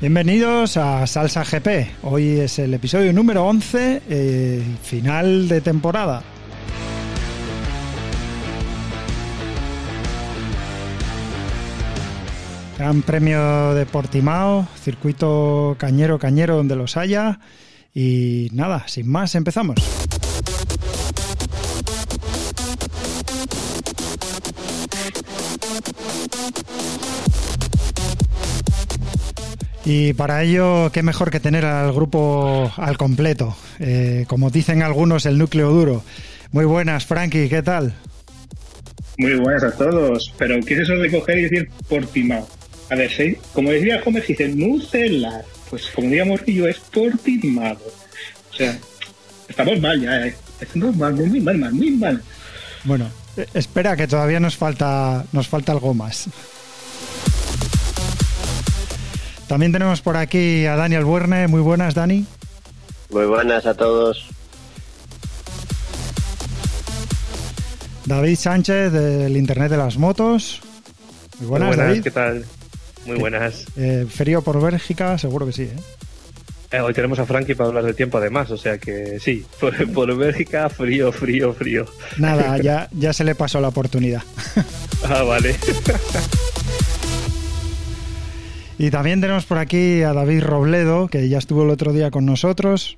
Bienvenidos 0.00 0.78
a 0.78 1.06
Salsa 1.06 1.44
GP. 1.44 1.90
Hoy 2.04 2.40
es 2.40 2.58
el 2.58 2.72
episodio 2.72 3.12
número 3.12 3.44
11, 3.44 4.00
eh, 4.08 4.62
final 4.82 5.46
de 5.46 5.60
temporada. 5.60 6.22
Gran 12.78 13.02
premio 13.02 13.74
de 13.74 13.84
Portimao, 13.84 14.66
circuito 14.82 15.76
cañero 15.78 16.18
cañero 16.18 16.56
donde 16.56 16.76
los 16.76 16.96
haya. 16.96 17.38
Y 17.92 18.48
nada, 18.54 18.88
sin 18.88 19.06
más, 19.06 19.34
empezamos. 19.34 19.76
Y 29.84 30.12
para 30.12 30.42
ello, 30.42 30.90
qué 30.92 31.02
mejor 31.02 31.30
que 31.30 31.40
tener 31.40 31.64
al 31.64 31.92
grupo 31.92 32.70
al 32.76 32.98
completo. 32.98 33.56
Eh, 33.78 34.24
como 34.28 34.50
dicen 34.50 34.82
algunos, 34.82 35.26
el 35.26 35.38
núcleo 35.38 35.70
duro. 35.70 36.04
Muy 36.52 36.64
buenas, 36.64 37.06
Frankie, 37.06 37.48
¿qué 37.48 37.62
tal? 37.62 37.94
Muy 39.16 39.34
buenas 39.34 39.62
a 39.64 39.72
todos. 39.72 40.32
Pero 40.36 40.60
¿qué 40.60 40.74
es 40.74 40.80
eso 40.80 40.94
de 40.94 41.10
coger 41.10 41.38
y 41.38 41.42
decir 41.42 41.70
Portimao? 41.88 42.46
A 42.90 42.94
ver, 42.96 43.10
¿sí? 43.10 43.36
como 43.52 43.70
decía 43.70 44.00
Gómez, 44.04 44.26
dice 44.26 44.48
Nucelar. 44.48 45.44
Pues 45.70 45.86
como 45.94 46.10
digamos 46.10 46.44
yo, 46.46 46.66
es 46.66 46.78
Portimao. 46.78 47.78
O 48.50 48.54
sea, 48.54 48.76
estamos 49.48 49.80
mal 49.80 50.00
ya, 50.00 50.26
¿eh? 50.26 50.34
Estamos 50.60 50.96
mal, 50.96 51.14
muy 51.14 51.40
mal, 51.40 51.56
mal, 51.56 51.72
muy 51.72 51.90
mal. 51.92 52.22
Bueno, 52.84 53.08
espera 53.54 53.96
que 53.96 54.06
todavía 54.06 54.40
nos 54.40 54.56
falta, 54.56 55.24
nos 55.32 55.48
falta 55.48 55.72
algo 55.72 55.94
más. 55.94 56.28
También 59.50 59.72
tenemos 59.72 60.00
por 60.00 60.16
aquí 60.16 60.64
a 60.66 60.76
Daniel 60.76 61.04
Buerne. 61.04 61.48
Muy 61.48 61.60
buenas, 61.60 61.96
Dani. 61.96 62.24
Muy 63.10 63.26
buenas 63.26 63.66
a 63.66 63.74
todos. 63.74 64.28
David 68.06 68.36
Sánchez 68.36 68.92
del 68.92 69.36
Internet 69.36 69.72
de 69.72 69.76
las 69.76 69.98
Motos. 69.98 70.60
Muy 71.40 71.48
buenas, 71.48 71.76
David. 71.76 72.04
¿qué 72.04 72.12
tal? 72.12 72.44
Muy 73.06 73.18
buenas. 73.18 73.66
Eh, 73.76 74.06
frío 74.08 74.40
por 74.42 74.62
Bélgica, 74.62 75.18
seguro 75.18 75.46
que 75.46 75.52
sí, 75.52 75.62
¿eh? 75.62 75.76
¿eh? 76.70 76.80
hoy 76.80 76.94
tenemos 76.94 77.18
a 77.18 77.26
Frankie 77.26 77.56
para 77.56 77.70
hablar 77.70 77.82
de 77.82 77.94
tiempo 77.94 78.18
además, 78.18 78.52
o 78.52 78.56
sea 78.56 78.78
que 78.78 79.18
sí, 79.18 79.44
por, 79.58 79.74
por 79.92 80.16
Bélgica, 80.16 80.68
frío, 80.68 81.10
frío, 81.10 81.52
frío. 81.54 81.86
Nada, 82.18 82.56
ya, 82.62 82.88
ya 82.92 83.12
se 83.12 83.24
le 83.24 83.34
pasó 83.34 83.60
la 83.60 83.66
oportunidad. 83.66 84.22
ah, 85.08 85.24
vale. 85.24 85.56
Y 88.80 88.90
también 88.90 89.20
tenemos 89.20 89.44
por 89.44 89.58
aquí 89.58 90.02
a 90.02 90.14
David 90.14 90.42
Robledo, 90.42 91.08
que 91.08 91.28
ya 91.28 91.36
estuvo 91.36 91.64
el 91.64 91.68
otro 91.68 91.92
día 91.92 92.10
con 92.10 92.24
nosotros, 92.24 92.96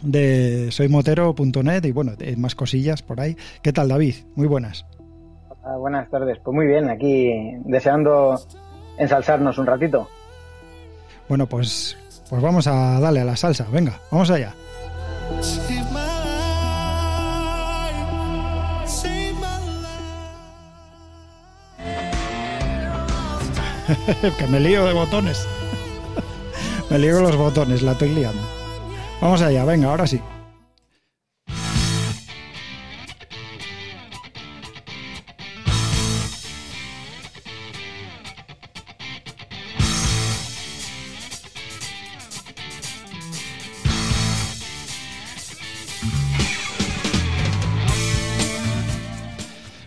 de 0.00 0.68
soymotero.net 0.70 1.84
y 1.84 1.92
bueno, 1.92 2.12
más 2.38 2.54
cosillas 2.54 3.02
por 3.02 3.20
ahí. 3.20 3.36
¿Qué 3.62 3.70
tal, 3.74 3.88
David? 3.88 4.14
Muy 4.36 4.46
buenas. 4.46 4.86
buenas 5.78 6.08
tardes. 6.08 6.38
Pues 6.42 6.54
muy 6.54 6.66
bien, 6.66 6.88
aquí 6.88 7.30
deseando 7.66 8.40
ensalzarnos 8.96 9.58
un 9.58 9.66
ratito. 9.66 10.08
Bueno, 11.28 11.46
pues, 11.46 11.98
pues 12.30 12.40
vamos 12.40 12.66
a 12.66 12.98
darle 12.98 13.20
a 13.20 13.26
la 13.26 13.36
salsa. 13.36 13.66
Venga, 13.70 14.00
vamos 14.10 14.30
allá. 14.30 14.54
que 24.38 24.46
me 24.46 24.60
lío 24.60 24.84
de 24.84 24.92
botones. 24.92 25.46
me 26.90 26.98
lío 26.98 27.20
los 27.20 27.36
botones, 27.36 27.82
la 27.82 27.92
estoy 27.92 28.10
liando. 28.10 28.42
Vamos 29.20 29.40
allá, 29.40 29.64
venga, 29.64 29.90
ahora 29.90 30.06
sí. 30.06 30.20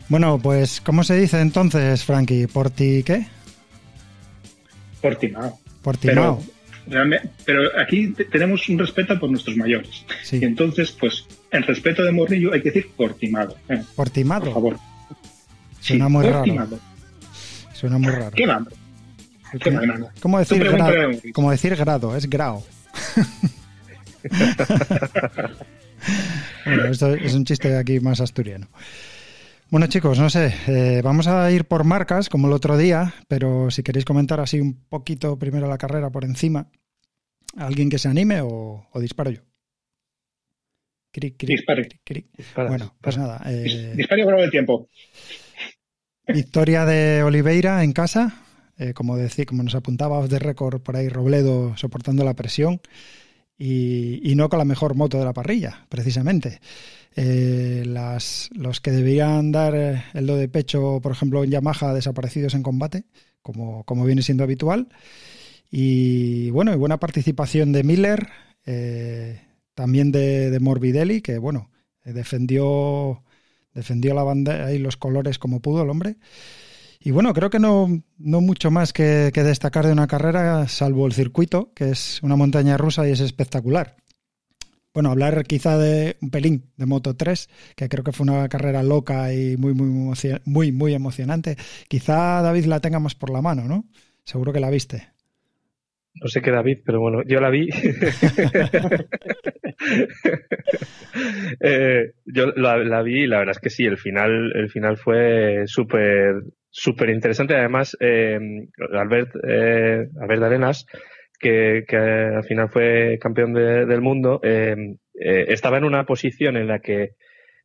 Bueno, 0.09 0.39
pues, 0.39 0.81
¿cómo 0.81 1.06
se 1.06 1.16
dice 1.16 1.39
entonces, 1.39 2.03
Frankie? 2.03 2.47
¿Por 2.47 2.69
ti 2.69 3.01
qué? 3.01 3.28
Portimao. 5.01 5.59
Portimao. 5.81 6.44
Pero, 6.88 7.09
pero 7.45 7.62
aquí 7.79 8.13
tenemos 8.31 8.67
un 8.69 8.79
respeto 8.79 9.19
por 9.19 9.29
nuestros 9.29 9.56
mayores. 9.56 10.03
Y 10.31 10.44
entonces, 10.44 10.91
pues, 10.91 11.25
en 11.51 11.63
respeto 11.63 12.03
de 12.03 12.12
Morrillo 12.12 12.53
hay 12.53 12.62
que 12.62 12.72
decir 12.72 12.91
Portimado. 12.95 13.56
¿eh? 13.69 13.81
Portimado. 13.95 14.45
Por 14.45 14.53
favor. 14.53 14.79
Suena 15.79 16.09
muy 16.09 16.25
raro. 16.25 16.44
Suena 17.73 17.97
muy 17.97 18.12
raro. 18.12 18.31
¿Qué 18.31 18.45
va? 18.45 18.63
¿Qué 19.59 19.78
¿Cómo, 20.22 20.39
decir 20.39 20.63
grado? 20.63 21.12
¿Cómo 21.33 21.51
decir 21.51 21.75
grado? 21.75 22.16
Es 22.16 22.29
grado. 22.29 22.63
bueno, 26.66 26.85
esto 26.85 27.13
es 27.13 27.33
un 27.33 27.44
chiste 27.44 27.69
de 27.69 27.78
aquí 27.78 28.00
más 28.00 28.22
asturiano. 28.22 28.68
Bueno 29.72 29.88
chicos, 29.88 30.20
no 30.20 30.30
sé, 30.30 30.54
eh, 30.68 31.02
vamos 31.02 31.28
a 31.28 31.50
ir 31.50 31.64
por 31.64 31.86
marcas 31.86 32.28
como 32.28 32.48
el 32.48 32.54
otro 32.54 32.78
día, 32.78 33.14
pero 33.30 33.72
si 33.72 33.84
queréis 33.84 34.04
comentar 34.04 34.42
así 34.42 34.59
un 34.59 34.84
poquito 34.90 35.40
primero 35.40 35.70
la 35.70 35.78
carrera 35.78 36.09
por 36.09 36.26
encima, 36.26 36.70
¿alguien 37.56 37.90
que 37.90 37.98
se 37.98 38.10
anime 38.10 38.42
o, 38.44 38.86
disparo 38.96 39.31
yo? 39.31 39.44
Dispare. 42.36 42.68
Bueno, 42.68 42.98
pues 43.00 43.18
nada. 43.18 43.42
Eh, 43.46 43.94
Disparo 43.96 44.26
por 44.26 44.42
el 44.42 44.52
tiempo. 44.52 44.90
Victoria 46.28 46.84
de 46.84 47.24
Oliveira 47.24 47.81
en 47.86 47.94
casa, 47.94 48.44
eh, 48.78 48.94
como, 48.94 49.16
decía, 49.16 49.46
como 49.46 49.64
nos 49.64 49.76
apuntaba 49.76 50.20
off 50.20 50.30
the 50.30 50.40
record 50.40 50.81
por 50.81 50.98
ahí 50.98 51.08
Robledo 51.08 51.78
soportando 51.78 52.26
la 52.26 52.34
presión 52.34 52.81
y, 53.64 54.34
no 54.36 54.50
con 54.50 54.60
la 54.60 54.66
mejor 54.66 54.96
moto 54.96 55.20
de 55.20 55.26
la 55.26 55.34
parrilla, 55.34 55.86
precisamente. 55.88 56.60
Eh, 57.16 57.84
las, 57.86 58.50
los 58.56 58.82
que 58.82 58.92
deberían 58.92 59.52
dar 59.52 59.76
eh, 59.76 60.04
el 60.14 60.26
do 60.26 60.36
de 60.36 60.48
pecho, 60.48 61.00
por 61.02 61.12
ejemplo, 61.12 61.44
en 61.44 61.52
Yamaha, 61.52 61.94
desaparecidos 61.94 62.56
en 62.56 62.64
combate, 62.64 63.04
como, 63.42 63.84
como 63.84 64.06
viene 64.06 64.24
siendo 64.24 64.44
habitual. 64.44 64.88
Y 65.70 66.50
bueno, 66.50 66.74
y 66.74 66.78
buena 66.78 67.00
participación 67.00 67.72
de 67.72 67.84
Miller, 67.84 68.30
eh, 68.66 69.42
también 69.76 70.12
de, 70.12 70.50
de, 70.50 70.60
Morbidelli, 70.60 71.22
que 71.22 71.38
bueno, 71.38 71.70
defendió, 72.04 73.24
defendió 73.74 74.16
la 74.16 74.24
banda 74.24 74.74
y 74.74 74.80
los 74.80 74.98
colores 74.98 75.38
como 75.38 75.60
pudo 75.60 75.84
el 75.84 75.90
hombre. 75.92 76.16
Y 77.03 77.09
bueno, 77.09 77.34
creo 77.34 77.50
que 77.50 77.57
no, 77.57 77.88
no 78.19 78.41
mucho 78.41 78.69
más 78.69 78.94
que, 78.94 79.31
destacar 79.31 79.88
de 79.88 79.91
una 79.91 80.06
carrera, 80.06 80.67
salvo 80.67 81.07
el 81.07 81.13
circuito, 81.13 81.73
que 81.73 81.89
es 81.89 82.22
una 82.22 82.35
montaña 82.35 82.78
rusa 82.78 83.07
y 83.07 83.12
es 83.12 83.22
espectacular. 83.22 83.95
Bueno, 84.94 85.09
hablar 85.09 85.44
quizá 85.45 85.79
de 85.79 86.17
un 86.22 86.29
pelín 86.29 86.69
de 86.78 86.86
Moto 86.86 87.15
3, 87.15 87.50
que 87.75 87.89
creo 87.89 88.03
que 88.03 88.12
fue 88.12 88.25
una 88.25 88.48
carrera 88.50 88.83
loca 88.83 89.33
y 89.33 89.57
muy, 89.57 89.74
muy, 89.74 90.13
muy, 90.45 90.71
muy 90.71 90.94
emocionante. 90.94 91.56
Quizá 91.88 92.42
David 92.44 92.65
la 92.65 92.81
tenga 92.81 93.00
más 93.00 93.15
por 93.15 93.31
la 93.31 93.42
mano, 93.42 93.63
¿no? 93.63 93.86
Seguro 94.24 94.54
que 94.54 94.59
la 94.59 94.69
viste. 94.69 95.07
No 96.13 96.27
sé 96.27 96.42
qué 96.42 96.51
David, 96.51 96.80
pero 96.86 97.00
bueno, 97.00 97.24
yo 97.25 97.39
la 97.39 97.50
vi. 97.50 97.68
Eh, 101.59 102.13
yo 102.25 102.47
la, 102.56 102.77
la, 102.77 103.01
vi 103.01 103.24
y 103.24 103.27
la 103.27 103.39
verdad 103.39 103.56
es 103.56 103.59
que 103.59 103.69
sí, 103.71 103.83
el 103.83 103.97
final, 103.97 104.51
el 104.56 104.69
final 104.69 104.95
fue 104.97 105.63
súper 105.65 106.44
súper 106.71 107.09
interesante. 107.09 107.56
Además, 107.56 107.95
eh, 108.00 108.39
Albert, 108.94 109.35
eh, 109.47 110.07
Albert 110.19 110.44
Arenas, 110.44 110.85
que, 111.39 111.85
al 112.35 112.44
final 112.44 112.69
fue 112.69 113.18
campeón 113.19 113.53
del 113.53 114.01
mundo, 114.01 114.39
eh, 114.44 114.75
eh, 115.13 115.45
estaba 115.50 115.77
en 115.77 115.83
una 115.83 116.06
posición 116.06 116.57
en 116.57 116.68
la 116.68 116.79
que 116.79 117.12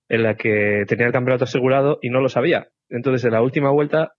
en 0.09 0.23
la 0.23 0.37
que 0.37 0.85
tenía 0.87 1.07
el 1.07 1.13
campeonato 1.13 1.45
asegurado 1.45 1.99
y 2.01 2.11
no 2.11 2.21
lo 2.21 2.29
sabía. 2.29 2.69
Entonces, 2.89 3.25
en 3.25 3.33
la 3.33 3.43
última 3.43 3.71
vuelta, 3.71 4.13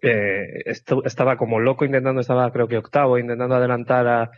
eh, 0.00 0.64
estaba 1.04 1.36
como 1.36 1.60
loco 1.60 1.84
intentando, 1.84 2.22
estaba 2.22 2.50
creo 2.52 2.68
que 2.68 2.78
octavo, 2.78 3.18
intentando 3.18 3.54
adelantar 3.54 4.06
a, 4.08 4.30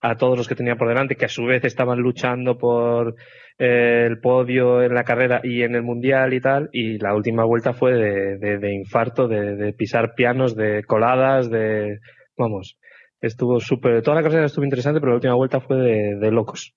a 0.00 0.16
todos 0.16 0.38
los 0.38 0.48
que 0.48 0.54
tenía 0.54 0.76
por 0.76 0.88
delante, 0.88 1.16
que 1.16 1.26
a 1.26 1.28
su 1.28 1.44
vez 1.44 1.62
estaban 1.64 1.98
luchando 1.98 2.56
por 2.56 3.16
eh, 3.58 4.06
el 4.08 4.18
podio 4.18 4.82
en 4.82 4.94
la 4.94 5.04
carrera 5.04 5.40
y 5.44 5.62
en 5.62 5.74
el 5.74 5.82
mundial 5.82 6.34
y 6.34 6.40
tal, 6.40 6.70
y 6.72 6.98
la 6.98 7.14
última 7.14 7.44
vuelta 7.44 7.72
fue 7.72 7.92
de, 7.92 8.58
de, 8.58 8.74
infarto, 8.74 9.28
de, 9.28 9.54
de, 9.56 9.72
pisar 9.72 10.14
pianos, 10.14 10.56
de 10.56 10.82
coladas, 10.84 11.50
de... 11.50 12.00
Vamos, 12.36 12.78
estuvo 13.20 13.60
súper... 13.60 14.02
Toda 14.02 14.16
la 14.16 14.22
carrera 14.22 14.46
estuvo 14.46 14.64
interesante, 14.64 15.00
pero 15.00 15.12
la 15.12 15.16
última 15.16 15.34
vuelta 15.34 15.60
fue 15.60 15.76
de, 15.76 16.30
locos. 16.32 16.74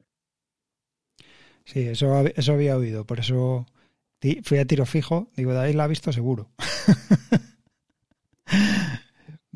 Sí, 1.65 1.87
eso, 1.87 2.25
eso 2.35 2.53
había 2.53 2.77
oído, 2.77 3.05
por 3.05 3.19
eso 3.19 3.65
fui 4.43 4.57
a 4.57 4.65
tiro 4.65 4.85
fijo, 4.85 5.29
digo, 5.35 5.53
David 5.53 5.75
la 5.75 5.85
ha 5.85 5.87
visto 5.87 6.11
seguro. 6.11 6.51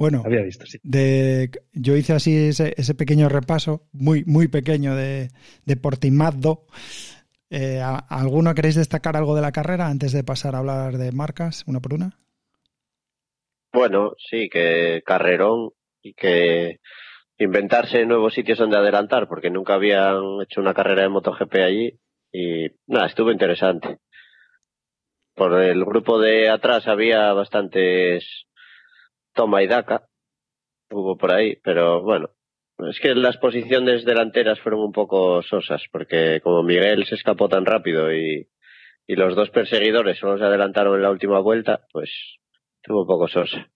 Bueno, 0.01 0.23
había 0.25 0.41
visto, 0.41 0.65
sí. 0.65 0.79
De, 0.81 1.51
yo 1.73 1.95
hice 1.95 2.13
así 2.13 2.35
ese, 2.35 2.73
ese 2.75 2.95
pequeño 2.95 3.29
repaso, 3.29 3.87
muy, 3.91 4.23
muy 4.25 4.47
pequeño, 4.47 4.95
de, 4.95 5.29
de 5.67 5.75
Portimado. 5.77 6.65
Eh, 7.53 7.81
¿Alguno 7.81 8.55
queréis 8.55 8.75
destacar 8.75 9.17
algo 9.17 9.35
de 9.35 9.41
la 9.41 9.51
carrera 9.51 9.87
antes 9.87 10.13
de 10.13 10.23
pasar 10.23 10.55
a 10.55 10.59
hablar 10.59 10.97
de 10.97 11.11
marcas, 11.11 11.65
una 11.67 11.81
por 11.81 11.93
una? 11.93 12.17
Bueno, 13.73 14.13
sí, 14.17 14.47
que 14.49 15.03
carrerón 15.05 15.71
y 16.01 16.13
que 16.13 16.79
inventarse 17.37 18.05
nuevos 18.05 18.33
sitios 18.33 18.57
donde 18.57 18.77
adelantar, 18.77 19.27
porque 19.27 19.49
nunca 19.49 19.73
habían 19.73 20.41
hecho 20.41 20.61
una 20.61 20.73
carrera 20.73 21.01
de 21.01 21.09
MotoGP 21.09 21.55
allí 21.55 21.99
y 22.31 22.67
nada, 22.87 23.07
estuvo 23.07 23.31
interesante. 23.31 23.97
Por 25.35 25.61
el 25.61 25.83
grupo 25.83 26.19
de 26.19 26.49
atrás 26.49 26.87
había 26.87 27.33
bastantes 27.33 28.45
toma 29.33 29.61
y 29.61 29.67
daca, 29.67 30.07
hubo 30.89 31.17
por 31.17 31.33
ahí, 31.33 31.57
pero 31.61 32.01
bueno, 32.01 32.29
es 32.89 32.99
que 32.99 33.13
las 33.15 33.37
posiciones 33.37 34.05
delanteras 34.05 34.59
fueron 34.59 34.81
un 34.81 34.91
poco 34.91 35.41
sosas, 35.43 35.81
porque 35.91 36.41
como 36.41 36.63
Miguel 36.63 37.05
se 37.05 37.15
escapó 37.15 37.49
tan 37.49 37.65
rápido 37.65 38.13
y, 38.13 38.47
y 39.07 39.15
los 39.15 39.35
dos 39.35 39.49
perseguidores 39.49 40.17
solo 40.17 40.37
se 40.37 40.45
adelantaron 40.45 40.95
en 40.95 41.03
la 41.03 41.11
última 41.11 41.39
vuelta, 41.39 41.85
pues 41.91 42.09
estuvo 42.81 43.01
un 43.01 43.07
poco 43.07 43.27
sosa. 43.27 43.69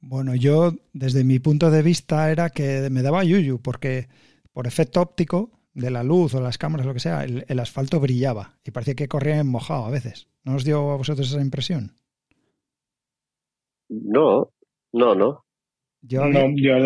Bueno, 0.00 0.34
yo 0.34 0.72
desde 0.92 1.24
mi 1.24 1.38
punto 1.38 1.70
de 1.70 1.82
vista 1.82 2.30
era 2.30 2.50
que 2.50 2.88
me 2.90 3.02
daba 3.02 3.24
yuyu, 3.24 3.60
porque 3.62 4.08
por 4.52 4.66
efecto 4.66 5.00
óptico 5.00 5.50
de 5.74 5.90
la 5.90 6.02
luz 6.02 6.34
o 6.34 6.40
las 6.40 6.58
cámaras, 6.58 6.86
lo 6.86 6.94
que 6.94 7.00
sea, 7.00 7.24
el, 7.24 7.44
el 7.48 7.58
asfalto 7.60 8.00
brillaba 8.00 8.58
y 8.64 8.70
parecía 8.70 8.94
que 8.94 9.08
corría 9.08 9.38
en 9.38 9.48
mojado 9.48 9.84
a 9.84 9.90
veces. 9.90 10.28
¿No 10.44 10.54
os 10.54 10.64
dio 10.64 10.90
a 10.90 10.96
vosotros 10.96 11.30
esa 11.30 11.40
impresión? 11.40 11.92
No, 13.88 14.52
no, 14.92 15.14
no. 15.14 15.44
Yo, 16.02 16.24
no, 16.26 16.46
yo, 16.54 16.76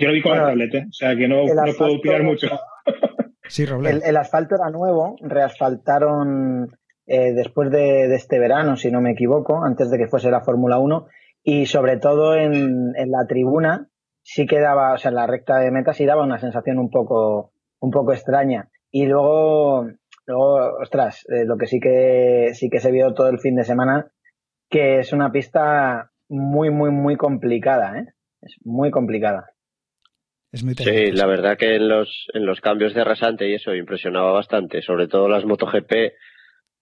yo, 0.00 0.08
lo 0.08 0.14
vi 0.14 0.22
con 0.22 0.32
bueno, 0.32 0.44
la 0.44 0.50
tableta, 0.50 0.78
o 0.88 0.92
sea 0.92 1.16
que 1.16 1.28
no, 1.28 1.44
no 1.44 1.72
puedo 1.76 1.96
opinar 1.96 2.22
mucho. 2.22 2.48
sí, 3.48 3.64
el, 3.64 4.02
el, 4.04 4.16
asfalto 4.16 4.56
era 4.56 4.70
nuevo, 4.70 5.16
reasfaltaron 5.20 6.76
eh, 7.06 7.32
después 7.32 7.70
de, 7.70 8.08
de, 8.08 8.14
este 8.14 8.38
verano, 8.38 8.76
si 8.76 8.90
no 8.90 9.00
me 9.00 9.12
equivoco, 9.12 9.64
antes 9.64 9.90
de 9.90 9.98
que 9.98 10.08
fuese 10.08 10.30
la 10.30 10.42
Fórmula 10.42 10.78
1, 10.78 11.06
y 11.42 11.66
sobre 11.66 11.98
todo 11.98 12.34
en, 12.34 12.92
en, 12.96 13.10
la 13.10 13.26
tribuna 13.26 13.88
sí 14.22 14.46
que 14.46 14.60
daba, 14.60 14.94
o 14.94 14.98
sea, 14.98 15.10
en 15.10 15.16
la 15.16 15.26
recta 15.26 15.58
de 15.58 15.70
meta 15.70 15.92
sí 15.92 16.04
daba 16.04 16.24
una 16.24 16.38
sensación 16.38 16.78
un 16.78 16.90
poco, 16.90 17.52
un 17.80 17.90
poco 17.90 18.12
extraña. 18.12 18.68
Y 18.90 19.06
luego, 19.06 19.88
luego, 20.26 20.78
ostras, 20.80 21.26
eh, 21.28 21.44
lo 21.44 21.56
que 21.56 21.66
sí 21.66 21.80
que 21.80 22.50
sí 22.54 22.68
que 22.70 22.80
se 22.80 22.92
vio 22.92 23.14
todo 23.14 23.28
el 23.28 23.38
fin 23.38 23.56
de 23.56 23.64
semana, 23.64 24.10
que 24.68 24.98
es 24.98 25.12
una 25.12 25.32
pista 25.32 26.10
muy, 26.28 26.70
muy, 26.70 26.90
muy 26.90 27.16
complicada, 27.16 27.98
¿eh? 27.98 28.06
Es 28.42 28.54
muy 28.64 28.90
complicada. 28.90 29.50
Es 30.52 30.64
muy 30.64 30.74
sí, 30.74 31.12
la 31.12 31.26
verdad 31.26 31.56
que 31.56 31.76
en 31.76 31.88
los, 31.88 32.26
en 32.34 32.44
los 32.44 32.60
cambios 32.60 32.92
de 32.94 33.04
rasante 33.04 33.48
y 33.48 33.54
eso 33.54 33.74
impresionaba 33.74 34.32
bastante, 34.32 34.82
sobre 34.82 35.06
todo 35.06 35.28
las 35.28 35.44
MotoGP 35.44 35.92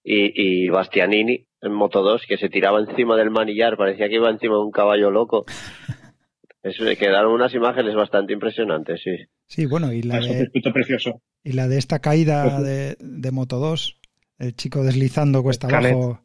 y, 0.04 0.64
y 0.64 0.68
Bastianini 0.70 1.46
en 1.60 1.72
Moto 1.72 2.02
2, 2.02 2.22
que 2.26 2.38
se 2.38 2.48
tiraba 2.48 2.80
encima 2.80 3.16
del 3.16 3.30
manillar, 3.30 3.76
parecía 3.76 4.08
que 4.08 4.14
iba 4.14 4.30
encima 4.30 4.54
de 4.54 4.62
un 4.62 4.70
caballo 4.70 5.10
loco. 5.10 5.44
Eso, 6.62 6.84
quedaron 6.98 7.32
unas 7.32 7.54
imágenes 7.54 7.94
bastante 7.94 8.32
impresionantes, 8.32 9.00
sí. 9.02 9.16
Sí, 9.46 9.66
bueno, 9.66 9.92
y 9.92 10.02
la, 10.02 10.18
de, 10.18 10.50
precioso. 10.72 11.22
y 11.44 11.52
la 11.52 11.68
de 11.68 11.78
esta 11.78 12.00
caída 12.00 12.60
de, 12.60 12.96
de 13.00 13.30
Moto 13.30 13.58
2, 13.58 13.98
el 14.40 14.54
chico 14.56 14.82
deslizando 14.82 15.42
cuesta 15.42 15.68
Canet. 15.68 15.92
abajo. 15.92 16.20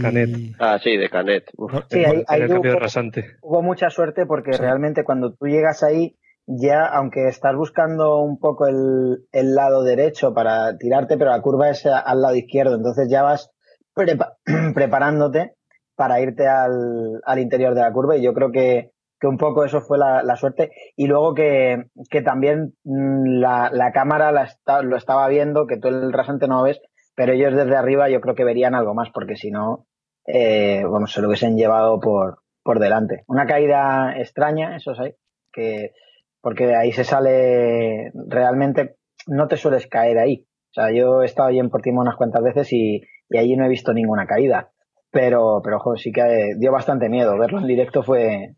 Canet. 0.00 0.30
y- 0.38 0.52
Ah, 0.58 0.78
sí, 0.82 0.96
de 0.96 1.08
Canet. 1.10 1.44
Uf. 1.56 1.72
Sí, 1.90 1.98
ahí, 1.98 2.22
ahí 2.26 2.38
en 2.38 2.42
el 2.44 2.48
cambio 2.48 2.70
de 2.70 2.76
hubo, 2.76 2.80
rasante. 2.80 3.36
hubo 3.42 3.62
mucha 3.62 3.90
suerte 3.90 4.24
porque 4.26 4.52
Sí. 4.54 4.62
realmente 4.62 5.04
cuando 5.04 5.34
tú 5.34 5.46
llegas 5.46 5.82
ahí, 5.82 6.16
ya, 6.48 6.86
aunque 6.86 7.28
estás 7.28 7.54
buscando 7.56 8.18
un 8.22 8.38
poco 8.38 8.66
el, 8.66 9.26
el 9.32 9.54
lado 9.54 9.82
derecho 9.84 10.32
para 10.34 10.76
tirarte, 10.78 11.16
pero 11.18 11.30
la 11.30 11.42
curva 11.42 11.70
es 11.70 11.84
al 11.86 12.22
lado 12.22 12.34
izquierdo, 12.34 12.74
entonces 12.76 13.08
ya 13.10 13.22
vas 13.22 13.50
prepa- 13.94 14.36
preparándote 14.74 15.54
para 15.94 16.20
irte 16.20 16.46
al, 16.46 17.20
al 17.24 17.38
interior 17.38 17.74
de 17.74 17.82
la 17.82 17.92
curva 17.92 18.16
y 18.16 18.22
yo 18.22 18.32
creo 18.34 18.50
que, 18.52 18.92
que 19.20 19.26
un 19.26 19.36
poco 19.36 19.64
eso 19.64 19.80
fue 19.80 19.98
la, 19.98 20.22
la 20.22 20.36
suerte 20.36 20.70
y 20.96 21.06
luego 21.06 21.34
que, 21.34 21.84
que 22.10 22.22
también 22.22 22.74
mm, 22.84 23.40
la, 23.40 23.70
la 23.72 23.92
cámara 23.92 24.32
la 24.32 24.44
está- 24.44 24.82
lo 24.82 24.96
estaba 24.96 25.28
viendo, 25.28 25.66
que 25.66 25.76
tú 25.78 25.88
el 25.88 26.12
rasante 26.12 26.48
no 26.48 26.58
lo 26.58 26.62
ves, 26.64 26.80
pero 27.14 27.32
ellos 27.32 27.54
desde 27.54 27.76
arriba 27.76 28.08
yo 28.08 28.20
creo 28.20 28.34
que 28.34 28.44
verían 28.44 28.74
algo 28.74 28.94
más 28.94 29.10
porque 29.12 29.36
si 29.36 29.50
no, 29.50 29.86
eh, 30.26 30.84
bueno, 30.88 31.06
se 31.06 31.20
lo 31.20 31.28
hubiesen 31.28 31.56
llevado 31.56 32.00
por, 32.00 32.38
por 32.62 32.78
delante. 32.78 33.24
Una 33.26 33.46
caída 33.46 34.14
extraña, 34.18 34.76
eso 34.76 34.94
sí, 34.94 35.14
que 35.52 35.92
porque 36.40 36.74
ahí 36.74 36.92
se 36.92 37.04
sale 37.04 38.10
realmente, 38.28 38.96
no 39.26 39.48
te 39.48 39.56
sueles 39.56 39.86
caer 39.86 40.18
ahí. 40.18 40.46
O 40.70 40.74
sea, 40.74 40.92
yo 40.92 41.22
he 41.22 41.26
estado 41.26 41.48
ahí 41.48 41.58
en 41.58 41.70
Portimao 41.70 42.02
unas 42.02 42.16
cuantas 42.16 42.42
veces 42.42 42.72
y, 42.72 43.02
y 43.30 43.36
allí 43.38 43.56
no 43.56 43.64
he 43.64 43.68
visto 43.68 43.92
ninguna 43.92 44.26
caída. 44.26 44.70
Pero, 45.10 45.60
pero 45.64 45.78
ojo, 45.78 45.96
sí 45.96 46.12
que 46.12 46.54
dio 46.58 46.70
bastante 46.70 47.08
miedo. 47.08 47.38
Verlo 47.38 47.58
en 47.58 47.66
directo 47.66 48.02
fue 48.02 48.54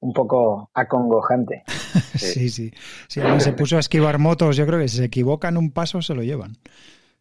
un 0.00 0.12
poco 0.12 0.70
acongojante. 0.74 1.62
Sí, 2.16 2.50
sí. 2.50 2.70
Si 3.08 3.20
alguien 3.20 3.40
se 3.40 3.52
puso 3.52 3.76
a 3.76 3.80
esquivar 3.80 4.18
motos, 4.18 4.56
yo 4.56 4.66
creo 4.66 4.78
que 4.78 4.88
si 4.88 4.98
se 4.98 5.04
equivocan 5.04 5.56
un 5.56 5.70
paso 5.72 6.02
se 6.02 6.14
lo 6.14 6.22
llevan. 6.22 6.52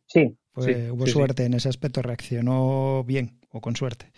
Sí, 0.05 0.37
Sí, 0.57 0.71
hubo 0.91 1.05
sí, 1.05 1.11
sí. 1.11 1.11
suerte 1.11 1.45
en 1.45 1.53
ese 1.53 1.67
aspecto, 1.69 2.01
reaccionó 2.01 3.03
bien 3.05 3.39
o 3.51 3.59
con 3.61 3.75
suerte. 3.75 4.11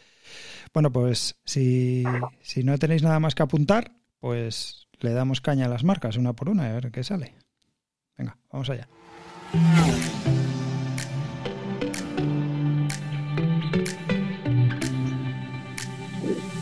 Bueno, 0.74 0.92
pues 0.92 1.36
si, 1.46 2.04
si 2.42 2.64
no 2.64 2.78
tenéis 2.78 3.02
nada 3.04 3.20
más 3.20 3.34
que 3.34 3.44
apuntar, 3.44 3.92
pues 4.20 4.87
le 5.00 5.12
damos 5.14 5.42
caña 5.42 5.66
a 5.66 5.70
las 5.70 5.84
marcas 5.84 6.18
una 6.18 6.34
por 6.34 6.50
una 6.50 6.68
y 6.68 6.70
a 6.72 6.74
ver 6.74 6.92
qué 6.92 7.04
sale. 7.04 7.36
Venga, 8.18 8.38
vamos 8.52 8.70
allá. 8.70 8.88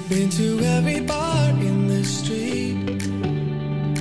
Been 0.10 0.30
to 0.30 0.60
every 0.63 1.01
bar 1.01 1.50
in 1.50 1.88
the 1.88 2.04
street 2.04 3.01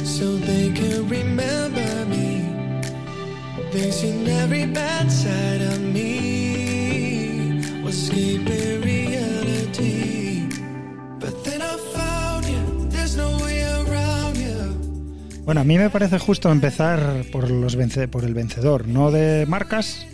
so 0.04 0.36
they 0.36 0.70
can 0.72 1.08
remember 1.08 2.06
me. 2.06 2.44
They 3.72 3.90
seen 3.90 4.28
every 4.28 4.66
bad 4.66 5.10
side 5.10 5.62
of 5.62 5.80
me, 5.80 7.58
escaping 7.88 8.73
Bueno, 15.44 15.60
a 15.60 15.64
mí 15.64 15.76
me 15.76 15.90
parece 15.90 16.18
justo 16.18 16.50
empezar 16.50 17.24
por, 17.30 17.50
los 17.50 17.76
vence- 17.78 18.08
por 18.08 18.24
el 18.24 18.32
vencedor, 18.34 18.88
no 18.88 19.10
de 19.10 19.44
marcas, 19.46 20.06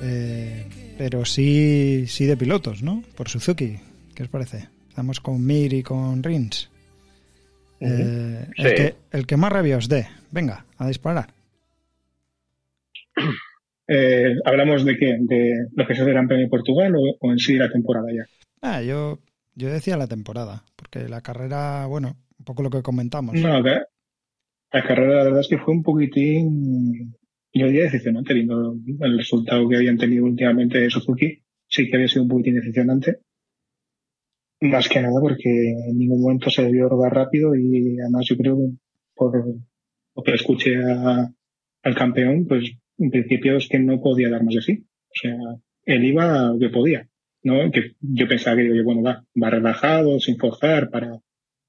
eh, 0.00 0.66
pero 0.96 1.24
sí, 1.24 2.04
sí 2.06 2.24
de 2.26 2.36
pilotos, 2.36 2.82
¿no? 2.82 3.02
Por 3.16 3.28
Suzuki. 3.28 3.78
¿Qué 4.14 4.22
os 4.22 4.28
parece? 4.28 4.68
Estamos 4.88 5.18
con 5.20 5.44
Mir 5.44 5.72
y 5.72 5.82
con 5.82 6.22
Rins. 6.22 6.70
Eh, 7.80 8.46
el, 8.56 8.74
que, 8.74 8.94
el 9.10 9.26
que 9.26 9.36
más 9.36 9.52
rabia 9.52 9.76
os 9.78 9.88
dé. 9.88 10.06
Venga, 10.30 10.64
a 10.78 10.86
disparar. 10.88 11.32
Eh, 13.86 14.36
¿Hablamos 14.46 14.82
de 14.86 14.96
qué? 14.96 15.14
¿De 15.20 15.66
lo 15.74 15.86
que 15.86 15.92
es 15.92 15.98
el 15.98 16.06
Gran 16.08 16.26
Premio 16.26 16.46
de 16.46 16.50
Portugal 16.50 16.94
o, 16.96 17.18
o 17.20 17.30
en 17.32 17.38
sí 17.38 17.56
la 17.56 17.70
temporada 17.70 18.06
ya? 18.16 18.24
Ah, 18.62 18.80
yo, 18.80 19.18
yo 19.56 19.68
decía 19.68 19.98
la 19.98 20.06
temporada, 20.06 20.64
porque 20.74 21.06
la 21.06 21.20
carrera, 21.20 21.84
bueno, 21.84 22.16
un 22.38 22.44
poco 22.46 22.62
lo 22.62 22.70
que 22.70 22.80
comentamos. 22.80 23.34
No, 23.34 23.62
la, 24.74 24.82
carrera 24.86 25.16
la 25.18 25.24
verdad 25.24 25.40
es 25.40 25.48
que 25.48 25.58
fue 25.58 25.74
un 25.74 25.82
poquitín, 25.82 27.14
yo 27.52 27.66
diría 27.66 27.84
decepcionante, 27.84 28.34
viendo 28.34 28.76
el 29.00 29.18
resultado 29.18 29.68
que 29.68 29.76
habían 29.76 29.98
tenido 29.98 30.24
últimamente 30.24 30.90
Suzuki. 30.90 31.40
Sí 31.66 31.88
que 31.88 31.96
había 31.96 32.08
sido 32.08 32.22
un 32.24 32.28
poquitín 32.28 32.54
decepcionante. 32.56 33.18
Más 34.60 34.88
que 34.88 35.00
nada 35.00 35.20
porque 35.20 35.50
en 35.88 35.98
ningún 35.98 36.22
momento 36.22 36.50
se 36.50 36.62
debió 36.62 36.88
rodar 36.88 37.12
rápido 37.14 37.54
y 37.54 37.98
además 38.00 38.26
yo 38.26 38.36
creo, 38.36 38.58
por 39.14 39.46
lo 40.16 40.22
que 40.22 40.32
escuché 40.34 40.76
a- 40.76 41.30
al 41.82 41.94
campeón, 41.94 42.46
pues 42.46 42.72
en 42.98 43.10
principio 43.10 43.56
es 43.56 43.68
que 43.68 43.78
no 43.78 44.00
podía 44.00 44.30
dar 44.30 44.42
más 44.42 44.54
de 44.54 44.62
sí. 44.62 44.84
O 45.08 45.14
sea, 45.20 45.36
él 45.84 46.04
iba 46.04 46.52
lo 46.52 46.58
que 46.58 46.68
podía, 46.70 47.08
¿no? 47.42 47.70
Que 47.70 47.92
yo 48.00 48.26
pensaba 48.26 48.56
que, 48.56 48.82
bueno, 48.82 49.02
va, 49.02 49.24
va 49.40 49.50
relajado, 49.50 50.18
sin 50.18 50.38
forzar, 50.38 50.90
para 50.90 51.18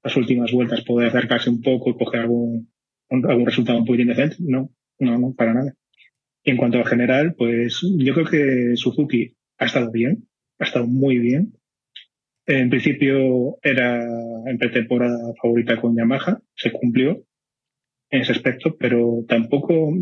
las 0.02 0.16
últimas 0.16 0.52
vueltas 0.52 0.82
poder 0.82 1.08
acercarse 1.08 1.50
un 1.50 1.60
poco 1.60 1.90
y 1.90 1.96
coger 1.96 2.20
algún, 2.22 2.70
algún 3.10 3.46
resultado 3.46 3.78
un 3.78 3.84
poquitín 3.84 4.08
decente. 4.08 4.36
No, 4.40 4.70
no, 4.98 5.18
no, 5.18 5.34
para 5.34 5.54
nada. 5.54 5.74
En 6.44 6.56
cuanto 6.56 6.78
al 6.78 6.86
general, 6.86 7.34
pues 7.36 7.80
yo 7.82 8.14
creo 8.14 8.26
que 8.26 8.76
Suzuki 8.76 9.34
ha 9.58 9.66
estado 9.66 9.90
bien, 9.90 10.28
ha 10.58 10.64
estado 10.64 10.86
muy 10.86 11.18
bien. 11.18 11.52
En 12.46 12.70
principio 12.70 13.58
era 13.62 14.04
en 14.46 14.58
pretemporada 14.58 15.18
favorita 15.42 15.80
con 15.80 15.96
Yamaha, 15.96 16.40
se 16.54 16.70
cumplió 16.70 17.24
en 18.10 18.20
ese 18.20 18.32
aspecto, 18.32 18.76
pero 18.78 19.24
tampoco 19.26 19.92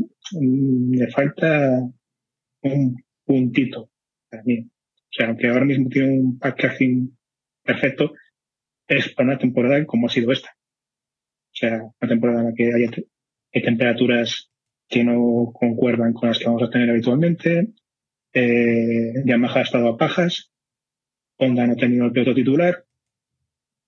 le 0.41 1.09
falta 1.09 1.81
un 2.63 2.97
puntito 3.25 3.91
mí. 4.45 4.59
O 4.61 5.17
sea, 5.17 5.29
aunque 5.29 5.49
ahora 5.49 5.65
mismo 5.65 5.89
tiene 5.89 6.19
un 6.19 6.39
packaging 6.39 7.17
perfecto, 7.63 8.13
es 8.89 9.13
para 9.15 9.31
una 9.31 9.39
temporada 9.39 9.85
como 9.87 10.07
ha 10.07 10.11
sido 10.11 10.33
esta. 10.33 10.51
O 11.55 11.57
sea, 11.57 11.83
una 12.01 12.09
temporada 12.09 12.41
en 12.41 12.47
la 12.47 12.55
que 12.55 12.65
hay, 12.65 13.05
hay 13.55 13.63
temperaturas 13.63 14.51
que 14.89 15.05
no 15.05 15.53
concuerdan 15.55 16.13
con 16.13 16.29
las 16.29 16.39
que 16.39 16.47
vamos 16.47 16.65
a 16.65 16.71
tener 16.71 16.91
habitualmente. 16.91 17.69
Eh, 18.33 19.13
Yamaha 19.25 19.61
ha 19.61 19.63
estado 19.63 19.89
a 19.89 19.97
pajas. 19.97 20.51
Honda 21.37 21.67
no 21.67 21.75
ha 21.75 21.77
tenido 21.77 22.07
el 22.07 22.13
piloto 22.13 22.35
titular. 22.35 22.85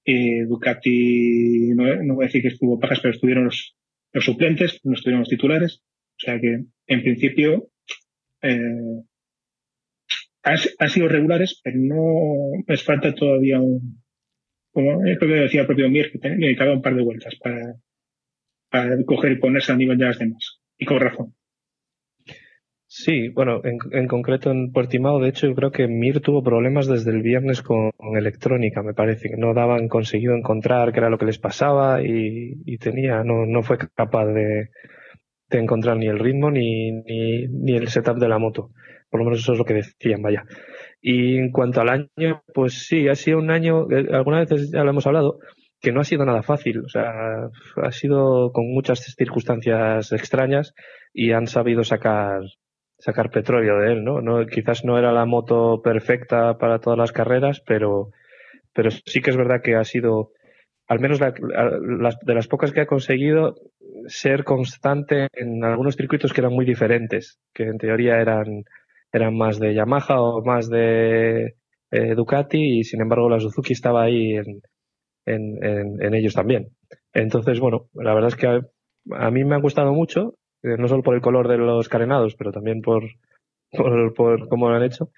Eh, 0.04 0.44
Ducati, 0.46 1.72
no, 1.74 2.14
voy 2.14 2.24
a 2.24 2.28
decir 2.28 2.42
que 2.42 2.48
estuvo 2.48 2.76
a 2.76 2.80
pajas, 2.80 3.00
pero 3.00 3.14
estuvieron 3.14 3.46
los, 3.46 3.76
los, 4.12 4.24
suplentes, 4.24 4.80
no 4.84 4.94
estuvieron 4.94 5.20
los 5.20 5.28
titulares. 5.28 5.82
O 5.82 6.18
sea 6.18 6.40
que, 6.40 6.64
en 6.86 7.02
principio, 7.02 7.68
eh, 8.42 9.02
han, 10.44 10.88
sido 10.88 11.08
regulares, 11.08 11.60
pero 11.64 11.76
no 11.78 12.62
les 12.68 12.84
falta 12.84 13.12
todavía 13.12 13.60
un, 13.60 14.04
como 14.76 15.06
es 15.06 15.16
lo 15.18 15.26
que 15.26 15.34
decía 15.34 15.62
el 15.62 15.66
propio 15.66 15.88
Mir, 15.88 16.12
que 16.12 16.18
necesitaba 16.28 16.74
un 16.74 16.82
par 16.82 16.94
de 16.94 17.02
vueltas 17.02 17.34
para, 17.42 17.76
para 18.70 19.02
coger 19.06 19.32
y 19.32 19.38
ponerse 19.38 19.72
al 19.72 19.78
nivel 19.78 19.96
de 19.96 20.04
las 20.04 20.18
demás. 20.18 20.60
Y 20.76 20.84
con 20.84 21.00
razón. 21.00 21.34
Sí, 22.86 23.30
bueno, 23.30 23.62
en, 23.64 23.78
en, 23.92 24.06
concreto 24.06 24.50
en 24.50 24.72
Portimao, 24.72 25.18
de 25.18 25.30
hecho, 25.30 25.46
yo 25.46 25.54
creo 25.54 25.70
que 25.72 25.88
Mir 25.88 26.20
tuvo 26.20 26.42
problemas 26.42 26.86
desde 26.88 27.10
el 27.10 27.22
viernes 27.22 27.62
con, 27.62 27.90
con, 27.96 28.18
electrónica, 28.18 28.82
me 28.82 28.92
parece, 28.92 29.30
que 29.30 29.38
no 29.38 29.54
daban 29.54 29.88
conseguido 29.88 30.36
encontrar 30.36 30.92
qué 30.92 30.98
era 30.98 31.08
lo 31.08 31.16
que 31.16 31.24
les 31.24 31.38
pasaba 31.38 32.02
y, 32.02 32.60
y 32.66 32.76
tenía, 32.76 33.24
no, 33.24 33.46
no 33.46 33.62
fue 33.62 33.78
capaz 33.78 34.26
de, 34.26 34.68
de 35.48 35.58
encontrar 35.58 35.96
ni 35.96 36.06
el 36.06 36.18
ritmo 36.18 36.50
ni, 36.50 36.92
ni, 36.92 37.46
ni, 37.48 37.76
el 37.76 37.88
setup 37.88 38.18
de 38.18 38.28
la 38.28 38.38
moto. 38.38 38.72
Por 39.08 39.20
lo 39.20 39.24
menos 39.24 39.40
eso 39.40 39.52
es 39.52 39.58
lo 39.58 39.64
que 39.64 39.74
decían, 39.74 40.20
vaya. 40.20 40.44
Y 41.08 41.38
en 41.38 41.52
cuanto 41.52 41.80
al 41.80 41.88
año, 41.88 42.42
pues 42.52 42.84
sí, 42.88 43.06
ha 43.06 43.14
sido 43.14 43.38
un 43.38 43.52
año, 43.52 43.88
eh, 43.92 44.08
algunas 44.12 44.48
veces 44.48 44.72
ya 44.72 44.82
lo 44.82 44.90
hemos 44.90 45.06
hablado, 45.06 45.38
que 45.80 45.92
no 45.92 46.00
ha 46.00 46.04
sido 46.04 46.24
nada 46.24 46.42
fácil. 46.42 46.80
O 46.80 46.88
sea, 46.88 47.48
ha 47.80 47.92
sido 47.92 48.50
con 48.50 48.66
muchas 48.74 49.14
circunstancias 49.16 50.10
extrañas 50.10 50.74
y 51.14 51.30
han 51.30 51.46
sabido 51.46 51.84
sacar, 51.84 52.40
sacar 52.98 53.30
petróleo 53.30 53.78
de 53.78 53.92
él, 53.92 54.02
¿no? 54.02 54.20
no 54.20 54.44
quizás 54.46 54.84
no 54.84 54.98
era 54.98 55.12
la 55.12 55.26
moto 55.26 55.80
perfecta 55.80 56.58
para 56.58 56.80
todas 56.80 56.98
las 56.98 57.12
carreras, 57.12 57.62
pero, 57.64 58.10
pero 58.72 58.90
sí 58.90 59.22
que 59.22 59.30
es 59.30 59.36
verdad 59.36 59.62
que 59.62 59.76
ha 59.76 59.84
sido, 59.84 60.32
al 60.88 60.98
menos 60.98 61.20
la, 61.20 61.32
la, 61.38 62.16
de 62.20 62.34
las 62.34 62.48
pocas 62.48 62.72
que 62.72 62.80
ha 62.80 62.86
conseguido, 62.86 63.54
ser 64.08 64.42
constante 64.42 65.28
en 65.34 65.62
algunos 65.62 65.94
circuitos 65.94 66.32
que 66.32 66.40
eran 66.40 66.52
muy 66.52 66.64
diferentes, 66.64 67.38
que 67.54 67.62
en 67.62 67.78
teoría 67.78 68.20
eran, 68.20 68.64
eran 69.16 69.36
más 69.36 69.58
de 69.58 69.74
Yamaha 69.74 70.20
o 70.20 70.44
más 70.44 70.68
de 70.68 71.56
eh, 71.90 72.14
Ducati 72.14 72.78
y 72.78 72.84
sin 72.84 73.00
embargo 73.00 73.28
la 73.28 73.40
Suzuki 73.40 73.72
estaba 73.72 74.02
ahí 74.02 74.36
en, 74.36 74.60
en, 75.26 75.64
en, 75.64 76.02
en, 76.02 76.14
ellos 76.14 76.34
también. 76.34 76.68
Entonces, 77.12 77.60
bueno, 77.60 77.88
la 77.94 78.14
verdad 78.14 78.28
es 78.28 78.36
que 78.36 78.46
a, 78.46 78.60
a 79.12 79.30
mí 79.30 79.44
me 79.44 79.54
ha 79.54 79.60
gustado 79.60 79.92
mucho, 79.92 80.34
eh, 80.62 80.76
no 80.78 80.88
solo 80.88 81.02
por 81.02 81.14
el 81.14 81.20
color 81.20 81.48
de 81.48 81.58
los 81.58 81.88
carenados, 81.88 82.34
pero 82.36 82.52
también 82.52 82.80
por, 82.80 83.04
por, 83.72 84.14
por 84.14 84.48
cómo 84.48 84.68
lo 84.68 84.76
han 84.76 84.84
hecho. 84.84 85.10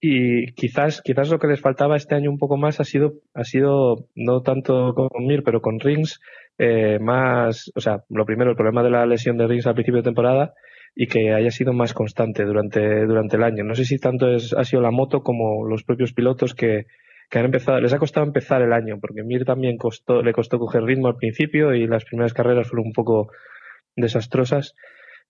Y 0.00 0.52
quizás, 0.54 1.02
quizás 1.02 1.30
lo 1.30 1.38
que 1.38 1.46
les 1.46 1.60
faltaba 1.60 1.96
este 1.96 2.14
año 2.14 2.30
un 2.30 2.38
poco 2.38 2.56
más 2.56 2.80
ha 2.80 2.84
sido, 2.84 3.14
ha 3.34 3.44
sido 3.44 4.08
no 4.14 4.40
tanto 4.42 4.94
con 4.94 5.26
Mir, 5.26 5.42
pero 5.42 5.60
con 5.60 5.78
Rings, 5.78 6.20
eh, 6.58 6.98
más, 7.00 7.70
o 7.74 7.80
sea, 7.80 8.04
lo 8.08 8.24
primero, 8.24 8.50
el 8.50 8.56
problema 8.56 8.82
de 8.82 8.90
la 8.90 9.06
lesión 9.06 9.36
de 9.36 9.46
Rings 9.46 9.66
al 9.66 9.74
principio 9.74 9.98
de 9.98 10.04
temporada 10.04 10.54
y 10.94 11.06
que 11.06 11.32
haya 11.32 11.50
sido 11.50 11.72
más 11.72 11.94
constante 11.94 12.44
durante, 12.44 13.06
durante 13.06 13.36
el 13.36 13.44
año. 13.44 13.64
No 13.64 13.74
sé 13.74 13.84
si 13.84 13.98
tanto 13.98 14.28
es, 14.28 14.52
ha 14.52 14.64
sido 14.64 14.82
la 14.82 14.90
moto 14.90 15.22
como 15.22 15.66
los 15.66 15.84
propios 15.84 16.12
pilotos 16.12 16.54
que, 16.54 16.86
que 17.30 17.38
han 17.38 17.46
empezado, 17.46 17.80
les 17.80 17.92
ha 17.92 17.98
costado 17.98 18.26
empezar 18.26 18.60
el 18.60 18.72
año, 18.72 18.98
porque 19.00 19.22
Mir 19.22 19.44
también 19.44 19.78
costó, 19.78 20.22
le 20.22 20.32
costó 20.32 20.58
coger 20.58 20.82
ritmo 20.82 21.08
al 21.08 21.16
principio 21.16 21.74
y 21.74 21.86
las 21.86 22.04
primeras 22.04 22.34
carreras 22.34 22.68
fueron 22.68 22.88
un 22.88 22.92
poco 22.92 23.30
desastrosas. 23.96 24.74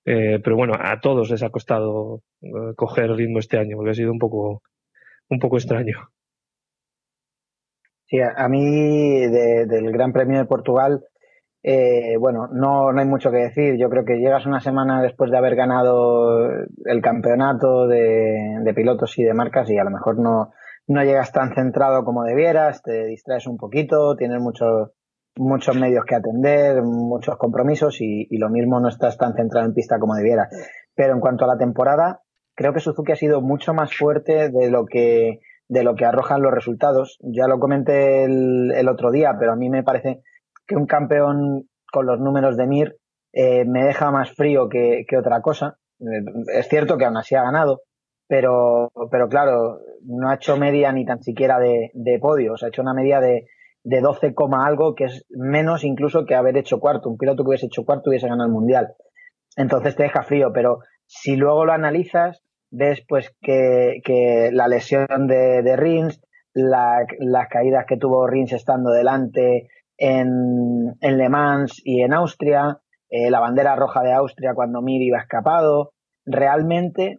Eh, 0.06 0.40
pero 0.42 0.56
bueno, 0.56 0.72
a 0.78 0.98
todos 1.00 1.30
les 1.30 1.42
ha 1.42 1.50
costado 1.50 2.22
eh, 2.40 2.74
coger 2.74 3.10
ritmo 3.10 3.38
este 3.38 3.58
año, 3.58 3.76
porque 3.76 3.90
ha 3.90 3.94
sido 3.94 4.12
un 4.12 4.18
poco, 4.18 4.62
un 5.28 5.38
poco 5.38 5.58
extraño. 5.58 6.08
Sí, 8.06 8.18
a, 8.18 8.48
mí 8.48 9.20
de, 9.28 9.66
del 9.66 9.92
Gran 9.92 10.12
Premio 10.12 10.38
de 10.38 10.46
Portugal, 10.46 11.04
eh, 11.62 12.16
bueno, 12.18 12.48
no, 12.52 12.92
no 12.92 13.00
hay 13.00 13.06
mucho 13.06 13.30
que 13.30 13.38
decir. 13.38 13.76
Yo 13.78 13.90
creo 13.90 14.04
que 14.04 14.18
llegas 14.18 14.46
una 14.46 14.60
semana 14.60 15.02
después 15.02 15.30
de 15.30 15.36
haber 15.36 15.56
ganado 15.56 16.48
el 16.84 17.02
campeonato 17.02 17.86
de, 17.86 18.72
pilotos 18.74 19.18
y 19.18 19.24
de 19.24 19.34
marcas 19.34 19.68
y 19.70 19.78
a 19.78 19.84
lo 19.84 19.90
mejor 19.90 20.18
no, 20.18 20.52
no 20.86 21.04
llegas 21.04 21.32
tan 21.32 21.54
centrado 21.54 22.04
como 22.04 22.24
debieras, 22.24 22.82
te 22.82 23.06
distraes 23.06 23.46
un 23.46 23.58
poquito, 23.58 24.16
tienes 24.16 24.40
muchos 24.40 24.92
muchos 25.36 25.76
medios 25.76 26.04
que 26.04 26.16
atender, 26.16 26.82
muchos 26.82 27.36
compromisos 27.36 28.00
y, 28.00 28.26
lo 28.36 28.50
mismo 28.50 28.80
no 28.80 28.88
estás 28.88 29.16
tan 29.16 29.34
centrado 29.34 29.66
en 29.66 29.74
pista 29.74 29.98
como 29.98 30.14
debiera. 30.14 30.48
Pero 30.94 31.14
en 31.14 31.20
cuanto 31.20 31.44
a 31.44 31.48
la 31.48 31.56
temporada, 31.56 32.22
creo 32.54 32.72
que 32.72 32.80
Suzuki 32.80 33.12
ha 33.12 33.16
sido 33.16 33.40
mucho 33.40 33.72
más 33.72 33.94
fuerte 33.96 34.50
de 34.50 34.70
lo 34.70 34.86
que 34.86 35.40
de 35.68 35.84
lo 35.84 35.94
que 35.94 36.04
arrojan 36.04 36.42
los 36.42 36.52
resultados. 36.52 37.18
Ya 37.22 37.46
lo 37.46 37.60
comenté 37.60 38.24
el, 38.24 38.72
el 38.74 38.88
otro 38.88 39.12
día, 39.12 39.36
pero 39.38 39.52
a 39.52 39.56
mí 39.56 39.70
me 39.70 39.84
parece 39.84 40.20
que 40.70 40.76
un 40.76 40.86
campeón 40.86 41.64
con 41.92 42.06
los 42.06 42.20
números 42.20 42.56
de 42.56 42.68
Mir 42.68 42.96
eh, 43.32 43.64
me 43.64 43.84
deja 43.84 44.12
más 44.12 44.30
frío 44.30 44.68
que, 44.68 45.04
que 45.08 45.16
otra 45.16 45.42
cosa. 45.42 45.78
Eh, 45.98 46.22
es 46.54 46.68
cierto 46.68 46.96
que 46.96 47.04
aún 47.04 47.16
así 47.16 47.34
ha 47.34 47.42
ganado, 47.42 47.80
pero, 48.28 48.88
pero 49.10 49.28
claro, 49.28 49.80
no 50.04 50.30
ha 50.30 50.36
hecho 50.36 50.56
media 50.56 50.92
ni 50.92 51.04
tan 51.04 51.20
siquiera 51.22 51.58
de, 51.58 51.90
de 51.92 52.18
podios, 52.20 52.62
ha 52.62 52.68
hecho 52.68 52.82
una 52.82 52.94
media 52.94 53.20
de, 53.20 53.46
de 53.82 54.00
12, 54.00 54.32
algo, 54.64 54.94
que 54.94 55.06
es 55.06 55.26
menos 55.30 55.82
incluso 55.82 56.24
que 56.24 56.36
haber 56.36 56.56
hecho 56.56 56.78
cuarto. 56.78 57.10
Un 57.10 57.18
piloto 57.18 57.42
que 57.42 57.48
hubiese 57.48 57.66
hecho 57.66 57.84
cuarto 57.84 58.10
hubiese 58.10 58.28
ganado 58.28 58.46
el 58.46 58.54
mundial. 58.54 58.94
Entonces 59.56 59.96
te 59.96 60.04
deja 60.04 60.22
frío, 60.22 60.52
pero 60.54 60.78
si 61.06 61.34
luego 61.34 61.64
lo 61.64 61.72
analizas, 61.72 62.44
ves 62.70 63.04
pues 63.08 63.34
que, 63.40 64.00
que 64.04 64.50
la 64.52 64.68
lesión 64.68 65.26
de, 65.26 65.62
de 65.64 65.76
Rins, 65.76 66.22
la, 66.54 67.04
las 67.18 67.48
caídas 67.48 67.86
que 67.88 67.96
tuvo 67.96 68.28
Rins 68.28 68.52
estando 68.52 68.92
delante 68.92 69.66
en, 70.00 70.96
en 71.00 71.18
Le 71.18 71.28
Mans 71.28 71.80
y 71.84 72.00
en 72.00 72.14
Austria, 72.14 72.78
eh, 73.10 73.30
la 73.30 73.38
bandera 73.38 73.76
roja 73.76 74.02
de 74.02 74.12
Austria 74.12 74.54
cuando 74.54 74.80
Mir 74.80 75.02
iba 75.02 75.18
escapado, 75.18 75.92
realmente 76.24 77.18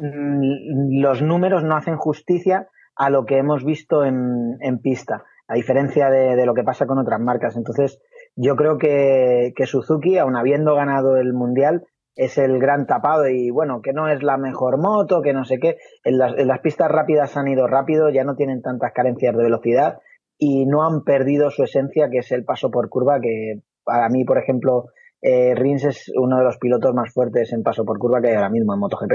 mmm, 0.00 1.00
los 1.00 1.22
números 1.22 1.62
no 1.62 1.76
hacen 1.76 1.96
justicia 1.96 2.68
a 2.96 3.10
lo 3.10 3.26
que 3.26 3.38
hemos 3.38 3.64
visto 3.64 4.04
en, 4.04 4.56
en 4.60 4.78
pista 4.78 5.24
a 5.46 5.54
diferencia 5.54 6.08
de, 6.08 6.36
de, 6.36 6.46
lo 6.46 6.54
que 6.54 6.64
pasa 6.64 6.86
con 6.86 6.98
otras 6.98 7.20
marcas. 7.20 7.54
Entonces, 7.54 8.00
yo 8.34 8.56
creo 8.56 8.78
que, 8.78 9.52
que 9.54 9.66
Suzuki, 9.66 10.16
aun 10.16 10.36
habiendo 10.36 10.74
ganado 10.74 11.18
el 11.18 11.34
Mundial, 11.34 11.84
es 12.16 12.38
el 12.38 12.58
gran 12.58 12.86
tapado 12.86 13.28
y 13.28 13.50
bueno, 13.50 13.82
que 13.82 13.92
no 13.92 14.08
es 14.08 14.22
la 14.22 14.38
mejor 14.38 14.78
moto, 14.78 15.20
que 15.20 15.34
no 15.34 15.44
sé 15.44 15.58
qué. 15.58 15.76
En 16.04 16.16
las 16.16 16.60
pistas 16.60 16.90
rápidas 16.90 17.36
han 17.36 17.48
ido 17.48 17.66
rápido, 17.66 18.08
ya 18.08 18.24
no 18.24 18.36
tienen 18.36 18.62
tantas 18.62 18.92
carencias 18.94 19.36
de 19.36 19.42
velocidad 19.42 19.98
y 20.38 20.66
no 20.66 20.84
han 20.84 21.04
perdido 21.04 21.50
su 21.50 21.64
esencia, 21.64 22.08
que 22.10 22.18
es 22.18 22.32
el 22.32 22.44
paso 22.44 22.70
por 22.70 22.88
curva, 22.88 23.20
que 23.20 23.60
para 23.84 24.08
mí, 24.08 24.24
por 24.24 24.38
ejemplo, 24.38 24.86
eh, 25.22 25.54
Rins 25.54 25.84
es 25.84 26.12
uno 26.14 26.38
de 26.38 26.44
los 26.44 26.58
pilotos 26.58 26.92
más 26.94 27.12
fuertes 27.12 27.52
en 27.52 27.62
paso 27.62 27.84
por 27.84 27.98
curva 27.98 28.20
que 28.20 28.28
hay 28.28 28.34
ahora 28.34 28.50
mismo 28.50 28.74
en 28.74 28.80
MotoGP. 28.80 29.12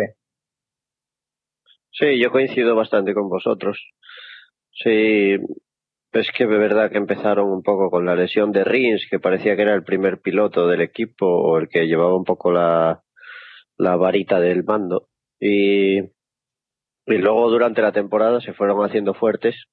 Sí, 1.92 2.20
yo 2.22 2.32
coincido 2.32 2.76
bastante 2.76 3.14
con 3.14 3.30
vosotros. 3.30 3.78
Sí, 4.72 5.36
es 6.12 6.32
que 6.36 6.48
de 6.48 6.58
verdad 6.58 6.90
que 6.90 6.98
empezaron 6.98 7.52
un 7.52 7.62
poco 7.62 7.90
con 7.90 8.06
la 8.06 8.16
lesión 8.16 8.52
de 8.52 8.64
Rins, 8.64 9.08
que 9.10 9.20
parecía 9.20 9.56
que 9.56 9.64
era 9.64 9.76
el 9.76 9.84
primer 9.84 10.22
piloto 10.22 10.68
del 10.68 10.82
equipo 10.82 11.26
o 11.28 11.58
el 11.58 11.68
que 11.68 11.88
llevaba 11.88 12.16
un 12.16 12.24
poco 12.24 12.52
la, 12.52 13.04
la 13.78 13.96
varita 13.96 14.40
del 14.40 14.64
mando. 14.64 15.10
Y, 15.40 16.00
y 16.00 17.18
luego 17.18 17.50
durante 17.50 17.82
la 17.82 17.92
temporada 17.92 18.40
se 18.42 18.54
fueron 18.54 18.84
haciendo 18.84 19.14
fuertes 19.14 19.68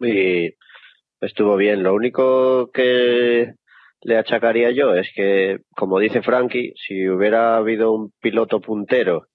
y 0.00 0.54
estuvo 1.20 1.56
bien. 1.56 1.82
Lo 1.82 1.94
único 1.94 2.70
que 2.72 3.54
le 4.02 4.16
achacaría 4.18 4.70
yo 4.70 4.94
es 4.94 5.10
que, 5.14 5.60
como 5.74 5.98
dice 5.98 6.22
Frankie, 6.22 6.72
si 6.76 7.08
hubiera 7.08 7.56
habido 7.56 7.92
un 7.92 8.12
piloto 8.20 8.60
puntero 8.60 9.26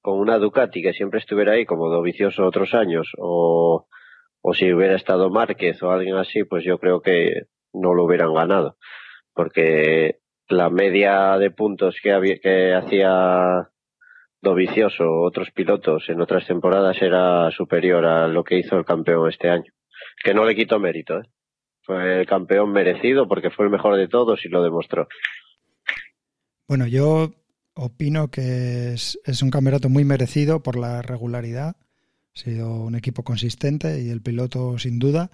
con 0.00 0.18
una 0.18 0.38
Ducati 0.38 0.82
que 0.82 0.92
siempre 0.92 1.20
estuviera 1.20 1.52
ahí 1.52 1.66
como 1.66 1.88
Dovicioso 1.88 2.46
otros 2.46 2.74
años 2.74 3.10
o 3.18 3.86
o 4.48 4.54
si 4.54 4.72
hubiera 4.72 4.94
estado 4.94 5.28
Márquez 5.28 5.82
o 5.82 5.90
alguien 5.90 6.14
así, 6.14 6.44
pues 6.44 6.62
yo 6.62 6.78
creo 6.78 7.00
que 7.00 7.46
no 7.72 7.94
lo 7.94 8.04
hubieran 8.04 8.32
ganado, 8.32 8.76
porque 9.34 10.20
la 10.48 10.70
media 10.70 11.36
de 11.36 11.50
puntos 11.50 11.96
que, 12.00 12.12
había, 12.12 12.38
que 12.38 12.72
hacía 12.72 13.68
Dovicioso 14.40 15.02
otros 15.22 15.50
pilotos 15.50 16.08
en 16.08 16.20
otras 16.20 16.46
temporadas 16.46 17.02
era 17.02 17.50
superior 17.50 18.06
a 18.06 18.28
lo 18.28 18.44
que 18.44 18.58
hizo 18.58 18.76
el 18.76 18.84
campeón 18.84 19.28
este 19.28 19.48
año, 19.50 19.72
que 20.22 20.34
no 20.34 20.44
le 20.44 20.54
quito 20.54 20.78
mérito, 20.78 21.20
¿eh? 21.20 21.28
fue 21.82 22.20
el 22.20 22.26
campeón 22.26 22.72
merecido 22.72 23.28
porque 23.28 23.50
fue 23.50 23.66
el 23.66 23.70
mejor 23.70 23.96
de 23.96 24.08
todos 24.08 24.44
y 24.44 24.48
lo 24.48 24.62
demostró. 24.62 25.08
Bueno, 26.66 26.86
yo 26.86 27.32
opino 27.74 28.28
que 28.28 28.94
es, 28.94 29.18
un 29.42 29.50
campeonato 29.50 29.88
muy 29.88 30.04
merecido 30.04 30.62
por 30.62 30.76
la 30.76 31.02
regularidad 31.02 31.76
ha 31.76 32.38
sido 32.38 32.70
un 32.82 32.96
equipo 32.96 33.22
consistente 33.22 34.02
y 34.02 34.10
el 34.10 34.20
piloto 34.20 34.78
sin 34.78 34.98
duda. 34.98 35.30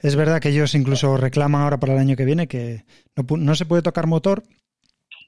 Es 0.00 0.14
verdad 0.14 0.40
que 0.40 0.50
ellos 0.50 0.74
incluso 0.74 1.16
reclaman 1.16 1.62
ahora 1.62 1.80
para 1.80 1.94
el 1.94 1.98
año 1.98 2.16
que 2.16 2.26
viene 2.26 2.48
que 2.48 2.84
no, 3.16 3.24
no 3.36 3.54
se 3.54 3.64
puede 3.64 3.82
tocar 3.82 4.06
motor, 4.06 4.42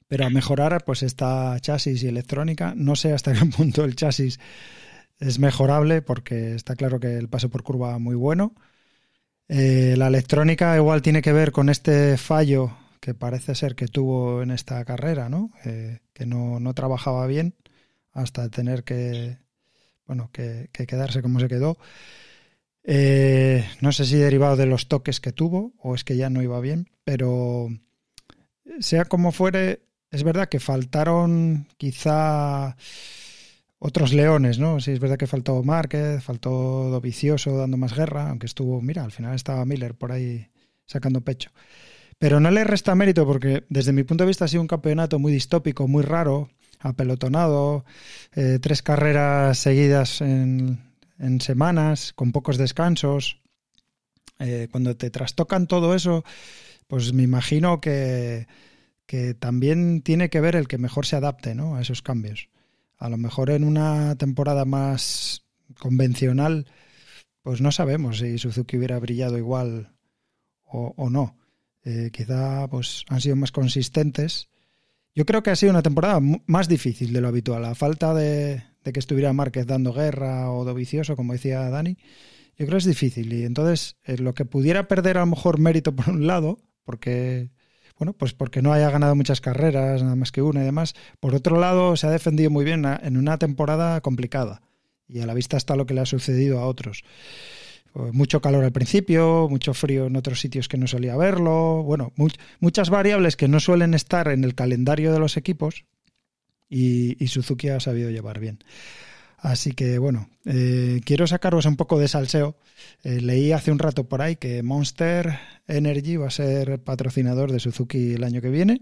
pero 0.07 0.25
a 0.25 0.29
mejorar 0.29 0.83
pues 0.85 1.01
está 1.01 1.57
chasis 1.59 2.03
y 2.03 2.07
electrónica. 2.07 2.73
No 2.75 2.95
sé 2.95 3.13
hasta 3.13 3.33
qué 3.33 3.45
punto 3.57 3.83
el 3.83 3.95
chasis 3.95 4.39
es 5.19 5.39
mejorable 5.39 6.01
porque 6.01 6.53
está 6.53 6.75
claro 6.75 6.99
que 6.99 7.17
el 7.17 7.29
paso 7.29 7.49
por 7.49 7.63
curva 7.63 7.97
muy 7.97 8.15
bueno. 8.15 8.53
Eh, 9.53 9.95
la 9.97 10.07
electrónica 10.07 10.77
igual 10.77 11.01
tiene 11.01 11.21
que 11.21 11.33
ver 11.33 11.51
con 11.51 11.67
este 11.67 12.15
fallo 12.15 12.71
que 13.01 13.13
parece 13.13 13.53
ser 13.53 13.75
que 13.75 13.89
tuvo 13.89 14.41
en 14.41 14.49
esta 14.49 14.85
carrera, 14.85 15.27
¿no? 15.27 15.51
Eh, 15.65 15.99
que 16.13 16.25
no, 16.25 16.61
no, 16.61 16.73
trabajaba 16.73 17.27
bien 17.27 17.55
hasta 18.13 18.47
tener 18.47 18.85
que, 18.85 19.39
bueno, 20.05 20.29
que, 20.31 20.69
que 20.71 20.87
quedarse 20.87 21.21
como 21.21 21.41
se 21.41 21.49
quedó. 21.49 21.77
Eh, 22.85 23.67
no 23.81 23.91
sé 23.91 24.05
si 24.05 24.15
derivado 24.15 24.55
de 24.55 24.67
los 24.67 24.87
toques 24.87 25.19
que 25.19 25.33
tuvo 25.33 25.73
o 25.79 25.95
es 25.95 26.05
que 26.05 26.15
ya 26.15 26.29
no 26.29 26.41
iba 26.41 26.61
bien, 26.61 26.87
pero 27.03 27.67
sea 28.79 29.03
como 29.03 29.33
fuere, 29.33 29.81
es 30.11 30.23
verdad 30.23 30.47
que 30.47 30.61
faltaron 30.61 31.67
quizá 31.75 32.77
otros 33.83 34.13
leones, 34.13 34.59
¿no? 34.59 34.79
Sí, 34.79 34.91
es 34.91 34.99
verdad 34.99 35.17
que 35.17 35.25
faltó 35.25 35.63
Márquez, 35.63 36.23
faltó 36.23 36.89
Dovicioso 36.91 37.57
dando 37.57 37.77
más 37.77 37.95
guerra, 37.95 38.29
aunque 38.29 38.45
estuvo, 38.45 38.79
mira, 38.79 39.03
al 39.03 39.11
final 39.11 39.33
estaba 39.33 39.65
Miller 39.65 39.95
por 39.95 40.11
ahí 40.11 40.47
sacando 40.85 41.21
pecho. 41.21 41.49
Pero 42.19 42.39
no 42.39 42.51
le 42.51 42.63
resta 42.63 42.93
mérito 42.93 43.25
porque 43.25 43.63
desde 43.69 43.91
mi 43.91 44.03
punto 44.03 44.23
de 44.23 44.27
vista 44.27 44.45
ha 44.45 44.47
sido 44.47 44.61
un 44.61 44.67
campeonato 44.67 45.17
muy 45.17 45.33
distópico, 45.33 45.87
muy 45.87 46.03
raro, 46.03 46.51
apelotonado, 46.79 47.83
eh, 48.35 48.59
tres 48.61 48.83
carreras 48.83 49.57
seguidas 49.57 50.21
en, 50.21 50.79
en 51.17 51.41
semanas, 51.41 52.13
con 52.13 52.31
pocos 52.31 52.59
descansos. 52.59 53.39
Eh, 54.37 54.67
cuando 54.71 54.95
te 54.95 55.09
trastocan 55.09 55.65
todo 55.65 55.95
eso, 55.95 56.23
pues 56.85 57.13
me 57.13 57.23
imagino 57.23 57.81
que, 57.81 58.45
que, 59.07 59.33
también 59.33 60.03
tiene 60.03 60.29
que 60.29 60.39
ver 60.39 60.55
el 60.55 60.67
que 60.67 60.77
mejor 60.77 61.07
se 61.07 61.15
adapte 61.15 61.55
¿no? 61.55 61.77
a 61.77 61.81
esos 61.81 62.03
cambios. 62.03 62.47
A 63.01 63.09
lo 63.09 63.17
mejor 63.17 63.49
en 63.49 63.63
una 63.63 64.15
temporada 64.15 64.63
más 64.63 65.43
convencional, 65.79 66.67
pues 67.41 67.59
no 67.59 67.71
sabemos 67.71 68.19
si 68.19 68.37
Suzuki 68.37 68.77
hubiera 68.77 68.99
brillado 68.99 69.39
igual 69.39 69.95
o, 70.63 71.09
no. 71.09 71.35
Eh, 71.83 72.11
quizá 72.13 72.67
pues 72.69 73.03
han 73.09 73.19
sido 73.19 73.35
más 73.35 73.51
consistentes. 73.51 74.49
Yo 75.15 75.25
creo 75.25 75.41
que 75.41 75.49
ha 75.49 75.55
sido 75.55 75.71
una 75.71 75.81
temporada 75.81 76.19
más 76.45 76.67
difícil 76.67 77.11
de 77.11 77.21
lo 77.21 77.29
habitual. 77.29 77.65
A 77.65 77.73
falta 77.73 78.13
de, 78.13 78.63
de 78.83 78.93
que 78.93 78.99
estuviera 78.99 79.33
Márquez 79.33 79.65
dando 79.65 79.93
guerra 79.93 80.51
o 80.51 80.71
vicioso, 80.75 81.15
como 81.15 81.33
decía 81.33 81.71
Dani, 81.71 81.97
yo 82.55 82.67
creo 82.67 82.71
que 82.73 82.77
es 82.77 82.85
difícil. 82.85 83.33
Y 83.33 83.45
entonces, 83.45 83.97
eh, 84.03 84.19
lo 84.19 84.35
que 84.35 84.45
pudiera 84.45 84.87
perder 84.87 85.17
a 85.17 85.21
lo 85.21 85.25
mejor 85.25 85.57
mérito 85.59 85.95
por 85.95 86.09
un 86.09 86.27
lado, 86.27 86.59
porque, 86.83 87.49
bueno, 88.01 88.13
pues 88.13 88.33
porque 88.33 88.63
no 88.63 88.73
haya 88.73 88.89
ganado 88.89 89.15
muchas 89.15 89.41
carreras, 89.41 90.01
nada 90.01 90.15
más 90.15 90.31
que 90.31 90.41
una 90.41 90.61
y 90.61 90.65
demás, 90.65 90.95
por 91.19 91.35
otro 91.35 91.59
lado, 91.59 91.95
se 91.95 92.07
ha 92.07 92.09
defendido 92.09 92.49
muy 92.49 92.65
bien 92.65 92.83
en 92.83 93.15
una 93.15 93.37
temporada 93.37 94.01
complicada. 94.01 94.63
Y 95.07 95.19
a 95.19 95.27
la 95.27 95.35
vista 95.35 95.55
está 95.55 95.75
lo 95.75 95.85
que 95.85 95.93
le 95.93 96.01
ha 96.01 96.07
sucedido 96.07 96.57
a 96.57 96.65
otros. 96.65 97.03
Pues 97.93 98.11
mucho 98.11 98.41
calor 98.41 98.63
al 98.63 98.71
principio, 98.71 99.47
mucho 99.51 99.75
frío 99.75 100.07
en 100.07 100.15
otros 100.15 100.39
sitios 100.39 100.67
que 100.67 100.79
no 100.79 100.87
solía 100.87 101.15
verlo, 101.15 101.83
bueno, 101.83 102.11
muchas 102.59 102.89
variables 102.89 103.35
que 103.35 103.47
no 103.47 103.59
suelen 103.59 103.93
estar 103.93 104.29
en 104.29 104.45
el 104.45 104.55
calendario 104.55 105.13
de 105.13 105.19
los 105.19 105.37
equipos, 105.37 105.85
y, 106.71 107.27
Suzuki 107.27 107.69
ha 107.69 107.79
sabido 107.79 108.09
llevar 108.09 108.39
bien. 108.39 108.63
Así 109.41 109.71
que 109.71 109.97
bueno, 109.97 110.29
eh, 110.45 111.01
quiero 111.03 111.25
sacaros 111.25 111.65
un 111.65 111.75
poco 111.75 111.99
de 111.99 112.07
salseo. 112.07 112.55
Eh, 113.03 113.21
leí 113.21 113.51
hace 113.51 113.71
un 113.71 113.79
rato 113.79 114.07
por 114.07 114.21
ahí 114.21 114.35
que 114.35 114.61
Monster 114.61 115.39
Energy 115.67 116.17
va 116.17 116.27
a 116.27 116.31
ser 116.31 116.83
patrocinador 116.83 117.51
de 117.51 117.59
Suzuki 117.59 118.13
el 118.13 118.23
año 118.23 118.39
que 118.39 118.51
viene 118.51 118.81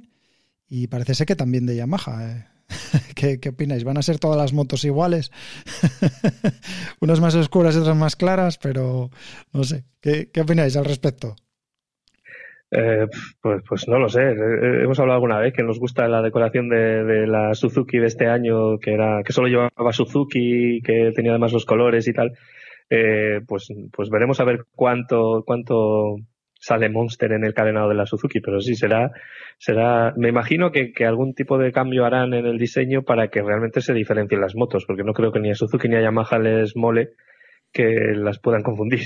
y 0.67 0.87
parece 0.87 1.15
ser 1.15 1.27
que 1.27 1.37
también 1.37 1.65
de 1.65 1.77
Yamaha. 1.77 2.29
Eh. 2.29 2.45
¿Qué, 3.15 3.39
¿Qué, 3.39 3.49
opináis? 3.49 3.85
¿Van 3.85 3.97
a 3.97 4.01
ser 4.01 4.19
todas 4.19 4.37
las 4.37 4.51
motos 4.51 4.83
iguales? 4.83 5.31
Unas 6.99 7.21
más 7.21 7.35
oscuras 7.35 7.73
y 7.75 7.79
otras 7.79 7.95
más 7.95 8.17
claras, 8.17 8.57
pero 8.57 9.09
no 9.53 9.63
sé. 9.63 9.85
¿Qué, 10.01 10.29
qué 10.29 10.41
opináis 10.41 10.75
al 10.75 10.85
respecto? 10.85 11.37
Eh, 12.71 13.07
pues, 13.41 13.63
pues 13.67 13.87
no 13.87 13.97
lo 13.97 14.09
sé. 14.09 14.21
Eh, 14.21 14.33
eh, 14.33 14.83
hemos 14.83 14.99
hablado 14.99 15.15
alguna 15.15 15.39
vez 15.39 15.53
que 15.53 15.63
nos 15.63 15.79
gusta 15.79 16.07
la 16.07 16.21
decoración 16.21 16.69
de, 16.69 17.03
de, 17.03 17.27
la 17.27 17.53
Suzuki 17.55 17.97
de 17.97 18.07
este 18.07 18.27
año, 18.27 18.77
que 18.79 18.93
era 18.93 19.23
que 19.23 19.33
solo 19.33 19.47
llevaba 19.47 19.91
Suzuki, 19.91 20.81
que 20.83 21.11
tenía 21.15 21.31
además 21.31 21.53
los 21.53 21.65
colores 21.65 22.07
y 22.07 22.13
tal. 22.13 22.37
Eh, 22.89 23.41
pues, 23.47 23.67
pues 23.91 24.09
veremos 24.09 24.39
a 24.39 24.45
ver 24.45 24.65
cuánto, 24.75 25.43
cuánto 25.45 26.17
sale 26.59 26.89
Monster 26.89 27.31
en 27.33 27.43
el 27.43 27.53
carenado 27.53 27.89
de 27.89 27.95
la 27.95 28.05
Suzuki, 28.05 28.41
pero 28.41 28.59
sí 28.61 28.75
será, 28.75 29.11
será, 29.57 30.13
me 30.17 30.29
imagino 30.29 30.71
que, 30.71 30.91
que, 30.91 31.05
algún 31.05 31.33
tipo 31.33 31.57
de 31.57 31.71
cambio 31.71 32.05
harán 32.05 32.33
en 32.33 32.45
el 32.45 32.57
diseño 32.57 33.03
para 33.03 33.29
que 33.29 33.41
realmente 33.41 33.81
se 33.81 33.93
diferencien 33.93 34.41
las 34.41 34.55
motos, 34.55 34.85
porque 34.85 35.03
no 35.03 35.13
creo 35.13 35.31
que 35.31 35.39
ni 35.39 35.51
a 35.51 35.55
Suzuki 35.55 35.87
ni 35.87 35.95
a 35.95 36.01
Yamaha 36.01 36.39
les 36.39 36.75
mole 36.75 37.11
que 37.71 37.83
las 38.15 38.39
puedan 38.39 38.63
confundir. 38.63 39.01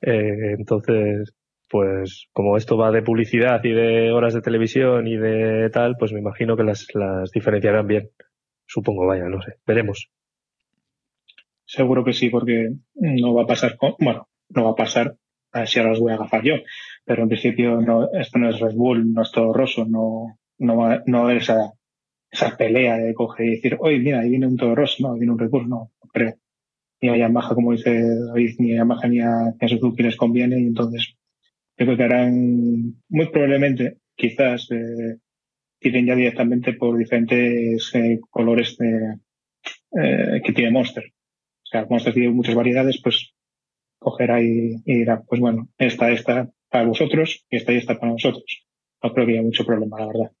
Eh, 0.00 0.54
entonces, 0.58 1.34
pues 1.68 2.28
como 2.32 2.56
esto 2.56 2.76
va 2.76 2.90
de 2.90 3.02
publicidad 3.02 3.62
y 3.64 3.72
de 3.72 4.12
horas 4.12 4.34
de 4.34 4.42
televisión 4.42 5.06
y 5.06 5.16
de 5.16 5.68
tal, 5.70 5.96
pues 5.98 6.12
me 6.12 6.20
imagino 6.20 6.56
que 6.56 6.62
las, 6.62 6.86
las 6.94 7.30
diferenciarán 7.30 7.86
bien. 7.86 8.10
Supongo, 8.66 9.06
vaya, 9.06 9.24
no 9.28 9.40
sé. 9.42 9.54
Veremos. 9.66 10.10
Seguro 11.64 12.04
que 12.04 12.12
sí, 12.12 12.30
porque 12.30 12.70
no 12.94 13.34
va 13.34 13.42
a 13.42 13.46
pasar 13.46 13.76
con, 13.76 13.94
bueno, 13.98 14.28
no 14.50 14.64
va 14.64 14.70
a 14.70 14.76
pasar, 14.76 15.16
a 15.52 15.60
ver 15.60 15.68
si 15.68 15.78
ahora 15.78 15.92
os 15.92 16.00
voy 16.00 16.12
a 16.12 16.14
agafar 16.14 16.44
yo, 16.44 16.54
pero 17.04 17.22
en 17.22 17.28
principio 17.28 17.80
no, 17.80 18.08
esto 18.12 18.38
no 18.38 18.50
es 18.50 18.60
Red 18.60 18.74
Bull, 18.74 19.12
no 19.12 19.22
es 19.22 19.32
todo 19.32 19.52
roso, 19.52 19.84
no, 19.84 20.38
no 20.58 20.76
va, 20.76 21.02
no 21.06 21.28
esa, 21.30 21.72
esa 22.30 22.56
pelea 22.56 22.98
de 22.98 23.14
coger 23.14 23.46
y 23.46 23.50
decir, 23.56 23.76
oye, 23.80 23.98
mira, 23.98 24.20
ahí 24.20 24.30
viene 24.30 24.46
un 24.46 24.56
todo 24.56 24.76
roso, 24.76 24.96
no, 25.00 25.14
viene 25.14 25.32
un 25.32 25.38
Red 25.38 25.50
Bull, 25.50 25.68
no, 25.68 25.90
creo. 26.12 26.34
Ni 27.00 27.08
a 27.10 27.16
Yamaha, 27.16 27.54
como 27.54 27.72
dice 27.72 28.00
David, 28.28 28.54
ni 28.58 28.72
a 28.72 28.76
Yamaha 28.76 29.08
ni 29.08 29.20
a, 29.20 29.30
ni 29.60 29.66
a 29.66 29.68
Suzuki 29.68 30.02
les 30.02 30.16
conviene 30.16 30.60
y 30.60 30.66
entonces 30.66 31.16
creo 31.76 31.96
que 31.96 32.02
harán, 32.02 33.02
muy 33.08 33.26
probablemente, 33.30 33.98
quizás, 34.16 34.68
eh, 34.70 35.18
tiren 35.78 36.06
ya 36.06 36.14
directamente 36.14 36.72
por 36.72 36.96
diferentes 36.96 37.90
eh, 37.94 38.18
colores 38.30 38.76
de, 38.78 39.18
eh, 40.02 40.40
que 40.44 40.52
tiene 40.52 40.70
Monster. 40.70 41.04
O 41.04 41.68
sea, 41.70 41.86
Monster 41.88 42.14
tiene 42.14 42.30
muchas 42.30 42.54
variedades, 42.54 43.00
pues 43.02 43.32
cogerá 43.98 44.40
y, 44.42 44.76
y, 44.84 44.98
dirá, 44.98 45.22
pues 45.22 45.40
bueno, 45.40 45.68
esta, 45.78 46.10
esta 46.10 46.50
para 46.70 46.86
vosotros 46.86 47.44
y 47.50 47.56
esta 47.56 47.72
y 47.72 47.76
esta 47.76 47.98
para 47.98 48.12
nosotros. 48.12 48.66
No 49.02 49.12
creo 49.12 49.26
que 49.26 49.32
haya 49.32 49.42
mucho 49.42 49.64
problema, 49.64 50.00
la 50.00 50.06
verdad. 50.06 50.32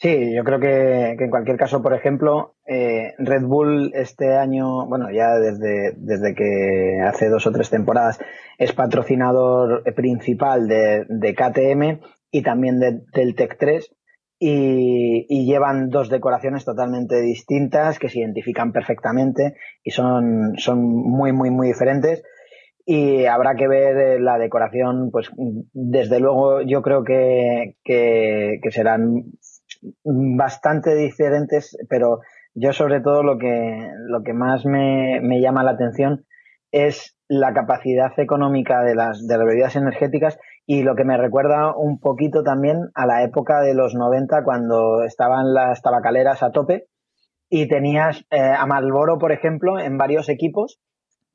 Sí, 0.00 0.32
yo 0.32 0.44
creo 0.44 0.60
que, 0.60 1.24
en 1.24 1.30
cualquier 1.30 1.56
caso, 1.56 1.82
por 1.82 1.92
ejemplo, 1.92 2.54
eh, 2.66 3.14
Red 3.18 3.42
Bull 3.42 3.90
este 3.94 4.36
año, 4.36 4.86
bueno, 4.86 5.10
ya 5.10 5.38
desde, 5.38 5.92
desde 5.96 6.36
que 6.36 7.00
hace 7.04 7.28
dos 7.28 7.48
o 7.48 7.50
tres 7.50 7.68
temporadas 7.68 8.20
es 8.58 8.72
patrocinador 8.72 9.82
principal 9.94 10.68
de, 10.68 11.04
de 11.08 11.34
KTM 11.34 12.00
y 12.30 12.42
también 12.42 12.78
de, 12.78 13.00
del 13.12 13.34
Tech 13.34 13.56
3 13.58 13.90
y, 14.38 15.46
llevan 15.46 15.88
dos 15.88 16.10
decoraciones 16.10 16.64
totalmente 16.64 17.20
distintas 17.20 17.98
que 17.98 18.08
se 18.08 18.20
identifican 18.20 18.70
perfectamente 18.70 19.56
y 19.82 19.90
son, 19.90 20.54
son 20.58 20.78
muy, 20.80 21.32
muy, 21.32 21.50
muy 21.50 21.66
diferentes. 21.66 22.22
Y 22.86 23.26
habrá 23.26 23.56
que 23.56 23.66
ver 23.66 24.20
la 24.20 24.38
decoración, 24.38 25.10
pues 25.10 25.30
desde 25.72 26.20
luego 26.20 26.62
yo 26.62 26.82
creo 26.82 27.02
que, 27.02 27.74
que 27.84 28.70
serán 28.70 29.24
bastante 30.04 30.94
diferentes, 30.94 31.76
pero 31.88 32.20
yo 32.54 32.72
sobre 32.72 33.00
todo 33.00 33.22
lo 33.22 33.38
que, 33.38 33.90
lo 34.08 34.22
que 34.22 34.32
más 34.32 34.64
me, 34.66 35.20
me 35.22 35.40
llama 35.40 35.62
la 35.62 35.72
atención 35.72 36.24
es 36.72 37.16
la 37.28 37.52
capacidad 37.52 38.12
económica 38.18 38.82
de 38.82 38.94
las, 38.94 39.26
de 39.26 39.36
las 39.36 39.46
bebidas 39.46 39.76
energéticas 39.76 40.38
y 40.66 40.82
lo 40.82 40.96
que 40.96 41.04
me 41.04 41.16
recuerda 41.16 41.74
un 41.76 42.00
poquito 42.00 42.42
también 42.42 42.90
a 42.94 43.06
la 43.06 43.22
época 43.22 43.60
de 43.60 43.74
los 43.74 43.94
90 43.94 44.44
cuando 44.44 45.02
estaban 45.04 45.54
las 45.54 45.82
tabacaleras 45.82 46.42
a 46.42 46.50
tope 46.50 46.86
y 47.50 47.68
tenías 47.68 48.24
eh, 48.30 48.40
a 48.40 48.66
Malboro, 48.66 49.18
por 49.18 49.32
ejemplo, 49.32 49.78
en 49.78 49.96
varios 49.96 50.28
equipos 50.28 50.80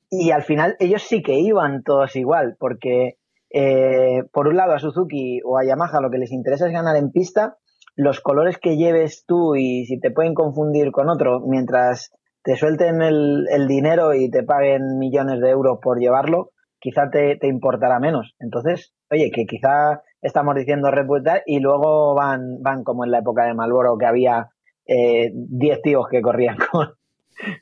y 0.09 0.31
al 0.31 0.43
final 0.43 0.75
ellos 0.79 1.03
sí 1.03 1.23
que 1.23 1.39
iban 1.39 1.83
todos 1.83 2.15
igual 2.15 2.55
porque 2.59 3.17
eh, 3.51 4.23
por 4.31 4.47
un 4.47 4.57
lado 4.57 4.73
a 4.73 4.79
Suzuki 4.79 5.41
o 5.43 5.57
a 5.57 5.65
Yamaha 5.65 6.01
lo 6.01 6.11
que 6.11 6.17
les 6.17 6.31
interesa 6.31 6.67
es 6.67 6.73
ganar 6.73 6.95
en 6.97 7.11
pista 7.11 7.57
los 7.95 8.21
colores 8.21 8.57
que 8.57 8.75
lleves 8.75 9.23
tú 9.27 9.55
y 9.55 9.85
si 9.85 9.99
te 9.99 10.11
pueden 10.11 10.33
confundir 10.33 10.91
con 10.91 11.09
otro, 11.09 11.41
mientras 11.45 12.11
te 12.43 12.55
suelten 12.55 13.01
el, 13.01 13.45
el 13.49 13.67
dinero 13.67 14.13
y 14.13 14.29
te 14.29 14.43
paguen 14.43 14.97
millones 14.97 15.39
de 15.39 15.49
euros 15.49 15.79
por 15.81 15.99
llevarlo, 15.99 16.51
quizá 16.79 17.09
te, 17.09 17.37
te 17.37 17.47
importará 17.47 17.99
menos. 17.99 18.35
Entonces, 18.39 18.93
oye, 19.09 19.31
que 19.31 19.45
quizá 19.45 20.01
estamos 20.21 20.55
diciendo 20.55 20.89
Bull 21.05 21.23
y 21.45 21.59
luego 21.59 22.15
van, 22.15 22.61
van 22.61 22.83
como 22.83 23.05
en 23.05 23.11
la 23.11 23.19
época 23.19 23.45
de 23.45 23.53
Malboro, 23.53 23.97
que 23.97 24.05
había 24.05 24.49
10 24.85 25.77
eh, 25.77 25.81
tíos 25.81 26.07
que 26.09 26.21
corrían 26.21 26.57
con, 26.71 26.89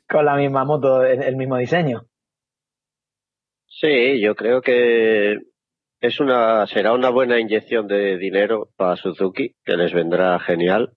con 0.08 0.24
la 0.24 0.36
misma 0.36 0.64
moto, 0.64 1.04
el 1.04 1.36
mismo 1.36 1.56
diseño. 1.56 2.02
Sí, 3.68 4.20
yo 4.20 4.34
creo 4.34 4.60
que 4.60 5.38
es 6.02 6.18
una, 6.18 6.66
será 6.66 6.92
una 6.92 7.10
buena 7.10 7.38
inyección 7.38 7.86
de 7.86 8.18
dinero 8.18 8.68
para 8.76 8.96
Suzuki, 8.96 9.54
que 9.64 9.76
les 9.76 9.94
vendrá 9.94 10.38
genial. 10.40 10.94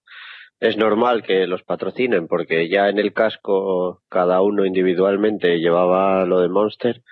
Es 0.59 0.77
normal 0.77 1.21
que 1.21 1.45
los 1.45 1.61
patrocinen 1.61 2.27
porque 2.27 2.67
ya 2.67 2.89
en 2.89 2.97
el 2.97 3.13
casco 3.13 4.01
cada 4.09 4.41
uno 4.41 4.65
individualmente 4.65 5.59
llevaba 5.59 6.25
lo 6.25 6.39
de 6.39 6.49
Monster. 6.49 7.03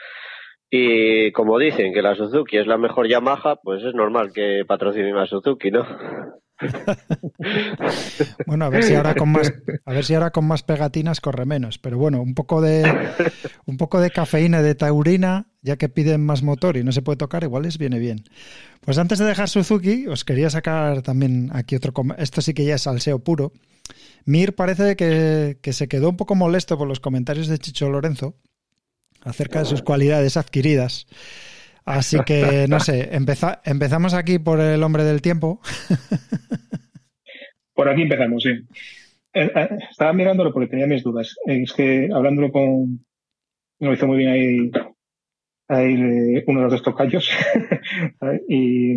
Y 0.71 1.31
como 1.33 1.59
dicen 1.59 1.93
que 1.93 2.01
la 2.01 2.15
Suzuki 2.15 2.57
es 2.57 2.65
la 2.65 2.79
mejor 2.79 3.07
Yamaha, 3.07 3.57
pues 3.57 3.83
es 3.83 3.93
normal 3.93 4.31
que 4.33 4.63
patrocinen 4.67 5.15
a 5.17 5.27
Suzuki, 5.27 5.69
¿no? 5.69 5.85
bueno, 8.47 8.65
a 8.65 8.69
ver 8.69 8.83
si 8.83 8.95
ahora 8.95 9.13
con 9.13 9.31
más, 9.31 9.53
con 10.33 10.47
más 10.47 10.63
pegatinas 10.63 11.21
corre 11.21 11.45
menos. 11.45 11.77
Pero 11.77 11.99
bueno, 11.99 12.23
un 12.23 12.33
poco 12.33 12.59
de 12.59 12.91
un 13.67 13.77
poco 13.77 14.01
de 14.01 14.09
cafeína 14.09 14.61
y 14.61 14.63
de 14.63 14.73
taurina, 14.73 15.52
ya 15.63 15.77
que 15.77 15.89
piden 15.89 16.23
más 16.23 16.43
motor 16.43 16.77
y 16.77 16.83
no 16.83 16.91
se 16.91 17.01
puede 17.01 17.17
tocar, 17.17 17.43
igual 17.43 17.63
les 17.63 17.77
viene 17.79 17.97
bien. 17.97 18.23
Pues 18.81 18.97
antes 18.97 19.17
de 19.17 19.25
dejar 19.25 19.49
Suzuki, 19.49 20.07
os 20.07 20.23
quería 20.25 20.49
sacar 20.49 21.01
también 21.01 21.49
aquí 21.53 21.75
otro. 21.75 21.93
Esto 22.17 22.41
sí 22.41 22.53
que 22.53 22.65
ya 22.65 22.75
es 22.75 22.83
salseo 22.83 23.19
puro. 23.19 23.53
Mir 24.25 24.53
parece 24.53 24.95
que, 24.95 25.57
que 25.61 25.73
se 25.73 25.87
quedó 25.87 26.09
un 26.09 26.17
poco 26.17 26.35
molesto 26.35 26.77
por 26.77 26.87
los 26.87 26.99
comentarios 26.99 27.47
de 27.47 27.57
Chicho 27.57 27.89
Lorenzo 27.89 28.35
acerca 29.21 29.59
de 29.59 29.65
sus 29.65 29.81
cualidades 29.81 30.37
adquiridas. 30.37 31.07
Así 31.85 32.17
que, 32.25 32.65
no 32.69 32.79
sé, 32.79 33.09
empezamos 33.11 34.13
aquí 34.13 34.39
por 34.39 34.59
el 34.59 34.83
hombre 34.83 35.03
del 35.03 35.21
tiempo. 35.21 35.59
Por 37.75 37.89
aquí 37.89 38.03
empezamos, 38.03 38.43
sí. 38.43 38.51
Eh, 39.33 39.49
eh, 39.55 39.69
estaba 39.89 40.13
mirándolo 40.13 40.53
porque 40.53 40.69
tenía 40.69 40.85
mis 40.85 41.01
dudas. 41.01 41.35
Es 41.47 41.73
que 41.73 42.07
hablándolo 42.13 42.51
con. 42.51 43.03
Lo 43.79 43.93
hizo 43.93 44.05
muy 44.05 44.17
bien 44.17 44.29
ahí, 44.29 44.71
ahí 45.67 46.43
uno 46.47 46.61
de 46.63 46.69
los 46.69 46.83
tocayos. 46.83 47.29
y, 48.49 48.93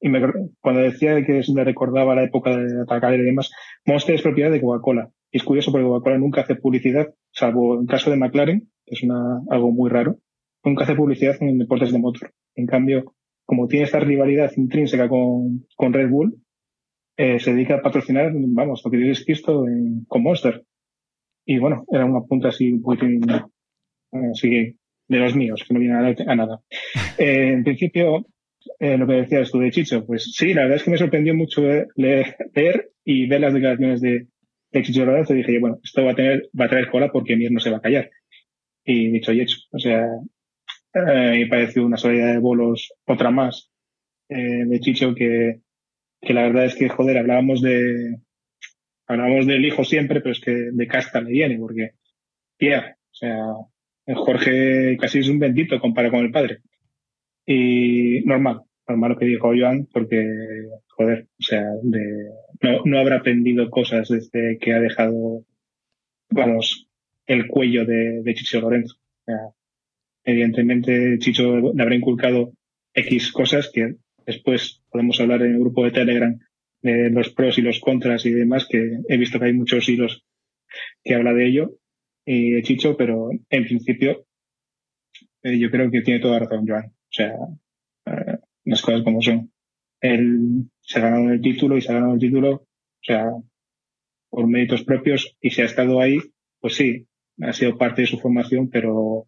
y 0.00 0.08
me, 0.08 0.20
cuando 0.60 0.82
decía 0.82 1.24
que 1.24 1.40
me 1.54 1.64
recordaba 1.64 2.14
la 2.14 2.24
época 2.24 2.56
de 2.56 2.82
atacar 2.82 3.14
y 3.14 3.22
demás, 3.22 3.50
Monster 3.86 4.14
es 4.14 4.22
propiedad 4.22 4.50
de 4.50 4.60
Coca-Cola. 4.60 5.10
Y 5.30 5.38
es 5.38 5.44
curioso 5.44 5.70
porque 5.70 5.86
Coca-Cola 5.86 6.18
nunca 6.18 6.42
hace 6.42 6.56
publicidad, 6.56 7.08
salvo 7.32 7.78
en 7.78 7.86
caso 7.86 8.10
de 8.10 8.16
McLaren, 8.16 8.70
que 8.84 8.94
es 8.94 9.02
una, 9.02 9.40
algo 9.50 9.70
muy 9.70 9.90
raro 9.90 10.18
nunca 10.64 10.84
hace 10.84 10.94
publicidad 10.94 11.36
en 11.40 11.58
deportes 11.58 11.92
de 11.92 11.98
motor. 11.98 12.32
En 12.54 12.66
cambio, 12.66 13.14
como 13.44 13.66
tiene 13.68 13.84
esta 13.84 14.00
rivalidad 14.00 14.52
intrínseca 14.56 15.08
con, 15.08 15.66
con 15.76 15.92
Red 15.92 16.10
Bull, 16.10 16.42
eh, 17.16 17.40
se 17.40 17.52
dedica 17.52 17.76
a 17.76 17.82
patrocinar, 17.82 18.30
vamos, 18.34 18.82
lo 18.84 18.90
que 18.90 18.96
Dios 18.96 19.24
Cristo 19.24 19.66
en, 19.66 20.04
con 20.06 20.22
Monster. 20.22 20.64
Y 21.44 21.58
bueno, 21.58 21.84
era 21.90 22.04
una 22.04 22.20
punta 22.22 22.48
así 22.48 22.72
un 22.72 22.82
poquitín, 22.82 23.22
eh, 23.30 24.30
así 24.32 24.77
de 25.08 25.18
los 25.18 25.34
míos, 25.34 25.64
que 25.66 25.74
no 25.74 25.80
viene 25.80 25.94
a, 25.96 26.36
nada. 26.36 26.60
Eh, 27.18 27.52
en 27.52 27.64
principio, 27.64 28.26
eh, 28.78 28.96
lo 28.96 29.06
que 29.06 29.14
decías 29.14 29.50
tú 29.50 29.58
de 29.58 29.72
Chicho, 29.72 30.06
pues 30.06 30.32
sí, 30.34 30.54
la 30.54 30.62
verdad 30.62 30.76
es 30.76 30.84
que 30.84 30.90
me 30.92 30.98
sorprendió 30.98 31.34
mucho 31.34 31.62
leer, 31.96 32.36
leer 32.54 32.90
y 33.04 33.26
ver 33.26 33.40
las 33.40 33.54
declaraciones 33.54 34.00
de, 34.00 34.28
de 34.70 34.82
Chicho 34.82 35.04
Lorenzo 35.04 35.34
dije, 35.34 35.58
bueno, 35.58 35.78
esto 35.82 36.04
va 36.04 36.12
a 36.12 36.14
tener, 36.14 36.48
va 36.58 36.66
a 36.66 36.68
traer 36.68 36.88
cola 36.90 37.10
porque 37.10 37.36
Mir 37.36 37.50
no 37.50 37.60
se 37.60 37.70
va 37.70 37.78
a 37.78 37.82
callar. 37.82 38.10
Y 38.84 39.10
dicho 39.10 39.32
y 39.32 39.40
hecho. 39.40 39.58
O 39.72 39.78
sea, 39.78 40.06
eh, 40.94 41.40
y 41.40 41.44
pareció 41.46 41.84
una 41.84 41.96
salida 41.96 42.32
de 42.32 42.38
bolos, 42.38 42.92
otra 43.06 43.30
más, 43.30 43.70
eh, 44.28 44.64
de 44.66 44.80
Chicho, 44.80 45.14
que, 45.14 45.60
que 46.20 46.34
la 46.34 46.42
verdad 46.42 46.66
es 46.66 46.76
que, 46.76 46.88
joder, 46.88 47.18
hablábamos 47.18 47.62
de, 47.62 48.18
hablábamos 49.06 49.46
del 49.46 49.64
hijo 49.64 49.84
siempre, 49.84 50.20
pero 50.20 50.32
es 50.32 50.40
que 50.40 50.52
de 50.72 50.86
casta 50.86 51.20
me 51.20 51.30
viene, 51.30 51.58
porque, 51.58 51.92
tía, 52.58 52.96
o 53.10 53.14
sea, 53.14 53.36
Jorge 54.14 54.96
casi 54.98 55.18
es 55.18 55.28
un 55.28 55.38
bendito 55.38 55.78
comparado 55.80 56.14
con 56.14 56.24
el 56.24 56.32
padre. 56.32 56.58
Y 57.46 58.20
normal, 58.24 58.62
normal 58.86 59.12
lo 59.12 59.18
que 59.18 59.26
dijo 59.26 59.52
Joan, 59.58 59.86
porque, 59.92 60.24
joder, 60.88 61.26
o 61.38 61.42
sea, 61.42 61.64
de, 61.82 62.30
no, 62.62 62.82
no 62.84 62.98
habrá 62.98 63.16
aprendido 63.16 63.70
cosas 63.70 64.08
desde 64.08 64.58
que 64.58 64.72
ha 64.72 64.80
dejado, 64.80 65.44
vamos, 66.30 66.88
el 67.26 67.46
cuello 67.46 67.84
de, 67.84 68.34
Chicho 68.34 68.60
Lorenzo. 68.60 68.96
Evidentemente, 70.24 71.18
Chicho 71.18 71.72
le 71.74 71.82
habrá 71.82 71.94
inculcado 71.94 72.52
X 72.94 73.32
cosas 73.32 73.70
que 73.72 73.96
después 74.26 74.82
podemos 74.90 75.20
hablar 75.20 75.42
en 75.42 75.52
el 75.52 75.60
grupo 75.60 75.84
de 75.84 75.90
Telegram 75.90 76.38
de 76.82 77.10
los 77.10 77.30
pros 77.30 77.58
y 77.58 77.62
los 77.62 77.80
contras 77.80 78.24
y 78.26 78.32
demás, 78.32 78.66
que 78.68 78.98
he 79.08 79.16
visto 79.16 79.38
que 79.38 79.46
hay 79.46 79.52
muchos 79.52 79.88
hilos 79.88 80.24
que 81.02 81.14
habla 81.14 81.32
de 81.32 81.46
ello, 81.46 81.72
y 82.30 82.62
Chicho, 82.62 82.94
pero 82.94 83.30
en 83.30 83.64
principio 83.64 84.26
eh, 85.42 85.58
yo 85.58 85.70
creo 85.70 85.90
que 85.90 86.02
tiene 86.02 86.20
toda 86.20 86.40
razón 86.40 86.66
Joan. 86.66 86.86
O 86.86 87.10
sea, 87.10 87.32
eh, 88.04 88.38
las 88.64 88.82
cosas 88.82 89.02
como 89.02 89.22
son. 89.22 89.50
Él 90.02 90.68
se 90.82 90.98
ha 90.98 91.02
ganado 91.02 91.30
el 91.32 91.40
título 91.40 91.78
y 91.78 91.80
se 91.80 91.90
ha 91.90 91.94
ganado 91.94 92.14
el 92.14 92.20
título, 92.20 92.52
o 92.52 92.66
sea, 93.02 93.30
por 94.28 94.46
méritos 94.46 94.84
propios 94.84 95.36
y 95.40 95.50
si 95.50 95.62
ha 95.62 95.64
estado 95.64 96.00
ahí, 96.00 96.18
pues 96.60 96.74
sí, 96.76 97.06
ha 97.40 97.52
sido 97.54 97.78
parte 97.78 98.02
de 98.02 98.08
su 98.08 98.18
formación, 98.18 98.68
pero 98.68 99.26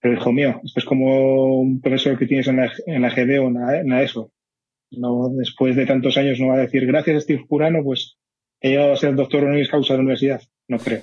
pero 0.00 0.14
hijo 0.14 0.32
mío, 0.32 0.60
esto 0.64 0.80
es 0.80 0.84
como 0.84 1.60
un 1.60 1.80
profesor 1.80 2.18
que 2.18 2.26
tienes 2.26 2.48
en 2.48 2.56
la, 2.56 2.72
en 2.86 3.02
la 3.02 3.10
GD 3.10 3.38
o 3.40 3.48
en 3.48 3.88
la, 3.88 4.02
ESO. 4.02 4.32
No, 4.90 5.30
después 5.30 5.76
de 5.76 5.86
tantos 5.86 6.16
años 6.16 6.40
no 6.40 6.48
va 6.48 6.56
a 6.56 6.60
decir, 6.60 6.86
gracias 6.86 7.16
a 7.16 7.20
Steve 7.20 7.46
Curano, 7.48 7.82
pues 7.82 8.18
he 8.60 8.70
llegado 8.70 8.92
a 8.92 8.96
ser 8.96 9.14
doctor 9.14 9.44
honoris 9.44 9.68
causa 9.68 9.94
de 9.94 9.98
la 9.98 10.02
universidad. 10.02 10.42
No 10.68 10.78
creo. 10.78 11.02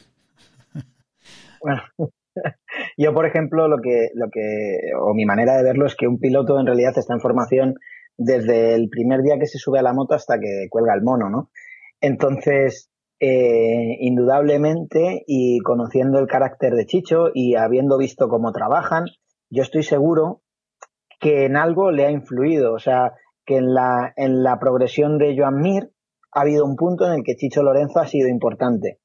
Bueno, 1.63 1.81
yo, 2.97 3.13
por 3.13 3.25
ejemplo, 3.25 3.67
lo 3.67 3.77
que, 3.81 4.09
lo 4.13 4.27
que, 4.29 4.77
o 4.99 5.13
mi 5.13 5.25
manera 5.25 5.55
de 5.55 5.63
verlo 5.63 5.85
es 5.85 5.95
que 5.95 6.07
un 6.07 6.19
piloto 6.19 6.59
en 6.59 6.65
realidad 6.65 6.93
está 6.95 7.13
en 7.13 7.21
formación 7.21 7.75
desde 8.17 8.75
el 8.75 8.89
primer 8.89 9.21
día 9.21 9.39
que 9.39 9.47
se 9.47 9.57
sube 9.57 9.79
a 9.79 9.83
la 9.83 9.93
moto 9.93 10.13
hasta 10.13 10.37
que 10.39 10.67
cuelga 10.69 10.93
el 10.93 11.01
mono, 11.01 11.29
¿no? 11.29 11.49
Entonces, 12.01 12.91
eh, 13.19 13.97
indudablemente, 14.01 15.23
y 15.25 15.59
conociendo 15.59 16.19
el 16.19 16.27
carácter 16.27 16.73
de 16.73 16.85
Chicho 16.85 17.29
y 17.33 17.55
habiendo 17.55 17.97
visto 17.97 18.27
cómo 18.27 18.51
trabajan, 18.51 19.05
yo 19.49 19.63
estoy 19.63 19.83
seguro 19.83 20.41
que 21.19 21.45
en 21.45 21.55
algo 21.55 21.91
le 21.91 22.05
ha 22.05 22.11
influido. 22.11 22.73
O 22.73 22.79
sea, 22.79 23.13
que 23.45 23.57
en 23.57 23.73
la, 23.73 24.13
en 24.17 24.43
la 24.43 24.59
progresión 24.59 25.17
de 25.17 25.35
Joan 25.37 25.61
Mir 25.61 25.91
ha 26.33 26.41
habido 26.41 26.65
un 26.65 26.75
punto 26.75 27.05
en 27.05 27.13
el 27.13 27.23
que 27.23 27.35
Chicho 27.35 27.63
Lorenzo 27.63 27.99
ha 27.99 28.07
sido 28.07 28.27
importante. 28.27 28.99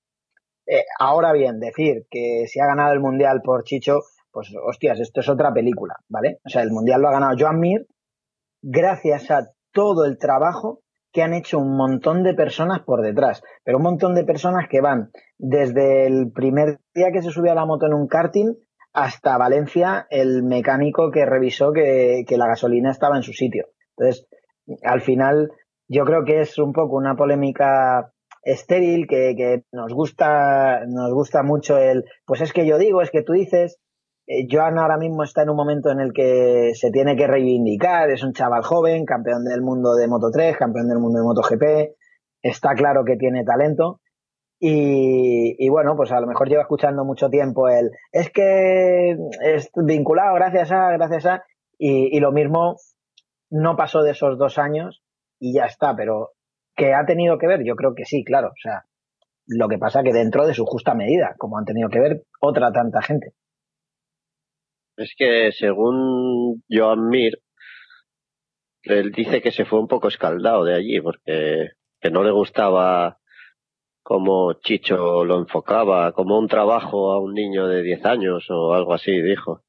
Eh, 0.71 0.85
ahora 1.01 1.33
bien, 1.33 1.61
decir 1.61 2.07
que 2.11 2.45
si 2.47 2.61
ha 2.61 2.67
ganado 2.67 2.93
el 2.93 3.01
Mundial 3.01 3.41
por 3.43 3.65
Chicho, 3.65 4.01
pues 4.31 4.53
hostias, 4.63 5.01
esto 5.01 5.21
es 5.21 5.29
otra 5.29 5.53
película, 5.53 5.97
¿vale? 6.09 6.41
O 6.45 6.51
sea, 6.51 6.63
el 6.63 6.71
Mundial 6.71 7.01
lo 7.01 7.09
ha 7.09 7.13
ganado 7.13 7.37
Joan 7.39 7.59
Mir 7.59 7.87
gracias 8.61 9.31
a 9.31 9.49
todo 9.73 10.05
el 10.05 10.19
trabajo 10.19 10.81
que 11.13 11.23
han 11.23 11.33
hecho 11.33 11.59
un 11.59 11.77
montón 11.77 12.23
de 12.23 12.35
personas 12.35 12.81
por 12.81 13.03
detrás, 13.03 13.43
pero 13.65 13.79
un 13.79 13.85
montón 13.85 14.15
de 14.15 14.25
personas 14.25 14.69
que 14.69 14.83
van 14.83 15.11
desde 15.39 16.07
el 16.07 16.33
primer 16.33 16.81
día 16.95 17.13
que 17.13 17.23
se 17.23 17.31
subió 17.31 17.53
a 17.53 17.55
la 17.55 17.65
moto 17.65 17.87
en 17.87 17.95
un 17.95 18.07
karting 18.07 18.55
hasta 18.93 19.39
Valencia, 19.39 20.07
el 20.11 20.43
mecánico 20.43 21.11
que 21.11 21.25
revisó 21.25 21.73
que, 21.73 22.25
la 22.29 22.47
gasolina 22.47 22.91
estaba 22.91 23.17
en 23.17 23.23
su 23.23 23.33
sitio. 23.33 23.69
Entonces, 23.97 24.27
al 24.83 25.01
final, 25.01 25.51
yo 25.89 26.05
creo 26.05 26.25
que 26.25 26.41
es 26.41 26.59
un 26.59 26.73
poco 26.73 26.97
una 26.97 27.17
polémica 27.17 28.13
estéril 28.53 29.07
que, 29.07 29.35
que, 29.37 29.65
nos 29.73 29.93
gusta 29.93 30.85
nos 30.87 31.13
gusta 31.13 31.43
mucho 31.43 31.79
el 31.79 32.05
pues 32.25 32.41
es 32.41 32.53
que 32.53 32.67
yo 32.67 32.79
digo 32.79 33.03
es 33.03 33.11
que 33.11 33.23
tú 33.23 33.33
dices 33.33 33.79
eh, 34.27 34.47
Joan 34.51 34.79
ahora 34.79 34.99
mismo 34.99 35.23
está 35.23 35.43
en 35.43 35.51
un 35.51 35.57
momento 35.57 35.91
en 35.91 36.01
el 36.01 36.13
que 36.13 36.73
se 36.75 36.91
tiene 36.91 37.17
que 37.17 37.27
reivindicar, 37.27 38.11
es 38.11 38.23
un 38.23 38.35
chaval 38.35 38.63
joven, 38.63 39.07
campeón 39.07 39.45
del 39.45 39.63
mundo 39.63 39.95
de 39.95 40.07
Moto 40.07 40.31
3, 40.31 40.55
campeón 40.57 40.87
del 40.87 40.99
mundo 40.99 41.19
de 41.19 41.25
MotoGP, 41.25 41.97
está 42.43 42.75
claro 42.75 43.05
que 43.07 43.17
tiene 43.17 43.45
talento 43.45 44.01
y, 44.61 45.69
bueno, 45.69 45.95
pues 45.97 46.11
a 46.11 46.21
lo 46.21 46.27
mejor 46.27 46.49
lleva 46.49 46.63
escuchando 46.63 47.05
mucho 47.05 47.31
tiempo 47.31 47.69
el 47.69 47.91
es 48.13 48.31
que 48.31 49.17
es 49.41 49.71
vinculado 49.77 50.35
gracias 50.35 50.73
a, 50.73 50.91
gracias 50.93 51.25
a, 51.27 51.45
y, 51.79 52.15
y 52.15 52.21
lo 52.21 52.33
mismo 52.33 52.77
no 53.51 53.77
pasó 53.77 54.03
de 54.03 54.11
esos 54.11 54.37
dos 54.37 54.59
años 54.59 55.03
y 55.39 55.55
ya 55.55 55.65
está, 55.65 55.97
pero 55.97 56.33
que 56.79 56.95
ha 56.95 57.05
tenido 57.05 57.39
que 57.39 57.49
ver, 57.49 57.65
yo 57.65 57.75
creo 57.75 57.95
que 57.95 58.05
sí, 58.05 58.23
claro, 58.25 58.49
o 58.49 58.61
sea, 58.63 58.85
lo 59.49 59.69
que 59.69 59.79
pasa 59.79 60.05
que 60.05 60.13
dentro 60.13 60.47
de 60.47 60.55
su 60.55 60.65
justa 60.65 60.95
medida, 60.95 61.35
como 61.37 61.59
han 61.59 61.65
tenido 61.65 61.89
que 61.89 61.99
ver 61.99 62.23
otra 62.41 62.71
tanta 62.71 63.03
gente. 63.03 63.33
Es 64.97 65.13
que 65.17 65.51
según 65.53 66.63
Joan 66.71 67.09
Mir, 67.09 67.41
él 68.85 69.11
dice 69.11 69.43
que 69.43 69.51
se 69.51 69.65
fue 69.65 69.81
un 69.81 69.89
poco 69.89 70.09
escaldado 70.09 70.65
de 70.65 70.75
allí 70.75 71.01
porque 71.01 71.71
que 72.01 72.11
no 72.11 72.23
le 72.23 72.31
gustaba 72.31 73.19
cómo 74.03 74.55
Chicho 74.55 75.25
lo 75.25 75.39
enfocaba, 75.39 76.13
como 76.13 76.39
un 76.39 76.47
trabajo 76.47 77.13
a 77.13 77.21
un 77.21 77.35
niño 77.35 77.67
de 77.67 77.83
10 77.83 78.05
años 78.07 78.47
o 78.51 78.73
algo 78.73 78.95
así, 78.95 79.11
dijo. 79.21 79.65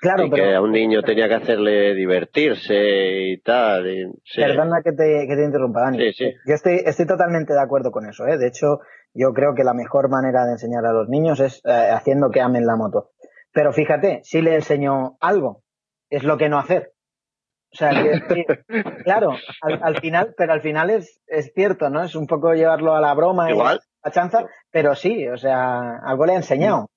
Claro, 0.00 0.24
y 0.24 0.30
que 0.30 0.54
a 0.54 0.60
un 0.60 0.70
niño 0.70 1.02
tenía 1.02 1.28
que 1.28 1.34
hacerle 1.34 1.94
divertirse 1.94 3.30
y 3.30 3.40
tal. 3.40 4.12
Perdona 4.36 4.80
que 4.82 4.92
te, 4.92 5.26
que 5.26 5.36
te 5.36 5.44
interrumpa, 5.44 5.80
Dani. 5.80 5.98
Sí, 5.98 6.12
sí. 6.12 6.34
Yo 6.46 6.54
estoy, 6.54 6.82
estoy 6.84 7.06
totalmente 7.06 7.52
de 7.52 7.60
acuerdo 7.60 7.90
con 7.90 8.08
eso. 8.08 8.26
¿eh? 8.26 8.38
De 8.38 8.46
hecho, 8.46 8.78
yo 9.12 9.32
creo 9.32 9.54
que 9.56 9.64
la 9.64 9.74
mejor 9.74 10.08
manera 10.08 10.44
de 10.44 10.52
enseñar 10.52 10.84
a 10.86 10.92
los 10.92 11.08
niños 11.08 11.40
es 11.40 11.60
eh, 11.64 11.90
haciendo 11.90 12.30
que 12.30 12.40
amen 12.40 12.64
la 12.64 12.76
moto. 12.76 13.10
Pero 13.52 13.72
fíjate, 13.72 14.20
si 14.22 14.40
le 14.40 14.54
enseñó 14.54 15.16
algo, 15.20 15.62
es 16.10 16.22
lo 16.22 16.36
que 16.38 16.48
no 16.48 16.58
hacer. 16.58 16.92
O 17.72 17.76
sea, 17.76 17.90
que, 17.90 18.44
claro, 19.04 19.32
al, 19.62 19.80
al 19.82 20.00
final, 20.00 20.34
pero 20.36 20.52
al 20.52 20.62
final 20.62 20.90
es, 20.90 21.20
es 21.26 21.52
cierto, 21.54 21.90
¿no? 21.90 22.02
Es 22.02 22.14
un 22.14 22.26
poco 22.26 22.54
llevarlo 22.54 22.94
a 22.94 23.00
la 23.00 23.14
broma 23.14 23.50
y 23.50 23.58
a 23.58 23.78
la 24.04 24.10
chanza, 24.10 24.46
pero 24.70 24.94
sí, 24.94 25.26
o 25.28 25.36
sea, 25.36 25.98
algo 26.04 26.24
le 26.24 26.32
ha 26.32 26.36
enseñado. 26.36 26.88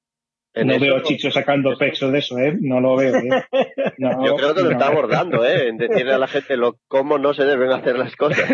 En 0.53 0.67
no 0.67 0.79
veo 0.79 0.97
a 0.97 1.03
Chicho 1.03 1.31
sacando 1.31 1.77
pecho 1.77 2.11
de 2.11 2.19
eso, 2.19 2.37
¿eh? 2.37 2.57
No 2.59 2.81
lo 2.81 2.95
veo, 2.97 3.15
¿eh? 3.15 3.29
No, 3.97 4.25
Yo 4.25 4.35
creo 4.35 4.53
que 4.53 4.61
lo 4.63 4.69
no. 4.69 4.71
está 4.73 4.87
abordando, 4.87 5.45
¿eh? 5.45 5.69
En 5.69 5.77
decirle 5.77 6.13
a 6.13 6.17
la 6.17 6.27
gente 6.27 6.57
lo, 6.57 6.75
cómo 6.87 7.17
no 7.17 7.33
se 7.33 7.45
deben 7.45 7.71
hacer 7.71 7.97
las 7.97 8.15
cosas. 8.17 8.49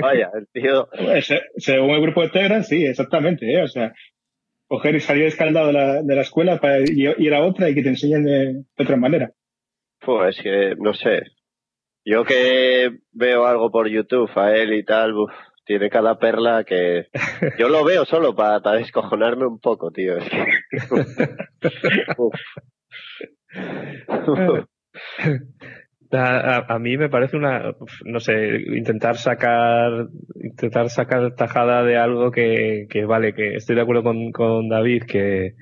Vaya, 0.00 0.30
el 0.34 0.46
tío. 0.52 0.88
Se- 1.22 1.42
Según 1.56 1.90
el 1.90 2.02
grupo 2.02 2.22
de 2.22 2.28
Telegram, 2.28 2.62
sí, 2.62 2.84
exactamente, 2.86 3.52
¿eh? 3.52 3.62
O 3.62 3.66
sea, 3.68 3.92
coger 4.68 4.94
y 4.94 5.00
salir 5.00 5.24
escaldado 5.24 5.66
de 5.68 5.72
la, 5.72 6.02
de 6.02 6.14
la 6.14 6.22
escuela 6.22 6.58
para 6.60 6.78
ir 6.78 7.34
a 7.34 7.42
otra 7.44 7.68
y 7.68 7.74
que 7.74 7.82
te 7.82 7.88
enseñen 7.88 8.22
de, 8.24 8.52
de 8.54 8.84
otra 8.84 8.96
manera. 8.96 9.32
Pues 10.00 10.40
que, 10.40 10.74
no 10.78 10.94
sé. 10.94 11.22
Yo 12.04 12.24
que 12.24 12.90
veo 13.12 13.44
algo 13.46 13.70
por 13.72 13.88
YouTube 13.88 14.30
a 14.36 14.54
él 14.56 14.72
y 14.74 14.84
tal, 14.84 15.14
uf, 15.14 15.32
tiene 15.70 15.88
cada 15.88 16.18
perla 16.18 16.64
que. 16.64 17.04
Yo 17.60 17.68
lo 17.68 17.84
veo 17.84 18.04
solo 18.04 18.34
para, 18.34 18.58
para 18.60 18.78
descojonarme 18.78 19.46
un 19.46 19.60
poco, 19.60 19.92
tío. 19.92 20.16
Es 20.18 20.28
que. 20.28 20.44
Uf. 22.18 22.34
A, 26.12 26.56
a- 26.56 26.66
a 26.74 26.78
mí 26.80 26.96
me 26.96 27.08
parece 27.08 27.36
una, 27.36 27.72
no 28.04 28.18
sé, 28.18 28.56
intentar 28.76 29.16
sacar, 29.16 30.08
intentar 30.42 30.88
sacar 30.90 31.36
tajada 31.36 31.84
de 31.84 31.96
algo 31.96 32.32
que, 32.32 32.86
que 32.90 33.04
vale, 33.04 33.32
que 33.32 33.54
estoy 33.54 33.76
de 33.76 33.82
acuerdo 33.82 34.02
con, 34.02 34.32
con 34.32 34.68
David, 34.68 35.04
que, 35.04 35.52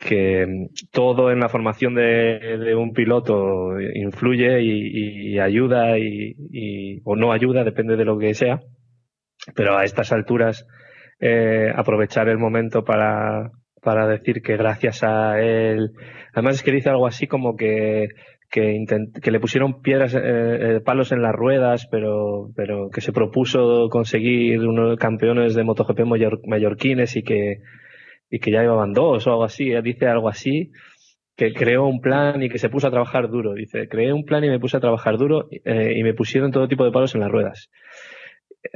que 0.00 0.46
mm, 0.48 0.66
todo 0.90 1.30
en 1.30 1.38
la 1.38 1.48
formación 1.48 1.94
de, 1.94 2.58
de 2.58 2.74
un 2.74 2.92
piloto 2.92 3.80
influye 3.80 4.62
y, 4.62 5.34
y 5.34 5.38
ayuda 5.38 5.96
y, 5.96 6.34
y- 6.50 7.00
o 7.04 7.14
no 7.14 7.30
ayuda, 7.30 7.62
depende 7.62 7.94
de 7.96 8.04
lo 8.04 8.18
que 8.18 8.34
sea. 8.34 8.60
Pero 9.54 9.76
a 9.76 9.84
estas 9.84 10.12
alturas, 10.12 10.66
eh, 11.20 11.70
aprovechar 11.74 12.28
el 12.28 12.38
momento 12.38 12.84
para, 12.84 13.50
para 13.82 14.06
decir 14.06 14.42
que 14.42 14.56
gracias 14.56 15.02
a 15.02 15.40
él, 15.40 15.90
además 16.32 16.56
es 16.56 16.62
que 16.62 16.72
dice 16.72 16.90
algo 16.90 17.06
así 17.06 17.26
como 17.26 17.56
que, 17.56 18.08
que, 18.50 18.84
que 19.22 19.30
le 19.30 19.40
pusieron 19.40 19.82
piedras, 19.82 20.14
eh, 20.14 20.20
eh, 20.22 20.80
palos 20.84 21.12
en 21.12 21.22
las 21.22 21.34
ruedas, 21.34 21.86
pero, 21.90 22.50
pero 22.56 22.88
que 22.88 23.00
se 23.00 23.12
propuso 23.12 23.88
conseguir 23.90 24.60
unos 24.60 24.96
campeones 24.98 25.54
de 25.54 25.64
MotoGP 25.64 26.00
mallorquines 26.46 27.16
y 27.16 27.22
que, 27.22 27.58
y 28.30 28.38
que 28.38 28.50
ya 28.50 28.62
llevaban 28.62 28.92
dos 28.92 29.26
o 29.26 29.30
algo 29.30 29.44
así. 29.44 29.70
Él 29.72 29.82
dice 29.82 30.06
algo 30.06 30.28
así, 30.28 30.70
que 31.36 31.52
creó 31.52 31.86
un 31.86 32.00
plan 32.00 32.42
y 32.42 32.48
que 32.48 32.58
se 32.58 32.68
puso 32.68 32.86
a 32.86 32.90
trabajar 32.90 33.28
duro. 33.28 33.54
Dice, 33.54 33.88
creé 33.88 34.12
un 34.12 34.24
plan 34.24 34.44
y 34.44 34.48
me 34.48 34.60
puse 34.60 34.76
a 34.76 34.80
trabajar 34.80 35.18
duro 35.18 35.48
eh, 35.50 35.94
y 35.96 36.02
me 36.02 36.14
pusieron 36.14 36.52
todo 36.52 36.68
tipo 36.68 36.84
de 36.84 36.92
palos 36.92 37.14
en 37.14 37.20
las 37.20 37.30
ruedas. 37.30 37.70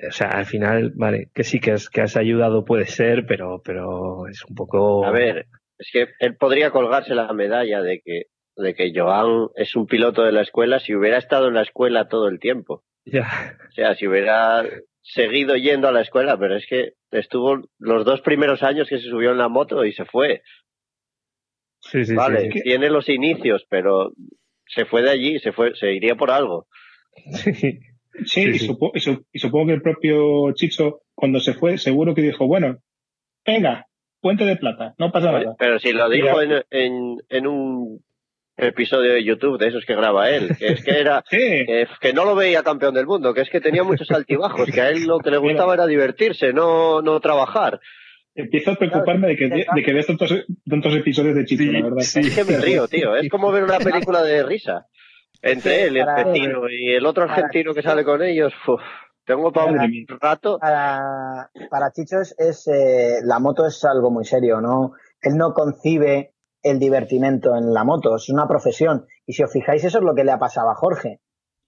O 0.09 0.13
sea, 0.13 0.29
al 0.29 0.47
final, 0.47 0.93
vale, 0.95 1.31
que 1.35 1.45
sí 1.45 1.61
que 1.61 1.73
has, 1.73 1.89
que 1.89 2.01
has 2.01 2.17
ayudado 2.17 2.65
puede 2.65 2.87
ser, 2.87 3.27
pero, 3.27 3.63
pero 3.65 4.27
es 4.29 4.45
un 4.45 4.55
poco... 4.55 5.05
A 5.05 5.11
ver, 5.11 5.47
es 5.79 5.91
que 5.93 6.09
él 6.19 6.37
podría 6.37 6.71
colgarse 6.71 7.15
la 7.15 7.33
medalla 7.33 7.81
de 7.81 8.01
que, 8.05 8.25
de 8.57 8.75
que 8.75 8.93
Joan 8.95 9.49
es 9.57 9.77
un 9.77 9.87
piloto 9.87 10.23
de 10.23 10.33
la 10.33 10.43
escuela 10.43 10.79
si 10.79 10.95
hubiera 10.95 11.19
estado 11.19 11.49
en 11.49 11.55
la 11.55 11.63
escuela 11.63 12.09
todo 12.09 12.29
el 12.29 12.39
tiempo. 12.39 12.85
Ya, 13.05 13.57
O 13.69 13.73
sea, 13.73 13.95
si 13.95 14.07
hubiera 14.07 14.65
seguido 15.01 15.57
yendo 15.57 15.89
a 15.89 15.93
la 15.93 16.03
escuela, 16.03 16.37
pero 16.39 16.57
es 16.57 16.67
que 16.67 16.93
estuvo 17.11 17.63
los 17.79 18.05
dos 18.05 18.21
primeros 18.21 18.63
años 18.63 18.89
que 18.89 18.99
se 18.99 19.09
subió 19.09 19.31
en 19.31 19.39
la 19.39 19.49
moto 19.49 19.85
y 19.85 19.93
se 19.93 20.05
fue. 20.05 20.43
sí, 21.81 22.05
sí, 22.05 22.15
vale, 22.15 22.51
sí, 22.53 22.61
tiene 22.63 22.91
los 22.91 23.09
inicios, 23.09 23.65
pero 23.71 24.13
se 24.67 24.85
fue 24.85 25.03
de 25.03 25.11
allí, 25.11 25.39
se 25.39 25.53
fue, 25.53 25.75
se 25.75 25.95
iría 25.95 26.17
por 26.17 26.31
algo. 26.31 26.67
sí. 27.33 27.81
Sí. 28.25 28.43
Y, 28.49 28.59
sí. 28.59 28.67
supo- 28.69 28.93
y 28.95 29.01
su- 29.01 29.25
y 29.33 29.39
supongo 29.39 29.67
que 29.69 29.73
el 29.75 29.83
propio 29.83 30.53
Chicho, 30.53 31.01
cuando 31.15 31.41
se 31.41 31.55
fue, 31.55 31.79
seguro 31.79 32.15
que 32.15 32.23
dijo, 32.23 32.47
bueno, 32.47 32.79
venga, 33.47 33.87
puente 34.21 34.45
de 34.45 34.57
plata, 34.57 34.95
no 34.99 35.11
pasa 35.13 35.31
Oye, 35.33 35.45
nada. 35.45 35.57
Pero 35.59 35.79
si 35.79 35.93
lo 35.93 36.09
dijo 36.09 36.41
en, 36.43 36.63
en, 36.71 37.17
en 37.29 37.47
un 37.47 38.01
episodio 38.57 39.13
de 39.13 39.23
YouTube 39.25 39.59
de 39.59 39.69
esos 39.69 39.85
que 39.85 39.95
graba 39.95 40.31
él, 40.31 40.57
que 40.59 40.67
es 40.69 40.85
que 40.85 40.99
era 40.99 41.23
Sí, 41.31 41.37
que, 41.39 41.87
que 42.01 42.13
no 42.13 42.25
lo 42.25 42.35
veía 42.35 42.63
campeón 42.63 42.95
del 42.95 43.07
mundo, 43.07 43.33
que 43.35 43.43
es 43.43 43.51
que 43.51 43.61
tenía 43.61 43.85
muchos 43.85 44.11
altibajos, 44.11 44.69
que 44.71 44.81
a 44.81 44.91
él 44.91 45.05
lo 45.07 45.19
que 45.21 45.31
le 45.31 45.37
gustaba 45.39 45.75
era 45.75 45.87
divertirse, 45.87 46.53
no, 46.53 47.01
no 47.01 47.21
trabajar. 47.21 47.81
empiezo 48.35 48.73
a 48.73 48.77
preocuparme 48.77 49.29
de 49.29 49.37
que, 49.37 49.49
de 49.49 49.83
que 49.85 49.93
veas 49.93 50.07
tantos, 50.07 50.35
tantos 50.69 50.95
episodios 50.97 51.37
de 51.37 51.45
Chicho, 51.45 51.63
Sí, 51.63 51.71
la 51.71 51.83
verdad. 51.83 52.01
sí. 52.03 52.21
Es 52.21 52.35
que 52.37 52.45
me 52.45 52.59
río, 52.59 52.89
tío. 52.89 53.15
Es 53.17 53.29
como 53.29 53.53
ver 53.53 53.63
una 53.65 53.79
película 53.79 54.23
de 54.25 54.43
risa. 54.43 54.87
Entre 55.43 55.85
él, 55.85 55.97
el 55.97 56.09
argentino 56.09 56.69
y 56.69 56.95
el 56.95 57.07
otro 57.07 57.25
argentino 57.25 57.73
que 57.75 57.83
sale 57.83 58.05
con 58.05 58.23
ellos, 58.23 58.53
uf, 58.67 58.81
tengo 59.25 59.53
para 59.53 59.71
un 59.71 60.07
rato. 60.21 60.59
Para, 60.59 61.51
para 61.71 61.93
Chicho 61.93 62.21
es, 62.21 62.35
es, 62.39 62.67
eh, 62.67 63.21
la 63.23 63.39
moto 63.39 63.67
es 63.67 63.85
algo 63.85 64.11
muy 64.11 64.25
serio, 64.25 64.61
¿no? 64.61 64.93
Él 65.21 65.37
no 65.37 65.53
concibe 65.53 66.35
el 66.63 66.79
divertimento 66.79 67.57
en 67.57 67.73
la 67.73 67.85
moto, 67.85 68.17
es 68.17 68.29
una 68.31 68.49
profesión. 68.49 69.07
Y 69.27 69.35
si 69.35 69.43
os 69.43 69.53
fijáis, 69.53 69.85
eso 69.85 69.99
es 69.99 70.05
lo 70.05 70.15
que 70.15 70.25
le 70.25 70.33
ha 70.33 70.39
pasado 70.39 70.71
a 70.71 70.75
Jorge. 70.75 71.21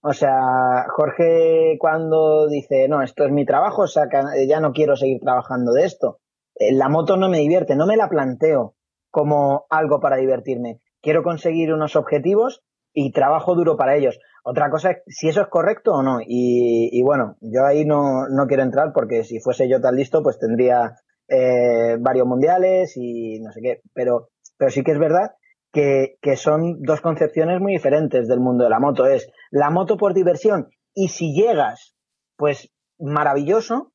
O 0.03 0.15
sea, 0.15 0.87
Jorge 0.97 1.77
cuando 1.79 2.49
dice, 2.49 2.89
no, 2.89 3.03
esto 3.03 3.25
es 3.25 3.33
mi 3.33 3.45
trabajo, 3.45 3.83
o 3.83 3.87
sea, 3.87 4.09
que 4.09 4.47
ya 4.47 4.61
no 4.61 4.73
quiero 4.73 4.97
seguir 4.97 5.21
trabajando 5.21 5.73
de 5.73 5.85
esto. 5.85 6.21
Eh, 6.55 6.73
La 6.73 6.89
moto 6.89 7.17
no 7.17 7.29
me 7.29 7.39
divierte, 7.39 7.77
no 7.77 7.87
me 7.87 7.97
la 7.97 8.09
planteo 8.09 8.75
como 9.11 9.67
algo 9.69 10.01
para 10.01 10.17
divertirme. 10.17 10.81
Quiero 11.03 11.23
conseguir 11.23 11.73
unos 11.73 11.97
objetivos 11.97 12.63
y 12.93 13.13
trabajo 13.13 13.55
duro 13.55 13.77
para 13.77 13.97
ellos. 13.97 14.19
Otra 14.45 14.71
cosa 14.71 14.91
es 14.91 15.03
si 15.07 15.29
eso 15.29 15.43
es 15.43 15.49
correcto 15.49 15.93
o 15.93 16.03
no. 16.03 16.19
Y, 16.27 17.03
bueno, 17.03 17.37
yo 17.41 17.65
ahí 17.65 17.85
no, 17.85 18.27
no 18.29 18.47
quiero 18.47 18.63
entrar 18.63 18.93
porque 18.95 19.25
si 19.25 19.39
fuese 19.41 19.69
yo 19.69 19.81
tan 19.81 19.97
listo, 19.97 20.23
pues 20.23 20.39
tendría 20.39 20.97
eh, 21.29 21.97
varios 22.01 22.27
mundiales 22.27 22.93
y 22.97 23.41
no 23.41 23.53
sé 23.53 23.61
qué. 23.63 23.81
Pero, 23.95 24.29
pero 24.57 24.71
sí 24.71 24.83
que 24.83 24.93
es 24.93 24.99
verdad 24.99 25.33
que, 25.73 26.17
que 26.23 26.37
son 26.37 26.81
dos 26.83 27.01
concepciones 27.01 27.61
muy 27.61 27.73
diferentes 27.73 28.29
del 28.29 28.41
mundo 28.41 28.65
de 28.65 28.71
la 28.71 28.81
moto. 28.81 29.07
Es 29.07 29.31
la 29.51 29.71
moto 29.71 29.97
por 29.97 30.15
diversión 30.15 30.69
y 30.95 31.09
si 31.09 31.35
llegas, 31.35 31.95
pues 32.37 32.71
maravilloso. 32.99 33.93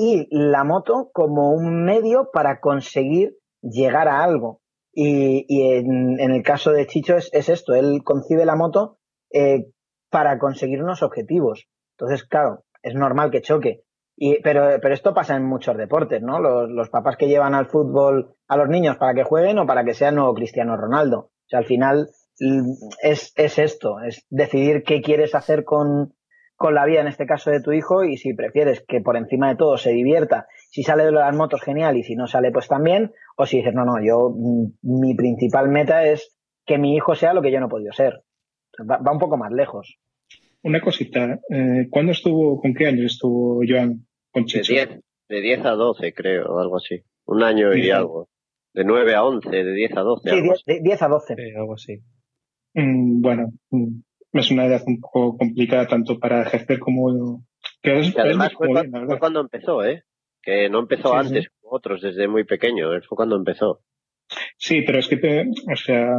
Y 0.00 0.28
la 0.30 0.62
moto 0.62 1.10
como 1.12 1.50
un 1.50 1.84
medio 1.84 2.28
para 2.32 2.60
conseguir 2.60 3.36
llegar 3.62 4.06
a 4.06 4.22
algo. 4.22 4.60
Y, 4.92 5.44
y 5.48 5.74
en, 5.74 6.18
en 6.18 6.30
el 6.30 6.42
caso 6.42 6.72
de 6.72 6.86
Chicho 6.86 7.16
es, 7.16 7.30
es 7.32 7.48
esto, 7.48 7.74
él 7.74 8.02
concibe 8.04 8.44
la 8.44 8.56
moto 8.56 8.98
eh, 9.32 9.66
para 10.10 10.38
conseguir 10.38 10.82
unos 10.82 11.02
objetivos. 11.02 11.68
Entonces, 11.96 12.24
claro, 12.24 12.64
es 12.82 12.94
normal 12.94 13.30
que 13.30 13.42
choque. 13.42 13.82
Y, 14.16 14.40
pero, 14.42 14.80
pero 14.80 14.94
esto 14.94 15.14
pasa 15.14 15.36
en 15.36 15.44
muchos 15.44 15.76
deportes, 15.76 16.22
¿no? 16.22 16.40
Los, 16.40 16.88
papás 16.90 17.16
que 17.16 17.28
llevan 17.28 17.54
al 17.54 17.66
fútbol 17.66 18.34
a 18.48 18.56
los 18.56 18.68
niños 18.68 18.96
para 18.96 19.14
que 19.14 19.22
jueguen 19.22 19.58
o 19.58 19.66
para 19.66 19.84
que 19.84 19.94
sean 19.94 20.16
nuevo 20.16 20.34
Cristiano 20.34 20.76
Ronaldo. 20.76 21.18
O 21.18 21.48
sea, 21.48 21.60
al 21.60 21.66
final 21.66 22.08
mm, 22.40 22.72
es, 23.02 23.32
es 23.36 23.58
esto, 23.58 24.00
es 24.00 24.26
decidir 24.28 24.82
qué 24.82 25.02
quieres 25.02 25.34
hacer 25.36 25.64
con, 25.64 26.14
con 26.56 26.74
la 26.74 26.84
vida, 26.84 27.00
en 27.00 27.06
este 27.06 27.26
caso 27.26 27.50
de 27.50 27.60
tu 27.60 27.70
hijo, 27.72 28.02
y 28.02 28.16
si 28.16 28.34
prefieres 28.34 28.84
que 28.88 29.00
por 29.00 29.16
encima 29.16 29.50
de 29.50 29.56
todo 29.56 29.76
se 29.76 29.90
divierta, 29.90 30.48
si 30.70 30.82
sale 30.82 31.04
de 31.04 31.12
las 31.12 31.34
motos, 31.34 31.62
genial, 31.62 31.96
y 31.96 32.02
si 32.02 32.14
no 32.14 32.26
sale, 32.26 32.50
pues 32.52 32.68
también, 32.68 33.12
o 33.36 33.46
si 33.46 33.58
dices, 33.58 33.74
no, 33.74 33.84
no, 33.84 33.94
yo, 34.04 34.30
mm, 34.34 35.00
mi 35.00 35.14
principal 35.14 35.68
meta 35.68 36.04
es 36.04 36.34
que 36.66 36.78
mi 36.78 36.94
hijo 36.94 37.14
sea 37.14 37.32
lo 37.32 37.42
que 37.42 37.50
yo 37.52 37.60
no 37.60 37.66
he 37.66 37.70
podido 37.70 37.92
ser. 37.92 38.22
Va, 38.80 38.98
va 38.98 39.12
un 39.12 39.18
poco 39.18 39.36
más 39.36 39.50
lejos. 39.52 39.96
Una 40.62 40.80
cosita, 40.80 41.38
eh, 41.50 41.86
¿cuándo 41.90 42.12
estuvo, 42.12 42.60
con 42.60 42.74
qué 42.74 42.86
años 42.88 43.12
estuvo 43.12 43.60
Joan 43.66 44.06
con 44.32 44.42
De 44.42 44.46
Chicho? 44.46 44.72
10, 44.74 45.00
de 45.28 45.40
10 45.40 45.64
a 45.64 45.70
12, 45.70 46.12
creo, 46.12 46.46
o 46.54 46.58
algo 46.60 46.76
así. 46.76 47.02
Un 47.26 47.42
año 47.42 47.72
y 47.74 47.84
Sí. 47.84 47.90
algo. 47.90 48.28
De 48.74 48.84
9 48.84 49.14
a 49.14 49.24
11, 49.24 49.48
de 49.50 49.72
10 49.72 49.96
a 49.96 50.00
12. 50.00 50.28
Sí, 50.28 50.36
algo 50.36 50.42
10, 50.42 50.52
así. 50.54 50.62
de 50.66 50.80
10 50.82 51.02
a 51.02 51.08
12. 51.08 51.34
Sí, 51.36 51.42
algo 51.56 51.74
así. 51.74 51.98
Mm, 52.74 53.20
bueno, 53.22 53.48
mm, 53.70 54.00
es 54.34 54.50
una 54.50 54.66
edad 54.66 54.82
un 54.86 55.00
poco 55.00 55.36
complicada 55.38 55.86
tanto 55.86 56.18
para 56.18 56.42
ejercer 56.42 56.78
como... 56.78 57.42
Que 57.82 58.00
es, 58.00 58.14
Y 58.14 58.18
además 58.18 58.48
es 58.50 58.54
fue, 58.58 58.66
bien, 58.68 58.76
la 58.76 58.90
fue 58.90 59.00
verdad. 59.00 59.18
cuando 59.20 59.40
empezó, 59.40 59.84
¿eh? 59.84 60.02
Que 60.42 60.68
no 60.70 60.80
empezó 60.80 61.10
Sí, 61.12 61.16
antes 61.26 61.48
como 61.60 61.76
otros, 61.76 62.00
desde 62.02 62.28
muy 62.28 62.44
pequeño. 62.44 62.92
Él 62.92 63.02
fue 63.02 63.16
cuando 63.16 63.36
empezó. 63.36 63.80
Sí, 64.56 64.82
pero 64.82 64.98
es 64.98 65.08
que, 65.08 65.16
te- 65.16 65.48
o 65.72 65.76
sea, 65.76 66.10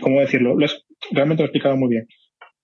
¿cómo 0.00 0.20
decirlo? 0.20 0.54
Lo 0.56 0.64
has- 0.64 0.84
realmente 1.10 1.42
lo 1.42 1.46
he 1.46 1.48
explicado 1.50 1.76
muy 1.76 1.88
bien. 1.88 2.06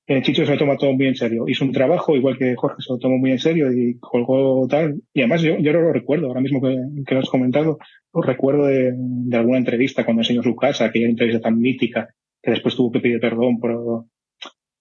Eh, 0.06 0.20
Chicho 0.22 0.44
se 0.44 0.52
lo 0.52 0.58
toma 0.58 0.76
todo 0.76 0.92
muy 0.92 1.06
en 1.06 1.14
serio. 1.14 1.44
Hizo 1.46 1.64
un 1.64 1.72
trabajo, 1.72 2.16
igual 2.16 2.36
que 2.36 2.56
Jorge 2.56 2.82
se 2.82 2.92
lo 2.92 2.98
tomó 2.98 3.18
muy 3.18 3.30
en 3.30 3.38
serio 3.38 3.72
y 3.72 3.98
colgó 4.00 4.66
tal. 4.68 5.00
Y 5.14 5.20
además 5.20 5.42
yo, 5.42 5.56
yo 5.58 5.72
lo 5.72 5.92
recuerdo, 5.92 6.26
ahora 6.26 6.40
mismo 6.40 6.60
que, 6.60 6.76
que 7.06 7.14
lo 7.14 7.20
has 7.20 7.30
comentado, 7.30 7.78
lo 8.12 8.20
recuerdo 8.22 8.66
de, 8.66 8.92
de 8.96 9.36
alguna 9.36 9.58
entrevista 9.58 10.04
cuando 10.04 10.22
enseñó 10.22 10.42
su 10.42 10.56
casa, 10.56 10.86
aquella 10.86 11.08
entrevista 11.08 11.40
tan 11.40 11.58
mítica, 11.58 12.08
que 12.42 12.50
después 12.50 12.74
tuvo 12.74 12.90
que 12.90 13.00
pedir 13.00 13.20
perdón 13.20 13.60
por, 13.60 14.06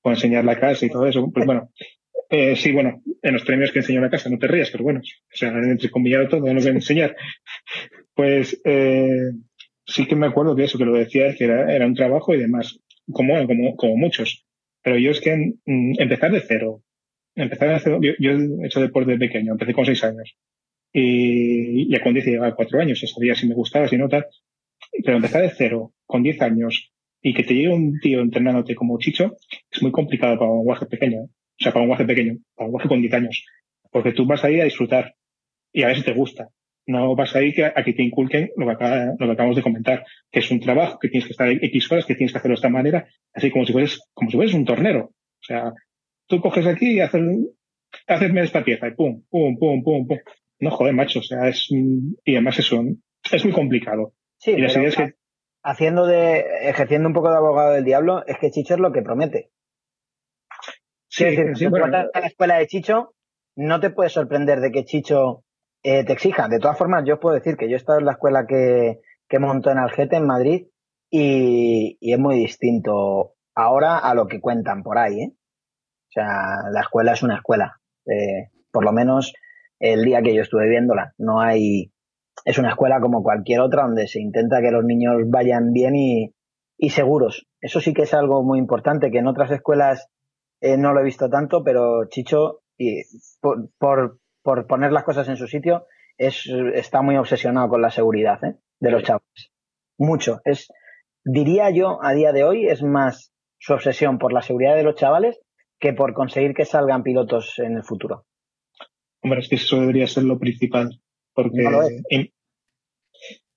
por 0.01 0.12
enseñar 0.13 0.43
la 0.43 0.60
casa 0.60 0.86
y 0.86 0.89
todo 0.89 1.06
eso. 1.06 1.30
Pues 1.32 1.45
bueno, 1.45 1.69
eh, 2.32 2.56
sí, 2.56 2.72
bueno, 2.72 3.02
en 3.22 3.34
los 3.34 3.44
premios 3.44 3.72
que 3.72 3.80
enseñó 3.80 4.02
la 4.02 4.10
casa, 4.10 4.30
no 4.30 4.39
te 4.39 4.48
rías, 4.48 4.72
pero 4.72 4.84
bueno, 4.84 5.02
o 5.02 5.36
sea, 5.36 5.50
entre 5.50 5.89
comillado 5.89 6.30
todo 6.30 6.54
lo 6.54 6.62
que 6.62 6.70
enseñar. 6.70 7.15
Pues 8.13 8.62
eh, 8.65 9.32
sí 9.86 10.06
que 10.06 10.17
me 10.17 10.28
acuerdo 10.28 10.54
de 10.54 10.65
eso, 10.65 10.78
que 10.78 10.84
lo 10.86 10.94
decía, 10.94 11.34
que 11.34 11.46
era, 11.46 11.74
era 11.74 11.88
un 11.88 11.96
trabajo 11.96 12.36
y 12.36 12.39
demás, 12.39 12.78
como, 13.12 13.48
como, 13.48 13.76
como 13.78 13.96
muchos. 13.96 14.46
Pero 14.84 14.98
yo 14.98 15.12
es 15.12 15.22
que 15.22 15.54
mm, 15.65 15.94
empezar 15.98 16.30
de 16.32 16.41
cero, 16.41 16.84
empezar 17.36 17.70
de 17.70 17.80
cero, 17.80 18.00
yo, 18.02 18.12
yo 18.20 18.32
he 18.32 18.65
hecho 18.67 18.82
deporte 18.82 19.12
de 19.12 19.17
pequeño, 19.17 19.54
empecé 19.54 19.74
con 19.74 19.86
seis 19.86 20.04
años. 20.04 20.36
Y 20.94 21.89
ya 21.89 22.04
con 22.04 22.13
10 22.13 22.26
llevaba 22.26 22.56
cuatro 22.56 22.80
años, 22.80 23.00
ya 23.00 23.08
sabía 23.08 23.34
si 23.34 23.48
me 23.48 23.56
gustaba, 23.56 23.88
si 23.88 23.98
no 23.98 24.10
tal. 24.10 24.26
Pero 25.04 25.15
empezar 25.15 25.41
de 25.41 25.52
cero, 25.52 25.94
con 26.06 26.22
10 26.22 26.41
años, 26.41 26.91
y 27.22 27.34
que 27.34 27.44
te 27.44 27.54
llegue 27.54 27.70
un 27.70 28.00
tío 28.00 28.22
entrenándote 28.22 28.76
como 28.76 29.00
Chicho, 29.00 29.38
es 29.72 29.82
muy 29.82 29.91
complicado 29.91 30.38
para 30.38 30.52
un 30.52 30.65
guaje 30.65 30.86
pequeño. 30.86 31.30
O 31.62 31.63
sea, 31.63 31.71
para 31.71 31.84
un 31.84 31.89
guaje 31.89 32.06
pequeño, 32.06 32.38
para 32.56 32.65
un 32.65 32.71
guaje 32.71 32.88
con 32.89 33.02
10 33.02 33.13
años. 33.13 33.45
Porque 33.91 34.13
tú 34.13 34.26
vas 34.26 34.43
ahí 34.43 34.60
a 34.60 34.63
disfrutar 34.63 35.13
y 35.71 35.84
a 35.84 35.88
ver 35.88 35.97
si 35.97 36.04
te 36.04 36.13
gusta. 36.13 36.50
No 36.88 37.15
vas 37.15 37.36
ahí 37.36 37.54
que, 37.54 37.65
a 37.65 37.84
que 37.86 37.93
te 37.93 38.02
inculquen 38.02 38.50
lo 38.58 38.65
que, 38.65 38.71
acaba- 38.71 39.13
lo 39.19 39.26
que 39.28 39.32
acabamos 39.32 39.56
de 39.56 39.62
comentar, 39.62 40.04
que 40.32 40.39
es 40.39 40.50
un 40.50 40.60
trabajo, 40.60 40.97
que 41.00 41.10
tienes 41.10 41.28
que 41.28 41.32
estar 41.34 41.47
X 41.52 41.91
horas, 41.91 42.06
que 42.08 42.15
tienes 42.15 42.32
que 42.32 42.39
hacerlo 42.39 42.54
de 42.54 42.60
esta 42.60 42.69
manera, 42.69 43.08
así 43.34 43.52
como 43.52 43.65
si 43.65 43.74
fueres, 43.74 44.00
como 44.13 44.32
si 44.32 44.38
fueres 44.38 44.56
un 44.56 44.65
tornero. 44.65 45.04
O 45.12 45.43
sea, 45.43 45.71
tú 46.28 46.41
coges 46.41 46.65
aquí 46.65 46.93
y 46.93 47.00
haces, 47.02 47.21
haces 48.08 48.32
esta 48.36 48.63
pieza 48.63 48.88
y 48.88 48.91
pum, 48.95 49.21
pum, 49.30 49.56
pum, 49.60 49.84
pum, 49.84 50.08
pum. 50.08 50.17
No, 50.60 50.71
joder, 50.71 50.93
macho, 50.95 51.19
o 51.19 51.24
sea, 51.24 51.47
es, 51.47 51.67
y 51.71 52.32
además 52.34 52.58
eso, 52.60 52.84
es 53.32 53.43
muy 53.45 53.54
complicado. 53.54 54.13
Sí, 54.39 54.52
Y 54.52 54.62
las 54.62 54.74
pero 54.74 54.84
ideas 54.84 54.95
que, 54.95 55.13
haciendo 55.63 56.08
de, 56.08 56.43
ejerciendo 56.63 57.08
un 57.08 57.13
poco 57.13 57.30
de 57.30 57.38
abogado 57.38 57.74
del 57.74 57.84
diablo, 57.86 58.26
es 58.26 58.38
que 58.39 58.50
Chicho 58.50 58.74
es 58.74 58.80
lo 58.80 58.91
que 58.91 59.02
promete. 59.04 59.50
Sí, 61.12 61.56
sí, 61.56 61.67
bueno, 61.67 61.91
vas 61.91 62.08
a 62.13 62.19
la 62.19 62.28
escuela 62.28 62.58
de 62.58 62.67
Chicho, 62.67 63.13
no 63.56 63.80
te 63.80 63.89
puedes 63.89 64.13
sorprender 64.13 64.60
de 64.62 64.71
que 64.71 64.86
Chicho 64.86 65.43
eh, 65.84 66.04
te 66.06 66.13
exija. 66.13 66.47
De 66.47 66.60
todas 66.60 66.78
formas, 66.78 67.04
yo 67.06 67.15
os 67.15 67.19
puedo 67.19 67.36
decir 67.36 67.58
que 67.58 67.67
yo 67.69 67.76
he 67.76 67.78
estado 67.78 68.00
en 68.00 68.06
la 68.06 68.13
escuela 68.13 68.45
que, 68.47 69.00
que 69.28 69.39
montó 69.39 69.71
en 69.71 69.78
Algete, 69.78 70.15
en 70.15 70.26
Madrid, 70.26 70.67
y, 71.10 71.97
y 72.00 72.13
es 72.13 72.19
muy 72.19 72.38
distinto 72.38 73.34
ahora 73.54 73.97
a 73.97 74.13
lo 74.15 74.28
que 74.28 74.39
cuentan 74.39 74.84
por 74.84 74.97
ahí. 74.97 75.21
¿eh? 75.21 75.34
O 75.34 76.12
sea, 76.12 76.28
la 76.71 76.82
escuela 76.82 77.13
es 77.13 77.24
una 77.24 77.36
escuela. 77.36 77.80
Eh, 78.06 78.50
por 78.71 78.86
lo 78.86 78.93
menos 78.93 79.34
el 79.80 80.04
día 80.06 80.21
que 80.21 80.34
yo 80.34 80.41
estuve 80.41 80.69
viéndola. 80.69 81.13
No 81.17 81.41
hay. 81.41 81.91
Es 82.45 82.58
una 82.58 82.69
escuela 82.69 83.00
como 83.02 83.24
cualquier 83.24 83.60
otra 83.60 83.84
donde 83.84 84.08
se 84.08 84.21
intenta 84.21 84.62
que 84.62 84.71
los 84.71 84.84
niños 84.84 85.15
vayan 85.28 85.74
bien 85.74 85.95
y, 85.95 86.34
y 86.78 86.89
seguros. 86.89 87.47
Eso 87.60 87.82
sí 87.82 87.93
que 87.93 88.04
es 88.04 88.13
algo 88.13 88.43
muy 88.43 88.58
importante, 88.58 89.12
que 89.12 89.19
en 89.19 89.28
otras 89.28 89.52
escuelas 89.52 90.08
eh, 90.62 90.78
no 90.78 90.93
lo 90.93 91.02
he 91.02 91.04
visto 91.04 91.30
tanto, 91.30 91.63
pero 91.63 92.08
Chicho, 92.08 92.62
y 92.78 93.02
por, 93.41 93.69
por, 93.78 94.19
por 94.43 94.67
poner 94.67 94.91
las 94.91 95.04
cosas 95.04 95.28
en 95.28 95.38
su 95.38 95.47
sitio, 95.47 95.86
es, 96.17 96.47
está 96.76 97.02
muy 97.02 97.17
obsesionado 97.17 97.67
con 97.67 97.82
la 97.82 97.89
seguridad 97.89 98.43
¿eh? 98.43 98.56
de 98.80 98.91
los 98.91 99.04
chavales. 99.04 99.52
Mucho. 99.97 100.39
Es, 100.45 100.71
diría 101.24 101.69
yo, 101.71 102.04
a 102.04 102.13
día 102.13 102.32
de 102.32 102.43
hoy, 102.43 102.67
es 102.67 102.84
más 102.84 103.34
su 103.60 103.74
obsesión 103.74 104.17
por 104.17 104.34
la 104.34 104.41
seguridad 104.41 104.76
de 104.76 104.84
los 104.84 104.95
chavales 104.95 105.39
que 105.80 105.93
por 105.93 106.13
conseguir 106.13 106.54
que 106.54 106.65
salgan 106.65 107.04
pilotos 107.04 107.58
en 107.58 107.76
el 107.76 107.84
futuro. 107.84 108.26
Hombre, 109.24 109.39
es 109.39 109.50
que 109.50 109.56
eso 109.56 109.80
debería 109.80 110.08
ser 110.08 110.24
lo 110.24 110.39
principal. 110.39 111.02
Porque, 111.34 111.63
No 111.63 111.71
lo 111.71 111.88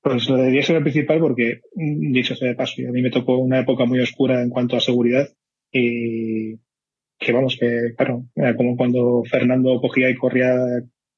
pues 0.01 0.29
lo 0.29 0.37
debería 0.37 0.63
ser 0.63 0.77
lo 0.77 0.83
principal 0.83 1.19
porque, 1.19 1.61
mm, 1.75 2.13
dicho 2.13 2.35
sea 2.35 2.49
de 2.49 2.55
paso, 2.55 2.75
a 2.87 2.93
mí 2.93 3.01
me 3.01 3.11
tocó 3.11 3.39
una 3.39 3.61
época 3.61 3.87
muy 3.87 4.01
oscura 4.01 4.43
en 4.43 4.51
cuanto 4.51 4.77
a 4.77 4.81
seguridad 4.81 5.27
y 5.73 6.57
que 7.19 7.33
vamos, 7.33 7.57
que 7.59 7.95
claro, 7.97 8.25
era 8.35 8.57
como 8.57 8.77
cuando 8.77 9.23
Fernando 9.25 9.81
cogía 9.81 10.11
y 10.11 10.17
corría 10.17 10.55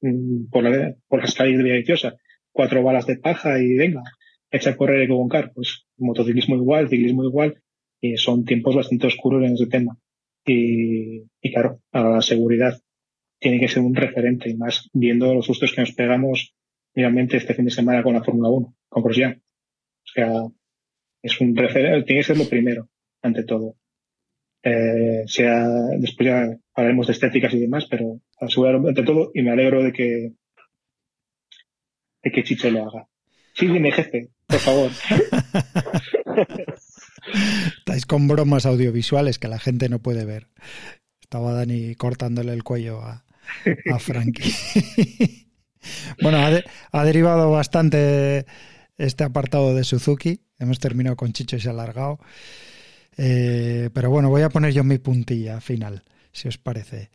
mm, 0.00 0.48
por, 0.50 0.64
la, 0.64 0.94
por 1.08 1.20
las 1.20 1.34
calles 1.34 1.58
de 1.58 1.64
Villaviciosa, 1.64 2.16
cuatro 2.52 2.82
balas 2.82 3.06
de 3.06 3.18
paja 3.18 3.58
y 3.60 3.74
venga, 3.74 4.02
echa 4.50 4.70
a 4.70 4.76
correr 4.76 5.08
con 5.08 5.28
car. 5.28 5.52
Pues 5.54 5.86
motociclismo 5.96 6.56
igual, 6.56 6.88
ciclismo 6.88 7.24
igual, 7.24 7.62
y 8.00 8.16
son 8.16 8.44
tiempos 8.44 8.76
bastante 8.76 9.06
oscuros 9.06 9.44
en 9.44 9.54
ese 9.54 9.66
tema. 9.66 9.98
Y, 10.44 11.24
y 11.40 11.52
claro, 11.52 11.80
a 11.92 12.02
la 12.02 12.22
seguridad 12.22 12.80
tiene 13.38 13.60
que 13.60 13.68
ser 13.68 13.82
un 13.82 13.94
referente, 13.94 14.50
y 14.50 14.56
más 14.56 14.88
viendo 14.92 15.34
los 15.34 15.46
sustos 15.46 15.72
que 15.72 15.82
nos 15.82 15.92
pegamos 15.92 16.54
realmente 16.94 17.36
este 17.36 17.54
fin 17.54 17.66
de 17.66 17.70
semana 17.70 18.02
con 18.02 18.14
la 18.14 18.24
Fórmula 18.24 18.48
1, 18.48 18.74
con 18.88 19.02
Grosjean. 19.02 19.42
O 19.42 20.08
sea, 20.12 20.30
es 21.22 21.40
un 21.40 21.54
referente, 21.56 22.06
tiene 22.06 22.20
que 22.20 22.26
ser 22.26 22.38
lo 22.38 22.48
primero, 22.48 22.88
ante 23.22 23.44
todo. 23.44 23.76
Eh, 24.68 25.22
sea, 25.28 25.64
después 26.00 26.26
ya 26.28 26.44
hablaremos 26.74 27.06
de 27.06 27.12
estéticas 27.12 27.54
y 27.54 27.60
demás, 27.60 27.86
pero 27.88 28.20
asegurar 28.40 28.74
ante 28.74 29.04
todo, 29.04 29.30
y 29.32 29.42
me 29.42 29.52
alegro 29.52 29.80
de 29.84 29.92
que, 29.92 30.32
de 32.24 32.30
que 32.32 32.42
Chicho 32.42 32.68
lo 32.70 32.82
haga. 32.88 33.06
Sí, 33.54 33.68
dime, 33.68 33.92
jefe, 33.92 34.30
por 34.48 34.58
favor. 34.58 34.90
Estáis 37.78 38.06
con 38.06 38.28
bromas 38.28 38.66
audiovisuales 38.66 39.38
que 39.38 39.48
la 39.48 39.58
gente 39.58 39.88
no 39.88 40.00
puede 40.00 40.24
ver. 40.24 40.48
Estaba 41.20 41.52
Dani 41.52 41.94
cortándole 41.94 42.52
el 42.52 42.62
cuello 42.64 43.00
a, 43.02 43.24
a 43.92 43.98
Frankie. 43.98 44.52
bueno, 46.22 46.38
ha, 46.38 46.50
de- 46.50 46.64
ha 46.92 47.04
derivado 47.04 47.50
bastante 47.50 48.46
este 48.98 49.24
apartado 49.24 49.74
de 49.74 49.84
Suzuki. 49.84 50.40
Hemos 50.58 50.78
terminado 50.78 51.16
con 51.16 51.32
Chicho 51.32 51.56
y 51.56 51.60
se 51.60 51.68
ha 51.68 51.72
alargado. 51.72 52.18
Eh, 53.16 53.90
pero 53.92 54.10
bueno, 54.10 54.28
voy 54.28 54.42
a 54.42 54.48
poner 54.48 54.72
yo 54.72 54.84
mi 54.84 54.98
puntilla 54.98 55.60
final, 55.60 56.04
si 56.32 56.48
os 56.48 56.58
parece. 56.58 57.10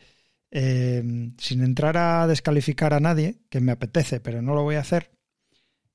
Eh, 0.51 1.31
sin 1.37 1.63
entrar 1.63 1.97
a 1.97 2.27
descalificar 2.27 2.93
a 2.93 2.99
nadie, 2.99 3.39
que 3.49 3.61
me 3.61 3.71
apetece, 3.71 4.19
pero 4.19 4.41
no 4.41 4.53
lo 4.53 4.63
voy 4.63 4.75
a 4.75 4.81
hacer, 4.81 5.11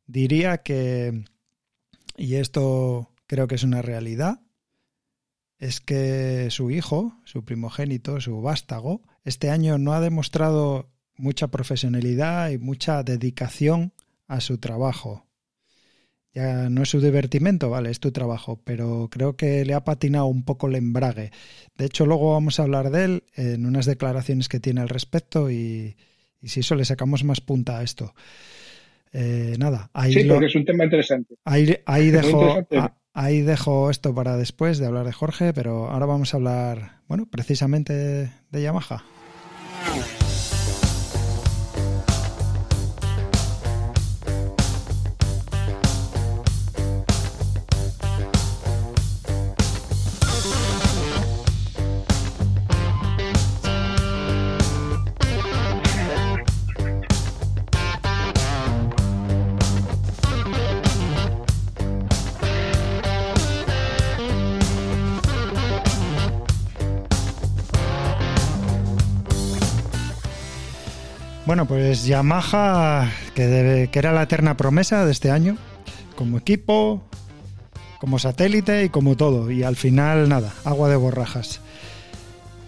diría 0.07 0.59
que, 0.59 1.25
y 2.17 2.37
esto 2.37 3.13
creo 3.27 3.49
que 3.49 3.57
es 3.57 3.65
una 3.65 3.83
realidad, 3.83 4.41
es 5.59 5.81
que 5.81 6.49
su 6.51 6.71
hijo, 6.71 7.19
su 7.25 7.45
primogénito, 7.45 8.21
su 8.21 8.41
vástago, 8.41 9.03
este 9.25 9.51
año 9.51 9.79
no 9.79 9.93
ha 9.93 10.01
demostrado 10.01 10.91
mucha 11.17 11.49
profesionalidad 11.49 12.51
y 12.51 12.59
mucha 12.59 13.03
dedicación 13.03 13.93
a 14.27 14.41
su 14.41 14.59
trabajo. 14.59 15.26
Ya 16.37 16.69
no 16.69 16.83
es 16.83 16.91
su 16.91 17.01
divertimento, 17.01 17.71
vale, 17.71 17.91
es 17.91 17.99
tu 17.99 18.13
trabajo, 18.13 18.61
pero 18.63 19.09
creo 19.11 19.37
que 19.37 19.65
le 19.65 19.73
ha 19.73 19.85
patinado 19.85 20.27
un 20.27 20.43
poco 20.45 20.67
el 20.67 20.75
embrague. 20.75 21.31
De 21.79 21.87
hecho, 21.87 22.05
luego 22.05 22.33
vamos 22.35 22.61
a 22.61 22.65
hablar 22.65 22.91
de 22.91 23.05
él 23.05 23.25
en 23.37 23.65
unas 23.65 23.87
declaraciones 23.87 24.51
que 24.51 24.61
tiene 24.61 24.83
al 24.83 24.91
respecto 24.91 25.51
y, 25.51 25.97
y 26.43 26.49
si 26.49 26.61
eso 26.61 26.75
le 26.75 26.85
sacamos 26.85 27.25
más 27.25 27.41
punta 27.41 27.79
a 27.79 27.83
esto. 27.83 28.15
Eh, 29.15 29.55
nada, 29.59 29.89
ahí, 29.95 30.13
Sí, 30.13 30.25
lo- 30.25 30.35
porque 30.35 30.49
es 30.49 30.55
un 30.57 30.67
tema 30.67 30.85
interesante. 30.85 31.37
ahí, 31.47 31.75
ahí 31.87 32.11
dejo, 32.11 32.59
a- 32.77 32.93
ahí 33.15 33.41
dejo 33.41 33.89
esto 33.91 34.15
para 34.15 34.37
después 34.37 34.77
de 34.77 34.85
hablar 34.85 35.07
de 35.07 35.13
Jorge, 35.15 35.55
pero 35.55 35.89
ahora 35.89 36.05
vamos 36.05 36.35
a 36.35 36.37
hablar, 36.37 37.01
bueno, 37.09 37.25
precisamente 37.31 38.31
de 38.51 38.63
Yamaha. 38.63 39.03
Pues 71.77 72.07
Yamaha, 72.07 73.13
que, 73.35 73.91
era 73.93 74.11
la 74.11 74.23
eterna 74.23 74.57
promesa 74.57 75.05
de 75.05 75.13
este 75.13 75.31
año, 75.31 75.59
como 76.17 76.39
equipo, 76.39 77.03
como 78.01 78.19
satélite 78.19 78.85
y 78.85 78.89
como 78.89 79.15
todo. 79.15 79.51
Y 79.51 79.63
al 79.63 79.77
final, 79.77 80.27
nada, 80.27 80.55
agua 80.65 80.89
de 80.89 80.97
borrajas. 80.97 81.61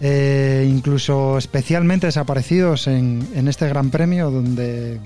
Eh, 0.03 0.69
incluso 0.71 1.39
especialmente 1.39 2.07
desaparecidos 2.07 2.87
en, 2.87 3.49
este 3.49 3.67
Gran 3.67 3.89
Premio, 3.89 4.31
donde 4.31 5.01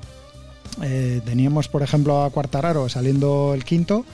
eh, 0.82 1.20
teníamos, 1.24 1.68
por 1.68 1.84
ejemplo, 1.84 2.24
a 2.24 2.30
Quartararo 2.30 2.88
saliendo 2.88 3.54
el 3.54 3.64
quinto. 3.64 4.04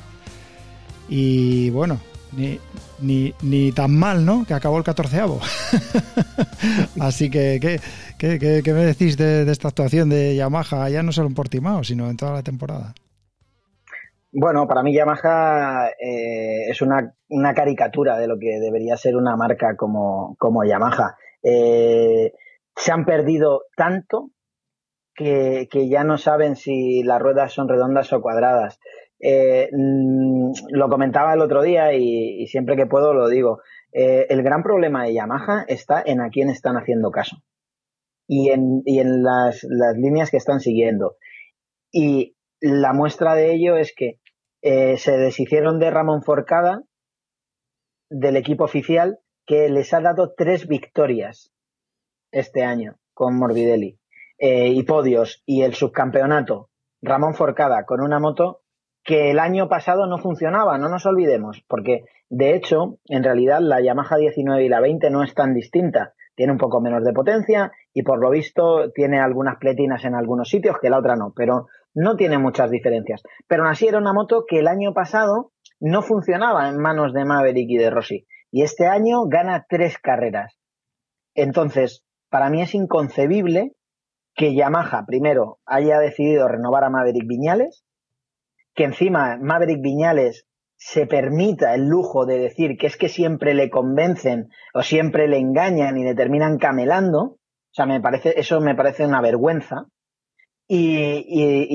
Y 1.09 1.71
bueno, 1.71 1.99
ni, 2.33 2.59
ni, 3.01 3.35
ni 3.43 3.73
tan 3.73 3.95
mal, 3.97 4.25
¿no? 4.25 4.45
Que 4.47 4.55
acabó 4.55 4.79
el 4.79 4.85
catorceavo. 4.85 5.41
Así 7.01 7.31
que, 7.31 7.59
¿qué, 7.61 7.81
qué, 8.19 8.39
qué- 8.63 8.73
me 8.73 8.85
decís 8.85 9.17
de, 9.17 9.45
de 9.45 9.53
esta 9.53 9.69
actuación 9.69 10.09
de 10.09 10.37
Yamaha, 10.37 10.89
ya 10.89 11.03
no 11.03 11.13
solo 11.13 11.29
en 11.29 11.35
Portimao, 11.35 11.85
sino 11.85 12.09
en 12.11 12.17
toda 12.17 12.33
la 12.33 12.43
temporada? 12.43 12.95
Bueno, 14.31 14.67
para 14.69 14.83
mí 14.83 14.95
Yamaha 14.95 15.89
eh, 15.89 16.69
es 16.71 16.83
una, 16.83 17.15
una 17.31 17.55
caricatura 17.55 18.19
de 18.19 18.27
lo 18.29 18.39
que 18.39 18.59
debería 18.61 18.97
ser 18.97 19.17
una 19.17 19.37
marca 19.37 19.75
como, 19.77 20.37
como 20.39 20.65
Yamaha. 20.65 21.17
Eh, 21.43 22.33
se 22.77 22.93
han 22.93 23.05
perdido 23.07 23.63
tanto 23.77 24.31
que, 25.15 25.67
que 25.71 25.89
ya 25.89 26.05
no 26.05 26.19
saben 26.19 26.57
si 26.57 27.03
las 27.03 27.21
ruedas 27.21 27.53
son 27.53 27.69
redondas 27.69 28.13
o 28.13 28.21
cuadradas. 28.21 28.79
Eh, 29.21 29.69
mm, 29.73 30.53
lo 30.71 30.89
comentaba 30.89 31.35
el 31.35 31.41
otro 31.41 31.63
día 31.63 31.93
y, 31.93 32.47
siempre 32.47 32.77
que 32.77 32.87
puedo 32.87 33.13
lo 33.15 33.29
digo. 33.29 33.61
eh, 33.93 34.27
el 34.29 34.43
gran 34.43 34.63
problema 34.63 35.05
de 35.05 35.15
Yamaha 35.15 35.65
está 35.67 36.03
en 36.05 36.21
a 36.21 36.31
quién 36.31 36.51
están 36.51 36.77
haciendo 36.77 37.11
caso 37.11 37.37
y 38.27 38.51
en, 38.51 39.23
las, 39.23 39.65
líneas 39.97 40.31
que 40.31 40.37
están 40.37 40.61
siguiendo. 40.61 41.17
Y 41.91 42.37
la 42.61 42.93
muestra 42.93 43.35
de 43.35 43.55
ello 43.55 43.77
es 43.77 43.95
que 43.97 44.21
eh, 44.61 44.99
se 44.99 45.17
deshicieron 45.17 45.79
de 45.79 45.91
Ramón 45.91 46.23
Forcada, 46.23 46.83
del 48.11 48.37
equipo 48.37 48.65
oficial, 48.65 49.19
que 49.47 49.71
les 49.71 49.95
ha 49.95 50.01
dado 50.01 50.35
tres 50.37 50.69
victorias 50.69 51.51
este 52.31 52.65
año 52.65 52.99
con 53.15 53.39
Morbidelli. 53.39 53.99
Y 54.41 54.83
podios 54.85 55.43
y 55.47 55.63
el 55.63 55.75
subcampeonato. 55.75 56.71
Ramón 57.03 57.35
Forcada 57.35 57.85
con 57.85 58.01
una 58.01 58.21
moto 58.21 58.63
que 59.09 59.31
el 59.31 59.39
año 59.39 59.71
pasado 59.71 60.07
no 60.07 60.19
funcionaba, 60.19 60.77
no 60.77 60.91
nos 60.91 61.07
olvidemos, 61.07 61.65
porque 61.67 62.05
de 62.29 62.55
hecho, 62.55 62.99
en 63.07 63.25
realidad 63.25 63.61
la 63.63 63.81
Yamaha 63.81 64.19
19 64.19 64.63
y 64.63 64.69
la 64.69 64.83
20 64.83 65.09
no 65.09 65.25
es 65.25 65.33
tan 65.33 65.55
distinta. 65.55 66.13
Tiene 66.35 66.53
un 66.53 66.59
poco 66.59 66.83
menos 66.83 67.03
de 67.03 67.15
potencia 67.15 67.73
y 67.95 68.03
por 68.03 68.21
lo 68.21 68.29
visto 68.29 68.93
tiene 68.93 69.19
algunas 69.19 69.57
pletinas 69.57 70.05
en 70.05 70.15
algunos 70.15 70.51
sitios 70.51 70.77
que 70.79 70.91
la 70.91 70.99
otra 70.99 71.17
no, 71.17 71.33
pero 71.35 71.69
no 71.95 72.17
tiene 72.17 72.37
muchas 72.37 72.71
diferencias. 72.71 73.23
Pero 73.47 73.63
aún 73.63 73.73
así 73.73 73.89
era 73.89 73.97
una 73.97 74.13
moto 74.13 74.45
que 74.47 74.59
el 74.59 74.69
año 74.69 74.93
pasado 74.93 75.53
no 75.81 76.03
funcionaba 76.03 76.69
en 76.69 76.77
manos 76.77 77.15
de 77.15 77.25
Maverick 77.25 77.71
y 77.71 77.79
de 77.79 77.89
Rossi. 77.89 78.27
Y 78.51 78.61
este 78.61 78.89
año 78.89 79.25
gana 79.25 79.65
tres 79.71 79.97
carreras. 79.97 80.59
Entonces, 81.35 82.05
para 82.29 82.51
mí 82.51 82.61
es 82.61 82.75
inconcebible 82.75 83.73
que 84.35 84.55
Yamaha 84.55 85.07
primero 85.07 85.61
haya 85.65 85.99
decidido 85.99 86.47
renovar 86.47 86.85
a 86.85 86.91
Maverick 86.91 87.27
Viñales 87.27 87.87
que 88.79 88.85
encima 88.85 89.37
Maverick 89.43 89.83
Viñales 89.83 90.47
se 90.77 91.09
permita 91.09 91.75
el 91.75 91.89
lujo 91.89 92.27
de 92.27 92.39
decir 92.39 92.77
que 92.79 92.87
es 92.87 92.97
que 92.97 93.09
siempre 93.09 93.53
le 93.53 93.71
convencen 93.71 94.51
o 94.73 94.85
siempre 94.85 95.27
le 95.27 95.37
engañan 95.37 95.97
y 95.99 96.05
le 96.05 96.15
terminan 96.15 96.59
camelando, 96.59 97.21
o 97.23 97.39
sea, 97.73 97.87
me 97.87 98.01
parece, 98.01 98.39
eso 98.39 98.61
me 98.61 98.77
parece 98.77 99.05
una 99.05 99.21
vergüenza. 99.21 99.87
Y, 100.69 101.27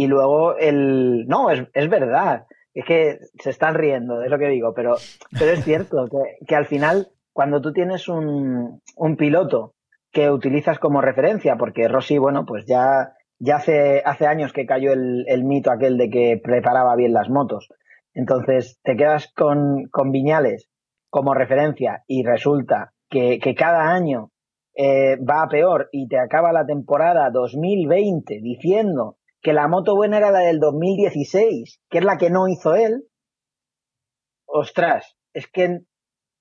y, 0.02 0.08
luego 0.08 0.56
el, 0.56 1.26
no, 1.28 1.50
es, 1.50 1.68
es, 1.74 1.90
verdad, 1.90 2.46
es 2.74 2.86
que 2.86 3.20
se 3.38 3.50
están 3.50 3.76
riendo, 3.76 4.22
es 4.22 4.30
lo 4.32 4.40
que 4.40 4.48
digo, 4.48 4.74
pero, 4.74 4.96
pero 5.38 5.52
es 5.52 5.66
cierto 5.66 6.08
que, 6.10 6.46
que 6.46 6.56
al 6.56 6.68
final, 6.68 7.10
cuando 7.34 7.60
tú 7.60 7.74
tienes 7.74 8.08
un, 8.08 8.82
un 8.96 9.18
piloto 9.18 9.74
que 10.10 10.30
utilizas 10.30 10.80
como 10.80 11.02
referencia, 11.02 11.58
porque 11.58 11.90
Rossi, 11.90 12.18
bueno, 12.18 12.46
pues 12.46 12.66
ya 12.66 13.14
ya 13.40 13.58
hace, 13.58 14.02
hace 14.06 14.28
años 14.28 14.54
que 14.54 14.66
cayó 14.66 14.94
el, 14.94 15.26
el, 15.28 15.44
mito 15.44 15.72
aquel 15.72 15.98
de 15.98 16.10
que 16.10 16.40
preparaba 16.42 16.96
bien 16.96 17.14
las 17.14 17.30
motos. 17.30 17.70
Entonces 18.14 18.80
te 18.84 18.96
quedas 18.96 19.32
con, 19.34 19.88
con 19.92 20.12
Viñales 20.12 20.70
como 21.10 21.34
referencia 21.34 22.04
y 22.08 22.24
resulta 22.24 22.94
que, 23.10 23.40
que 23.40 23.56
cada 23.56 23.92
año 23.92 24.32
eh, 24.76 25.18
va 25.18 25.44
a 25.44 25.48
peor 25.48 25.90
y 25.92 26.08
te 26.08 26.18
acaba 26.18 26.52
la 26.52 26.66
temporada 26.66 27.30
2020 27.32 28.40
diciendo 28.42 29.18
que 29.42 29.54
la 29.54 29.68
moto 29.68 29.96
buena 29.96 30.18
era 30.18 30.32
la 30.32 30.40
del 30.40 30.60
2016, 30.60 31.82
que 31.90 31.98
es 32.00 32.04
la 32.04 32.18
que 32.18 32.30
no 32.30 32.48
hizo 32.48 32.76
él. 32.76 33.04
Ostras, 34.48 35.16
es 35.34 35.48
que 35.48 35.82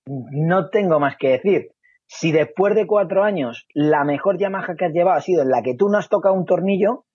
no 0.07 0.70
tengo 0.70 1.01
más 1.01 1.16
que 1.16 1.30
decir 1.30 1.71
si 2.14 2.30
después 2.30 2.74
de 2.74 2.86
cuatro 2.86 3.24
años 3.24 3.66
la 3.72 4.04
mejor 4.04 4.38
Yamaha 4.38 4.74
que 4.76 4.84
has 4.84 4.92
llevado 4.92 5.16
ha 5.16 5.22
sido 5.22 5.42
en 5.42 5.48
la 5.48 5.62
que 5.62 5.74
tú 5.74 5.88
no 5.88 5.98
has 5.98 6.10
tocado 6.10 6.34
un 6.34 6.44
tornillo, 6.44 7.06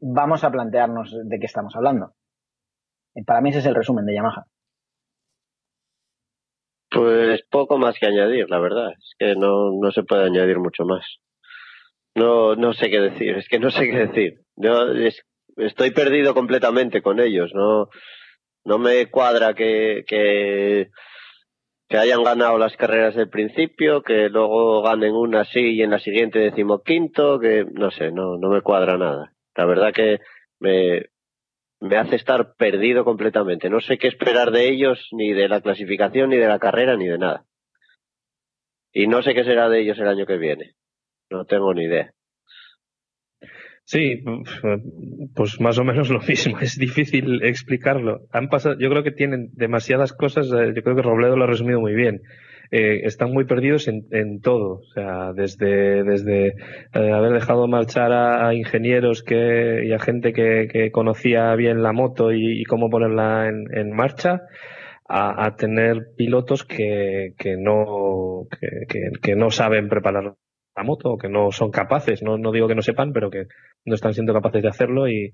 vamos 0.00 0.44
a 0.44 0.50
plantearnos 0.50 1.16
de 1.24 1.38
qué 1.38 1.46
estamos 1.46 1.74
hablando. 1.74 2.12
Para 3.26 3.40
mí 3.40 3.50
ese 3.50 3.60
es 3.60 3.66
el 3.66 3.74
resumen 3.74 4.04
de 4.04 4.14
Yamaha. 4.14 4.44
Pues 6.90 7.42
poco 7.50 7.78
más 7.78 7.98
que 7.98 8.06
añadir, 8.06 8.48
la 8.50 8.58
verdad. 8.58 8.92
Es 8.92 9.14
que 9.18 9.34
no, 9.36 9.70
no 9.72 9.90
se 9.90 10.02
puede 10.02 10.24
añadir 10.24 10.58
mucho 10.58 10.84
más. 10.84 11.04
No, 12.14 12.54
no 12.56 12.74
sé 12.74 12.90
qué 12.90 13.00
decir, 13.00 13.36
es 13.36 13.48
que 13.48 13.58
no 13.58 13.70
sé 13.70 13.86
qué 13.86 14.06
decir. 14.06 14.40
Yo 14.56 14.86
estoy 15.56 15.90
perdido 15.92 16.34
completamente 16.34 17.00
con 17.00 17.20
ellos. 17.20 17.52
No, 17.54 17.88
no 18.64 18.78
me 18.78 19.10
cuadra 19.10 19.54
que, 19.54 20.04
que 20.06 20.90
que 21.88 21.98
hayan 21.98 22.22
ganado 22.22 22.58
las 22.58 22.76
carreras 22.76 23.14
del 23.14 23.28
principio, 23.28 24.02
que 24.02 24.28
luego 24.28 24.82
ganen 24.82 25.12
una 25.12 25.40
así 25.40 25.60
y 25.60 25.82
en 25.82 25.90
la 25.90 25.98
siguiente 25.98 26.38
decimoquinto, 26.38 27.38
que 27.38 27.64
no 27.64 27.90
sé, 27.90 28.10
no, 28.10 28.36
no 28.38 28.48
me 28.48 28.62
cuadra 28.62 28.96
nada. 28.96 29.32
La 29.54 29.66
verdad 29.66 29.92
que 29.92 30.18
me, 30.60 31.06
me 31.80 31.96
hace 31.96 32.16
estar 32.16 32.54
perdido 32.56 33.04
completamente. 33.04 33.68
No 33.68 33.80
sé 33.80 33.98
qué 33.98 34.08
esperar 34.08 34.50
de 34.50 34.68
ellos, 34.68 35.06
ni 35.12 35.32
de 35.32 35.48
la 35.48 35.60
clasificación, 35.60 36.30
ni 36.30 36.36
de 36.38 36.48
la 36.48 36.58
carrera, 36.58 36.96
ni 36.96 37.06
de 37.06 37.18
nada. 37.18 37.44
Y 38.92 39.06
no 39.06 39.22
sé 39.22 39.34
qué 39.34 39.44
será 39.44 39.68
de 39.68 39.80
ellos 39.80 39.98
el 39.98 40.08
año 40.08 40.24
que 40.24 40.38
viene. 40.38 40.74
No 41.30 41.44
tengo 41.44 41.74
ni 41.74 41.84
idea. 41.84 42.12
Sí, 43.86 44.24
pues 45.34 45.60
más 45.60 45.78
o 45.78 45.84
menos 45.84 46.08
lo 46.08 46.20
mismo. 46.20 46.58
Es 46.60 46.78
difícil 46.78 47.42
explicarlo. 47.42 48.22
Han 48.32 48.48
pasado, 48.48 48.76
yo 48.78 48.88
creo 48.88 49.02
que 49.02 49.12
tienen 49.12 49.50
demasiadas 49.52 50.12
cosas. 50.12 50.46
Eh, 50.46 50.72
yo 50.74 50.82
creo 50.82 50.96
que 50.96 51.02
Robledo 51.02 51.36
lo 51.36 51.44
ha 51.44 51.48
resumido 51.48 51.80
muy 51.80 51.94
bien. 51.94 52.22
Eh, 52.70 53.02
están 53.04 53.30
muy 53.32 53.44
perdidos 53.44 53.86
en, 53.88 54.06
en, 54.10 54.40
todo. 54.40 54.80
O 54.80 54.92
sea, 54.94 55.32
desde, 55.34 56.02
desde 56.02 56.48
eh, 56.48 57.12
haber 57.12 57.32
dejado 57.32 57.68
marchar 57.68 58.12
a, 58.12 58.54
ingenieros 58.54 59.22
que, 59.22 59.84
y 59.86 59.92
a 59.92 59.98
gente 59.98 60.32
que, 60.32 60.66
que 60.72 60.90
conocía 60.90 61.54
bien 61.56 61.82
la 61.82 61.92
moto 61.92 62.32
y, 62.32 62.64
cómo 62.64 62.88
ponerla 62.88 63.48
en, 63.48 63.66
en 63.76 63.94
marcha, 63.94 64.40
a, 65.06 65.44
a, 65.46 65.56
tener 65.56 66.08
pilotos 66.16 66.64
que, 66.64 67.34
que 67.38 67.56
no, 67.58 68.46
que, 68.88 69.10
que, 69.20 69.36
no 69.36 69.50
saben 69.50 69.88
preparar 69.88 70.34
la 70.76 70.82
moto 70.82 71.16
que 71.16 71.28
no 71.28 71.50
son 71.52 71.70
capaces, 71.70 72.22
no, 72.22 72.36
no 72.38 72.52
digo 72.52 72.68
que 72.68 72.74
no 72.74 72.82
sepan, 72.82 73.12
pero 73.12 73.30
que 73.30 73.46
no 73.84 73.94
están 73.94 74.14
siendo 74.14 74.32
capaces 74.32 74.62
de 74.62 74.68
hacerlo 74.68 75.08
y, 75.08 75.32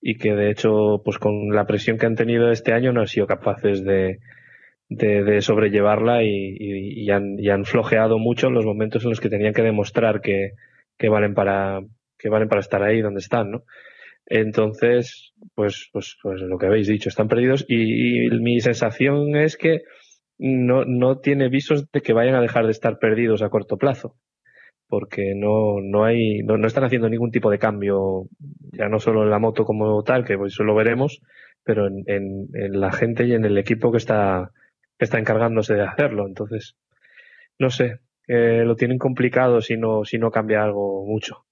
y 0.00 0.16
que 0.16 0.34
de 0.34 0.50
hecho, 0.50 1.00
pues 1.04 1.18
con 1.18 1.48
la 1.54 1.66
presión 1.66 1.96
que 1.98 2.06
han 2.06 2.16
tenido 2.16 2.50
este 2.50 2.72
año 2.72 2.92
no 2.92 3.00
han 3.00 3.06
sido 3.06 3.26
capaces 3.26 3.84
de, 3.84 4.18
de, 4.88 5.40
sobrellevarla 5.40 6.24
y, 6.24 6.56
y, 6.58 7.10
han, 7.10 7.38
y 7.38 7.48
han 7.48 7.64
flojeado 7.64 8.18
mucho 8.18 8.50
los 8.50 8.66
momentos 8.66 9.04
en 9.04 9.10
los 9.10 9.20
que 9.20 9.30
tenían 9.30 9.54
que 9.54 9.62
demostrar 9.62 10.20
que, 10.20 10.50
que 10.98 11.08
valen 11.08 11.34
para 11.34 11.80
que 12.18 12.28
valen 12.28 12.48
para 12.48 12.60
estar 12.60 12.82
ahí 12.84 13.00
donde 13.00 13.18
están, 13.18 13.50
¿no? 13.50 13.64
Entonces, 14.26 15.32
pues, 15.56 15.88
pues, 15.92 16.16
pues 16.22 16.40
lo 16.42 16.56
que 16.56 16.66
habéis 16.66 16.86
dicho, 16.86 17.08
están 17.08 17.26
perdidos 17.26 17.64
y, 17.66 18.26
y 18.26 18.30
mi 18.40 18.60
sensación 18.60 19.34
es 19.34 19.56
que 19.56 19.80
no, 20.38 20.84
no 20.84 21.18
tiene 21.18 21.48
visos 21.48 21.90
de 21.90 22.00
que 22.00 22.12
vayan 22.12 22.36
a 22.36 22.40
dejar 22.40 22.66
de 22.66 22.70
estar 22.70 22.98
perdidos 22.98 23.42
a 23.42 23.48
corto 23.48 23.76
plazo 23.76 24.14
porque 24.92 25.32
no, 25.34 25.80
no 25.80 26.04
hay, 26.04 26.42
no, 26.42 26.58
no, 26.58 26.66
están 26.66 26.84
haciendo 26.84 27.08
ningún 27.08 27.30
tipo 27.30 27.50
de 27.50 27.58
cambio, 27.58 28.26
ya 28.72 28.90
no 28.90 28.98
solo 29.00 29.22
en 29.22 29.30
la 29.30 29.38
moto 29.38 29.64
como 29.64 30.02
tal, 30.02 30.22
que 30.22 30.36
eso 30.46 30.64
lo 30.64 30.74
veremos, 30.74 31.22
pero 31.64 31.86
en, 31.86 32.04
en, 32.04 32.48
en 32.52 32.78
la 32.78 32.92
gente 32.92 33.24
y 33.24 33.32
en 33.32 33.46
el 33.46 33.56
equipo 33.56 33.90
que 33.90 33.96
está, 33.96 34.50
que 34.98 35.06
está 35.06 35.18
encargándose 35.18 35.72
de 35.72 35.86
hacerlo. 35.86 36.26
Entonces, 36.26 36.76
no 37.58 37.70
sé, 37.70 38.00
eh, 38.28 38.64
lo 38.66 38.76
tienen 38.76 38.98
complicado 38.98 39.62
si 39.62 39.78
no, 39.78 40.04
si 40.04 40.18
no 40.18 40.30
cambia 40.30 40.62
algo 40.62 41.06
mucho. 41.06 41.46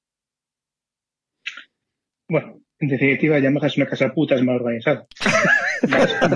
Bueno, 2.28 2.60
en 2.78 2.88
definitiva, 2.88 3.38
Yamaha 3.38 3.68
es 3.68 3.78
una 3.78 3.86
casa 3.86 4.12
puta, 4.12 4.34
es 4.34 4.42
mal 4.42 4.56
organizada. 4.56 5.06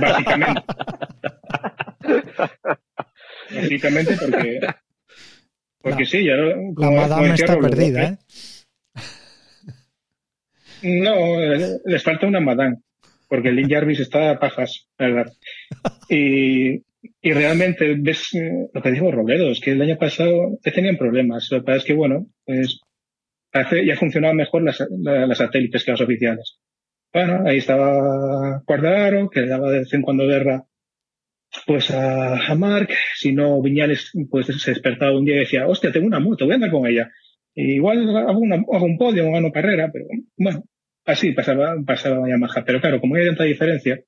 Básicamente. 0.01 0.63
Básicamente 3.55 4.17
porque 4.19 4.61
porque 5.85 6.05
la, 6.05 6.09
sí, 6.09 6.25
ya. 6.25 6.35
La 6.35 6.91
madame 6.91 7.35
está 7.35 7.59
perdida, 7.59 8.03
¿eh? 8.03 8.19
No, 10.83 11.37
les 11.85 12.03
falta 12.03 12.27
una 12.27 12.41
madame, 12.41 12.79
porque 13.29 13.51
el 13.51 13.57
Link 13.57 13.71
Jarvis 13.71 14.01
está 14.01 14.31
a 14.31 14.39
pajas, 14.39 14.87
¿verdad? 14.99 15.31
Y, 16.09 16.83
y 17.21 17.33
realmente 17.33 17.97
ves 17.99 18.31
lo 18.73 18.83
que 18.83 18.91
dijo 18.91 19.13
Robledo, 19.13 19.51
es 19.51 19.61
que 19.61 19.73
el 19.73 19.83
año 19.83 19.99
pasado 19.99 20.59
ya 20.65 20.73
tenían 20.73 20.97
problemas. 20.97 21.49
Lo 21.51 21.59
que 21.59 21.65
pasa 21.65 21.79
es 21.79 21.85
que, 21.85 21.95
bueno, 21.95 22.27
pues 22.47 22.81
parece, 23.51 23.87
ya 23.87 23.97
funcionaban 23.97 24.37
mejor 24.37 24.63
las, 24.63 24.83
las 24.91 25.39
satélites 25.39 25.85
que 25.85 25.91
las 25.91 26.01
oficiales. 26.01 26.59
Bueno, 27.13 27.47
ahí 27.47 27.59
estaba 27.59 28.63
Cuardaro, 28.65 29.29
que 29.29 29.43
le 29.43 29.49
daba 29.49 29.71
de 29.71 29.81
vez 29.81 29.93
en 29.93 30.03
cuando 30.03 30.27
guerra 30.27 30.65
pues 31.67 31.91
a, 31.91 32.51
a 32.51 32.55
Mark, 32.55 32.89
si 33.17 33.33
no 33.33 33.61
Viñales 33.63 34.13
pues 34.31 34.47
se 34.47 34.71
despertaba 34.71 35.17
un 35.17 35.25
día 35.25 35.37
y 35.37 35.41
decía, 35.41 35.67
hostia, 35.67 35.93
tengo 35.93 36.07
una 36.07 36.21
moto, 36.21 36.45
voy 36.45 36.53
a 36.53 36.55
andar 36.57 36.71
con 36.71 36.87
ella. 36.87 37.11
Y 37.55 37.75
igual 37.75 38.09
hago, 38.17 38.39
una, 38.39 38.57
hago 38.57 38.85
un 38.85 38.99
podio, 38.99 39.31
gano 39.31 39.53
carrera, 39.53 39.91
pero 39.93 40.07
bueno, 40.37 40.65
así 41.05 41.33
pasaba, 41.33 41.77
pasaba 41.87 42.29
Yamaha. 42.29 42.65
Pero 42.65 42.81
claro, 42.81 43.01
como 43.01 43.15
hay 43.17 43.27
tanta 43.27 43.45
diferencia, 43.45 44.01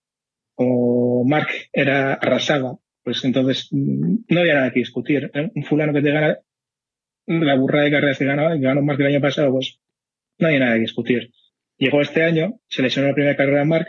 o 0.57 1.25
Mark 1.27 1.49
era 1.73 2.15
arrasaba, 2.15 2.79
pues 3.05 3.25
entonces 3.25 3.69
no 3.71 4.41
había 4.41 4.55
nada 4.55 4.73
que 4.73 4.81
discutir. 4.81 5.31
¿eh? 5.33 5.51
Un 5.55 5.65
fulano 5.65 5.93
que 5.93 6.03
te 6.03 6.11
gana 6.11 6.39
la 7.27 7.57
burra 7.57 7.83
de 7.83 7.91
carreras 7.91 8.19
que 8.19 8.25
ganaba, 8.25 8.55
que 8.55 8.63
ganó 8.63 8.83
más 8.83 8.97
que 8.97 9.03
el 9.05 9.11
año 9.11 9.21
pasado, 9.21 9.53
pues 9.53 9.79
no 10.39 10.49
había 10.49 10.61
nada 10.61 10.75
que 10.75 10.81
discutir. 10.81 11.31
Llegó 11.79 12.01
este 12.01 12.23
año, 12.23 12.59
se 12.69 12.83
lesionó 12.83 13.09
la 13.09 13.15
primera 13.15 13.37
carrera 13.37 13.65
Mark, 13.65 13.87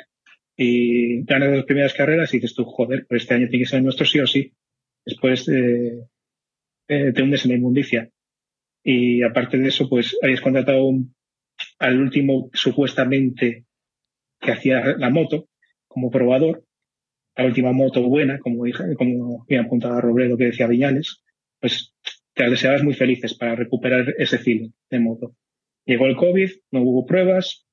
y 0.57 1.23
ganas 1.23 1.51
las 1.51 1.65
primeras 1.65 1.93
carreras 1.93 2.33
y 2.33 2.37
dices 2.37 2.55
tú, 2.55 2.65
joder, 2.65 3.05
pues 3.07 3.21
este 3.21 3.35
año 3.35 3.47
tiene 3.47 3.63
que 3.63 3.69
ser 3.69 3.83
nuestro 3.83 4.05
sí 4.05 4.19
o 4.19 4.27
sí. 4.27 4.53
después 5.05 5.47
eh, 5.47 6.07
eh, 6.87 7.11
te 7.13 7.21
hundes 7.21 7.45
en 7.45 7.51
la 7.51 7.57
inmundicia. 7.57 8.09
Y 8.83 9.21
aparte 9.21 9.57
de 9.57 9.67
eso, 9.67 9.87
pues 9.87 10.17
habías 10.21 10.41
contratado 10.41 10.89
al 11.79 12.01
último 12.01 12.49
supuestamente 12.53 13.65
que 14.39 14.51
hacía 14.51 14.97
la 14.97 15.09
moto 15.09 15.47
como 15.87 16.09
probador, 16.09 16.63
la 17.35 17.45
última 17.45 17.71
moto 17.71 18.01
buena, 18.03 18.39
como 18.39 18.63
como 18.97 19.45
me 19.47 19.59
apuntaba 19.59 20.01
Robledo 20.01 20.37
que 20.37 20.45
decía 20.45 20.67
Viñales, 20.67 21.21
pues 21.59 21.93
te 22.33 22.43
las 22.43 22.51
deseabas 22.51 22.83
muy 22.83 22.93
felices 22.93 23.33
para 23.35 23.55
recuperar 23.55 24.13
ese 24.17 24.37
feeling 24.37 24.69
de 24.89 24.99
moto. 24.99 25.35
Llegó 25.85 26.05
el 26.05 26.15
COVID, 26.15 26.49
no 26.71 26.81
hubo 26.81 27.05
pruebas, 27.05 27.65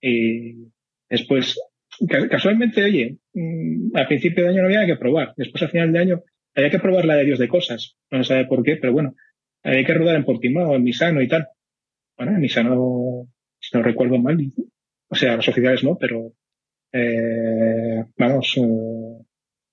y 0.00 0.72
después, 1.08 1.58
casualmente, 2.06 2.82
oye, 2.82 3.18
mm, 3.34 3.96
al 3.96 4.06
principio 4.06 4.44
de 4.44 4.50
año 4.50 4.62
no 4.62 4.66
había 4.68 4.86
que 4.86 4.96
probar, 4.96 5.32
después 5.36 5.62
al 5.62 5.70
final 5.70 5.92
de 5.92 5.98
año 5.98 6.22
había 6.54 6.70
que 6.70 6.78
probar 6.78 7.04
la 7.04 7.16
de 7.16 7.24
Dios 7.24 7.38
de 7.38 7.48
cosas, 7.48 7.96
no 8.10 8.22
sabe 8.24 8.46
por 8.46 8.62
qué, 8.62 8.76
pero 8.76 8.92
bueno, 8.92 9.14
había 9.62 9.84
que 9.84 9.94
rodar 9.94 10.16
en 10.16 10.24
Portimao, 10.24 10.74
en 10.74 10.82
Misano 10.82 11.22
y 11.22 11.28
tal. 11.28 11.46
Bueno, 12.16 12.32
en 12.32 12.40
Misano, 12.40 13.28
si 13.58 13.76
no 13.76 13.82
recuerdo 13.82 14.18
mal, 14.18 14.36
o 15.08 15.14
sea, 15.14 15.36
los 15.36 15.48
oficiales 15.48 15.82
no, 15.84 15.96
pero 15.98 16.32
eh, 16.92 18.04
vamos, 18.18 18.54
eh, 18.56 19.24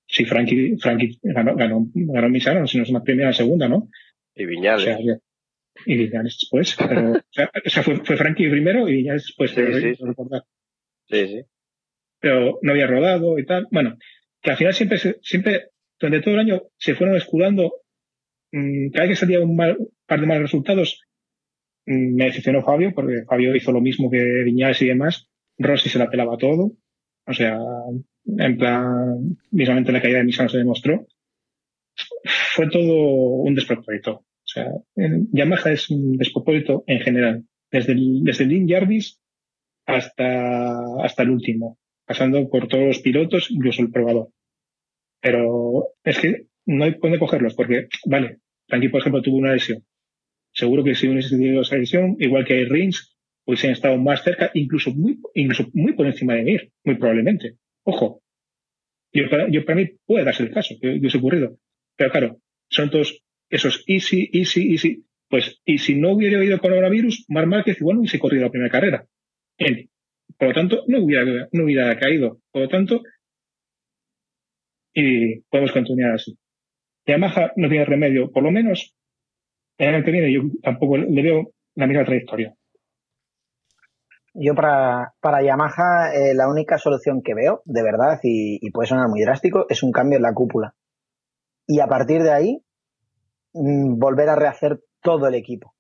si 0.08 0.26
Frankie, 0.26 0.78
Frankie 0.78 1.20
ganó, 1.22 1.56
ganó, 1.56 1.86
ganó 1.94 2.30
Misano, 2.30 2.66
si 2.68 2.78
no 2.78 2.84
es 2.84 2.90
una 2.90 3.04
primera 3.04 3.30
o 3.30 3.34
segunda, 3.34 3.68
¿no? 3.68 3.90
Y 4.36 4.46
O 4.46 4.48
Viñales. 4.48 4.84
sea, 4.84 4.98
y 5.86 5.98
Viñales 5.98 6.38
después. 6.40 6.76
Pero, 6.78 7.12
o 7.12 7.70
sea, 7.70 7.84
fue, 7.84 7.98
fue 8.04 8.18
Frankie 8.18 8.50
primero 8.50 8.88
y 8.88 8.94
Viñales 8.98 9.26
después, 9.28 9.52
Sí. 9.52 9.96
No 10.00 10.08
recordar. 10.08 10.44
Sí, 11.08 11.28
sí. 11.28 11.42
Pero 12.20 12.60
no 12.62 12.72
había 12.72 12.88
rodado 12.88 13.40
y 13.40 13.46
tal. 13.46 13.68
Bueno, 13.72 13.98
que 14.42 14.52
al 14.52 14.58
final 14.58 14.74
siempre, 14.74 14.98
siempre, 15.22 15.70
durante 16.00 16.22
todo 16.24 16.34
el 16.36 16.42
año, 16.42 16.64
se 16.78 16.96
fueron 16.96 17.16
escudando. 17.16 17.74
mm, 18.52 18.90
cada 18.92 19.06
vez 19.08 19.12
que 19.20 19.26
salía 19.26 19.42
un 19.42 19.56
mal, 19.56 19.78
par 20.08 20.20
de 20.20 20.28
malos 20.28 20.44
resultados, 20.44 21.02
mm, 21.86 22.16
me 22.16 22.26
decepcionó 22.26 22.64
Fabio, 22.64 22.92
porque 22.94 23.24
Fabio 23.28 23.56
hizo 23.56 23.72
lo 23.72 23.82
mismo 23.82 24.10
que 24.10 24.24
Viñales 24.44 24.82
y 24.82 24.88
demás. 24.88 25.28
Rossi 25.58 25.90
se 25.90 26.00
la 26.00 26.10
pelaba 26.10 26.38
todo. 26.38 26.74
O 27.28 27.34
sea, 27.34 27.60
en 28.26 28.58
plan, 28.58 29.38
mismamente 29.52 29.92
la 29.92 30.02
caída 30.02 30.20
de 30.20 30.24
Misano 30.26 30.50
se 30.50 30.58
demostró. 30.58 31.08
Fue 32.56 32.70
todo 32.70 32.96
un 33.44 33.56
despropósito. 33.56 34.12
O 34.14 34.52
sea, 34.52 34.66
Yamaha 35.32 35.72
es 35.72 35.90
un 35.90 36.18
despropósito 36.18 36.84
en 36.88 37.00
general. 37.02 37.44
Desde 37.72 37.94
el, 37.94 38.24
desde 38.24 38.46
el 38.46 38.66
Jarvis 38.68 39.20
hasta, 39.86 41.04
hasta 41.04 41.24
el 41.24 41.30
último. 41.30 41.78
Pasando 42.10 42.50
por 42.50 42.68
todos 42.68 42.86
los 42.86 43.00
pilotos, 43.02 43.52
incluso 43.52 43.84
el 43.84 43.92
probador. 43.92 44.30
Pero 45.22 45.90
es 46.04 46.18
que 46.18 46.48
no 46.66 46.84
hay 46.84 46.96
dónde 47.00 47.20
cogerlos, 47.20 47.54
porque, 47.54 47.88
vale, 48.06 48.40
Frankie, 48.68 48.90
por 48.90 49.02
ejemplo, 49.02 49.22
tuvo 49.22 49.38
una 49.38 49.54
lesión. 49.54 49.86
Seguro 50.52 50.84
que 50.84 50.96
si 50.96 51.08
hubiese 51.08 51.38
tenido 51.38 51.62
esa 51.62 51.76
lesión, 51.76 52.16
igual 52.18 52.46
que 52.46 52.66
Rins, 52.66 53.16
hubiesen 53.46 53.70
estado 53.70 53.96
más 54.00 54.24
cerca, 54.24 54.50
incluso 54.56 54.90
muy, 54.92 55.20
incluso 55.36 55.70
muy 55.74 55.94
por 55.94 56.08
encima 56.08 56.34
de 56.34 56.42
Mir, 56.42 56.72
muy 56.84 56.96
probablemente. 56.96 57.58
Ojo. 57.84 58.24
Yo 59.14 59.26
yo 59.52 59.64
para 59.64 59.76
mí 59.76 59.92
puede 60.04 60.26
darse 60.26 60.42
el 60.42 60.52
caso, 60.52 60.74
que 60.82 60.98
hubiese 60.98 61.20
ocurrido. 61.20 61.60
Pero 61.96 62.10
claro, 62.10 62.42
son 62.72 62.90
todos 62.90 63.22
esos 63.52 63.84
easy, 63.86 64.32
easy, 64.34 64.72
easy. 64.72 65.06
Pues, 65.30 65.62
y 65.64 65.78
si 65.78 65.94
no 65.94 66.14
hubiera 66.14 66.40
habido 66.40 66.58
coronavirus, 66.58 67.26
Mar 67.28 67.46
Márquez 67.46 67.80
igual 67.80 67.98
no 67.98 68.02
hubiese 68.02 68.18
corrido 68.18 68.46
la 68.46 68.50
primera 68.50 68.72
carrera. 68.72 69.06
Él. 69.60 69.92
Por 70.38 70.50
lo 70.50 70.54
tanto, 70.54 70.84
no 70.88 71.04
hubiera, 71.04 71.48
no 71.52 71.64
hubiera 71.64 71.98
caído. 72.00 72.40
Por 72.52 72.64
lo 72.64 72.70
tanto, 72.70 73.02
y 74.94 75.42
podemos 75.50 75.72
continuar 75.72 76.14
así. 76.14 76.38
Yamaha 77.06 77.52
no 77.56 77.70
tiene 77.70 77.86
remedio, 77.86 78.32
por 78.32 78.44
lo 78.44 78.52
menos 78.52 78.96
el 79.78 79.96
año 79.96 80.04
que 80.04 80.12
viene 80.12 80.34
yo 80.34 80.42
tampoco 80.62 80.98
le 80.98 81.22
veo 81.22 81.52
la 81.76 81.88
misma 81.88 82.06
trayectoria. 82.06 82.54
Yo 84.34 84.54
para, 84.54 85.14
para 85.20 85.42
Yamaha 85.44 86.14
eh, 86.14 86.34
la 86.36 86.48
única 86.48 86.78
solución 86.78 87.22
que 87.24 87.34
veo, 87.34 87.62
de 87.66 87.82
verdad, 87.82 88.20
y, 88.24 88.60
y 88.66 88.72
puede 88.72 88.88
sonar 88.88 89.10
muy 89.10 89.22
drástico, 89.22 89.66
es 89.70 89.82
un 89.82 89.92
cambio 89.92 90.18
en 90.18 90.24
la 90.24 90.34
cúpula. 90.34 90.76
Y 91.66 91.80
a 91.80 91.88
partir 91.88 92.22
de 92.22 92.32
ahí, 92.32 92.64
mm, 93.54 93.98
volver 93.98 94.30
a 94.30 94.36
rehacer 94.36 94.80
todo 95.02 95.28
el 95.28 95.36
equipo. 95.36 95.74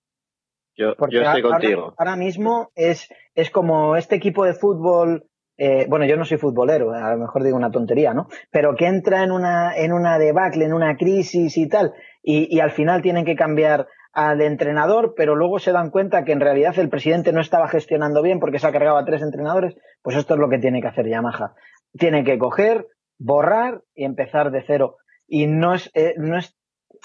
Yo, 0.75 0.95
Porque 0.97 1.17
yo 1.17 1.21
estoy 1.21 1.41
ahora, 1.41 1.57
contigo. 1.59 1.93
ahora 1.97 2.15
mismo 2.15 2.71
es, 2.75 3.07
es 3.41 3.49
como 3.49 3.95
este 3.95 4.15
equipo 4.15 4.45
de 4.45 4.53
fútbol, 4.53 5.25
eh, 5.57 5.85
bueno, 5.89 6.05
yo 6.05 6.15
no 6.17 6.25
soy 6.25 6.37
futbolero, 6.37 6.93
a 6.93 7.11
lo 7.11 7.17
mejor 7.17 7.43
digo 7.43 7.57
una 7.57 7.71
tontería, 7.71 8.13
¿no? 8.13 8.27
Pero 8.51 8.75
que 8.75 8.87
entra 8.87 9.23
en 9.23 9.31
una, 9.31 9.75
en 9.75 9.91
una 9.93 10.17
debacle, 10.17 10.65
en 10.65 10.73
una 10.73 10.95
crisis 10.97 11.57
y 11.57 11.67
tal, 11.67 11.93
y, 12.21 12.59
al 12.59 12.71
final 12.71 13.01
tienen 13.01 13.25
que 13.25 13.35
cambiar 13.35 13.87
al 14.13 14.41
entrenador, 14.41 15.13
pero 15.15 15.35
luego 15.35 15.59
se 15.59 15.71
dan 15.71 15.89
cuenta 15.91 16.23
que 16.23 16.31
en 16.31 16.39
realidad 16.39 16.77
el 16.77 16.89
presidente 16.89 17.31
no 17.31 17.41
estaba 17.41 17.67
gestionando 17.67 18.21
bien 18.21 18.39
porque 18.39 18.59
se 18.59 18.67
ha 18.67 18.71
cargado 18.71 18.97
a 18.97 19.05
tres 19.05 19.21
entrenadores, 19.21 19.75
pues 20.01 20.15
esto 20.17 20.33
es 20.33 20.39
lo 20.39 20.49
que 20.49 20.57
tiene 20.59 20.81
que 20.81 20.87
hacer 20.87 21.07
Yamaha. 21.07 21.53
Tiene 21.93 22.23
que 22.23 22.37
coger, 22.37 22.87
borrar 23.19 23.81
y 23.95 24.05
empezar 24.05 24.51
de 24.51 24.63
cero. 24.65 24.97
Y 25.27 25.47
no 25.47 25.73
es, 25.75 25.91
eh, 25.93 26.15
no 26.17 26.37
es 26.37 26.57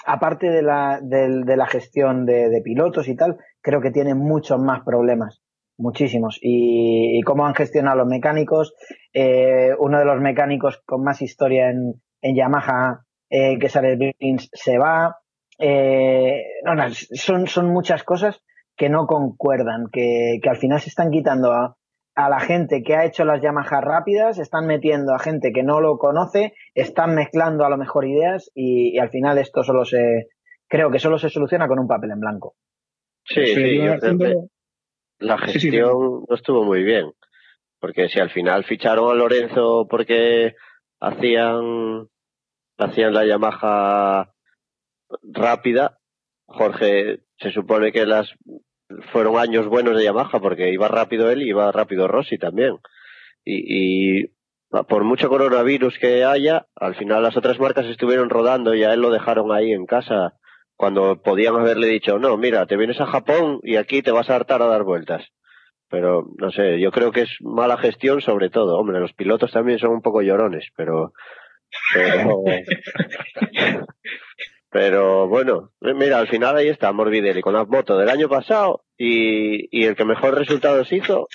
aparte 0.05 0.49
de 0.49 0.61
la, 0.63 0.99
del- 1.01 1.45
de 1.45 1.57
la 1.57 1.67
gestión 1.67 2.25
de, 2.25 2.49
de 2.49 2.61
pilotos 2.61 3.07
y 3.07 3.15
tal, 3.15 3.37
creo 3.61 3.81
que 3.81 3.91
tiene 3.91 4.13
muchos 4.15 4.59
más 4.59 4.81
problemas, 4.83 5.41
muchísimos. 5.77 6.37
Y, 6.41 7.19
y 7.19 7.21
cómo 7.21 7.45
han 7.45 7.55
gestionado 7.55 7.97
los 7.97 8.07
mecánicos, 8.07 8.73
eh, 9.13 9.69
uno 9.79 9.99
de 9.99 10.05
los 10.05 10.19
mecánicos 10.21 10.81
con 10.85 11.03
más 11.03 11.21
historia 11.21 11.69
en, 11.69 12.01
en 12.21 12.35
Yamaha, 12.35 13.05
eh, 13.29 13.57
que 13.59 13.69
sale 13.69 13.95
Brins, 13.95 14.49
se 14.53 14.77
va. 14.77 15.17
Eh, 15.57 16.43
no, 16.63 16.75
no, 16.75 16.83
son, 16.91 17.47
son 17.47 17.69
muchas 17.71 18.03
cosas 18.03 18.41
que 18.75 18.89
no 18.89 19.07
concuerdan, 19.07 19.85
que, 19.91 20.39
que 20.41 20.49
al 20.49 20.57
final 20.57 20.81
se 20.81 20.89
están 20.89 21.11
quitando 21.11 21.51
a, 21.51 21.77
a 22.15 22.29
la 22.29 22.39
gente 22.39 22.83
que 22.83 22.95
ha 22.95 23.05
hecho 23.05 23.23
las 23.23 23.41
Yamaha 23.41 23.79
rápidas, 23.81 24.37
están 24.37 24.67
metiendo 24.67 25.13
a 25.13 25.19
gente 25.19 25.51
que 25.53 25.63
no 25.63 25.79
lo 25.79 25.97
conoce, 25.97 26.53
están 26.73 27.15
mezclando 27.15 27.65
a 27.65 27.69
lo 27.69 27.77
mejor 27.77 28.05
ideas 28.05 28.51
y, 28.53 28.95
y 28.95 28.99
al 28.99 29.09
final 29.09 29.37
esto 29.37 29.63
solo 29.63 29.85
se, 29.85 30.27
creo 30.67 30.91
que 30.91 30.99
solo 30.99 31.17
se 31.17 31.29
soluciona 31.29 31.67
con 31.67 31.79
un 31.79 31.87
papel 31.87 32.11
en 32.11 32.19
blanco. 32.19 32.55
Sí, 33.23 33.45
sí, 33.47 33.77
yo 33.77 33.95
la 35.19 35.37
Sí, 35.37 35.59
sí, 35.59 35.59
gestión 35.59 36.25
no 36.27 36.35
estuvo 36.35 36.63
muy 36.63 36.83
bien. 36.83 37.11
Porque 37.79 38.09
si 38.09 38.19
al 38.19 38.29
final 38.31 38.63
ficharon 38.63 39.11
a 39.11 39.15
Lorenzo 39.15 39.87
porque 39.89 40.55
hacían, 40.99 42.07
hacían 42.77 43.13
la 43.13 43.25
Yamaha 43.25 44.33
rápida, 45.23 45.99
Jorge, 46.47 47.19
se 47.37 47.51
supone 47.51 47.91
que 47.91 48.05
las 48.05 48.33
fueron 49.11 49.37
años 49.37 49.67
buenos 49.67 49.97
de 49.97 50.03
Yamaha 50.03 50.39
porque 50.39 50.71
iba 50.71 50.87
rápido 50.87 51.29
él 51.31 51.41
y 51.41 51.49
iba 51.49 51.71
rápido 51.71 52.07
Rossi 52.07 52.37
también. 52.37 52.77
Y, 53.43 54.21
y 54.21 54.31
por 54.87 55.03
mucho 55.03 55.29
coronavirus 55.29 55.97
que 55.99 56.23
haya, 56.23 56.67
al 56.75 56.95
final 56.95 57.23
las 57.23 57.37
otras 57.37 57.59
marcas 57.59 57.85
estuvieron 57.85 58.29
rodando 58.29 58.73
y 58.73 58.83
a 58.83 58.93
él 58.93 59.01
lo 59.01 59.11
dejaron 59.11 59.51
ahí 59.51 59.71
en 59.71 59.85
casa 59.85 60.33
cuando 60.75 61.21
podían 61.21 61.55
haberle 61.55 61.87
dicho, 61.87 62.19
no, 62.19 62.37
mira, 62.37 62.65
te 62.65 62.77
vienes 62.77 62.99
a 62.99 63.05
Japón 63.05 63.59
y 63.63 63.77
aquí 63.77 64.01
te 64.01 64.11
vas 64.11 64.29
a 64.29 64.35
hartar 64.35 64.61
a 64.61 64.67
dar 64.67 64.83
vueltas. 64.83 65.25
Pero, 65.89 66.27
no 66.37 66.51
sé, 66.51 66.79
yo 66.79 66.91
creo 66.91 67.11
que 67.11 67.21
es 67.21 67.37
mala 67.41 67.77
gestión 67.77 68.21
sobre 68.21 68.49
todo. 68.49 68.77
Hombre, 68.77 68.99
los 68.99 69.13
pilotos 69.13 69.51
también 69.51 69.79
son 69.79 69.91
un 69.91 70.01
poco 70.01 70.21
llorones, 70.21 70.67
pero... 70.75 71.13
Pero, 71.93 72.43
pero 74.69 75.27
bueno, 75.27 75.71
mira, 75.81 76.19
al 76.19 76.27
final 76.27 76.57
ahí 76.57 76.69
está 76.69 76.91
Morbidelli 76.91 77.41
con 77.41 77.53
la 77.53 77.65
moto 77.65 77.97
del 77.97 78.09
año 78.09 78.29
pasado 78.29 78.85
y, 78.97 79.67
y 79.77 79.85
el 79.85 79.95
que 79.95 80.05
mejor 80.05 80.35
resultados 80.35 80.91
hizo 80.91 81.27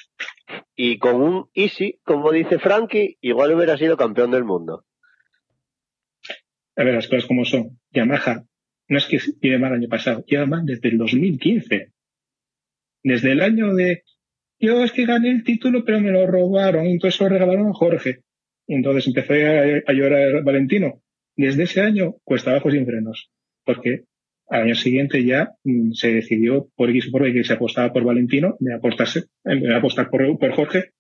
y 0.74 0.99
con 0.99 1.16
un 1.16 1.51
Easy, 1.55 2.01
como 2.05 2.32
dice 2.32 2.59
Frankie, 2.59 3.18
igual 3.20 3.53
hubiera 3.55 3.76
sido 3.76 3.97
campeón 3.97 4.30
del 4.30 4.45
mundo. 4.45 4.84
A 6.76 6.84
ver, 6.84 6.95
las 6.95 7.09
cosas 7.09 7.26
como 7.26 7.45
son. 7.45 7.78
Yamaha 7.91 8.45
no 8.91 8.99
es 8.99 9.07
que 9.07 9.20
lleve 9.41 9.59
mal 9.59 9.72
año 9.72 9.88
pasado, 9.88 10.24
lleva 10.26 10.47
mal 10.47 10.66
desde 10.66 10.88
el 10.88 10.99
2015. 10.99 11.93
Desde 13.05 13.32
el 13.32 13.41
año 13.41 13.72
de 13.72 14.03
yo 14.59 14.84
es 14.84 14.93
que 14.93 15.07
gané 15.07 15.30
el 15.30 15.45
título 15.45 15.84
pero 15.84 16.01
me 16.01 16.11
lo 16.11 16.26
robaron, 16.26 16.86
entonces 16.86 17.20
lo 17.20 17.28
regalaron 17.28 17.68
a 17.68 17.72
Jorge. 17.72 18.22
Entonces 18.66 19.07
empecé 19.07 19.47
a, 19.47 19.82
a 19.86 19.93
llorar 19.93 20.43
Valentino. 20.43 21.03
Desde 21.36 21.62
ese 21.62 21.80
año 21.80 22.16
cuesta 22.24 22.51
abajo 22.51 22.70
sin 22.70 22.84
frenos. 22.84 23.30
Porque 23.64 24.05
al 24.49 24.62
año 24.62 24.74
siguiente 24.74 25.24
ya 25.24 25.53
mm, 25.62 25.93
se 25.93 26.12
decidió 26.12 26.68
por 26.74 26.91
X 26.91 27.11
por 27.11 27.26
Y 27.28 27.32
que 27.32 27.45
se 27.45 27.53
apostaba 27.53 27.93
por 27.93 28.03
Valentino, 28.03 28.57
de 28.59 28.74
apostarse, 28.74 29.26
de 29.45 29.74
apostar 29.74 30.11
por, 30.11 30.36
por 30.36 30.51
Jorge, 30.53 30.91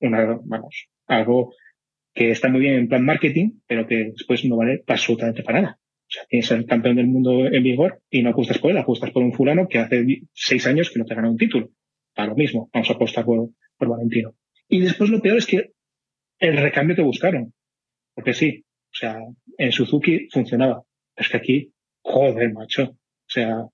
una, 0.00 0.38
vamos, 0.44 0.88
algo 1.08 1.54
que 2.14 2.30
está 2.30 2.48
muy 2.48 2.60
bien 2.60 2.74
en 2.74 2.88
plan 2.88 3.04
marketing, 3.04 3.60
pero 3.66 3.86
que 3.88 4.12
después 4.12 4.44
no 4.44 4.56
vale 4.56 4.84
absolutamente 4.86 5.42
para 5.42 5.62
nada. 5.62 5.81
O 6.12 6.14
sea, 6.14 6.26
tienes 6.26 6.50
el 6.50 6.66
campeón 6.66 6.96
del 6.96 7.06
mundo 7.06 7.46
en 7.46 7.62
vigor 7.62 8.02
y 8.10 8.22
no 8.22 8.30
apuestas 8.30 8.58
por 8.58 8.70
él, 8.70 8.76
apuestas 8.76 9.10
por 9.12 9.22
un 9.22 9.32
fulano 9.32 9.66
que 9.66 9.78
hace 9.78 10.04
seis 10.34 10.66
años 10.66 10.90
que 10.90 10.98
no 10.98 11.06
te 11.06 11.14
gana 11.14 11.30
un 11.30 11.38
título. 11.38 11.70
Para 12.14 12.28
lo 12.28 12.34
mismo, 12.34 12.68
vamos 12.70 12.90
a 12.90 12.92
apostar 12.92 13.24
por, 13.24 13.48
por 13.78 13.88
Valentino. 13.88 14.34
Y 14.68 14.80
después 14.80 15.08
lo 15.08 15.22
peor 15.22 15.38
es 15.38 15.46
que 15.46 15.72
el 16.38 16.58
recambio 16.58 16.94
que 16.94 17.00
buscaron. 17.00 17.54
Porque 18.14 18.34
sí, 18.34 18.62
o 18.62 18.94
sea, 18.94 19.20
en 19.56 19.72
Suzuki 19.72 20.28
funcionaba. 20.30 20.82
Es 21.16 21.30
que 21.30 21.38
aquí, 21.38 21.72
joder, 22.02 22.52
macho. 22.52 22.90
O 22.90 23.28
sea, 23.28 23.64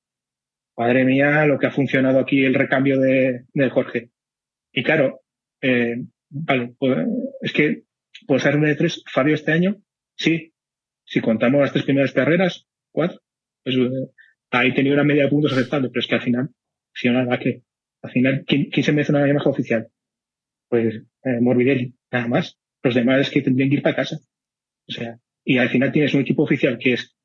madre 0.76 1.05
mía, 1.05 1.45
lo 1.45 1.59
que 1.59 1.66
ha 1.66 1.72
funcionado 1.72 2.20
aquí 2.20 2.45
el 2.45 2.55
recambio 2.55 3.01
de, 3.01 3.47
de 3.53 3.70
Jorge. 3.70 4.11
Y 4.72 4.84
claro, 4.84 5.22
eh, 5.61 6.05
vale, 6.30 6.72
pues, 6.78 6.99
es 7.41 7.53
que 7.53 7.82
por 8.28 8.41
ser 8.41 8.61
de 8.61 8.76
tres, 8.76 9.03
Fabio 9.12 9.34
este 9.34 9.51
año, 9.51 9.82
sí. 10.16 10.53
Si 11.09 11.22
contamos 11.22 11.62
las 11.62 11.72
tres 11.72 11.84
primeras 11.84 12.12
carreras, 12.12 12.66
cuatro, 12.92 13.18
pues 13.64 13.76
eh, 13.76 14.11
ahí 14.50 14.74
tenía 14.74 14.92
una 14.92 15.04
media 15.04 15.22
de 15.24 15.30
puntos 15.30 15.52
aceptable, 15.52 15.88
pero 15.88 16.00
es 16.00 16.06
que 16.06 16.14
al 16.14 16.20
final, 16.20 16.50
si 16.92 17.09
no 17.09 17.14
nada 17.14 17.38
que, 17.38 17.62
al 18.02 18.11
final, 18.11 18.44
¿quién, 18.46 18.66
quién 18.66 18.84
se 18.84 18.92
merece 18.92 19.12
una 19.12 19.26
Yamaha 19.26 19.48
oficial? 19.48 19.88
Pues 20.68 20.96
eh, 21.24 21.40
Morbidelli, 21.40 21.94
nada 22.12 22.28
más. 22.28 22.59
Los 22.82 22.94
demás 22.94 23.22
es 23.22 23.30
que 23.30 23.40
tendrían 23.40 23.70
que 23.70 23.76
ir 23.76 23.82
para 23.82 23.96
casa. 23.96 24.18
O 24.86 24.92
sea, 24.92 25.18
y 25.44 25.56
al 25.56 25.70
final 25.70 25.92
tienes 25.92 26.12
un 26.12 26.20
equipo 26.20 26.42
oficial 26.42 26.78
que 26.78 26.92
es 26.92 27.16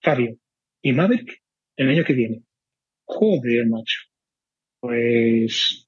Fabio 0.00 0.38
y 0.80 0.94
Maverick 0.94 1.42
el 1.76 1.90
año 1.90 2.04
que 2.04 2.14
viene. 2.14 2.42
Joder, 3.04 3.66
macho. 3.66 4.00
Pues 4.80 5.86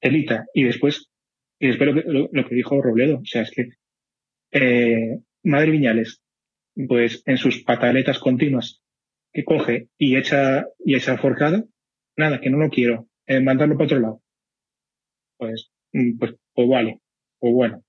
Elita. 0.00 0.46
Y 0.54 0.64
después, 0.64 1.10
y 1.58 1.66
después 1.66 1.90
lo 1.90 2.02
que, 2.02 2.08
lo, 2.10 2.28
lo 2.32 2.48
que 2.48 2.54
dijo 2.54 2.80
Robledo, 2.80 3.18
o 3.18 3.26
sea, 3.26 3.42
es 3.42 3.50
que 3.50 3.68
eh, 4.52 5.20
Madre 5.44 5.70
Viñales, 5.70 6.20
pues 6.88 7.22
en 7.26 7.36
sus 7.36 7.62
pataletas 7.62 8.18
continuas 8.18 8.82
que 9.32 9.44
coge 9.44 9.88
y 9.98 10.16
echa 10.16 10.66
y 10.84 10.94
echa 10.96 11.16
forcada, 11.18 11.64
nada, 12.16 12.40
que 12.40 12.50
no 12.50 12.58
lo 12.58 12.70
quiero, 12.70 13.08
eh, 13.26 13.40
mandarlo 13.40 13.74
para 13.76 13.84
otro 13.86 14.00
lado. 14.00 14.22
Pues, 15.38 15.70
mm, 15.92 16.18
pues, 16.18 16.34
pues 16.54 16.68
vale, 16.68 17.00
pues 17.38 17.52
bueno. 17.54 17.82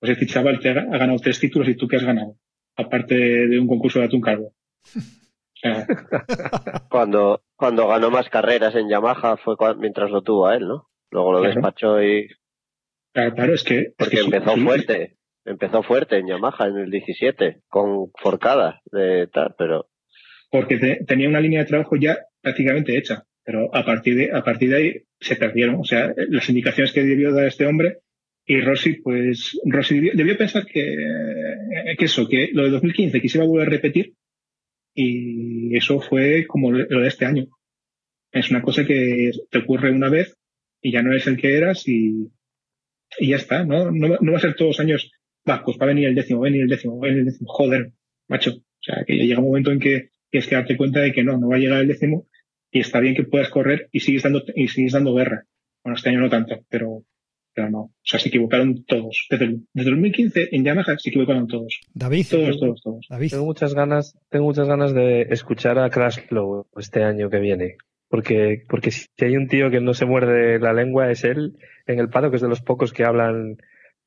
Pues 0.00 0.12
este 0.12 0.26
chaval 0.26 0.58
te 0.60 0.70
ha, 0.70 0.72
ha 0.72 0.98
ganado 0.98 1.18
tres 1.18 1.38
títulos 1.38 1.68
y 1.68 1.76
tú 1.76 1.86
qué 1.86 1.96
has 1.96 2.04
ganado, 2.04 2.36
aparte 2.76 3.14
de, 3.14 3.46
de 3.48 3.58
un 3.60 3.68
concurso 3.68 3.98
de 4.00 4.06
atún 4.06 4.20
calvo. 4.20 4.54
O 4.84 5.58
sea, 5.60 5.86
Cuando, 6.90 7.42
cuando 7.56 7.86
ganó 7.88 8.10
más 8.10 8.28
carreras 8.28 8.74
en 8.74 8.88
Yamaha 8.88 9.36
fue 9.36 9.54
cua- 9.56 9.76
mientras 9.78 10.10
lo 10.10 10.22
tuvo 10.22 10.46
a 10.48 10.56
él, 10.56 10.66
¿no? 10.66 10.88
Luego 11.10 11.32
lo 11.32 11.38
Claro. 11.40 11.54
despachó 11.54 12.02
y... 12.02 12.28
claro, 13.14 13.34
claro, 13.34 13.54
es 13.54 13.62
que... 13.62 13.78
es 13.80 13.94
Porque 13.96 14.16
que 14.16 14.22
empezó 14.22 14.54
su- 14.56 14.62
fuerte. 14.62 15.16
Empezó 15.44 15.82
fuerte 15.82 16.16
en 16.18 16.28
Yamaha 16.28 16.68
en 16.68 16.76
el 16.78 16.90
17, 16.90 17.62
con 17.68 18.10
forcadas 18.20 18.76
de 18.92 19.26
tal, 19.26 19.54
pero... 19.58 19.88
porque 20.50 20.76
te- 20.78 21.04
tenía 21.06 21.28
una 21.28 21.40
línea 21.40 21.60
de 21.60 21.66
trabajo 21.66 21.96
ya 21.96 22.18
prácticamente 22.40 22.96
hecha, 22.96 23.24
pero 23.44 23.74
a 23.74 23.84
partir 23.84 24.16
de 24.16 24.30
a 24.32 24.42
partir 24.44 24.70
de 24.70 24.76
ahí 24.76 24.94
se 25.20 25.36
perdieron, 25.36 25.76
o 25.76 25.84
sea, 25.84 26.12
las 26.28 26.48
indicaciones 26.48 26.92
que 26.92 27.02
debió 27.02 27.32
dar 27.32 27.46
este 27.46 27.66
hombre 27.66 27.98
y 28.46 28.60
Rossi, 28.60 28.94
pues 29.02 29.58
Rossi 29.64 30.00
debió, 30.14 30.36
pensar 30.36 30.64
que, 30.66 30.96
que 31.98 32.04
eso, 32.04 32.28
que 32.28 32.50
lo 32.52 32.64
de 32.64 32.70
2015 32.70 33.20
que 33.20 33.38
volver 33.38 33.66
a 33.68 33.70
repetir 33.70 34.14
y 34.94 35.76
eso 35.76 36.00
fue 36.00 36.46
como 36.46 36.70
lo 36.72 37.00
de 37.00 37.08
este 37.08 37.24
año. 37.24 37.46
Es 38.32 38.50
una 38.50 38.62
cosa 38.62 38.84
que 38.84 39.30
te 39.50 39.58
ocurre 39.58 39.90
una 39.90 40.08
vez 40.08 40.36
y 40.80 40.92
ya 40.92 41.02
no 41.02 41.12
eres 41.12 41.26
el 41.26 41.36
que 41.36 41.56
eras 41.56 41.86
y, 41.88 42.30
y 43.18 43.28
ya 43.30 43.36
está, 43.36 43.64
¿no? 43.64 43.90
No, 43.90 44.16
no 44.20 44.32
va 44.32 44.38
a 44.38 44.40
ser 44.40 44.54
todos 44.54 44.70
los 44.70 44.80
años, 44.80 45.10
va, 45.48 45.64
pues 45.64 45.78
va 45.80 45.84
a 45.84 45.88
venir 45.88 46.08
el 46.08 46.14
décimo, 46.14 46.40
va 46.40 46.46
a 46.46 46.50
venir 46.50 46.62
el 46.62 46.68
décimo, 46.68 46.98
va 46.98 47.06
a 47.06 47.08
venir 47.08 47.20
el 47.20 47.26
décimo, 47.26 47.48
joder, 47.50 47.92
macho. 48.28 48.50
O 48.52 48.84
sea, 48.84 49.04
que 49.06 49.16
ya 49.16 49.24
llega 49.24 49.40
un 49.40 49.46
momento 49.46 49.70
en 49.70 49.78
que 49.78 50.10
tienes 50.30 50.48
que 50.48 50.54
darte 50.54 50.76
cuenta 50.76 51.00
de 51.00 51.12
que 51.12 51.22
no, 51.22 51.38
no 51.38 51.48
va 51.48 51.56
a 51.56 51.60
llegar 51.60 51.80
el 51.80 51.88
décimo 51.88 52.26
y 52.70 52.80
está 52.80 53.00
bien 53.00 53.14
que 53.14 53.24
puedas 53.24 53.50
correr 53.50 53.88
y 53.92 54.00
sigues 54.00 54.22
dando, 54.22 54.42
y 54.54 54.68
sigues 54.68 54.92
dando 54.92 55.14
guerra. 55.14 55.44
Bueno, 55.84 55.96
este 55.96 56.08
año 56.08 56.20
no 56.20 56.30
tanto, 56.30 56.64
pero, 56.68 57.04
pero 57.54 57.70
no. 57.70 57.80
O 57.80 57.92
sea, 58.02 58.18
se 58.18 58.28
equivocaron 58.28 58.84
todos. 58.84 59.26
Desde 59.30 59.44
el, 59.44 59.66
desde 59.74 59.90
el 59.90 59.96
2015 59.96 60.48
en 60.52 60.64
Yamaha 60.64 60.96
se 60.98 61.10
equivocaron 61.10 61.46
todos. 61.46 61.80
David, 61.92 62.26
Todos, 62.30 62.58
todos, 62.58 62.82
todos. 62.82 63.06
David. 63.10 63.30
Tengo 63.30 63.44
muchas 63.44 63.74
ganas, 63.74 64.18
tengo 64.30 64.46
muchas 64.46 64.66
ganas 64.66 64.94
de 64.94 65.22
escuchar 65.30 65.78
a 65.78 65.90
Crashflow 65.90 66.66
este 66.76 67.02
año 67.02 67.28
que 67.28 67.38
viene. 67.38 67.76
Porque, 68.08 68.62
porque 68.68 68.90
si 68.90 69.06
hay 69.20 69.36
un 69.36 69.48
tío 69.48 69.70
que 69.70 69.80
no 69.80 69.94
se 69.94 70.04
muerde 70.04 70.58
la 70.58 70.72
lengua 70.72 71.10
es 71.10 71.24
él 71.24 71.56
en 71.86 71.98
el 71.98 72.08
pado, 72.08 72.30
que 72.30 72.36
es 72.36 72.42
de 72.42 72.48
los 72.48 72.60
pocos 72.60 72.92
que 72.92 73.04
hablan, 73.04 73.56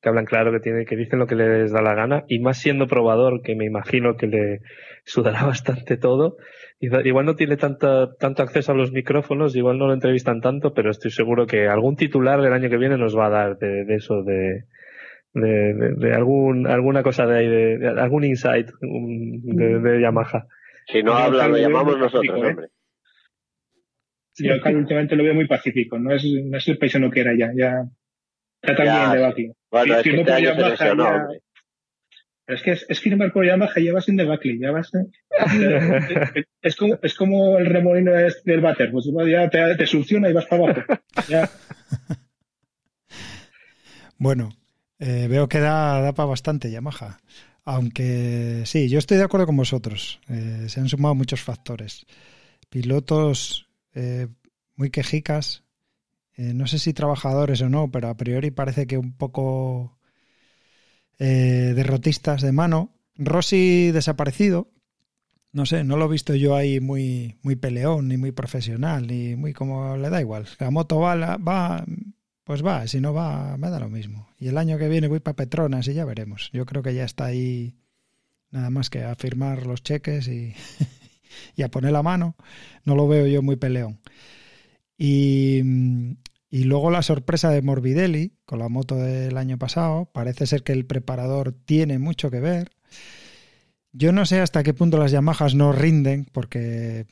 que 0.02 0.08
hablan 0.08 0.24
claro, 0.26 0.52
que 0.52 0.60
tiene, 0.60 0.84
que 0.84 0.96
dicen 0.96 1.18
lo 1.18 1.26
que 1.26 1.34
les 1.34 1.72
da 1.72 1.82
la 1.82 1.94
gana, 1.94 2.24
y 2.28 2.38
más 2.38 2.58
siendo 2.58 2.86
probador, 2.86 3.40
que 3.42 3.54
me 3.56 3.64
imagino 3.64 4.16
que 4.16 4.26
le 4.26 4.60
sudará 5.04 5.44
bastante 5.46 5.96
todo. 5.96 6.36
Igual 6.80 7.24
no 7.26 7.34
tiene 7.36 7.56
tanto, 7.56 8.14
tanto 8.16 8.42
acceso 8.42 8.72
a 8.72 8.74
los 8.74 8.92
micrófonos, 8.92 9.56
igual 9.56 9.78
no 9.78 9.86
lo 9.86 9.94
entrevistan 9.94 10.40
tanto, 10.42 10.74
pero 10.74 10.90
estoy 10.90 11.10
seguro 11.10 11.46
que 11.46 11.66
algún 11.68 11.96
titular 11.96 12.38
el 12.40 12.52
año 12.52 12.68
que 12.68 12.76
viene 12.76 12.98
nos 12.98 13.16
va 13.16 13.26
a 13.26 13.30
dar 13.30 13.58
de, 13.58 13.84
de 13.86 13.94
eso, 13.94 14.22
de, 14.22 14.64
de, 15.32 15.74
de- 15.74 15.94
de 15.96 16.12
algún, 16.14 16.66
alguna 16.66 17.02
cosa 17.02 17.24
de 17.26 17.38
ahí, 17.38 17.48
de, 17.48 17.78
de 17.78 17.88
algún 17.88 18.24
insight 18.24 18.68
de, 18.80 19.78
de 19.80 20.00
Yamaha. 20.02 20.46
Si 20.86 21.02
no 21.02 21.14
habla, 21.14 21.48
lo 21.48 21.56
llamamos 21.56 21.98
nosotros, 21.98 22.38
¿eh? 22.44 22.46
hombre. 22.48 22.66
Yo 24.38 24.52
acá 24.54 24.68
últimamente 24.70 25.16
lo 25.16 25.24
veo 25.24 25.34
muy 25.34 25.46
pacífico, 25.46 25.98
no 25.98 26.12
es, 26.14 26.22
no 26.44 26.58
es 26.58 26.68
el 26.68 26.76
paisano 26.76 27.10
que 27.10 27.20
era 27.20 27.32
ya, 27.36 27.50
ya, 27.56 27.84
ya 28.72 28.76
también 28.76 29.10
debacle. 29.12 29.52
Bueno, 29.70 29.94
es 29.96 30.02
que 30.02 30.10
este 30.10 30.24
por 30.24 30.32
año 30.32 30.48
se 30.50 30.54
Yamaha, 30.56 30.70
lesionó, 30.70 31.04
ya- 31.04 31.16
hombre. 31.16 31.40
Pero 32.44 32.56
es 32.58 32.62
que 32.62 32.70
es, 32.72 32.86
es 32.88 33.00
firmar 33.00 33.32
por 33.32 33.44
Yamaha, 33.44 33.80
ya 33.84 33.92
vas 33.92 34.08
en 34.08 34.16
debacle, 34.16 34.58
ya 34.60 34.70
vas 34.70 34.90
en- 34.94 35.12
es 36.62 36.76
como, 36.76 36.98
es 37.02 37.14
como 37.14 37.58
el 37.58 37.66
remolino 37.66 38.12
de- 38.12 38.32
del 38.44 38.60
váter, 38.60 38.90
pues 38.92 39.04
ya 39.30 39.48
te, 39.50 39.74
te 39.76 39.86
succiona 39.86 40.28
y 40.28 40.32
vas 40.32 40.46
para 40.46 40.64
abajo. 40.64 40.82
Ya, 41.28 41.50
Bueno, 44.18 44.50
eh, 44.98 45.26
veo 45.28 45.48
que 45.48 45.60
da, 45.60 46.00
da 46.00 46.12
para 46.14 46.28
bastante 46.28 46.70
Yamaha. 46.70 47.18
Aunque 47.64 48.62
sí, 48.64 48.88
yo 48.88 48.98
estoy 48.98 49.16
de 49.18 49.24
acuerdo 49.24 49.46
con 49.46 49.56
vosotros. 49.56 50.20
Eh, 50.28 50.66
se 50.68 50.80
han 50.80 50.88
sumado 50.88 51.14
muchos 51.14 51.40
factores. 51.42 52.06
Pilotos 52.70 53.68
eh, 53.94 54.28
muy 54.76 54.90
quejicas. 54.90 55.64
Eh, 56.36 56.54
no 56.54 56.66
sé 56.66 56.78
si 56.78 56.92
trabajadores 56.94 57.60
o 57.62 57.68
no, 57.68 57.90
pero 57.90 58.08
a 58.08 58.16
priori 58.16 58.50
parece 58.50 58.86
que 58.86 58.98
un 58.98 59.12
poco 59.16 59.98
eh, 61.18 61.72
derrotistas 61.74 62.42
de 62.42 62.52
mano. 62.52 62.92
Rossi 63.16 63.90
desaparecido. 63.92 64.68
No 65.52 65.66
sé, 65.66 65.84
no 65.84 65.96
lo 65.96 66.06
he 66.06 66.08
visto 66.10 66.34
yo 66.34 66.56
ahí 66.56 66.80
muy, 66.80 67.38
muy 67.42 67.56
peleón, 67.56 68.08
ni 68.08 68.18
muy 68.18 68.32
profesional, 68.32 69.06
ni 69.06 69.36
muy 69.36 69.52
como 69.54 69.96
le 69.96 70.10
da 70.10 70.20
igual. 70.20 70.46
La 70.60 70.70
moto 70.70 71.00
va, 71.00 71.16
la- 71.16 71.38
va 71.38 71.84
pues 72.44 72.64
va, 72.64 72.86
si 72.88 73.00
no 73.00 73.14
va, 73.14 73.56
me 73.58 73.70
da 73.70 73.80
lo 73.80 73.90
mismo. 73.90 74.28
Y 74.38 74.48
el 74.48 74.58
año 74.58 74.78
que 74.78 74.88
viene 74.88 75.08
voy 75.08 75.20
para 75.20 75.36
Petronas 75.36 75.88
y 75.88 75.94
ya 75.94 76.04
veremos. 76.04 76.50
Yo 76.52 76.66
creo 76.66 76.82
que 76.82 76.94
ya 76.94 77.04
está 77.04 77.26
ahí 77.26 77.76
nada 78.50 78.70
más 78.70 78.90
que 78.90 79.04
a 79.04 79.14
firmar 79.16 79.66
los 79.66 79.82
cheques 79.82 80.28
y, 80.28 80.54
y 81.56 81.62
a 81.62 81.70
poner 81.70 81.92
la 81.92 82.02
mano. 82.02 82.36
No 82.84 82.94
lo 82.96 83.08
veo 83.08 83.26
yo 83.26 83.42
muy 83.42 83.56
peleón. 83.56 84.00
Y, 84.98 85.62
luego 86.50 86.90
la 86.90 87.02
sorpresa 87.02 87.50
de 87.50 87.62
Morbidelli 87.62 88.32
con 88.44 88.58
la 88.58 88.68
moto 88.68 88.96
del 88.96 89.36
año 89.36 89.58
pasado. 89.58 90.06
Parece 90.12 90.46
ser 90.46 90.62
que 90.62 90.72
el 90.72 90.86
preparador 90.86 91.52
tiene 91.52 91.98
mucho 91.98 92.30
que 92.30 92.40
ver. 92.40 92.70
Yo 93.92 94.12
no 94.12 94.26
sé 94.26 94.40
hasta 94.40 94.62
qué 94.62 94.74
punto 94.74 94.98
las 94.98 95.10
Yamahas 95.12 95.54
no 95.54 95.72
rinden, 95.72 96.26
porque, 96.32 97.06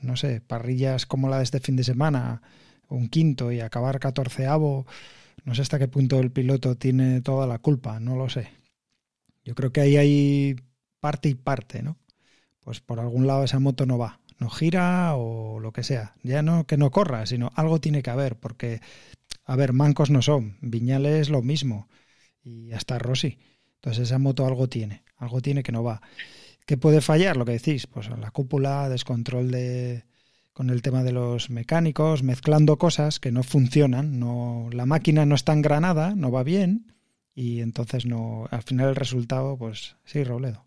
no 0.00 0.16
sé, 0.16 0.40
parrillas 0.40 1.06
como 1.06 1.28
la 1.28 1.38
de 1.38 1.44
este 1.44 1.60
fin 1.60 1.76
de 1.76 1.84
semana, 1.84 2.42
un 2.88 3.08
quinto 3.08 3.52
y 3.52 3.60
acabar 3.60 4.00
catorceavo, 4.00 4.86
no 5.44 5.54
sé 5.54 5.62
hasta 5.62 5.78
qué 5.78 5.88
punto 5.88 6.18
el 6.20 6.32
piloto 6.32 6.76
tiene 6.76 7.20
toda 7.20 7.46
la 7.46 7.58
culpa, 7.58 8.00
no 8.00 8.16
lo 8.16 8.28
sé. 8.28 8.48
Yo 9.44 9.54
creo 9.54 9.72
que 9.72 9.80
ahí 9.80 9.96
hay 9.96 10.56
parte 11.00 11.28
y 11.28 11.34
parte, 11.34 11.82
¿no? 11.82 11.98
Pues 12.60 12.80
por 12.80 13.00
algún 13.00 13.26
lado 13.26 13.44
esa 13.44 13.58
moto 13.58 13.86
no 13.86 13.98
va, 13.98 14.19
no 14.40 14.50
gira 14.50 15.14
o 15.14 15.60
lo 15.60 15.72
que 15.72 15.84
sea. 15.84 16.16
Ya 16.22 16.42
no 16.42 16.66
que 16.66 16.76
no 16.76 16.90
corra, 16.90 17.26
sino 17.26 17.52
algo 17.54 17.80
tiene 17.80 18.02
que 18.02 18.10
haber, 18.10 18.36
porque, 18.36 18.80
a 19.44 19.54
ver, 19.54 19.72
mancos 19.72 20.10
no 20.10 20.22
son, 20.22 20.56
Viñales 20.60 21.28
lo 21.28 21.42
mismo, 21.42 21.88
y 22.42 22.72
hasta 22.72 22.98
Rossi. 22.98 23.38
Entonces 23.76 24.08
esa 24.08 24.18
moto 24.18 24.46
algo 24.46 24.68
tiene, 24.68 25.04
algo 25.16 25.40
tiene 25.40 25.62
que 25.62 25.72
no 25.72 25.84
va. 25.84 26.02
¿Qué 26.66 26.76
puede 26.76 27.00
fallar? 27.00 27.36
Lo 27.36 27.44
que 27.44 27.52
decís, 27.52 27.86
pues 27.86 28.08
la 28.08 28.30
cúpula, 28.30 28.88
descontrol 28.88 29.50
de 29.50 30.04
con 30.52 30.68
el 30.68 30.82
tema 30.82 31.02
de 31.02 31.12
los 31.12 31.48
mecánicos, 31.48 32.22
mezclando 32.22 32.76
cosas 32.76 33.18
que 33.18 33.32
no 33.32 33.42
funcionan, 33.42 34.18
no 34.18 34.68
la 34.72 34.84
máquina 34.84 35.24
no 35.24 35.34
está 35.34 35.52
engranada, 35.52 36.14
no 36.14 36.30
va 36.30 36.42
bien 36.42 36.92
y 37.34 37.60
entonces 37.60 38.04
no 38.04 38.46
al 38.50 38.62
final 38.62 38.90
el 38.90 38.96
resultado 38.96 39.56
pues 39.56 39.96
sí, 40.04 40.22
Robledo. 40.22 40.66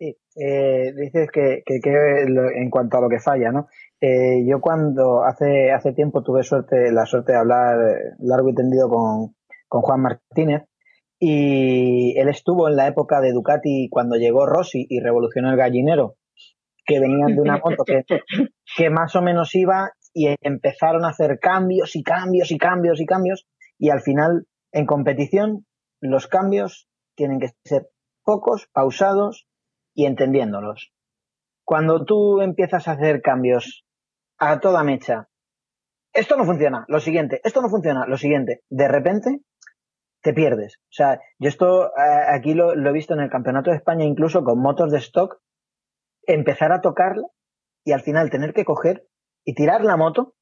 Sí, 0.00 0.16
eh, 0.36 0.94
dices 0.96 1.28
que, 1.30 1.62
que, 1.66 1.78
que 1.82 1.90
en 1.92 2.70
cuanto 2.70 2.96
a 2.96 3.02
lo 3.02 3.10
que 3.10 3.20
falla, 3.20 3.52
¿no? 3.52 3.66
Eh, 4.00 4.46
yo 4.48 4.58
cuando 4.58 5.24
hace, 5.24 5.72
hace 5.72 5.92
tiempo 5.92 6.22
tuve 6.22 6.42
suerte, 6.42 6.90
la 6.90 7.04
suerte 7.04 7.32
de 7.32 7.38
hablar 7.38 7.76
largo 8.18 8.48
y 8.48 8.54
tendido 8.54 8.88
con, 8.88 9.36
con 9.68 9.82
Juan 9.82 10.00
Martínez 10.00 10.62
y 11.18 12.18
él 12.18 12.30
estuvo 12.30 12.66
en 12.66 12.76
la 12.76 12.86
época 12.86 13.20
de 13.20 13.32
Ducati 13.32 13.90
cuando 13.90 14.16
llegó 14.16 14.46
Rossi 14.46 14.86
y 14.88 15.00
revolucionó 15.00 15.50
el 15.50 15.58
gallinero, 15.58 16.16
que 16.86 16.98
venían 16.98 17.34
de 17.34 17.42
una 17.42 17.58
moto 17.58 17.84
que, 17.84 18.04
que 18.78 18.88
más 18.88 19.14
o 19.16 19.20
menos 19.20 19.54
iba 19.54 19.92
y 20.14 20.34
empezaron 20.40 21.04
a 21.04 21.10
hacer 21.10 21.38
cambios 21.38 21.94
y 21.94 22.02
cambios 22.02 22.50
y 22.52 22.56
cambios 22.56 23.02
y 23.02 23.04
cambios 23.04 23.46
y 23.78 23.90
al 23.90 24.00
final 24.00 24.46
en 24.72 24.86
competición 24.86 25.66
los 26.00 26.26
cambios 26.26 26.88
tienen 27.16 27.38
que 27.38 27.50
ser 27.66 27.90
pocos, 28.24 28.66
pausados 28.72 29.46
y 29.94 30.06
entendiéndolos. 30.06 30.92
Cuando 31.64 32.04
tú 32.04 32.40
empiezas 32.40 32.88
a 32.88 32.92
hacer 32.92 33.22
cambios 33.22 33.84
a 34.38 34.60
toda 34.60 34.82
mecha, 34.84 35.28
esto 36.12 36.36
no 36.36 36.44
funciona, 36.44 36.84
lo 36.88 37.00
siguiente, 37.00 37.40
esto 37.44 37.62
no 37.62 37.68
funciona, 37.68 38.06
lo 38.06 38.16
siguiente, 38.16 38.62
de 38.68 38.88
repente 38.88 39.40
te 40.22 40.32
pierdes. 40.32 40.78
O 40.84 40.92
sea, 40.92 41.20
yo 41.38 41.48
esto 41.48 41.86
eh, 41.86 42.24
aquí 42.28 42.54
lo, 42.54 42.74
lo 42.74 42.90
he 42.90 42.92
visto 42.92 43.14
en 43.14 43.20
el 43.20 43.30
Campeonato 43.30 43.70
de 43.70 43.76
España, 43.76 44.04
incluso 44.04 44.42
con 44.42 44.60
motos 44.60 44.90
de 44.90 44.98
stock, 44.98 45.40
empezar 46.22 46.72
a 46.72 46.80
tocarla 46.80 47.28
y 47.84 47.92
al 47.92 48.02
final 48.02 48.30
tener 48.30 48.52
que 48.52 48.64
coger 48.64 49.06
y 49.44 49.54
tirar 49.54 49.84
la 49.84 49.96
moto 49.96 50.34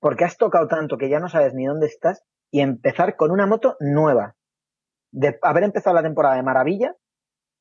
porque 0.00 0.24
has 0.24 0.36
tocado 0.36 0.66
tanto 0.66 0.98
que 0.98 1.08
ya 1.08 1.20
no 1.20 1.28
sabes 1.28 1.54
ni 1.54 1.66
dónde 1.66 1.86
estás 1.86 2.24
y 2.50 2.60
empezar 2.60 3.14
con 3.16 3.30
una 3.30 3.46
moto 3.46 3.76
nueva. 3.78 4.34
De 5.12 5.38
haber 5.42 5.62
empezado 5.62 5.94
la 5.94 6.02
temporada 6.02 6.34
de 6.34 6.42
maravilla, 6.42 6.96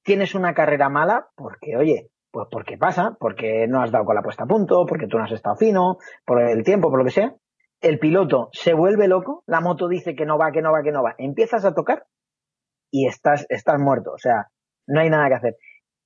tienes 0.04 0.36
una 0.36 0.54
carrera 0.54 0.90
mala 0.90 1.28
porque, 1.36 1.76
oye, 1.78 2.10
pues 2.32 2.48
porque 2.50 2.78
pasa, 2.78 3.18
porque 3.20 3.68
no 3.68 3.82
has 3.82 3.92
dado 3.92 4.06
con 4.06 4.16
la 4.16 4.22
puesta 4.22 4.46
a 4.46 4.48
punto, 4.48 4.86
porque 4.88 5.08
tú 5.08 5.18
no 5.18 5.26
has 5.26 5.32
estado 5.32 5.56
fino, 5.56 5.98
por 6.26 6.42
el 6.42 6.64
tiempo, 6.64 6.90
por 6.90 7.00
lo 7.00 7.06
que 7.06 7.12
sea. 7.12 7.36
El 7.82 8.00
piloto 8.00 8.50
se 8.54 8.74
vuelve 8.74 9.08
loco, 9.08 9.44
la 9.48 9.60
moto 9.60 9.88
dice 9.88 10.16
que 10.16 10.26
no 10.26 10.38
va, 10.38 10.52
que 10.52 10.62
no 10.62 10.72
va, 10.72 10.84
que 10.84 10.92
no 10.92 11.04
va. 11.04 11.16
Empiezas 11.18 11.66
a 11.66 11.74
tocar 11.74 12.06
y 12.92 13.08
estás, 13.08 13.46
estás 13.50 13.80
muerto. 13.80 14.12
O 14.12 14.18
sea, 14.18 14.48
no 14.88 15.02
hay 15.02 15.10
nada 15.10 15.28
que 15.30 15.36
hacer. 15.36 15.56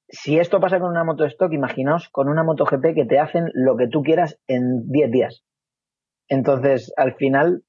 Si 0.08 0.40
esto 0.40 0.60
pasa 0.60 0.80
con 0.80 0.90
una 0.90 1.04
moto 1.04 1.24
de 1.24 1.30
stock, 1.30 1.52
imaginaos 1.52 2.10
con 2.10 2.30
una 2.30 2.44
moto 2.44 2.66
GP 2.66 2.94
que 2.94 3.06
te 3.06 3.20
hacen 3.20 3.50
lo 3.54 3.76
que 3.76 3.88
tú 3.88 4.04
quieras 4.04 4.40
en 4.48 4.88
10 4.88 5.12
días. 5.12 5.44
Entonces, 6.28 6.94
al 6.96 7.16
final, 7.16 7.64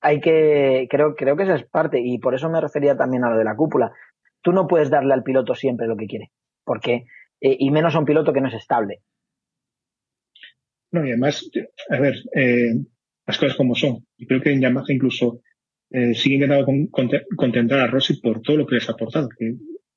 hay 0.00 0.20
que, 0.20 0.86
creo, 0.90 1.14
creo 1.14 1.36
que 1.36 1.42
esa 1.44 1.54
es 1.54 1.64
parte, 1.64 1.98
y 2.02 2.18
por 2.18 2.34
eso 2.34 2.48
me 2.48 2.60
refería 2.60 2.96
también 2.96 3.24
a 3.24 3.30
lo 3.30 3.38
de 3.38 3.44
la 3.44 3.56
cúpula. 3.56 3.92
Tú 4.42 4.52
no 4.52 4.66
puedes 4.66 4.90
darle 4.90 5.14
al 5.14 5.22
piloto 5.22 5.54
siempre 5.54 5.86
lo 5.86 5.96
que 5.96 6.06
quiere, 6.06 6.30
porque, 6.64 7.04
eh, 7.40 7.56
y 7.58 7.70
menos 7.70 7.94
a 7.94 7.98
un 7.98 8.04
piloto 8.04 8.32
que 8.32 8.40
no 8.40 8.48
es 8.48 8.54
estable. 8.54 9.00
No, 10.90 11.04
y 11.04 11.10
además, 11.10 11.50
a 11.90 12.00
ver, 12.00 12.14
eh, 12.34 12.74
las 13.26 13.38
cosas 13.38 13.56
como 13.56 13.74
son. 13.74 14.06
Y 14.16 14.26
creo 14.26 14.40
que 14.40 14.50
en 14.52 14.60
Yamaha 14.60 14.86
incluso 14.88 15.42
eh, 15.90 16.14
sigue 16.14 16.36
intentando 16.36 16.64
con, 16.64 16.86
conte- 16.86 17.26
contentar 17.36 17.80
a 17.80 17.86
Rossi 17.86 18.20
por 18.20 18.40
todo 18.40 18.56
lo 18.56 18.66
que 18.66 18.76
les 18.76 18.88
ha 18.88 18.92
aportado, 18.92 19.28
que 19.28 19.54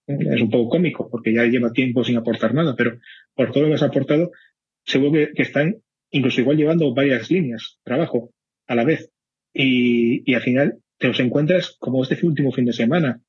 es 0.08 0.42
un 0.42 0.50
poco 0.50 0.70
cómico, 0.70 1.10
porque 1.10 1.34
ya 1.34 1.46
lleva 1.46 1.72
tiempo 1.72 2.04
sin 2.04 2.18
aportar 2.18 2.54
nada, 2.54 2.76
pero 2.76 2.98
por 3.34 3.52
todo 3.52 3.64
lo 3.64 3.68
que 3.68 3.74
les 3.74 3.84
ha 3.84 3.88
aportado, 3.88 4.32
seguro 4.84 5.28
que, 5.34 5.42
están 5.42 5.78
incluso 6.10 6.42
igual 6.42 6.58
llevando 6.58 6.94
varias 6.94 7.32
líneas 7.32 7.78
de 7.78 7.84
trabajo 7.84 8.32
a 8.68 8.76
la 8.76 8.84
vez. 8.84 9.10
Y 9.54 10.34
al 10.34 10.42
final 10.42 10.80
te 10.98 11.08
los 11.08 11.20
encuentras 11.20 11.78
como 11.80 12.04
este 12.04 12.18
último 12.26 12.52
fin 12.52 12.66
de 12.66 12.74
semana, 12.74 13.22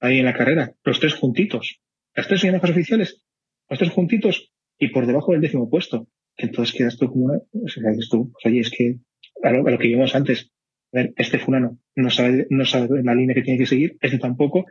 ahí 0.00 0.18
en 0.18 0.24
la 0.24 0.34
carrera, 0.34 0.74
los 0.84 1.00
tres 1.00 1.14
juntitos, 1.14 1.80
las 2.14 2.28
tres 2.28 2.42
Yamahas 2.42 2.70
oficiales, 2.70 3.22
los 3.68 3.78
tres 3.78 3.90
juntitos 3.90 4.52
y 4.78 4.88
por 4.88 5.06
debajo 5.06 5.32
del 5.32 5.40
décimo 5.40 5.70
puesto. 5.70 6.08
Entonces 6.36 6.74
quedas 6.76 6.98
tú 6.98 7.08
como 7.08 7.26
una, 7.26 7.38
o 7.38 7.68
sea, 7.68 7.82
tú, 8.10 8.32
pues, 8.32 8.46
oye, 8.46 8.60
es 8.60 8.70
que 8.70 8.96
a 9.42 9.50
lo, 9.52 9.66
a 9.66 9.70
lo 9.70 9.78
que 9.78 9.88
vimos 9.88 10.14
antes, 10.14 10.50
a 10.92 10.98
ver, 10.98 11.14
este 11.16 11.38
fulano 11.38 11.78
no 11.94 12.10
sabe, 12.10 12.46
no 12.50 12.64
sabe 12.64 13.02
la 13.02 13.14
línea 13.14 13.34
que 13.34 13.42
tiene 13.42 13.58
que 13.58 13.66
seguir, 13.66 13.96
este 14.00 14.18
tampoco, 14.18 14.66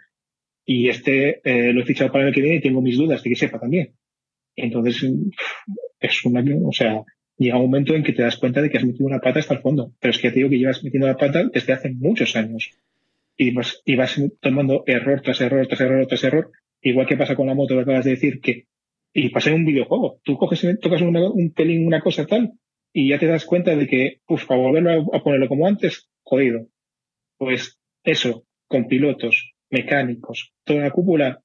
y 0.66 0.90
este 0.90 1.42
eh, 1.44 1.74
lo 1.74 1.82
he 1.82 1.86
fichado 1.86 2.12
para 2.12 2.28
el 2.28 2.34
que 2.34 2.42
viene 2.42 2.58
y 2.58 2.62
tengo 2.62 2.82
mis 2.82 2.98
dudas 2.98 3.24
de 3.24 3.30
que 3.30 3.36
sepa 3.36 3.60
también. 3.60 3.94
Entonces, 4.56 5.06
es 6.00 6.26
un 6.26 6.38
año, 6.38 6.68
o 6.68 6.72
sea, 6.72 7.04
llega 7.38 7.58
un 7.58 7.66
momento 7.66 7.96
en 7.96 8.04
que 8.04 8.14
te 8.14 8.22
das 8.22 8.38
cuenta 8.38 8.62
de 8.62 8.70
que 8.70 8.78
has 8.78 8.86
metido 8.86 9.08
una 9.08 9.20
pata 9.20 9.40
hasta 9.40 9.56
el 9.56 9.62
fondo. 9.62 9.94
Pero 10.00 10.12
es 10.12 10.20
que 10.20 10.30
te 10.30 10.36
digo 10.36 10.50
que 10.50 10.58
llevas 10.58 10.84
metiendo 10.84 11.08
la 11.08 11.18
pata 11.18 11.44
desde 11.52 11.74
hace 11.74 11.90
muchos 11.90 12.36
años. 12.36 12.72
Y 13.38 13.54
vas, 13.54 13.82
tomando 14.42 14.84
error 14.86 15.22
tras 15.22 15.42
error, 15.42 15.68
tras 15.68 15.82
error, 15.82 16.06
tras 16.08 16.24
error. 16.24 16.52
Igual 16.82 17.08
que 17.08 17.18
pasa 17.18 17.36
con 17.36 17.48
la 17.48 17.56
moto 17.56 17.76
que 17.76 17.82
acabas 17.82 18.06
de 18.06 18.12
decir, 18.12 18.40
que, 18.42 18.68
y 19.14 19.30
pasa 19.30 19.50
en 19.50 19.58
un 19.58 19.66
videojuego. 19.66 20.20
Tú 20.24 20.38
coges, 20.38 20.66
tocas 20.82 21.02
un 21.02 21.54
pelín, 21.56 21.88
una 21.88 22.02
cosa 22.02 22.26
tal, 22.26 22.54
y 22.92 23.10
ya 23.10 23.20
te 23.20 23.28
das 23.28 23.46
cuenta 23.46 23.76
de 23.76 23.88
que, 23.88 24.22
pues, 24.26 24.46
para 24.46 24.62
volverlo 24.62 24.92
a, 24.92 25.18
a 25.18 25.24
ponerlo 25.24 25.48
como 25.48 25.68
antes, 25.68 26.10
jodido. 26.24 26.68
Pues 27.38 27.80
eso, 28.04 28.46
con 28.68 28.88
pilotos, 28.88 29.54
mecánicos, 29.70 30.54
toda 30.64 30.82
la 30.82 30.92
cúpula, 30.92 31.42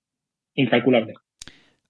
incalculable. 0.54 1.14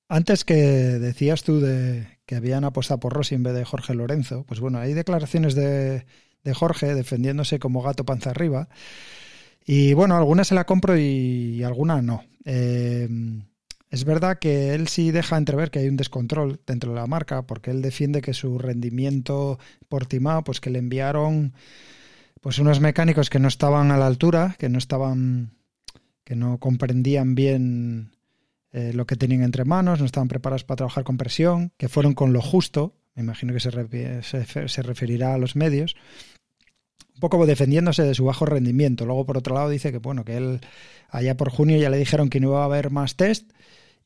Antes 0.09 0.45
que 0.45 0.55
decías 0.55 1.43
tú 1.43 1.61
de 1.61 2.07
que 2.25 2.37
habían 2.37 2.65
apostado 2.65 3.01
por 3.01 3.13
Rossi 3.13 3.35
en 3.35 3.43
vez 3.43 3.55
de 3.55 3.65
Jorge 3.65 3.95
Lorenzo, 3.95 4.45
pues 4.47 4.61
bueno, 4.61 4.79
hay 4.79 4.95
declaraciones 4.95 5.55
de, 5.55 6.05
de 6.45 6.55
Jorge 6.55 6.95
defendiéndose 6.95 7.59
como 7.59 7.83
gato 7.83 8.05
panza 8.05 8.31
arriba. 8.31 8.69
Y 9.71 9.93
bueno, 9.93 10.17
algunas 10.17 10.49
se 10.49 10.55
la 10.55 10.65
compro 10.65 10.97
y, 10.97 11.63
algunas 11.63 12.03
no. 12.03 12.25
Eh, 12.47 13.07
es 13.91 14.05
verdad 14.05 14.39
que 14.39 14.75
él 14.75 14.89
sí 14.89 15.11
deja 15.11 15.37
entrever 15.37 15.71
que 15.71 15.81
hay 15.81 15.89
un 15.89 15.99
descontrol 15.99 16.59
dentro 16.67 16.93
de 16.93 16.97
la 16.97 17.07
marca, 17.07 17.43
porque 17.43 17.71
él 17.71 17.83
defiende 17.83 18.23
que 18.23 18.33
su 18.33 18.59
rendimiento 18.59 19.59
por 19.91 20.07
Timao, 20.07 20.43
pues 20.43 20.63
que 20.63 20.71
le 20.71 20.79
enviaron 20.79 21.53
pues 22.41 22.59
unos 22.59 22.81
mecánicos 22.81 23.29
que 23.29 23.41
no 23.41 23.49
estaban 23.49 23.91
a 23.91 23.99
la 23.99 24.07
altura, 24.07 24.57
que 24.59 24.71
no 24.71 24.79
estaban, 24.79 25.51
que 26.25 26.35
no 26.35 26.57
comprendían 26.57 27.35
bien 27.35 28.13
eh, 28.73 28.93
lo 28.95 29.07
que 29.07 29.17
tenían 29.17 29.43
entre 29.43 29.67
manos, 29.67 30.01
no 30.01 30.07
estaban 30.07 30.29
preparados 30.29 30.65
para 30.65 30.77
trabajar 30.77 31.05
con 31.05 31.19
presión, 31.19 31.73
que 31.77 31.91
fueron 31.91 32.15
con 32.15 32.33
lo 32.33 32.41
justo, 32.41 32.95
me 33.15 33.23
imagino 33.23 33.53
que 33.53 33.61
se, 33.61 34.23
se, 34.23 34.69
se 34.69 34.83
referirá 34.83 35.35
a 35.35 35.39
los 35.39 35.57
medios, 35.57 35.95
un 37.19 37.21
poco 37.21 37.45
defendiéndose 37.47 38.05
de 38.05 38.15
su 38.15 38.25
bajo 38.25 38.47
rendimiento. 38.47 39.05
Luego, 39.05 39.27
por 39.27 39.37
otro 39.37 39.55
lado, 39.57 39.69
dice 39.69 39.91
que 39.91 39.99
bueno, 39.99 40.25
que 40.25 40.37
él 40.37 40.61
allá 41.11 41.37
por 41.37 41.51
junio 41.51 41.77
ya 41.77 41.91
le 41.91 41.97
dijeron 41.99 42.31
que 42.31 42.39
no 42.39 42.49
iba 42.49 42.63
a 42.63 42.67
haber 42.67 42.91
más 42.91 43.17
test 43.17 43.51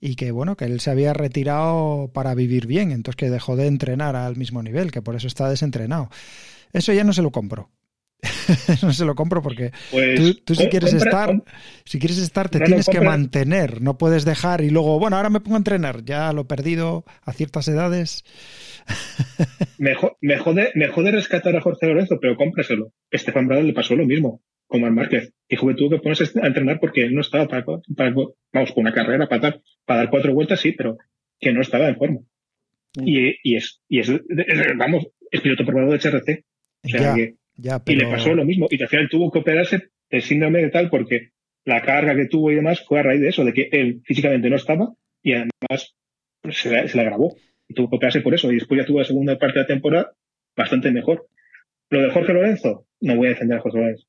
y 0.01 0.17
que 0.17 0.31
bueno, 0.33 0.57
que 0.57 0.65
él 0.65 0.81
se 0.81 0.91
había 0.91 1.13
retirado 1.13 2.11
para 2.15 2.35
vivir 2.35 2.67
bien, 2.67 2.91
entonces 2.91 3.17
que 3.17 3.31
dejó 3.31 3.55
de 3.55 3.67
entrenar 3.67 4.17
al 4.17 4.37
mismo 4.37 4.63
nivel, 4.63 4.91
que 4.91 5.03
por 5.03 5.15
eso 5.15 5.27
está 5.27 5.49
desentrenado. 5.51 6.09
Eso 6.73 6.93
ya 6.95 7.05
no 7.05 7.13
se 7.13 7.23
lo 7.23 7.31
compro. 7.31 7.71
no 8.83 8.93
se 8.93 9.05
lo 9.05 9.15
compro 9.15 9.43
porque 9.43 9.73
Pues, 9.91 10.17
tú, 10.17 10.35
tú 10.45 10.55
si 10.55 10.69
quieres 10.69 10.93
compra- 10.93 11.07
estar, 11.07 11.43
si 11.85 11.99
quieres 11.99 12.19
estar, 12.19 12.49
te 12.49 12.61
No, 12.61 12.67
tienes 12.67 12.87
que 12.89 13.01
mantener, 13.01 13.83
no 13.83 13.99
puedes 13.99 14.25
dejar 14.25 14.61
y 14.63 14.71
luego, 14.71 14.99
bueno, 14.99 15.17
ahora 15.17 15.29
me 15.29 15.41
pongo 15.41 15.57
a 15.57 15.59
entrenar, 15.59 16.05
ya 16.05 16.33
lo 16.33 16.43
he 16.43 16.45
perdido 16.45 17.05
a 17.25 17.33
ciertas 17.33 17.69
edades. 17.69 18.25
Me, 19.79 19.95
jo- 19.95 20.17
me 20.21 20.37
jode, 20.39 20.71
me 20.75 20.89
jode 20.89 21.11
rescatar 21.11 21.57
a 21.57 21.61
Jorge 21.61 21.87
Lorenzo, 21.87 22.19
pero 22.21 22.37
cómpraselo. 22.37 22.93
Estefan 23.11 23.47
Bradal 23.49 23.67
le 23.67 23.73
pasó 23.73 23.97
lo 23.97 24.07
mismo 24.07 24.43
con 24.67 24.81
Marc 24.81 24.95
Márquez. 24.95 25.33
Dijo 25.49 25.67
que 25.69 25.75
tuvo 25.75 25.91
que 25.91 25.99
ponerse 25.99 26.25
a 26.41 26.47
entrenar 26.47 26.79
porque 26.81 27.03
él 27.03 27.15
no 27.15 27.21
estaba 27.21 27.49
para, 27.49 27.65
para- 27.65 28.15
vamos, 28.53 28.73
con 28.73 28.83
una 28.83 28.93
carrera 28.95 29.29
para 29.29 29.41
dar, 29.43 29.61
para 29.85 30.01
dar 30.01 30.11
cuatro 30.11 30.33
vueltas, 30.35 30.61
sí, 30.61 30.73
pero 30.73 30.99
que 31.41 31.53
no 31.53 31.61
estaba 31.61 31.89
en 31.89 31.97
forma. 31.97 32.21
Y, 33.05 33.35
y 33.43 33.57
es, 33.57 33.81
y 33.89 34.01
es, 34.01 34.13
vamos, 34.77 35.07
es 35.31 35.41
piloto 35.41 35.65
probado 35.65 35.93
de 35.93 35.99
HRC. 35.99 36.45
O 36.85 36.89
sea, 36.89 37.01
Ya, 37.01 37.15
que- 37.15 37.35
ya, 37.57 37.83
y 37.87 37.97
le 37.97 38.05
pasó 38.07 38.35
lo 38.35 38.45
mismo. 38.45 38.67
Y 38.71 38.81
al 38.83 38.89
final 38.89 39.09
tuvo 39.11 39.31
que 39.31 39.41
operarse 39.41 39.89
el 40.11 40.23
síndrome 40.23 40.63
de 40.63 40.71
tal 40.71 40.91
porque 40.91 41.31
la 41.65 41.83
carga 41.83 42.15
que 42.15 42.27
tuvo 42.27 42.51
y 42.51 42.57
demás 42.57 42.85
fue 42.87 43.01
a 43.01 43.03
raíz 43.03 43.21
de 43.21 43.29
eso, 43.29 43.45
de 43.45 43.53
que 43.53 43.69
él 43.73 44.01
físicamente 44.05 44.49
no 44.51 44.57
estaba 44.57 44.93
y 45.23 45.33
además 45.33 45.95
pues, 46.41 46.59
se, 46.59 46.71
la, 46.71 46.89
se 46.89 46.97
la 46.97 47.05
grabó. 47.05 47.37
Y 47.73 47.75
tuvo 47.75 47.89
que 47.89 47.97
operarse 47.97 48.21
por 48.21 48.35
eso. 48.35 48.51
Y 48.53 48.57
después 48.57 48.79
ya 48.81 48.87
tuvo 48.87 48.99
la 48.99 49.05
segunda 49.05 49.39
parte 49.39 49.55
de 49.59 49.61
la 49.63 49.67
temporada 49.67 50.13
bastante 50.55 50.91
mejor. 50.91 51.27
Lo 51.91 52.01
de 52.03 52.11
Jorge 52.11 52.33
Lorenzo, 52.35 52.87
no 53.01 53.17
voy 53.17 53.27
a 53.29 53.31
defender 53.31 53.59
a 53.59 53.61
Jorge 53.63 53.79
Lorenzo. 53.79 54.07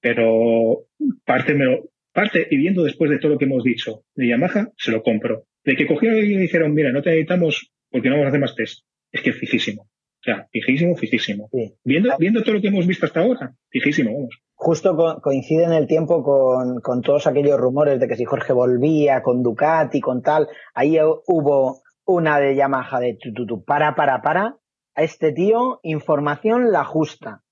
Pero 0.00 0.86
parte, 1.24 1.54
me 1.54 1.64
lo- 1.64 1.88
parte 2.12 2.46
y 2.50 2.56
viendo 2.56 2.84
después 2.84 3.10
de 3.10 3.18
todo 3.18 3.32
lo 3.32 3.38
que 3.38 3.44
hemos 3.46 3.64
dicho 3.64 4.02
de 4.14 4.28
Yamaha, 4.28 4.68
se 4.76 4.92
lo 4.92 5.02
compro. 5.02 5.44
De 5.64 5.76
que 5.76 5.86
cogieron 5.86 6.18
y 6.18 6.36
dijeron, 6.36 6.74
mira, 6.74 6.92
no 6.92 7.02
te 7.02 7.10
necesitamos 7.10 7.70
porque 7.90 8.08
no 8.08 8.16
vamos 8.16 8.26
a 8.26 8.28
hacer 8.28 8.40
más 8.40 8.54
test. 8.54 8.84
Es 9.12 9.22
que 9.22 9.32
fijísimo. 9.32 9.82
O 9.82 10.22
sea, 10.24 10.46
fijísimo, 10.50 10.96
fijísimo. 10.96 11.48
Sí. 11.52 11.74
Viendo, 11.84 12.10
viendo 12.18 12.42
todo 12.42 12.54
lo 12.54 12.60
que 12.60 12.68
hemos 12.68 12.86
visto 12.86 13.04
hasta 13.06 13.20
ahora, 13.20 13.54
fijísimo, 13.68 14.12
vamos. 14.14 14.38
Justo 14.54 14.96
co- 14.96 15.20
coincide 15.22 15.64
en 15.64 15.72
el 15.72 15.86
tiempo 15.86 16.22
con, 16.22 16.80
con 16.80 17.02
todos 17.02 17.26
aquellos 17.26 17.58
rumores 17.58 18.00
de 18.00 18.08
que 18.08 18.16
si 18.16 18.24
Jorge 18.24 18.52
volvía 18.54 19.22
con 19.22 19.42
Ducati, 19.42 20.00
con 20.00 20.22
tal, 20.22 20.48
ahí 20.74 20.92
hu- 20.94 21.22
hubo 21.26 21.82
una 22.04 22.38
de 22.38 22.54
Yamaha 22.54 23.00
de 23.00 23.16
tu, 23.20 23.32
tu, 23.32 23.46
tu, 23.46 23.64
para, 23.64 23.94
para, 23.94 24.22
para, 24.22 24.56
a 24.94 25.02
este 25.02 25.32
tío 25.32 25.80
información 25.82 26.70
la 26.70 26.84
justa. 26.84 27.42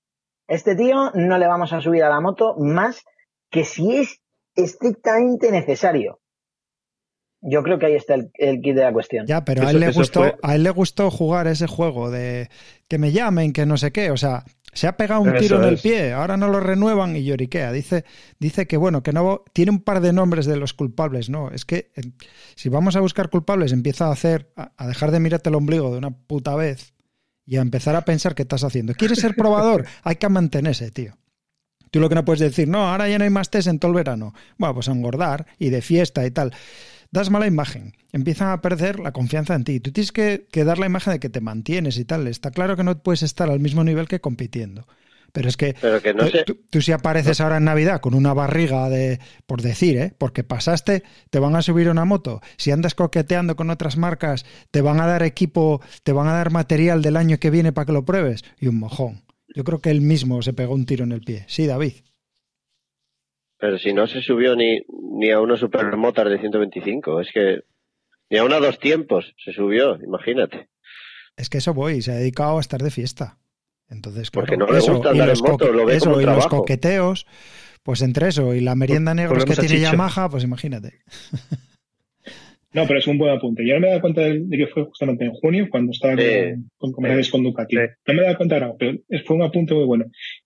Este 0.47 0.75
tío 0.75 1.11
no 1.13 1.37
le 1.37 1.47
vamos 1.47 1.73
a 1.73 1.81
subir 1.81 2.03
a 2.03 2.09
la 2.09 2.21
moto 2.21 2.55
más 2.57 3.03
que 3.49 3.63
si 3.63 3.97
es 3.97 4.21
estrictamente 4.55 5.51
necesario. 5.51 6.19
Yo 7.45 7.61
creo 7.63 7.77
que 7.77 7.87
ahí 7.87 7.95
está 7.95 8.15
el, 8.15 8.31
el 8.35 8.61
kit 8.61 8.75
de 8.75 8.83
la 8.83 8.93
cuestión. 8.93 9.27
Ya, 9.27 9.43
pero 9.43 9.67
a 9.67 9.71
él 9.71 9.79
le 9.79 9.91
gustó, 9.91 10.21
fue- 10.21 10.35
a 10.41 10.55
él 10.55 10.63
le 10.63 10.69
gustó 10.69 11.11
jugar 11.11 11.47
ese 11.47 11.67
juego 11.67 12.09
de 12.09 12.49
que 12.87 12.97
me 12.97 13.11
llamen, 13.11 13.51
que 13.53 13.65
no 13.65 13.77
sé 13.77 13.91
qué, 13.91 14.11
o 14.11 14.17
sea, 14.17 14.43
se 14.71 14.87
ha 14.87 14.97
pegado 14.97 15.21
un 15.21 15.29
Eso 15.29 15.39
tiro 15.39 15.57
en 15.61 15.67
el 15.67 15.73
es. 15.75 15.81
pie, 15.81 16.13
ahora 16.13 16.35
no 16.37 16.47
lo 16.47 16.59
renuevan 16.59 17.15
y 17.15 17.23
lloriquea. 17.23 17.71
Dice, 17.71 18.05
dice 18.39 18.65
que 18.65 18.77
bueno, 18.77 19.03
que 19.03 19.11
no 19.13 19.43
tiene 19.53 19.71
un 19.71 19.81
par 19.81 19.99
de 20.01 20.13
nombres 20.13 20.45
de 20.45 20.55
los 20.57 20.73
culpables, 20.73 21.29
no, 21.29 21.51
es 21.51 21.63
que 21.65 21.91
eh, 21.95 22.01
si 22.55 22.69
vamos 22.69 22.95
a 22.95 22.99
buscar 23.01 23.29
culpables, 23.29 23.71
empieza 23.71 24.07
a 24.07 24.11
hacer 24.13 24.51
a, 24.55 24.71
a 24.77 24.87
dejar 24.87 25.11
de 25.11 25.19
mirarte 25.19 25.49
el 25.49 25.55
ombligo 25.55 25.91
de 25.91 25.97
una 25.99 26.11
puta 26.11 26.55
vez 26.55 26.93
y 27.45 27.57
a 27.57 27.61
empezar 27.61 27.95
a 27.95 28.05
pensar 28.05 28.35
qué 28.35 28.43
estás 28.43 28.63
haciendo. 28.63 28.93
¿Quieres 28.93 29.19
ser 29.19 29.35
probador? 29.35 29.85
Hay 30.03 30.15
que 30.15 30.29
mantenerse, 30.29 30.89
tío. 30.91 31.17
Tú 31.91 31.99
lo 31.99 32.09
que 32.09 32.15
no 32.15 32.25
puedes 32.25 32.39
decir, 32.39 32.67
no, 32.67 32.89
ahora 32.89 33.07
ya 33.07 33.19
no 33.19 33.23
hay 33.25 33.29
más 33.29 33.51
test 33.51 33.67
en 33.67 33.77
todo 33.77 33.91
el 33.91 33.95
verano. 33.95 34.33
Bueno, 34.57 34.73
pues 34.73 34.87
a 34.89 34.93
engordar 34.93 35.45
y 35.59 35.69
de 35.69 35.83
fiesta 35.83 36.25
y 36.25 36.31
tal. 36.31 36.51
Das 37.13 37.29
mala 37.29 37.47
imagen, 37.47 37.93
empiezan 38.11 38.49
a 38.49 38.61
perder 38.61 38.99
la 38.99 39.13
confianza 39.13 39.55
en 39.55 39.63
ti. 39.63 39.79
Tú 39.79 39.91
tienes 39.91 40.11
que, 40.11 40.47
que 40.51 40.63
dar 40.65 40.79
la 40.79 40.87
imagen 40.87 41.13
de 41.13 41.19
que 41.19 41.29
te 41.29 41.41
mantienes 41.41 41.97
y 41.97 42.05
tal. 42.05 42.27
Está 42.27 42.51
claro 42.51 42.75
que 42.75 42.83
no 42.83 43.01
puedes 43.01 43.23
estar 43.23 43.49
al 43.49 43.59
mismo 43.59 43.83
nivel 43.83 44.07
que 44.07 44.19
compitiendo. 44.19 44.85
Pero 45.31 45.49
es 45.49 45.57
que, 45.57 45.75
Pero 45.81 45.99
que 46.01 46.13
no 46.13 46.25
tú, 46.25 46.29
sé. 46.29 46.43
tú- 46.43 46.59
tú 46.69 46.81
si 46.81 46.91
apareces 46.91 47.41
ahora 47.41 47.57
en 47.57 47.63
Navidad 47.63 48.01
con 48.01 48.13
una 48.13 48.33
barriga 48.35 48.87
de, 48.89 49.19
por 49.47 49.61
decir, 49.63 49.97
¿eh? 49.97 50.13
porque 50.17 50.43
pasaste, 50.43 51.03
te 51.31 51.39
van 51.39 51.55
a 51.55 51.63
subir 51.63 51.89
una 51.89 52.05
moto. 52.05 52.39
Si 52.57 52.69
andas 52.69 52.93
coqueteando 52.93 53.55
con 53.55 53.71
otras 53.71 53.97
marcas, 53.97 54.45
te 54.69 54.81
van 54.81 54.99
a 54.99 55.07
dar 55.07 55.23
equipo, 55.23 55.81
te 56.03 56.11
van 56.13 56.27
a 56.27 56.33
dar 56.33 56.51
material 56.51 57.01
del 57.01 57.17
año 57.17 57.39
que 57.39 57.49
viene 57.49 57.71
para 57.73 57.85
que 57.87 57.93
lo 57.93 58.05
pruebes. 58.05 58.43
Y 58.59 58.67
un 58.67 58.77
mojón. 58.77 59.23
Yo 59.55 59.63
creo 59.63 59.79
que 59.79 59.89
él 59.89 60.01
mismo 60.01 60.41
se 60.43 60.53
pegó 60.53 60.75
un 60.75 60.85
tiro 60.85 61.03
en 61.03 61.11
el 61.11 61.21
pie. 61.21 61.45
Sí, 61.47 61.65
David. 61.65 61.93
Pero 63.63 63.79
si 63.79 63.93
no 63.93 64.07
se 64.07 64.21
subió 64.21 64.57
ni, 64.57 64.81
ni 65.17 65.31
a 65.31 65.39
una 65.39 65.55
supermotar 65.55 66.27
de 66.27 66.37
125, 66.37 67.21
es 67.21 67.31
que 67.31 67.61
ni 68.29 68.37
a 68.37 68.43
una 68.43 68.59
dos 68.59 68.77
tiempos 68.77 69.33
se 69.37 69.53
subió, 69.53 69.97
imagínate. 70.03 70.67
Es 71.37 71.49
que 71.49 71.59
eso 71.59 71.73
voy, 71.73 72.01
se 72.01 72.11
ha 72.11 72.15
dedicado 72.15 72.57
a 72.57 72.59
estar 72.59 72.81
de 72.81 72.91
fiesta. 72.91 73.37
Entonces, 73.89 74.31
claro, 74.31 74.47
Porque 74.47 74.57
no 74.57 74.69
le 74.69 74.79
eso, 74.79 74.95
gusta 74.95 75.07
y 75.07 75.11
andar 75.13 75.29
los 75.29 75.39
en 75.39 75.49
moto, 75.49 75.71
lo 75.71 75.85
ve 75.85 75.95
eso, 75.95 76.09
como 76.09 76.19
y 76.19 76.25
los 76.25 76.47
coqueteos, 76.47 77.25
pues 77.83 78.01
entre 78.01 78.27
eso 78.27 78.53
y 78.53 78.59
la 78.59 78.75
merienda 78.75 79.13
negra 79.13 79.45
que 79.45 79.53
tiene 79.53 79.67
Chicho. 79.69 79.91
Yamaha, 79.91 80.27
pues 80.27 80.43
imagínate. 80.43 80.99
No, 82.73 82.87
pero 82.87 82.99
es 82.99 83.07
un 83.07 83.19
buen 83.19 83.31
apunte. 83.31 83.65
Yo 83.65 83.75
no 83.75 83.81
me 83.81 83.87
he 83.87 83.89
dado 83.91 84.01
cuenta 84.01 84.21
de, 84.21 84.45
que 84.49 84.67
fue 84.67 84.83
justamente 84.83 85.23
en 85.23 85.31
junio, 85.31 85.67
cuando 85.69 85.91
estaba 85.91 86.15
con, 86.15 86.69
con 86.75 86.91
comerciales 86.91 87.29
con 87.29 87.43
Ducati. 87.43 87.75
No 87.75 88.13
me 88.13 88.21
he 88.21 88.23
dado 88.23 88.35
cuenta 88.35 88.55
ahora, 88.55 88.73
pero 88.77 88.97
fue 89.25 89.35
un 89.35 89.43
apunte 89.43 89.73
muy 89.73 89.85
bueno. 89.85 90.05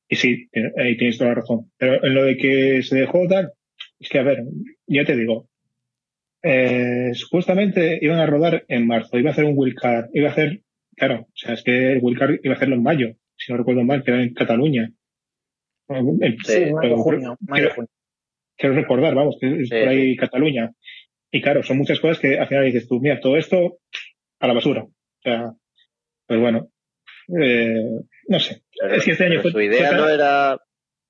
Y 0.10 0.16
sí, 0.16 0.49
ahí 0.78 0.97
tienes 0.97 1.18
toda 1.18 1.32
la 1.32 1.36
razón. 1.36 1.72
Pero 1.78 2.03
en 2.03 2.14
lo 2.14 2.24
de 2.24 2.38
que 2.38 2.82
se 2.84 2.97
dejó 2.97 3.28
tal, 3.28 3.51
es 3.99 4.10
que 4.10 4.20
a 4.20 4.24
ver, 4.24 4.43
ya 4.88 5.03
te 5.03 5.16
digo, 5.16 5.49
eh, 6.43 7.12
supuestamente 7.14 7.99
iban 8.01 8.20
a 8.20 8.26
rodar 8.26 8.64
en 8.68 8.88
marzo, 8.88 9.18
iba 9.18 9.30
a 9.30 9.34
hacer 9.34 9.45
un 9.45 9.58
wildcard, 9.58 10.10
iba 10.14 10.30
a 10.30 10.32
hacer, 10.32 10.62
claro, 10.95 11.22
o 11.22 11.36
sea, 11.36 11.53
es 11.53 11.64
que 11.64 11.93
el 11.93 11.99
wildcard 12.01 12.39
iba 12.43 12.53
a 12.53 12.58
hacerlo 12.58 12.76
en 12.76 12.84
mayo, 12.84 13.16
si 13.36 13.51
no 13.51 13.58
recuerdo 13.58 13.84
mal, 13.84 14.03
que 14.03 14.12
era 14.12 14.24
en 14.24 14.34
Cataluña. 14.34 14.91
Sí, 15.88 16.72
mayo, 16.74 16.97
junio, 16.97 17.38
mayo, 17.41 17.70
junio. 17.74 17.89
quiero 18.55 18.76
recordar, 18.76 19.16
vamos, 19.16 19.38
que 19.39 19.47
es 19.47 19.70
Sí, 19.70 19.76
por 19.76 19.89
ahí 19.89 20.16
Cataluña. 20.16 20.72
Y 21.32 21.41
claro, 21.41 21.64
son 21.64 21.78
muchas 21.78 21.99
cosas 21.99 22.20
que 22.20 22.39
al 22.39 22.47
final 22.47 22.66
dices 22.66 22.88
tú, 22.88 22.99
mira, 22.99 23.20
todo 23.20 23.38
esto 23.38 23.80
a 24.39 24.47
la 24.47 24.53
basura. 24.53 24.84
O 24.84 25.22
sea, 25.22 25.51
pues 26.26 26.39
bueno, 26.39 26.70
eh, 27.41 27.84
no 28.28 28.39
sé. 28.39 28.61
Pero- 28.80 28.93
Es 28.95 29.05
que 29.05 29.11
este 29.11 29.25
año 29.25 29.41
fue- 29.41 29.51
su 29.51 29.61
idea 29.61 29.89
fue- 29.89 29.97
no 29.97 30.09
era 30.09 30.59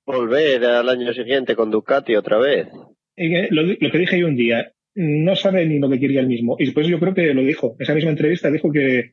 volver 0.06 0.64
al 0.64 0.88
año 0.88 1.12
siguiente 1.12 1.54
con 1.54 1.70
Ducati 1.70 2.14
otra 2.16 2.38
vez. 2.38 2.68
Y 3.16 3.52
lo, 3.54 3.62
lo 3.62 3.90
que 3.90 3.98
dije 3.98 4.18
yo 4.18 4.26
un 4.26 4.36
día, 4.36 4.72
no 4.94 5.36
sabe 5.36 5.66
ni 5.66 5.78
lo 5.78 5.90
que 5.90 6.00
quería 6.00 6.20
él 6.20 6.28
mismo. 6.28 6.56
Y 6.58 6.66
después 6.66 6.86
yo 6.86 6.98
creo 6.98 7.14
que 7.14 7.34
lo 7.34 7.42
dijo. 7.42 7.76
Esa 7.78 7.94
misma 7.94 8.10
entrevista 8.10 8.50
dijo 8.50 8.70
que, 8.72 9.12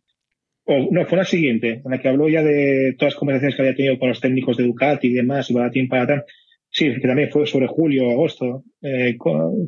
o 0.65 0.87
no, 0.91 1.05
fue 1.05 1.17
la 1.17 1.25
siguiente, 1.25 1.81
en 1.85 1.91
la 1.91 1.99
que 1.99 2.07
habló 2.07 2.27
ya 2.29 2.41
de 2.43 2.95
todas 2.97 3.13
las 3.13 3.19
conversaciones 3.19 3.55
que 3.55 3.61
había 3.61 3.75
tenido 3.75 3.99
con 3.99 4.09
los 4.09 4.21
técnicos 4.21 4.57
de 4.57 4.63
Ducati 4.63 5.07
y 5.07 5.13
demás, 5.13 5.49
y 5.49 5.53
para 5.53 5.69
ti, 5.71 5.85
para 5.87 6.03
atrás. 6.03 6.23
Sí, 6.69 6.93
que 6.93 7.07
también 7.07 7.29
fue 7.29 7.45
sobre 7.45 7.67
julio, 7.67 8.09
agosto. 8.11 8.63
eh, 8.81 9.15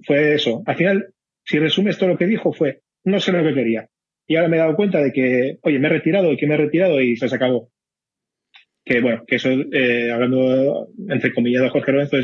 fue 0.05 0.33
eso. 0.33 0.63
Al 0.65 0.75
final, 0.75 1.07
si 1.43 1.59
resumes 1.59 1.97
todo 1.97 2.09
lo 2.09 2.17
que 2.17 2.25
dijo, 2.25 2.51
fue, 2.53 2.81
no 3.05 3.19
sé 3.19 3.31
lo 3.31 3.43
que 3.43 3.53
quería. 3.53 3.87
Y 4.27 4.35
ahora 4.35 4.49
me 4.49 4.57
he 4.57 4.59
dado 4.59 4.75
cuenta 4.75 5.01
de 5.01 5.11
que, 5.11 5.57
oye, 5.61 5.79
me 5.79 5.87
he 5.87 5.91
retirado 5.91 6.31
y 6.31 6.37
que 6.37 6.47
me 6.47 6.55
he 6.55 6.57
retirado 6.57 7.01
y 7.01 7.15
se 7.15 7.33
acabó. 7.33 7.69
Que 8.83 9.01
bueno, 9.01 9.23
que 9.25 9.35
eso, 9.35 9.49
eh, 9.49 10.11
hablando 10.11 10.87
entre 11.09 11.33
comillas 11.33 11.63
de 11.63 11.69
Jorge 11.69 11.91
Lorenzo, 11.91 12.17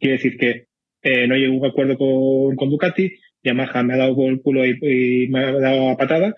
quiere 0.00 0.16
decir 0.16 0.36
que 0.36 0.66
eh, 1.02 1.26
no 1.26 1.36
llego 1.36 1.54
a 1.54 1.58
un 1.58 1.66
acuerdo 1.66 1.96
con, 1.96 2.56
con 2.56 2.70
Ducati, 2.70 3.12
Yamaha 3.42 3.82
me 3.82 3.94
ha 3.94 3.98
dado 3.98 4.16
por 4.16 4.30
el 4.30 4.40
culo 4.40 4.64
y 4.64 5.28
me 5.28 5.38
ha 5.40 5.52
dado 5.52 5.90
a 5.90 5.96
patada 5.96 6.34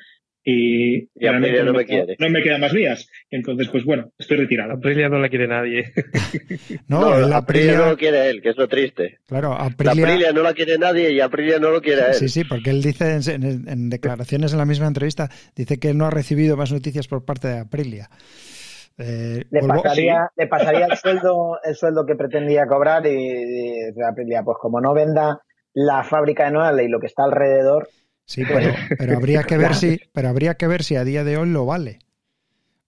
y, 0.49 0.97
Y 0.97 1.09
claramente 1.19 1.59
Aprilia 1.59 1.65
no 1.73 1.77
me 1.77 1.85
queda- 1.85 2.05
quiere. 2.05 2.17
no 2.21 2.31
me 2.31 2.43
quedan 2.43 2.61
más 2.61 2.73
vías. 2.73 3.09
Entonces, 3.31 3.69
pues 3.69 3.85
bueno, 3.85 4.13
estoy 4.17 4.37
retirado. 4.37 4.75
Aprilia 4.75 5.09
no 5.09 5.19
la 5.19 5.29
quiere 5.29 5.49
nadie. 5.49 5.93
No, 6.89 7.17
el 7.19 7.33
Aprilia 7.33 7.37
Aprilia, 7.39 7.79
no 7.79 7.87
lo 7.91 7.97
quiere 7.97 8.31
él, 8.31 8.41
que 8.41 8.51
es 8.51 8.57
lo 8.57 8.69
triste. 8.69 9.19
claro, 9.27 9.51
La 9.59 9.65
Aprilia, 9.67 9.93
Aprilia 10.05 10.33
no 10.33 10.43
la 10.43 10.55
quiere 10.55 10.79
nadie 10.79 11.11
y 11.13 11.21
Aprilia 11.21 11.59
no 11.59 11.71
lo 11.71 11.81
quiere 11.81 12.03
a 12.03 12.07
él. 12.09 12.15
Sí, 12.15 12.29
sí, 12.29 12.45
porque 12.45 12.71
él 12.71 12.81
dice 12.83 13.15
en, 13.17 13.43
en- 13.43 13.69
en 13.69 13.91
declaraciones 13.91 14.53
en 14.53 14.59
la 14.59 14.65
misma 14.67 14.87
entrevista, 14.87 15.29
dice 15.57 15.79
que 15.79 15.91
él 15.91 15.99
no 15.99 16.07
ha 16.07 16.11
recibido 16.11 16.57
más 16.57 16.71
noticias 16.73 17.09
por 17.09 17.25
parte 17.25 17.49
de 17.49 17.59
Aprilia. 17.59 18.09
Eh, 18.99 19.45
Le 19.51 19.61
pasaría, 19.61 20.31
le 20.37 20.47
pasaría 20.47 20.87
el 20.87 20.97
sueldo, 20.97 21.59
el 21.65 21.75
sueldo 21.75 22.07
que 22.07 22.15
pretendía 22.15 22.67
cobrar 22.67 23.05
y, 23.07 23.11
y 23.11 24.03
Aprilia, 24.09 24.43
pues 24.45 24.57
como 24.61 24.81
no 24.81 24.95
venda 24.95 25.41
la 25.75 26.03
fábrica 26.05 26.45
de 26.47 26.53
Noale 26.53 26.85
y 26.85 26.89
lo 26.89 26.99
que 27.01 27.07
está 27.07 27.25
alrededor, 27.25 27.89
Sí, 28.27 28.45
pero, 28.45 28.75
pero 28.99 29.17
habría 29.17 29.45
que 29.45 29.57
ver 29.57 29.75
si, 29.77 30.01
pero 30.13 30.29
habría 30.29 30.57
que 30.57 30.67
ver 30.67 30.83
si 30.85 30.97
a 30.97 31.05
día 31.05 31.25
de 31.25 31.37
hoy 31.37 31.49
lo 31.49 31.65
vale. 31.67 32.01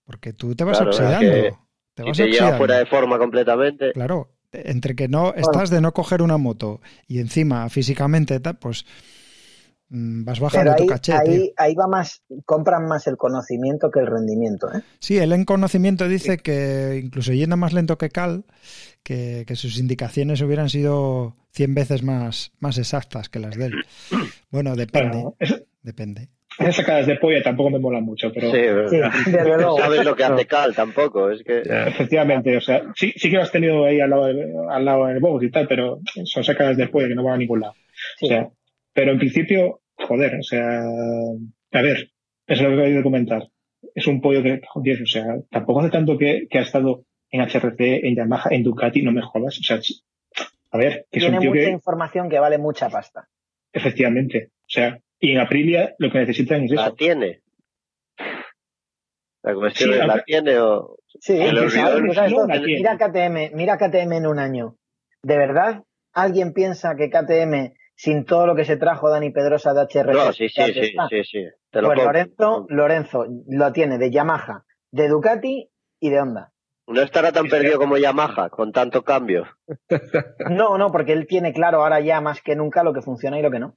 Porque 0.05 0.33
tú 0.33 0.55
te 0.57 0.65
vas 0.65 0.79
Claro, 0.79 0.91
es 0.91 0.99
oxidando. 1.01 1.19
que 1.19 1.53
te 1.95 2.03
Si 2.03 2.09
vas 2.09 2.17
te 2.17 2.25
lleva 2.27 2.53
oxidando. 2.53 2.59
fuera 2.59 2.79
de 2.79 2.87
forma 2.87 3.19
completamente. 3.19 3.93
Claro, 3.93 4.35
entre 4.53 4.95
que 4.95 5.09
no 5.09 5.35
estás 5.35 5.71
de 5.71 5.81
no 5.81 5.93
coger 5.93 6.23
una 6.23 6.37
moto 6.39 6.81
y 7.07 7.19
encima 7.21 7.69
físicamente 7.69 8.41
pues 8.55 8.87
vas 9.91 10.41
bajando 10.41 10.73
pero 10.77 10.87
tu 10.87 11.01
tío. 11.01 11.15
ahí, 11.19 11.53
ahí 11.57 11.75
va 11.75 11.87
más, 11.87 12.23
compran 12.45 12.87
más 12.87 13.07
el 13.07 13.17
conocimiento 13.17 13.91
que 13.91 14.01
el 14.01 14.07
rendimiento, 14.07 14.69
¿eh? 14.73 14.83
Sí, 14.99 15.17
él 15.19 15.33
en 15.33 15.45
conocimiento 15.45 16.07
dice 16.09 16.39
que 16.39 17.01
incluso 17.03 17.33
yendo 17.33 17.57
más 17.57 17.73
lento 17.73 17.97
que 17.99 18.11
Cal, 18.11 18.45
que, 19.03 19.45
que 19.47 19.57
sus 19.57 19.79
indicaciones 19.79 20.41
hubieran 20.43 20.69
sido 20.69 21.37
100 21.53 21.75
veces 21.75 22.03
más, 22.03 22.53
más 22.61 22.77
exactas 22.79 23.29
que 23.29 23.39
las 23.41 23.57
de 23.57 23.67
él. 23.67 23.73
Bueno, 24.51 24.77
depende, 24.77 25.17
Bueno, 25.17 25.35
es- 25.39 25.63
depende. 25.83 26.29
esas 26.59 26.77
sacadas 26.77 27.07
de 27.07 27.17
polla 27.17 27.43
tampoco 27.43 27.71
me 27.71 27.79
molan 27.79 28.03
mucho, 28.05 28.31
pero 28.33 28.51
Sí, 28.51 28.59
Sí, 28.91 28.97
desde 29.31 29.51
no 29.51 29.57
luego. 29.57 29.79
sabes 29.79 30.05
lo 30.05 30.17
que 30.17 30.25
hace 30.25 30.47
Cal 30.47 30.75
tampoco. 30.75 31.31
Es 31.31 31.43
que 31.45 31.61
efectivamente, 31.61 32.57
o 32.57 32.61
sea, 32.61 32.83
sí, 32.95 33.13
sí 33.17 33.31
que 33.31 33.37
lo 33.37 33.43
has 33.43 33.53
tenido 33.53 33.85
ahí 33.85 34.01
al 34.01 34.11
lado, 34.11 34.27
del- 34.27 34.53
al 34.71 34.85
lado 34.85 35.07
del 35.07 35.21
box 35.21 35.45
y 35.45 35.51
tal, 35.51 35.67
pero 35.69 36.01
son 36.25 36.45
sacadas 36.45 36.77
de 36.77 36.89
polla 36.89 37.09
que 37.09 37.15
no 37.15 37.25
van 37.25 37.35
a 37.35 37.39
ningún 37.39 37.61
lado. 37.61 37.75
Sí. 38.19 38.27
O 38.27 38.29
sea, 38.29 38.49
pero 38.99 39.13
en 39.13 39.19
principio, 39.19 39.81
joder, 39.97 40.35
o 40.35 40.43
sea, 40.43 40.81
a 40.83 41.83
ver, 41.83 42.11
es 42.49 42.61
lo 42.61 42.69
que 42.71 42.75
acabo 42.75 42.89
de 42.89 43.03
comentar. 43.05 43.43
Es 43.95 44.09
un 44.09 44.21
pollo 44.21 44.43
que, 44.43 44.61
joder, 44.67 45.03
o 45.03 45.07
sea, 45.07 45.25
tampoco 45.53 45.79
hace 45.83 45.91
tanto 45.91 46.19
que, 46.19 46.49
que 46.51 46.59
ha 46.59 46.63
estado 46.63 47.05
en 47.31 47.43
HRC, 47.43 47.79
en 48.05 48.17
Yamaha, 48.17 48.49
en 48.51 48.65
Ducati, 48.65 49.03
no 49.03 49.13
me 49.13 49.23
jodas. 49.23 49.57
O 49.61 49.63
sea, 49.63 49.79
a 50.73 50.79
ver, 50.79 51.07
que 51.13 51.21
es 51.21 51.23
Tiene 51.23 51.37
un 51.37 51.41
tío 51.43 51.51
mucha 51.51 51.65
que, 51.67 51.71
información 51.71 52.29
que 52.29 52.41
vale 52.41 52.59
mucha 52.59 52.89
pasta. 52.91 53.29
efectivamente, 53.73 54.49
o 54.63 54.67
sea, 54.67 54.99
y 55.21 55.31
en 55.31 55.39
Aprilia 55.39 55.95
lo 55.99 56.11
que 56.11 56.19
necesitan 56.19 56.65
es 56.65 56.73
la 56.73 56.87
eso. 56.87 56.95
tiene. 56.97 57.43
La 59.45 59.55
cuestión 59.55 59.91
Sí, 59.91 59.95
es, 59.97 60.03
a 60.03 60.07
¿la 60.09 60.23
tiene 60.25 60.59
o...? 60.59 60.97
Sí, 61.21 61.39
sabes, 61.39 61.73
sabes 62.15 62.33
la 62.49 62.61
tiene. 62.65 62.79
mira 62.79 62.97
KTM, 62.99 63.55
mira 63.57 63.79
KTM 63.79 64.13
en 64.15 64.27
un 64.27 64.41
año. 64.41 64.75
¿De 65.23 65.39
verdad 65.39 65.85
alguien 66.13 66.53
piensa 66.53 66.97
que 66.97 67.11
KTM, 67.11 67.75
sin 68.01 68.25
todo 68.25 68.47
lo 68.47 68.55
que 68.55 68.65
se 68.65 68.77
trajo 68.77 69.11
Dani 69.11 69.31
Pedrosa 69.31 69.75
de 69.75 69.81
HR, 69.83 70.13
No, 70.15 70.33
sí, 70.33 70.49
sí, 70.49 70.63
sí, 70.73 70.81
está? 70.81 71.09
sí, 71.09 71.25
sí. 71.25 71.45
Te 71.71 71.83
lo 71.83 71.89
Pues. 71.89 71.99
Lorenzo, 72.05 72.65
Lorenzo 72.69 73.27
lo 73.49 73.73
tiene 73.73 73.99
de 73.99 74.13
Yamaha, 74.13 74.65
de 74.93 75.09
Ducati 75.09 75.69
y 75.99 76.09
de 76.11 76.21
Honda. 76.21 76.53
No 76.87 77.03
estará 77.03 77.33
tan 77.33 77.49
perdido 77.49 77.77
como 77.79 77.99
Yamaha, 77.99 78.51
con 78.51 78.71
tanto 78.73 79.03
cambio. 79.03 79.47
No, 80.49 80.79
no, 80.79 80.93
porque 80.93 81.13
él 81.13 81.27
tiene 81.27 81.53
claro 81.53 81.83
ahora 81.83 81.99
ya 82.01 82.21
más 82.21 82.41
que 82.41 82.55
nunca 82.55 82.85
lo 82.85 82.93
que 82.95 83.03
funciona 83.03 83.37
y 83.39 83.43
lo 83.43 83.51
que 83.51 83.59
no. 83.59 83.77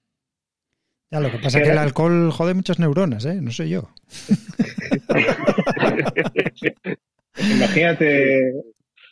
Ya, 1.09 1.19
lo 1.19 1.29
que 1.31 1.39
pasa 1.39 1.57
es 1.57 1.63
que 1.65 1.71
el 1.71 1.77
alcohol 1.79 2.31
jode 2.31 2.53
muchas 2.53 2.77
neuronas, 2.79 3.25
¿eh? 3.25 3.39
No 3.41 3.49
sé 3.51 3.67
yo. 3.67 3.89
Imagínate, 7.37 8.53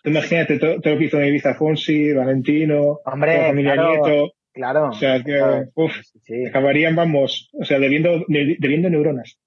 imagínate 0.03 0.59
todo, 0.59 0.79
todo 0.81 0.93
lo 0.93 0.99
que 0.99 1.05
hizo 1.05 1.19
en 1.19 1.25
Ibiza 1.27 1.55
Fonsi, 1.55 2.13
Valentino, 2.13 2.99
Hombre, 3.05 3.37
la 3.41 3.47
familia 3.47 3.73
claro. 3.73 3.89
Nieto. 4.05 4.33
Claro. 4.53 4.89
O 4.89 4.93
sea, 4.93 5.17
que, 5.23 5.37
Claro. 5.37 5.69
uf, 5.75 5.93
Sí, 6.03 6.19
sí. 6.23 6.45
acabarían, 6.47 6.95
vamos, 6.95 7.49
o 7.53 7.63
sea, 7.65 7.79
debiendo, 7.79 8.23
de- 8.27 8.55
debiendo 8.59 8.89
neuronas. 8.89 9.37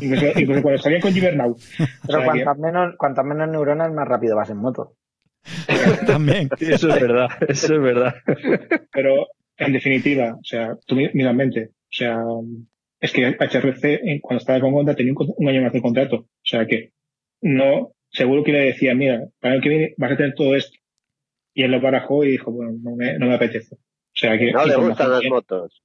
Incluso, 0.00 0.26
incluso 0.36 0.62
cuando 0.62 0.78
salían 0.82 1.00
con 1.00 1.12
Gibernau. 1.12 1.50
O 1.52 1.56
Pero 2.06 2.18
que- 2.20 2.24
cuantas 2.24 2.58
menos, 2.58 2.94
cuantas 2.98 3.24
menos 3.24 3.48
neuronas, 3.48 3.92
más 3.92 4.06
rápido 4.06 4.36
vas 4.36 4.50
en 4.50 4.58
moto. 4.58 4.94
También. 6.06 6.48
Eso 6.58 6.88
es 6.88 7.00
verdad, 7.00 7.28
eso 7.48 7.74
es 7.74 7.80
verdad. 7.80 8.14
pero 8.92 9.28
en 9.56 9.72
definitiva, 9.72 10.34
o 10.40 10.44
sea, 10.44 10.76
tú 10.86 10.96
mi- 10.96 11.10
mismamente, 11.12 11.70
o 11.72 11.92
sea, 11.96 12.18
es 13.00 13.12
que 13.12 13.26
HRC 13.38 14.00
en- 14.04 14.20
cuando 14.20 14.40
estaba 14.40 14.60
con 14.60 14.74
Honda 14.74 14.94
tenía 14.94 15.12
un 15.16 15.48
año 15.48 15.62
más 15.62 15.72
de 15.72 15.82
contrato. 15.82 16.16
O 16.16 16.28
sea 16.44 16.66
que 16.66 16.92
no, 17.42 17.92
seguro 18.10 18.42
que 18.44 18.52
le 18.52 18.60
decía, 18.66 18.94
mira, 18.94 19.24
para 19.40 19.54
el 19.56 19.60
que 19.62 19.68
viene 19.68 19.94
vas 19.98 20.12
a 20.12 20.16
tener 20.16 20.34
todo 20.34 20.54
esto. 20.56 20.76
Y 21.56 21.62
él 21.62 21.70
lo 21.70 21.80
barajó 21.80 22.24
y 22.24 22.30
dijo, 22.32 22.50
bueno, 22.50 22.72
no 22.82 22.96
me, 22.96 23.16
no 23.18 23.26
me 23.26 23.34
apetece. 23.34 23.76
O 24.14 24.16
sea 24.16 24.38
que. 24.38 24.52
No 24.52 24.64
le 24.66 24.76
gustan 24.76 25.10
las 25.10 25.24
motos. 25.28 25.82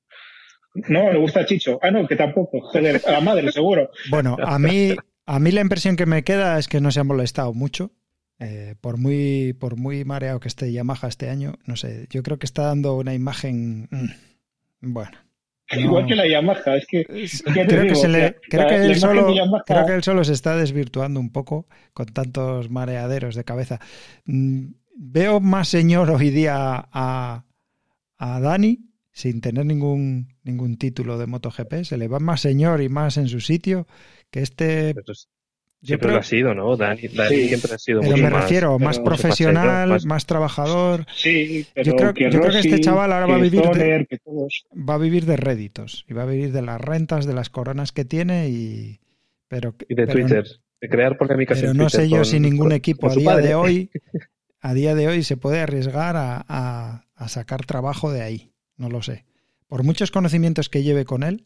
No, 0.88 1.12
le 1.12 1.20
gusta 1.20 1.46
Chicho. 1.46 1.80
Ah, 1.82 1.90
no, 1.92 2.08
que 2.08 2.16
tampoco. 2.16 2.62
Joder, 2.62 3.02
a 3.06 3.12
la 3.12 3.22
madre, 3.22 3.52
seguro. 3.52 3.90
Bueno, 4.10 4.38
a 4.44 4.60
mí, 4.60 4.96
a 5.26 5.40
mí 5.40 5.52
la 5.52 5.62
impresión 5.62 5.96
que 5.96 6.06
me 6.06 6.24
queda 6.24 6.60
es 6.60 6.68
que 6.68 6.80
no 6.80 6.92
se 6.92 7.00
ha 7.00 7.04
molestado 7.04 7.54
mucho. 7.54 7.92
Eh, 8.42 8.76
por 8.80 8.98
muy 8.98 9.52
por 9.60 9.76
muy 9.76 10.06
mareado 10.06 10.40
que 10.40 10.48
esté 10.48 10.72
Yamaha 10.72 11.10
este 11.10 11.30
año, 11.30 11.56
no 11.66 11.76
sé, 11.76 12.08
yo 12.10 12.24
creo 12.24 12.40
que 12.40 12.46
está 12.46 12.64
dando 12.64 12.96
una 12.96 13.14
imagen 13.14 13.90
mm, 13.92 14.08
bueno. 14.94 15.12
No. 15.74 15.82
Igual 15.82 16.06
que 16.08 16.16
la 16.16 16.26
Yamaha, 16.26 16.78
es 16.78 16.88
que, 16.88 17.04
creo, 17.04 17.84
que 17.88 17.96
se 17.96 18.08
le- 18.08 18.38
creo 18.50 18.68
que 18.70 18.76
él 18.78 18.96
solo, 18.96 19.30
Yamaha- 19.36 19.64
creo 19.66 19.86
que 19.86 19.94
él 19.94 20.04
solo 20.04 20.24
se 20.24 20.32
está 20.34 20.56
desvirtuando 20.56 21.20
un 21.20 21.32
poco 21.34 21.68
con 21.94 22.06
tantos 22.06 22.70
mareaderos 22.70 23.36
de 23.36 23.44
cabeza. 23.44 23.80
Mm, 24.26 24.68
Veo 25.02 25.40
más 25.42 25.68
señor 25.70 26.10
hoy 26.12 26.30
día 26.30 26.88
a, 26.92 27.44
a 28.20 28.40
Dani 28.40 28.80
sin 29.12 29.42
tener 29.42 29.66
ningún, 29.66 30.36
ningún 30.44 30.78
título 30.78 31.18
de 31.18 31.26
MotoGP. 31.26 31.84
Se 31.84 31.98
le 31.98 32.08
va 32.08 32.20
más 32.20 32.42
señor 32.42 32.82
y 32.82 32.90
más 32.90 33.18
en 33.18 33.28
su 33.28 33.40
sitio 33.42 33.88
que 34.30 34.42
este. 34.42 34.94
Pero 34.94 35.14
siempre 35.82 36.12
lo 36.12 36.18
ha 36.20 36.24
sido, 36.24 36.54
¿no? 36.54 36.78
Dani, 36.78 37.08
Dani 37.08 37.36
Sí. 37.36 37.48
siempre 37.48 37.74
ha 37.74 37.78
sido 37.80 38.02
pero 38.02 38.12
mucho 38.12 38.24
me 38.24 38.30
más. 38.30 38.44
refiero, 38.44 38.78
más 38.80 39.00
profesional, 39.00 39.90
más- 39.90 40.06
más 40.06 40.26
trabajador. 40.26 41.06
Sí, 41.16 41.66
pero 41.74 41.92
Yo 41.92 41.96
creo- 41.96 42.30
yo 42.32 42.40
creo 42.40 42.52
que 42.52 42.60
este 42.60 42.80
chaval 42.82 43.12
ahora 43.14 43.26
va 43.26 43.34
a 43.36 43.38
que 43.38 43.44
vivir 43.44 43.62
de- 43.62 43.68
Zoller, 43.68 44.08
que 44.08 44.18
todos. 44.20 44.66
Va 44.78 44.94
a 44.94 44.98
vivir 45.00 45.26
de 45.26 45.38
réditos 45.38 46.06
y 46.08 46.14
va 46.14 46.24
a 46.24 46.26
vivir 46.26 46.52
de 46.52 46.62
las 46.62 46.80
rentas, 46.80 47.26
de 47.26 47.34
las 47.34 47.50
coronas 47.50 47.92
que 47.92 48.06
tiene 48.06 48.50
y. 48.50 49.00
Pero, 49.48 49.74
Y 49.88 49.96
de 49.96 50.06
pero- 50.06 50.14
Twitter. 50.14 50.46
De 50.82 50.88
crear 50.88 51.18
polémicas 51.18 51.60
Pero 51.60 51.72
en 51.72 51.78
no 51.78 51.86
Twitter 51.88 52.02
sé 52.02 52.10
yo 52.10 52.16
con- 52.18 52.26
si 52.26 52.40
ningún 52.40 52.72
equipo 52.72 53.10
a 53.10 53.16
día 53.16 53.26
padre. 53.32 53.48
de 53.48 53.56
hoy, 53.56 53.90
a 54.62 54.74
día 54.74 54.96
de 54.96 55.08
hoy 55.10 55.24
se 55.24 55.36
puede 55.38 55.60
arriesgar 55.60 56.16
a, 56.16 56.46
a- 56.48 57.06
a 57.20 57.28
sacar 57.28 57.66
trabajo 57.66 58.12
de 58.12 58.22
ahí. 58.22 58.52
No 58.78 58.90
lo 58.90 59.02
sé. 59.02 59.26
Por 59.68 59.84
muchos 59.84 60.10
conocimientos 60.10 60.70
que 60.70 60.84
lleve 60.84 61.06
con 61.06 61.24
él, 61.24 61.44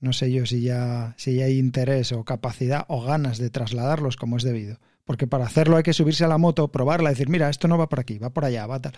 no 0.00 0.12
sé 0.12 0.32
yo 0.32 0.44
si 0.46 0.62
ya, 0.62 1.14
si 1.16 1.36
ya 1.36 1.44
hay 1.44 1.58
interés 1.58 2.12
o 2.12 2.24
capacidad 2.24 2.84
o 2.88 3.02
ganas 3.02 3.38
de 3.38 3.50
trasladarlos 3.50 4.16
como 4.16 4.36
es 4.38 4.42
debido. 4.42 4.78
Porque 5.04 5.26
para 5.26 5.44
hacerlo 5.44 5.76
hay 5.76 5.82
que 5.82 5.92
subirse 5.92 6.24
a 6.24 6.28
la 6.28 6.38
moto, 6.38 6.68
probarla, 6.68 7.10
decir, 7.10 7.28
mira, 7.28 7.50
esto 7.50 7.68
no 7.68 7.76
va 7.78 7.88
por 7.88 8.00
aquí, 8.00 8.18
va 8.18 8.30
por 8.30 8.44
allá, 8.44 8.66
va 8.66 8.80
tal. 8.80 8.94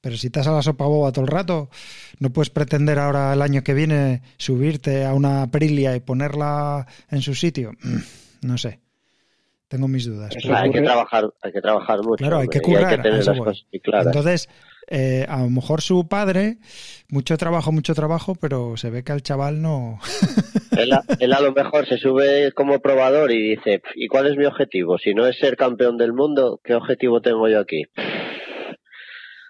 Pero 0.00 0.16
si 0.16 0.28
estás 0.28 0.46
a 0.46 0.52
la 0.52 0.62
sopa 0.62 0.84
boba 0.86 1.10
todo 1.10 1.24
el 1.24 1.30
rato, 1.30 1.70
no 2.20 2.30
puedes 2.30 2.50
pretender 2.50 2.98
ahora 2.98 3.32
el 3.32 3.42
año 3.42 3.64
que 3.64 3.74
viene 3.74 4.22
subirte 4.36 5.04
a 5.04 5.14
una 5.14 5.42
Aprilia 5.42 5.96
y 5.96 6.00
ponerla 6.00 6.86
en 7.10 7.22
su 7.22 7.34
sitio. 7.34 7.72
No 8.40 8.56
sé. 8.56 8.78
Tengo 9.66 9.88
mis 9.88 10.04
dudas. 10.06 10.32
Pero- 10.40 10.56
hay 10.56 10.70
que 10.70 10.80
trabajar, 10.80 11.28
hay 11.42 11.52
que 11.52 11.60
trabajar 11.60 11.98
mucho. 12.04 12.16
Claro, 12.18 12.38
hay 12.38 12.46
que 12.46 12.58
y 12.58 12.60
hay 12.60 12.64
currar, 12.76 12.96
que 12.96 13.02
tener 13.02 13.24
las 13.26 13.36
cosas 13.38 13.66
claras. 13.82 14.06
Entonces, 14.06 14.48
eh, 14.90 15.24
a 15.28 15.42
lo 15.42 15.50
mejor 15.50 15.80
su 15.82 16.08
padre, 16.08 16.56
mucho 17.08 17.36
trabajo, 17.36 17.72
mucho 17.72 17.94
trabajo, 17.94 18.34
pero 18.40 18.76
se 18.76 18.90
ve 18.90 19.04
que 19.04 19.12
al 19.12 19.22
chaval 19.22 19.60
no. 19.62 19.98
Él, 20.78 20.92
a- 20.92 21.04
él 21.18 21.32
a 21.32 21.40
lo 21.40 21.52
mejor 21.52 21.86
se 21.88 21.98
sube 21.98 22.52
como 22.52 22.78
probador 22.80 23.32
y 23.32 23.50
dice, 23.56 23.82
¿y 23.96 24.06
cuál 24.06 24.28
es 24.28 24.36
mi 24.36 24.44
objetivo? 24.44 24.96
Si 24.98 25.12
no 25.12 25.26
es 25.26 25.36
ser 25.38 25.56
campeón 25.56 25.96
del 25.96 26.12
mundo, 26.12 26.60
¿qué 26.62 26.74
objetivo 26.74 27.20
tengo 27.20 27.48
yo 27.48 27.58
aquí? 27.58 27.82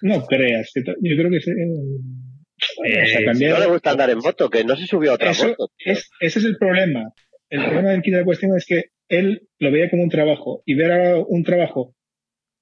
No 0.00 0.24
creas, 0.26 0.70
yo 0.74 0.82
creo 1.16 1.30
que 1.30 1.40
se, 1.40 1.50
eh, 1.50 3.02
o 3.02 3.06
sea, 3.06 3.20
Eh, 3.20 3.50
No 3.50 3.58
le 3.58 3.66
gusta 3.66 3.90
andar 3.90 4.08
en 4.10 4.18
moto, 4.18 4.48
que 4.48 4.64
no 4.64 4.74
se 4.76 4.86
subió 4.86 5.10
a 5.10 5.14
otra 5.14 5.30
Eso 5.32 5.48
moto. 5.48 5.70
es, 5.84 6.08
ese 6.20 6.38
es 6.38 6.44
el 6.44 6.56
problema. 6.56 7.12
El 7.50 7.62
problema 7.64 7.90
del 7.90 8.02
kit 8.02 8.14
de 8.14 8.20
la 8.20 8.24
cuestión 8.24 8.56
es 8.56 8.64
que 8.66 8.84
él 9.08 9.48
lo 9.58 9.70
veía 9.72 9.90
como 9.90 10.04
un 10.04 10.10
trabajo 10.10 10.62
y 10.66 10.74
ver 10.74 10.92
ahora 10.92 11.24
un 11.26 11.42
trabajo 11.44 11.94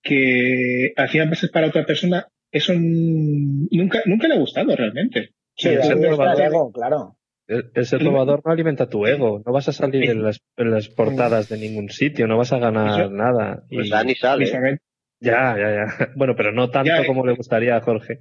que 0.02 0.92
hacía 0.96 1.24
veces 1.26 1.50
para 1.50 1.68
otra 1.68 1.84
persona, 1.84 2.26
eso 2.56 2.72
n- 2.72 3.68
nunca, 3.70 4.00
nunca 4.06 4.28
le 4.28 4.34
ha 4.34 4.38
gustado 4.38 4.74
realmente. 4.76 5.20
O 5.30 5.32
Sí, 5.56 5.68
sea, 5.70 5.92
el 5.92 6.00
probador. 6.00 6.42
ego, 6.42 6.72
claro. 6.72 7.16
El, 7.48 7.70
el 7.74 7.86
ser 7.86 8.00
probador 8.00 8.42
no 8.44 8.52
alimenta 8.52 8.88
tu 8.88 9.06
ego. 9.06 9.40
No 9.46 9.52
vas 9.52 9.68
a 9.68 9.72
salir 9.72 10.10
en 10.10 10.22
las, 10.22 10.40
en 10.56 10.70
las 10.70 10.88
portadas 10.88 11.48
de 11.48 11.58
ningún 11.58 11.88
sitio, 11.90 12.26
no 12.26 12.36
vas 12.36 12.52
a 12.52 12.58
ganar 12.58 13.00
Eso- 13.00 13.10
nada. 13.10 13.62
Y- 13.70 13.76
Pues 13.76 13.90
Dani 13.90 14.14
sale. 14.14 14.46
ya, 15.20 15.56
ya, 15.56 15.56
ya. 15.56 15.86
Bueno, 16.16 16.34
pero 16.36 16.52
no 16.52 16.70
tanto 16.70 16.88
Ya, 16.88 17.02
eh. 17.02 17.06
como 17.06 17.24
le 17.24 17.34
gustaría 17.34 17.76
a 17.76 17.80
Jorge. 17.80 18.18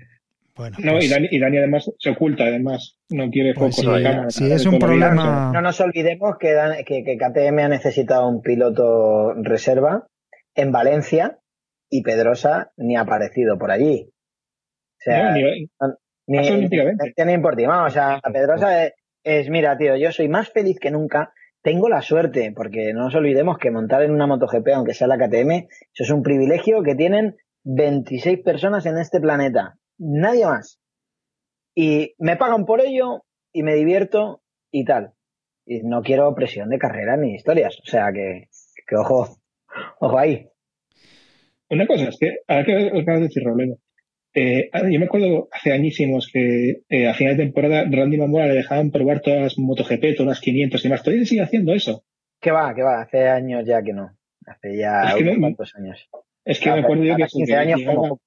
Bueno, 0.55 0.77
No, 0.79 0.93
pues, 0.93 1.05
y 1.05 1.09
Dani, 1.09 1.27
y 1.31 1.39
Dani 1.39 1.57
además 1.57 1.91
se 1.99 2.09
oculta, 2.11 2.45
además, 2.45 2.97
no 3.09 3.29
quiere 3.29 3.53
pues 3.55 3.83
la 3.83 4.01
cámara. 4.01 4.29
si 4.29 4.45
de 4.47 4.55
es 4.55 4.65
un 4.65 4.79
problema. 4.79 5.51
No 5.53 5.61
nos 5.61 5.81
olvidemos 5.81 6.35
que, 6.39 6.53
Dan- 6.53 6.77
que, 6.85 7.03
que 7.03 7.17
KTM 7.17 7.59
ha 7.59 7.67
necesitado 7.67 8.29
un 8.29 8.41
piloto 8.41 9.33
reserva 9.33 10.07
en 10.55 10.71
Valencia 10.71 11.39
y 11.89 12.03
Pedrosa 12.03 12.71
ni 12.77 12.95
ha 12.95 13.01
aparecido 13.01 13.57
por 13.57 13.71
allí. 13.71 14.09
Sea, 15.05 15.23
no, 15.29 15.31
ni- 15.35 15.41
ni, 16.27 16.37
ni. 16.67 17.65
Vamos, 17.67 17.91
o 17.91 17.93
sea, 17.93 18.19
Pedrosa 18.33 18.85
es, 18.85 18.93
es, 19.23 19.49
mira, 19.49 19.77
tío, 19.77 19.95
yo 19.95 20.11
soy 20.11 20.27
más 20.29 20.49
feliz 20.51 20.77
que 20.79 20.91
nunca. 20.91 21.31
Tengo 21.61 21.89
la 21.89 22.01
suerte, 22.01 22.51
porque 22.55 22.93
no 22.93 23.05
nos 23.05 23.15
olvidemos 23.15 23.57
que 23.57 23.71
montar 23.71 24.03
en 24.03 24.11
una 24.11 24.27
MotoGP, 24.27 24.67
aunque 24.75 24.93
sea 24.93 25.07
la 25.07 25.17
KTM, 25.17 25.51
eso 25.93 26.03
es 26.03 26.11
un 26.11 26.21
privilegio 26.21 26.83
que 26.83 26.93
tienen 26.95 27.35
26 27.63 28.41
personas 28.43 28.85
en 28.85 28.97
este 28.97 29.19
planeta. 29.19 29.75
Nadie 29.97 30.45
más. 30.45 30.79
Y 31.75 32.13
me 32.19 32.37
pagan 32.37 32.65
por 32.65 32.81
ello 32.81 33.23
y 33.51 33.63
me 33.63 33.73
divierto 33.75 34.41
y 34.71 34.85
tal. 34.85 35.13
Y 35.65 35.81
no 35.81 36.03
quiero 36.03 36.33
presión 36.35 36.69
de 36.69 36.77
carrera 36.77 37.17
ni 37.17 37.33
historias. 37.33 37.79
O 37.81 37.85
sea 37.85 38.11
que, 38.13 38.47
que 38.87 38.95
ojo, 38.95 39.37
ojo 39.99 40.17
ahí. 40.19 40.47
Una 41.69 41.87
cosa, 41.87 42.09
es 42.09 42.17
que, 42.19 42.27
ahora 42.47 42.63
que 42.63 42.87
acabas 42.99 43.21
de 43.21 43.25
decir, 43.27 43.43
Robledo, 43.43 43.77
eh, 44.35 44.69
yo 44.91 44.99
me 44.99 45.05
acuerdo 45.05 45.47
hace 45.51 45.71
añísimos 45.71 46.29
que 46.31 46.81
eh, 46.89 47.07
a 47.07 47.13
final 47.13 47.37
de 47.37 47.43
temporada 47.45 47.85
Randy 47.89 48.17
Mamola 48.17 48.47
le 48.47 48.55
dejaban 48.55 48.91
probar 48.91 49.21
todas 49.21 49.41
las 49.41 49.57
MotoGP, 49.57 50.15
todas 50.15 50.27
las 50.29 50.41
500 50.41 50.79
y 50.79 50.83
demás. 50.87 51.03
Todavía 51.03 51.25
sigue 51.25 51.41
haciendo 51.41 51.73
eso. 51.73 52.03
Que 52.41 52.51
va, 52.51 52.75
que 52.75 52.83
va, 52.83 53.01
hace 53.01 53.27
años 53.27 53.63
ya 53.65 53.81
que 53.81 53.93
no. 53.93 54.11
Hace 54.45 54.77
ya 54.77 55.03
Es 55.03 55.15
que 55.15 55.23
unos 55.23 55.33
no- 55.35 55.39
cuantos 55.41 55.75
años. 55.75 56.09
Es 56.43 56.59
que 56.59 56.71
me 56.71 56.79
acuerdo 56.81 57.03
yo 57.03 57.15
que 57.15 57.21
cada 57.23 57.27
15 57.29 57.55
años 57.55 57.81
como 57.85 58.19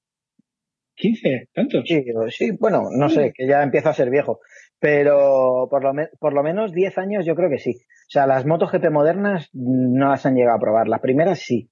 15, 0.96 1.48
¿tantos? 1.54 1.84
Sí, 1.86 2.04
sí, 2.30 2.50
bueno, 2.58 2.88
no 2.90 3.08
sé, 3.08 3.32
que 3.32 3.46
ya 3.46 3.62
empieza 3.62 3.90
a 3.90 3.94
ser 3.94 4.10
viejo. 4.10 4.40
Pero 4.80 5.68
por 5.70 5.82
lo, 5.84 5.94
me- 5.94 6.08
por 6.18 6.32
lo 6.32 6.42
menos 6.42 6.72
10 6.72 6.98
años 6.98 7.24
yo 7.26 7.34
creo 7.36 7.50
que 7.50 7.58
sí. 7.58 7.70
O 7.76 8.10
sea, 8.10 8.26
las 8.26 8.46
motos 8.46 8.72
GP 8.72 8.90
modernas 8.90 9.48
no 9.52 10.08
las 10.08 10.24
han 10.26 10.34
llegado 10.34 10.56
a 10.56 10.60
probar. 10.60 10.88
Las 10.88 11.00
primeras 11.00 11.38
sí. 11.40 11.68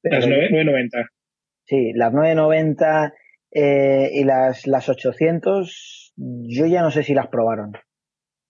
Pero 0.00 0.16
Las 0.16 0.26
9- 0.26 0.50
990. 0.50 0.98
Sí, 1.66 1.92
las 1.94 2.12
990 2.12 3.12
eh, 3.54 4.10
y 4.12 4.24
las, 4.24 4.66
las 4.66 4.88
800, 4.88 6.12
yo 6.16 6.66
ya 6.66 6.82
no 6.82 6.90
sé 6.90 7.02
si 7.02 7.14
las 7.14 7.28
probaron. 7.28 7.72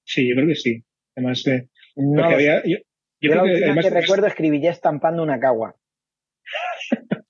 Sí, 0.05 0.29
yo 0.29 0.35
creo 0.35 0.49
que 0.49 0.55
sí. 0.57 0.83
Además, 1.17 1.47
eh, 1.47 1.69
No, 1.97 2.23
porque 2.23 2.35
había, 2.35 2.63
yo, 2.65 2.79
yo 3.21 3.31
yo 3.31 3.35
la 3.37 3.43
creo 3.43 3.57
que 3.57 3.65
además 3.65 3.85
que 3.87 3.91
recuerdo 4.01 4.27
escribí 4.27 4.61
ya 4.61 4.71
estampando 4.71 5.23
una 5.23 5.39
cagua. 5.39 5.75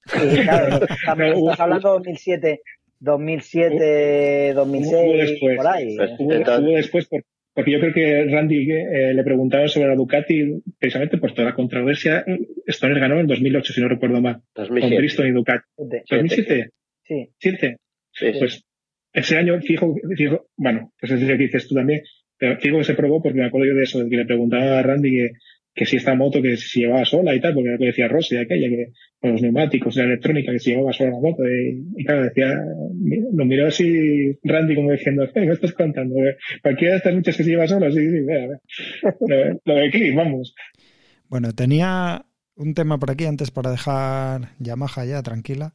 Y 0.06 0.42
claro, 0.42 0.84
estamos, 0.84 1.18
No, 1.40 1.50
estás 1.50 1.60
hablando 1.60 1.88
2007, 1.94 2.60
2007, 3.00 4.50
hubo 4.52 4.60
2006, 4.60 5.30
después. 5.30 5.56
por 5.56 5.66
ahí. 5.66 5.96
Pues, 5.96 6.10
hubo, 6.18 6.32
Entonces- 6.32 6.64
hubo 6.64 6.76
después, 6.76 7.06
por- 7.08 7.24
porque 7.54 7.70
yo 7.70 7.78
creo 7.78 7.92
que 7.94 8.24
Randy 8.32 8.68
eh, 8.72 9.14
le 9.14 9.22
preguntaron 9.22 9.68
sobre 9.68 9.86
la 9.88 9.94
Ducati 9.94 10.60
precisamente 10.76 11.18
por 11.18 11.32
toda 11.34 11.50
la 11.50 11.54
controversia. 11.54 12.24
Stoner 12.66 12.98
ganó 12.98 13.20
en 13.20 13.28
2008, 13.28 13.72
si 13.72 13.80
no 13.80 13.88
recuerdo 13.88 14.20
mal, 14.20 14.42
con 14.52 14.64
2007. 14.64 14.96
Bristol 14.98 15.28
y 15.28 15.30
Ducati. 15.32 15.64
¿2007? 15.78 16.70
Sí, 17.04 17.28
¿7? 17.42 17.76
Sí, 18.12 18.32
sí. 18.32 18.38
Pues 18.38 18.64
ese 19.12 19.36
año, 19.36 19.60
fijo, 19.60 19.94
fijo 20.16 20.48
bueno, 20.56 20.92
pues 20.98 21.12
es 21.12 21.22
lo 21.22 21.28
que 21.28 21.44
dices 21.44 21.68
tú 21.68 21.74
también, 21.74 22.02
pero 22.36 22.58
fijo 22.58 22.78
que 22.78 22.84
se 22.84 22.94
probó 22.94 23.22
porque 23.22 23.38
me 23.38 23.46
acuerdo 23.46 23.68
yo 23.68 23.76
de 23.76 23.84
eso, 23.84 24.02
de 24.02 24.10
que 24.10 24.16
le 24.16 24.26
preguntaba 24.26 24.78
a 24.78 24.82
Randy 24.82 25.10
que, 25.10 25.30
que 25.74 25.86
si 25.86 25.96
esta 25.96 26.14
moto 26.14 26.42
que 26.42 26.56
si 26.56 26.80
llevaba 26.80 27.04
sola 27.04 27.34
y 27.34 27.40
tal, 27.40 27.54
porque 27.54 27.68
era 27.68 27.74
lo 27.74 27.78
que 27.80 27.86
decía 27.86 28.08
Rossi, 28.08 28.36
aquella, 28.36 28.68
que 28.68 28.92
con 29.20 29.32
los 29.32 29.42
neumáticos, 29.42 29.96
la 29.96 30.04
electrónica, 30.04 30.52
que 30.52 30.58
si 30.58 30.70
llevaba 30.70 30.92
sola 30.92 31.10
la 31.10 31.20
moto, 31.20 31.42
y, 31.44 31.84
y 31.96 32.04
claro, 32.04 32.24
decía, 32.24 32.48
lo 33.32 33.44
miró 33.44 33.66
así 33.68 34.36
Randy 34.42 34.74
como 34.74 34.92
diciendo, 34.92 35.28
¿qué 35.32 35.40
me 35.40 35.52
estás 35.52 35.72
contando? 35.72 36.16
Cualquiera 36.62 36.94
de 36.94 36.98
estas 36.98 37.14
muchas 37.14 37.36
que 37.36 37.44
se 37.44 37.50
lleva 37.50 37.68
sola, 37.68 37.90
sí, 37.90 37.98
sí, 37.98 38.20
vea, 38.20 38.46
vea. 38.48 38.60
Lo, 39.20 39.60
lo 39.64 39.74
de 39.74 39.88
aquí, 39.88 40.10
vamos. 40.10 40.54
Bueno, 41.28 41.52
tenía 41.52 42.26
un 42.56 42.74
tema 42.74 42.98
por 42.98 43.10
aquí 43.10 43.24
antes 43.26 43.50
para 43.50 43.70
dejar 43.70 44.50
Yamaha 44.58 45.04
ya 45.04 45.22
tranquila. 45.22 45.74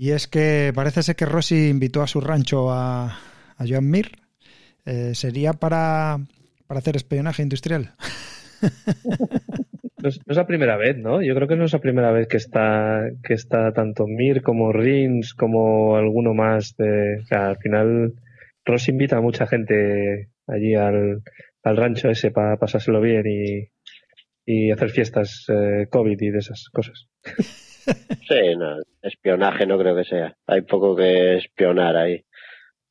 Y 0.00 0.12
es 0.12 0.28
que 0.28 0.72
parece 0.74 1.02
ser 1.02 1.14
que 1.14 1.26
Rossi 1.26 1.68
invitó 1.68 2.00
a 2.00 2.06
su 2.06 2.22
rancho 2.22 2.70
a, 2.72 3.04
a 3.58 3.64
Joan 3.68 3.90
Mir. 3.90 4.12
Eh, 4.86 5.14
¿Sería 5.14 5.52
para, 5.52 6.16
para 6.66 6.78
hacer 6.78 6.96
espionaje 6.96 7.42
industrial? 7.42 7.92
No 10.02 10.08
es, 10.08 10.16
no 10.26 10.30
es 10.32 10.36
la 10.38 10.46
primera 10.46 10.78
vez, 10.78 10.96
¿no? 10.96 11.20
Yo 11.20 11.34
creo 11.34 11.46
que 11.46 11.56
no 11.56 11.66
es 11.66 11.74
la 11.74 11.78
primera 11.78 12.10
vez 12.10 12.26
que 12.26 12.38
está, 12.38 13.10
que 13.22 13.34
está 13.34 13.74
tanto 13.74 14.06
Mir 14.06 14.40
como 14.40 14.72
Rins 14.72 15.34
como 15.34 15.94
alguno 15.94 16.32
más 16.32 16.74
de. 16.78 17.18
O 17.18 17.26
sea, 17.26 17.50
al 17.50 17.58
final 17.58 18.14
Ross 18.64 18.88
invita 18.88 19.18
a 19.18 19.20
mucha 19.20 19.46
gente 19.46 20.30
allí 20.46 20.74
al, 20.74 21.22
al 21.62 21.76
rancho 21.76 22.08
ese 22.08 22.30
para 22.30 22.56
pasárselo 22.56 23.02
bien 23.02 23.26
y, 23.26 23.68
y 24.46 24.70
hacer 24.70 24.88
fiestas 24.88 25.44
eh, 25.48 25.86
COVID 25.90 26.18
y 26.18 26.30
de 26.30 26.38
esas 26.38 26.70
cosas. 26.72 27.10
Sí, 28.28 28.56
no, 28.56 28.76
espionaje 29.02 29.66
no 29.66 29.78
creo 29.78 29.96
que 29.96 30.04
sea. 30.04 30.36
Hay 30.46 30.62
poco 30.62 30.94
que 30.96 31.36
espionar 31.38 31.96
ahí. 31.96 32.24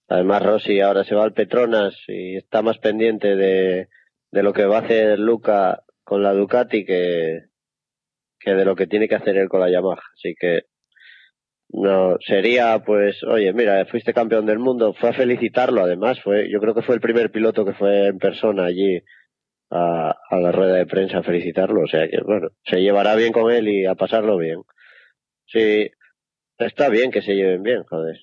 Además, 0.09 0.43
Rossi 0.43 0.81
ahora 0.81 1.03
se 1.05 1.15
va 1.15 1.23
al 1.23 1.33
Petronas 1.33 1.95
y 2.07 2.37
está 2.37 2.61
más 2.61 2.79
pendiente 2.79 3.35
de, 3.35 3.89
de 4.31 4.43
lo 4.43 4.53
que 4.53 4.65
va 4.65 4.77
a 4.79 4.81
hacer 4.81 5.19
Luca 5.19 5.81
con 6.03 6.23
la 6.23 6.33
Ducati 6.33 6.85
que, 6.85 7.41
que 8.39 8.53
de 8.53 8.65
lo 8.65 8.75
que 8.75 8.87
tiene 8.87 9.07
que 9.07 9.15
hacer 9.15 9.37
él 9.37 9.49
con 9.49 9.61
la 9.61 9.71
Yamaha. 9.71 10.01
Así 10.15 10.35
que 10.39 10.63
No, 11.71 12.17
sería 12.25 12.79
pues, 12.83 13.23
oye, 13.23 13.53
mira, 13.53 13.85
fuiste 13.85 14.13
campeón 14.13 14.45
del 14.47 14.57
mundo, 14.59 14.93
fue 14.93 15.09
a 15.09 15.13
felicitarlo 15.13 15.81
además, 15.83 16.19
fue, 16.23 16.49
yo 16.49 16.59
creo 16.59 16.73
que 16.73 16.81
fue 16.81 16.95
el 16.95 17.01
primer 17.01 17.29
piloto 17.31 17.63
que 17.63 17.73
fue 17.73 18.07
en 18.07 18.17
persona 18.17 18.65
allí 18.65 18.99
a, 19.71 20.15
a 20.29 20.37
la 20.39 20.51
rueda 20.51 20.75
de 20.75 20.85
prensa 20.87 21.19
a 21.19 21.23
felicitarlo, 21.23 21.81
o 21.83 21.87
sea 21.87 22.07
que 22.09 22.21
bueno, 22.23 22.49
se 22.65 22.81
llevará 22.81 23.15
bien 23.15 23.33
con 23.33 23.51
él 23.51 23.67
y 23.69 23.85
a 23.85 23.95
pasarlo 23.95 24.37
bien. 24.37 24.61
Sí, 25.51 25.89
está 26.59 26.89
bien 26.89 27.11
que 27.11 27.21
se 27.21 27.33
lleven 27.33 27.63
bien, 27.63 27.83
joder. 27.83 28.17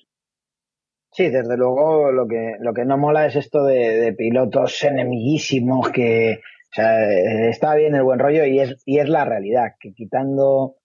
Sí, 1.11 1.29
desde 1.29 1.57
luego 1.57 2.11
lo 2.11 2.27
que, 2.27 2.55
lo 2.59 2.73
que 2.73 2.85
no 2.85 2.97
mola 2.97 3.25
es 3.25 3.35
esto 3.35 3.65
de, 3.65 4.13
pilotos 4.17 4.83
enemiguísimos 4.83 5.89
que, 5.89 6.39
o 6.39 6.73
sea, 6.73 7.49
está 7.49 7.75
bien 7.75 7.95
el 7.95 8.03
buen 8.03 8.19
rollo 8.19 8.45
y 8.45 8.59
es, 8.59 8.81
y 8.85 8.99
es 8.99 9.09
la 9.09 9.25
realidad, 9.25 9.73
que 9.79 9.93
quitando 9.93 10.75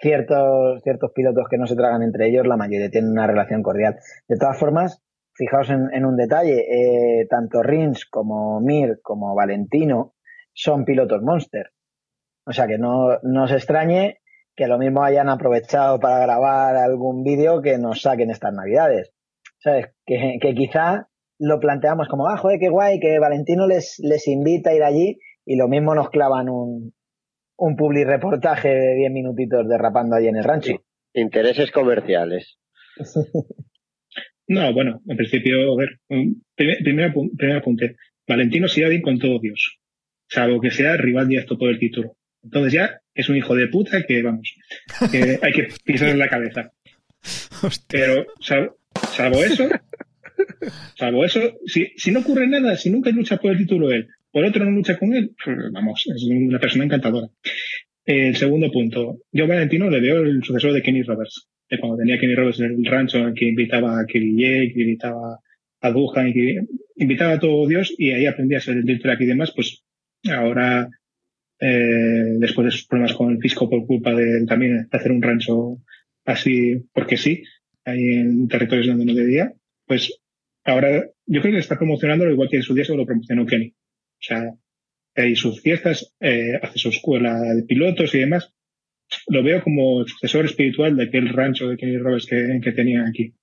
ciertos, 0.00 0.82
ciertos 0.82 1.12
pilotos 1.12 1.48
que 1.50 1.58
no 1.58 1.66
se 1.66 1.76
tragan 1.76 2.02
entre 2.02 2.28
ellos, 2.28 2.46
la 2.46 2.56
mayoría 2.56 2.90
tienen 2.90 3.10
una 3.10 3.26
relación 3.26 3.62
cordial. 3.62 3.96
De 4.26 4.36
todas 4.36 4.58
formas, 4.58 5.02
fijaos 5.34 5.68
en, 5.68 5.92
en 5.92 6.06
un 6.06 6.16
detalle, 6.16 6.60
eh, 6.60 7.26
tanto 7.28 7.62
Rins 7.62 8.06
como 8.06 8.60
Mir 8.60 9.00
como 9.02 9.34
Valentino 9.34 10.14
son 10.54 10.84
pilotos 10.84 11.22
Monster. 11.22 11.72
O 12.46 12.52
sea 12.52 12.66
que 12.66 12.78
no, 12.78 13.18
no 13.22 13.44
os 13.44 13.52
extrañe 13.52 14.19
que 14.60 14.66
lo 14.66 14.76
mismo 14.76 15.02
hayan 15.02 15.30
aprovechado 15.30 15.98
para 16.00 16.18
grabar 16.18 16.76
algún 16.76 17.22
vídeo 17.24 17.62
que 17.62 17.78
nos 17.78 18.02
saquen 18.02 18.30
estas 18.30 18.52
navidades. 18.52 19.10
¿Sabes? 19.58 19.86
Que, 20.04 20.36
que 20.38 20.54
quizá 20.54 21.08
lo 21.38 21.58
planteamos 21.60 22.08
como, 22.08 22.28
ah, 22.28 22.36
joder, 22.36 22.58
qué 22.60 22.68
guay, 22.68 23.00
que 23.00 23.18
Valentino 23.18 23.66
les, 23.66 23.98
les 24.00 24.28
invita 24.28 24.68
a 24.68 24.74
ir 24.74 24.82
allí 24.82 25.18
y 25.46 25.56
lo 25.56 25.66
mismo 25.66 25.94
nos 25.94 26.10
clavan 26.10 26.50
un, 26.50 26.92
un 27.56 27.76
public 27.76 28.06
reportaje 28.06 28.68
de 28.68 28.96
10 28.96 29.10
minutitos 29.12 29.66
derrapando 29.66 30.16
allí 30.16 30.28
en 30.28 30.36
el 30.36 30.44
rancho. 30.44 30.72
Intereses 31.14 31.70
comerciales. 31.70 32.58
No, 34.46 34.74
bueno, 34.74 35.00
en 35.06 35.16
principio, 35.16 35.72
a 35.72 35.76
ver, 35.76 35.88
un- 36.10 36.44
primer, 36.54 36.76
primer, 36.84 37.12
primer 37.36 37.56
apunte. 37.56 37.96
Valentino 38.28 38.66
bien 38.90 39.00
con 39.00 39.18
todo 39.18 39.38
Dios, 39.40 39.78
salvo 40.28 40.60
que 40.60 40.70
sea 40.70 40.96
rival 40.98 41.28
directo 41.28 41.56
por 41.56 41.70
el 41.70 41.78
título. 41.78 42.14
Entonces 42.42 42.72
ya 42.72 43.00
es 43.14 43.28
un 43.28 43.36
hijo 43.36 43.54
de 43.54 43.68
puta 43.68 44.02
que, 44.02 44.22
vamos, 44.22 44.54
que 45.10 45.38
hay 45.42 45.52
que 45.52 45.68
pisarle 45.84 46.16
la 46.16 46.28
cabeza. 46.28 46.72
Hostia. 47.62 47.86
Pero, 48.00 48.26
sal- 48.40 48.72
salvo 49.14 49.44
eso, 49.44 49.68
salvo 50.96 51.24
eso, 51.24 51.58
si, 51.66 51.88
si 51.96 52.10
no 52.12 52.20
ocurre 52.20 52.46
nada, 52.46 52.76
si 52.76 52.90
nunca 52.90 53.10
lucha 53.10 53.36
por 53.36 53.52
el 53.52 53.58
título 53.58 53.90
él, 53.90 54.08
por 54.32 54.44
otro 54.44 54.64
no 54.64 54.70
lucha 54.70 54.96
con 54.98 55.12
él, 55.14 55.32
vamos, 55.72 56.04
es 56.14 56.22
una 56.24 56.58
persona 56.58 56.84
encantadora. 56.84 57.28
El 58.04 58.34
segundo 58.36 58.70
punto, 58.70 59.18
yo 59.32 59.44
a 59.44 59.48
Valentino 59.48 59.90
le 59.90 60.00
veo 60.00 60.22
el 60.22 60.42
sucesor 60.42 60.72
de 60.72 60.82
Kenny 60.82 61.02
Roberts, 61.02 61.48
de 61.68 61.78
cuando 61.78 61.98
tenía 61.98 62.18
Kenny 62.18 62.34
Roberts 62.34 62.60
en 62.60 62.72
el 62.72 62.84
rancho, 62.86 63.32
que 63.34 63.46
invitaba 63.48 64.00
a 64.00 64.06
Kirillé, 64.06 64.72
que 64.72 64.80
invitaba 64.80 65.38
a 65.82 65.90
Duhan, 65.90 66.28
y 66.28 66.32
que 66.32 66.60
invitaba 66.96 67.32
a 67.34 67.38
todo 67.38 67.66
Dios, 67.68 67.92
y 67.98 68.10
ahí 68.12 68.26
aprendía 68.26 68.58
a 68.58 68.62
ser 68.62 68.78
el 68.78 68.84
director 68.84 69.10
aquí 69.12 69.24
y 69.24 69.28
demás, 69.28 69.52
pues 69.54 69.82
ahora, 70.28 70.88
eh, 71.60 72.36
después 72.38 72.64
de 72.64 72.70
sus 72.70 72.86
problemas 72.86 73.14
con 73.14 73.30
el 73.30 73.38
fisco 73.38 73.68
por 73.68 73.86
culpa 73.86 74.14
de 74.14 74.46
también 74.46 74.88
hacer 74.90 75.12
un 75.12 75.22
rancho 75.22 75.78
así, 76.24 76.86
porque 76.92 77.16
sí, 77.16 77.42
ahí 77.84 78.02
en 78.14 78.48
territorios 78.48 78.86
donde 78.86 79.04
no 79.04 79.14
debía, 79.14 79.52
pues 79.86 80.20
ahora 80.64 81.04
yo 81.26 81.40
creo 81.40 81.52
que 81.52 81.58
está 81.58 81.76
promocionándolo 81.76 82.32
igual 82.32 82.48
que 82.48 82.56
en 82.56 82.62
su 82.62 82.74
día 82.74 82.84
se 82.84 82.96
lo 82.96 83.06
promocionó 83.06 83.46
Kenny. 83.46 83.68
O 83.68 84.22
sea, 84.22 84.54
hay 85.14 85.36
sus 85.36 85.60
fiestas, 85.60 86.14
eh, 86.20 86.58
hace 86.62 86.78
su 86.78 86.88
escuela 86.88 87.38
de 87.40 87.62
pilotos 87.64 88.14
y 88.14 88.20
demás. 88.20 88.52
Lo 89.28 89.42
veo 89.42 89.62
como 89.62 90.06
sucesor 90.06 90.44
espiritual 90.44 90.96
de 90.96 91.04
aquel 91.04 91.28
rancho 91.28 91.68
de 91.68 91.76
Kenny 91.76 91.98
Roberts 91.98 92.26
que, 92.26 92.60
que 92.62 92.72
tenía 92.72 93.04
aquí. 93.06 93.34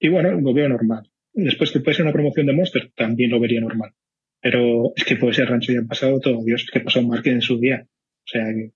Y 0.00 0.08
bueno, 0.08 0.32
lo 0.40 0.52
veo 0.52 0.68
normal. 0.68 1.10
Después 1.32 1.70
que 1.70 1.80
puede 1.80 1.96
ser 1.96 2.04
una 2.04 2.12
promoción 2.12 2.46
de 2.46 2.52
Monster, 2.52 2.90
también 2.94 3.30
lo 3.30 3.40
vería 3.40 3.60
normal. 3.60 3.92
Pero 4.40 4.92
es 4.96 5.04
que 5.04 5.16
puede 5.16 5.34
ser 5.34 5.48
rancho 5.48 5.72
ya 5.72 5.80
han 5.80 5.88
pasado 5.88 6.20
todo, 6.20 6.42
Dios, 6.44 6.62
es 6.62 6.70
que 6.70 6.80
pasó 6.80 7.02
Marquez 7.02 7.32
en 7.34 7.42
su 7.42 7.58
día. 7.58 7.86
O 7.86 8.26
sea 8.26 8.44
que 8.54 8.70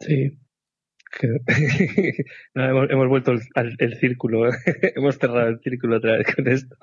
Sí. 0.00 0.38
Que- 1.16 1.28
no, 2.54 2.64
hemos, 2.68 2.90
hemos 2.90 3.08
vuelto 3.08 3.30
el, 3.32 3.38
al- 3.54 3.76
el 3.78 3.94
círculo, 3.98 4.46
hemos 4.96 5.16
cerrado 5.16 5.48
el 5.48 5.60
círculo 5.60 5.98
otra 5.98 6.16
vez 6.18 6.34
con 6.34 6.48
esto. 6.48 6.74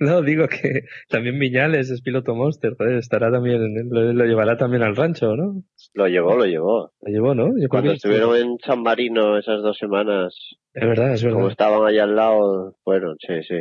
No, 0.00 0.22
digo 0.22 0.48
que 0.48 0.82
también 1.08 1.38
Viñales 1.38 1.90
es 1.90 2.02
piloto 2.02 2.34
Monster, 2.34 2.74
joder, 2.76 2.96
estará 2.96 3.30
también, 3.30 3.88
lo, 3.88 4.12
lo 4.12 4.24
llevará 4.24 4.56
también 4.56 4.82
al 4.82 4.96
rancho, 4.96 5.36
¿no? 5.36 5.62
Lo 5.94 6.08
llevó, 6.08 6.36
lo 6.36 6.46
llevó. 6.46 6.92
Lo 7.00 7.12
llevó, 7.12 7.34
¿no? 7.36 7.56
Yo 7.56 7.68
Cuando 7.68 7.90
que- 7.90 7.96
estuvieron 7.96 8.36
en 8.36 8.58
San 8.58 8.82
Marino 8.82 9.38
esas 9.38 9.62
dos 9.62 9.78
semanas, 9.78 10.34
Es 10.74 10.86
verdad, 10.88 11.12
es 11.14 11.22
como 11.22 11.36
verdad. 11.36 11.50
estaban 11.52 11.86
allá 11.86 12.02
al 12.04 12.16
lado, 12.16 12.76
fueron, 12.82 13.16
sí, 13.20 13.34
sí. 13.46 13.60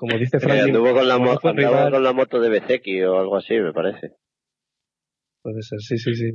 Como 0.00 0.16
dice 0.16 0.36
Eh, 0.36 0.40
Franklin, 0.40 0.76
anduvo 0.76 0.94
con 0.94 1.08
la, 1.08 1.14
como 1.14 1.26
no 1.26 1.32
mo- 1.34 1.40
fue 1.40 1.50
andaba 1.50 1.76
rival, 1.76 1.92
con 1.92 2.02
la 2.04 2.12
moto 2.12 2.40
de 2.40 2.48
Bezeki 2.50 3.02
o 3.02 3.18
algo 3.18 3.36
así, 3.36 3.54
me 3.54 3.72
parece. 3.72 4.12
puede 5.42 5.60
ser, 5.62 5.80
sí, 5.80 5.98
sí, 5.98 6.14
sí. 6.14 6.30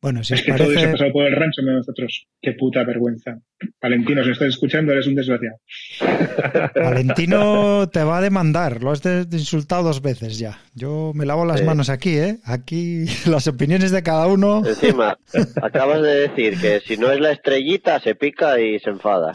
Bueno, 0.00 0.22
si 0.24 0.34
es 0.34 0.42
que 0.42 0.52
todo 0.52 0.70
eso 0.70 0.90
pasado 0.92 1.12
por 1.12 1.24
el 1.26 1.34
rancho 1.34 1.62
de 1.62 1.72
nosotros. 1.72 2.26
Qué 2.40 2.52
puta 2.52 2.82
vergüenza. 2.84 3.38
Valentino, 3.80 4.22
si 4.24 4.30
estás 4.30 4.48
escuchando, 4.48 4.92
eres 4.92 5.06
un 5.06 5.14
desgraciado. 5.14 5.56
Valentino 6.74 7.88
te 7.90 8.04
va 8.04 8.18
a 8.18 8.20
demandar. 8.20 8.82
Lo 8.82 8.90
has 8.90 9.02
de 9.02 9.26
insultado 9.32 9.82
dos 9.82 10.02
veces 10.02 10.38
ya. 10.38 10.58
Yo 10.74 11.12
me 11.14 11.24
lavo 11.26 11.44
las 11.44 11.60
Sí. 11.60 11.66
manos 11.66 11.88
aquí, 11.90 12.16
¿eh? 12.18 12.38
Aquí 12.44 13.04
las 13.26 13.46
opiniones 13.48 13.90
de 13.92 14.02
cada 14.02 14.26
uno. 14.26 14.62
Encima, 14.66 15.18
acabas 15.62 16.02
de 16.02 16.28
decir 16.28 16.58
que 16.60 16.80
si 16.80 16.96
no 16.96 17.10
es 17.10 17.20
la 17.20 17.32
estrellita, 17.32 17.98
se 18.00 18.14
pica 18.14 18.60
y 18.60 18.78
se 18.80 18.90
enfada. 18.90 19.32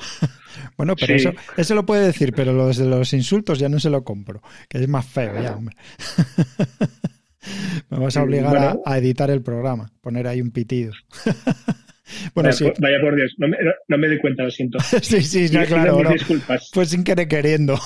Bueno, 0.78 0.96
pero 0.96 1.18
Sí. 1.18 1.28
eso, 1.28 1.34
eso 1.58 1.76
lo 1.76 1.86
puede 1.86 2.06
decir, 2.08 2.34
pero 2.36 2.54
los 2.54 2.78
de 2.78 2.86
los 2.86 3.14
insultos 3.14 3.60
ya 3.60 3.70
no 3.70 3.80
se 3.80 3.90
lo 3.90 4.04
compro, 4.04 4.42
que 4.68 4.78
es 4.80 4.88
más 4.88 5.06
feo 5.06 5.42
ya, 5.42 5.56
hombre. 5.56 5.76
Me 7.90 7.98
vas 8.00 8.18
a 8.18 8.20
Sí, 8.20 8.26
obligar 8.26 8.50
bueno. 8.58 8.82
a, 8.86 8.94
a 8.94 8.98
editar 8.98 9.30
el 9.32 9.42
programa, 9.42 9.92
poner 10.02 10.28
ahí 10.28 10.42
un 10.42 10.52
pitido. 10.52 10.92
bueno, 12.36 12.50
vaya, 12.50 12.52
sí, 12.52 12.64
por, 12.66 12.82
vaya 12.82 12.98
por 13.02 13.16
Dios, 13.16 13.34
no 13.38 13.48
me, 13.48 13.58
no, 13.64 13.72
no 13.88 13.98
me 13.98 14.08
doy 14.08 14.20
cuenta, 14.20 14.44
lo 14.44 14.52
siento. 14.52 14.78
sí, 15.02 15.22
sí, 15.24 15.48
ya, 15.48 15.62
Pido 15.64 15.76
claro, 15.76 16.04
no. 16.04 16.12
disculpas. 16.12 16.70
Pues 16.74 16.90
sin 16.90 17.04
querer 17.04 17.28
queriendo. 17.28 17.80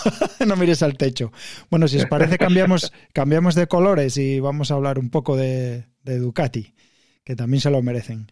no 0.46 0.56
mires 0.56 0.82
al 0.82 0.98
techo. 0.98 1.32
Bueno, 1.70 1.88
si 1.88 1.98
os 1.98 2.06
parece, 2.08 2.38
cambiamos, 2.38 2.92
cambiamos 3.14 3.54
de 3.56 3.68
colores 3.68 4.18
y 4.18 4.40
vamos 4.40 4.72
a 4.72 4.76
hablar 4.76 4.98
un 4.98 5.10
poco 5.12 5.38
de, 5.38 5.86
de 6.04 6.18
Ducati, 6.18 6.74
que 7.24 7.36
también 7.36 7.62
se 7.62 7.70
lo 7.70 7.82
merecen. 7.84 8.32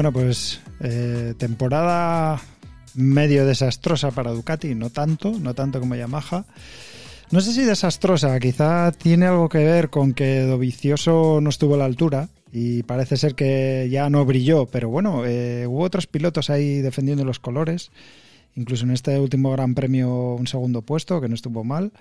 Bueno, 0.00 0.12
pues 0.12 0.62
eh, 0.80 1.34
temporada 1.36 2.40
medio 2.94 3.44
desastrosa 3.44 4.10
para 4.10 4.30
Ducati, 4.30 4.74
no 4.74 4.88
tanto, 4.88 5.30
no 5.38 5.52
tanto 5.52 5.78
como 5.78 5.94
Yamaha. 5.94 6.46
No 7.30 7.42
sé 7.42 7.52
si 7.52 7.66
desastrosa, 7.66 8.40
quizá 8.40 8.92
tiene 8.92 9.26
algo 9.26 9.50
que 9.50 9.58
ver 9.58 9.90
con 9.90 10.14
que 10.14 10.40
Dovicioso 10.40 11.40
no 11.42 11.50
estuvo 11.50 11.74
a 11.74 11.76
la 11.76 11.84
altura 11.84 12.30
y 12.50 12.82
parece 12.84 13.18
ser 13.18 13.34
que 13.34 13.88
ya 13.90 14.08
no 14.08 14.24
brilló, 14.24 14.64
pero 14.64 14.88
bueno, 14.88 15.26
eh, 15.26 15.66
hubo 15.66 15.82
otros 15.82 16.06
pilotos 16.06 16.48
ahí 16.48 16.80
defendiendo 16.80 17.26
los 17.26 17.38
colores, 17.38 17.90
incluso 18.56 18.84
en 18.84 18.90
este 18.92 19.18
último 19.18 19.50
Gran 19.52 19.74
Premio 19.74 20.34
un 20.34 20.46
segundo 20.46 20.82
puesto, 20.82 21.20
que 21.20 21.28
no 21.28 21.34
estuvo 21.34 21.64
mal. 21.64 21.92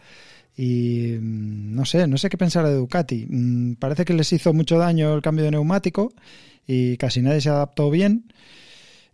Y 0.57 1.17
mm, 1.19 1.75
no 1.75 1.85
sé, 1.85 2.07
no 2.07 2.17
sé 2.17 2.29
qué 2.29 2.37
pensar 2.37 2.65
de 2.65 2.73
Ducati. 2.75 3.25
Mm, 3.29 3.75
Parece 3.75 4.05
que 4.05 4.13
les 4.13 4.31
hizo 4.33 4.53
mucho 4.53 4.77
daño 4.77 5.13
el 5.15 5.21
cambio 5.21 5.45
de 5.45 5.51
neumático 5.51 6.11
y 6.67 6.97
casi 6.97 7.21
nadie 7.21 7.41
se 7.41 7.49
adaptó 7.49 7.89
bien. 7.89 8.25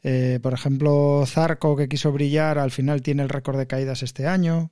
Eh, 0.04 0.40
por 0.42 0.54
ejemplo, 0.54 1.24
Zarco, 1.26 1.76
que 1.76 1.90
quiso 1.90 2.12
brillar, 2.12 2.60
al 2.60 2.72
final 2.72 3.02
tiene 3.02 3.24
el 3.24 3.30
récord 3.30 3.58
de 3.58 3.68
caídas 3.68 4.04
este 4.04 4.28
año. 4.28 4.72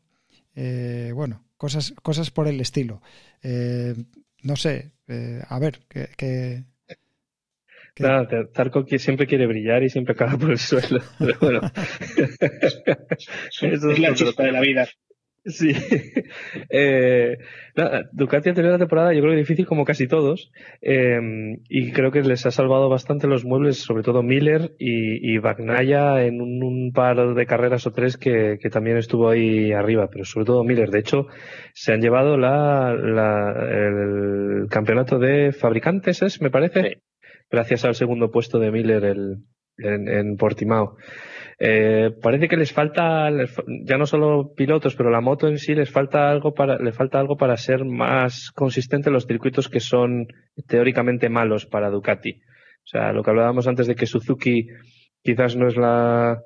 Eh, 0.55 1.11
bueno, 1.15 1.43
cosas, 1.57 1.93
cosas 2.03 2.29
por 2.31 2.47
el 2.47 2.61
estilo. 2.61 3.01
Eh, 3.41 3.95
no 4.43 4.55
sé, 4.55 4.91
eh, 5.07 5.41
a 5.47 5.59
ver, 5.59 5.81
que, 5.89 6.09
que- 6.17 6.63
Zarco 7.95 8.85
qui- 8.85 8.97
siempre 8.97 9.27
quiere 9.27 9.45
brillar 9.47 9.83
y 9.83 9.89
siempre 9.89 10.13
acaba 10.13 10.37
por 10.37 10.51
el 10.51 10.57
suelo. 10.57 11.01
Pero 11.19 11.33
bueno. 11.41 11.61
Es 13.61 13.99
la 13.99 14.13
chispa 14.13 14.43
de 14.43 14.51
la 14.51 14.61
vida. 14.61 14.87
Sí. 15.45 15.73
Eh, 16.69 17.37
nada, 17.75 18.03
Ducati 18.13 18.49
ha 18.49 18.53
tenido 18.53 18.71
la 18.73 18.79
temporada, 18.79 19.13
yo 19.13 19.19
creo 19.21 19.33
que 19.33 19.37
difícil 19.39 19.65
como 19.65 19.83
casi 19.85 20.07
todos, 20.07 20.51
eh, 20.81 21.19
y 21.69 21.91
creo 21.91 22.11
que 22.11 22.21
les 22.21 22.45
ha 22.45 22.51
salvado 22.51 22.89
bastante 22.89 23.27
los 23.27 23.43
muebles, 23.45 23.77
sobre 23.77 24.03
todo 24.03 24.23
Miller 24.23 24.71
y, 24.79 25.33
y 25.33 25.37
Bagnaia 25.39 26.23
en 26.23 26.41
un, 26.41 26.63
un 26.63 26.91
par 26.93 27.35
de 27.35 27.45
carreras 27.45 27.85
o 27.85 27.91
tres 27.91 28.17
que, 28.17 28.57
que 28.61 28.69
también 28.69 28.97
estuvo 28.97 29.29
ahí 29.29 29.71
arriba, 29.71 30.07
pero 30.11 30.23
sobre 30.25 30.45
todo 30.45 30.63
Miller. 30.63 30.89
De 30.89 30.99
hecho, 30.99 31.27
se 31.73 31.93
han 31.93 32.01
llevado 32.01 32.37
la, 32.37 32.93
la, 32.95 33.67
el 33.71 34.67
campeonato 34.69 35.19
de 35.19 35.51
fabricantes, 35.51 36.21
¿es? 36.21 36.41
Me 36.41 36.49
parece, 36.49 36.81
Sí. 36.81 36.95
Gracias 37.53 37.85
al 37.85 37.93
segundo 37.93 38.31
puesto 38.31 38.57
de 38.57 38.71
Miller 38.71 39.05
el, 39.05 39.37
en, 39.77 40.35
Portimao. 40.37 40.97
Eh, 41.59 42.09
parece 42.19 42.47
que 42.47 42.57
les 42.57 42.73
falta, 42.73 43.29
ya 43.85 43.97
no 43.97 44.07
solo 44.07 44.53
pilotos, 44.55 44.95
pero 44.95 45.11
la 45.11 45.21
moto 45.21 45.47
en 45.47 45.59
sí 45.59 45.75
les 45.75 45.91
falta 45.91 46.31
algo 46.31 46.55
para, 46.55 46.79
le 46.79 46.91
falta 46.91 47.19
algo 47.19 47.37
para 47.37 47.55
ser 47.57 47.85
más 47.85 48.49
consistente 48.55 49.09
en 49.09 49.13
los 49.13 49.27
circuitos 49.27 49.69
que 49.69 49.79
son 49.79 50.25
teóricamente 50.67 51.29
malos 51.29 51.67
para 51.67 51.91
Ducati. 51.91 52.31
O 52.31 52.87
sea, 52.87 53.13
lo 53.13 53.23
que 53.23 53.29
hablábamos 53.29 53.67
antes 53.67 53.85
de 53.85 53.95
que 53.95 54.07
Suzuki 54.07 54.67
quizás 55.21 55.55
no 55.55 55.67
es 55.67 55.77
la, 55.77 56.41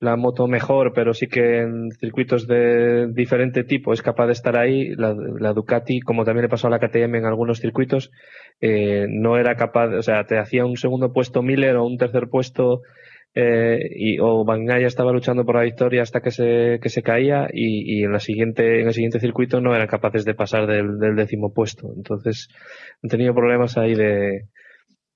la 0.00 0.16
moto 0.16 0.48
mejor, 0.48 0.92
pero 0.94 1.12
sí 1.12 1.26
que 1.26 1.58
en 1.58 1.90
circuitos 1.92 2.46
de 2.46 3.08
diferente 3.12 3.64
tipo 3.64 3.92
es 3.92 4.00
capaz 4.00 4.26
de 4.26 4.32
estar 4.32 4.56
ahí. 4.56 4.94
La, 4.96 5.52
Ducati, 5.52 6.00
como 6.00 6.24
también 6.24 6.44
le 6.44 6.48
pasó 6.48 6.68
a 6.68 6.70
la 6.70 6.78
KTM 6.78 7.16
en 7.16 7.26
algunos 7.26 7.60
circuitos, 7.60 8.10
eh, 8.60 9.06
no 9.08 9.36
era 9.36 9.56
capaz, 9.56 9.88
o 9.94 10.02
sea, 10.02 10.24
te 10.24 10.38
hacía 10.38 10.64
un 10.64 10.78
segundo 10.78 11.12
puesto 11.12 11.42
Miller 11.42 11.76
o 11.76 11.84
un 11.84 11.98
tercer 11.98 12.28
puesto 12.30 12.80
eh, 13.34 13.78
y, 13.94 14.18
o 14.20 14.44
Bagnaia 14.44 14.86
estaba 14.86 15.12
luchando 15.12 15.44
por 15.44 15.56
la 15.56 15.62
victoria 15.62 16.02
hasta 16.02 16.22
que 16.22 16.30
se, 16.30 16.80
que 16.82 16.88
se 16.88 17.02
caía 17.02 17.48
y, 17.52 18.00
y 18.00 18.04
en 18.04 18.12
la 18.12 18.20
siguiente, 18.20 18.80
en 18.80 18.86
el 18.86 18.94
siguiente 18.94 19.20
circuito 19.20 19.60
no 19.60 19.74
eran 19.74 19.86
capaces 19.86 20.24
de 20.24 20.34
pasar 20.34 20.66
del, 20.66 20.98
del 20.98 21.14
décimo 21.14 21.52
puesto. 21.52 21.92
Entonces 21.94 22.48
han 23.02 23.10
tenido 23.10 23.34
problemas 23.34 23.76
ahí 23.76 23.94
de, 23.94 24.48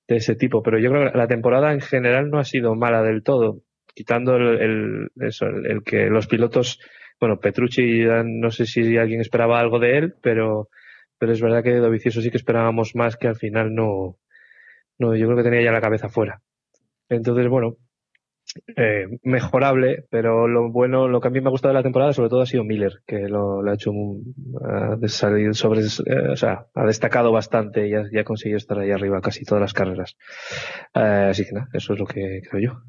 de 0.07 0.15
ese 0.15 0.35
tipo. 0.35 0.61
Pero 0.61 0.79
yo 0.79 0.91
creo 0.91 1.11
que 1.11 1.17
la 1.17 1.27
temporada 1.27 1.73
en 1.73 1.81
general 1.81 2.29
no 2.29 2.39
ha 2.39 2.43
sido 2.43 2.75
mala 2.75 3.01
del 3.01 3.23
todo, 3.23 3.61
quitando 3.95 4.35
el, 4.35 4.61
el, 4.61 5.27
eso, 5.27 5.47
el, 5.47 5.83
que 5.83 6.07
los 6.07 6.27
pilotos, 6.27 6.79
bueno, 7.19 7.39
Petrucci, 7.39 8.03
ya 8.05 8.23
no 8.23 8.51
sé 8.51 8.65
si 8.65 8.97
alguien 8.97 9.21
esperaba 9.21 9.59
algo 9.59 9.79
de 9.79 9.97
él, 9.97 10.15
pero, 10.21 10.69
pero 11.17 11.31
es 11.31 11.41
verdad 11.41 11.63
que 11.63 11.71
de 11.71 11.79
Dovizioso 11.79 12.21
sí 12.21 12.29
que 12.29 12.37
esperábamos 12.37 12.95
más 12.95 13.17
que 13.17 13.27
al 13.27 13.37
final 13.37 13.73
no, 13.73 14.19
no, 14.99 15.15
yo 15.15 15.25
creo 15.25 15.37
que 15.37 15.43
tenía 15.43 15.63
ya 15.63 15.71
la 15.71 15.81
cabeza 15.81 16.09
fuera. 16.09 16.41
Entonces, 17.09 17.47
bueno, 17.47 17.77
eh, 18.75 19.07
mejorable, 19.23 20.05
pero 20.09 20.47
lo 20.47 20.71
bueno, 20.71 21.07
lo 21.07 21.19
que 21.19 21.27
a 21.27 21.31
mí 21.31 21.41
me 21.41 21.47
ha 21.47 21.51
gustado 21.51 21.73
de 21.73 21.79
la 21.79 21.83
temporada 21.83 22.13
sobre 22.13 22.29
todo 22.29 22.41
ha 22.41 22.45
sido 22.45 22.63
Miller, 22.63 23.01
que 23.05 23.27
lo, 23.27 23.61
lo 23.61 23.71
ha 23.71 23.73
hecho 23.73 23.91
un, 23.91 24.35
sobre, 25.53 25.81
eh, 25.81 26.29
o 26.31 26.35
sea, 26.35 26.67
ha 26.73 26.85
destacado 26.85 27.31
bastante 27.31 27.87
y 27.87 27.95
ha, 27.95 28.03
y 28.11 28.17
ha 28.17 28.23
conseguido 28.23 28.57
estar 28.57 28.77
ahí 28.79 28.91
arriba 28.91 29.21
casi 29.21 29.43
todas 29.45 29.61
las 29.61 29.73
carreras. 29.73 30.15
Eh, 30.93 31.27
así 31.29 31.43
que 31.45 31.53
nada, 31.53 31.69
eso 31.73 31.93
es 31.93 31.99
lo 31.99 32.05
que 32.05 32.41
creo 32.49 32.61
yo. 32.61 32.81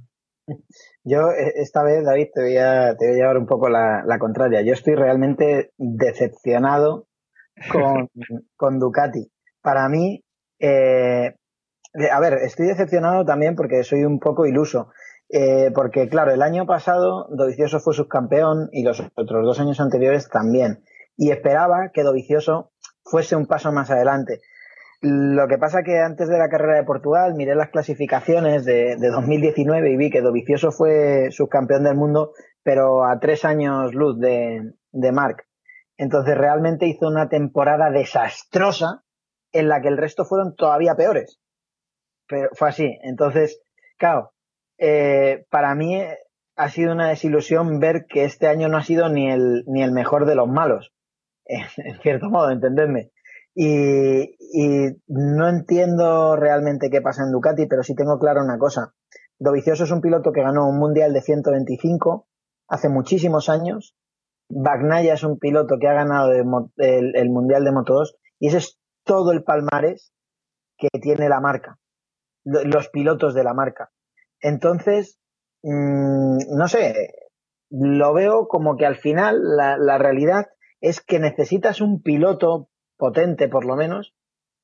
Yo 1.09 1.31
eh, 1.31 1.53
esta 1.55 1.85
vez, 1.85 2.05
David, 2.05 2.31
te 2.35 2.43
voy 2.43 2.57
a, 2.57 2.97
te 2.97 3.07
voy 3.07 3.15
a 3.15 3.19
llevar 3.19 3.39
un 3.39 3.47
poco 3.47 3.69
la, 3.69 4.03
la 4.05 4.19
contraria. 4.19 4.63
Yo 4.63 4.73
estoy 4.73 4.97
realmente 4.97 5.71
decepcionado 5.79 7.07
con, 7.71 8.11
con 8.57 8.81
Ducati. 8.81 9.31
Para 9.63 9.89
mí, 9.89 10.25
eh, 10.59 11.37
a 12.11 12.21
ver, 12.21 12.35
estoy 12.43 12.67
decepcionado 12.67 13.25
también 13.25 13.55
porque 13.55 13.85
soy 13.85 14.03
un 14.03 14.19
poco 14.19 14.47
iluso. 14.47 14.89
Eh, 15.29 15.71
porque, 15.73 16.09
claro, 16.09 16.33
el 16.33 16.43
año 16.43 16.67
pasado 16.67 17.29
Dovicioso 17.31 17.79
fue 17.79 17.95
subcampeón 17.95 18.69
y 18.73 18.83
los 18.83 19.01
otros 19.15 19.45
dos 19.45 19.61
años 19.61 19.81
anteriores 19.81 20.29
también. 20.29 20.83
Y 21.17 21.31
esperaba 21.31 21.91
que 21.95 22.03
Dovicioso 22.03 22.73
fuese 23.05 23.37
un 23.37 23.47
paso 23.47 23.71
más 23.71 23.93
adelante. 23.93 24.41
Lo 25.03 25.47
que 25.47 25.59
pasa 25.59 25.83
que 25.83 25.99
antes 25.99 26.29
de 26.29 26.39
la 26.39 26.49
carrera 26.49 26.77
de 26.77 26.85
Portugal 26.85 27.35
miré 27.35 27.55
las 27.55 27.71
clasificaciones 27.71 28.65
de, 28.65 28.97
de 28.97 29.09
2019 29.11 29.93
y 29.93 29.97
vi 29.97 30.11
que 30.11 30.23
Dovicioso 30.23 30.73
fue 30.73 31.31
subcampeón 31.31 31.85
del 31.85 31.97
mundo, 31.97 32.33
pero 32.63 33.05
a 33.05 33.19
tres 33.21 33.45
años 33.45 33.95
luz 33.95 34.19
de, 34.19 34.73
de. 34.93 35.37
Entonces 35.99 36.37
realmente 36.37 36.87
hizo 36.87 37.09
una 37.09 37.29
temporada 37.29 37.91
desastrosa 37.91 39.05
en 39.53 39.69
la 39.69 39.81
que 39.81 39.89
el 39.89 39.99
resto 39.99 40.25
fueron 40.25 40.55
todavía 40.55 40.95
peores. 40.95 41.41
Pero 42.27 42.49
fue 42.55 42.69
así. 42.71 42.99
Entonces, 43.03 43.61
claro, 43.99 44.33
eh, 44.79 45.45
para 45.51 45.75
mí 45.75 45.97
eh, 45.97 46.19
ha 46.57 46.69
sido 46.71 46.93
una 46.93 47.09
desilusión 47.09 47.79
ver 47.79 48.07
que 48.09 48.25
este 48.25 48.49
año 48.49 48.69
no 48.69 48.79
ha 48.79 48.83
sido 48.83 49.09
ni 49.09 49.31
el, 49.31 49.65
ni 49.67 49.83
el 49.83 49.93
mejor 49.93 50.27
de 50.27 50.35
los 50.35 50.49
malos. 50.49 50.93
En, 51.45 51.61
en 51.85 52.01
cierto 52.01 52.31
modo, 52.31 52.51
entendedme. 52.51 53.11
Y, 53.59 54.37
no 55.09 55.49
entiendo 55.49 56.37
realmente 56.37 56.91
qué 56.91 57.01
pasa 57.01 57.23
en 57.23 57.33
Ducati, 57.33 57.67
pero 57.67 57.83
sí 57.83 57.95
tengo 57.95 58.19
claro 58.19 58.43
una 58.45 58.59
cosa. 58.59 58.93
Dovicioso 59.39 59.85
es 59.85 59.91
un 59.91 60.03
piloto 60.03 60.31
que 60.33 60.43
ganó 60.43 60.69
un 60.69 60.79
mundial 60.79 61.15
de 61.15 61.23
125 61.23 62.27
hace 62.69 62.91
muchísimos 62.91 63.49
años. 63.49 63.97
Bagnaia 64.51 65.15
es 65.15 65.25
un 65.25 65.39
piloto 65.39 65.77
que 65.81 65.89
ha 65.89 65.95
ganado 65.95 66.33
el, 66.33 66.45
mundial 67.31 67.65
de 67.65 67.73
Moto 67.73 67.95
2 67.95 68.17
y 68.39 68.49
ese 68.49 68.59
es 68.59 68.79
todo 69.05 69.33
el 69.33 69.43
palmarés 69.43 70.13
que 70.77 70.89
tiene 71.01 71.29
la 71.31 71.41
marca, 71.41 71.79
lo- 72.45 72.63
los 72.65 72.91
pilotos 72.91 73.35
de 73.35 73.43
la 73.45 73.55
marca. 73.55 73.91
Entonces, 74.41 75.19
mm, 75.63 76.57
no 76.57 76.69
sé, 76.69 76.95
lo 77.71 78.13
veo 78.13 78.49
como 78.49 78.77
que 78.77 78.85
al 78.85 78.97
final 78.97 79.41
la 79.57 79.99
realidad 79.99 80.47
es 80.81 81.01
que 81.01 81.19
necesitas 81.19 81.81
un 81.81 82.03
piloto 82.03 82.69
potente, 82.97 83.49
por 83.49 83.65
lo 83.65 83.77
menos, 83.77 84.15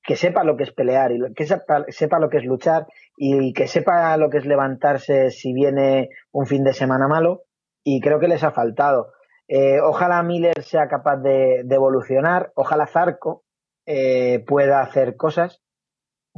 que 0.02 0.16
sepa 0.16 0.44
lo 0.44 0.56
que 0.56 0.64
es 0.64 0.72
pelear 0.72 1.12
y 1.12 1.18
que 1.34 1.46
sepa, 1.46 1.84
sepa 1.88 2.18
lo 2.18 2.28
que 2.28 2.38
es 2.38 2.44
luchar 2.44 2.86
y 3.16 3.52
que 3.52 3.68
sepa 3.68 4.16
lo 4.16 4.30
que 4.30 4.38
es 4.38 4.46
levantarse 4.46 5.30
si 5.30 5.52
viene 5.52 6.09
un 6.32 6.46
fin 6.46 6.64
de 6.64 6.72
semana 6.72 7.06
malo 7.06 7.44
y 7.84 8.00
creo 8.00 8.18
que 8.18 8.28
les 8.28 8.42
ha 8.44 8.50
faltado. 8.50 9.12
Eh, 9.48 9.80
ojalá 9.80 10.22
Miller 10.22 10.62
sea 10.62 10.88
capaz 10.88 11.18
de, 11.18 11.60
evolucionar, 11.68 12.52
ojalá 12.54 12.86
Zarco 12.86 13.44
eh, 13.86 14.44
pueda 14.46 14.80
hacer 14.80 15.16
cosas, 15.16 15.60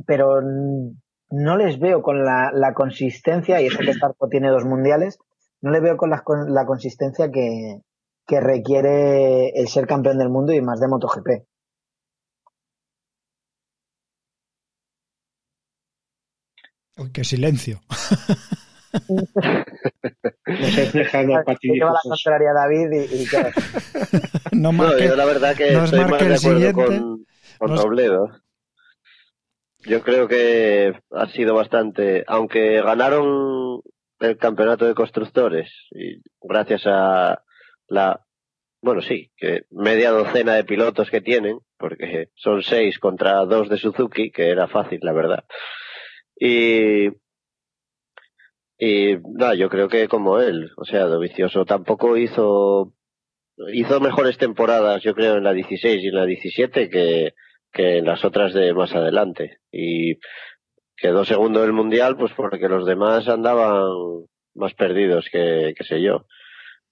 pero 0.06 0.40
no 1.30 1.56
les 1.56 1.78
veo 1.78 2.02
con 2.02 2.24
la, 2.24 2.72
consistencia, 2.74 3.60
y 3.60 3.66
eso 3.66 3.78
que 3.78 3.94
Zarco 3.94 4.28
tiene 4.28 4.48
dos 4.48 4.64
mundiales, 4.64 5.18
no 5.60 5.70
le 5.70 5.80
veo 5.80 5.96
con 5.96 6.10
la, 6.10 6.22
con 6.22 6.52
la 6.52 6.66
consistencia 6.66 7.30
que, 7.30 7.80
que 8.26 8.40
requiere 8.40 9.50
el 9.50 9.68
ser 9.68 9.86
campeón 9.86 10.18
del 10.18 10.30
mundo 10.30 10.52
y 10.52 10.60
más 10.60 10.80
de 10.80 10.88
MotoGP. 10.88 11.44
Uy, 16.96 17.10
qué 17.12 17.24
silencio. 17.24 17.80
Nos 20.46 20.78
he 20.78 20.90
dejado 20.92 21.26
Lleva 21.62 21.92
la 21.92 22.00
contraria 22.02 22.50
a 22.50 22.54
David 22.54 22.92
y, 22.92 23.22
y 23.22 23.26
claro, 23.26 23.50
No 24.52 24.72
No, 24.72 24.98
yo 24.98 25.16
la 25.16 25.24
verdad 25.24 25.56
que 25.56 25.72
nos 25.72 25.92
estoy 25.92 26.00
más 26.00 26.20
de 26.20 26.26
el 26.26 26.32
acuerdo 26.34 26.36
siguiente. 26.38 26.72
con, 26.72 27.26
con 27.58 27.76
Robledo. 27.76 28.28
Yo 29.86 30.02
creo 30.02 30.28
que 30.28 30.94
ha 31.10 31.26
sido 31.28 31.54
bastante, 31.54 32.24
aunque 32.26 32.80
ganaron 32.80 33.82
el 34.20 34.38
campeonato 34.38 34.86
de 34.86 34.94
constructores 34.94 35.70
y 35.90 36.22
gracias 36.40 36.82
a 36.86 37.42
la, 37.88 38.24
bueno 38.80 39.02
sí, 39.02 39.30
que 39.36 39.62
media 39.70 40.10
docena 40.10 40.54
de 40.54 40.64
pilotos 40.64 41.10
que 41.10 41.20
tienen, 41.20 41.58
porque 41.76 42.28
son 42.34 42.62
seis 42.62 42.98
contra 42.98 43.44
dos 43.44 43.68
de 43.68 43.76
Suzuki, 43.76 44.30
que 44.30 44.48
era 44.48 44.68
fácil, 44.68 45.00
la 45.02 45.12
verdad. 45.12 45.44
Y 46.36 47.08
nada, 49.32 49.54
yo 49.54 49.68
creo 49.68 49.88
que 49.88 50.08
como 50.08 50.40
él, 50.40 50.70
o 50.76 50.84
sea, 50.84 51.04
Dovicioso 51.04 51.64
tampoco 51.64 52.16
hizo 52.16 52.92
hizo 53.72 54.00
mejores 54.00 54.36
temporadas, 54.36 55.02
yo 55.02 55.14
creo, 55.14 55.36
en 55.36 55.44
la 55.44 55.52
16 55.52 56.02
y 56.02 56.08
en 56.08 56.14
la 56.14 56.26
17 56.26 56.90
que, 56.90 57.34
que 57.72 57.98
en 57.98 58.04
las 58.04 58.24
otras 58.24 58.52
de 58.52 58.74
más 58.74 58.92
adelante. 58.94 59.58
Y 59.70 60.18
quedó 60.96 61.24
segundo 61.24 61.60
del 61.60 61.72
mundial, 61.72 62.16
pues 62.16 62.32
porque 62.36 62.68
los 62.68 62.86
demás 62.86 63.28
andaban 63.28 63.84
más 64.54 64.74
perdidos 64.74 65.26
que, 65.30 65.74
que 65.76 65.84
sé 65.84 66.02
yo. 66.02 66.26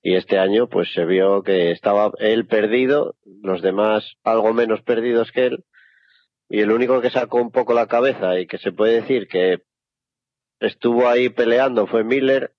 Y 0.03 0.15
este 0.15 0.39
año, 0.39 0.69
pues 0.69 0.93
se 0.93 1.05
vio 1.05 1.43
que 1.43 1.71
estaba 1.71 2.11
él 2.19 2.47
perdido, 2.47 3.15
los 3.43 3.63
demás 3.63 4.15
algo 4.25 4.53
menos 4.53 4.83
perdidos 4.83 5.31
que 5.31 5.47
él. 5.47 5.65
Y 6.53 6.61
el 6.61 6.71
único 6.71 7.01
que 7.01 7.09
sacó 7.09 7.41
un 7.41 7.51
poco 7.51 7.73
la 7.73 7.87
cabeza 7.87 8.39
y 8.39 8.47
que 8.47 8.59
se 8.59 8.73
puede 8.73 9.01
decir 9.01 9.27
que 9.27 9.63
estuvo 10.61 11.09
ahí 11.09 11.31
peleando 11.31 11.87
fue 11.87 12.05
Miller. 12.05 12.53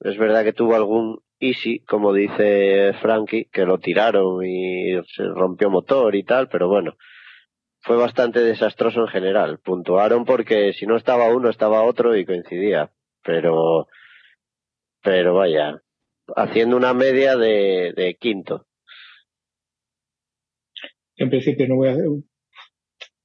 Es 0.00 0.18
verdad 0.18 0.42
que 0.42 0.52
tuvo 0.52 0.74
algún 0.74 1.20
easy, 1.38 1.78
como 1.84 2.12
dice 2.12 2.94
Frankie, 3.00 3.44
que 3.44 3.64
lo 3.64 3.78
tiraron 3.78 4.44
y 4.44 5.00
se 5.14 5.22
rompió 5.22 5.70
motor 5.70 6.16
y 6.16 6.24
tal, 6.24 6.48
pero 6.48 6.66
bueno, 6.66 6.96
fue 7.82 7.96
bastante 7.96 8.40
desastroso 8.40 9.02
en 9.02 9.06
general. 9.06 9.60
Puntuaron 9.60 10.24
porque 10.24 10.72
si 10.72 10.86
no 10.86 10.96
estaba 10.96 11.32
uno, 11.32 11.48
estaba 11.48 11.84
otro 11.84 12.16
y 12.16 12.26
coincidía. 12.26 12.90
Pero, 13.22 13.86
pero 15.00 15.34
vaya, 15.34 15.80
haciendo 16.34 16.76
una 16.76 16.92
media 16.92 17.36
de, 17.36 17.92
de 17.94 18.16
quinto. 18.16 18.66
en 21.14 21.30
principio 21.30 21.68
no 21.68 21.76
voy 21.76 21.88
a 21.88 21.94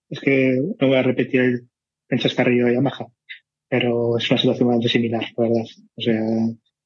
es 0.10 0.20
que 0.20 0.62
no 0.80 0.88
voy 0.88 0.98
a 0.98 1.04
repetir 1.04 1.42
el, 1.42 1.70
el 2.10 2.20
chascarrillo 2.20 2.68
de 2.68 2.74
Yamaha, 2.74 3.08
pero 3.70 4.18
es 4.18 4.30
una 4.30 4.40
situación 4.40 4.68
bastante 4.70 4.90
similar, 4.90 5.24
la 5.36 5.44
verdad. 5.44 5.66
O 5.96 6.02
sea, 6.02 6.22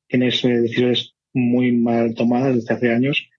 tienes 0.07 0.43
eh, 0.45 0.61
decisiones 0.61 1.15
muy 1.33 1.71
mal 1.71 2.13
tomadas 2.15 2.55
desde 2.55 2.73
hace 2.73 2.91
años, 2.91 3.29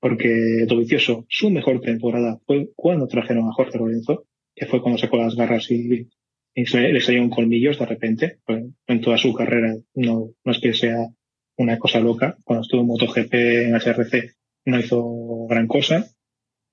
porque 0.00 0.64
Dovizioso, 0.66 1.26
su 1.28 1.50
mejor 1.50 1.80
temporada 1.80 2.40
fue 2.46 2.70
cuando 2.74 3.06
trajeron 3.06 3.48
a 3.48 3.52
Jorge 3.52 3.78
Lorenzo, 3.78 4.26
que 4.54 4.66
fue 4.66 4.82
cuando 4.82 4.98
sacó 4.98 5.16
las 5.16 5.36
garras 5.36 5.70
y, 5.70 6.08
y 6.54 6.64
le 6.64 7.00
salieron 7.00 7.30
colmillos 7.30 7.78
de 7.78 7.86
repente. 7.86 8.38
Pues, 8.44 8.64
en 8.86 9.00
toda 9.00 9.18
su 9.18 9.32
carrera 9.32 9.76
no, 9.94 10.32
no 10.44 10.52
es 10.52 10.58
que 10.58 10.74
sea 10.74 11.08
una 11.56 11.78
cosa 11.78 12.00
loca. 12.00 12.36
Cuando 12.44 12.62
estuvo 12.62 12.80
en 12.80 12.86
MotoGP 12.88 13.34
en 13.34 13.74
HRC 13.74 14.34
no 14.64 14.78
hizo 14.78 15.46
gran 15.48 15.66
cosa 15.66 16.06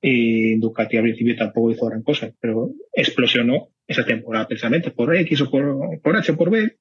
y 0.02 0.58
Ducati 0.60 0.98
al 0.98 1.04
principio 1.04 1.36
tampoco 1.36 1.72
hizo 1.72 1.88
gran 1.88 2.04
cosa, 2.04 2.32
pero 2.40 2.72
explosionó 2.94 3.70
esa 3.88 4.06
temporada 4.06 4.48
precisamente 4.48 4.92
por 4.92 5.16
X 5.16 5.42
o 5.42 5.52
por, 5.52 6.00
por 6.02 6.16
H 6.16 6.32
o 6.32 6.38
por 6.38 6.50
B. 6.50 6.78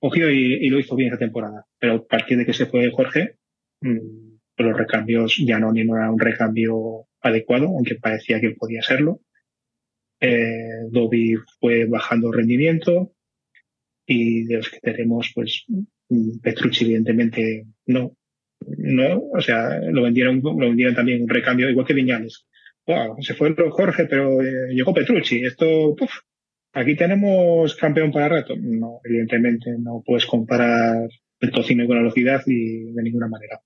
Cogió 0.00 0.30
y, 0.30 0.68
lo 0.68 0.78
hizo 0.78 0.96
bien 0.96 1.10
esa 1.10 1.18
temporada. 1.18 1.66
Pero 1.78 1.94
a 1.94 2.06
partir 2.06 2.38
de 2.38 2.46
que 2.46 2.52
se 2.52 2.66
fue 2.66 2.90
Jorge, 2.90 3.36
mmm, 3.80 4.36
los 4.56 4.76
recambios 4.76 5.36
ya 5.44 5.58
no, 5.58 5.72
ni 5.72 5.84
no 5.84 5.96
era 5.96 6.10
un 6.10 6.18
recambio 6.18 7.06
adecuado, 7.20 7.66
aunque 7.66 7.96
parecía 7.96 8.40
que 8.40 8.50
podía 8.50 8.82
serlo. 8.82 9.20
Eh, 10.20 10.88
fue 11.60 11.84
bajando 11.84 12.32
rendimiento 12.32 13.12
y 14.04 14.44
de 14.44 14.56
los 14.56 14.70
que 14.70 14.80
tenemos, 14.80 15.30
pues 15.34 15.64
mm, 16.08 16.38
Petrucci 16.42 16.84
evidentemente 16.84 17.66
no, 17.86 18.16
no, 18.76 19.22
o 19.32 19.40
sea, 19.40 19.80
lo 19.80 20.02
vendieron, 20.02 20.40
lo 20.42 20.56
vendieron 20.56 20.94
también 20.94 21.22
un 21.22 21.28
recambio 21.28 21.70
igual 21.70 21.86
que 21.86 21.94
Viñales. 21.94 22.46
Wow, 22.86 23.16
se 23.20 23.34
fue 23.34 23.54
Jorge, 23.70 24.06
pero 24.06 24.40
eh, 24.42 24.72
llegó 24.72 24.94
Petrucci. 24.94 25.44
Esto, 25.44 25.94
puf, 25.96 26.10
aquí 26.72 26.96
tenemos 26.96 27.76
campeón 27.76 28.10
para 28.10 28.28
rato. 28.28 28.54
No, 28.56 29.00
evidentemente 29.04 29.70
no 29.78 30.02
puedes 30.04 30.26
comparar 30.26 31.08
el 31.40 31.50
tocino 31.50 31.86
con 31.86 31.96
la 31.96 32.02
velocidad 32.02 32.42
y 32.46 32.92
de 32.92 33.02
ninguna 33.02 33.28
manera. 33.28 33.60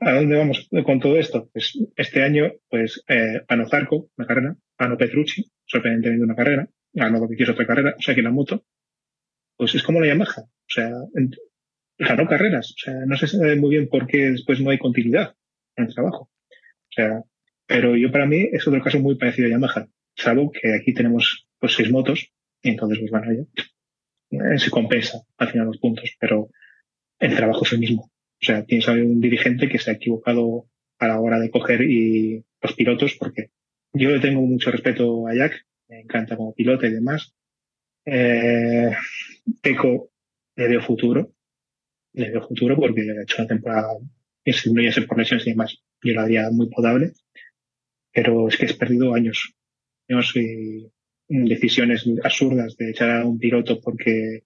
¿A 0.00 0.12
dónde 0.14 0.36
vamos 0.36 0.68
con 0.84 1.00
todo 1.00 1.16
esto? 1.18 1.48
Pues 1.52 1.78
este 1.96 2.22
año, 2.22 2.52
pues, 2.68 3.04
eh, 3.08 3.42
ganó 3.48 3.68
Zarco, 3.68 4.10
una 4.16 4.26
carrera, 4.26 4.56
ganó 4.78 4.96
Petrucci, 4.96 5.44
sorprendentemente 5.64 6.24
una 6.24 6.34
carrera, 6.34 6.68
ganó 6.92 7.20
Dovizioso 7.20 7.52
otra 7.52 7.66
carrera, 7.66 7.94
o 7.96 8.02
sea 8.02 8.14
que 8.14 8.22
la 8.22 8.30
moto, 8.30 8.64
pues 9.56 9.74
es 9.74 9.82
como 9.82 10.00
la 10.00 10.08
Yamaha, 10.08 10.42
o 10.42 10.68
sea, 10.68 10.90
ganó 11.98 12.26
carreras, 12.26 12.70
o 12.70 12.78
sea, 12.78 12.94
no 13.06 13.16
se 13.16 13.26
sabe 13.26 13.56
muy 13.56 13.70
bien 13.70 13.88
por 13.88 14.06
qué 14.06 14.30
después 14.30 14.60
no 14.60 14.70
hay 14.70 14.78
continuidad 14.78 15.34
en 15.76 15.86
el 15.86 15.94
trabajo. 15.94 16.30
O 16.30 16.94
sea, 16.94 17.22
pero 17.66 17.96
yo 17.96 18.10
para 18.10 18.26
mí 18.26 18.48
es 18.52 18.66
otro 18.66 18.82
caso 18.82 18.98
muy 19.00 19.16
parecido 19.16 19.48
a 19.48 19.50
Yamaha, 19.50 19.88
salvo 20.16 20.50
que 20.50 20.74
aquí 20.74 20.92
tenemos 20.92 21.46
pues 21.58 21.74
seis 21.74 21.90
motos, 21.90 22.32
y 22.62 22.70
entonces 22.70 22.98
pues 22.98 23.10
bueno, 23.10 23.26
ya, 23.32 24.54
eh, 24.54 24.58
se 24.58 24.70
compensa 24.70 25.22
al 25.36 25.50
final 25.50 25.66
los 25.66 25.78
puntos, 25.78 26.16
pero 26.18 26.50
el 27.18 27.36
trabajo 27.36 27.64
es 27.64 27.72
el 27.72 27.78
mismo. 27.78 28.02
O 28.02 28.44
sea, 28.44 28.64
tienes 28.64 28.88
ahí 28.88 29.00
un 29.00 29.20
dirigente 29.20 29.68
que 29.68 29.78
se 29.78 29.90
ha 29.90 29.94
equivocado 29.94 30.66
a 30.98 31.06
la 31.06 31.20
hora 31.20 31.38
de 31.38 31.50
coger 31.50 31.82
y 31.82 32.44
los 32.60 32.74
pilotos, 32.74 33.14
porque 33.18 33.50
yo 33.92 34.10
le 34.10 34.20
tengo 34.20 34.40
mucho 34.40 34.70
respeto 34.70 35.28
a 35.28 35.34
Jack, 35.34 35.66
me 35.88 36.00
encanta 36.00 36.36
como 36.36 36.54
piloto 36.54 36.86
y 36.86 36.92
demás. 36.92 37.34
Eh, 38.04 38.90
Peco 39.60 40.10
le 40.56 40.68
veo 40.68 40.82
futuro, 40.82 41.32
le 42.14 42.30
veo 42.30 42.46
futuro 42.46 42.76
porque 42.76 43.02
ha 43.02 43.22
hecho 43.22 43.36
una 43.38 43.48
temporada, 43.48 43.98
si 44.44 44.72
no 44.72 44.82
ya 44.82 45.06
por 45.06 45.18
lesiones 45.18 45.46
y 45.46 45.50
demás, 45.50 45.78
yo 46.02 46.14
la 46.14 46.22
haría 46.22 46.50
muy 46.50 46.68
potable, 46.68 47.12
pero 48.12 48.48
es 48.48 48.56
que 48.56 48.66
has 48.66 48.74
perdido 48.74 49.14
años, 49.14 49.54
años 50.08 50.32
y 50.36 50.90
decisiones 51.28 52.04
absurdas 52.22 52.76
de 52.76 52.90
echar 52.90 53.22
a 53.22 53.24
un 53.24 53.38
piloto 53.38 53.80
porque 53.80 54.44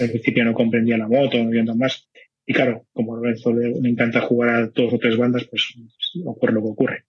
al 0.00 0.10
principio 0.10 0.44
no 0.44 0.54
comprendía 0.54 0.98
la 0.98 1.08
moto, 1.08 1.42
no 1.42 1.50
nada 1.50 1.74
más. 1.74 2.08
Y 2.46 2.54
claro, 2.54 2.86
como 2.92 3.14
a 3.14 3.18
Lorenzo 3.18 3.52
le, 3.52 3.80
le 3.80 3.88
encanta 3.88 4.20
jugar 4.20 4.50
a 4.50 4.66
dos 4.66 4.92
o 4.92 4.98
tres 4.98 5.16
bandas, 5.16 5.44
pues 5.44 5.74
ocurre 6.24 6.52
lo 6.52 6.62
que 6.62 6.68
ocurre. 6.68 7.04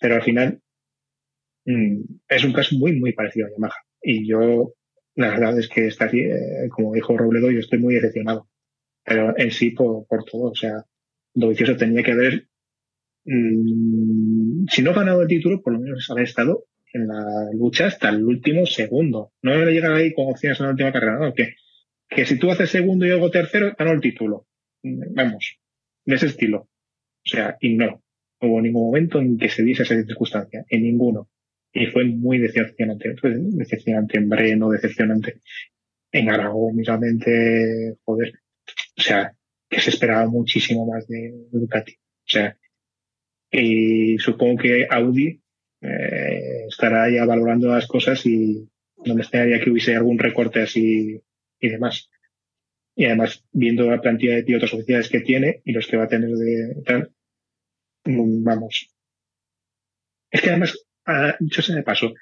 Pero 0.00 0.14
al 0.14 0.22
final 0.22 0.60
mm, 1.64 2.00
es 2.28 2.44
un 2.44 2.52
caso 2.52 2.76
muy, 2.76 2.98
muy 2.98 3.12
parecido 3.12 3.46
a 3.46 3.50
Yamaha. 3.50 3.76
Y 4.02 4.28
yo, 4.28 4.74
la 5.14 5.30
verdad 5.30 5.58
es 5.58 5.68
que 5.68 5.86
está 5.86 6.06
aquí, 6.06 6.20
eh, 6.20 6.68
como 6.70 6.94
dijo 6.94 7.16
Robledo, 7.16 7.50
yo 7.50 7.60
estoy 7.60 7.78
muy 7.78 7.94
decepcionado. 7.94 8.48
Pero 9.06 9.38
en 9.38 9.50
sí 9.52 9.70
por, 9.70 10.04
todo. 10.24 10.50
O 10.50 10.54
sea, 10.54 10.84
Dovizioso 11.32 11.76
tenía 11.76 12.02
que 12.02 12.12
haber, 12.12 12.48
mm, 13.24 14.66
si 14.68 14.82
no 14.82 14.92
ganado 14.92 15.22
el 15.22 15.28
título, 15.28 15.62
por 15.62 15.72
lo 15.74 15.80
menos 15.80 16.10
haber 16.10 16.24
estado 16.24 16.64
en 16.92 17.08
la 17.08 17.50
lucha 17.52 17.86
hasta 17.86 18.08
el 18.08 18.24
último 18.24 18.66
segundo. 18.66 19.32
No 19.42 19.52
era 19.52 19.70
llegar 19.70 19.92
ahí 19.92 20.12
con 20.12 20.26
opciones 20.26 20.58
en 20.58 20.66
la 20.66 20.72
última 20.72 20.92
carrera, 20.92 21.18
no, 21.18 21.34
que, 21.34 21.54
que 22.08 22.26
si 22.26 22.38
tú 22.38 22.50
haces 22.50 22.70
segundo 22.70 23.04
y 23.06 23.10
luego 23.10 23.30
tercero, 23.30 23.74
ganó 23.78 23.92
el 23.92 24.00
título. 24.00 24.46
Vamos, 24.82 25.58
de 26.04 26.14
ese 26.14 26.26
estilo. 26.26 26.58
O 26.60 27.28
sea, 27.28 27.56
y 27.60 27.74
no. 27.74 28.02
Hubo 28.40 28.60
ningún 28.60 28.86
momento 28.86 29.20
en 29.20 29.38
que 29.38 29.48
se 29.48 29.62
diese 29.62 29.82
esa 29.82 29.94
circunstancia, 30.02 30.64
en 30.68 30.82
ninguno. 30.82 31.28
Y 31.72 31.86
fue 31.86 32.04
muy 32.04 32.38
decepcionante. 32.38 33.16
Fue 33.16 33.34
decepcionante 33.36 34.18
en 34.18 34.28
Breno, 34.28 34.70
decepcionante 34.70 35.40
en 36.12 36.30
Aragón, 36.30 36.76
mismamente, 36.76 37.96
joder. 38.04 38.32
O 38.96 39.00
sea, 39.00 39.36
que 39.68 39.80
se 39.80 39.90
esperaba 39.90 40.26
muchísimo 40.26 40.86
más 40.86 41.06
de 41.06 41.32
Ducati. 41.50 41.92
O 41.92 42.28
sea, 42.28 42.56
y 43.50 44.18
supongo 44.18 44.62
que 44.62 44.86
Audi 44.90 45.40
eh, 45.80 46.66
estará 46.68 47.10
ya 47.10 47.24
valorando 47.24 47.68
las 47.68 47.86
cosas 47.86 48.24
y 48.26 48.68
no 49.04 49.14
me 49.14 49.22
extrañaría 49.22 49.62
que 49.62 49.70
hubiese 49.70 49.94
algún 49.94 50.18
recorte 50.18 50.62
así 50.62 51.20
y 51.60 51.68
demás. 51.68 52.10
Y 52.94 53.04
además, 53.04 53.44
viendo 53.52 53.90
la 53.90 54.00
plantilla 54.00 54.36
de 54.36 54.42
pilotos 54.42 54.72
oficiales 54.72 55.08
que 55.08 55.20
tiene 55.20 55.60
y 55.64 55.72
los 55.72 55.86
que 55.86 55.96
va 55.96 56.04
a 56.04 56.08
tener 56.08 56.30
de 56.30 56.82
tal, 56.84 57.12
mm, 58.04 58.42
vamos. 58.42 58.88
Es 60.30 60.40
que 60.40 60.50
además, 60.50 60.78
ah, 61.04 61.36
dicho 61.38 61.62
sea 61.62 61.76
de 61.76 61.82
paso, 61.82 62.14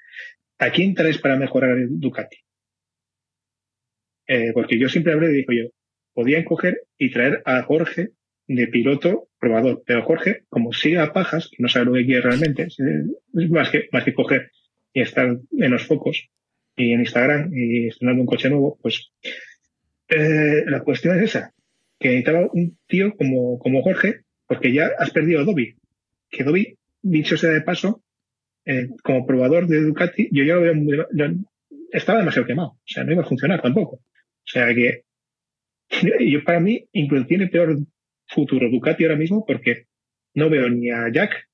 ¿a 0.58 0.70
quién 0.70 0.94
traes 0.94 1.18
para 1.18 1.36
mejorar 1.36 1.78
el 1.78 2.00
Ducati? 2.00 2.36
Eh, 4.26 4.52
porque 4.52 4.78
yo 4.78 4.88
siempre 4.88 5.12
hablé, 5.12 5.28
digo 5.28 5.52
yo, 5.52 5.70
podían 6.14 6.44
coger 6.44 6.82
y 6.98 7.10
traer 7.10 7.42
a 7.44 7.62
Jorge 7.62 8.10
de 8.46 8.66
piloto 8.68 9.28
probador, 9.38 9.82
pero 9.86 10.02
Jorge, 10.02 10.44
como 10.48 10.72
sigue 10.72 10.98
a 10.98 11.12
pajas, 11.12 11.50
no 11.58 11.68
sabe 11.68 11.86
lo 11.86 11.92
que 11.94 12.06
quiere 12.06 12.22
realmente, 12.22 12.68
más 13.50 13.70
que, 13.70 13.88
más 13.92 14.04
que 14.04 14.14
coger 14.14 14.50
y 14.92 15.00
estar 15.00 15.26
en 15.26 15.70
los 15.70 15.86
focos 15.86 16.28
y 16.76 16.92
en 16.92 17.00
Instagram 17.00 17.50
y 17.52 17.88
estrenando 17.88 18.22
un 18.22 18.26
coche 18.26 18.50
nuevo, 18.50 18.78
pues 18.80 19.10
eh, 20.08 20.64
la 20.66 20.80
cuestión 20.80 21.16
es 21.18 21.30
esa, 21.30 21.52
que 21.98 22.08
necesitaba 22.08 22.48
un 22.52 22.78
tío 22.86 23.16
como, 23.16 23.58
como 23.58 23.82
Jorge, 23.82 24.20
porque 24.46 24.72
ya 24.72 24.90
has 24.98 25.10
perdido 25.10 25.40
a 25.40 25.44
Dobby, 25.44 25.76
que 26.30 26.44
Dobby, 26.44 26.76
dicho 27.02 27.36
sea 27.36 27.50
de 27.50 27.62
paso, 27.62 28.02
eh, 28.66 28.88
como 29.02 29.26
probador 29.26 29.66
de 29.66 29.82
Ducati, 29.82 30.28
yo 30.30 30.44
ya 30.44 30.54
lo 30.54 30.62
veo 30.62 30.74
estaba 31.92 32.18
demasiado 32.18 32.46
quemado, 32.46 32.68
o 32.70 32.80
sea, 32.84 33.04
no 33.04 33.12
iba 33.12 33.22
a 33.22 33.26
funcionar 33.26 33.62
tampoco. 33.62 33.96
O 33.96 34.46
sea 34.46 34.74
que, 34.74 35.04
yo 35.90 36.44
para 36.44 36.60
mí, 36.60 36.88
incluso 36.92 37.26
tiene 37.26 37.48
peor 37.48 37.76
futuro 38.26 38.70
Ducati 38.70 39.04
ahora 39.04 39.16
mismo 39.16 39.44
porque 39.46 39.86
no 40.34 40.50
veo 40.50 40.68
ni 40.68 40.90
a 40.90 41.10
Jack, 41.12 41.48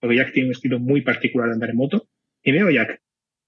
porque 0.00 0.16
Jack 0.16 0.32
tiene 0.32 0.48
un 0.48 0.52
estilo 0.52 0.78
muy 0.78 1.02
particular 1.02 1.48
de 1.48 1.54
andar 1.54 1.70
en 1.70 1.76
moto, 1.76 2.08
ni 2.44 2.52
veo 2.52 2.68
a 2.68 2.72
Jack, 2.72 3.02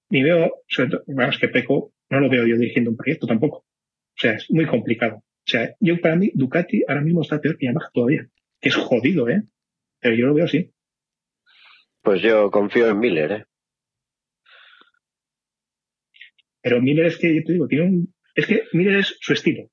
ni 0.09 0.23
veo, 0.23 0.63
sobre 0.67 0.89
todo, 0.89 1.03
vamos, 1.07 1.37
que 1.37 1.49
Peco 1.49 1.93
no 2.09 2.19
lo 2.19 2.29
veo 2.29 2.47
yo 2.47 2.57
dirigiendo 2.57 2.91
un 2.91 2.97
proyecto 2.97 3.27
tampoco. 3.27 3.57
O 3.57 4.19
sea, 4.19 4.33
es 4.33 4.49
muy 4.49 4.65
complicado. 4.65 5.17
O 5.17 5.49
sea, 5.49 5.75
yo 5.79 5.99
para 6.01 6.15
mí 6.15 6.31
Ducati 6.33 6.83
ahora 6.87 7.01
mismo 7.01 7.21
está 7.21 7.39
peor 7.39 7.57
que 7.57 7.67
Yamaha 7.67 7.89
todavía. 7.93 8.27
Que 8.59 8.69
es 8.69 8.75
jodido, 8.75 9.29
¿eh? 9.29 9.43
Pero 9.99 10.15
yo 10.15 10.27
lo 10.27 10.33
veo 10.33 10.45
así. 10.45 10.71
Pues 12.01 12.21
yo 12.21 12.49
confío 12.49 12.89
en 12.89 12.99
Miller, 12.99 13.31
¿eh? 13.31 13.45
Pero 16.61 16.81
Miller 16.81 17.05
es 17.05 17.17
que, 17.17 17.33
yo 17.35 17.43
te 17.43 17.53
digo, 17.53 17.67
tiene 17.67 17.85
un, 17.85 18.13
es 18.35 18.45
que 18.45 18.63
Miller 18.73 18.99
es 18.99 19.17
su 19.21 19.33
estilo. 19.33 19.69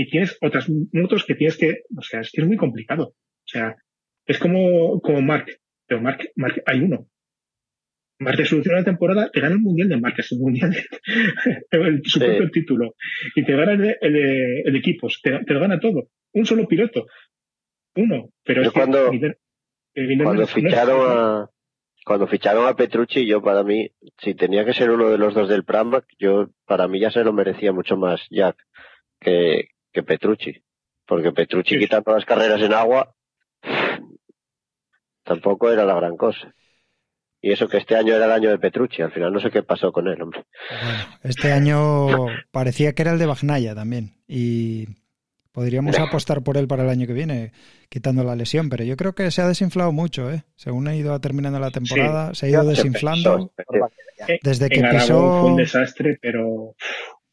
Y 0.00 0.08
tienes 0.10 0.38
otras 0.40 0.66
motos 0.92 1.24
que 1.26 1.34
tienes 1.34 1.56
que, 1.58 1.82
o 1.96 2.02
sea, 2.02 2.20
es 2.20 2.30
que 2.32 2.40
es 2.42 2.46
muy 2.46 2.56
complicado. 2.56 3.04
O 3.08 3.46
sea, 3.52 3.76
es 4.26 4.38
como, 4.38 5.00
como 5.00 5.20
Mark. 5.20 5.46
Pero 5.86 6.00
Mark, 6.00 6.20
Mark 6.36 6.62
hay 6.66 6.78
uno. 6.80 7.06
Mark 8.20 8.36
te 8.36 8.44
soluciona 8.44 8.78
la 8.78 8.84
temporada, 8.84 9.30
te 9.32 9.40
gana 9.40 9.54
el 9.54 9.60
mundial 9.60 9.88
de 9.88 9.96
marcas, 10.00 10.30
el 10.32 10.38
mundial, 10.38 10.72
el, 11.70 12.02
su 12.04 12.18
Sí. 12.18 12.24
propio 12.24 12.50
título. 12.50 12.94
Y 13.34 13.44
te 13.44 13.56
gana 13.56 13.72
el 13.72 13.78
de, 13.80 13.96
el 14.00 14.12
de- 14.12 14.60
el 14.66 14.72
de 14.72 14.78
equipos, 14.78 15.20
te, 15.22 15.38
te 15.44 15.54
lo 15.54 15.60
gana 15.60 15.80
todo. 15.80 16.08
Un 16.34 16.46
solo 16.46 16.66
piloto. 16.68 17.06
Uno. 17.96 18.30
Pero 18.44 18.62
Yo 18.62 18.68
es 18.68 18.74
que 18.74 18.80
cuando- 18.80 19.12
eh, 19.12 20.16
no 20.16 20.24
Cuando 20.24 20.42
es- 20.44 20.48
no 20.56 20.58
es- 20.58 20.64
ficharon 20.64 21.00
a 21.06 21.50
cuando 22.06 22.26
ficharon 22.26 22.66
a 22.66 22.74
Petrucci, 22.76 23.26
yo 23.26 23.42
para 23.42 23.62
mí, 23.62 23.90
si 24.22 24.34
tenía 24.34 24.64
que 24.64 24.72
ser 24.72 24.90
uno 24.90 25.10
de 25.10 25.18
los 25.18 25.34
dos 25.34 25.48
del 25.50 25.64
Pramac, 25.64 26.06
yo 26.18 26.48
para 26.66 26.88
mí 26.88 26.98
ya 27.00 27.10
se 27.10 27.22
lo 27.22 27.32
merecía 27.34 27.72
mucho 27.72 27.96
más 27.98 28.20
Jack 28.30 28.56
que, 29.20 29.68
que 29.92 30.02
Petrucci. 30.02 30.62
Porque 31.06 31.32
Petrucci 31.32 31.74
Sí. 31.74 31.80
quitando 31.80 32.14
las 32.14 32.24
carreras 32.24 32.60
en 32.62 32.72
agua, 32.72 33.14
tampoco 35.24 35.70
era 35.70 35.84
la 35.84 35.94
gran 35.94 36.16
cosa. 36.16 36.54
Y 37.42 37.52
eso 37.52 37.68
que 37.68 37.78
este 37.78 37.96
año 37.96 38.14
era 38.14 38.26
el 38.26 38.32
año 38.32 38.50
de 38.50 38.58
Petrucci, 38.58 39.00
al 39.00 39.12
final 39.12 39.32
no 39.32 39.40
sé 39.40 39.50
qué 39.50 39.62
pasó 39.62 39.92
con 39.92 40.06
él, 40.08 40.20
hombre. 40.20 40.44
Bueno, 40.82 41.04
este 41.22 41.52
año 41.52 42.26
parecía 42.50 42.92
que 42.92 43.02
era 43.02 43.12
el 43.12 43.18
de 43.18 43.26
Bagnaya 43.26 43.74
también. 43.74 44.14
Y 44.28 44.86
podríamos 45.50 45.98
apostar 45.98 46.42
por 46.42 46.58
él 46.58 46.68
para 46.68 46.82
el 46.82 46.90
año 46.90 47.06
que 47.06 47.14
viene, 47.14 47.52
quitando 47.88 48.24
la 48.24 48.36
lesión. 48.36 48.68
Pero 48.68 48.84
yo 48.84 48.94
creo 48.96 49.14
que 49.14 49.30
se 49.30 49.40
ha 49.40 49.48
desinflado 49.48 49.90
mucho, 49.90 50.30
¿eh? 50.30 50.44
Según 50.54 50.86
ha 50.86 50.94
ido 50.94 51.18
terminando 51.20 51.58
la 51.58 51.70
temporada, 51.70 52.34
se 52.34 52.46
ha 52.46 52.48
ido 52.50 52.64
desinflando. 52.64 53.52
Desde 54.42 54.68
que 54.68 54.80
en 54.80 54.86
Aragón 54.86 55.40
fue 55.40 55.50
un 55.50 55.56
desastre, 55.56 56.18
pero 56.20 56.74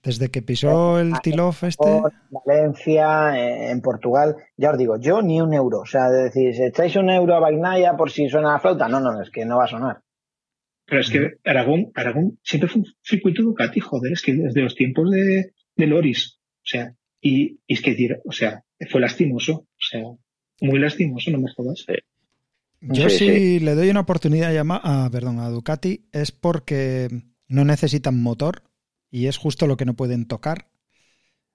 desde 0.07 0.29
que 0.31 0.41
pisó 0.41 0.99
el 0.99 1.19
Tilof 1.21 1.65
este. 1.65 2.01
Valencia, 2.29 3.37
eh, 3.37 3.71
en 3.71 3.81
Portugal, 3.81 4.37
ya 4.55 4.71
os 4.71 4.77
digo, 4.77 4.97
yo 4.97 5.21
ni 5.21 5.41
un 5.41 5.53
euro. 5.53 5.79
O 5.79 5.85
sea, 5.85 6.09
de 6.09 6.23
decir, 6.23 6.55
si 6.55 6.63
echáis 6.63 6.95
un 6.95 7.09
euro 7.09 7.35
a 7.35 7.39
Bagnaya 7.41 7.97
por 7.97 8.09
si 8.09 8.29
suena 8.29 8.53
la 8.53 8.59
flauta, 8.59 8.87
no, 8.87 9.01
no, 9.01 9.21
es 9.21 9.29
que 9.29 9.45
no 9.45 9.57
va 9.57 9.65
a 9.65 9.67
sonar. 9.67 10.01
Pero 10.85 11.01
es 11.01 11.09
que 11.09 11.33
Aragón, 11.43 11.91
Aragón 11.93 12.39
siempre 12.41 12.69
fue 12.69 12.79
un 12.81 12.87
circuito 13.03 13.43
Ducati, 13.43 13.81
joder, 13.81 14.13
es 14.13 14.21
que 14.21 14.33
desde 14.33 14.61
los 14.61 14.75
tiempos 14.75 15.11
de, 15.11 15.51
de 15.75 15.85
Loris, 15.87 16.39
o 16.39 16.63
sea, 16.63 16.93
y, 17.19 17.59
y 17.67 17.73
es 17.73 17.81
que, 17.81 18.21
o 18.23 18.31
sea, 18.31 18.63
fue 18.89 19.01
lastimoso, 19.01 19.53
o 19.53 19.67
sea, 19.77 20.03
muy 20.61 20.79
lastimoso, 20.79 21.31
no 21.31 21.39
me 21.39 21.51
jodas. 21.53 21.85
Yo 22.79 23.09
Sí, 23.09 23.17
sí, 23.17 23.59
le 23.59 23.75
doy 23.75 23.89
una 23.89 23.99
oportunidad 23.99 24.51
a, 24.51 24.53
Yama- 24.53 24.81
a, 24.81 25.09
perdón, 25.11 25.39
a 25.39 25.49
Ducati 25.49 26.07
es 26.13 26.31
porque 26.31 27.09
no 27.49 27.65
necesitan 27.65 28.21
motor 28.21 28.61
y 29.09 29.27
es 29.27 29.37
justo 29.37 29.67
lo 29.67 29.77
que 29.77 29.85
no 29.85 29.93
pueden 29.93 30.25
tocar. 30.25 30.67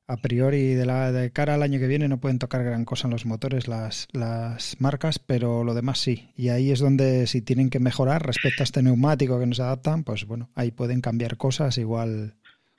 A 0.08 0.16
priori, 0.16 0.74
de, 0.74 0.84
la, 0.84 1.12
de 1.12 1.30
cara 1.30 1.54
al 1.54 1.62
año 1.62 1.78
que 1.78 1.86
viene, 1.86 2.08
no 2.08 2.18
pueden 2.18 2.38
tocar 2.38 2.64
gran 2.64 2.84
cosa 2.84 3.06
en 3.06 3.12
los 3.12 3.24
motores 3.24 3.68
las, 3.68 4.08
las 4.12 4.76
marcas, 4.80 5.18
pero 5.18 5.64
lo 5.64 5.74
demás 5.74 6.00
sí. 6.00 6.32
Y 6.36 6.48
ahí 6.48 6.70
es 6.70 6.80
donde, 6.80 7.26
si 7.26 7.40
tienen 7.40 7.70
que 7.70 7.78
mejorar 7.78 8.26
respecto 8.26 8.62
a 8.62 8.64
este 8.64 8.82
neumático 8.82 9.38
que 9.38 9.46
nos 9.46 9.60
adaptan, 9.60 10.02
pues 10.04 10.26
bueno, 10.26 10.50
ahí 10.54 10.70
pueden 10.70 11.00
cambiar 11.00 11.36
cosas. 11.36 11.78
Igual. 11.78 12.34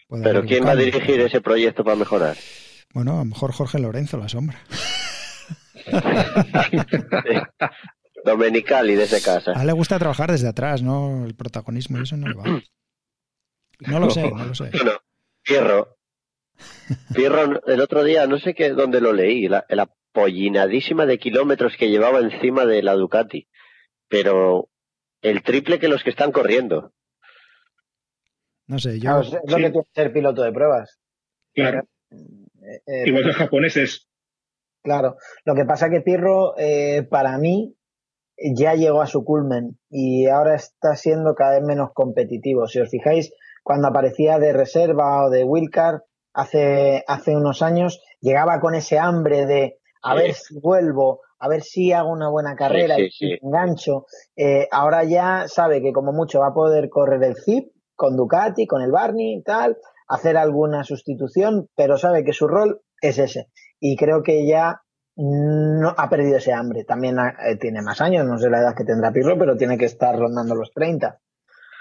puede 0.07 0.23
Pero 0.23 0.43
¿quién 0.43 0.65
va 0.65 0.71
a 0.71 0.75
dirigir 0.75 1.21
ese 1.21 1.41
proyecto 1.41 1.83
para 1.83 1.95
mejorar? 1.95 2.37
Bueno, 2.93 3.13
a 3.15 3.19
lo 3.19 3.25
mejor 3.25 3.51
Jorge 3.53 3.79
Lorenzo, 3.79 4.17
la 4.17 4.29
sombra. 4.29 4.59
Domenicali 8.25 8.95
de 8.95 9.03
ese 9.05 9.21
casa. 9.21 9.51
A 9.55 9.61
él 9.61 9.67
le 9.67 9.73
gusta 9.73 9.97
trabajar 9.97 10.31
desde 10.31 10.47
atrás, 10.47 10.81
¿no? 10.81 11.25
El 11.25 11.35
protagonismo 11.35 11.97
y 11.97 12.03
eso 12.03 12.15
no 12.15 12.27
le 12.27 12.35
va. 12.35 12.61
No 13.79 13.99
lo 13.99 14.09
sé, 14.11 14.29
no 14.31 14.45
lo 14.45 14.55
sé. 14.55 14.69
Bueno, 14.71 14.91
Fierro. 15.43 15.97
Fierro, 17.13 17.65
el 17.65 17.81
otro 17.81 18.03
día, 18.03 18.27
no 18.27 18.37
sé 18.39 18.53
qué, 18.53 18.69
dónde 18.69 19.01
lo 19.01 19.13
leí, 19.13 19.47
la, 19.47 19.65
la 19.69 19.89
pollinadísima 20.11 21.05
de 21.05 21.17
kilómetros 21.17 21.75
que 21.77 21.89
llevaba 21.89 22.19
encima 22.19 22.65
de 22.65 22.83
la 22.83 22.93
Ducati. 22.93 23.47
Pero 24.07 24.69
el 25.21 25.41
triple 25.43 25.79
que 25.79 25.87
los 25.87 26.03
que 26.03 26.11
están 26.11 26.31
corriendo. 26.31 26.93
No 28.67 28.79
sé, 28.79 28.99
yo. 28.99 29.01
Claro, 29.01 29.21
es 29.21 29.31
lo 29.31 29.39
sí. 29.39 29.41
que 29.47 29.55
tiene 29.55 29.71
que 29.73 29.79
ser 29.93 30.13
piloto 30.13 30.43
de 30.43 30.51
pruebas. 30.51 30.99
Claro, 31.53 31.83
Eh, 32.11 32.81
eh, 32.85 33.03
igual 33.07 33.23
que 33.23 33.27
los 33.29 33.37
japoneses. 33.37 34.07
Claro, 34.83 35.17
lo 35.45 35.55
que 35.55 35.65
pasa 35.65 35.89
que 35.89 36.01
Pirro, 36.01 36.55
eh, 36.57 37.03
para 37.09 37.37
mí, 37.37 37.75
ya 38.55 38.75
llegó 38.75 39.01
a 39.01 39.07
su 39.07 39.23
culmen 39.23 39.79
y 39.89 40.27
ahora 40.27 40.55
está 40.55 40.95
siendo 40.95 41.35
cada 41.35 41.55
vez 41.55 41.63
menos 41.63 41.91
competitivo. 41.93 42.67
Si 42.67 42.79
os 42.79 42.89
fijáis, 42.89 43.33
cuando 43.63 43.87
aparecía 43.87 44.37
de 44.39 44.53
reserva 44.53 45.25
o 45.25 45.29
de 45.29 45.43
wildcard 45.43 46.01
hace, 46.33 47.03
hace 47.07 47.35
unos 47.35 47.61
años, 47.61 48.01
llegaba 48.21 48.59
con 48.59 48.75
ese 48.75 48.99
hambre 48.99 49.45
de 49.45 49.79
a 50.01 50.15
Sí. 50.15 50.21
ver 50.21 50.33
si 50.33 50.59
vuelvo, 50.59 51.21
a 51.39 51.47
ver 51.47 51.61
si 51.61 51.93
hago 51.93 52.11
una 52.11 52.29
buena 52.29 52.55
carrera 52.55 52.95
sí, 52.97 53.03
y 53.05 53.11
sí. 53.11 53.37
engancho. 53.41 54.05
Eh, 54.35 54.67
ahora 54.71 55.03
ya 55.05 55.45
sabe 55.47 55.81
que 55.81 55.93
como 55.93 56.11
mucho 56.11 56.39
va 56.41 56.47
a 56.47 56.53
poder 56.53 56.89
correr 56.89 57.23
el 57.23 57.35
Zip 57.37 57.71
con 57.95 58.17
Ducati, 58.17 58.67
con 58.67 58.81
el 58.81 58.91
Barney 58.91 59.35
y 59.37 59.43
tal, 59.43 59.77
hacer 60.07 60.35
alguna 60.37 60.83
sustitución, 60.83 61.69
pero 61.75 61.97
sabe 61.97 62.23
que 62.25 62.33
su 62.33 62.47
rol 62.47 62.81
es 63.01 63.17
ese. 63.17 63.47
Y 63.79 63.95
creo 63.95 64.23
que 64.23 64.45
ya 64.45 64.81
no 65.15 65.93
ha 65.95 66.09
perdido 66.09 66.37
ese 66.37 66.51
hambre. 66.53 66.83
También 66.85 67.19
ha- 67.19 67.35
eh, 67.47 67.57
tiene 67.57 67.81
más 67.81 68.01
años, 68.01 68.25
no 68.25 68.37
sé 68.37 68.49
la 68.49 68.59
edad 68.59 68.75
que 68.75 68.83
tendrá 68.83 69.11
Pirro, 69.11 69.37
pero 69.37 69.55
tiene 69.55 69.77
que 69.77 69.85
estar 69.85 70.17
rondando 70.17 70.55
los 70.55 70.71
30. 70.71 71.19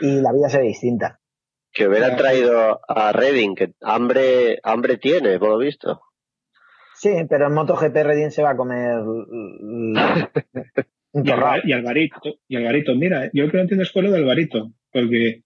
Y 0.00 0.20
la 0.20 0.32
vida 0.32 0.48
se 0.48 0.58
ve 0.58 0.64
distinta. 0.64 1.18
Que 1.72 1.88
hubieran 1.88 2.16
Claro. 2.16 2.22
traído 2.24 2.80
a 2.88 3.12
Redding, 3.12 3.54
que 3.54 3.72
hambre, 3.80 4.58
hambre 4.62 4.98
tiene, 4.98 5.38
por 5.38 5.50
lo 5.50 5.58
visto. 5.58 6.00
Sí, 6.94 7.10
pero 7.28 7.46
en 7.48 7.54
MotoGP 7.54 7.94
Redin 7.94 8.30
se 8.30 8.42
va 8.42 8.50
a 8.50 8.56
comer 8.56 8.98
un 9.06 9.94
Y, 11.14 11.30
Alvarito, 11.30 12.38
y 12.48 12.56
Alvarito, 12.56 12.94
mira, 12.94 13.30
yo 13.32 13.44
lo 13.44 13.50
que 13.50 13.56
no 13.56 13.62
entiendo 13.62 13.82
es 13.82 13.92
cuál 13.92 14.06
es 14.06 14.10
lo 14.12 14.16
de 14.16 14.22
Alvarito, 14.22 14.70
porque 14.92 15.42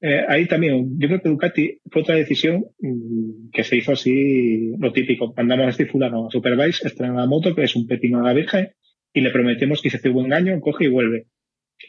eh, 0.00 0.20
ahí 0.28 0.46
también, 0.46 0.98
yo 0.98 1.08
creo 1.08 1.20
que 1.20 1.28
Ducati 1.28 1.80
fue 1.90 2.02
otra 2.02 2.16
decisión 2.16 2.66
mm, 2.80 3.50
que 3.52 3.64
se 3.64 3.76
hizo 3.76 3.92
así, 3.92 4.72
lo 4.78 4.92
típico, 4.92 5.32
mandamos 5.36 5.66
a 5.66 5.70
este 5.70 5.86
fulano 5.86 6.26
a 6.26 6.30
Superbike, 6.30 6.84
estrena 6.84 7.14
la 7.14 7.26
moto, 7.26 7.54
que 7.54 7.62
es 7.62 7.76
un 7.76 7.86
pepino 7.86 8.20
a 8.20 8.24
la 8.24 8.34
virgen, 8.34 8.72
y 9.12 9.20
le 9.20 9.30
prometemos 9.30 9.80
que 9.80 9.88
si 9.90 9.96
hace 9.96 10.10
buen 10.10 10.32
año, 10.32 10.60
coge 10.60 10.84
y 10.84 10.88
vuelve. 10.88 11.26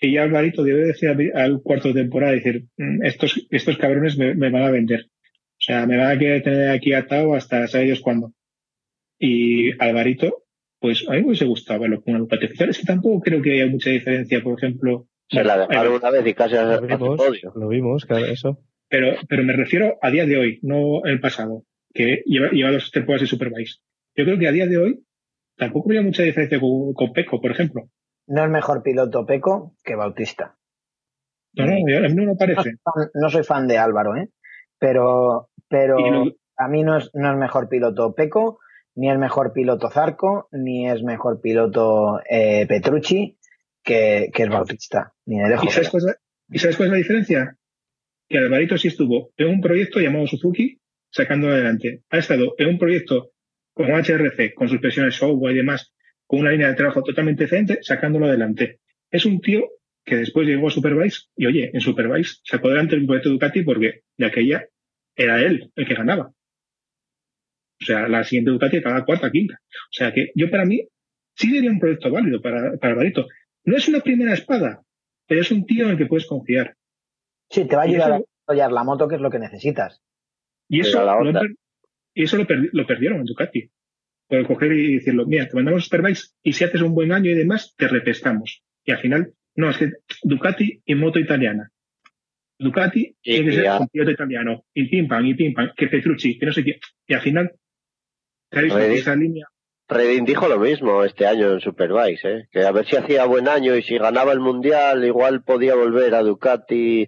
Y 0.02 0.14
ya 0.14 0.24
Alvarito 0.24 0.64
debe 0.64 0.86
decir 0.88 1.10
al, 1.34 1.62
cuarto 1.62 1.88
de 1.90 2.02
temporada, 2.02 2.34
decir, 2.34 2.66
"Mm, 2.78 3.04
estos, 3.06 3.48
estos 3.50 3.78
cabrones 3.78 4.18
me, 4.18 4.36
me 4.36 4.50
van 4.52 4.64
a 4.64 4.72
vender. 4.72 5.06
O 5.06 5.60
sea, 5.60 5.86
me 5.88 5.98
van 5.98 6.16
a 6.16 6.20
querer 6.20 6.44
tener 6.44 6.70
aquí 6.70 6.94
atado 6.94 7.34
hasta 7.34 7.68
saber 7.68 7.88
ellos 7.88 8.02
cuándo. 8.02 8.34
Y 9.20 9.72
Alvarito, 9.82 10.44
pues 10.80 11.08
a 11.10 11.14
mí 11.14 11.22
me 11.22 11.28
hubiese 11.28 11.46
gustado 11.46 11.80
verlo 11.82 12.02
con 12.02 12.14
una 12.14 12.20
Ducati 12.22 12.46
oficial. 12.46 12.70
Es 12.70 12.78
que 12.80 12.86
tampoco 12.86 13.22
creo 13.22 13.42
que 13.42 13.54
haya 13.54 13.68
mucha 13.68 13.90
diferencia, 13.90 14.42
por 14.42 14.58
ejemplo. 14.58 15.08
Se 15.30 15.44
la 15.44 15.58
dejaron 15.68 15.94
una 15.96 16.12
vez 16.12 16.28
y 16.28 16.34
casi 16.34 16.56
Lo 16.56 16.82
vimos, 16.82 17.18
podio. 17.18 17.54
lo 17.56 17.68
vimos, 17.68 18.06
claro, 18.06 18.26
eso. 18.26 18.60
pero, 18.88 19.16
pero 19.28 19.44
me 19.44 19.54
refiero 19.54 19.98
a 20.02 20.12
día 20.12 20.26
de 20.26 20.38
hoy, 20.38 20.60
no 20.62 21.04
el 21.06 21.20
pasado, 21.20 21.64
que 21.94 22.22
lleva, 22.26 22.50
lleva 22.52 22.72
dos 22.72 22.92
temporadas 22.92 23.22
de 23.22 23.28
Superbike. 23.28 23.80
Yo 24.16 24.24
creo 24.26 24.38
que 24.40 24.48
a 24.48 24.52
día 24.52 24.68
de 24.68 24.78
hoy 24.78 25.00
tampoco 25.58 25.90
había 25.90 26.02
mucha 26.04 26.24
diferencia 26.24 26.60
con, 26.60 26.94
con 26.94 27.12
Peco, 27.12 27.42
por 27.42 27.52
ejemplo. 27.52 27.90
No 28.28 28.44
es 28.44 28.50
mejor 28.50 28.84
piloto 28.84 29.26
Peco 29.26 29.74
que 29.84 29.96
Bautista. 29.96 30.56
No, 31.54 31.66
no, 31.66 31.72
a 32.06 32.10
mí 32.10 32.16
no 32.16 32.34
me 32.34 32.36
parece. 32.36 32.72
Fan- 32.84 33.10
No 33.14 33.30
soy 33.30 33.44
fan 33.44 33.68
de 33.68 33.78
Álvaro, 33.78 34.16
¿eh? 34.16 34.30
Pero, 34.80 35.50
pero 35.68 35.98
lo- 36.26 36.32
a 36.58 36.68
mí 36.68 36.84
no 36.84 36.98
es, 36.98 37.10
no 37.14 37.32
es 37.32 37.38
mejor 37.38 37.68
piloto 37.70 38.14
Peco, 38.14 38.60
ni 38.96 39.10
es 39.12 39.18
mejor 39.18 39.54
piloto 39.54 39.90
Zarco, 39.90 40.48
ni 40.52 40.90
es 40.90 41.02
mejor 41.04 41.40
piloto 41.42 42.20
eh, 42.30 42.66
Petrucci 42.68 43.38
que, 43.84 44.30
que 44.34 44.44
es 44.44 44.50
Bautista, 44.50 45.14
ni 45.26 45.40
de 45.40 45.50
lejos. 45.50 45.66
¿Y 45.66 45.70
sabes, 45.72 45.90
cuál 45.90 46.02
es 46.02 46.06
la, 46.08 46.16
¿Y 46.50 46.60
sabes 46.60 46.78
cuál 46.78 46.88
es 46.88 46.92
la 46.92 46.98
diferencia? 46.98 47.58
Que 48.30 48.38
Alvarito 48.40 48.78
sí 48.78 48.90
estuvo 48.90 49.30
en 49.38 49.48
un 49.48 49.62
proyecto 49.62 50.00
llamado 50.00 50.28
Suzuki 50.28 50.80
sacando 51.10 51.48
adelante. 51.48 52.04
Ha 52.10 52.18
estado 52.18 52.54
en 52.58 52.68
un 52.70 52.78
proyecto 52.78 53.32
con 53.74 53.88
HRC, 53.88 54.54
con 54.54 54.68
suspensiones 54.68 55.16
software 55.16 55.54
y 55.54 55.58
demás, 55.60 55.94
con 56.28 56.40
una 56.42 56.52
línea 56.52 56.68
de 56.68 56.76
trabajo 56.76 57.02
totalmente 57.04 57.44
decente, 57.46 57.80
sacándolo 57.82 58.26
adelante. 58.28 58.80
Es 59.10 59.26
un 59.26 59.40
tío 59.42 59.64
que 60.06 60.18
después 60.18 60.48
llegó 60.48 60.68
a 60.68 60.72
Superbike 60.72 61.14
y, 61.36 61.46
oye, 61.48 61.72
en 61.74 61.82
Superbike 61.82 62.28
sacó 62.44 62.68
adelante 62.68 62.96
el 62.96 63.06
proyecto 63.06 63.30
Ducati 63.30 63.64
porque 63.64 64.02
de 64.18 64.26
aquella 64.26 64.66
era 65.16 65.42
él 65.42 65.72
el 65.76 65.88
que 65.88 65.94
ganaba. 65.96 66.32
O 67.82 67.86
sea, 67.86 68.08
la 68.08 68.24
siguiente 68.24 68.52
Ducati 68.52 68.78
acaba 68.78 69.06
cuarta, 69.06 69.32
quinta. 69.32 69.56
O 69.64 69.92
sea 69.92 70.12
que 70.14 70.32
yo 70.36 70.50
para 70.50 70.66
mí 70.66 70.88
sí 71.36 71.52
sería 71.54 71.72
un 71.72 71.80
proyecto 71.80 72.12
válido 72.12 72.42
para, 72.42 72.78
para 72.78 72.94
Alvarito. 72.94 73.28
No 73.66 73.76
es 73.78 73.88
una 73.88 74.00
primera 74.00 74.34
espada, 74.34 74.82
pero 75.28 75.42
es 75.42 75.52
un 75.52 75.66
tío 75.66 75.86
en 75.86 75.92
el 75.92 75.98
que 75.98 76.06
puedes 76.08 76.26
confiar. 76.26 76.76
Sí, 77.50 77.66
te 77.68 77.76
va 77.76 77.84
a 77.84 77.86
ayudar 77.86 78.10
eso- 78.10 78.16
a 78.16 78.20
desarrollar 78.54 78.72
la 78.72 78.84
moto, 78.84 79.08
que 79.08 79.16
es 79.16 79.22
lo 79.22 79.30
que 79.30 79.40
necesitas. 79.40 80.02
Y 80.70 80.82
eso, 80.82 81.00
lo, 81.24 81.32
y 82.14 82.24
eso 82.24 82.38
lo, 82.38 82.46
perdi- 82.46 82.70
lo 82.74 82.86
perdieron 82.88 83.20
en 83.20 83.26
Ducati. 83.26 83.70
Por 84.28 84.46
coger 84.46 84.74
y 84.74 84.96
decirlo, 84.96 85.26
mira, 85.26 85.48
te 85.48 85.56
mandamos 85.56 85.86
Superbikes 85.86 86.22
y 86.44 86.54
si 86.54 86.64
haces 86.66 86.82
un 86.82 86.94
buen 86.94 87.12
año 87.14 87.32
y 87.32 87.36
demás, 87.36 87.74
te 87.78 87.88
repescamos. 87.88 88.62
Y 88.84 88.92
al 88.92 89.00
final, 89.00 89.34
no, 89.56 89.70
es 89.70 89.78
que 89.78 89.92
Ducati 90.24 90.82
y 90.86 90.96
moto 90.96 91.20
italiana. 91.20 91.72
Ducati 92.60 93.16
Y- 93.22 93.36
tiene 93.36 93.46
que 93.50 93.56
y 93.56 93.58
ser 93.60 93.72
un 93.82 93.88
piloto 93.88 94.12
italiano. 94.12 94.66
Y 94.74 94.90
pim 94.90 95.08
pam, 95.08 95.26
y 95.26 95.34
pim 95.36 95.54
pam, 95.54 95.72
que 95.76 95.88
Petrucci, 95.88 96.38
que 96.38 96.46
no 96.46 96.52
sé 96.54 96.64
qué. 96.64 96.80
Y 97.08 97.14
al 97.14 97.22
final, 97.22 97.52
Redding. 98.52 98.98
esa 98.98 99.16
línea. 99.16 99.46
Redding 99.90 100.26
dijo 100.26 100.48
lo 100.50 100.60
mismo 100.60 101.04
este 101.06 101.26
año 101.26 101.54
en 101.54 101.60
Superbikes, 101.62 102.28
¿eh? 102.28 102.48
que 102.52 102.62
a 102.64 102.72
ver 102.72 102.86
si 102.86 102.98
hacía 102.98 103.24
buen 103.26 103.48
año 103.48 103.76
y 103.78 103.84
si 103.84 103.98
ganaba 103.98 104.34
el 104.34 104.40
Mundial 104.42 105.06
igual 105.06 105.44
podía 105.44 105.76
volver 105.76 106.14
a 106.16 106.22
Ducati, 106.24 107.08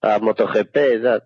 a 0.00 0.18
MotoGP. 0.18 1.02
tal. 1.02 1.22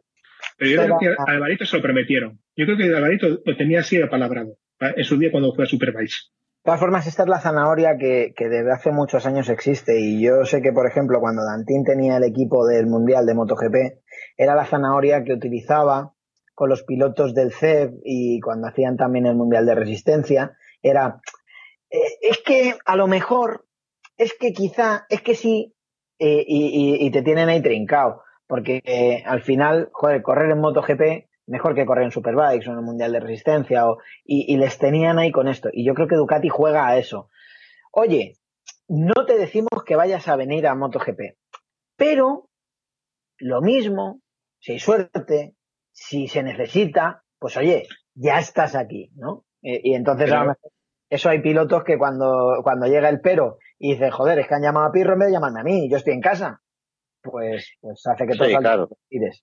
Pero 0.57 0.71
yo 0.71 0.83
creo 0.85 0.97
que 1.01 1.09
a 1.09 1.33
Alvarito 1.33 1.65
se 1.67 1.77
lo 1.77 1.83
prometieron. 1.83 2.41
Yo 2.57 2.65
creo 2.67 2.77
que 2.77 2.85
Alvarito 2.93 3.41
lo 3.45 3.57
tenía 3.57 3.81
así 3.81 3.97
de 3.97 4.09
palabrado 4.09 4.47
¿vale? 4.47 4.59
En 4.81 5.05
su 5.05 5.19
día 5.19 5.31
cuando 5.31 5.55
fue 5.55 5.65
a 5.65 5.67
Superbikes. 5.67 6.31
De 6.59 6.71
todas 6.71 6.81
formas, 6.81 7.07
esta 7.07 7.23
es 7.23 7.29
la 7.29 7.41
zanahoria 7.41 7.97
que, 7.97 8.35
desde 8.37 8.73
hace 8.73 8.91
muchos 8.91 9.25
años 9.27 9.49
existe. 9.49 10.01
Y 10.01 10.23
yo 10.23 10.45
sé 10.45 10.61
que, 10.61 10.73
por 10.73 10.87
ejemplo, 10.87 11.21
cuando 11.21 11.43
Dantín 11.45 11.85
tenía 11.85 12.17
el 12.19 12.25
equipo 12.25 12.67
del 12.67 12.87
Mundial 12.87 13.25
de 13.27 13.35
MotoGP, 13.35 14.03
era 14.37 14.55
la 14.55 14.67
zanahoria 14.67 15.25
que 15.25 15.33
utilizaba 15.33 16.13
con 16.55 16.69
los 16.69 16.83
pilotos 16.83 17.35
del 17.35 17.53
CEP 17.53 17.93
y 18.05 18.41
cuando 18.41 18.67
hacían 18.69 18.97
también 18.97 19.27
el 19.27 19.37
Mundial 19.37 19.65
de 19.65 19.77
Resistencia. 19.77 20.59
Era, 20.83 21.21
eh, 21.91 21.99
es 22.21 22.39
que 22.45 22.75
a 22.85 22.97
lo 22.97 23.07
mejor 23.07 23.65
es 24.17 24.35
que 24.39 24.53
quizá, 24.53 25.07
es 25.09 25.23
que 25.23 25.37
sí, 25.37 25.75
eh, 26.19 26.45
y 26.47 27.11
te 27.13 27.23
tienen 27.23 27.49
ahí 27.49 27.63
trincado. 27.63 28.23
Porque 28.49 28.81
eh, 28.85 29.23
al 29.27 29.43
final, 29.43 29.91
joder, 29.93 30.23
correr 30.23 30.51
en 30.51 30.61
MotoGP, 30.61 31.28
mejor 31.49 31.75
que 31.75 31.85
correr 31.87 32.05
en 32.05 32.11
Superbikes 32.13 32.69
o 32.69 32.73
en 32.73 32.79
el 32.79 32.85
Mundial 32.85 33.13
de 33.13 33.21
Resistencia, 33.21 33.89
o, 33.89 33.99
y, 34.25 34.53
y 34.53 34.57
les 34.59 34.79
tenían 34.79 35.19
ahí 35.19 35.33
con 35.33 35.49
esto. 35.49 35.69
Y 35.73 35.85
yo 35.87 35.95
creo 35.95 36.07
que 36.09 36.17
Ducati 36.17 36.49
juega 36.49 36.87
a 36.87 36.99
eso. 36.99 37.31
Oye, 37.93 38.35
no 38.89 39.27
te 39.27 39.37
decimos 39.39 39.83
que 39.85 39.97
vayas 39.97 40.29
a 40.29 40.37
venir 40.37 40.67
a 40.67 40.75
MotoGP, 40.75 41.37
pero 41.97 42.49
lo 43.39 43.61
mismo, 43.61 44.21
si 44.61 44.73
hay 44.73 44.79
suerte, 44.79 45.55
si 45.93 46.29
se 46.29 46.43
necesita, 46.43 47.23
pues 47.39 47.57
oye, 47.57 47.87
ya 48.15 48.39
estás 48.39 48.75
aquí, 48.75 49.11
¿no? 49.17 49.45
Y 49.63 49.95
entonces 49.95 50.27
Pero- 50.31 50.37
a 50.41 50.45
lo 50.45 50.49
mejor 50.51 50.71
eso 51.11 51.31
hay 51.31 51.41
pilotos 51.41 51.85
que 51.85 51.97
cuando, 51.97 52.61
cuando 52.63 52.87
llega 52.87 53.09
el 53.09 53.21
pero 53.21 53.57
y 53.79 53.93
dice, 53.95 54.11
joder, 54.11 54.39
es 54.41 54.47
que 54.47 54.55
han 54.55 54.63
llamado 54.63 54.87
a 54.87 54.93
Pirro 54.93 55.15
en 55.15 55.19
vez 55.21 55.29
de 55.29 55.33
llamarme 55.35 55.61
a 55.61 55.65
mí, 55.65 55.89
yo 55.91 55.97
estoy 55.97 56.13
en 56.15 56.21
casa, 56.21 56.61
pues, 57.23 57.73
pues 57.81 58.03
hace 58.07 58.27
que 58.27 58.33
Sí, 58.35 58.39
todos 58.39 58.57
claro. 58.59 58.89
es 59.11 59.43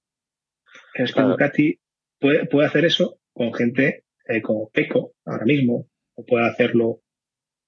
que 0.93 1.03
Claro. 1.13 1.29
Ducati 1.29 1.79
puede, 2.19 2.45
puede 2.45 2.67
hacer 2.67 2.85
eso 2.85 3.19
con 3.33 3.53
gente 3.53 4.05
eh, 4.27 4.41
como 4.41 4.69
Peco 4.69 5.13
ahora 5.25 5.45
mismo, 5.45 5.87
o 6.15 6.25
puede 6.25 6.47
hacerlo 6.47 7.01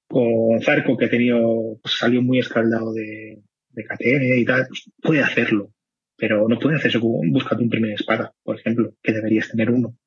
con 0.08 0.62
Zarco, 0.62 0.98
que 0.98 1.06
ha 1.06 1.10
tenido, 1.10 1.80
pues, 1.82 1.98
salió 1.98 2.22
muy 2.22 2.40
escaldado 2.40 2.94
de, 2.94 3.44
de 3.70 3.84
KTM 3.84 4.40
y 4.40 4.46
tal, 4.46 4.66
pues, 4.68 4.90
puede 5.02 5.22
hacerlo, 5.22 5.72
pero 6.16 6.48
no 6.48 6.58
puede 6.58 6.78
hacer 6.78 6.90
eso 6.90 7.02
con, 7.02 7.30
buscando 7.32 7.64
un 7.64 7.70
primer 7.70 7.92
espada, 7.92 8.34
por 8.44 8.58
ejemplo, 8.60 8.94
que 9.04 9.14
deberías 9.14 9.50
tener 9.50 9.70
uno. 9.70 9.98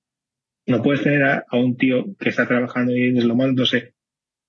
No 0.66 0.82
puedes 0.82 1.02
tener 1.02 1.22
a, 1.24 1.44
a 1.48 1.56
un 1.56 1.76
tío 1.76 2.16
que 2.18 2.30
está 2.30 2.46
trabajando 2.46 2.96
y 2.96 3.12
deslomándose 3.12 3.94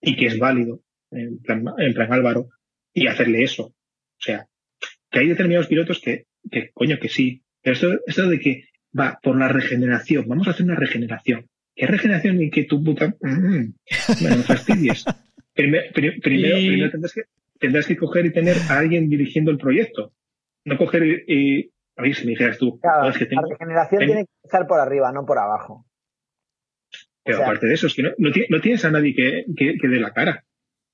y 0.02 0.16
que 0.16 0.28
es 0.28 0.40
válido, 0.40 0.82
en 1.12 1.40
plan, 1.40 1.64
en 1.78 1.94
plan 1.94 2.12
Álvaro, 2.12 2.50
y 2.94 3.08
hacerle 3.08 3.44
eso. 3.44 3.66
O 3.66 4.24
sea, 4.24 4.48
que 5.10 5.20
hay 5.20 5.28
determinados 5.28 5.68
pilotos 5.68 6.00
que, 6.00 6.26
que 6.50 6.72
coño, 6.74 6.98
que 7.00 7.10
sí. 7.10 7.44
Pero 7.62 7.74
esto, 7.74 7.90
esto 8.08 8.28
de 8.28 8.40
que 8.40 8.64
va 8.98 9.20
por 9.22 9.38
la 9.38 9.48
regeneración, 9.48 10.28
vamos 10.28 10.48
a 10.48 10.52
hacer 10.52 10.66
una 10.66 10.76
regeneración. 10.76 11.48
¿Qué 11.76 11.88
regeneración 11.88 12.42
y 12.42 12.50
que 12.50 12.64
tu 12.66 12.84
puta... 12.84 13.08
Mm, 13.22 13.74
bueno, 14.22 14.36
no 14.38 14.44
fastidies. 14.44 15.06
Primer- 15.56 15.92
pri- 15.94 16.20
primero, 16.22 16.58
Y- 16.58 16.68
primero 16.68 16.92
tendrás, 16.92 17.14
que, 17.14 17.22
tendrás 17.60 17.86
que 17.88 17.98
coger 17.98 18.26
y 18.26 18.32
tener 18.34 18.56
a 18.70 18.78
alguien 18.80 19.10
dirigiendo 19.10 19.52
el 19.52 19.58
proyecto. 19.58 20.14
No 20.66 20.78
coger 20.78 21.24
y... 21.28 21.72
a 21.98 22.02
ver, 22.04 22.16
si 22.16 22.26
me 22.26 22.32
dijeras 22.32 22.58
tú, 22.58 22.80
Claro, 22.80 23.00
"Joder, 23.02 23.14
es 23.14 23.18
que 23.20 23.26
tengo, 23.26 23.42
la 23.44 23.48
regeneración 23.58 24.00
tengo- 24.00 24.12
tiene 24.14 24.26
que 24.26 24.32
empezar 24.44 24.68
por 24.68 24.80
arriba, 24.80 25.12
no 25.12 25.26
por 25.26 25.38
abajo. 25.40 25.86
Pero 27.24 27.38
O 27.38 27.40
sea- 27.40 27.48
aparte 27.48 27.68
de 27.68 27.74
eso, 27.74 27.88
es 27.88 27.94
que 27.94 28.04
no, 28.04 28.10
no, 28.18 28.30
no 28.50 28.62
tienes 28.62 28.84
a 28.86 28.92
nadie 28.92 29.14
que, 29.16 29.46
que, 29.56 29.78
que 29.80 29.88
dé 29.88 30.00
la 30.00 30.12
cara. 30.14 30.44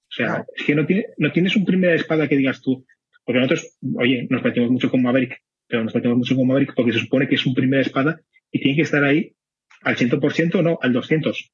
O 0.09 0.13
sea, 0.13 0.27
No. 0.39 0.45
es 0.55 0.63
que 0.65 0.75
no, 0.75 0.85
tiene, 0.85 1.05
no 1.17 1.31
tienes 1.31 1.55
un 1.55 1.65
primera 1.65 1.95
espada 1.95 2.27
que 2.27 2.37
digas 2.37 2.61
tú. 2.61 2.85
Porque 3.25 3.39
nosotros, 3.39 3.77
oye, 3.97 4.25
nos 4.29 4.41
metemos 4.43 4.71
mucho 4.71 4.89
con 4.89 5.01
Maverick, 5.01 5.41
pero 5.67 5.83
nos 5.83 5.93
metemos 5.93 6.17
mucho 6.17 6.35
con 6.35 6.47
Maverick 6.47 6.73
porque 6.75 6.93
se 6.93 6.99
supone 6.99 7.27
que 7.27 7.35
es 7.35 7.45
un 7.45 7.53
primera 7.53 7.81
espada 7.81 8.21
y 8.51 8.59
tiene 8.59 8.75
que 8.75 8.83
estar 8.83 9.03
ahí 9.03 9.35
al 9.81 9.95
100% 9.95 10.63
no, 10.63 10.79
al 10.81 10.93
200. 10.93 11.51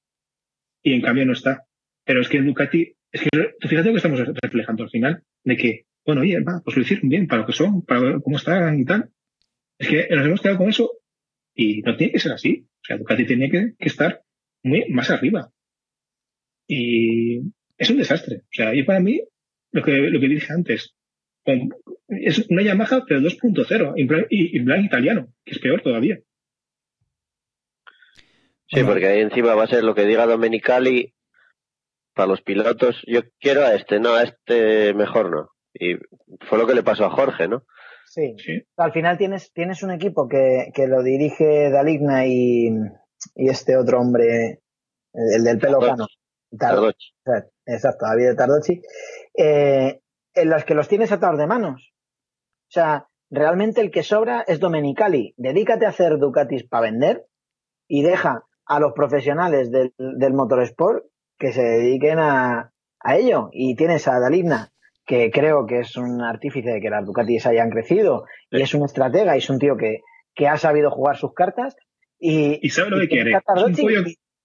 Y 0.83 0.93
en 0.93 1.01
cambio 1.01 1.25
no 1.25 1.33
está. 1.33 1.65
Pero 2.05 2.21
es 2.21 2.29
que 2.29 2.41
Ducati, 2.41 2.95
es 3.11 3.21
que 3.21 3.29
fíjate 3.67 3.87
lo 3.87 3.93
que 3.93 3.97
estamos 3.97 4.19
reflejando 4.41 4.83
al 4.83 4.89
final, 4.89 5.23
de 5.43 5.57
que, 5.57 5.85
bueno, 6.05 6.21
oye, 6.21 6.39
va, 6.41 6.61
pues 6.63 6.75
lo 6.75 6.83
hicieron 6.83 7.09
bien, 7.09 7.27
para 7.27 7.41
lo 7.41 7.47
que 7.47 7.53
son, 7.53 7.83
para 7.83 8.19
cómo 8.19 8.37
están 8.37 8.79
y 8.79 8.85
tal. 8.85 9.09
Es 9.77 9.87
que 9.87 10.07
nos 10.09 10.25
hemos 10.25 10.41
quedado 10.41 10.57
con 10.57 10.69
eso 10.69 10.91
y 11.55 11.81
no 11.81 11.95
tiene 11.95 12.13
que 12.13 12.19
ser 12.19 12.33
así. 12.33 12.67
O 12.81 12.85
sea, 12.85 12.97
Ducati 12.97 13.25
tenía 13.25 13.49
que, 13.49 13.75
estar 13.79 14.21
muy 14.63 14.85
más 14.89 15.09
arriba. 15.09 15.51
Y 16.67 17.39
es 17.77 17.89
un 17.89 17.97
desastre. 17.97 18.37
O 18.37 18.51
sea, 18.51 18.75
y 18.75 18.83
para 18.83 18.99
mí, 18.99 19.21
lo 19.71 19.83
que, 19.83 19.91
lo 19.91 20.19
que 20.19 20.27
dije 20.27 20.53
antes, 20.53 20.95
con- 21.43 21.69
es 22.07 22.47
una 22.49 22.61
Yamaha, 22.63 23.03
pero 23.07 23.21
2.0, 23.21 23.93
en 23.97 24.07
plan, 24.07 24.25
y 24.29 24.57
en 24.57 24.65
plan 24.65 24.83
italiano, 24.85 25.27
que 25.45 25.51
es 25.53 25.59
peor 25.59 25.81
todavía. 25.81 26.19
Sí, 28.67 28.83
porque 28.83 29.07
ahí 29.07 29.19
encima 29.21 29.53
va 29.55 29.63
a 29.65 29.67
ser 29.67 29.83
lo 29.83 29.93
que 29.93 30.05
diga 30.05 30.25
Domenicali 30.25 31.13
para 32.15 32.27
los 32.27 32.41
pilotos. 32.41 33.01
Yo 33.05 33.21
quiero 33.39 33.63
a 33.65 33.75
este, 33.75 33.99
no, 33.99 34.13
a 34.15 34.23
este 34.23 34.93
mejor 34.93 35.29
no. 35.29 35.49
Y 35.73 35.95
fue 36.47 36.57
lo 36.57 36.65
que 36.67 36.73
le 36.73 36.83
pasó 36.83 37.05
a 37.05 37.11
Jorge, 37.11 37.47
¿no? 37.47 37.63
Sí. 38.05 38.35
Sí. 38.37 38.63
Al 38.77 38.91
final 38.91 39.17
tienes, 39.17 39.51
tienes 39.53 39.83
un 39.83 39.91
equipo 39.91 40.27
que, 40.27 40.71
que 40.73 40.87
lo 40.87 41.03
dirige 41.03 41.69
Daligna 41.69 42.25
y, 42.25 42.67
y 43.35 43.49
este 43.49 43.77
otro 43.77 43.99
hombre, 43.99 44.61
el, 45.13 45.35
el 45.37 45.43
del 45.43 45.59
pelo 45.59 45.79
Tardocci. 45.79 45.89
cano. 45.97 46.07
Tardocci. 46.57 47.07
Tardocci. 47.23 47.49
Exacto, 47.65 48.05
David 48.05 48.35
Tardocci. 48.37 48.81
eh, 49.37 49.99
en 50.35 50.49
los 50.49 50.63
que 50.65 50.73
los 50.75 50.87
tienes 50.87 51.11
atados 51.11 51.37
de 51.39 51.47
manos. 51.47 51.93
O 52.69 52.71
sea, 52.73 53.07
realmente 53.29 53.81
el 53.81 53.91
que 53.91 54.03
sobra 54.03 54.43
es 54.47 54.59
Domenicali. 54.59 55.33
Dedícate 55.37 55.85
a 55.85 55.89
hacer 55.89 56.17
Ducatis 56.17 56.67
para 56.67 56.83
vender 56.89 57.25
y 57.87 58.01
deja 58.03 58.43
a 58.65 58.79
los 58.79 58.93
profesionales 58.93 59.71
del, 59.71 59.93
del 59.97 60.33
motorsport 60.33 61.05
que 61.37 61.51
se 61.51 61.61
dediquen 61.63 62.19
a, 62.19 62.71
a 62.99 63.17
ello. 63.17 63.49
Y 63.51 63.75
tienes 63.75 64.07
a 64.07 64.19
Daligna, 64.19 64.71
que 65.05 65.29
creo 65.31 65.65
que 65.67 65.79
es 65.79 65.97
un 65.97 66.21
artífice 66.21 66.69
de 66.71 66.81
que 66.81 66.89
las 66.89 67.05
Ducatis 67.05 67.45
hayan 67.45 67.69
crecido 67.69 68.25
y 68.49 68.61
es 68.61 68.73
un 68.73 68.85
estratega 68.85 69.35
y 69.35 69.39
es 69.39 69.49
un 69.49 69.59
tío 69.59 69.75
que, 69.77 69.99
que 70.33 70.47
ha 70.47 70.57
sabido 70.57 70.89
jugar 70.89 71.17
sus 71.17 71.33
cartas. 71.33 71.75
Y, 72.19 72.59
Y 72.65 72.69
sabe 72.69 72.91
lo 72.91 72.99
que 73.01 73.07
quiere. 73.09 73.31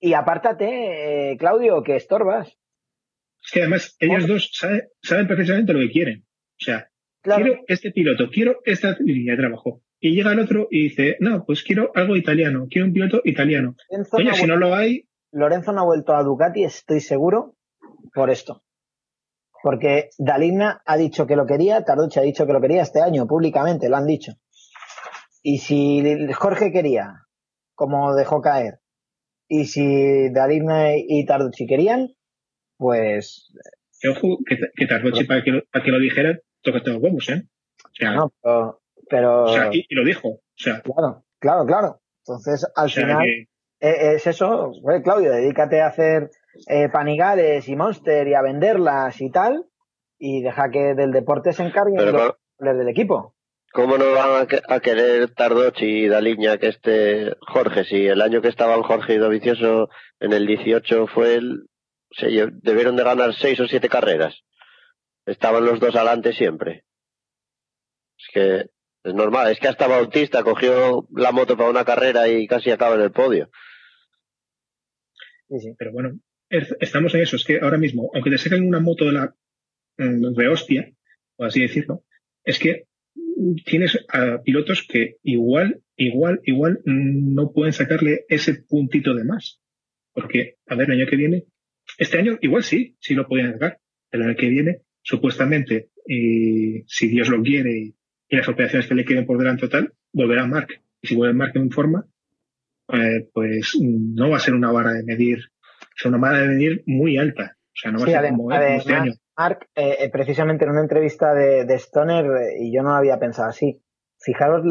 y, 0.01 0.09
y 0.11 0.15
apártate, 0.15 1.33
eh, 1.33 1.37
Claudio, 1.39 1.83
que 1.83 1.97
estorbas. 1.97 2.57
Es 3.43 3.51
que 3.53 3.61
además 3.61 3.97
ellos 3.99 4.27
dos 4.27 4.51
saben, 4.53 4.83
saben 5.03 5.27
perfectamente 5.27 5.73
lo 5.73 5.81
que 5.81 5.91
quieren. 5.91 6.25
O 6.61 6.65
sea, 6.65 6.91
Claro. 7.23 7.45
quiero 7.45 7.61
este 7.67 7.91
piloto, 7.91 8.31
quiero 8.31 8.61
esta 8.65 8.97
línea 9.01 9.35
de 9.35 9.43
trabajo. 9.43 9.83
Y 10.01 10.15
llega 10.15 10.33
el 10.33 10.41
otro 10.41 10.69
y 10.71 10.85
dice, 10.85 11.17
no, 11.21 11.45
pues 11.45 11.63
quiero 11.65 11.91
algo 11.95 12.17
italiano, 12.17 12.67
quiero 12.71 12.87
un 12.87 12.93
piloto 12.93 13.21
italiano. 13.25 13.75
Lorenzo 13.91 14.11
Coño, 14.17 14.31
no 14.31 14.35
si 14.37 14.47
no 14.47 14.57
lo 14.57 14.75
hay, 14.75 15.09
Lorenzo 15.33 15.73
no 15.73 15.81
ha 15.83 15.85
vuelto 15.85 16.15
a 16.15 16.23
Ducati, 16.23 16.65
estoy 16.65 17.01
seguro, 17.01 17.57
por 18.15 18.31
esto. 18.31 18.63
Porque 19.63 20.11
Daligna 20.19 20.81
ha 20.87 20.97
dicho 20.97 21.27
que 21.27 21.35
lo 21.37 21.45
quería, 21.47 21.83
Tarducci 21.85 22.21
ha 22.21 22.23
dicho 22.23 22.47
que 22.47 22.53
lo 22.53 22.61
quería 22.61 22.83
este 22.83 23.01
año, 23.03 23.27
públicamente, 23.27 23.89
lo 23.89 23.97
han 23.97 24.07
dicho. 24.07 24.33
Y 25.43 25.59
si 25.59 26.03
Jorge 26.33 26.71
quería, 26.73 27.25
como 27.75 28.15
dejó 28.15 28.41
caer, 28.41 28.79
y 29.49 29.67
si 29.67 30.31
Daligna 30.31 30.93
y 30.97 31.25
Tarducci 31.27 31.67
querían, 31.67 32.09
pues 32.79 33.53
que 34.01 34.09
ojo, 34.09 34.39
que, 34.47 34.57
que 34.77 34.87
Tardocci 34.87 35.25
para 35.25 35.43
que, 35.43 35.51
lo, 35.51 35.63
para 35.71 35.85
que 35.85 35.91
lo 35.91 35.99
dijera, 35.99 36.39
tócate 36.63 36.91
los 36.91 37.03
huevos, 37.03 37.29
¿eh? 37.29 37.43
O 37.85 37.89
sea, 37.95 38.13
no, 38.13 38.33
pero, 38.43 38.81
pero- 39.11 39.43
o 39.45 39.49
sea, 39.49 39.69
y, 39.73 39.85
y 39.89 39.95
lo 39.95 40.05
dijo. 40.05 40.29
O 40.29 40.41
sea, 40.57 40.81
claro, 40.83 41.25
claro, 41.41 41.67
claro. 41.67 42.01
Entonces, 42.27 42.65
al 42.77 42.87
o 42.87 42.89
sea 42.89 43.03
final, 43.07 43.23
que- 43.25 43.49
Eh, 43.81 44.15
es 44.17 44.27
eso, 44.27 44.73
pues, 44.83 45.03
Claudio, 45.05 45.31
dedícate 45.31 45.81
a 45.81 45.87
hacer 45.89 46.31
eh, 46.69 46.89
panigales 46.89 47.69
y 47.69 47.77
monster 47.77 48.27
y 48.27 48.35
a 48.35 48.43
venderlas 48.43 49.21
y 49.21 49.31
tal, 49.31 49.67
y 50.19 50.43
deja 50.43 50.69
que 50.73 50.95
del 50.97 51.13
deporte 51.13 51.53
se 51.53 51.63
encarguen 51.63 51.97
Pero 51.97 52.37
los 52.59 52.79
del 52.79 52.89
equipo. 52.89 53.35
¿cómo 53.73 53.97
no 53.99 54.13
van 54.15 54.43
a, 54.43 54.47
que- 54.47 54.63
a 54.67 54.81
querer 54.81 55.31
Tardocci 55.35 55.85
y 56.05 56.09
Daliña 56.09 56.59
que 56.59 56.69
este 56.69 57.37
Jorge? 57.41 57.85
Si 57.85 58.07
el 58.07 58.21
año 58.23 58.41
que 58.43 58.49
estaban 58.49 58.83
Jorge 58.83 59.15
y 59.15 59.19
Dovicioso 59.19 59.89
en 60.21 60.33
el 60.33 60.47
18 60.47 61.07
fue 61.07 61.37
el... 61.37 61.67
Se 62.11 62.27
debieron 62.63 62.97
de 62.97 63.05
ganar 63.05 63.35
seis 63.35 63.59
o 63.61 63.67
siete 63.69 63.89
carreras. 63.89 64.43
Estaban 65.27 65.65
los 65.65 65.79
dos 65.81 65.95
adelante 65.95 66.33
siempre. 66.33 66.85
Es 68.19 68.27
que 68.33 68.71
es 69.05 69.15
normal, 69.15 69.51
es 69.53 69.61
que 69.61 69.69
hasta 69.69 69.87
Bautista 69.87 70.43
cogió 70.43 71.07
la 71.15 71.33
moto 71.33 71.57
para 71.57 71.71
una 71.71 71.85
carrera 71.85 72.29
y 72.29 72.47
casi 72.47 72.71
acaba 72.71 72.95
en 72.97 73.03
el 73.03 73.13
podio. 73.13 73.51
Pero 75.79 75.93
bueno, 75.93 76.19
es- 76.51 76.75
estamos 76.81 77.15
en 77.15 77.23
eso. 77.23 77.37
Es 77.37 77.45
que 77.45 77.61
ahora 77.61 77.79
mismo, 77.79 78.11
aunque 78.15 78.31
te 78.31 78.39
saquen 78.39 78.67
una 78.67 78.81
moto 78.81 79.07
de 79.07 79.13
la 79.13 79.35
mm, 79.99 80.35
de 80.35 80.49
hostia, 80.49 80.93
por 81.37 81.47
así 81.49 81.61
decirlo, 81.61 82.05
es 82.45 82.59
que 82.59 82.85
tienes 83.65 83.99
a 84.09 84.41
pilotos 84.43 84.87
que 84.89 85.17
igual, 85.23 85.83
igual, 85.97 86.41
igual 86.45 86.81
mm, 86.85 87.35
no 87.35 87.53
pueden 87.53 87.73
sacarle 87.73 88.25
ese 88.29 88.63
puntito 88.69 89.15
de 89.15 89.25
más. 89.25 89.61
Porque, 90.13 90.57
a 90.67 90.75
ver, 90.75 90.91
el 90.91 91.01
año 91.01 91.11
que 91.11 91.17
viene, 91.17 91.45
este 91.99 92.19
año 92.19 92.39
igual 92.41 92.63
sí, 92.63 92.97
sí 93.01 93.15
lo 93.15 93.27
podían 93.29 93.53
sacar. 93.53 93.79
El 94.11 94.23
año 94.23 94.37
que 94.37 94.49
viene, 94.49 94.83
supuestamente, 95.03 95.91
y 96.07 96.83
si 96.87 97.09
Dios 97.09 97.29
lo 97.29 97.43
quiere 97.43 97.71
y, 97.79 97.95
y 98.29 98.37
las 98.37 98.49
operaciones 98.49 98.89
que 98.89 98.95
le 98.95 99.05
queden 99.05 99.27
por 99.27 99.37
delante 99.37 99.63
total, 99.69 99.93
volverá 100.13 100.47
Mark. 100.47 100.69
Y 101.03 101.09
si 101.09 101.17
vuelve 101.17 101.35
Mark 101.35 101.53
en 101.55 101.71
forma, 101.71 102.07
eh, 102.93 103.29
pues 103.35 103.77
no 103.81 104.31
va 104.31 104.37
a 104.39 104.41
ser 104.41 104.55
una 104.55 104.73
vara 104.73 104.93
de 104.93 105.05
medir, 105.05 105.39
es 105.97 106.05
una 106.07 106.19
vara 106.19 106.41
de 106.41 106.49
medir 106.49 106.83
muy 106.87 107.19
alta. 107.19 107.57
O 107.57 107.81
sea, 107.81 107.93
no 107.93 107.99
va 107.99 108.07
Sí, 108.07 108.15
a 108.15 108.21
ser 108.23 108.31
como, 108.31 108.53
este 108.53 108.95
año. 108.95 109.13
Mark, 109.37 109.69
eh, 109.77 109.97
eh, 110.01 110.11
precisamente 110.11 110.65
en 110.65 110.71
una 110.71 110.81
entrevista 110.83 111.33
de, 111.35 111.65
de 111.65 111.75
Stoner, 111.79 112.25
eh, 112.25 112.57
y 112.61 112.75
yo 112.75 112.83
no 112.83 112.95
había 112.95 113.19
pensado 113.19 113.49
así, 113.49 113.83
fijaros 114.21 114.63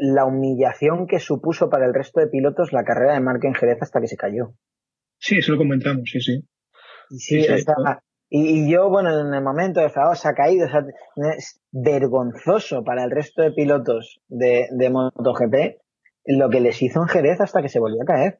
la 0.00 0.24
humillación 0.26 1.06
que 1.08 1.18
supuso 1.18 1.68
para 1.70 1.86
el 1.86 1.94
resto 1.94 2.20
de 2.20 2.28
pilotos 2.28 2.72
la 2.72 2.84
carrera 2.84 3.14
de 3.14 3.20
Mark 3.20 3.40
en 3.44 3.54
Jerez 3.54 3.78
hasta 3.80 4.00
que 4.00 4.06
se 4.06 4.16
cayó. 4.16 4.54
Sí, 5.18 5.38
eso 5.38 5.52
lo 5.52 5.58
comentamos, 5.58 6.08
sí, 6.10 6.20
sí. 6.20 6.44
Y 7.12 7.18
sí, 7.18 7.42
Sí, 7.42 7.44
sí. 7.44 7.52
o 7.52 7.58
sea, 7.58 8.00
Y, 8.28 8.64
y 8.64 8.70
yo, 8.72 8.88
bueno, 8.88 9.10
en 9.20 9.32
el 9.34 9.42
momento 9.42 9.80
de 9.80 9.90
Fao 9.90 10.14
se 10.14 10.28
ha 10.28 10.34
caído. 10.34 10.66
O 10.66 10.70
sea, 10.70 10.82
es 11.36 11.60
vergonzoso 11.70 12.82
para 12.82 13.04
el 13.04 13.10
resto 13.10 13.42
de 13.42 13.52
pilotos 13.52 14.20
de, 14.28 14.66
de 14.70 14.90
MotoGP 14.90 15.54
lo 16.24 16.50
que 16.50 16.60
les 16.60 16.80
hizo 16.82 17.00
en 17.02 17.08
Jerez 17.08 17.40
hasta 17.40 17.62
que 17.62 17.68
se 17.68 17.80
volvió 17.80 18.02
a 18.02 18.06
caer. 18.06 18.38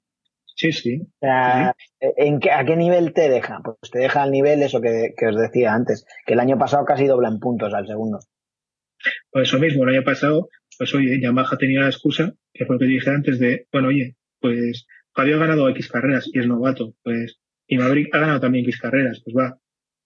Sí, 0.54 0.70
sí. 0.72 1.00
O 1.02 1.16
sea, 1.20 1.74
¿en 2.00 2.38
qué, 2.40 2.50
¿a 2.52 2.64
qué 2.64 2.76
nivel 2.76 3.12
te 3.12 3.28
deja? 3.28 3.60
Pues 3.64 3.90
te 3.90 3.98
deja 3.98 4.22
al 4.22 4.30
nivel 4.30 4.62
eso 4.62 4.80
que, 4.80 5.14
que 5.16 5.26
os 5.26 5.36
decía 5.36 5.74
antes, 5.74 6.06
que 6.26 6.34
el 6.34 6.40
año 6.40 6.58
pasado 6.58 6.84
casi 6.84 7.06
dobla 7.06 7.28
en 7.28 7.38
puntos 7.40 7.74
al 7.74 7.86
segundo. 7.86 8.18
Pues 9.30 9.48
eso 9.48 9.58
mismo, 9.58 9.82
el 9.84 9.96
año 9.96 10.04
pasado, 10.04 10.48
pues 10.78 10.94
oye, 10.94 11.20
Yamaha 11.20 11.56
tenía 11.56 11.80
la 11.80 11.88
excusa, 11.88 12.34
que 12.52 12.66
fue 12.66 12.76
lo 12.76 12.80
que 12.80 12.86
dije 12.86 13.10
antes, 13.10 13.38
de, 13.40 13.66
bueno, 13.72 13.88
oye, 13.88 14.16
pues 14.40 14.86
Fabio 15.14 15.36
ha 15.36 15.40
ganado 15.40 15.68
X 15.70 15.88
carreras 15.88 16.30
y 16.32 16.38
es 16.38 16.46
novato, 16.46 16.94
pues, 17.02 17.40
y 17.72 17.78
Maverick 17.78 18.14
ha 18.14 18.18
ganado 18.18 18.40
también 18.40 18.66
X 18.66 18.78
carreras, 18.78 19.22
pues 19.24 19.34
va. 19.34 19.58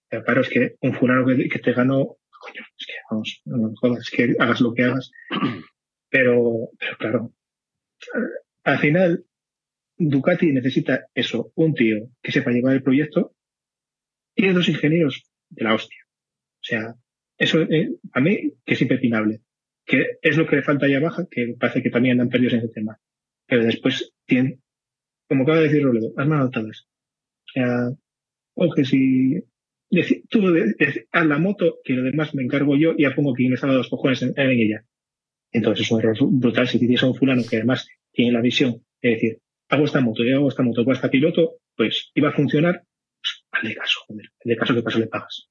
Pero 0.07 0.23
claro, 0.23 0.39
es 0.39 0.49
que 0.49 0.75
un 0.79 0.93
fulano 0.93 1.25
que, 1.25 1.49
que 1.49 1.59
te 1.59 1.73
ganó, 1.73 2.15
coño, 2.39 2.61
es 2.79 2.85
que 2.85 2.93
vamos, 3.11 3.41
no 3.43 3.57
me 3.57 3.75
jodas, 3.75 4.03
es 4.03 4.09
que 4.09 4.35
hagas 4.39 4.61
lo 4.61 4.73
que 4.73 4.83
hagas. 4.83 5.11
Pero, 6.09 6.69
pero 6.79 6.97
claro, 6.97 7.33
al 8.63 8.79
final, 8.79 9.25
Ducati 9.97 10.53
necesita 10.53 11.07
eso, 11.13 11.51
un 11.55 11.73
tío 11.73 12.07
que 12.23 12.31
sepa 12.31 12.51
llevar 12.51 12.75
el 12.75 12.81
proyecto 12.81 13.35
y 14.33 14.47
dos 14.53 14.69
ingenieros 14.69 15.25
de 15.49 15.65
la 15.65 15.73
hostia. 15.73 15.99
O 16.07 16.63
sea, 16.63 16.95
eso 17.37 17.59
eh, 17.63 17.89
a 18.13 18.21
mí 18.21 18.53
que 18.65 18.75
es 18.75 18.81
impepinable. 18.81 19.41
Que 19.85 20.17
es 20.21 20.37
lo 20.37 20.47
que 20.47 20.55
le 20.55 20.63
falta 20.63 20.85
a 20.85 20.89
Yamaha, 20.89 21.27
que 21.29 21.55
parece 21.59 21.83
que 21.83 21.89
también 21.89 22.13
andan 22.13 22.29
perdidos 22.29 22.53
en 22.53 22.59
ese 22.59 22.69
tema. 22.69 22.97
Pero 23.45 23.65
después 23.65 24.13
tienen, 24.25 24.61
como 25.27 25.43
acaba 25.43 25.57
de 25.57 25.63
decir 25.67 25.83
Robledo, 25.83 26.13
las 26.15 26.25
manos 26.25 26.47
atadas. 26.47 26.87
O 27.47 27.51
sea, 27.53 27.89
oye, 28.55 28.85
si 28.85 29.43
tú 30.29 30.41
de- 30.51 30.73
de- 30.77 31.07
haz 31.11 31.25
la 31.25 31.37
moto, 31.39 31.79
que 31.83 31.93
lo 31.93 32.03
demás 32.03 32.33
me 32.35 32.43
encargo 32.43 32.75
yo 32.75 32.93
y 32.97 33.03
ya 33.03 33.15
pongo 33.15 33.33
quien 33.33 33.51
me 33.51 33.57
salga 33.57 33.75
los 33.77 33.89
cojones 33.89 34.21
en, 34.21 34.33
en 34.35 34.49
ella. 34.51 34.85
Entonces 35.51 35.85
es 35.85 35.91
un 35.91 35.99
error 35.99 36.17
brutal 36.21 36.67
si 36.67 36.79
tienes 36.79 37.01
a 37.03 37.07
un 37.07 37.15
fulano 37.15 37.43
que 37.49 37.57
además 37.57 37.87
tiene 38.11 38.31
la 38.33 38.41
visión 38.41 38.83
de 39.01 39.09
decir, 39.09 39.39
hago 39.69 39.85
esta 39.85 40.01
moto, 40.01 40.23
yo 40.23 40.35
hago 40.37 40.49
esta 40.49 40.63
moto, 40.63 40.83
con 40.83 40.93
esta 40.93 41.09
piloto, 41.09 41.57
pues 41.75 42.11
iba 42.15 42.29
a 42.29 42.33
funcionar, 42.33 42.83
pues 43.21 43.45
hazle 43.51 43.75
caso, 43.75 43.99
joder, 44.07 44.25
hazle 44.39 44.55
caso 44.57 44.75
que 44.75 44.81
paso 44.83 44.99
le 44.99 45.07
pagas. 45.07 45.49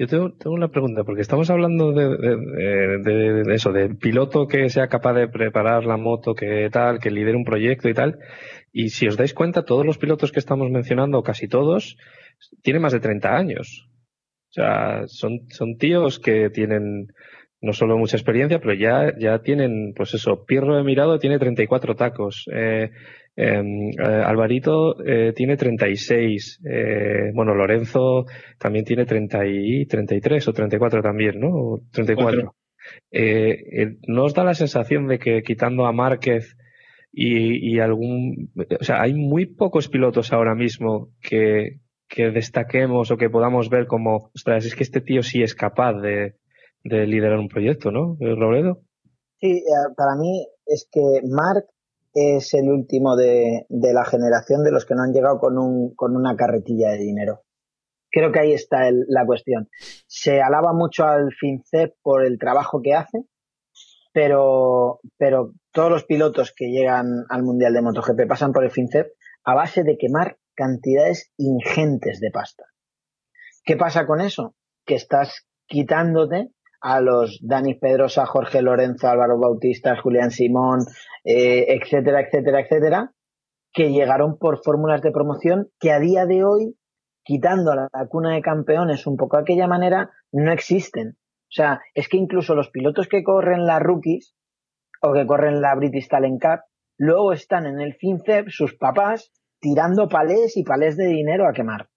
Yo 0.00 0.06
tengo, 0.06 0.32
tengo 0.32 0.56
una 0.56 0.68
pregunta, 0.68 1.04
porque 1.04 1.20
estamos 1.20 1.50
hablando 1.50 1.92
de, 1.92 3.54
eso, 3.54 3.70
de 3.70 3.90
piloto 3.90 4.46
que 4.46 4.70
sea 4.70 4.88
capaz 4.88 5.12
de 5.12 5.28
preparar 5.28 5.84
la 5.84 5.98
moto, 5.98 6.32
que 6.32 6.70
tal, 6.72 7.00
que 7.00 7.10
lidere 7.10 7.36
un 7.36 7.44
proyecto 7.44 7.86
y 7.86 7.92
tal. 7.92 8.18
Y 8.72 8.88
si 8.88 9.06
os 9.08 9.18
dais 9.18 9.34
cuenta, 9.34 9.66
todos 9.66 9.84
los 9.84 9.98
pilotos 9.98 10.32
que 10.32 10.38
estamos 10.38 10.70
mencionando, 10.70 11.22
casi 11.22 11.48
todos, 11.48 11.98
tienen 12.62 12.80
más 12.80 12.94
de 12.94 13.00
30 13.00 13.36
años. 13.36 13.90
O 14.48 14.52
sea, 14.54 15.02
son, 15.06 15.40
son 15.50 15.76
tíos 15.76 16.18
que 16.18 16.48
tienen 16.48 17.08
no 17.60 17.74
solo 17.74 17.98
mucha 17.98 18.16
experiencia, 18.16 18.58
pero 18.58 18.72
ya, 18.72 19.12
ya 19.18 19.40
tienen, 19.40 19.92
pues 19.94 20.14
eso, 20.14 20.46
Pirro 20.46 20.78
de 20.78 20.82
Mirado 20.82 21.18
tiene 21.18 21.38
34 21.38 21.94
tacos, 21.94 22.48
eh, 22.50 22.90
eh, 23.40 24.22
Alvarito 24.24 25.02
eh, 25.04 25.32
tiene 25.34 25.56
36, 25.56 26.60
eh, 26.64 27.30
bueno, 27.34 27.54
Lorenzo 27.54 28.26
también 28.58 28.84
tiene 28.84 29.06
30 29.06 29.46
y 29.46 29.86
33 29.86 30.48
o 30.48 30.52
34 30.52 31.02
también, 31.02 31.40
¿no? 31.40 31.48
O 31.48 31.80
34. 31.92 32.24
Cuatro. 32.24 32.54
Eh, 33.10 33.82
eh, 33.82 33.96
¿No 34.06 34.24
os 34.24 34.34
da 34.34 34.44
la 34.44 34.54
sensación 34.54 35.06
de 35.06 35.18
que 35.18 35.42
quitando 35.42 35.86
a 35.86 35.92
Márquez 35.92 36.56
y, 37.12 37.74
y 37.74 37.80
algún, 37.80 38.52
o 38.80 38.84
sea, 38.84 39.02
hay 39.02 39.14
muy 39.14 39.46
pocos 39.46 39.88
pilotos 39.88 40.32
ahora 40.32 40.54
mismo 40.54 41.10
que, 41.20 41.80
que 42.08 42.30
destaquemos 42.30 43.10
o 43.10 43.16
que 43.16 43.30
podamos 43.30 43.68
ver 43.68 43.86
como, 43.86 44.30
ostras, 44.34 44.64
es 44.64 44.74
que 44.74 44.82
este 44.82 45.00
tío 45.00 45.22
sí 45.22 45.42
es 45.42 45.54
capaz 45.54 45.94
de, 45.94 46.36
de 46.84 47.06
liderar 47.06 47.38
un 47.38 47.48
proyecto, 47.48 47.90
¿no? 47.90 48.16
¿Eh, 48.20 48.34
Robledo? 48.34 48.82
Sí, 49.40 49.62
para 49.96 50.16
mí 50.20 50.46
es 50.66 50.88
que 50.90 51.00
Mark 51.26 51.64
es 52.12 52.54
el 52.54 52.68
último 52.68 53.16
de, 53.16 53.66
la 53.68 54.04
generación 54.04 54.64
de 54.64 54.72
los 54.72 54.84
que 54.84 54.94
no 54.94 55.02
han 55.02 55.12
llegado 55.12 55.38
con, 55.38 55.58
un, 55.58 55.94
con 55.94 56.16
una 56.16 56.36
carretilla 56.36 56.90
de 56.90 56.98
dinero. 56.98 57.42
Creo 58.10 58.32
que 58.32 58.40
ahí 58.40 58.52
está 58.52 58.90
la 58.90 59.24
cuestión. 59.24 59.68
Se 60.06 60.40
alaba 60.40 60.72
mucho 60.72 61.04
al 61.04 61.32
FinCEP 61.32 61.94
por 62.02 62.24
el 62.24 62.38
trabajo 62.38 62.80
que 62.82 62.94
hace, 62.94 63.24
pero, 64.12 65.00
pero 65.16 65.52
todos 65.72 65.90
los 65.90 66.04
pilotos 66.04 66.52
que 66.54 66.70
llegan 66.70 67.24
al 67.28 67.44
Mundial 67.44 67.72
de 67.72 67.82
MotoGP 67.82 68.26
pasan 68.28 68.52
por 68.52 68.64
el 68.64 68.72
FinCEP 68.72 69.12
a 69.44 69.54
base 69.54 69.84
de 69.84 69.96
quemar 69.96 70.38
cantidades 70.54 71.32
ingentes 71.36 72.20
de 72.20 72.30
pasta. 72.32 72.64
¿Qué 73.64 73.76
pasa 73.76 74.06
con 74.06 74.20
eso? 74.20 74.56
Que 74.84 74.96
estás 74.96 75.46
quitándote 75.66 76.50
a 76.80 77.00
los 77.00 77.38
Dani 77.42 77.74
Pedrosa, 77.74 78.26
Jorge 78.26 78.62
Lorenzo, 78.62 79.08
Álvaro 79.08 79.38
Bautista, 79.38 80.00
Julián 80.00 80.30
Simón, 80.30 80.80
eh, 81.24 81.66
etcétera, 81.68 82.22
etcétera, 82.22 82.60
etcétera, 82.60 83.12
que 83.72 83.92
llegaron 83.92 84.38
por 84.38 84.62
fórmulas 84.62 85.02
de 85.02 85.12
promoción 85.12 85.68
que 85.78 85.92
a 85.92 86.00
día 86.00 86.26
de 86.26 86.44
hoy, 86.44 86.76
quitando 87.24 87.74
la, 87.74 87.88
la 87.92 88.06
cuna 88.08 88.34
de 88.34 88.42
campeones 88.42 89.06
un 89.06 89.16
poco 89.16 89.36
de 89.36 89.42
aquella 89.42 89.66
manera, 89.66 90.10
no 90.32 90.52
existen. 90.52 91.16
O 91.50 91.52
sea, 91.52 91.80
es 91.94 92.08
que 92.08 92.16
incluso 92.16 92.54
los 92.54 92.70
pilotos 92.70 93.08
que 93.08 93.22
corren 93.22 93.66
la 93.66 93.78
rookies 93.78 94.34
o 95.02 95.12
que 95.12 95.26
corren 95.26 95.60
la 95.60 95.74
British 95.74 96.08
Talent 96.08 96.40
Cup, 96.40 96.60
luego 96.96 97.32
están 97.32 97.66
en 97.66 97.80
el 97.80 97.94
FinCEP, 97.94 98.48
sus 98.48 98.76
papás, 98.76 99.32
tirando 99.60 100.08
palés 100.08 100.56
y 100.56 100.64
palés 100.64 100.96
de 100.96 101.06
dinero 101.06 101.48
a 101.48 101.52
quemar. 101.52 101.88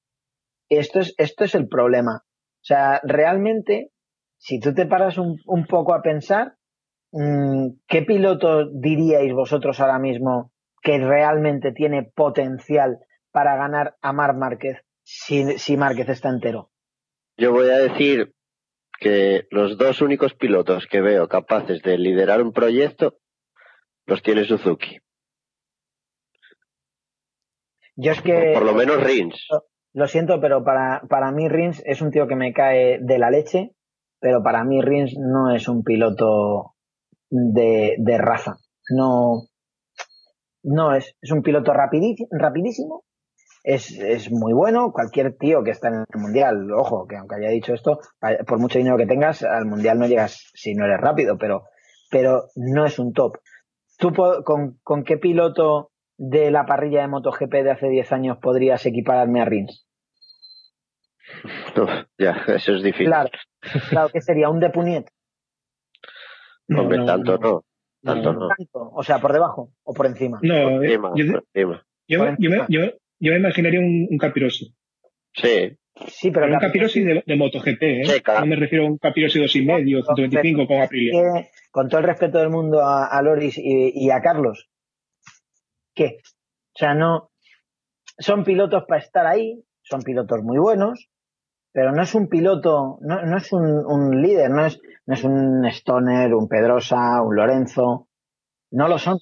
Esto 0.70 1.00
es, 1.00 1.14
esto 1.18 1.44
es 1.44 1.56
el 1.56 1.68
problema. 1.68 2.24
O 2.26 2.66
sea, 2.66 3.00
realmente, 3.04 3.92
si 4.44 4.60
tú 4.60 4.74
te 4.74 4.86
paras 4.86 5.18
un, 5.18 5.40
un 5.46 5.66
poco 5.66 5.94
a 5.94 6.02
pensar, 6.02 6.58
mm, 7.14 7.78
¿qué 7.88 8.02
piloto 8.02 8.70
diríais 8.70 9.34
vosotros 9.34 9.80
ahora 9.80 10.00
mismo 10.00 10.52
que 10.82 10.98
realmente 10.98 11.72
tiene 11.72 12.12
potencial 12.14 13.00
para 13.32 13.56
ganar 13.56 13.96
a 14.02 14.12
Marc 14.12 14.36
Márquez 14.36 14.84
si, 15.02 15.58
si 15.58 15.78
Márquez 15.78 16.10
está 16.10 16.28
entero? 16.28 16.72
Yo 17.38 17.54
voy 17.54 17.70
a 17.70 17.78
decir 17.78 18.34
que 19.00 19.48
los 19.50 19.78
dos 19.78 20.02
únicos 20.02 20.34
pilotos 20.34 20.88
que 20.88 21.00
veo 21.00 21.30
capaces 21.30 21.82
de 21.82 21.98
liderar 21.98 22.42
un 22.42 22.52
proyecto 22.52 23.16
los 24.06 24.22
tiene 24.24 24.44
Suzuki. 24.44 25.00
Yo 27.96 28.12
es 28.12 28.22
que... 28.22 28.52
Por 28.54 28.66
lo 28.66 28.74
menos 28.74 29.02
Rins. 29.02 29.48
Lo 29.94 30.08
siento, 30.08 30.42
pero 30.42 30.66
para, 30.66 31.02
para 31.08 31.32
mí 31.32 31.48
Rins 31.48 31.82
es 31.86 32.02
un 32.02 32.12
tío 32.12 32.28
que 32.28 32.36
me 32.36 32.52
cae 32.52 33.00
de 33.00 33.18
la 33.18 33.30
leche, 33.30 33.72
pero 34.24 34.42
para 34.42 34.64
mí 34.64 34.82
Rins 34.82 35.16
no 35.20 35.54
es 35.54 35.68
un 35.68 35.84
piloto 35.84 36.76
de, 37.30 37.96
de 37.98 38.18
raza. 38.18 38.56
No, 38.90 39.42
no 40.64 40.96
es, 40.96 41.18
es 41.22 41.32
un 41.32 41.42
piloto 41.44 41.74
rapidí- 41.74 42.26
rapidísimo, 42.32 43.04
es, 43.66 43.92
es 43.92 44.32
muy 44.32 44.54
bueno. 44.54 44.94
Cualquier 44.94 45.36
tío 45.38 45.62
que 45.62 45.72
está 45.72 45.90
en 45.90 46.06
el 46.10 46.22
mundial, 46.22 46.72
ojo, 46.72 47.06
que 47.06 47.18
aunque 47.18 47.36
haya 47.36 47.50
dicho 47.50 47.74
esto, 47.74 48.00
por 48.48 48.60
mucho 48.60 48.78
dinero 48.80 48.96
que 48.96 49.06
tengas, 49.08 49.44
al 49.44 49.66
mundial 49.66 50.00
no 50.00 50.08
llegas 50.08 50.50
si 50.54 50.74
no 50.74 50.86
eres 50.86 51.02
rápido, 51.02 51.38
pero, 51.38 51.64
pero 52.10 52.46
no 52.56 52.86
es 52.86 52.98
un 53.00 53.12
top. 53.12 53.40
¿Tú 53.98 54.14
con, 54.46 54.80
con 54.84 55.04
qué 55.04 55.18
piloto 55.18 55.92
de 56.18 56.50
la 56.50 56.66
parrilla 56.66 57.02
de 57.02 57.10
MotoGP 57.10 57.52
de 57.56 57.72
hace 57.72 57.90
10 57.90 58.10
años 58.14 58.38
podrías 58.42 58.86
equipararme 58.86 59.42
a 59.42 59.46
Rins? 59.46 59.86
Uf, 61.76 61.90
ya, 62.18 62.32
eso 62.48 62.74
es 62.74 62.84
difícil. 62.84 63.08
Claro, 63.08 63.30
claro 63.90 64.10
que 64.10 64.22
sería 64.22 64.50
un 64.50 64.60
de 64.60 64.70
Puniet. 64.70 65.06
No, 66.68 66.88
tanto 67.06 67.38
no. 67.38 67.64
Tanto 68.04 68.34
No. 68.34 68.48
Tanto, 68.50 68.92
o 68.94 69.04
sea, 69.04 69.20
por 69.20 69.32
debajo 69.34 69.72
o 69.84 69.94
por 69.94 70.06
encima. 70.08 70.40
No, 70.42 70.54
Por 70.64 70.86
eh, 70.86 70.94
encima, 70.94 71.12
yo, 71.16 71.26
por 71.26 71.44
encima. 71.54 71.86
yo, 72.08 72.20
por 72.20 72.28
me, 72.28 72.34
encima. 72.34 72.66
yo, 72.70 72.80
yo 73.20 73.32
me 73.32 73.38
imaginaría 73.38 73.80
un, 73.80 74.08
un 74.10 74.18
Capirosi. 74.18 74.76
Sí, 75.34 75.78
Sí, 76.08 76.32
pero 76.32 76.48
Pero 76.48 76.56
un 76.56 76.60
Capirosi 76.60 77.04
de, 77.04 77.24
de 77.26 77.36
MotoGP, 77.36 77.82
¿eh? 77.84 78.22
No 78.40 78.46
me 78.48 78.56
refiero 78.56 78.86
a 78.86 78.88
un 78.88 78.98
Capirosi 78.98 79.40
dos 79.40 79.56
y 79.56 79.64
medio, 79.64 80.02
125 80.04 80.66
con 80.68 80.82
Aprilia. 80.82 81.12
que, 81.12 81.50
con 81.70 81.88
todo 81.88 82.00
el 82.00 82.08
respeto 82.08 82.40
del 82.40 82.50
mundo 82.50 82.82
a, 82.82 83.06
a 83.06 83.22
Loris 83.22 83.58
y, 83.60 83.92
y 83.94 84.10
a 84.10 84.20
Carlos, 84.20 84.70
¿qué? 85.94 86.18
O 86.76 86.78
sea, 86.80 86.96
no. 86.96 87.30
Son 88.18 88.44
pilotos 88.44 88.86
para 88.88 89.02
estar 89.02 89.28
ahí, 89.28 89.64
son 89.84 90.02
pilotos 90.02 90.40
muy 90.42 90.58
buenos, 90.58 91.10
pero 91.74 91.92
no 91.92 92.02
es 92.04 92.14
un 92.16 92.30
piloto, 92.30 92.98
no, 93.02 93.22
no 93.24 93.38
es 93.38 93.52
un, 93.52 93.84
un 93.86 94.22
líder, 94.22 94.50
no 94.52 94.66
es, 94.66 94.80
no 95.06 95.14
es 95.16 95.24
un 95.24 95.66
Stoner, 95.66 96.34
un 96.34 96.48
Pedrosa, 96.48 97.22
un 97.22 97.36
Lorenzo. 97.36 98.08
No 98.72 98.88
lo 98.88 98.98
son. 98.98 99.20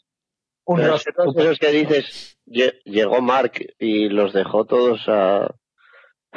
Un 0.66 0.78
Pero 0.78 0.96
que 1.04 1.12
todos 1.12 1.36
esos 1.38 1.58
que 1.60 1.72
dices, 1.72 2.38
lle- 2.46 2.80
llegó 2.86 3.22
Mark 3.22 3.54
y 3.80 4.10
los 4.10 4.32
dejó 4.34 4.66
todos 4.66 5.04
a 5.08 5.50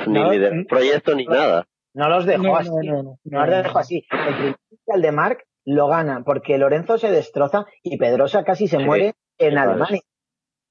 ni 0.07 0.15
No, 0.21 0.33
liderar 0.33 0.65
proyecto 0.69 1.15
ni 1.15 1.27
nada. 1.27 1.67
no 1.95 2.09
los 2.09 2.25
dejó 2.27 2.43
No, 2.45 2.57
así. 2.57 2.71
no, 2.71 2.81
no, 2.83 3.03
no, 3.03 3.19
No 3.25 3.47
los 3.47 3.63
dejó 3.65 3.79
así. 3.79 4.07
El 4.11 4.57
mundial 4.71 5.03
de 5.03 5.13
Marc 5.13 5.45
lo 5.67 5.87
gana 5.89 6.23
porque 6.25 6.59
Lorenzo 6.59 6.99
se 6.99 7.11
destroza 7.11 7.67
y 7.83 7.97
Pedrosa 7.99 8.45
casi 8.45 8.67
se 8.67 8.79
Sí, 8.79 8.85
muere 8.85 9.15
en 9.39 9.51
claro, 9.51 9.73
Alemania. 9.73 10.01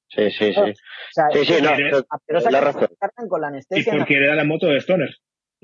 Sí, 0.10 0.30
sí, 0.32 0.54
sí. 0.54 0.60
O 0.60 0.74
sea, 1.12 1.26
Sí, 1.32 1.46
sí, 1.46 1.54
no, 1.62 1.70
la 2.52 2.62
razón. 2.62 2.86
con 3.30 3.42
la 3.42 3.48
Y 3.48 3.50
anestesia. 3.50 3.94
porque 3.98 4.18
era 4.18 4.36
la 4.36 4.44
moto 4.44 4.68
de 4.68 4.78
Stoner. 4.78 5.10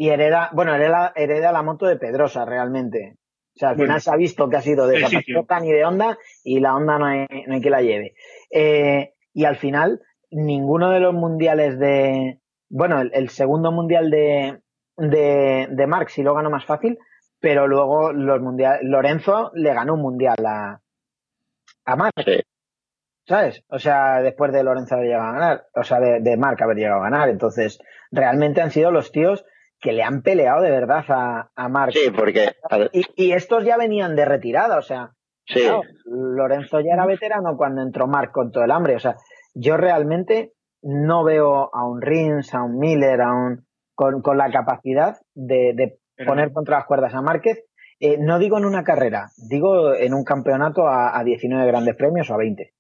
Y 0.02 0.12
hereda, 0.12 0.50
bueno, 0.54 0.74
hereda, 0.74 1.12
hereda 1.14 1.52
la 1.52 1.62
moto 1.62 1.86
de 1.86 1.98
Pedrosa 1.98 2.46
realmente. 2.46 3.18
O 3.54 3.60
sea, 3.60 3.70
al 3.72 3.76
Bueno. 3.76 3.88
final 3.90 4.02
se 4.02 4.12
ha 4.12 4.16
visto 4.16 4.48
que 4.48 4.56
ha 4.56 4.62
sido 4.62 4.88
de. 4.88 4.98
Zapatista 5.02 5.60
ni 5.60 5.74
de 5.74 5.84
Honda 5.84 6.18
y 6.42 6.62
la 6.62 6.74
Honda 6.74 6.98
no 6.98 7.06
hay, 7.06 7.28
no 7.48 7.56
hay 7.56 7.60
que 7.60 7.70
la 7.70 7.82
lleve. 7.82 8.14
Eh, 8.50 9.14
y 9.34 9.44
al 9.44 9.58
final, 9.58 10.02
ninguno 10.32 10.92
de 10.92 11.02
los 11.02 11.14
mundiales 11.14 11.78
de. 11.80 12.40
Bueno, 12.70 13.02
el, 13.02 13.12
el 13.14 13.28
segundo 13.28 13.74
mundial 13.74 14.10
de, 14.10 14.62
de, 14.96 15.68
de 15.70 15.88
Mark 15.88 16.10
sí 16.12 16.24
lo 16.24 16.34
ganó 16.34 16.50
más 16.50 16.64
fácil, 16.66 16.98
pero 17.42 17.68
luego 17.68 18.14
los 18.14 18.40
mundial, 18.40 18.80
Lorenzo 18.84 19.52
le 19.54 19.74
ganó 19.74 19.96
un 19.96 20.02
mundial 20.02 20.38
a, 20.46 20.80
a 21.84 21.96
Mark. 21.98 22.14
Sí. 22.24 22.40
¿Sabes? 23.28 23.66
O 23.68 23.80
sea, 23.80 24.22
después 24.22 24.54
de 24.54 24.64
Lorenzo 24.64 24.96
haber 24.96 25.08
llegado 25.08 25.28
a 25.28 25.34
ganar, 25.34 25.66
o 25.76 25.84
sea, 25.84 26.00
de, 26.00 26.22
de 26.22 26.38
Mark 26.38 26.64
haber 26.64 26.78
llegado 26.78 27.02
a 27.02 27.10
ganar. 27.10 27.28
Entonces, 27.28 27.80
realmente 28.12 28.62
han 28.62 28.72
sido 28.72 28.92
los 28.92 29.12
tíos 29.12 29.44
que 29.81 29.93
le 29.93 30.03
han 30.03 30.22
peleado 30.22 30.61
de 30.61 30.72
verdad 30.72 31.03
a, 31.10 31.51
a 31.56 31.69
Mark. 31.69 31.93
Sí, 31.93 32.11
porque. 32.15 32.51
Y, 32.93 33.06
y 33.15 33.31
estos 33.31 33.64
ya 33.65 33.77
venían 33.77 34.15
de 34.15 34.26
retirada, 34.26 34.77
o 34.77 34.81
sea, 34.81 35.11
sí. 35.45 35.61
claro, 35.61 35.81
Lorenzo 36.06 36.80
ya 36.81 36.93
era 36.93 37.06
veterano 37.06 37.56
cuando 37.57 37.81
entró 37.81 38.07
Mark 38.07 38.31
con 38.31 38.51
todo 38.51 38.64
el 38.64 38.72
hambre. 38.72 38.95
O 38.95 38.99
sea, 38.99 39.15
yo 39.53 39.77
realmente 39.77 40.51
no 40.81 41.23
veo 41.23 41.69
a 41.73 41.88
un 41.88 42.01
Rins, 42.01 42.53
a 42.53 42.64
un 42.64 42.77
Miller, 42.77 43.22
a 43.22 43.31
un 43.34 43.65
con, 43.95 44.22
con 44.22 44.38
la 44.38 44.49
capacidad 44.51 45.18
de, 45.34 45.73
de 45.76 45.99
Pero- 46.15 46.30
poner 46.30 46.51
contra 46.53 46.77
las 46.77 46.85
cuerdas 46.85 47.14
a 47.14 47.22
Márquez. 47.22 47.64
Eh, 48.01 48.18
no 48.18 48.39
digo 48.39 48.57
en 48.57 48.64
una 48.64 48.85
carrera, 48.85 49.27
digo 49.49 49.93
en 49.93 50.14
un 50.14 50.23
campeonato 50.23 50.88
a, 50.88 51.19
a 51.19 51.23
19 51.26 51.68
grandes 51.68 51.97
premios 51.97 52.30
o 52.30 52.34
a 52.34 52.38
20. 52.38 52.72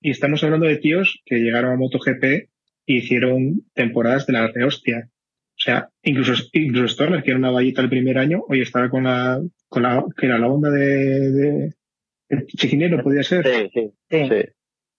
Y 0.00 0.10
estamos 0.10 0.44
hablando 0.44 0.66
de 0.66 0.76
tíos 0.76 1.20
que 1.24 1.36
llegaron 1.40 1.72
a 1.72 1.76
MotoGP 1.76 2.22
e 2.24 2.48
hicieron 2.86 3.62
temporadas 3.74 4.26
de 4.26 4.34
la 4.34 4.46
rehostia. 4.54 5.08
O 5.56 5.60
sea, 5.64 5.88
incluso, 6.02 6.34
incluso 6.52 6.88
Stormer, 6.88 7.22
que 7.22 7.30
era 7.30 7.38
una 7.38 7.50
vallita 7.50 7.80
el 7.80 7.88
primer 7.88 8.18
año, 8.18 8.42
hoy 8.48 8.60
estaba 8.60 8.90
con 8.90 9.04
la, 9.04 9.40
con 9.68 9.82
la, 9.82 10.04
que 10.16 10.26
era 10.26 10.38
la 10.38 10.48
onda 10.48 10.70
de, 10.70 11.30
de, 11.30 11.74
de 12.28 12.46
Chiquinero, 12.46 13.02
podía 13.02 13.22
ser. 13.22 13.46
Sí, 13.46 13.70
sí, 13.72 13.90
Sí, 14.10 14.28
sí. 14.28 14.42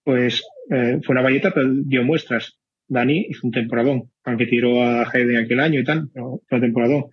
Pues 0.04 0.44
eh, 0.72 1.00
fue 1.04 1.14
una 1.14 1.22
valleta, 1.22 1.52
pero 1.54 1.68
dio 1.84 2.04
muestras. 2.04 2.58
Dani 2.88 3.26
hizo 3.30 3.48
un 3.48 3.52
temporadón, 3.52 4.12
aunque 4.24 4.46
tiró 4.46 4.84
a 4.84 5.10
Heide 5.12 5.40
aquel 5.40 5.60
año 5.60 5.80
y 5.80 5.84
tal, 5.84 6.10
pero 6.14 6.42
fue 6.48 6.58
un 6.58 6.62
temporadón. 6.62 7.06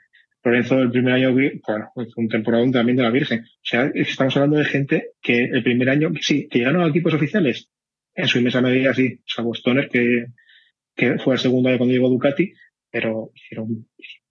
Lorenzo 0.45 0.81
el 0.81 0.91
primer 0.91 1.15
año, 1.15 1.33
bueno, 1.33 1.91
fue 1.95 2.07
un 2.17 2.29
temporadón 2.29 2.73
también 2.73 2.97
de 2.97 3.05
la 3.05 3.11
Virgen. 3.11 3.41
O 3.41 3.61
sea, 3.63 3.91
estamos 3.95 4.37
hablando 4.37 4.59
de 4.59 4.65
gente 4.65 5.11
que 5.21 5.45
el 5.45 5.63
primer 5.63 5.89
año, 5.89 6.13
que 6.13 6.23
sí, 6.23 6.49
que 6.49 6.59
llegaron 6.59 6.83
a 6.83 6.89
equipos 6.89 7.15
oficiales, 7.15 7.69
en 8.15 8.29
su 8.29 8.39
inmensa 8.39 8.61
medida 8.61 8.93
sí, 8.93 9.21
salvo 9.25 9.55
Stoner, 9.55 9.89
que, 9.89 10.27
que 10.95 11.19
fue 11.19 11.35
el 11.35 11.41
segundo 11.41 11.69
año 11.69 11.79
cuando 11.79 11.95
llegó 11.95 12.09
Ducati, 12.09 12.53
pero 12.93 13.31
hicieron 13.35 13.89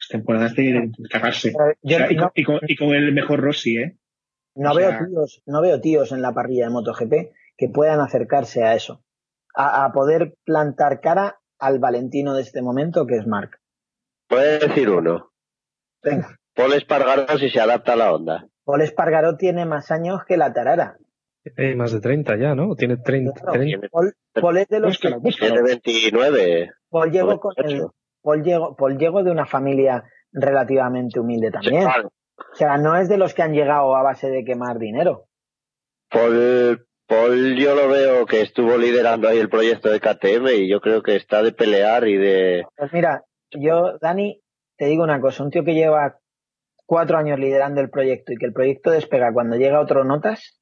temporadas 0.09 0.55
de, 0.55 0.63
de 0.97 1.09
cagarse. 1.09 1.51
O 1.81 1.89
sea, 1.89 2.11
y, 2.11 2.15
no- 2.15 2.23
con, 2.23 2.31
y, 2.35 2.43
con, 2.43 2.59
y 2.67 2.75
con 2.77 2.89
el 2.93 3.11
mejor 3.11 3.41
Rossi, 3.41 3.75
¿eh? 3.77 3.97
No 4.55 4.71
O 4.71 4.75
veo 4.75 4.89
sea- 4.89 5.05
tíos, 5.07 5.41
no 5.45 5.61
veo 5.61 5.81
tíos 5.81 6.11
en 6.11 6.21
la 6.21 6.33
parrilla 6.33 6.65
de 6.65 6.71
MotoGP 6.71 7.13
que 7.57 7.69
puedan 7.69 7.99
acercarse 7.99 8.63
a 8.63 8.75
eso, 8.75 9.03
a, 9.55 9.85
a 9.85 9.91
poder 9.91 10.35
plantar 10.45 11.01
cara 11.01 11.39
al 11.59 11.79
Valentino 11.79 12.33
de 12.35 12.41
este 12.43 12.61
momento 12.61 13.05
que 13.07 13.15
es 13.15 13.27
Mark. 13.27 13.59
Puede 14.27 14.59
decir 14.59 14.89
uno. 14.89 15.31
Venga, 16.03 16.37
Paul 16.55 16.73
Espargaró 16.73 17.37
si 17.37 17.49
se 17.49 17.59
adapta 17.59 17.93
a 17.93 17.97
la 17.97 18.13
onda. 18.13 18.47
Paul 18.63 18.81
Espargaró 18.81 19.37
tiene 19.37 19.65
más 19.65 19.91
años 19.91 20.21
que 20.27 20.37
la 20.37 20.53
Tarara. 20.53 20.97
Eh, 21.57 21.73
más 21.75 21.91
de 21.91 21.99
30 22.01 22.37
ya, 22.37 22.53
¿no? 22.55 22.75
Tiene 22.75 22.97
30. 22.97 23.33
Claro, 23.33 23.53
30. 23.53 23.87
Paul, 23.89 24.13
Paul 24.33 24.57
es 24.57 24.67
de 24.67 24.79
los 24.79 24.99
que 24.99 25.09
Búscalo. 25.15 25.53
Tiene 25.53 25.67
29. 25.67 26.71
Paul 26.89 27.11
llegó 27.11 27.39
con 27.39 27.53
el, 27.57 27.63
28. 27.65 27.95
Paul 28.21 28.43
llegó, 28.43 28.75
Paul 28.75 28.97
llegó 28.97 29.23
de 29.23 29.31
una 29.31 29.45
familia 29.45 30.03
relativamente 30.31 31.19
humilde 31.19 31.51
también. 31.51 31.83
Sí, 31.83 32.01
O 32.53 32.55
sea, 32.55 32.77
no 32.77 32.95
es 32.95 33.09
de 33.09 33.17
los 33.17 33.33
que 33.33 33.43
han 33.43 33.53
llegado 33.53 33.95
a 33.95 34.03
base 34.03 34.29
de 34.29 34.43
quemar 34.43 34.77
dinero. 34.77 35.25
Paul, 36.09 36.87
Paul 37.07 37.55
yo 37.57 37.75
lo 37.75 37.87
veo 37.89 38.25
que 38.25 38.41
estuvo 38.41 38.77
liderando 38.77 39.27
ahí 39.27 39.37
el 39.37 39.49
proyecto 39.49 39.89
de 39.89 39.99
KTM 39.99 40.47
y 40.55 40.69
yo 40.69 40.81
creo 40.81 41.01
que 41.01 41.15
está 41.15 41.41
de 41.41 41.51
pelear 41.51 42.07
y 42.07 42.17
de... 42.17 42.65
Pues 42.75 42.91
mira, 42.93 43.23
yo, 43.51 43.97
Dani, 43.99 44.41
te 44.77 44.85
digo 44.85 45.03
una 45.03 45.21
cosa, 45.21 45.43
un 45.43 45.51
tío 45.51 45.63
que 45.63 45.73
lleva 45.73 46.17
cuatro 46.85 47.17
años 47.17 47.39
liderando 47.39 47.81
el 47.81 47.89
proyecto 47.89 48.33
y 48.33 48.37
que 48.37 48.45
el 48.45 48.53
proyecto 48.53 48.91
despega 48.91 49.31
cuando 49.33 49.55
llega 49.55 49.77
a 49.77 49.81
otro 49.81 50.03
notas, 50.03 50.59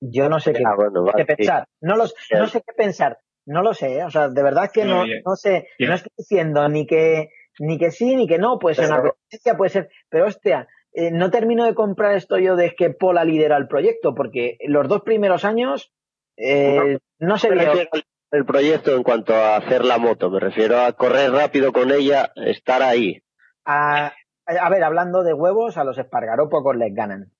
yo 0.00 0.28
no 0.28 0.40
sé 0.40 0.52
qué, 0.52 0.62
Ah, 0.66 0.74
bueno, 0.76 1.04
qué 1.04 1.12
vale, 1.12 1.24
sí. 1.24 1.34
pensar. 1.36 1.66
No, 1.80 1.96
los, 1.96 2.14
no 2.32 2.46
sé 2.46 2.62
qué 2.66 2.72
pensar. 2.76 3.18
No 3.46 3.62
lo 3.62 3.74
sé, 3.74 3.98
¿eh? 3.98 4.04
o 4.04 4.10
sea, 4.10 4.28
de 4.28 4.42
verdad 4.42 4.70
que 4.72 4.84
no, 4.84 5.06
No, 5.06 5.12
no 5.24 5.36
sé, 5.36 5.68
no 5.78 5.94
estoy 5.94 6.12
diciendo 6.18 6.68
ni 6.68 6.86
que, 6.86 7.30
ni 7.60 7.78
que 7.78 7.92
sí 7.92 8.16
ni 8.16 8.26
que 8.26 8.38
no, 8.38 8.58
puede 8.58 8.74
ser 8.74 8.86
una 8.86 9.02
presencia, 9.02 9.56
puede 9.56 9.70
ser, 9.70 9.88
pero 10.08 10.26
hostia, 10.26 10.68
eh, 10.92 11.10
no 11.12 11.30
termino 11.30 11.64
de 11.64 11.74
comprar 11.74 12.16
esto 12.16 12.38
yo 12.38 12.56
de 12.56 12.74
que 12.74 12.90
Pola 12.90 13.24
lidera 13.24 13.56
el 13.56 13.68
proyecto, 13.68 14.14
porque 14.14 14.58
los 14.66 14.88
dos 14.88 15.02
primeros 15.02 15.44
años 15.44 15.92
eh, 16.36 16.98
no 17.18 17.38
se 17.38 17.50
Me 17.50 17.64
vio. 17.64 17.88
el 18.32 18.44
proyecto 18.44 18.96
en 18.96 19.02
cuanto 19.04 19.34
a 19.34 19.56
hacer 19.56 19.84
la 19.84 19.98
moto, 19.98 20.28
me 20.30 20.40
refiero 20.40 20.80
a 20.80 20.92
correr 20.92 21.30
rápido 21.30 21.72
con 21.72 21.92
ella, 21.92 22.32
estar 22.34 22.82
ahí. 22.82 23.22
A, 23.64 24.12
a 24.46 24.70
ver, 24.70 24.82
hablando 24.82 25.22
de 25.22 25.34
huevos, 25.34 25.76
a 25.76 25.84
los 25.84 25.98
Espargaró 25.98 26.48
pocos 26.48 26.76
les 26.76 26.92
ganan. 26.94 27.32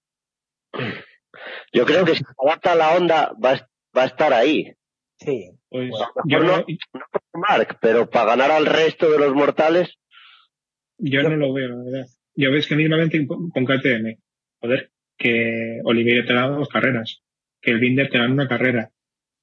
Yo 1.72 1.84
creo 1.84 2.04
que 2.04 2.12
si 2.14 2.24
se 2.24 2.32
adapta 2.38 2.74
la 2.74 2.96
onda 2.96 3.32
va, 3.42 3.68
va 3.96 4.02
a 4.02 4.06
estar 4.06 4.32
ahí. 4.32 4.72
Sí. 5.18 5.55
Pues 5.68 5.90
Bueno, 5.90 6.06
yo, 6.26 6.38
no- 6.40 6.58
no, 6.58 6.64
Mark, 7.34 7.78
pero 7.80 8.08
para 8.08 8.30
ganar 8.36 8.50
al 8.52 8.66
resto 8.66 9.10
de 9.10 9.18
los 9.18 9.34
mortales, 9.34 9.98
yo 10.98 11.22
no 11.22 11.36
lo 11.36 11.52
veo, 11.52 11.68
la 11.68 11.84
verdad. 11.84 12.06
Yo 12.34 12.50
ves 12.52 12.66
que 12.66 12.76
mínimamente 12.76 13.26
con 13.26 13.50
con 13.50 13.64
KTM, 13.64 14.18
joder, 14.60 14.90
que 15.18 15.80
Oliveira 15.84 16.24
te 16.26 16.34
da 16.34 16.48
dos 16.48 16.68
carreras, 16.68 17.22
que 17.60 17.70
el 17.72 17.80
Binder 17.80 18.08
te 18.10 18.18
da 18.18 18.28
una 18.28 18.48
carrera, 18.48 18.90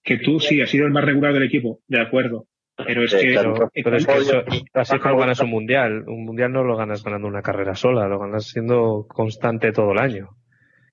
que 0.03 0.17
tú 0.17 0.39
sí 0.39 0.61
has 0.61 0.69
sido 0.69 0.85
el 0.85 0.91
más 0.93 1.03
regular 1.05 1.33
del 1.33 1.43
equipo, 1.43 1.79
de 1.87 1.99
acuerdo, 2.01 2.47
pero 2.77 3.03
es 3.03 3.11
Sí, 3.11 3.17
que 3.19 3.31
claro. 3.33 3.53
Pero, 3.55 3.69
pero 3.83 3.97
es 3.97 4.05
que 4.05 4.13
eso, 4.17 4.43
así 4.73 4.99
como 4.99 5.17
ganas 5.17 5.39
un 5.41 5.49
mundial. 5.49 6.03
Un 6.07 6.25
mundial 6.25 6.51
no 6.51 6.63
lo 6.63 6.77
ganas 6.77 7.03
ganando 7.03 7.27
una 7.27 7.41
carrera 7.41 7.75
sola, 7.75 8.07
lo 8.07 8.19
ganas 8.19 8.45
siendo 8.45 9.05
constante 9.07 9.71
todo 9.71 9.91
el 9.91 9.99
año. 9.99 10.29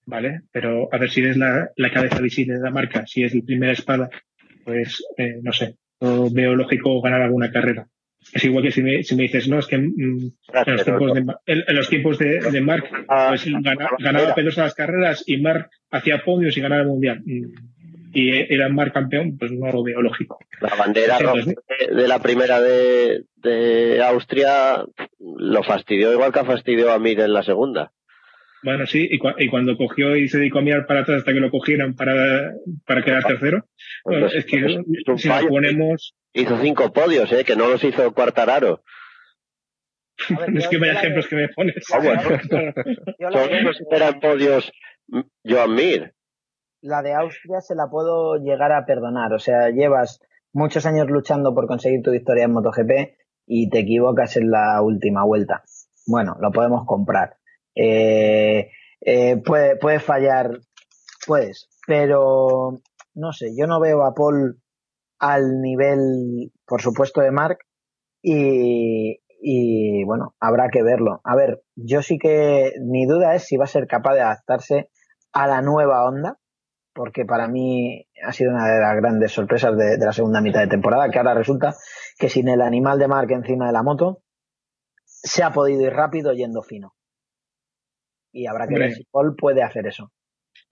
¿vale? 0.07 0.41
Pero 0.51 0.89
a 0.93 0.99
ver 0.99 1.11
si 1.11 1.21
eres 1.21 1.37
la, 1.37 1.71
la 1.77 1.93
cabeza 1.93 2.21
visible 2.21 2.55
de 2.55 2.61
la 2.61 2.71
marca, 2.71 3.07
si 3.07 3.23
es 3.23 3.35
la 3.35 3.43
primera 3.45 3.73
espada, 3.73 4.11
pues 4.73 5.05
eh, 5.17 5.39
no 5.43 5.53
sé, 5.53 5.77
no 6.01 6.31
veo 6.31 6.55
lógico 6.55 7.01
ganar 7.01 7.23
alguna 7.23 7.51
carrera. 7.51 7.87
Es 8.33 8.45
igual 8.45 8.63
que 8.65 8.71
si 8.71 8.83
me, 8.83 9.03
si 9.03 9.17
me 9.17 9.23
dices, 9.25 9.49
no, 9.49 9.59
es 9.59 9.67
que 9.67 9.79
mm, 9.79 9.91
en 10.67 10.73
los 10.75 10.85
tiempos 10.85 11.15
de, 11.15 11.21
en, 11.47 11.63
en 11.67 11.77
los 11.77 11.89
tiempos 11.89 12.19
de, 12.19 12.39
de 12.51 12.61
Mark, 12.61 12.85
pues 13.31 13.45
gana- 13.47 13.91
ganaba 13.99 14.35
Pedrosa 14.35 14.63
las 14.65 14.75
carreras 14.75 15.25
y 15.27 15.39
Mark 15.39 15.71
hacía 15.91 16.23
podios 16.25 16.57
y 16.57 16.61
ganaba 16.61 16.83
el 16.83 16.89
mundial. 16.89 17.23
Mm, 17.25 17.47
Y 18.13 18.31
era 18.53 18.69
Mark 18.69 18.93
campeón, 18.93 19.39
pues 19.39 19.53
no 19.53 19.71
lo 19.73 19.83
veo 19.83 20.03
lógico. 20.03 20.39
la 20.61 20.75
bandera 20.77 21.19
roja 21.19 21.45
de, 21.47 21.95
de 21.95 22.09
la 22.09 22.19
primera 22.21 22.61
de, 22.61 23.25
de 23.37 24.03
Austria 24.03 24.85
lo 25.19 25.63
fastidió 25.63 26.13
igual 26.13 26.33
que 26.33 26.41
ha 26.41 26.45
fastidiado 26.45 26.93
a 26.93 26.99
Mir 26.99 27.21
en 27.21 27.33
la 27.33 27.43
segunda. 27.43 27.93
Bueno, 28.63 28.87
sí, 28.87 29.09
y, 29.11 29.19
cua- 29.19 29.35
y 29.39 29.49
cuando 29.49 29.77
cogió 29.77 30.17
y 30.17 30.29
se 30.29 30.39
dedicó 30.39 30.59
a 30.59 30.63
mirar 30.63 30.87
para 30.87 31.01
atrás 31.01 31.19
hasta 31.21 31.33
que 31.33 31.41
lo 31.41 31.51
cogieran 31.51 31.95
para, 31.95 32.53
para 32.87 33.03
quedar 33.03 33.25
tercero, 33.25 33.65
bueno, 34.05 34.27
Pues 34.27 34.35
es 34.37 34.45
que 34.45 34.57
es 34.59 34.77
un 34.77 34.85
si 35.19 35.29
nos 35.29 35.37
fallo. 35.37 35.49
ponemos, 35.49 36.15
Hizo 36.33 36.57
cinco 36.59 36.93
podios, 36.93 37.33
¿eh? 37.33 37.43
que 37.45 37.57
no 37.57 37.69
los 37.69 37.83
hizo 37.83 38.13
Cuartararo. 38.15 38.83
Ver, 40.29 40.51
es 40.57 40.69
que 40.69 40.79
vaya 40.79 40.93
ejemplos 40.93 41.27
que 41.29 41.37
me 41.37 41.49
pones. 41.49 41.77
Ah, 41.93 41.99
bueno. 41.99 42.21
superan 43.73 44.21
podios 44.21 44.71
Joan 45.45 45.75
Mir. 45.75 46.13
la 46.83 47.03
de 47.03 47.15
Austria 47.15 47.61
se 47.61 47.75
la 47.75 47.89
puedo 47.91 48.37
llegar 48.37 48.73
a 48.73 48.85
perdonar. 48.87 49.33
O 49.33 49.39
sea, 49.39 49.71
llevas 49.71 50.21
muchos 50.53 50.87
años 50.87 51.09
luchando 51.09 51.55
por 51.55 51.67
conseguir 51.67 52.03
tu 52.03 52.11
victoria 52.11 52.45
en 52.45 52.53
MotoGP 52.53 53.17
y 53.47 53.69
te 53.71 53.81
equivocas 53.81 54.37
en 54.37 54.51
la 54.51 54.81
última 54.83 55.25
vuelta. 55.25 55.63
Bueno, 56.07 56.37
lo 56.41 56.51
podemos 56.53 56.85
comprar. 56.87 57.37
Eh, 57.75 58.71
eh, 59.01 59.37
puede, 59.45 59.77
puede 59.77 60.01
fallar, 60.01 60.51
puedes, 61.27 61.69
pero 61.87 62.81
no 63.15 63.33
sé, 63.33 63.53
yo 63.57 63.67
no 63.67 63.81
veo 63.81 64.03
a 64.05 64.15
Paul 64.15 64.61
al 65.19 65.61
nivel, 65.61 66.53
por 66.67 66.81
supuesto, 66.81 67.21
de 67.21 67.31
Mark 67.31 67.59
y, 68.23 69.21
y 69.41 70.05
bueno, 70.05 70.35
habrá 70.41 70.69
que 70.71 70.83
verlo. 70.83 71.21
A 71.25 71.37
ver, 71.37 71.63
yo 71.77 72.03
sí 72.03 72.19
que 72.19 72.73
mi 72.83 73.07
duda 73.07 73.35
es 73.35 73.45
si 73.45 73.57
va 73.57 73.65
a 73.65 73.69
ser 73.69 73.87
capaz 73.87 74.15
de 74.15 74.23
adaptarse 74.23 74.91
a 75.33 75.47
la 75.47 75.63
nueva 75.63 76.05
onda, 76.07 76.39
porque 76.93 77.25
para 77.25 77.49
mí 77.49 78.07
ha 78.25 78.33
sido 78.33 78.51
una 78.51 78.67
de 78.67 78.81
las 78.81 78.97
grandes 78.97 79.33
sorpresas 79.33 79.77
de, 79.77 79.97
de 79.97 80.05
la 80.05 80.13
segunda 80.13 80.41
mitad 80.41 80.61
de 80.61 80.67
temporada, 80.67 81.09
que 81.11 81.19
ahora 81.19 81.35
resulta 81.35 81.75
que 82.19 82.29
sin 82.29 82.49
el 82.49 82.61
animal 82.61 82.99
de 82.99 83.09
Mark 83.09 83.31
encima 83.31 83.67
de 83.67 83.73
la 83.73 83.83
moto, 83.83 84.23
se 85.05 85.43
ha 85.43 85.51
podido 85.51 85.83
ir 85.83 85.93
rápido 85.93 86.33
yendo 86.33 86.63
fino. 86.63 86.95
Y 88.33 88.47
habrá 88.47 88.67
que 88.69 88.79
ver 88.79 88.93
si 88.93 89.05
Paul 89.11 89.35
puede 89.37 89.63
hacer 89.63 89.87
eso. 89.87 90.13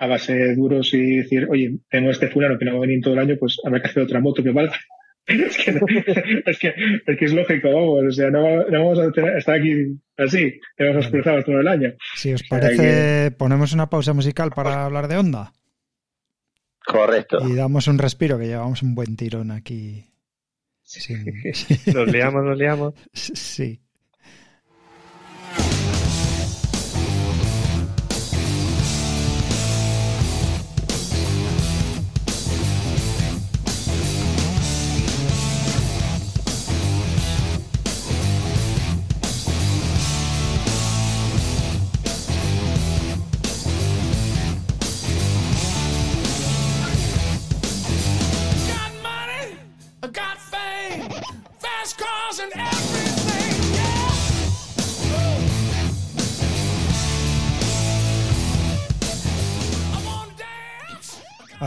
a 0.01 0.07
base 0.07 0.35
de 0.35 0.55
duros 0.55 0.95
y 0.95 1.17
decir, 1.19 1.49
oye, 1.51 1.79
tengo 1.91 2.11
este 2.11 2.29
fulano 2.29 2.57
que 2.59 2.65
no 2.65 2.73
va 2.73 2.79
a 2.79 2.81
venir 2.83 3.03
todo 3.03 3.15
el 3.15 3.21
año, 3.21 3.37
pues 3.39 3.59
habrá 3.65 3.81
que 3.83 3.89
hacer 3.89 4.03
otra 4.05 4.21
moto 4.21 4.43
que 4.43 4.51
valga. 4.51 4.77
Es 5.29 5.59
que, 5.59 5.73
es, 6.47 6.59
que, 6.59 6.73
es 7.07 7.19
que 7.19 7.25
es 7.27 7.33
lógico, 7.35 7.69
vamos, 7.69 8.03
o 8.09 8.11
sea, 8.13 8.31
no, 8.31 8.65
no 8.65 8.79
vamos 8.85 8.99
a 8.99 9.13
tener- 9.13 9.37
estar 9.37 9.57
aquí 9.57 9.75
así, 10.17 10.59
te 10.75 10.89
vamos 10.89 11.05
a 11.07 11.11
cruzar 11.11 11.45
todo 11.45 11.61
el 11.61 11.69
año. 11.69 11.93
Si 12.15 12.33
os 12.33 12.41
O 12.41 12.47
sea, 12.47 12.59
parece, 12.61 13.31
ponemos 13.33 13.75
una 13.75 13.91
pausa 13.91 14.15
musical 14.15 14.51
para 14.55 14.87
hablar 14.87 15.07
de 15.07 15.19
Onda 15.19 15.53
Correcto. 16.87 17.47
y 17.47 17.55
damos 17.55 17.89
un 17.89 17.99
respiro, 17.99 18.39
que 18.39 18.47
llevamos 18.47 18.83
un 18.83 18.95
buen 18.95 19.17
tirón 19.17 19.51
aquí. 19.51 20.07
Sin- 20.83 21.25
Nos 21.95 22.09
liamos, 22.11 22.45
nos 22.45 22.57
liamos. 22.57 22.95
Sí. 23.13 23.81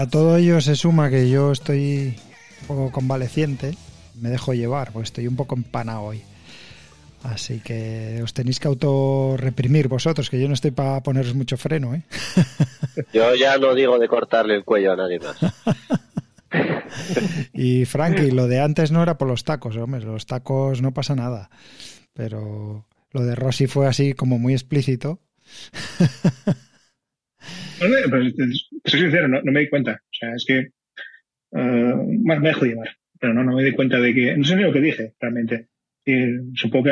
A 0.01 0.09
todo 0.09 0.35
ello 0.35 0.59
se 0.61 0.75
suma 0.75 1.11
que 1.11 1.29
yo 1.29 1.51
estoy 1.51 2.15
un 2.61 2.67
poco 2.67 2.91
convaleciente, 2.91 3.75
me 4.19 4.29
dejo 4.29 4.55
llevar, 4.55 4.91
porque 4.91 5.05
estoy 5.05 5.27
un 5.27 5.35
poco 5.35 5.53
empanado 5.53 6.01
hoy. 6.01 6.23
Así 7.21 7.59
que 7.59 8.19
os 8.23 8.33
tenéis 8.33 8.59
que 8.59 8.67
autorreprimir 8.67 9.89
vosotros, 9.89 10.31
que 10.31 10.41
yo 10.41 10.47
no 10.47 10.55
estoy 10.55 10.71
para 10.71 11.03
poneros 11.03 11.35
mucho 11.35 11.55
freno, 11.55 11.93
¿eh? 11.93 12.01
Yo 13.13 13.35
ya 13.35 13.59
no 13.59 13.75
digo 13.75 13.99
de 13.99 14.07
cortarle 14.07 14.55
el 14.55 14.63
cuello 14.63 14.93
a 14.93 14.95
nadie 14.95 15.19
más. 15.19 15.37
Y 17.53 17.85
Frankie, 17.85 18.31
lo 18.31 18.47
de 18.47 18.59
antes 18.59 18.91
no 18.91 19.03
era 19.03 19.19
por 19.19 19.27
los 19.27 19.43
tacos, 19.43 19.77
hombre, 19.77 20.03
los 20.03 20.25
tacos 20.25 20.81
no 20.81 20.95
pasa 20.95 21.15
nada. 21.15 21.51
Pero 22.13 22.87
lo 23.11 23.23
de 23.23 23.35
Rossi 23.35 23.67
fue 23.67 23.87
así 23.87 24.13
como 24.13 24.39
muy 24.39 24.53
explícito. 24.53 25.19
Pues, 27.79 28.69
soy 28.85 28.99
sincero, 29.01 29.27
no, 29.27 29.41
no 29.41 29.51
me 29.51 29.61
di 29.61 29.69
cuenta. 29.69 30.01
O 30.03 30.13
sea, 30.13 30.33
es 30.35 30.45
que. 30.45 30.69
bueno, 31.51 32.41
me 32.41 32.47
dejo 32.49 32.65
llevar. 32.65 32.89
Pero 33.19 33.33
no, 33.33 33.43
no 33.43 33.55
me 33.55 33.63
di 33.63 33.71
cuenta 33.73 33.99
de 33.99 34.13
que. 34.13 34.35
No 34.37 34.43
sé 34.43 34.55
ni 34.55 34.63
lo 34.63 34.73
que 34.73 34.81
dije, 34.81 35.13
realmente. 35.19 35.67
Supongo 36.55 36.85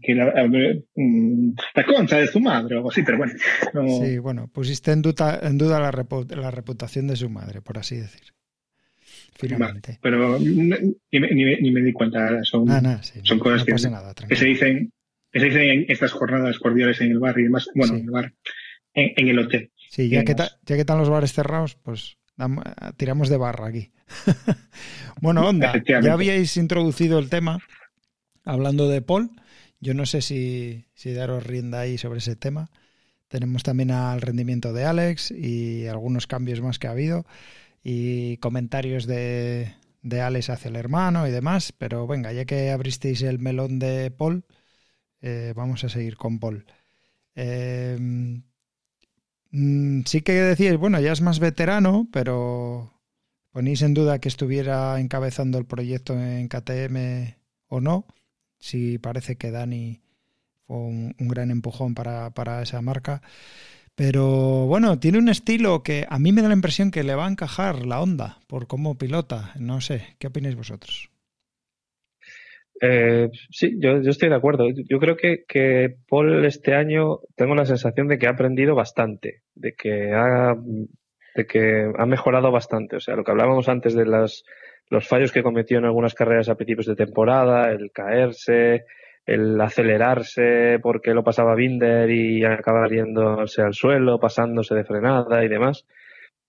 que, 0.00 0.14
la, 0.14 0.48
mm, 0.94 1.50
la 1.74 1.84
concha 1.84 2.16
de 2.18 2.26
su 2.26 2.40
madre 2.40 2.76
o 2.76 2.78
algo 2.78 2.90
así, 2.90 3.02
pero 3.02 3.18
bueno. 3.18 3.34
No, 3.74 3.86
Sí, 4.02 4.18
bueno, 4.18 4.48
pusiste 4.48 4.90
en 4.92 5.02
duda, 5.02 5.38
en 5.42 5.58
duda 5.58 5.78
la, 5.80 5.92
repu- 5.92 6.26
la 6.34 6.50
reputación 6.50 7.06
de 7.06 7.16
su 7.16 7.28
madre, 7.28 7.60
por 7.60 7.76
así 7.78 7.96
decir. 7.96 8.22
Finalmente. 9.36 9.98
Pero 10.00 10.38
ni, 10.38 10.52
ni 10.52 11.20
me- 11.20 11.28
ni 11.30 11.44
me- 11.44 11.60
ni 11.60 11.70
me 11.72 11.82
di 11.82 11.92
cuenta. 11.92 12.42
Son, 12.44 12.64
Ah, 12.70 13.00
sí, 13.02 13.20
son 13.24 13.38
cosas 13.38 13.64
que- 13.64 13.72
pasa 13.72 13.90
nada, 13.90 14.14
que 14.28 14.36
se 14.36 14.46
dicen 14.46 14.90
que 15.32 15.40
se 15.40 15.46
dicen 15.46 15.62
en 15.62 15.84
estas 15.88 16.12
jornadas 16.12 16.58
cordiales 16.60 17.00
en 17.00 17.10
el 17.10 17.18
bar 17.18 17.36
y 17.38 17.42
demás. 17.42 17.68
Bueno, 17.74 17.94
Sí. 17.94 18.00
en 18.00 18.06
el 18.06 18.10
bar. 18.12 18.32
En, 18.94 19.12
en 19.16 19.28
el 19.28 19.38
hotel. 19.40 19.70
Sí, 19.94 20.08
ya 20.08 20.24
que, 20.24 20.34
ta- 20.34 20.50
ya 20.66 20.74
que 20.74 20.80
están 20.80 20.98
los 20.98 21.08
bares 21.10 21.32
cerrados, 21.32 21.76
pues 21.76 22.16
dam- 22.36 22.62
tiramos 22.96 23.28
de 23.28 23.36
barra 23.36 23.66
aquí. 23.68 23.92
bueno, 25.20 25.48
onda, 25.48 25.84
ya 25.96 26.12
habíais 26.12 26.56
introducido 26.56 27.18
el 27.18 27.28
tema 27.30 27.62
hablando 28.44 28.88
de 28.88 29.02
Paul. 29.02 29.30
Yo 29.80 29.94
no 29.94 30.06
sé 30.06 30.22
si, 30.22 30.86
si 30.94 31.12
daros 31.12 31.44
rienda 31.46 31.80
ahí 31.80 31.98
sobre 31.98 32.18
ese 32.18 32.36
tema. 32.36 32.70
Tenemos 33.28 33.62
también 33.62 33.90
al 33.90 34.20
rendimiento 34.20 34.72
de 34.72 34.84
Alex 34.84 35.30
y 35.32 35.86
algunos 35.88 36.26
cambios 36.26 36.60
más 36.60 36.78
que 36.78 36.88
ha 36.88 36.92
habido 36.92 37.26
y 37.84 38.38
comentarios 38.38 39.06
de, 39.06 39.74
de 40.02 40.20
Alex 40.22 40.50
hacia 40.50 40.70
el 40.70 40.76
hermano 40.76 41.28
y 41.28 41.32
demás. 41.32 41.72
Pero 41.78 42.06
venga, 42.06 42.32
ya 42.32 42.46
que 42.46 42.70
abristeis 42.70 43.22
el 43.22 43.38
melón 43.40 43.78
de 43.80 44.10
Paul, 44.10 44.44
eh, 45.22 45.52
vamos 45.56 45.84
a 45.84 45.90
seguir 45.90 46.16
con 46.16 46.40
Paul. 46.40 46.66
Eh, 47.36 47.98
Mm, 49.54 50.02
sí 50.06 50.22
que 50.22 50.32
decíais, 50.32 50.76
bueno, 50.78 50.98
ya 51.00 51.12
es 51.12 51.20
más 51.20 51.38
veterano, 51.38 52.08
pero 52.12 52.92
ponéis 53.52 53.82
en 53.82 53.94
duda 53.94 54.18
que 54.18 54.28
estuviera 54.28 54.98
encabezando 54.98 55.58
el 55.58 55.64
proyecto 55.64 56.14
en 56.20 56.48
KTM 56.48 57.36
o 57.68 57.80
no. 57.80 58.04
Sí 58.58 58.98
parece 58.98 59.36
que 59.36 59.52
Dani 59.52 60.00
fue 60.66 60.78
un, 60.78 61.14
un 61.20 61.28
gran 61.28 61.52
empujón 61.52 61.94
para, 61.94 62.30
para 62.30 62.62
esa 62.62 62.82
marca. 62.82 63.22
Pero 63.94 64.66
bueno, 64.66 64.98
tiene 64.98 65.18
un 65.18 65.28
estilo 65.28 65.84
que 65.84 66.04
a 66.10 66.18
mí 66.18 66.32
me 66.32 66.42
da 66.42 66.48
la 66.48 66.54
impresión 66.54 66.90
que 66.90 67.04
le 67.04 67.14
va 67.14 67.26
a 67.26 67.30
encajar 67.30 67.86
la 67.86 68.00
onda 68.00 68.40
por 68.48 68.66
cómo 68.66 68.98
pilota. 68.98 69.52
No 69.56 69.80
sé, 69.80 70.16
¿qué 70.18 70.26
opináis 70.28 70.56
vosotros? 70.56 71.13
Eh, 72.80 73.30
sí, 73.50 73.76
yo, 73.78 74.00
yo 74.02 74.10
estoy 74.10 74.28
de 74.28 74.34
acuerdo. 74.34 74.66
Yo 74.68 74.98
creo 74.98 75.16
que, 75.16 75.44
que 75.46 75.96
Paul 76.08 76.44
este 76.44 76.74
año 76.74 77.20
tengo 77.36 77.54
la 77.54 77.66
sensación 77.66 78.08
de 78.08 78.18
que 78.18 78.26
ha 78.26 78.30
aprendido 78.30 78.74
bastante, 78.74 79.42
de 79.54 79.74
que 79.74 80.12
ha, 80.12 80.54
de 81.34 81.46
que 81.46 81.90
ha 81.96 82.06
mejorado 82.06 82.50
bastante. 82.50 82.96
O 82.96 83.00
sea, 83.00 83.16
lo 83.16 83.24
que 83.24 83.30
hablábamos 83.30 83.68
antes 83.68 83.94
de 83.94 84.06
las, 84.06 84.44
los 84.90 85.06
fallos 85.06 85.32
que 85.32 85.42
cometió 85.42 85.78
en 85.78 85.84
algunas 85.84 86.14
carreras 86.14 86.48
a 86.48 86.56
principios 86.56 86.86
de 86.86 86.96
temporada, 86.96 87.70
el 87.70 87.90
caerse, 87.92 88.84
el 89.26 89.60
acelerarse 89.60 90.78
porque 90.82 91.14
lo 91.14 91.24
pasaba 91.24 91.54
Binder 91.54 92.10
y 92.10 92.44
acabar 92.44 92.90
yéndose 92.90 93.62
al 93.62 93.74
suelo, 93.74 94.18
pasándose 94.18 94.74
de 94.74 94.84
frenada 94.84 95.44
y 95.44 95.48
demás. 95.48 95.86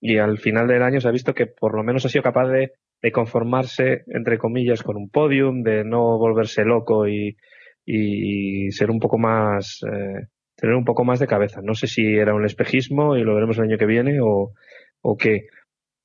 Y 0.02 0.18
al 0.18 0.38
final 0.38 0.68
del 0.68 0.84
año 0.84 1.00
se 1.00 1.08
ha 1.08 1.12
visto 1.12 1.34
que 1.34 1.46
por 1.48 1.76
lo 1.76 1.84
menos 1.84 2.06
ha 2.06 2.10
sido 2.10 2.24
capaz 2.24 2.48
de, 2.50 2.74
de 3.06 3.12
conformarse, 3.12 4.04
entre 4.08 4.40
comillas, 4.40 4.82
con 4.82 4.98
un 4.98 5.10
podium, 5.12 5.62
de 5.62 5.84
no 5.84 6.18
volverse 6.18 6.66
loco 6.66 7.08
y, 7.08 7.38
y 7.86 8.72
ser 8.72 8.90
un 8.90 9.00
poco 9.00 9.20
más, 9.20 9.80
eh, 9.84 10.26
tener 10.56 10.76
un 10.76 10.86
poco 10.86 11.04
más 11.04 11.20
de 11.20 11.28
cabeza. 11.28 11.62
No 11.62 11.76
sé 11.76 11.86
si 11.86 12.16
era 12.16 12.34
un 12.34 12.46
espejismo 12.46 13.16
y 13.16 13.24
lo 13.24 13.36
veremos 13.36 13.60
el 13.60 13.66
año 13.66 13.78
que 13.78 13.86
viene 13.86 14.20
o, 14.22 14.54
o 15.02 15.18
qué. 15.18 15.46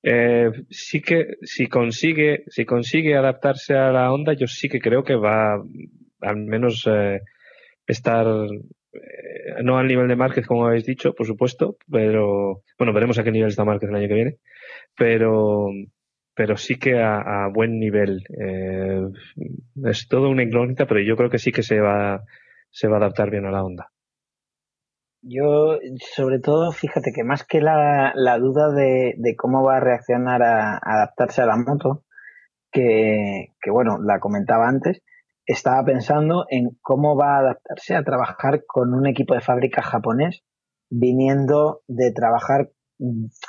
Eh, 0.02 0.50
sí 0.68 1.00
que 1.00 1.36
si 1.40 1.68
consigue, 1.68 2.44
si 2.48 2.66
consigue 2.66 3.16
adaptarse 3.16 3.74
a 3.74 3.90
la 3.92 4.12
onda, 4.12 4.34
yo 4.34 4.46
sí 4.46 4.68
que 4.68 4.80
creo 4.80 5.02
que 5.02 5.14
va 5.14 5.54
al 6.20 6.36
menos 6.36 6.86
eh, 6.86 7.20
estar 7.86 8.26
no 9.62 9.78
al 9.78 9.86
nivel 9.86 10.08
de 10.08 10.16
Márquez, 10.16 10.46
como 10.46 10.66
habéis 10.66 10.84
dicho, 10.84 11.14
por 11.14 11.26
supuesto, 11.26 11.76
pero 11.90 12.62
bueno, 12.76 12.92
veremos 12.92 13.18
a 13.18 13.24
qué 13.24 13.30
nivel 13.30 13.48
está 13.48 13.64
Márquez 13.64 13.88
el 13.88 13.96
año 13.96 14.08
que 14.08 14.14
viene, 14.14 14.36
pero 14.96 15.70
pero 16.34 16.56
sí 16.56 16.78
que 16.78 17.00
a, 17.00 17.48
buen 17.52 17.78
nivel. 17.78 18.24
Eh, 18.38 19.02
es 19.84 20.08
todo 20.08 20.28
una 20.28 20.42
incógnita, 20.42 20.86
pero 20.86 21.00
yo 21.00 21.16
creo 21.16 21.30
que 21.30 21.38
sí 21.38 21.52
que 21.52 21.62
se 21.62 21.80
va 21.80 22.22
se 22.70 22.88
va 22.88 22.96
a 22.96 23.00
adaptar 23.00 23.30
bien 23.30 23.46
a 23.46 23.50
la 23.50 23.64
onda. 23.64 23.90
Yo, 25.22 25.78
sobre 26.14 26.38
todo, 26.38 26.72
fíjate 26.72 27.12
que 27.14 27.24
más 27.24 27.44
que 27.44 27.60
la, 27.60 28.12
la 28.14 28.38
duda 28.38 28.72
de, 28.72 29.14
de 29.18 29.36
cómo 29.36 29.62
va 29.62 29.76
a 29.76 29.80
reaccionar 29.80 30.42
a, 30.42 30.74
a 30.74 30.80
adaptarse 30.82 31.42
a 31.42 31.46
la 31.46 31.56
moto, 31.56 32.04
que, 32.72 33.48
que 33.60 33.70
bueno, 33.70 33.98
la 34.02 34.18
comentaba 34.18 34.68
antes, 34.68 35.02
estaba 35.44 35.84
pensando 35.84 36.46
en 36.48 36.78
cómo 36.80 37.16
va 37.16 37.36
a 37.36 37.40
adaptarse 37.40 37.96
a 37.96 38.04
trabajar 38.04 38.64
con 38.66 38.94
un 38.94 39.06
equipo 39.06 39.34
de 39.34 39.40
fábrica 39.40 39.82
japonés, 39.82 40.42
viniendo 40.88 41.82
de 41.86 42.12
trabajar 42.12 42.70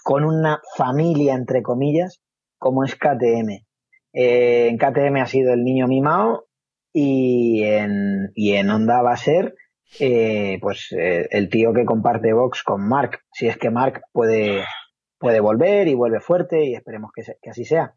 con 0.03 0.25
una 0.25 0.61
familia, 0.77 1.35
entre 1.35 1.61
comillas, 1.61 2.20
como 2.61 2.83
es 2.83 2.95
KTM. 2.95 3.65
Eh, 4.13 4.67
en 4.69 4.77
KTM 4.77 5.17
ha 5.17 5.25
sido 5.25 5.51
el 5.51 5.63
niño 5.63 5.87
mimado 5.87 6.45
y 6.93 7.63
en, 7.63 8.31
y 8.35 8.53
en 8.53 8.69
Honda 8.69 9.01
va 9.01 9.13
a 9.13 9.17
ser 9.17 9.55
eh, 9.99 10.59
pues 10.61 10.91
eh, 10.91 11.27
el 11.31 11.49
tío 11.49 11.73
que 11.73 11.85
comparte 11.85 12.33
box 12.33 12.61
con 12.63 12.87
Mark, 12.87 13.19
si 13.33 13.47
es 13.47 13.57
que 13.57 13.71
Mark 13.71 14.03
puede, 14.13 14.63
puede 15.17 15.39
volver 15.39 15.87
y 15.87 15.95
vuelve 15.95 16.19
fuerte 16.19 16.63
y 16.63 16.75
esperemos 16.75 17.11
que, 17.15 17.23
que 17.41 17.49
así 17.49 17.65
sea. 17.65 17.95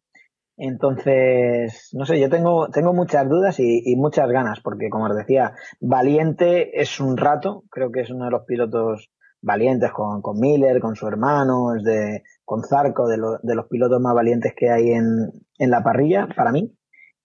Entonces, 0.57 1.91
no 1.93 2.07
sé, 2.07 2.19
yo 2.19 2.31
tengo, 2.31 2.69
tengo 2.71 2.95
muchas 2.95 3.29
dudas 3.29 3.61
y, 3.61 3.83
y 3.85 3.97
muchas 3.97 4.31
ganas, 4.31 4.61
porque 4.61 4.89
como 4.89 5.07
os 5.07 5.17
decía, 5.17 5.53
Valiente 5.81 6.81
es 6.81 7.01
un 7.01 7.19
rato, 7.19 7.65
creo 7.71 7.93
que 7.93 8.01
es 8.01 8.11
uno 8.11 8.25
de 8.25 8.31
los 8.31 8.47
pilotos 8.47 9.11
valientes 9.43 9.93
con, 9.93 10.23
con 10.23 10.41
Miller, 10.41 10.81
con 10.81 10.97
su 10.97 11.07
hermano, 11.07 11.75
es 11.77 11.83
de, 11.83 12.23
con 12.45 12.63
Zarco, 12.63 13.09
de, 13.09 13.17
de 13.43 13.55
los 13.55 13.69
pilotos 13.69 14.01
más 14.01 14.15
valientes 14.15 14.53
que 14.57 14.71
hay 14.71 14.91
en, 14.91 15.33
en 15.59 15.71
la 15.71 15.83
parrilla, 15.83 16.29
para 16.37 16.53
mí. 16.53 16.73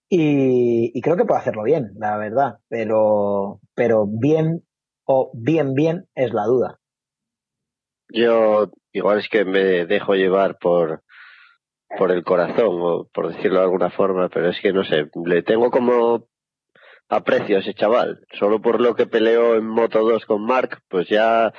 Y, 0.08 0.90
y 0.92 1.00
creo 1.02 1.16
que 1.16 1.24
puede 1.24 1.40
hacerlo 1.40 1.62
bien, 1.62 1.92
la 1.96 2.16
verdad, 2.16 2.58
pero, 2.68 3.60
pero 3.74 4.06
bien 4.06 4.62
o 5.04 5.30
bien 5.34 5.74
bien 5.74 6.06
es 6.14 6.32
la 6.32 6.44
duda. 6.44 6.78
Yo 8.12 8.70
igual 8.92 9.20
es 9.20 9.28
que 9.28 9.44
me 9.44 9.86
dejo 9.86 10.14
llevar 10.14 10.58
por 10.58 11.02
por 11.96 12.12
el 12.12 12.22
corazón, 12.22 12.78
o 12.80 13.08
por 13.12 13.34
decirlo 13.34 13.58
de 13.58 13.64
alguna 13.64 13.90
forma, 13.90 14.28
pero 14.28 14.50
es 14.50 14.60
que 14.60 14.72
no 14.72 14.84
sé, 14.84 15.10
le 15.24 15.42
tengo 15.42 15.70
como 15.70 16.28
aprecio 17.08 17.56
a 17.56 17.60
ese 17.60 17.74
chaval. 17.74 18.24
Solo 18.38 18.60
por 18.60 18.80
lo 18.80 18.94
que 18.94 19.06
peleó 19.06 19.56
en 19.56 19.66
Moto 19.66 20.00
2 20.00 20.24
con 20.24 20.44
Mark, 20.44 20.82
pues 20.88 21.08
ya 21.08 21.52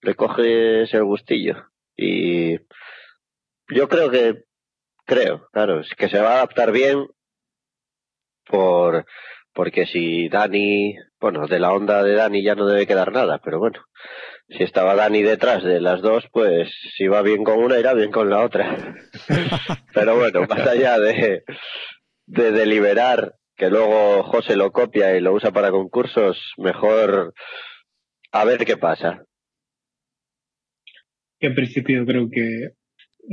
le 0.00 0.14
coges 0.14 0.92
el 0.92 1.04
gustillo. 1.04 1.56
Y 1.96 2.56
yo 3.74 3.88
creo 3.88 4.10
que, 4.10 4.44
creo, 5.04 5.48
claro, 5.52 5.80
es 5.80 5.90
que 5.96 6.08
se 6.08 6.20
va 6.20 6.30
a 6.30 6.34
adaptar 6.36 6.72
bien 6.72 7.06
por, 8.46 9.04
porque 9.52 9.86
si 9.86 10.28
Dani, 10.28 10.96
bueno, 11.20 11.46
de 11.46 11.60
la 11.60 11.72
onda 11.72 12.02
de 12.02 12.14
Dani 12.14 12.42
ya 12.42 12.54
no 12.54 12.66
debe 12.66 12.86
quedar 12.86 13.12
nada, 13.12 13.40
pero 13.44 13.58
bueno, 13.58 13.84
si 14.48 14.62
estaba 14.62 14.94
Dani 14.94 15.22
detrás 15.22 15.62
de 15.62 15.80
las 15.80 16.00
dos, 16.02 16.24
pues 16.32 16.70
si 16.96 17.06
va 17.06 17.22
bien 17.22 17.44
con 17.44 17.58
una, 17.58 17.78
irá 17.78 17.94
bien 17.94 18.10
con 18.10 18.30
la 18.30 18.44
otra. 18.44 18.96
pero 19.94 20.16
bueno, 20.16 20.46
más 20.46 20.66
allá 20.66 20.98
de, 20.98 21.44
de 22.26 22.52
deliberar 22.52 23.34
que 23.56 23.70
luego 23.70 24.22
José 24.24 24.56
lo 24.56 24.72
copia 24.72 25.16
y 25.16 25.20
lo 25.20 25.32
usa 25.32 25.52
para 25.52 25.70
concursos, 25.70 26.52
mejor 26.56 27.34
a 28.32 28.44
ver 28.44 28.64
qué 28.64 28.76
pasa. 28.76 29.24
que 31.42 31.48
en 31.48 31.54
principio 31.56 32.06
creo 32.06 32.30
que, 32.30 32.70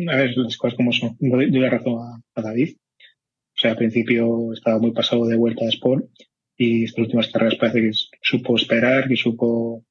a 0.07 0.15
ver, 0.15 0.37
las 0.37 0.57
cosas 0.57 0.77
como 0.77 0.91
son, 0.91 1.17
doy, 1.19 1.51
la 1.51 1.69
razón 1.69 1.99
a, 1.99 2.39
a 2.39 2.41
David. 2.41 2.77
O 2.77 3.61
sea, 3.61 3.71
al 3.71 3.77
principio 3.77 4.53
estaba 4.53 4.79
muy 4.79 4.91
pasado 4.91 5.25
de 5.27 5.35
vuelta 5.35 5.65
de 5.65 5.71
Sport 5.71 6.05
y 6.55 6.85
estas 6.85 6.99
últimas 6.99 7.27
carreras 7.27 7.55
parece 7.55 7.81
que 7.81 7.91
supo 8.21 8.55
esperar, 8.55 9.07
que 9.07 9.15
supo 9.15 9.85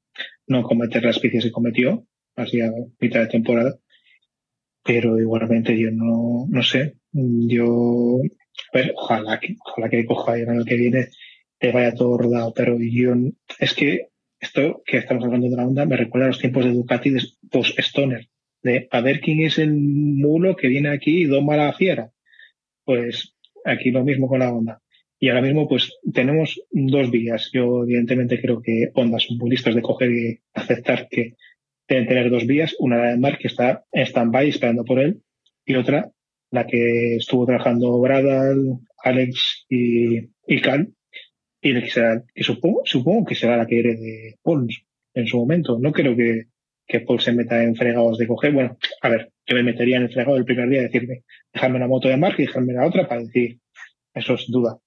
no 0.47 0.63
cometer 0.63 1.03
las 1.03 1.19
pifias 1.19 1.43
que 1.43 1.51
cometió 1.51 2.05
hacia 2.35 2.71
mitad 2.99 3.21
de 3.21 3.27
temporada. 3.27 3.77
Pero 4.83 5.19
igualmente 5.19 5.77
yo 5.77 5.91
no, 5.91 6.47
no 6.49 6.63
sé, 6.63 6.95
yo, 7.11 8.19
pues, 8.71 8.91
ojalá 8.95 9.39
que, 9.39 9.55
ojalá 9.65 9.89
que 9.89 10.05
coja 10.05 10.37
el 10.37 10.49
año 10.49 10.65
que 10.65 10.75
viene 10.75 11.09
te 11.57 11.71
vaya 11.71 11.93
todo 11.93 12.17
rodado, 12.17 12.53
pero 12.53 12.77
yo, 12.79 13.13
es 13.59 13.73
que 13.73 14.07
esto 14.39 14.81
que 14.85 14.97
estamos 14.97 15.25
hablando 15.25 15.49
de 15.49 15.57
la 15.57 15.67
onda 15.67 15.85
me 15.85 15.97
recuerda 15.97 16.27
a 16.27 16.29
los 16.29 16.39
tiempos 16.39 16.63
de 16.63 16.71
Ducati 16.71 17.13
post-Stoner, 17.51 18.29
de 18.61 18.87
a 18.91 19.01
ver 19.01 19.21
quién 19.21 19.41
es 19.41 19.57
el 19.57 19.73
mulo 19.73 20.55
que 20.55 20.67
viene 20.67 20.89
aquí 20.89 21.23
y 21.23 21.25
doma 21.25 21.57
la 21.57 21.73
fiera. 21.73 22.11
Pues 22.83 23.35
aquí 23.65 23.91
lo 23.91 24.03
mismo 24.03 24.27
con 24.27 24.39
la 24.39 24.53
onda. 24.53 24.81
Y 25.19 25.29
ahora 25.29 25.41
mismo 25.41 25.67
pues 25.67 25.97
tenemos 26.13 26.61
dos 26.71 27.11
vías. 27.11 27.49
Yo 27.53 27.83
evidentemente 27.83 28.41
creo 28.41 28.61
que 28.61 28.89
Honda 28.93 29.19
son 29.19 29.37
muy 29.37 29.55
de 29.55 29.81
coger 29.81 30.11
y 30.11 30.39
aceptar 30.53 31.07
que 31.09 31.35
deben 31.87 32.07
tener 32.07 32.29
dos 32.29 32.45
vías. 32.47 32.75
Una 32.79 32.97
la 32.97 33.11
de 33.11 33.17
Mark 33.17 33.39
que 33.39 33.47
está 33.47 33.83
en 33.91 34.05
stand-by 34.05 34.49
esperando 34.49 34.85
por 34.85 34.99
él 34.99 35.21
y 35.65 35.75
otra 35.75 36.11
la 36.51 36.65
que 36.65 37.17
estuvo 37.17 37.45
trabajando 37.45 37.99
Bradal, 37.99 38.79
Alex 39.03 39.65
y, 39.69 40.29
y 40.47 40.61
Cal 40.61 40.93
y 41.61 41.73
que, 41.73 41.89
será, 41.89 42.23
que 42.33 42.43
supongo, 42.43 42.81
supongo 42.85 43.25
que 43.25 43.35
será 43.35 43.57
la 43.57 43.67
que 43.67 43.79
herede 43.79 44.37
Paul 44.41 44.67
en 45.13 45.27
su 45.27 45.37
momento. 45.37 45.77
No 45.79 45.91
creo 45.91 46.15
que, 46.15 46.45
que 46.89 47.01
Paul 47.01 47.21
se 47.21 47.31
meta 47.31 47.63
en 47.63 47.75
fregados 47.75 48.17
de 48.17 48.27
coger. 48.27 48.51
Bueno, 48.51 48.77
a 49.01 49.09
ver, 49.09 49.31
yo 49.45 49.55
me 49.55 49.63
metería 49.63 49.97
en 49.97 50.03
el 50.03 50.11
fregado 50.11 50.35
el 50.37 50.43
primer 50.43 50.67
día, 50.67 50.81
decirme, 50.81 51.23
dejarme 51.53 51.79
la 51.79 51.87
moto 51.87 52.09
de 52.09 52.17
Mark 52.17 52.35
y 52.39 52.47
dejarme 52.47 52.73
la 52.73 52.87
otra 52.87 53.07
para 53.07 53.21
decir, 53.21 53.59
eso 54.13 54.33
es 54.33 54.47
duda. 54.49 54.79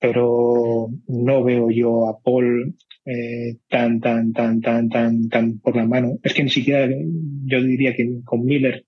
Pero 0.00 0.88
no 1.06 1.44
veo 1.44 1.70
yo 1.70 2.08
a 2.08 2.18
Paul 2.18 2.74
eh, 3.04 3.58
tan, 3.68 4.00
tan, 4.00 4.32
tan, 4.32 4.62
tan, 4.62 4.88
tan, 4.88 5.28
tan 5.28 5.58
por 5.60 5.76
la 5.76 5.84
mano. 5.84 6.18
Es 6.22 6.32
que 6.32 6.42
ni 6.44 6.50
siquiera 6.50 6.88
yo 7.44 7.62
diría 7.62 7.94
que 7.94 8.22
con 8.24 8.44
Miller, 8.44 8.86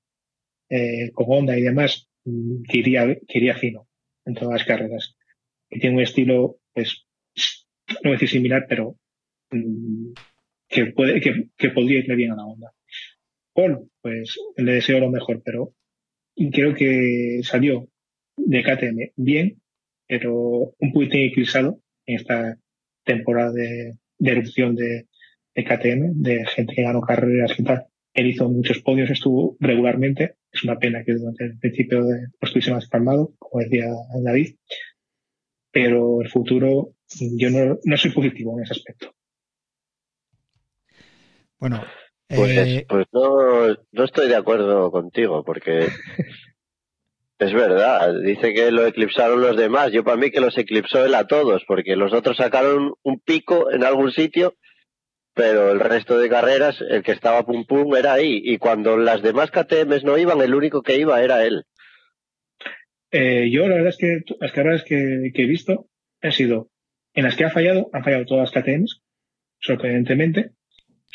eh, 0.71 1.11
con 1.13 1.27
Honda 1.29 1.59
y 1.59 1.63
demás, 1.63 2.09
mm, 2.25 2.63
que 2.71 2.79
iría, 2.79 3.19
que 3.29 3.55
fino 3.55 3.87
en 4.25 4.35
todas 4.35 4.61
las 4.61 4.65
carreras. 4.65 5.15
Y 5.69 5.79
tiene 5.79 5.97
un 5.97 6.03
estilo, 6.03 6.57
pues, 6.73 7.07
no 7.89 8.01
voy 8.05 8.13
a 8.13 8.15
decir 8.15 8.31
similar, 8.31 8.65
pero 8.67 8.97
mm, 9.51 10.13
que 10.69 10.87
puede, 10.87 11.21
que, 11.21 11.49
que 11.57 11.71
podría 11.71 12.01
irle 12.01 12.17
bien 12.17 12.33
a 12.33 12.37
la 12.37 12.45
Honda. 12.45 12.73
Paul, 13.55 13.91
pues 14.03 14.37
le 14.57 14.73
deseo 14.73 15.01
lo 15.01 15.11
mejor, 15.11 15.43
pero 15.45 15.73
creo 16.53 16.75
que 16.75 17.41
salió 17.43 17.89
de 18.37 18.63
KTM 18.63 19.13
bien, 19.17 19.63
pero 20.07 20.75
un 20.79 20.93
poquito 20.93 21.17
eclipsado 21.17 21.81
en 22.05 22.17
esta 22.17 22.59
temporada 23.05 23.53
de, 23.53 23.93
de 24.19 24.31
erupción 24.31 24.75
de, 24.75 25.07
de 25.55 25.65
KTM, 25.65 26.23
de 26.23 26.45
gente 26.47 26.75
que 26.75 26.83
ganó 26.83 27.01
carreras 27.01 27.59
y 27.59 27.65
tal. 27.65 27.87
Él 28.15 28.29
hizo 28.29 28.49
muchos 28.49 28.81
podios, 28.81 29.11
estuvo 29.11 29.57
regularmente. 29.61 30.37
Es 30.53 30.65
una 30.65 30.79
pena 30.79 31.03
que 31.05 31.15
durante 31.15 31.45
el 31.45 31.59
principio 31.59 32.05
de, 32.05 32.21
no 32.21 32.29
estuviese 32.43 32.73
más 32.73 32.89
calmado, 32.89 33.35
como 33.39 33.63
decía 33.63 33.87
David. 34.23 34.57
Pero 35.71 36.23
el 36.23 36.29
futuro, 36.29 36.95
yo 37.37 37.51
no, 37.51 37.79
no 37.85 37.97
soy 37.97 38.11
positivo 38.13 38.57
en 38.57 38.65
ese 38.65 38.73
aspecto. 38.73 39.16
Bueno, 41.59 41.85
Pues, 42.29 42.57
eh, 42.57 42.87
pues 42.89 43.07
no, 43.13 43.77
no 43.93 44.05
estoy 44.05 44.29
de 44.29 44.37
acuerdo 44.37 44.91
contigo, 44.91 45.45
porque 45.45 45.87
es 47.39 47.53
verdad, 47.53 48.13
dice 48.23 48.53
que 48.53 48.71
lo 48.71 48.87
eclipsaron 48.87 49.41
los 49.41 49.57
demás. 49.57 49.93
Yo 49.93 50.05
para 50.05 50.17
mí 50.17 50.31
que 50.31 50.41
los 50.41 50.57
eclipsó 50.59 51.05
él 51.05 51.15
a 51.15 51.27
todos, 51.27 51.65
porque 51.67 51.97
los 51.97 52.13
otros 52.13 52.37
sacaron 52.37 52.95
un 53.03 53.21
pico 53.21 53.71
en 53.71 53.85
algún 53.85 54.13
sitio, 54.13 54.55
pero 55.35 55.71
el 55.71 55.81
resto 55.81 56.19
de 56.19 56.29
carreras, 56.29 56.81
el 56.81 57.03
que 57.03 57.13
estaba 57.13 57.45
pum 57.45 57.65
pum 57.67 57.95
era 57.95 58.15
ahí. 58.15 58.41
Y 58.43 58.59
cuando 58.59 58.97
las 58.97 59.23
demás 59.23 59.51
KTMs 59.51 60.03
no 60.03 60.19
iban, 60.19 60.41
el 60.41 60.55
único 60.55 60.83
que 60.83 60.99
iba 60.99 61.23
era 61.23 61.45
él. 61.45 61.65
Eh, 63.11 63.51
yo 63.51 63.69
la 63.69 63.77
verdad 63.77 63.91
es 63.91 63.99
que 63.99 64.21
las 64.41 64.53
carreras 64.53 64.83
que, 64.83 65.31
que 65.35 65.43
he 65.43 65.47
visto 65.47 65.87
han 66.23 66.33
sido 66.33 66.71
en 67.15 67.25
las 67.25 67.37
que 67.37 67.45
ha 67.45 67.51
fallado, 67.51 67.89
han 67.93 68.05
fallado 68.05 68.27
todas 68.27 68.53
las 68.53 68.65
KTMs, 68.65 69.03
sorprendentemente. 69.61 70.51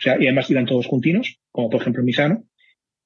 O 0.01 0.03
sea, 0.03 0.19
y 0.19 0.25
además 0.25 0.49
iban 0.49 0.65
todos 0.65 0.87
juntinos, 0.87 1.39
como 1.51 1.69
por 1.69 1.79
ejemplo 1.79 2.03
Misano. 2.03 2.43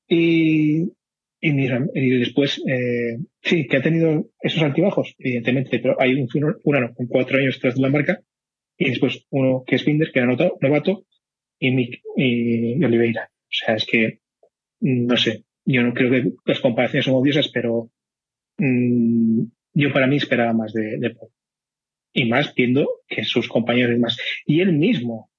Y, 0.07 0.93
y, 1.41 2.19
después, 2.19 2.63
eh, 2.65 3.17
sí, 3.41 3.67
que 3.67 3.77
ha 3.77 3.81
tenido 3.81 4.29
esos 4.39 4.63
altibajos, 4.63 5.13
evidentemente, 5.19 5.79
pero 5.79 5.99
hay 5.99 6.13
un, 6.13 6.29
un 6.63 6.75
ano 6.75 6.93
con 6.95 7.07
cuatro 7.07 7.37
años 7.37 7.59
tras 7.59 7.75
de 7.75 7.81
la 7.81 7.89
marca, 7.89 8.21
y 8.77 8.91
después 8.91 9.25
uno 9.29 9.65
que 9.67 9.75
es 9.75 9.83
Binder, 9.83 10.09
que 10.13 10.19
era 10.19 10.33
novato, 10.61 11.05
y 11.59 11.71
Mick 11.71 12.01
y, 12.15 12.79
y 12.79 12.85
Oliveira. 12.85 13.29
O 13.29 13.51
sea, 13.51 13.75
es 13.75 13.85
que, 13.85 14.21
mm, 14.79 15.05
no 15.05 15.17
sé, 15.17 15.43
yo 15.65 15.83
no 15.83 15.93
creo 15.93 16.11
que 16.11 16.31
las 16.45 16.61
comparaciones 16.61 17.03
son 17.03 17.15
odiosas, 17.15 17.49
pero 17.49 17.91
mm, 18.57 19.43
yo 19.73 19.91
para 19.91 20.07
mí 20.07 20.15
esperaba 20.15 20.53
más 20.53 20.71
de, 20.71 20.97
de 20.97 21.09
Paul. 21.09 21.29
Y 22.13 22.29
más 22.29 22.55
viendo 22.55 22.87
que 23.09 23.25
sus 23.25 23.49
compañeros 23.49 23.97
y 23.97 23.99
más. 23.99 24.17
Y 24.45 24.61
él 24.61 24.71
mismo. 24.71 25.29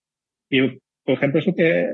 Yo, 0.50 0.66
por 1.06 1.14
ejemplo, 1.14 1.40
eso 1.40 1.54
que, 1.54 1.68
eh, 1.68 1.88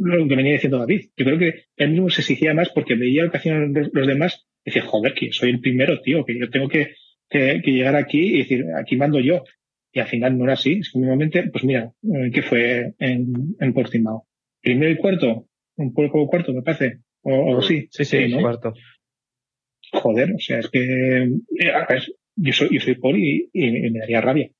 lo 0.00 0.28
que 0.28 0.36
venía 0.36 0.52
diciendo 0.52 0.78
David. 0.78 1.10
Yo 1.16 1.24
creo 1.24 1.38
que 1.38 1.66
él 1.76 1.90
mismo 1.90 2.10
se 2.10 2.20
exigía 2.20 2.52
más 2.52 2.68
porque 2.70 2.96
veía 2.96 3.24
lo 3.24 3.30
que 3.30 3.38
hacían 3.38 3.72
los 3.72 4.06
demás 4.06 4.44
y 4.64 4.70
decía, 4.70 4.82
joder, 4.82 5.14
que 5.14 5.32
soy 5.32 5.50
el 5.50 5.60
primero, 5.60 6.00
tío, 6.00 6.24
que 6.24 6.38
yo 6.38 6.50
tengo 6.50 6.68
que, 6.68 6.94
que, 7.30 7.62
que 7.64 7.70
llegar 7.70 7.94
aquí 7.94 8.34
y 8.34 8.38
decir, 8.38 8.66
aquí 8.76 8.96
mando 8.96 9.20
yo. 9.20 9.44
Y 9.92 10.00
al 10.00 10.08
final 10.08 10.36
no 10.36 10.44
era 10.44 10.54
así. 10.54 10.80
Es 10.80 10.90
que 10.90 10.98
mínimamente, 10.98 11.48
pues 11.52 11.62
mira, 11.62 11.92
eh, 12.02 12.30
¿qué 12.32 12.42
fue 12.42 12.94
en, 12.98 13.54
en 13.60 13.72
Portimao? 13.72 14.26
Primero 14.60 14.90
y 14.90 14.96
cuarto, 14.96 15.46
un 15.76 15.94
poco 15.94 16.26
cuarto, 16.26 16.52
me 16.52 16.62
parece. 16.62 16.98
O, 17.22 17.56
o 17.56 17.62
sí. 17.62 17.86
Sí, 17.90 18.04
sí, 18.04 18.28
¿no? 18.28 18.40
cuarto. 18.40 18.74
Joder, 19.92 20.32
o 20.32 20.38
sea, 20.40 20.58
es 20.58 20.68
que 20.70 20.80
eh, 20.80 21.70
a 21.72 21.86
ver, 21.88 22.02
yo 22.34 22.52
soy, 22.52 22.70
yo 22.72 22.80
soy 22.80 22.96
poli 22.96 23.48
y, 23.52 23.68
y 23.68 23.90
me 23.92 24.00
daría 24.00 24.20
rabia, 24.20 24.50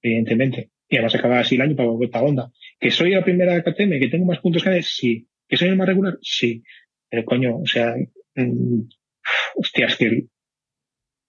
evidentemente. 0.00 0.70
Y 0.88 0.96
además 0.96 1.16
acaba 1.16 1.40
así 1.40 1.56
el 1.56 1.62
año 1.62 1.74
para 1.74 1.88
volver 1.88 2.10
para 2.10 2.26
onda. 2.26 2.52
Que 2.84 2.90
soy 2.90 3.12
la 3.12 3.24
primera 3.24 3.62
KTM, 3.62 3.98
que 3.98 4.08
tengo 4.10 4.26
más 4.26 4.40
puntos 4.40 4.62
que 4.62 4.76
él, 4.76 4.84
sí. 4.84 5.26
Que 5.48 5.56
soy 5.56 5.68
el 5.68 5.76
más 5.76 5.86
regular, 5.86 6.18
sí. 6.20 6.62
Pero 7.08 7.24
coño, 7.24 7.56
o 7.56 7.66
sea, 7.66 7.94
mm, 8.34 8.80
hostia, 9.54 9.86
es 9.86 9.96
que, 9.96 10.26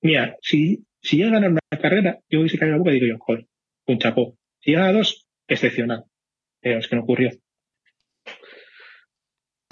mira, 0.02 0.36
si, 0.42 0.86
si 1.02 1.16
llega 1.16 1.30
a 1.30 1.34
ganar 1.36 1.52
una 1.52 1.62
carrera, 1.82 2.20
yo 2.28 2.44
a 2.44 2.50
sacar 2.50 2.68
la 2.68 2.78
boca 2.78 2.92
y 2.92 2.96
digo 2.96 3.06
yo, 3.06 3.20
joder, 3.20 3.48
un 3.88 4.00
chapó. 4.00 4.38
Si 4.60 4.72
llega 4.72 4.88
a 4.88 4.92
dos, 4.92 5.30
excepcional. 5.48 6.04
Pero 6.60 6.80
es 6.80 6.90
que 6.90 6.98
no 6.98 7.04
ocurrió. 7.04 7.32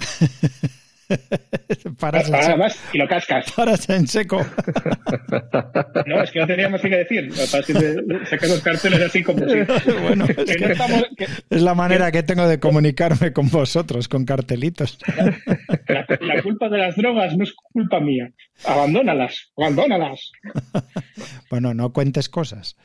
paras, 1.98 2.28
en 2.28 2.42
seco, 2.42 2.58
vas 2.58 2.78
y 2.92 2.98
lo 2.98 3.08
cascas. 3.08 3.52
paras 3.52 3.88
en 3.90 4.06
seco. 4.06 4.44
No, 6.06 6.22
es 6.22 6.30
que 6.30 6.40
no 6.40 6.46
tenía 6.46 6.68
más 6.68 6.80
que 6.80 6.88
decir. 6.88 7.32
Sacas 7.32 8.48
los 8.50 8.60
carteles 8.60 9.00
así 9.00 9.22
como 9.22 9.38
si. 9.48 9.56
bueno, 10.02 10.24
es, 10.26 10.36
que 10.36 10.44
no 10.44 10.66
que 10.66 10.72
estamos- 10.72 11.04
que- 11.16 11.26
es 11.50 11.62
la 11.62 11.74
manera 11.74 12.10
que 12.12 12.22
tengo 12.22 12.46
de 12.46 12.60
comunicarme 12.60 13.32
con 13.32 13.48
vosotros, 13.50 14.08
con 14.08 14.24
cartelitos. 14.24 14.98
La, 15.88 16.06
la 16.20 16.42
culpa 16.42 16.68
de 16.68 16.78
las 16.78 16.96
drogas 16.96 17.36
no 17.36 17.44
es 17.44 17.52
culpa 17.54 18.00
mía. 18.00 18.30
Abandónalas, 18.64 19.50
abandónalas. 19.56 20.30
Bueno, 21.50 21.74
no 21.74 21.92
cuentes 21.92 22.28
cosas. 22.28 22.76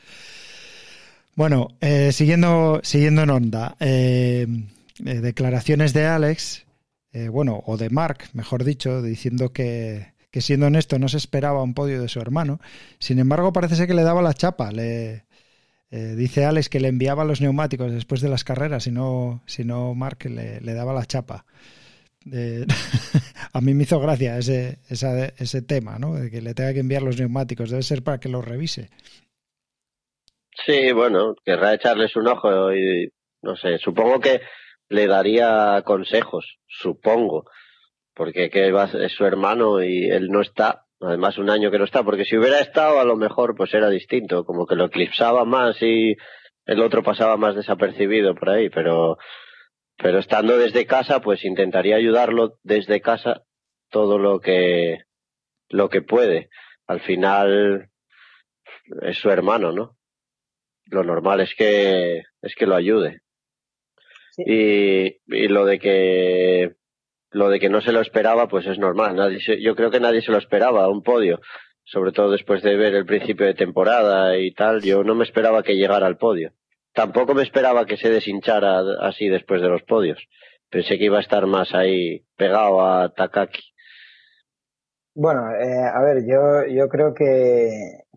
Bueno, 1.35 1.69
eh, 1.81 2.11
siguiendo, 2.11 2.79
siguiendo 2.83 3.23
en 3.23 3.29
onda, 3.29 3.75
eh, 3.79 4.47
eh, 5.05 5.13
declaraciones 5.15 5.93
de 5.93 6.05
Alex, 6.05 6.65
eh, 7.13 7.29
bueno, 7.29 7.63
o 7.65 7.77
de 7.77 7.89
Mark, 7.89 8.25
mejor 8.33 8.63
dicho, 8.63 9.01
diciendo 9.01 9.51
que, 9.53 10.13
que 10.31 10.41
siendo 10.41 10.67
honesto 10.67 10.99
no 10.99 11.07
se 11.09 11.17
esperaba 11.17 11.63
un 11.63 11.73
podio 11.73 12.01
de 12.01 12.07
su 12.09 12.19
hermano. 12.19 12.59
Sin 12.99 13.19
embargo, 13.19 13.53
parece 13.53 13.75
ser 13.75 13.87
que 13.87 13.93
le 13.93 14.03
daba 14.03 14.21
la 14.21 14.33
chapa. 14.33 14.71
Le, 14.71 15.25
eh, 15.91 16.15
dice 16.15 16.45
Alex 16.45 16.69
que 16.69 16.79
le 16.79 16.87
enviaba 16.89 17.25
los 17.25 17.41
neumáticos 17.41 17.91
después 17.91 18.21
de 18.21 18.29
las 18.29 18.43
carreras, 18.43 18.83
si 18.83 18.91
no, 18.91 19.41
si 19.47 19.63
no 19.65 19.95
Mark 19.95 20.19
le, 20.25 20.59
daba 20.73 20.93
la 20.93 21.05
chapa. 21.05 21.45
Eh, 22.31 22.65
a 23.53 23.61
mí 23.61 23.73
me 23.73 23.83
hizo 23.83 23.99
gracia 23.99 24.37
ese, 24.37 24.79
esa- 24.89 25.25
ese 25.37 25.61
tema, 25.61 25.97
¿no? 25.99 26.15
De 26.15 26.29
que 26.29 26.41
le 26.41 26.53
tenga 26.53 26.73
que 26.73 26.79
enviar 26.81 27.01
los 27.01 27.17
neumáticos. 27.19 27.69
Debe 27.71 27.83
ser 27.83 28.03
para 28.03 28.19
que 28.19 28.29
los 28.29 28.45
revise. 28.45 28.89
Sí, 30.65 30.91
bueno, 30.91 31.35
querrá 31.45 31.73
echarles 31.73 32.15
un 32.15 32.27
ojo 32.27 32.73
y 32.73 33.09
no 33.41 33.55
sé, 33.55 33.77
supongo 33.79 34.19
que 34.19 34.41
le 34.89 35.07
daría 35.07 35.81
consejos, 35.85 36.57
supongo, 36.67 37.45
porque 38.13 38.49
que 38.49 38.67
es 38.67 39.11
su 39.13 39.25
hermano 39.25 39.83
y 39.83 40.09
él 40.09 40.29
no 40.29 40.41
está, 40.41 40.85
además 40.99 41.37
un 41.37 41.49
año 41.49 41.71
que 41.71 41.77
no 41.77 41.85
está, 41.85 42.03
porque 42.03 42.25
si 42.25 42.37
hubiera 42.37 42.59
estado 42.59 42.99
a 42.99 43.05
lo 43.05 43.15
mejor 43.15 43.55
pues 43.55 43.73
era 43.73 43.89
distinto, 43.89 44.45
como 44.45 44.65
que 44.65 44.75
lo 44.75 44.85
eclipsaba 44.85 45.45
más 45.45 45.81
y 45.81 46.15
el 46.65 46.81
otro 46.81 47.03
pasaba 47.03 47.37
más 47.37 47.55
desapercibido 47.55 48.35
por 48.35 48.49
ahí, 48.49 48.69
pero 48.69 49.17
pero 49.95 50.19
estando 50.19 50.57
desde 50.57 50.85
casa 50.85 51.21
pues 51.21 51.45
intentaría 51.45 51.95
ayudarlo 51.95 52.57
desde 52.63 53.01
casa 53.01 53.43
todo 53.89 54.17
lo 54.17 54.39
que 54.39 54.99
lo 55.69 55.89
que 55.89 56.01
puede. 56.01 56.49
Al 56.87 57.01
final 57.01 57.89
es 59.03 59.17
su 59.17 59.29
hermano, 59.29 59.71
¿no? 59.71 59.97
lo 60.85 61.03
normal 61.03 61.41
es 61.41 61.53
que 61.55 62.23
es 62.41 62.55
que 62.55 62.65
lo 62.65 62.75
ayude 62.75 63.21
Sí. 64.45 65.17
y, 65.27 65.35
y 65.35 65.47
lo 65.47 65.65
de 65.65 65.79
que 65.79 66.75
lo 67.31 67.49
de 67.49 67.59
que 67.59 67.69
no 67.69 67.81
se 67.81 67.91
lo 67.91 68.01
esperaba 68.01 68.47
pues 68.47 68.65
es 68.65 68.79
normal. 68.79 69.15
Nadie 69.15 69.39
se- 69.39 69.61
yo 69.61 69.75
creo 69.75 69.91
que 69.91 69.99
nadie 69.99 70.21
se 70.21 70.31
lo 70.31 70.37
esperaba 70.37 70.87
un 70.89 71.03
podio. 71.03 71.39
Sobre 71.83 72.11
todo 72.11 72.31
después 72.31 72.61
de 72.61 72.75
ver 72.75 72.93
el 72.95 73.05
principio 73.05 73.45
de 73.47 73.53
temporada 73.55 74.37
y 74.37 74.51
tal 74.53 74.81
yo 74.81 75.03
no 75.03 75.15
me 75.15 75.23
esperaba 75.23 75.63
que 75.63 75.75
llegara 75.75 76.05
al 76.07 76.17
podio. 76.17 76.51
Tampoco 76.93 77.33
me 77.33 77.43
esperaba 77.43 77.85
que 77.85 77.97
se 77.97 78.09
deshinchara 78.09 78.81
así 79.01 79.27
después 79.27 79.61
de 79.61 79.69
los 79.69 79.83
podios. 79.83 80.19
Pensé 80.69 80.97
que 80.97 81.05
iba 81.05 81.17
a 81.17 81.21
estar 81.21 81.45
más 81.47 81.73
ahí 81.73 82.25
pegado 82.37 82.81
a 82.85 83.09
Takaki. 83.13 83.61
Bueno, 85.15 85.41
eh, 85.59 85.83
a 85.93 86.01
ver, 86.03 86.23
yo, 86.27 86.65
yo 86.73 86.87
creo 86.87 87.13
que, 87.13 87.69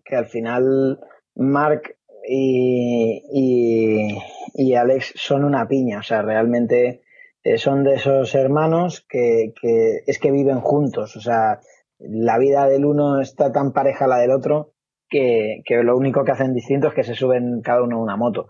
que 0.05 0.15
al 0.15 0.27
final 0.27 0.99
Mark 1.35 1.95
y, 2.27 3.23
y, 3.31 4.17
y 4.53 4.75
Alex 4.75 5.13
son 5.15 5.43
una 5.43 5.67
piña, 5.67 5.99
o 5.99 6.03
sea, 6.03 6.21
realmente 6.21 7.01
eh, 7.43 7.57
son 7.57 7.83
de 7.83 7.95
esos 7.95 8.33
hermanos 8.35 9.05
que, 9.07 9.53
que 9.59 9.99
es 10.05 10.19
que 10.19 10.31
viven 10.31 10.59
juntos, 10.61 11.15
o 11.15 11.21
sea, 11.21 11.59
la 11.99 12.37
vida 12.37 12.67
del 12.67 12.85
uno 12.85 13.21
está 13.21 13.51
tan 13.51 13.73
pareja 13.73 14.05
a 14.05 14.09
la 14.09 14.17
del 14.17 14.31
otro 14.31 14.73
que, 15.09 15.61
que 15.65 15.83
lo 15.83 15.97
único 15.97 16.23
que 16.23 16.31
hacen 16.31 16.53
distinto 16.53 16.87
es 16.87 16.93
que 16.93 17.03
se 17.03 17.15
suben 17.15 17.61
cada 17.61 17.83
uno 17.83 17.97
a 17.97 18.03
una 18.03 18.17
moto, 18.17 18.47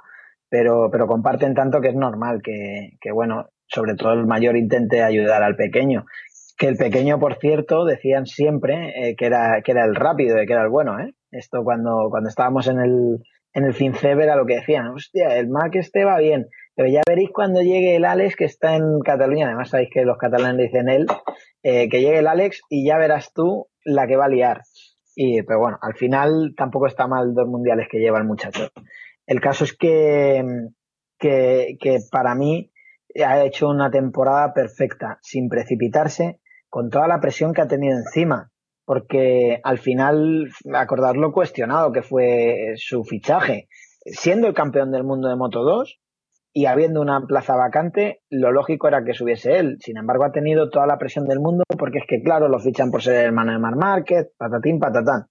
pero, 0.50 0.90
pero 0.92 1.08
comparten 1.08 1.54
tanto 1.54 1.82
que 1.82 1.90
es 1.90 1.96
normal 1.96 2.42
que, 2.44 2.98
que, 3.02 3.12
bueno, 3.12 3.50
sobre 3.68 3.96
todo 3.96 4.14
el 4.14 4.26
mayor 4.26 4.58
intente 4.58 5.02
ayudar 5.02 5.44
al 5.44 5.56
pequeño 5.56 6.06
que 6.58 6.68
el 6.68 6.78
pequeño, 6.78 7.20
por 7.20 7.40
cierto, 7.40 7.84
decían 7.84 8.26
siempre 8.26 8.94
eh, 8.96 9.16
que, 9.16 9.26
era, 9.26 9.62
que 9.64 9.72
era 9.72 9.86
el 9.86 9.96
rápido 9.96 10.42
y 10.42 10.46
que 10.46 10.54
era 10.54 10.64
el 10.64 10.70
bueno, 10.70 11.00
¿eh? 11.00 11.14
Esto 11.32 11.64
cuando, 11.64 12.08
cuando 12.12 12.30
estábamos 12.30 12.68
en 12.68 12.80
el, 12.80 13.24
en 13.54 13.66
el 13.66 13.74
FinCEB 13.74 14.22
era 14.22 14.36
lo 14.36 14.46
que 14.46 14.56
decían, 14.56 14.88
hostia, 14.88 15.38
el 15.38 15.48
Mac 15.48 15.76
este 15.76 16.06
va 16.06 16.18
bien, 16.18 16.48
pero 16.76 16.90
ya 16.90 17.02
veréis 17.08 17.30
cuando 17.32 17.62
llegue 17.62 17.96
el 17.96 18.06
Alex 18.06 18.36
que 18.36 18.46
está 18.46 18.76
en 18.76 19.00
Cataluña, 19.00 19.48
además 19.48 19.70
sabéis 19.70 19.90
que 19.94 20.06
los 20.06 20.18
catalanes 20.18 20.72
dicen 20.72 20.90
él, 20.90 21.06
eh, 21.62 21.88
que 21.90 22.02
llegue 22.02 22.20
el 22.20 22.28
Alex 22.28 22.62
y 22.70 22.86
ya 22.86 22.98
verás 22.98 23.32
tú 23.34 23.68
la 23.86 24.08
que 24.08 24.16
va 24.16 24.26
a 24.26 24.30
liar. 24.30 24.62
Y, 25.16 25.44
pero 25.44 25.60
bueno, 25.60 25.78
al 25.82 25.94
final 25.96 26.54
tampoco 26.58 26.88
está 26.88 27.08
mal 27.08 27.36
dos 27.36 27.48
mundiales 27.48 27.88
que 27.90 28.00
lleva 28.00 28.18
el 28.18 28.26
muchacho. 28.26 28.70
El 29.28 29.40
caso 29.40 29.64
es 29.64 29.78
que, 29.78 30.44
que, 31.20 31.78
que 31.80 32.00
para 32.12 32.34
mí 32.34 32.72
ha 33.24 33.44
hecho 33.44 33.70
una 33.70 33.92
temporada 33.92 34.54
perfecta, 34.54 35.20
sin 35.22 35.50
precipitarse, 35.50 36.40
con 36.70 36.90
toda 36.90 37.08
la 37.08 37.20
presión 37.20 37.54
que 37.54 37.62
ha 37.62 37.68
tenido 37.68 37.96
encima, 37.96 38.50
porque 38.86 39.60
al 39.64 39.78
final, 39.78 40.50
acordar 40.74 41.16
lo 41.16 41.32
cuestionado 41.32 41.92
que 41.92 42.02
fue 42.02 42.74
su 42.78 43.04
fichaje, 43.04 43.68
siendo 44.06 44.48
el 44.48 44.54
campeón 44.54 44.92
del 44.92 45.04
mundo 45.04 45.30
de 45.30 45.36
Moto 45.36 45.64
2 45.64 46.00
y 46.52 46.66
habiendo 46.66 47.02
una 47.02 47.22
plaza 47.26 47.56
vacante, 47.56 48.22
lo 48.30 48.52
lógico 48.52 48.88
era 48.88 49.04
que 49.04 49.14
subiese 49.14 49.58
él. 49.58 49.78
Sin 49.80 49.98
embargo, 49.98 50.26
ha 50.26 50.32
tenido 50.32 50.70
toda 50.70 50.86
la 50.86 50.98
presión 50.98 51.26
del 51.26 51.40
mundo 51.40 51.64
porque 51.80 52.00
es 52.00 52.06
que, 52.08 52.22
claro, 52.22 52.48
lo 52.48 52.60
fichan 52.60 52.92
por 52.92 53.02
ser 53.02 53.16
hermano 53.16 53.54
de 53.54 53.60
Mar 53.60 53.76
Márquez, 53.76 54.32
patatín, 54.38 54.80
patatán. 54.80 55.28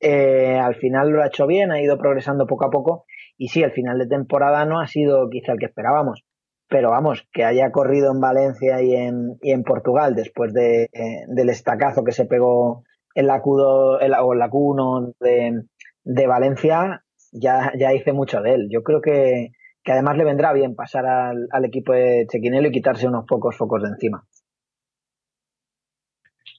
Eh, 0.00 0.58
al 0.58 0.74
final 0.74 1.10
lo 1.10 1.22
ha 1.22 1.28
hecho 1.28 1.46
bien, 1.46 1.70
ha 1.70 1.80
ido 1.80 1.96
progresando 1.98 2.46
poco 2.46 2.66
a 2.66 2.70
poco 2.70 3.04
y 3.38 3.48
sí, 3.48 3.62
el 3.62 3.72
final 3.72 3.98
de 3.98 4.06
temporada 4.06 4.64
no 4.64 4.80
ha 4.80 4.86
sido 4.86 5.28
quizá 5.30 5.52
el 5.52 5.58
que 5.58 5.66
esperábamos, 5.66 6.24
pero 6.68 6.90
vamos, 6.90 7.26
que 7.32 7.44
haya 7.44 7.70
corrido 7.70 8.12
en 8.12 8.20
Valencia 8.20 8.82
y 8.82 8.94
en, 8.94 9.38
y 9.40 9.52
en 9.52 9.62
Portugal 9.62 10.14
después 10.14 10.52
de, 10.52 10.88
del 11.28 11.48
estacazo 11.50 12.04
que 12.04 12.12
se 12.12 12.26
pegó 12.26 12.82
en 13.14 13.26
la 13.26 13.40
Q2 13.40 13.98
en 14.02 14.10
la, 14.10 14.24
o 14.24 14.32
en 14.32 14.38
la 14.38 14.50
Q1 14.50 15.14
de, 15.20 15.62
de 16.04 16.26
Valencia, 16.26 17.02
ya, 17.32 17.72
ya 17.78 17.92
hice 17.94 18.12
mucho 18.12 18.40
de 18.40 18.54
él. 18.54 18.68
Yo 18.70 18.82
creo 18.82 19.00
que, 19.00 19.52
que 19.82 19.92
además 19.92 20.16
le 20.16 20.24
vendrá 20.24 20.52
bien 20.52 20.74
pasar 20.74 21.06
al, 21.06 21.48
al 21.50 21.64
equipo 21.64 21.92
de 21.92 22.26
Chequinelo 22.30 22.68
y 22.68 22.72
quitarse 22.72 23.08
unos 23.08 23.24
pocos 23.26 23.56
focos 23.56 23.82
de 23.82 23.88
encima. 23.88 24.24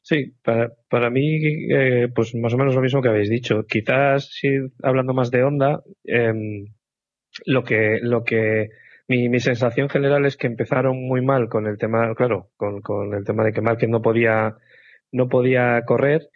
Sí, 0.02 0.34
para, 0.42 0.72
para 0.90 1.10
mí, 1.10 1.38
eh, 1.70 2.08
pues 2.16 2.34
más 2.34 2.54
o 2.54 2.58
menos 2.58 2.74
lo 2.74 2.82
mismo 2.82 3.02
que 3.02 3.10
habéis 3.10 3.30
dicho. 3.30 3.66
Quizás, 3.68 4.32
hablando 4.82 5.14
más 5.14 5.32
de 5.32 5.44
onda, 5.44 5.84
eh, 6.06 6.34
lo 7.46 7.64
que, 7.64 8.00
lo 8.02 8.24
que, 8.24 8.70
mi, 9.08 9.30
mi 9.30 9.40
sensación 9.40 9.90
general 9.90 10.26
es 10.26 10.38
que 10.38 10.48
empezaron 10.48 11.02
muy 11.08 11.22
mal 11.22 11.50
con 11.50 11.68
el 11.68 11.78
tema, 11.78 12.14
claro, 12.16 12.50
con, 12.58 12.82
con 12.82 13.14
el 13.14 13.24
tema 13.24 13.44
de 13.44 13.54
que 13.54 13.62
Márquez 13.62 13.90
no 13.90 14.02
podía, 14.02 14.56
no 15.12 15.30
podía 15.30 15.82
correr. 15.86 16.30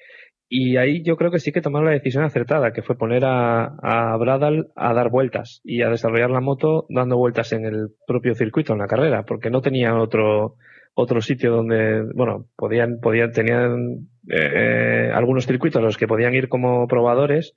Y 0.54 0.76
ahí 0.76 1.02
yo 1.04 1.16
creo 1.16 1.32
que 1.32 1.40
sí 1.40 1.54
que 1.54 1.62
tomaron 1.62 1.88
la 1.88 1.94
decisión 1.94 2.26
acertada, 2.26 2.74
que 2.74 2.82
fue 2.82 2.98
poner 2.98 3.24
a, 3.24 3.74
a 3.82 4.18
Bradal 4.18 4.68
a 4.76 4.94
dar 4.94 5.10
vueltas 5.10 5.62
y 5.64 5.82
a 5.82 5.90
desarrollar 5.90 6.30
la 6.30 6.42
moto 6.42 6.86
dando 6.90 7.18
vueltas 7.18 7.54
en 7.54 7.66
el 7.66 7.88
propio 8.06 8.36
circuito, 8.36 8.74
en 8.74 8.80
la 8.80 8.88
carrera, 8.88 9.24
porque 9.24 9.50
no 9.50 9.62
tenían 9.62 9.96
otro, 9.96 10.56
otro 10.94 11.22
sitio 11.22 11.52
donde, 11.52 12.04
bueno, 12.16 12.48
podían, 12.58 13.00
podían, 13.00 13.32
tenían 13.32 14.10
eh, 14.30 15.10
algunos 15.14 15.46
circuitos 15.46 15.82
a 15.82 15.86
los 15.86 15.98
que 15.98 16.08
podían 16.08 16.34
ir 16.34 16.50
como 16.50 16.86
probadores, 16.88 17.56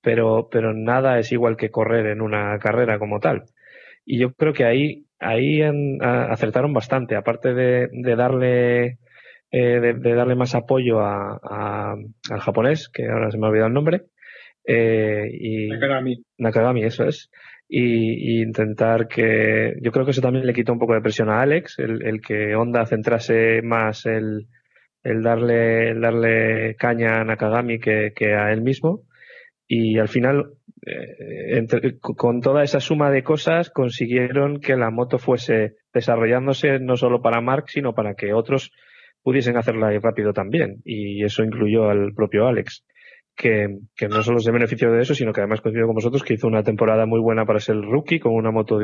pero, 0.00 0.48
pero 0.48 0.72
nada 0.72 1.18
es 1.18 1.32
igual 1.32 1.56
que 1.56 1.70
correr 1.70 2.06
en 2.06 2.20
una 2.20 2.58
carrera 2.58 3.00
como 3.00 3.18
tal. 3.18 3.44
Y 4.06 4.18
yo 4.18 4.32
creo 4.32 4.54
que 4.54 4.64
ahí, 4.64 5.04
ahí 5.18 5.60
a, 5.60 6.32
acertaron 6.32 6.72
bastante, 6.72 7.16
aparte 7.16 7.52
de, 7.52 7.88
de 7.92 8.16
darle, 8.16 8.98
eh, 9.50 9.80
de, 9.80 9.94
de, 9.94 10.14
darle 10.14 10.36
más 10.36 10.54
apoyo 10.54 11.00
a, 11.00 11.38
a, 11.42 11.94
al 12.30 12.40
japonés, 12.40 12.88
que 12.88 13.06
ahora 13.06 13.30
se 13.30 13.36
me 13.36 13.46
ha 13.46 13.50
olvidado 13.50 13.68
el 13.68 13.74
nombre, 13.74 14.02
eh, 14.66 15.28
y 15.32 15.68
Nakagami. 15.68 16.22
Nakagami, 16.38 16.84
eso 16.84 17.04
es. 17.04 17.30
Y, 17.68 18.38
y, 18.38 18.42
intentar 18.42 19.08
que 19.08 19.74
yo 19.80 19.90
creo 19.90 20.04
que 20.04 20.10
eso 20.12 20.20
también 20.20 20.46
le 20.46 20.54
quitó 20.54 20.72
un 20.72 20.78
poco 20.78 20.94
de 20.94 21.00
presión 21.00 21.28
a 21.30 21.42
Alex 21.42 21.80
el, 21.80 22.04
el 22.06 22.20
que 22.20 22.54
Honda 22.54 22.86
centrase 22.86 23.60
más 23.62 24.06
el, 24.06 24.46
el 25.02 25.22
darle 25.22 25.90
el 25.90 26.00
darle 26.00 26.76
caña 26.76 27.20
a 27.20 27.24
Nakagami 27.24 27.80
que, 27.80 28.12
que 28.14 28.34
a 28.34 28.52
él 28.52 28.62
mismo 28.62 29.02
y 29.66 29.98
al 29.98 30.06
final 30.06 30.52
entre, 30.86 31.98
con 31.98 32.40
toda 32.40 32.62
esa 32.62 32.80
suma 32.80 33.10
de 33.10 33.22
cosas 33.22 33.70
consiguieron 33.70 34.60
que 34.60 34.76
la 34.76 34.90
moto 34.90 35.18
fuese 35.18 35.74
desarrollándose 35.92 36.78
no 36.78 36.96
solo 36.96 37.20
para 37.20 37.40
Mark 37.40 37.64
sino 37.68 37.92
para 37.92 38.14
que 38.14 38.32
otros 38.32 38.70
pudiesen 39.22 39.56
hacerla 39.56 39.90
rápido 40.00 40.32
también 40.32 40.82
y 40.84 41.24
eso 41.24 41.42
incluyó 41.42 41.90
al 41.90 42.12
propio 42.14 42.46
Alex 42.46 42.84
que, 43.36 43.68
no 44.08 44.22
solo 44.22 44.40
se 44.40 44.50
benefició 44.50 44.90
de 44.90 45.02
eso, 45.02 45.14
sino 45.14 45.32
que 45.32 45.40
además 45.40 45.60
coincidió 45.60 45.86
con 45.86 45.94
vosotros 45.94 46.22
que 46.22 46.34
hizo 46.34 46.46
una 46.46 46.62
temporada 46.62 47.06
muy 47.06 47.20
buena 47.20 47.44
para 47.44 47.60
ser 47.60 47.76
rookie, 47.76 48.18
con 48.18 48.32
una 48.32 48.50
moto 48.50 48.78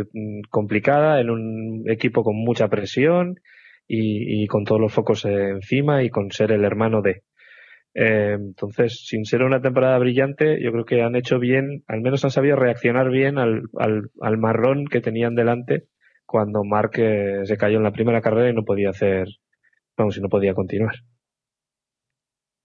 complicada, 0.50 1.20
en 1.20 1.30
un 1.30 1.84
equipo 1.86 2.22
con 2.22 2.36
mucha 2.36 2.68
presión 2.68 3.36
y, 3.88 4.42
y 4.42 4.46
con 4.46 4.64
todos 4.64 4.80
los 4.80 4.92
focos 4.92 5.24
encima 5.24 6.04
y 6.04 6.10
con 6.10 6.30
ser 6.30 6.52
el 6.52 6.64
hermano 6.64 7.00
de. 7.00 7.22
Eh, 7.94 8.36
entonces, 8.38 9.04
sin 9.06 9.24
ser 9.24 9.42
una 9.42 9.60
temporada 9.60 9.98
brillante, 9.98 10.62
yo 10.62 10.72
creo 10.72 10.84
que 10.84 11.02
han 11.02 11.16
hecho 11.16 11.38
bien, 11.38 11.84
al 11.86 12.00
menos 12.00 12.24
han 12.24 12.30
sabido 12.30 12.56
reaccionar 12.56 13.10
bien 13.10 13.38
al, 13.38 13.62
al, 13.78 14.10
al 14.20 14.38
marrón 14.38 14.86
que 14.86 15.00
tenían 15.00 15.34
delante 15.34 15.88
cuando 16.24 16.64
Mark 16.64 16.92
eh, 16.96 17.42
se 17.44 17.56
cayó 17.56 17.76
en 17.76 17.82
la 17.84 17.92
primera 17.92 18.22
carrera 18.22 18.50
y 18.50 18.54
no 18.54 18.64
podía 18.64 18.90
hacer, 18.90 19.28
vamos, 19.96 20.16
y 20.16 20.20
no 20.20 20.28
podía 20.28 20.54
continuar. 20.54 20.94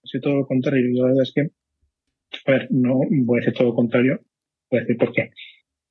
Sí, 0.04 0.20
todo 0.20 0.36
lo 0.36 0.46
contrario. 0.46 0.86
La 0.94 1.08
verdad 1.08 1.22
es 1.22 1.32
que 1.34 1.50
a 2.46 2.52
ver, 2.52 2.68
no 2.70 3.00
voy 3.10 3.38
a 3.38 3.40
decir 3.40 3.54
todo 3.54 3.68
lo 3.68 3.74
contrario, 3.74 4.20
voy 4.70 4.80
a 4.80 4.82
decir 4.82 4.96
por 4.96 5.12
qué. 5.12 5.30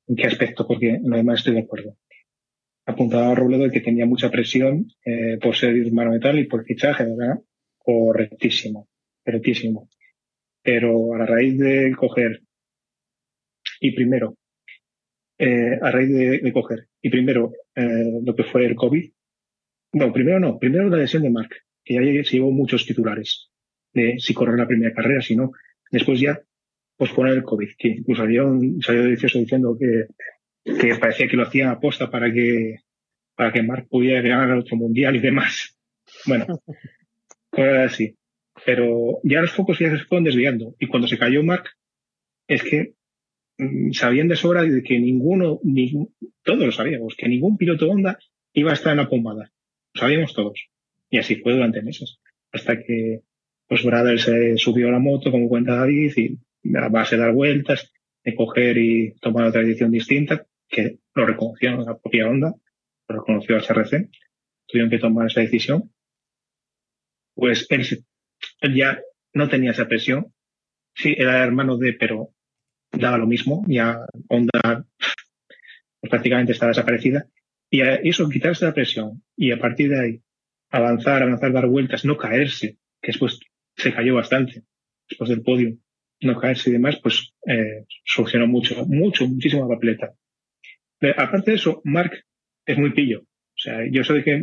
¿En 0.06 0.16
qué 0.16 0.26
aspecto? 0.26 0.66
Porque 0.66 0.98
lo 1.02 1.16
demás 1.16 1.40
estoy 1.40 1.54
de 1.54 1.60
acuerdo. 1.60 1.96
Apuntaba 2.86 3.32
a 3.32 3.34
Robledo 3.34 3.70
que 3.70 3.80
tenía 3.80 4.06
mucha 4.06 4.30
presión 4.30 4.86
eh, 5.04 5.38
por 5.40 5.54
ser 5.54 5.76
hermano 5.76 6.12
de 6.12 6.20
tal 6.20 6.38
y 6.38 6.46
por 6.46 6.64
fichaje, 6.64 7.04
¿verdad? 7.04 7.42
Correctísimo. 7.78 8.88
Pero 10.62 11.14
a 11.14 11.18
la 11.18 11.26
raíz 11.26 11.58
de 11.58 11.94
coger 11.96 12.42
y 13.80 13.94
primero, 13.94 14.36
eh, 15.38 15.78
a 15.80 15.90
raíz 15.90 16.08
de, 16.08 16.38
de 16.38 16.52
coger 16.52 16.88
y 17.00 17.10
primero 17.10 17.52
eh, 17.74 18.20
lo 18.24 18.34
que 18.34 18.44
fue 18.44 18.66
el 18.66 18.74
COVID, 18.74 19.10
no, 19.92 20.12
primero 20.12 20.40
no, 20.40 20.58
primero 20.58 20.88
la 20.88 20.98
lesión 20.98 21.22
de 21.22 21.30
Mark, 21.30 21.50
que 21.84 21.94
ya 21.94 22.24
se 22.24 22.36
llevó 22.36 22.50
muchos 22.50 22.84
titulares 22.84 23.50
de 23.92 24.16
si 24.18 24.34
correr 24.34 24.58
la 24.58 24.66
primera 24.66 24.94
carrera, 24.94 25.22
si 25.22 25.36
no, 25.36 25.52
después 25.90 26.20
ya 26.20 26.40
posponer 26.96 27.34
el 27.34 27.44
COVID, 27.44 27.70
que 27.78 27.88
incluso 27.88 28.22
había 28.22 28.44
un 28.44 28.82
salió 28.82 29.02
delicioso 29.02 29.38
diciendo 29.38 29.76
que, 29.78 30.06
que 30.64 30.96
parecía 30.96 31.28
que 31.28 31.36
lo 31.36 31.44
hacían 31.44 31.70
aposta 31.70 32.10
para 32.10 32.32
que 32.32 32.76
para 33.34 33.52
que 33.52 33.62
Mark 33.62 33.86
pudiera 33.88 34.20
ganar 34.20 34.58
otro 34.58 34.76
mundial 34.76 35.14
y 35.14 35.20
demás. 35.20 35.78
Bueno, 36.26 36.44
cosas 37.50 37.92
así. 37.92 38.17
Pero 38.64 39.20
ya 39.24 39.40
los 39.40 39.52
focos 39.52 39.78
ya 39.78 39.90
se 39.90 40.04
fueron 40.04 40.24
desviando. 40.24 40.74
Y 40.78 40.86
cuando 40.86 41.08
se 41.08 41.18
cayó 41.18 41.42
Mark, 41.42 41.64
es 42.46 42.62
que 42.62 42.94
mm, 43.58 43.92
sabían 43.92 44.28
de 44.28 44.36
sobra 44.36 44.62
de 44.62 44.82
que 44.82 44.98
ninguno, 44.98 45.60
ni, 45.62 45.92
todos 46.42 46.58
lo 46.58 46.72
sabíamos, 46.72 47.14
que 47.16 47.28
ningún 47.28 47.56
piloto 47.56 47.88
Honda 47.88 48.18
iba 48.52 48.70
a 48.70 48.74
estar 48.74 48.92
en 48.92 48.98
la 48.98 49.08
pomada. 49.08 49.52
Lo 49.94 50.00
sabíamos 50.00 50.34
todos. 50.34 50.68
Y 51.10 51.18
así 51.18 51.36
fue 51.36 51.54
durante 51.54 51.82
meses. 51.82 52.18
Hasta 52.52 52.82
que 52.82 53.22
pues 53.68 53.84
Bradel 53.84 54.18
se 54.18 54.56
subió 54.56 54.88
a 54.88 54.92
la 54.92 54.98
moto, 54.98 55.30
como 55.30 55.48
cuenta 55.48 55.76
David, 55.76 56.12
y 56.16 56.38
a 56.76 56.88
base 56.88 57.16
de 57.16 57.22
dar 57.22 57.32
vueltas, 57.32 57.92
de 58.24 58.34
coger 58.34 58.78
y 58.78 59.14
tomar 59.20 59.46
otra 59.46 59.60
edición 59.60 59.90
distinta, 59.90 60.46
que 60.68 60.98
lo 61.14 61.26
reconoció 61.26 61.76
la 61.76 61.98
propia 61.98 62.28
Honda, 62.28 62.54
lo 63.08 63.16
reconoció 63.16 63.58
CRC, 63.58 64.10
tuvieron 64.66 64.90
que 64.90 64.98
tomar 64.98 65.26
esa 65.26 65.40
decisión. 65.40 65.92
Pues 67.34 67.66
él, 67.70 67.86
él 68.60 68.74
ya 68.74 69.00
no 69.34 69.48
tenía 69.48 69.72
esa 69.72 69.88
presión. 69.88 70.32
Sí, 70.94 71.14
era 71.16 71.42
hermano 71.44 71.76
de, 71.76 71.92
pero 71.92 72.30
daba 72.92 73.18
lo 73.18 73.26
mismo. 73.26 73.64
Ya 73.68 73.98
Honda 74.28 74.84
pues, 76.00 76.10
prácticamente 76.10 76.52
estaba 76.52 76.70
desaparecida. 76.70 77.26
Y 77.70 77.82
eso, 77.82 78.28
quitarse 78.28 78.64
la 78.64 78.72
presión 78.72 79.22
y 79.36 79.52
a 79.52 79.58
partir 79.58 79.90
de 79.90 80.00
ahí 80.00 80.22
avanzar, 80.70 81.22
avanzar, 81.22 81.52
dar 81.52 81.66
vueltas, 81.66 82.04
no 82.04 82.16
caerse, 82.16 82.78
que 83.00 83.12
después 83.12 83.38
se 83.76 83.92
cayó 83.92 84.14
bastante 84.14 84.64
después 85.08 85.30
del 85.30 85.42
podio, 85.42 85.76
no 86.20 86.38
caerse 86.38 86.70
y 86.70 86.74
demás, 86.74 86.98
pues 87.02 87.32
eh, 87.46 87.84
solucionó 88.04 88.46
mucho, 88.46 88.84
mucho, 88.86 89.26
muchísimo 89.26 89.62
la 89.62 89.74
papeleta. 89.74 90.14
Aparte 91.16 91.52
de 91.52 91.56
eso, 91.56 91.80
Mark 91.84 92.24
es 92.66 92.78
muy 92.78 92.92
pillo. 92.92 93.20
O 93.20 93.60
sea, 93.60 93.80
yo 93.90 94.04
soy 94.04 94.22
que 94.22 94.42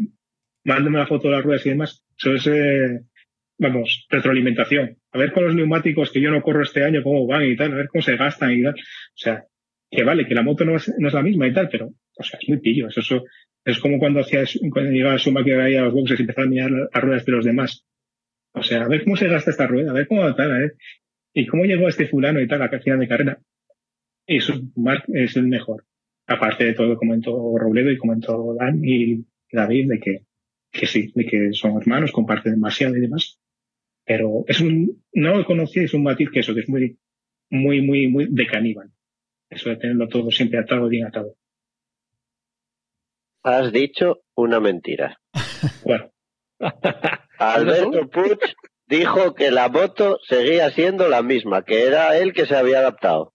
mándame 0.63 0.99
la 0.99 1.07
foto 1.07 1.27
de 1.27 1.35
las 1.35 1.43
ruedas 1.43 1.65
y 1.65 1.69
demás, 1.69 2.03
eso 2.17 2.33
es, 2.33 2.47
vamos, 3.57 4.05
retroalimentación. 4.09 4.97
A 5.11 5.17
ver 5.17 5.31
con 5.31 5.45
los 5.45 5.55
neumáticos 5.55 6.11
que 6.11 6.21
yo 6.21 6.31
no 6.31 6.41
corro 6.41 6.63
este 6.63 6.83
año, 6.83 7.03
cómo 7.03 7.25
van 7.27 7.45
y 7.45 7.55
tal, 7.55 7.73
a 7.73 7.75
ver 7.75 7.87
cómo 7.87 8.01
se 8.01 8.15
gastan 8.15 8.51
y 8.51 8.63
tal. 8.63 8.73
O 8.73 9.17
sea, 9.17 9.45
que 9.89 10.03
vale, 10.03 10.25
que 10.25 10.35
la 10.35 10.43
moto 10.43 10.65
no 10.65 10.75
es, 10.75 10.93
no 10.97 11.07
es 11.07 11.13
la 11.13 11.21
misma 11.21 11.47
y 11.47 11.53
tal, 11.53 11.69
pero, 11.69 11.87
o 11.87 12.23
sea, 12.23 12.39
es 12.41 12.49
muy 12.49 12.59
pillo. 12.59 12.87
Eso, 12.87 12.99
eso 12.99 13.23
es 13.63 13.79
como 13.79 13.99
cuando 13.99 14.19
hacía, 14.19 14.43
cuando 14.71 14.91
llegaba 14.91 15.17
Schumacher 15.17 15.59
ahí 15.59 15.75
a 15.75 15.83
los 15.83 15.93
boxes 15.93 16.19
y 16.19 16.23
empezaba 16.23 16.45
a 16.45 16.49
mirar 16.49 16.71
las 16.71 17.03
ruedas 17.03 17.25
de 17.25 17.31
los 17.31 17.45
demás. 17.45 17.85
O 18.53 18.63
sea, 18.63 18.83
a 18.83 18.87
ver 18.87 19.03
cómo 19.03 19.15
se 19.15 19.27
gasta 19.27 19.51
esta 19.51 19.67
rueda, 19.67 19.91
a 19.91 19.93
ver 19.93 20.07
cómo 20.07 20.33
tal, 20.35 20.51
a 20.51 20.59
ver. 20.59 20.75
Y 21.33 21.45
cómo 21.47 21.65
llegó 21.65 21.89
este 21.89 22.07
fulano 22.07 22.39
y 22.39 22.47
tal 22.47 22.61
a 22.61 22.69
final 22.79 22.99
de 22.99 23.07
carrera. 23.07 23.39
Eso, 24.25 24.53
Mark 24.75 25.03
es 25.07 25.35
el 25.35 25.47
mejor. 25.47 25.85
Aparte 26.27 26.65
de 26.65 26.73
todo, 26.73 26.95
comentó 26.95 27.57
Robledo 27.57 27.91
y 27.91 27.97
comentó 27.97 28.55
Dan 28.57 28.81
y 28.83 29.25
David 29.51 29.89
de 29.89 29.99
que, 29.99 30.21
que 30.71 30.87
sí, 30.87 31.11
de 31.13 31.25
que 31.25 31.53
son 31.53 31.79
hermanos, 31.79 32.11
comparten 32.11 32.53
demasiado 32.53 32.95
y 32.95 33.01
demás. 33.01 33.39
Pero 34.05 34.43
es 34.47 34.61
un, 34.61 35.03
no 35.13 35.35
lo 35.35 35.45
conocía, 35.45 35.83
es 35.83 35.93
un 35.93 36.03
matiz 36.03 36.29
que 36.31 36.39
eso, 36.39 36.53
que 36.53 36.61
es 36.61 36.69
muy, 36.69 36.97
muy, 37.49 37.81
muy, 37.81 38.07
muy 38.07 38.27
de 38.29 38.45
caníbal. 38.45 38.91
Eso 39.49 39.69
de 39.69 39.77
tenerlo 39.77 40.07
todo 40.07 40.31
siempre 40.31 40.59
atado, 40.59 40.87
bien 40.87 41.05
atado. 41.05 41.35
Has 43.43 43.71
dicho 43.71 44.21
una 44.35 44.59
mentira. 44.59 45.19
Bueno, 45.83 46.11
Alberto 47.39 48.09
Puig 48.09 48.39
dijo 48.87 49.33
que 49.33 49.51
la 49.51 49.69
moto 49.69 50.19
seguía 50.27 50.69
siendo 50.71 51.09
la 51.09 51.21
misma, 51.21 51.63
que 51.63 51.85
era 51.85 52.17
él 52.17 52.33
que 52.33 52.45
se 52.45 52.55
había 52.55 52.79
adaptado. 52.79 53.33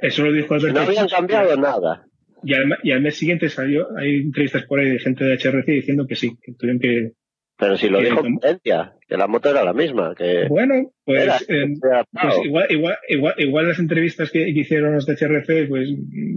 eso 0.00 0.24
lo 0.24 0.32
dijo 0.32 0.54
Alberto. 0.54 0.80
No 0.80 0.86
habían 0.86 1.08
cambiado 1.08 1.56
nada. 1.56 2.06
Y 2.42 2.54
al, 2.54 2.78
y 2.82 2.92
al 2.92 3.00
mes 3.00 3.16
siguiente 3.16 3.48
salió, 3.48 3.88
hay 3.96 4.20
entrevistas 4.20 4.64
por 4.66 4.78
ahí 4.78 4.90
de 4.90 4.98
gente 4.98 5.24
de 5.24 5.34
HRC 5.34 5.66
diciendo 5.66 6.06
que 6.06 6.14
sí, 6.14 6.36
que 6.40 6.52
tuvieron 6.52 6.80
que, 6.80 7.12
Pero 7.58 7.76
si 7.78 7.88
lo 7.88 8.00
dijo 8.00 8.22
Potencia, 8.22 8.92
que 9.08 9.16
la 9.16 9.26
moto 9.26 9.50
era 9.50 9.64
la 9.64 9.72
misma, 9.72 10.14
que 10.14 10.46
bueno, 10.48 10.92
pues, 11.04 11.22
era 11.22 11.36
eh, 11.36 11.74
pues 12.12 12.34
igual, 12.44 12.66
igual, 12.70 12.96
igual, 13.08 13.34
igual 13.38 13.68
las 13.68 13.78
entrevistas 13.78 14.30
que, 14.30 14.46
hicieron 14.48 14.94
los 14.94 15.06
de 15.06 15.14
HRC, 15.14 15.68
pues 15.68 15.88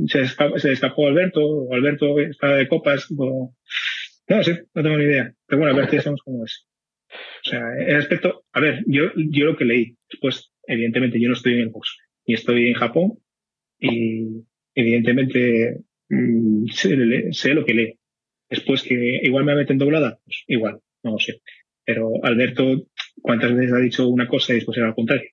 se 0.08 0.22
escapó, 0.22 0.58
se 0.58 0.72
escapó 0.72 1.08
Alberto, 1.08 1.42
o 1.46 1.74
Alberto 1.74 2.18
estaba 2.20 2.56
de 2.56 2.70
copas, 2.70 3.08
o, 3.18 3.54
no 4.30 4.44
sé, 4.44 4.64
no 4.74 4.82
tengo 4.84 4.98
ni 4.98 5.04
idea. 5.04 5.34
Pero 5.46 5.60
bueno, 5.60 5.76
Alberto 5.76 5.96
ya 5.96 6.02
sabemos 6.02 6.22
cómo 6.24 6.46
es. 6.46 6.66
O 7.12 7.50
sea, 7.50 7.62
el 7.86 7.96
aspecto, 7.98 8.46
a 8.54 8.62
ver, 8.62 8.84
yo, 8.88 9.04
yo 9.16 9.46
lo 9.46 9.58
que 9.58 9.66
leí, 9.66 9.98
después, 10.10 10.54
evidentemente, 10.68 11.20
yo 11.20 11.28
no 11.28 11.34
estoy 11.34 11.56
en 11.56 11.62
el 11.62 11.70
box, 11.70 11.98
y 12.24 12.34
estoy 12.34 12.70
en 12.70 12.76
Japón, 12.76 13.18
y 13.78 14.46
evidentemente 14.74 15.82
mm, 16.08 16.68
sé, 16.68 17.32
sé 17.34 17.54
lo 17.54 17.66
que 17.66 17.74
lee. 17.74 18.00
Después 18.50 18.84
que 18.84 19.20
igual 19.22 19.44
me 19.44 19.56
meten 19.56 19.78
doblada, 19.78 20.20
pues 20.24 20.44
igual, 20.48 20.80
no 21.04 21.12
lo 21.12 21.18
sé. 21.20 21.42
Pero 21.86 22.10
Alberto, 22.24 22.64
¿cuántas 23.22 23.54
veces 23.56 23.74
ha 23.74 23.78
dicho 23.80 24.08
una 24.08 24.28
cosa 24.28 24.54
y 24.54 24.58
después 24.58 24.78
era 24.78 24.88
al 24.88 24.96
contrario? 24.96 25.28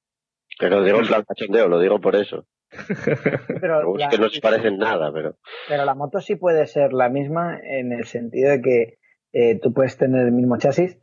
Que 0.58 0.70
lo 0.70 0.82
digo 0.82 0.98
en 1.00 1.06
plan 1.06 1.24
cachondeo, 1.26 1.68
lo 1.68 1.78
digo 1.80 2.00
por 2.00 2.16
eso. 2.16 2.46
Pero 3.60 3.94
Es 3.94 4.00
la- 4.00 4.08
que 4.08 4.18
no 4.18 4.28
se 4.28 4.40
parecen 4.40 4.78
nada, 4.78 5.12
pero 5.12 5.36
Pero 5.68 5.84
la 5.84 5.94
moto 5.94 6.20
sí 6.20 6.34
puede 6.36 6.66
ser 6.66 6.92
la 6.92 7.08
misma 7.08 7.58
en 7.62 7.92
el 7.92 8.04
sentido 8.06 8.50
de 8.50 8.60
que 8.60 8.98
eh, 9.32 9.58
tú 9.60 9.72
puedes 9.72 9.96
tener 9.96 10.26
el 10.26 10.32
mismo 10.32 10.56
chasis 10.58 10.98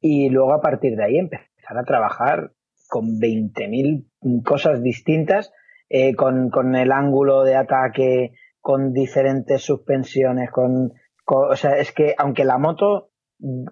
y 0.00 0.28
luego 0.28 0.52
a 0.52 0.60
partir 0.60 0.96
de 0.96 1.04
ahí 1.04 1.18
empezar 1.18 1.78
a 1.78 1.84
trabajar 1.84 2.52
con 2.88 3.18
20.000 3.18 4.42
cosas 4.44 4.82
distintas, 4.82 5.52
eh, 5.88 6.14
con, 6.14 6.50
con 6.50 6.74
el 6.76 6.92
ángulo 6.92 7.44
de 7.44 7.56
ataque, 7.56 8.32
con 8.60 8.92
diferentes 8.92 9.62
suspensiones, 9.62 10.50
con, 10.50 10.92
con- 11.24 11.50
o 11.50 11.56
sea, 11.56 11.78
es 11.78 11.92
que 11.92 12.14
aunque 12.18 12.44
la 12.44 12.58
moto 12.58 13.10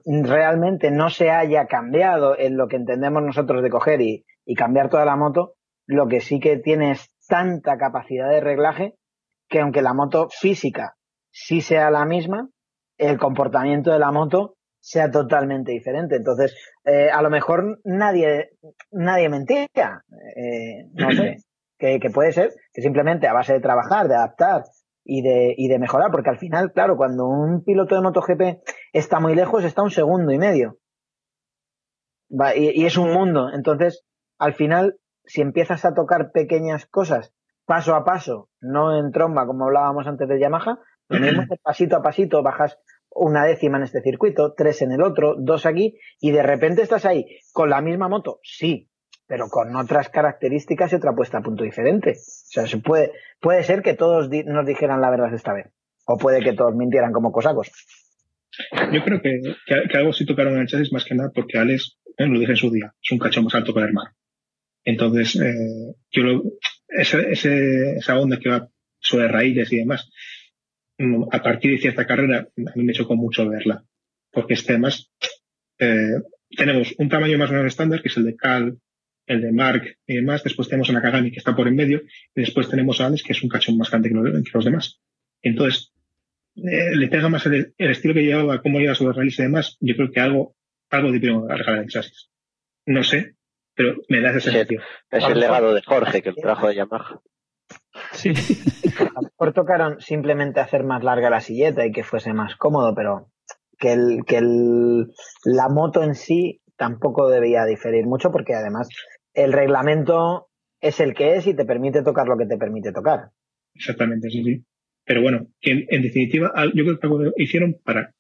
realmente 0.07 0.91
no 0.91 1.11
se 1.11 1.31
haya 1.31 1.67
cambiado 1.67 2.39
en 2.39 2.57
lo 2.57 2.69
que 2.69 2.77
entendemos 2.77 3.23
nosotros 3.23 3.63
de 3.63 3.71
coger 3.71 4.01
y, 4.01 4.25
y 4.45 4.55
cambiar 4.55 4.91
toda 4.91 5.05
la 5.05 5.17
moto, 5.17 5.55
lo 5.87 6.07
que 6.09 6.21
sí 6.21 6.41
que 6.41 6.59
tiene 6.59 6.93
es 6.93 7.11
tanta 7.29 7.77
capacidad 7.77 8.31
de 8.31 8.41
reglaje 8.41 8.95
que 9.49 9.61
aunque 9.61 9.83
la 9.83 9.95
moto 9.95 10.29
física 10.31 10.97
sí 11.31 11.61
sea 11.61 11.91
la 11.91 12.05
misma, 12.05 12.49
el 12.99 13.19
comportamiento 13.19 13.93
de 13.93 13.99
la 13.99 14.13
moto 14.13 14.57
sea 14.81 15.11
totalmente 15.11 15.73
diferente. 15.73 16.17
Entonces, 16.17 16.55
eh, 16.85 17.11
a 17.11 17.23
lo 17.23 17.31
mejor 17.31 17.81
nadie, 17.85 18.51
nadie 18.91 19.29
mentía. 19.29 20.03
Eh, 20.37 20.89
no 20.93 21.11
sé. 21.13 21.37
Que, 21.77 21.99
que 21.99 22.09
puede 22.09 22.31
ser 22.31 22.53
que 22.73 22.83
simplemente 22.83 23.27
a 23.27 23.33
base 23.33 23.53
de 23.53 23.61
trabajar, 23.61 24.07
de 24.07 24.15
adaptar 24.15 24.63
y 25.05 25.23
de, 25.23 25.55
y 25.57 25.69
de 25.69 25.79
mejorar, 25.79 26.11
porque 26.11 26.31
al 26.31 26.39
final, 26.39 26.73
claro, 26.73 26.97
cuando 26.97 27.27
un 27.27 27.63
piloto 27.63 27.95
de 27.95 28.01
MotoGP 28.01 28.63
está 28.93 29.21
muy 29.21 29.35
lejos, 29.35 29.65
está 29.65 29.83
un 29.83 29.91
segundo 29.91 30.33
y 30.33 30.39
medio. 30.39 30.79
Va, 32.31 32.57
y, 32.57 32.71
y 32.75 32.87
es 32.87 32.97
un 32.97 33.13
mundo. 33.13 33.51
Entonces, 33.53 34.05
al 34.39 34.55
final, 34.55 34.99
si 35.25 35.43
empiezas 35.43 35.85
a 35.85 35.95
tocar 35.95 36.33
pequeñas 36.33 36.87
cosas 36.87 37.35
paso 37.67 37.95
a 37.95 38.05
paso, 38.05 38.51
no 38.61 38.99
en 38.99 39.11
tromba 39.11 39.47
como 39.47 39.65
hablábamos 39.65 40.07
antes 40.07 40.29
de 40.29 40.41
Yamaha, 40.41 40.79
mismo 41.09 41.43
pasito 41.63 41.97
a 41.97 42.03
pasito 42.03 42.43
bajas 42.43 42.79
una 43.11 43.45
décima 43.45 43.79
en 43.79 43.85
este 43.85 44.03
circuito, 44.03 44.55
tres 44.55 44.83
en 44.83 44.93
el 44.93 45.03
otro, 45.03 45.37
dos 45.39 45.67
aquí, 45.67 45.99
y 46.21 46.33
de 46.33 46.43
repente 46.43 46.83
estás 46.83 47.05
ahí 47.05 47.27
con 47.53 47.71
la 47.71 47.81
misma 47.81 48.09
moto, 48.09 48.41
sí, 48.43 48.91
pero 49.27 49.49
con 49.49 49.75
otras 49.77 50.09
características 50.09 50.93
y 50.93 50.97
otra 50.97 51.15
puesta 51.15 51.39
a 51.39 51.43
punto 51.43 51.65
diferente. 51.65 52.11
O 52.13 52.51
sea, 52.51 52.67
se 52.67 52.79
puede, 52.79 53.13
puede 53.41 53.63
ser 53.65 53.83
que 53.83 53.95
todos 53.95 54.29
nos 54.47 54.67
dijeran 54.67 55.01
la 55.01 55.11
verdad 55.11 55.33
esta 55.35 55.53
vez, 55.55 55.67
o 56.07 56.17
puede 56.19 56.43
que 56.43 56.53
todos 56.53 56.75
mintieran 56.75 57.13
como 57.13 57.33
cosacos. 57.33 57.71
Yo 58.93 59.03
creo 59.05 59.21
que, 59.21 59.41
algo 59.99 60.13
sí 60.13 60.25
tocaron 60.27 60.55
en 60.55 60.61
el 60.61 60.67
chasis 60.69 60.93
más 60.93 61.05
que 61.05 61.15
nada 61.15 61.31
porque 61.35 61.59
Alex, 61.59 61.99
eh, 62.17 62.27
lo 62.27 62.39
dije 62.39 62.53
en 62.53 62.57
su 62.57 62.71
día, 62.71 62.95
es 63.03 63.11
un 63.11 63.19
cacho 63.19 63.43
más 63.43 63.55
alto 63.55 63.73
que 63.73 63.81
el 63.81 63.87
hermano. 63.87 64.11
Entonces, 64.85 65.37
eh, 65.41 65.95
yo 66.13 66.43
ese, 66.89 67.31
ese- 67.33 67.97
esa 67.97 68.19
onda 68.19 68.39
que 68.39 68.51
va 68.51 68.69
sobre 69.01 69.29
raíles 69.29 69.73
y 69.73 69.79
demás, 69.79 70.09
mm, 70.99 71.25
a 71.33 71.43
partir 71.43 71.73
de 71.73 71.79
cierta 71.79 72.07
carrera, 72.07 72.47
a 72.57 72.73
mí 72.77 72.85
me 72.85 72.93
chocó 72.93 73.17
mucho 73.17 73.49
verla. 73.49 73.85
Porque 74.31 74.55
es 74.55 74.63
que 74.63 74.73
además, 74.73 75.11
eh, 75.81 76.21
tenemos 76.57 76.95
un 76.99 77.09
tamaño 77.09 77.39
más 77.39 77.51
o 77.51 77.55
menos 77.55 77.67
estándar, 77.69 78.03
que 78.03 78.09
es 78.09 78.17
el 78.17 78.25
de 78.25 78.37
Cal, 78.37 78.79
el 79.27 79.41
de 79.41 79.53
Mark 79.53 79.83
y 80.07 80.17
demás. 80.17 80.43
Después 80.45 80.69
tenemos 80.69 80.91
a 80.91 80.93
Nakagami, 80.93 81.31
que 81.31 81.39
está 81.39 81.55
por 81.57 81.69
en 81.69 81.77
medio. 81.77 82.03
Y 82.35 82.41
después 82.41 82.69
tenemos 82.69 83.01
a 83.01 83.07
Alex, 83.07 83.23
que 83.23 83.33
es 83.33 83.43
un 83.43 83.49
cachón 83.49 83.77
más 83.79 83.91
grande 83.91 84.09
que 84.11 84.15
los, 84.15 84.25
que 84.45 84.51
los 84.53 84.65
demás. 84.65 85.01
Entonces, 85.43 85.93
eh, 86.57 86.95
le 86.95 87.09
pega 87.09 87.29
más 87.29 87.45
el, 87.47 87.75
el 87.77 87.91
estilo 87.91 88.15
que 88.15 88.25
llevaba, 88.25 88.61
cómo 88.63 88.79
lleva 88.79 88.95
sobre 88.95 89.17
raíles 89.17 89.39
y 89.39 89.43
demás. 89.43 89.77
Yo 89.81 89.95
creo 89.97 90.11
que 90.11 90.21
algo, 90.21 90.55
algo 90.91 91.13
debieron 91.13 91.51
arreglar 91.51 91.79
el 91.79 91.89
chasis. 91.89 92.31
No 92.87 93.03
sé, 93.03 93.35
pero 93.75 93.97
me 94.09 94.21
da 94.21 94.33
Sí. 94.35 94.41
sensación. 94.41 94.83
Es 95.11 95.25
el 95.25 95.41
legado 95.41 95.75
de 95.75 95.83
Jorge 95.83 96.23
que 96.23 96.29
el 96.31 96.37
trajo 96.37 96.69
de 96.69 96.75
Yamaha. 96.77 97.21
Sí. 98.13 98.31
A 98.99 99.05
lo 99.21 99.23
mejor 99.23 99.53
tocaron 99.55 100.01
simplemente 100.01 100.61
hacer 100.61 100.85
más 100.85 101.03
larga 101.03 101.31
la 101.31 101.41
silleta 101.41 101.85
y 101.87 101.93
que 101.93 102.05
fuese 102.05 102.33
más 102.33 102.57
cómodo, 102.57 102.95
pero 102.95 103.31
que, 103.79 103.93
el, 103.93 104.25
que 104.27 104.37
el, 104.39 105.07
la 105.45 105.69
moto 105.69 106.03
en 106.03 106.15
sí 106.15 106.61
tampoco 106.77 107.29
debía 107.29 107.65
diferir 107.65 108.05
mucho 108.07 108.31
porque 108.31 108.55
además 108.55 108.89
el 109.35 109.53
reglamento 109.53 110.49
es 110.81 111.01
el 111.01 111.15
que 111.15 111.37
es 111.37 111.47
y 111.47 111.55
te 111.55 111.65
permite 111.65 112.03
tocar 112.03 112.27
lo 112.27 112.37
que 112.37 112.47
te 112.47 112.57
permite 112.59 112.93
tocar. 112.93 113.31
Exactamente, 113.75 114.31
sí, 114.31 114.43
sí. 114.45 114.65
Pero 115.05 115.23
bueno, 115.23 115.49
que 115.61 115.73
en, 115.73 115.87
en 115.89 116.03
definitiva, 116.03 116.53
yo 116.75 116.85
creo 116.85 116.99
que 116.99 117.07
lo 117.09 117.33
hicieron 117.37 117.77
para 117.85 118.15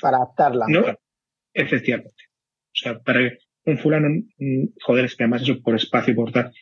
Para 0.00 0.16
adaptarla. 0.18 0.66
No, 0.68 0.84
efectivamente. 1.54 2.24
O 2.72 2.74
sea, 2.80 2.98
para 3.00 3.20
un 3.64 3.78
fulano, 3.78 4.08
mm, 4.38 4.64
joder, 4.82 5.04
es 5.06 5.16
que 5.16 5.24
además 5.24 5.42
eso 5.42 5.60
por 5.62 5.74
espacio, 5.76 6.14
por 6.14 6.32
tal, 6.32 6.52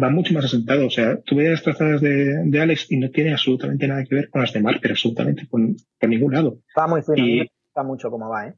va 0.00 0.10
mucho 0.10 0.32
más 0.34 0.44
asentado. 0.44 0.86
O 0.86 0.90
sea, 0.90 1.20
tú 1.22 1.36
ves 1.36 1.50
las 1.50 1.62
trazadas 1.62 2.00
de, 2.00 2.42
de 2.44 2.60
Alex 2.60 2.90
y 2.90 2.98
no 2.98 3.10
tiene 3.10 3.32
absolutamente 3.32 3.86
nada 3.88 4.04
que 4.04 4.14
ver 4.14 4.30
con 4.30 4.42
las 4.42 4.52
de 4.52 4.60
Mark, 4.60 4.78
pero 4.80 4.92
absolutamente 4.92 5.46
por, 5.46 5.60
por 5.98 6.08
ningún 6.08 6.32
lado. 6.32 6.60
Va 6.78 6.86
muy 6.86 7.02
fino. 7.02 7.26
Y- 7.26 7.38
gusta 7.40 7.82
mucho 7.82 8.10
cómo 8.10 8.28
va, 8.28 8.48
¿eh? 8.48 8.54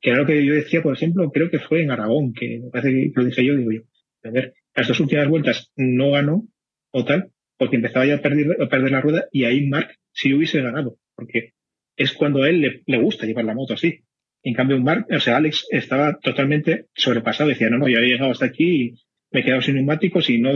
Que 0.00 0.10
era 0.10 0.20
lo 0.20 0.26
que 0.26 0.44
yo 0.44 0.54
decía, 0.54 0.82
por 0.82 0.94
ejemplo, 0.94 1.30
creo 1.30 1.50
que 1.50 1.58
fue 1.60 1.82
en 1.82 1.90
Aragón, 1.90 2.32
que 2.32 2.58
me 2.62 2.70
parece 2.70 2.90
que 2.90 3.12
lo 3.14 3.24
dije 3.24 3.44
yo, 3.44 3.56
digo 3.56 3.70
yo, 3.72 3.82
ver, 4.30 4.54
las 4.74 4.88
dos 4.88 5.00
últimas 5.00 5.28
vueltas 5.28 5.70
no 5.76 6.10
ganó, 6.12 6.46
o 6.92 7.04
tal, 7.04 7.30
porque 7.58 7.76
empezaba 7.76 8.06
ya 8.06 8.16
a 8.16 8.22
perder, 8.22 8.56
a 8.60 8.68
perder 8.68 8.90
la 8.92 9.00
rueda, 9.00 9.26
y 9.32 9.44
ahí 9.44 9.66
Mark 9.66 9.96
sí 10.12 10.32
hubiese 10.34 10.60
ganado, 10.60 10.98
porque 11.14 11.52
es 11.96 12.12
cuando 12.12 12.42
a 12.42 12.48
él 12.48 12.60
le, 12.60 12.82
le 12.86 12.98
gusta 12.98 13.26
llevar 13.26 13.44
la 13.44 13.54
moto 13.54 13.74
así. 13.74 14.00
En 14.42 14.54
cambio, 14.54 14.78
Mark, 14.80 15.06
o 15.10 15.20
sea, 15.20 15.36
Alex 15.36 15.66
estaba 15.70 16.18
totalmente 16.18 16.86
sobrepasado, 16.94 17.50
decía, 17.50 17.70
no, 17.70 17.78
no, 17.78 17.88
ya 17.88 17.98
he 17.98 18.06
llegado 18.08 18.30
hasta 18.32 18.46
aquí 18.46 18.64
y 18.86 18.94
me 19.30 19.40
he 19.40 19.44
quedado 19.44 19.62
sin 19.62 19.76
neumáticos 19.76 20.28
y 20.30 20.38
no, 20.40 20.50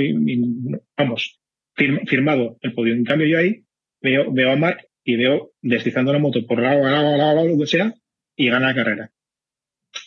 vamos, 0.96 1.40
fir- 1.76 2.06
firmado 2.08 2.58
el 2.62 2.72
podio. 2.74 2.94
En 2.94 3.04
cambio, 3.04 3.28
yo 3.28 3.38
ahí 3.38 3.62
veo, 4.02 4.32
veo 4.32 4.50
a 4.50 4.56
Mark 4.56 4.86
y 5.04 5.16
veo 5.16 5.52
deslizando 5.62 6.12
la 6.12 6.18
moto 6.18 6.44
por 6.46 6.60
lado, 6.60 6.82
lado, 6.82 7.16
lado, 7.16 7.34
lado, 7.36 7.48
lo 7.48 7.58
que 7.58 7.66
sea, 7.66 7.94
y 8.34 8.48
gana 8.48 8.68
la 8.68 8.74
carrera. 8.74 9.10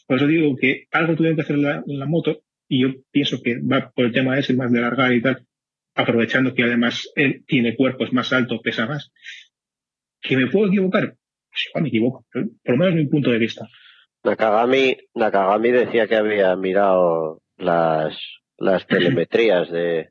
Por 0.08 0.18
eso 0.18 0.28
digo 0.28 0.56
que 0.58 0.86
algo 0.92 1.16
tuvieron 1.16 1.38
que 1.38 1.44
hacer 1.44 1.58
la, 1.58 1.82
la 1.86 2.06
moto 2.06 2.42
y 2.70 2.84
yo 2.84 2.90
pienso 3.12 3.42
que 3.44 3.60
va 3.60 3.92
por 3.94 4.06
el 4.06 4.14
tema 4.14 4.38
ese 4.38 4.54
más 4.54 4.72
de 4.72 4.80
largar 4.80 5.12
y 5.12 5.22
tal, 5.22 5.46
aprovechando 5.96 6.54
que 6.54 6.64
además 6.64 7.12
él 7.16 7.44
tiene 7.46 7.76
cuerpo, 7.76 8.06
es 8.06 8.14
más 8.14 8.32
alto, 8.32 8.62
pesa 8.62 8.86
más. 8.86 9.12
¿Que 10.22 10.38
me 10.38 10.48
puedo 10.48 10.68
equivocar? 10.68 11.16
Pues 11.50 11.68
igual 11.70 11.84
me 11.84 11.90
equivoco, 11.90 12.26
por 12.32 12.76
lo 12.76 12.78
menos 12.78 12.96
mi 12.96 13.08
punto 13.08 13.32
de 13.32 13.40
vista. 13.40 13.68
Nakagami, 14.24 14.98
Nakagami 15.16 15.72
decía 15.72 16.08
que 16.08 16.16
había 16.16 16.56
mirado 16.56 17.42
las, 17.58 18.16
las 18.58 18.86
telemetrías 18.86 19.72
de, 19.72 20.10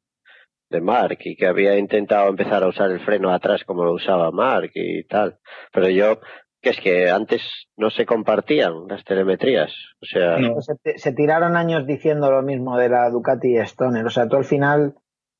de 0.71 0.81
Mark 0.81 1.19
y 1.21 1.37
que 1.37 1.47
había 1.47 1.79
intentado 1.79 2.29
empezar 2.29 2.65
a 2.65 2.69
usar 2.69 2.91
el 2.91 3.01
freno 3.01 3.33
atrás 3.33 3.63
como 3.65 3.85
lo 3.85 3.93
usaba 3.93 4.33
Mark 4.33 4.73
y 4.75 5.05
tal. 5.05 5.39
Pero 5.73 5.91
yo, 5.91 6.21
que 6.61 6.71
es 6.71 6.81
que 6.81 7.11
antes 7.11 7.43
no 7.77 7.91
se 7.91 8.05
compartían 8.07 8.89
las 8.89 9.05
telemetrías. 9.05 9.73
O 10.03 10.07
sea, 10.07 10.39
No, 10.39 10.55
Pues 10.55 10.67
se, 10.67 10.75
te- 10.77 10.99
se 10.99 11.13
tiraron 11.13 11.57
años 11.57 11.87
diciendo 11.87 12.31
lo 12.31 12.43
mismo 12.43 12.77
de 12.77 12.89
la 12.89 13.09
Ducati 13.11 13.57
y 13.57 13.59
Stoner. 13.61 14.05
O 14.05 14.11
sea, 14.11 14.29
tú 14.29 14.37
al 14.37 14.45
final, 14.45 14.95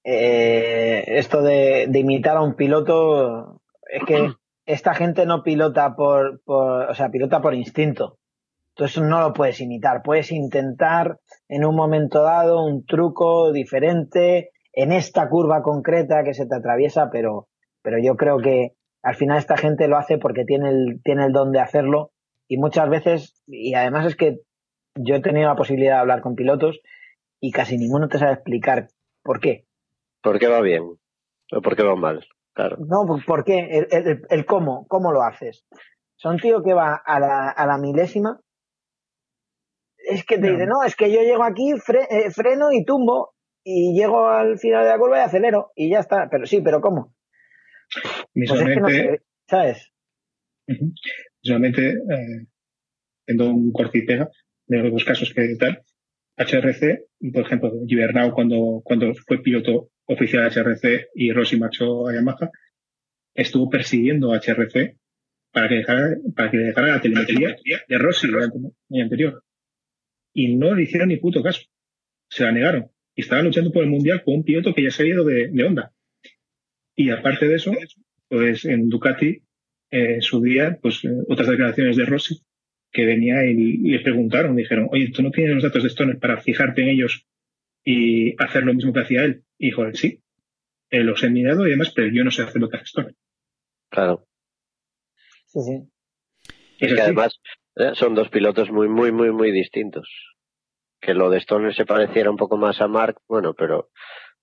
eh, 0.05 1.05
esto 1.19 1.43
de, 1.43 1.87
de 1.89 1.99
imitar 1.99 2.37
a 2.37 2.43
un 2.43 2.55
piloto, 2.55 3.61
es 3.91 4.05
que 4.05 4.17
esta 4.67 4.95
gente 4.95 5.27
no 5.27 5.43
pilota 5.43 5.95
por, 5.97 6.41
por, 6.45 6.89
o 6.91 6.95
sea, 6.95 7.11
pilota 7.11 7.41
por 7.41 7.55
instinto. 7.55 8.17
Entonces 8.71 9.03
no 9.03 9.21
lo 9.21 9.33
puedes 9.33 9.61
imitar. 9.61 10.03
Puedes 10.05 10.31
intentar 10.31 11.19
en 11.49 11.65
un 11.65 11.75
momento 11.75 12.23
dado 12.23 12.65
un 12.65 12.87
truco 12.87 13.51
diferente 13.53 14.51
en 14.73 14.93
esta 14.93 15.29
curva 15.29 15.63
concreta 15.63 16.23
que 16.23 16.33
se 16.35 16.47
te 16.47 16.55
atraviesa, 16.55 17.09
pero, 17.11 17.49
pero 17.83 17.99
yo 17.99 18.15
creo 18.17 18.39
que 18.39 18.75
al 19.03 19.15
final 19.17 19.39
esta 19.39 19.57
gente 19.57 19.89
lo 19.89 19.97
hace 19.97 20.19
porque 20.19 20.45
tiene 20.45 20.71
el, 20.71 21.01
tiene 21.03 21.25
el 21.27 21.33
don 21.33 21.53
de 21.53 21.61
hacerlo 21.61 22.11
y 22.49 22.57
muchas 22.59 22.89
veces, 22.89 23.43
y 23.47 23.75
además 23.75 24.07
es 24.07 24.17
que 24.17 24.39
yo 24.97 25.15
he 25.17 25.21
tenido 25.21 25.49
la 25.49 25.57
posibilidad 25.57 25.95
de 25.95 26.01
hablar 26.01 26.21
con 26.23 26.35
pilotos 26.35 26.81
y 27.41 27.53
casi 27.53 27.77
ninguno 27.79 28.09
te 28.09 28.19
sabe 28.19 28.33
explicar 28.33 28.89
por 29.23 29.41
qué. 29.41 29.67
¿por 30.23 30.39
qué 30.39 30.49
va 30.49 30.61
bien? 30.61 30.83
¿O 31.53 31.63
por 31.63 31.77
qué 31.77 31.83
va 31.85 31.95
mal? 31.95 32.27
Claro. 32.55 32.77
No, 32.81 33.07
¿por- 33.07 33.25
¿por 33.25 33.45
qué? 33.45 33.59
El, 33.71 33.87
el- 33.91 34.23
el 34.29 34.45
cómo, 34.47 34.87
cómo 34.89 35.13
lo 35.13 35.23
haces. 35.23 35.65
Son 36.17 36.37
tío 36.39 36.63
que 36.65 36.75
va 36.75 36.97
a 36.97 37.21
la, 37.21 37.51
a 37.51 37.67
la 37.67 37.79
milésima. 37.79 38.41
Es 39.99 40.25
que 40.25 40.37
te 40.39 40.47
No. 40.49 40.53
dice, 40.55 40.67
no, 40.67 40.83
es 40.85 40.97
que 40.97 41.13
yo 41.13 41.21
llego 41.21 41.45
aquí, 41.45 41.73
fre- 41.75 42.07
eh, 42.11 42.31
freno 42.31 42.73
y 42.73 42.85
tumbo 42.85 43.35
y 43.65 43.95
llego 43.99 44.27
al 44.29 44.59
final 44.59 44.83
de 44.85 44.91
la 44.91 44.99
curva 44.99 45.19
y 45.19 45.23
acelero 45.23 45.71
y 45.77 45.91
ya 45.91 46.01
está. 46.01 46.29
Pero 46.31 46.47
sí, 46.47 46.61
pero 46.61 46.81
¿cómo? 46.81 47.13
Pues 47.93 48.51
es 48.51 48.59
que 48.59 48.77
no 48.77 48.87
visualmente, 48.87 48.93
sé, 48.93 49.23
¿sabes? 49.49 49.93
Visualmente, 51.43 51.89
eh, 51.91 52.47
siendo 53.27 53.51
un 53.51 53.73
corte 53.73 53.99
y 53.99 54.07
pega 54.07 54.31
de 54.67 54.79
los 54.79 54.93
dos 54.93 55.05
casos 55.05 55.33
que 55.33 55.57
tal, 55.59 55.83
HRC, 56.37 57.07
por 57.33 57.43
ejemplo, 57.43 57.73
Gibernau 57.87 58.33
cuando, 58.33 58.81
cuando 58.85 59.13
fue 59.15 59.43
piloto 59.43 59.91
oficial 60.07 60.49
de 60.49 60.61
HRC 60.61 61.09
y 61.15 61.33
Rossi 61.33 61.59
marchó 61.59 62.07
a 62.07 62.15
Yamaha, 62.15 62.51
estuvo 63.35 63.69
persiguiendo 63.69 64.33
a 64.33 64.39
HRC 64.39 64.97
para 65.53 65.69
que 65.69 65.75
dejara, 65.77 66.17
para 66.37 66.51
que 66.51 66.57
le 66.59 66.65
dejara 66.65 66.89
la 66.89 67.01
telemetría 67.01 67.57
de 67.89 67.99
Rossi 67.99 68.29
el 68.29 69.03
anterior. 69.03 69.43
Y 70.35 70.55
no 70.55 70.75
le 70.75 70.83
hicieron 70.83 71.09
ni 71.09 71.17
puto 71.17 71.43
caso. 71.43 71.63
Se 72.31 72.45
la 72.45 72.53
negaron. 72.53 72.91
Y 73.15 73.23
estaban 73.23 73.47
luchando 73.47 73.73
por 73.73 73.83
el 73.83 73.91
mundial 73.91 74.23
con 74.23 74.35
un 74.35 74.45
piloto 74.45 74.73
que 74.75 74.85
ya 74.85 74.91
se 74.91 75.03
había 75.03 75.15
ido 75.15 75.25
de, 75.25 75.49
de 75.49 75.65
Honda. 75.65 75.93
Y 76.99 77.11
aparte 77.11 77.47
de 77.47 77.55
eso, 77.55 77.71
pues 78.29 78.65
en 78.65 78.89
Ducati, 78.89 79.29
eh, 79.29 80.15
en 80.15 80.21
su 80.21 80.43
día, 80.43 80.81
pues 80.83 81.05
eh, 81.05 81.11
otras 81.29 81.49
declaraciones 81.49 81.97
de 81.97 82.05
Rossi, 82.05 82.43
que 82.91 83.05
venía 83.05 83.45
y, 83.45 83.55
le 83.55 84.01
preguntaron, 84.01 84.57
dijeron, 84.57 84.89
oye, 84.91 85.13
¿tú 85.15 85.23
no 85.23 85.31
tienes 85.31 85.55
los 85.55 85.63
datos 85.63 85.85
de 85.85 85.91
Stoner 85.91 86.19
para 86.19 86.41
fijarte 86.41 86.83
en 86.83 86.89
ellos 86.89 87.25
y 87.85 88.35
hacer 88.43 88.65
lo 88.65 88.75
mismo 88.75 88.93
que 88.93 89.03
hacía 89.03 89.23
él? 89.23 89.45
Y 89.59 89.67
dijo 89.67 89.85
él, 89.85 89.95
sí, 89.95 90.21
eh, 90.91 91.05
los 91.05 91.23
he 91.23 91.31
mirado 91.31 91.69
y 91.69 91.71
demás, 91.71 91.93
pero 91.95 92.09
yo 92.13 92.25
no 92.25 92.33
sé 92.33 92.43
hacer 92.43 92.61
lo 92.61 92.69
que 92.69 92.79
hace 92.79 92.87
Stoner. 92.87 93.15
Claro. 93.91 94.27
Sí, 95.47 95.61
sí. 95.61 95.89
Es 96.81 96.95
que 96.95 97.01
además 97.01 97.41
eh, 97.77 97.93
son 97.95 98.17
dos 98.17 98.29
pilotos 98.29 98.73
muy, 98.73 98.89
muy, 98.89 99.13
muy, 99.13 99.31
muy 99.31 99.53
distintos. 99.53 100.09
Que 101.01 101.15
lo 101.15 101.31
de 101.31 101.39
Stoner 101.39 101.77
se 101.77 101.87
pareciera 101.87 102.29
un 102.29 102.37
poco 102.37 102.57
más 102.57 102.81
a 102.81 102.89
Mark, 102.89 103.21
bueno, 103.29 103.55
pero, 103.55 103.89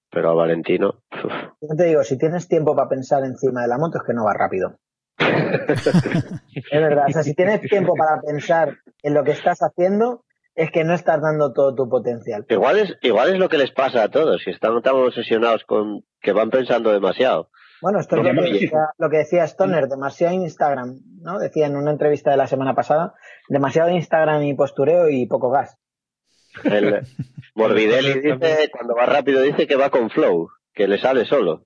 pero 0.10 0.30
a 0.30 0.34
Valentino. 0.34 1.03
uf. 1.11 1.34
Yo 1.61 1.76
te 1.77 1.86
digo, 1.86 2.03
si 2.03 2.18
tienes 2.18 2.48
tiempo 2.48 2.76
para 2.76 2.90
pensar 2.90 3.23
encima 3.23 3.61
de 3.61 3.68
la 3.68 3.77
moto 3.77 3.98
es 3.98 4.03
que 4.06 4.14
no 4.14 4.26
va 4.26 4.34
rápido. 4.34 4.77
Es 5.18 6.82
verdad, 6.82 7.06
o 7.07 7.11
sea, 7.11 7.23
si 7.23 7.34
tienes 7.34 7.61
tiempo 7.61 7.94
para 7.95 8.22
pensar 8.22 8.77
en 9.02 9.14
lo 9.14 9.23
que 9.23 9.32
estás 9.32 9.60
haciendo, 9.60 10.26
es 10.56 10.72
que 10.72 10.84
no 10.84 10.94
estás 10.94 11.22
dando 11.22 11.53
todo 11.53 11.76
tu 11.76 11.90
potencial. 11.90 12.45
Igual 12.49 12.80
es, 12.80 12.98
igual 13.02 13.34
es 13.34 13.40
lo 13.40 13.49
que 13.49 13.57
les 13.57 13.72
pasa 13.72 14.03
a 14.03 14.10
todos, 14.10 14.41
si 14.44 14.52
están 14.52 14.82
tan 14.82 14.95
obsesionados 14.95 15.64
con 15.65 16.03
que 16.22 16.32
van 16.32 16.49
pensando 16.49 16.91
demasiado. 16.91 17.49
Bueno, 17.82 17.99
esto 17.99 18.15
es 18.15 18.23
Lo 18.23 18.41
que 18.41 18.52
decía, 18.52 18.90
lo 18.98 19.10
que 19.10 19.18
decía 19.18 19.44
Stoner, 19.44 19.88
demasiado 19.88 20.34
Instagram, 20.34 20.95
¿no? 21.22 21.40
Decía 21.40 21.68
en 21.68 21.76
una 21.76 21.91
entrevista 21.91 22.32
de 22.32 22.38
la 22.38 22.48
semana 22.48 22.73
pasada, 22.73 23.14
demasiado 23.49 23.90
Instagram 23.90 24.44
y 24.44 24.56
postureo 24.56 25.10
y 25.10 25.27
poco 25.27 25.49
gas. 25.49 25.77
El 26.64 27.02
Morbidelli 27.56 28.19
dice, 28.22 28.69
cuando 28.72 28.95
va 28.95 29.06
rápido 29.06 29.41
dice 29.41 29.68
que 29.68 29.76
va 29.76 29.90
con 29.90 30.10
flow, 30.10 30.49
que 30.73 30.88
le 30.88 30.98
sale 30.98 31.26
solo. 31.26 31.65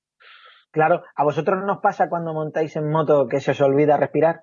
Claro, 0.71 1.03
¿a 1.15 1.23
vosotros 1.23 1.63
nos 1.65 1.79
pasa 1.79 2.09
cuando 2.09 2.33
montáis 2.33 2.75
en 2.75 2.89
moto 2.89 3.27
que 3.27 3.39
se 3.39 3.51
os 3.51 3.61
olvida 3.61 3.97
respirar? 3.97 4.41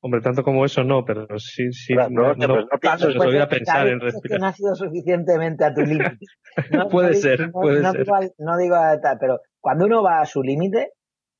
Hombre, 0.00 0.20
tanto 0.20 0.44
como 0.44 0.64
eso 0.64 0.84
no, 0.84 1.04
pero 1.04 1.26
sí, 1.40 1.72
sí. 1.72 1.92
Claro, 1.94 2.10
no, 2.10 2.34
no, 2.34 2.46
no- 2.46 2.60
no 2.60 2.78
pienso, 2.80 2.98
se 3.06 3.08
os 3.08 3.16
Pues, 3.16 3.28
olvida 3.30 3.48
pensar 3.48 3.88
en 3.88 3.94
es 3.96 3.98
que 4.00 4.04
respirar. 4.12 4.40
no 4.40 4.46
has 4.46 4.60
ido 4.60 4.74
suficientemente 4.76 5.64
a 5.64 5.74
tu 5.74 5.80
límite. 5.80 6.18
Puede 6.90 7.14
ser, 7.14 7.40
no- 7.46 7.52
puede 7.52 7.82
no 7.82 7.90
ser. 7.92 8.04
Digo, 8.04 8.16
no 8.38 8.56
digo 8.58 8.76
a 8.76 9.00
tal, 9.00 9.16
pero 9.18 9.40
cuando 9.60 9.86
uno 9.86 10.02
va 10.04 10.20
a 10.20 10.26
su 10.26 10.40
límite, 10.42 10.92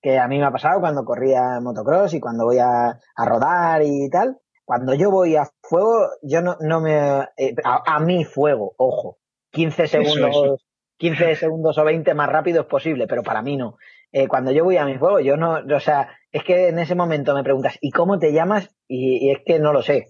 que 0.03 0.19
a 0.19 0.27
mí 0.27 0.39
me 0.39 0.45
ha 0.45 0.51
pasado 0.51 0.81
cuando 0.81 1.05
corría 1.05 1.61
motocross 1.63 2.15
y 2.15 2.21
cuando 2.21 2.47
voy 2.47 2.59
a, 2.59 2.89
a 3.15 3.25
rodar 3.27 3.83
y 3.85 4.09
tal, 4.11 4.37
cuando 4.69 4.93
yo 4.93 5.11
voy 5.11 5.35
a 5.35 5.49
fuego, 5.63 6.11
yo 6.21 6.43
no, 6.43 6.59
no 6.61 6.83
me... 6.83 7.21
eh, 7.39 7.55
a, 7.65 7.97
a 7.97 8.01
mi 8.01 8.27
fuego, 8.27 8.75
ojo, 8.77 9.17
15 9.53 9.87
segundos, 9.87 10.29
eso. 10.29 10.59
15 10.99 11.37
segundos 11.37 11.79
o 11.79 11.85
20 11.85 12.13
más 12.13 12.29
rápido 12.29 12.61
es 12.61 12.67
posible, 12.67 13.07
pero 13.07 13.23
para 13.23 13.41
mí 13.41 13.57
no. 13.57 13.79
Eh, 14.13 14.29
cuando 14.29 14.53
yo 14.53 14.65
voy 14.65 14.77
a 14.77 14.85
mi 14.85 14.99
fuego, 14.99 15.21
yo 15.21 15.39
no, 15.39 15.61
o 15.75 15.81
sea, 15.81 16.11
es 16.31 16.45
que 16.45 16.69
en 16.69 16.79
ese 16.79 16.95
momento 16.95 17.35
me 17.35 17.43
preguntas, 17.43 17.79
¿y 17.81 17.93
cómo 17.93 18.19
te 18.19 18.35
llamas? 18.35 18.69
Y, 18.87 19.29
y 19.29 19.31
es 19.31 19.39
que 19.43 19.59
no 19.59 19.73
lo 19.73 19.81
sé. 19.81 20.09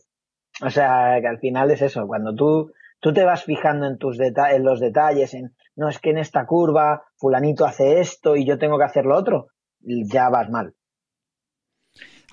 O 0.60 0.70
sea, 0.70 1.20
que 1.20 1.28
al 1.28 1.38
final 1.38 1.70
es 1.70 1.80
eso, 1.80 2.08
cuando 2.08 2.34
tú, 2.34 2.72
tú 2.98 3.12
te 3.12 3.24
vas 3.24 3.44
fijando 3.44 3.86
en 3.86 3.96
tus 3.96 4.18
deta 4.18 4.56
en 4.56 4.64
los 4.64 4.80
detalles, 4.80 5.34
en, 5.34 5.54
no 5.76 5.88
es 5.88 6.00
que 6.00 6.10
en 6.10 6.18
esta 6.18 6.46
curva 6.46 7.04
fulanito 7.14 7.64
hace 7.64 8.00
esto 8.00 8.34
y 8.34 8.44
yo 8.44 8.58
tengo 8.58 8.76
que 8.76 8.86
hacer 8.86 9.04
lo 9.06 9.16
otro, 9.16 9.50
ya 9.78 10.28
vas 10.30 10.50
mal. 10.50 10.74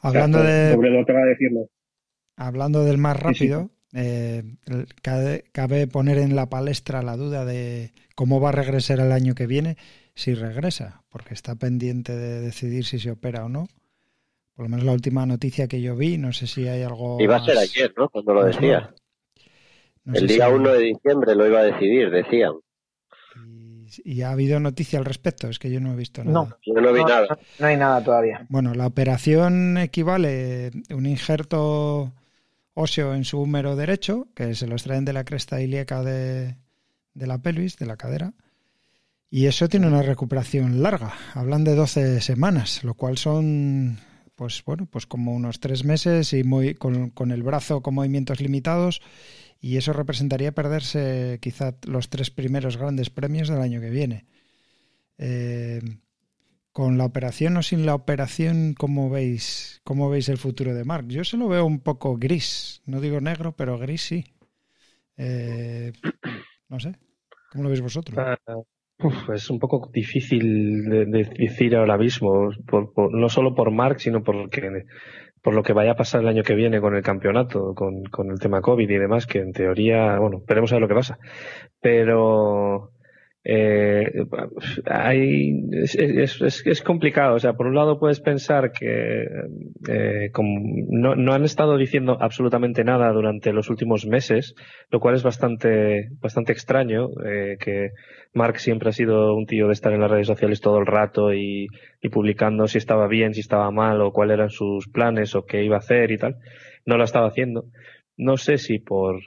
Hablando 0.02 0.42
de, 0.42 0.74
Sobre 0.74 0.90
lo 0.90 1.06
que 1.06 1.14
va 1.14 1.20
a 1.20 1.26
decirlo. 1.26 1.70
Hablando 2.38 2.84
del 2.84 2.98
más 2.98 3.16
Sí, 3.18 3.20
sí. 3.22 3.26
rápido, 3.28 3.70
eh, 3.94 4.44
cabe, 5.02 5.46
cabe 5.52 5.88
poner 5.88 6.18
en 6.18 6.36
la 6.36 6.50
palestra 6.50 7.02
la 7.02 7.16
duda 7.16 7.46
de 7.46 7.94
cómo 8.16 8.40
va 8.42 8.50
a 8.50 8.54
regresar 8.54 9.00
el 9.00 9.12
año 9.12 9.36
que 9.36 9.48
viene, 9.48 9.78
si 10.16 10.34
regresa, 10.34 11.04
porque 11.10 11.34
está 11.34 11.56
pendiente 11.56 12.16
de 12.16 12.42
decidir 12.42 12.86
si 12.86 13.00
se 13.00 13.12
opera 13.12 13.46
o 13.46 13.50
no. 13.50 13.68
Por 14.56 14.66
lo 14.66 14.70
menos 14.70 14.86
la 14.86 14.94
última 14.94 15.26
noticia 15.26 15.68
que 15.68 15.82
yo 15.82 15.96
vi, 15.98 16.18
no 16.18 16.32
sé 16.32 16.48
si 16.48 16.68
hay 16.68 16.82
algo. 16.84 17.18
Iba 17.20 17.38
a 17.38 17.44
ser 17.46 17.58
ayer, 17.58 17.94
¿no? 17.98 18.08
Cuando 18.10 18.34
lo 18.34 18.46
decía. 18.46 18.94
No 20.06 20.14
El 20.16 20.28
día 20.28 20.48
si- 20.48 20.54
1 20.54 20.72
de 20.72 20.80
diciembre 20.80 21.36
lo 21.36 21.48
iba 21.48 21.60
a 21.60 21.64
decidir, 21.64 22.10
decían. 22.12 22.54
y, 24.04 24.22
ha 24.22 24.32
habido 24.32 24.60
noticia 24.60 25.00
al 25.00 25.06
respecto, 25.06 25.48
es 25.48 25.60
que 25.60 25.70
yo 25.72 25.80
no 25.80 25.94
he 25.94 25.96
visto 25.96 26.24
nada. 26.24 26.34
No. 26.34 26.58
Yo 26.66 26.82
no 26.82 26.92
vi 26.94 27.02
No, 27.02 27.08
nada. 27.08 27.38
No 27.60 27.68
hay 27.68 27.78
nada 27.78 28.04
todavía. 28.04 28.46
Bueno, 28.50 28.74
la 28.74 28.88
operación 28.88 29.78
equivale 29.78 30.72
a 30.90 30.96
un 30.96 31.06
injerto 31.06 32.14
óseo 32.76 33.16
en 33.16 33.24
su 33.26 33.40
húmero 33.40 33.76
derecho, 33.76 34.28
que 34.36 34.54
se 34.54 34.68
lo 34.68 34.76
extraen 34.76 35.06
de 35.06 35.14
la 35.14 35.24
cresta 35.24 35.62
ilíaca 35.62 36.04
de, 36.04 36.58
de 37.14 37.28
la 37.28 37.40
pelvis, 37.40 37.78
de 37.78 37.88
la 37.88 37.98
cadera, 37.98 38.34
y 39.32 39.48
eso 39.48 39.68
tiene 39.68 39.88
una 39.88 40.04
recuperación 40.04 40.84
larga. 40.84 41.14
Hablan 41.34 41.64
de 41.64 41.76
12 41.76 42.22
semanas, 42.22 42.84
lo 42.84 42.94
cual 42.94 43.18
son, 43.18 43.98
pues 44.36 44.64
bueno, 44.64 44.88
pues 44.90 45.08
como 45.08 45.34
unos 45.34 45.60
tres 45.60 45.84
meses 45.84 46.32
y 46.34 46.44
muy 46.44 46.76
con, 46.76 47.10
con 47.10 47.32
el 47.32 47.42
brazo 47.42 47.82
con 47.82 47.96
movimientos 47.96 48.40
limitados, 48.40 49.02
y 49.60 49.78
eso 49.78 49.94
representaría 49.94 50.54
perderse 50.54 51.40
quizá 51.42 51.76
los 51.88 52.10
tres 52.10 52.30
primeros 52.30 52.78
grandes 52.78 53.10
premios 53.10 53.48
del 53.48 53.62
año 53.62 53.82
que 53.82 53.90
viene. 53.90 54.26
Eh, 55.18 55.82
con 56.78 56.92
la 57.00 57.06
operación 57.12 57.52
o 57.58 57.64
sin 57.70 57.82
la 57.88 57.96
operación, 58.02 58.58
¿cómo 58.82 59.04
veis, 59.18 59.82
cómo 59.90 60.10
veis 60.14 60.28
el 60.30 60.38
futuro 60.46 60.72
de 60.76 60.84
Mark? 60.92 61.08
Yo 61.18 61.24
se 61.24 61.38
lo 61.42 61.48
veo 61.54 61.66
un 61.66 61.80
poco 61.90 62.18
gris, 62.26 62.82
no 62.92 63.02
digo 63.06 63.20
negro, 63.22 63.50
pero 63.60 63.80
gris 63.84 64.04
sí. 64.10 64.20
Eh, 65.18 65.92
no 66.70 66.80
sé, 66.80 66.92
¿cómo 67.52 67.64
lo 67.66 67.70
veis 67.72 67.82
vosotros? 67.82 68.18
Ah, 68.18 68.38
es 69.36 69.50
un 69.50 69.60
poco 69.60 69.90
difícil 69.94 70.86
de, 70.90 71.06
de 71.06 71.24
decir 71.38 71.76
ahora 71.76 71.98
mismo, 71.98 72.50
por- 72.68 73.14
no 73.14 73.30
solo 73.30 73.54
por 73.56 73.72
Mark, 73.72 74.00
sino 74.00 74.24
por 74.24 75.54
lo 75.54 75.64
que 75.64 75.74
vaya 75.74 75.92
a 75.92 75.96
pasar 75.96 76.22
el 76.22 76.28
año 76.28 76.44
que 76.44 76.56
viene 76.56 76.82
con 76.82 76.96
el 76.96 77.04
campeonato, 77.04 77.74
con, 77.76 78.04
con 78.06 78.32
el 78.32 78.40
tema 78.40 78.62
COVID 78.62 78.90
y 78.90 78.98
demás, 78.98 79.28
que 79.28 79.40
en 79.40 79.52
teoría, 79.54 80.18
bueno, 80.20 80.42
veremos 80.48 80.72
a 80.72 80.76
ver 80.76 80.82
lo 80.84 80.88
que 80.88 80.96
pasa. 80.96 81.20
Pero 81.82 82.92
eh, 83.48 84.26
es, 85.72 86.42
es, 86.66 86.82
complicado. 86.82 87.36
O 87.36 87.40
sea, 87.40 87.54
por 87.54 87.68
un 87.68 87.76
lado 87.76 88.00
puedes 88.00 88.20
pensar 88.20 88.72
que 88.72 89.28
eh, 89.88 90.32
no, 90.90 91.16
no 91.16 91.34
han 91.34 91.46
estado 91.46 91.78
diciendo 91.78 92.18
absolutamente 92.20 92.84
nada 92.84 93.12
durante 93.12 93.54
los 93.54 93.70
últimos 93.70 94.08
meses, 94.08 94.56
lo 94.90 95.00
cual 95.00 95.14
es 95.14 95.22
bastante, 95.22 96.10
bastante 96.20 96.54
extraño, 96.54 97.10
eh, 97.24 97.58
que 97.60 97.92
Mark 98.34 98.60
siempre 98.60 98.90
ha 98.90 98.94
sido 98.94 99.36
un 99.36 99.46
tío 99.46 99.68
de 99.68 99.74
estar 99.74 99.94
en 99.94 100.02
las 100.02 100.10
redes 100.10 100.28
sociales 100.28 100.60
todo 100.60 100.80
el 100.80 100.88
rato 100.88 101.32
y, 101.32 101.68
y 102.02 102.10
publicando 102.10 102.68
si 102.68 102.80
estaba 102.80 103.08
bien, 103.08 103.36
si 103.36 103.42
estaba 103.42 103.70
mal 103.70 104.02
o 104.02 104.12
cuáles 104.12 104.36
eran 104.36 104.50
sus 104.50 104.88
planes 104.90 105.36
o 105.36 105.46
qué 105.46 105.64
iba 105.64 105.76
a 105.76 105.80
hacer 105.80 106.12
y 106.12 106.18
tal. 106.18 106.38
No 106.84 106.98
lo 106.98 107.04
estaba 107.04 107.28
haciendo. 107.28 107.66
No 108.18 108.38
sé 108.38 108.58
si 108.58 108.80
por 108.80 109.20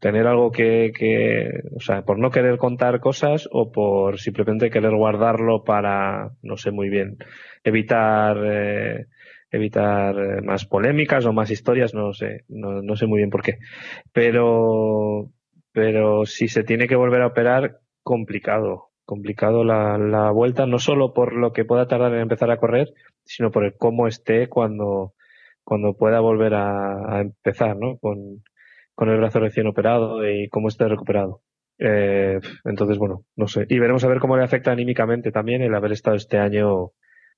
tener 0.00 0.26
algo 0.26 0.50
que, 0.50 0.92
que, 0.96 1.50
o 1.74 1.80
sea, 1.80 2.02
por 2.02 2.18
no 2.18 2.30
querer 2.30 2.58
contar 2.58 3.00
cosas 3.00 3.48
o 3.50 3.70
por 3.72 4.18
simplemente 4.18 4.70
querer 4.70 4.94
guardarlo 4.94 5.64
para, 5.64 6.30
no 6.42 6.56
sé 6.56 6.70
muy 6.70 6.88
bien, 6.88 7.16
evitar, 7.64 8.36
eh, 8.44 9.06
evitar 9.50 10.16
eh, 10.18 10.42
más 10.42 10.66
polémicas 10.66 11.24
o 11.26 11.32
más 11.32 11.50
historias, 11.50 11.94
no 11.94 12.12
sé, 12.12 12.44
no, 12.48 12.82
no 12.82 12.96
sé 12.96 13.06
muy 13.06 13.18
bien 13.18 13.30
por 13.30 13.42
qué. 13.42 13.58
Pero, 14.12 15.30
pero 15.72 16.24
si 16.26 16.48
se 16.48 16.64
tiene 16.64 16.86
que 16.86 16.96
volver 16.96 17.22
a 17.22 17.28
operar, 17.28 17.80
complicado, 18.02 18.90
complicado 19.04 19.64
la, 19.64 19.98
la 19.98 20.30
vuelta, 20.30 20.66
no 20.66 20.78
solo 20.78 21.12
por 21.12 21.34
lo 21.34 21.52
que 21.52 21.64
pueda 21.64 21.88
tardar 21.88 22.14
en 22.14 22.20
empezar 22.20 22.50
a 22.50 22.58
correr, 22.58 22.88
sino 23.24 23.50
por 23.50 23.64
el 23.64 23.76
cómo 23.76 24.06
esté 24.06 24.48
cuando, 24.48 25.14
cuando 25.64 25.94
pueda 25.94 26.20
volver 26.20 26.54
a, 26.54 27.16
a 27.16 27.20
empezar, 27.20 27.76
¿no? 27.76 27.98
Con, 27.98 28.42
con 28.96 29.10
el 29.10 29.18
brazo 29.18 29.38
recién 29.38 29.68
operado 29.68 30.28
y 30.28 30.48
cómo 30.48 30.68
esté 30.68 30.88
recuperado. 30.88 31.42
Eh, 31.78 32.40
entonces, 32.64 32.98
bueno, 32.98 33.24
no 33.36 33.46
sé. 33.46 33.66
Y 33.68 33.78
veremos 33.78 34.02
a 34.04 34.08
ver 34.08 34.18
cómo 34.18 34.36
le 34.36 34.42
afecta 34.42 34.72
anímicamente 34.72 35.30
también 35.30 35.62
el 35.62 35.74
haber 35.74 35.92
estado 35.92 36.16
este 36.16 36.38
año 36.38 36.92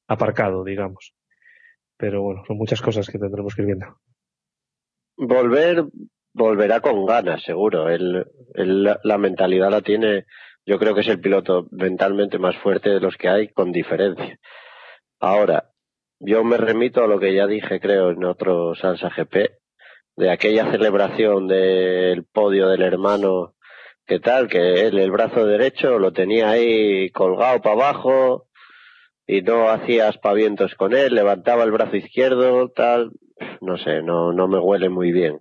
aparcado, 0.06 0.64
digamos. 0.64 1.14
Pero 1.96 2.22
bueno, 2.22 2.44
son 2.46 2.56
muchas 2.56 2.80
cosas 2.80 3.08
que 3.08 3.18
tendremos 3.18 3.54
que 3.54 3.62
ir 3.62 3.66
viendo. 3.66 3.86
Volver, 5.16 5.84
volverá 6.32 6.80
con 6.80 7.04
ganas, 7.04 7.42
seguro. 7.42 7.88
Él, 7.88 8.24
él 8.54 8.84
la, 8.84 9.18
mentalidad 9.18 9.70
la 9.70 9.82
tiene, 9.82 10.26
yo 10.64 10.78
creo 10.78 10.94
que 10.94 11.00
es 11.00 11.08
el 11.08 11.20
piloto 11.20 11.66
mentalmente 11.72 12.38
más 12.38 12.56
fuerte 12.56 12.90
de 12.90 13.00
los 13.00 13.16
que 13.16 13.28
hay, 13.28 13.48
con 13.48 13.72
diferencia. 13.72 14.38
Ahora, 15.18 15.72
yo 16.20 16.44
me 16.44 16.56
remito 16.56 17.02
a 17.02 17.08
lo 17.08 17.18
que 17.18 17.34
ya 17.34 17.48
dije, 17.48 17.80
creo, 17.80 18.10
en 18.10 18.22
otro 18.24 18.76
Salsa 18.76 19.10
GP, 19.10 19.57
de 20.18 20.30
aquella 20.30 20.68
celebración 20.72 21.46
del 21.46 22.24
podio 22.24 22.68
del 22.68 22.82
hermano, 22.82 23.54
que 24.04 24.18
tal, 24.18 24.48
que 24.48 24.86
él 24.86 24.98
el 24.98 25.12
brazo 25.12 25.46
derecho 25.46 26.00
lo 26.00 26.12
tenía 26.12 26.50
ahí 26.50 27.08
colgado 27.10 27.62
para 27.62 27.76
abajo 27.76 28.48
y 29.28 29.42
no 29.42 29.68
hacía 29.68 30.08
aspavientos 30.08 30.74
con 30.74 30.92
él, 30.92 31.14
levantaba 31.14 31.62
el 31.62 31.70
brazo 31.70 31.94
izquierdo, 31.96 32.68
tal, 32.70 33.12
no 33.60 33.78
sé, 33.78 34.02
no, 34.02 34.32
no 34.32 34.48
me 34.48 34.58
huele 34.58 34.88
muy 34.88 35.12
bien. 35.12 35.38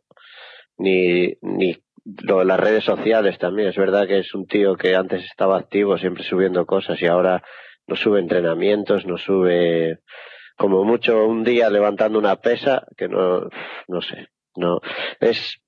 Ni, 0.78 1.34
ni 1.42 1.76
lo 2.06 2.44
las 2.44 2.60
redes 2.60 2.84
sociales 2.84 3.40
también, 3.40 3.70
es 3.70 3.78
verdad 3.78 4.06
que 4.06 4.20
es 4.20 4.32
un 4.36 4.46
tío 4.46 4.76
que 4.76 4.96
antes 4.96 5.26
estaba 5.26 5.58
activo, 5.58 5.98
siempre 5.98 6.24
subiendo 6.24 6.68
cosas 6.68 7.02
y 7.02 7.08
ahora 7.08 7.42
no 7.88 7.96
sube 7.96 8.20
entrenamientos, 8.20 9.08
no 9.08 9.18
sube 9.18 10.02
como 10.56 10.84
mucho 10.84 11.26
un 11.26 11.44
día 11.44 11.68
levantando 11.72 12.20
una 12.20 12.36
pesa, 12.36 12.86
que 12.96 13.08
no, 13.08 13.50
no 13.88 14.02
sé, 14.02 14.28
no, 14.58 14.82
es 15.20 15.60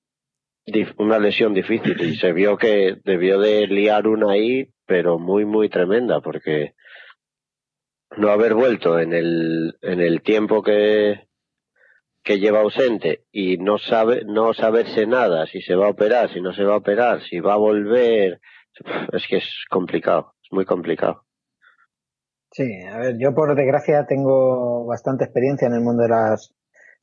una 0.98 1.20
lesión 1.20 1.54
difícil 1.54 2.00
y 2.02 2.16
se 2.16 2.32
vio 2.34 2.58
que 2.58 2.98
debió 3.04 3.40
de 3.40 3.68
liar 3.68 4.08
una 4.08 4.34
ahí, 4.34 4.70
pero 4.86 5.18
muy, 5.18 5.46
muy 5.46 5.70
tremenda, 5.70 6.22
porque 6.22 6.74
no 8.18 8.30
haber 8.30 8.54
vuelto 8.54 9.00
en 9.00 9.14
el, 9.14 9.78
en 9.82 10.00
el 10.00 10.22
tiempo 10.22 10.62
que, 10.62 11.28
que 12.24 12.40
lleva 12.40 12.62
ausente 12.62 13.24
y 13.32 13.58
no 13.58 13.78
sabe, 13.78 14.24
no 14.26 14.54
saberse 14.54 15.08
nada, 15.08 15.46
si 15.48 15.62
se 15.62 15.76
va 15.76 15.88
a 15.88 15.92
operar, 15.92 16.32
si 16.32 16.42
no 16.42 16.54
se 16.54 16.64
va 16.64 16.74
a 16.74 16.78
operar, 16.78 17.22
si 17.24 17.40
va 17.40 17.54
a 17.54 17.58
volver, 17.58 18.40
es 19.12 19.28
que 19.28 19.38
es 19.38 19.66
complicado, 19.70 20.34
es 20.44 20.52
muy 20.52 20.66
complicado. 20.66 21.24
Sí, 22.52 22.64
a 22.92 22.98
ver, 22.98 23.18
yo 23.20 23.34
por 23.36 23.56
desgracia 23.56 24.06
tengo 24.08 24.86
bastante 24.86 25.24
experiencia 25.24 25.68
en 25.68 25.76
el 25.76 25.82
mundo 25.82 26.04
de 26.04 26.10
las, 26.10 26.54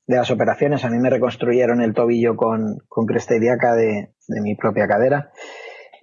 de 0.06 0.16
las 0.16 0.30
operaciones. 0.30 0.84
A 0.84 0.90
mí 0.90 0.98
me 0.98 1.10
reconstruyeron 1.10 1.80
el 1.80 1.94
tobillo 1.94 2.36
con, 2.36 2.78
con 2.88 3.06
cresta 3.06 3.34
de, 3.34 4.10
de 4.28 4.40
mi 4.40 4.54
propia 4.54 4.86
cadera. 4.86 5.30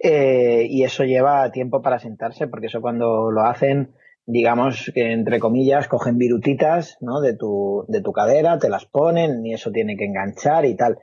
Eh, 0.00 0.66
y 0.68 0.84
eso 0.84 1.04
lleva 1.04 1.50
tiempo 1.50 1.80
para 1.80 1.98
sentarse, 1.98 2.46
porque 2.46 2.66
eso 2.66 2.82
cuando 2.82 3.30
lo 3.30 3.42
hacen, 3.42 3.94
digamos 4.26 4.90
que 4.94 5.12
entre 5.12 5.38
comillas, 5.38 5.88
cogen 5.88 6.18
virutitas 6.18 6.98
¿no? 7.00 7.20
de, 7.20 7.34
tu, 7.34 7.86
de 7.88 8.02
tu 8.02 8.12
cadera, 8.12 8.58
te 8.58 8.68
las 8.68 8.84
ponen 8.84 9.46
y 9.46 9.54
eso 9.54 9.70
tiene 9.70 9.96
que 9.96 10.04
enganchar 10.04 10.66
y 10.66 10.76
tal. 10.76 10.98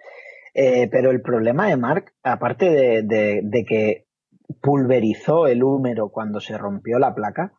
Eh, 0.53 0.87
pero 0.91 1.11
el 1.11 1.21
problema 1.21 1.67
de 1.67 1.77
Mark, 1.77 2.13
aparte 2.23 2.69
de, 2.69 3.01
de, 3.03 3.41
de 3.43 3.65
que 3.65 4.05
pulverizó 4.61 5.47
el 5.47 5.63
húmero 5.63 6.09
cuando 6.09 6.39
se 6.39 6.57
rompió 6.57 6.99
la 6.99 7.15
placa, 7.15 7.53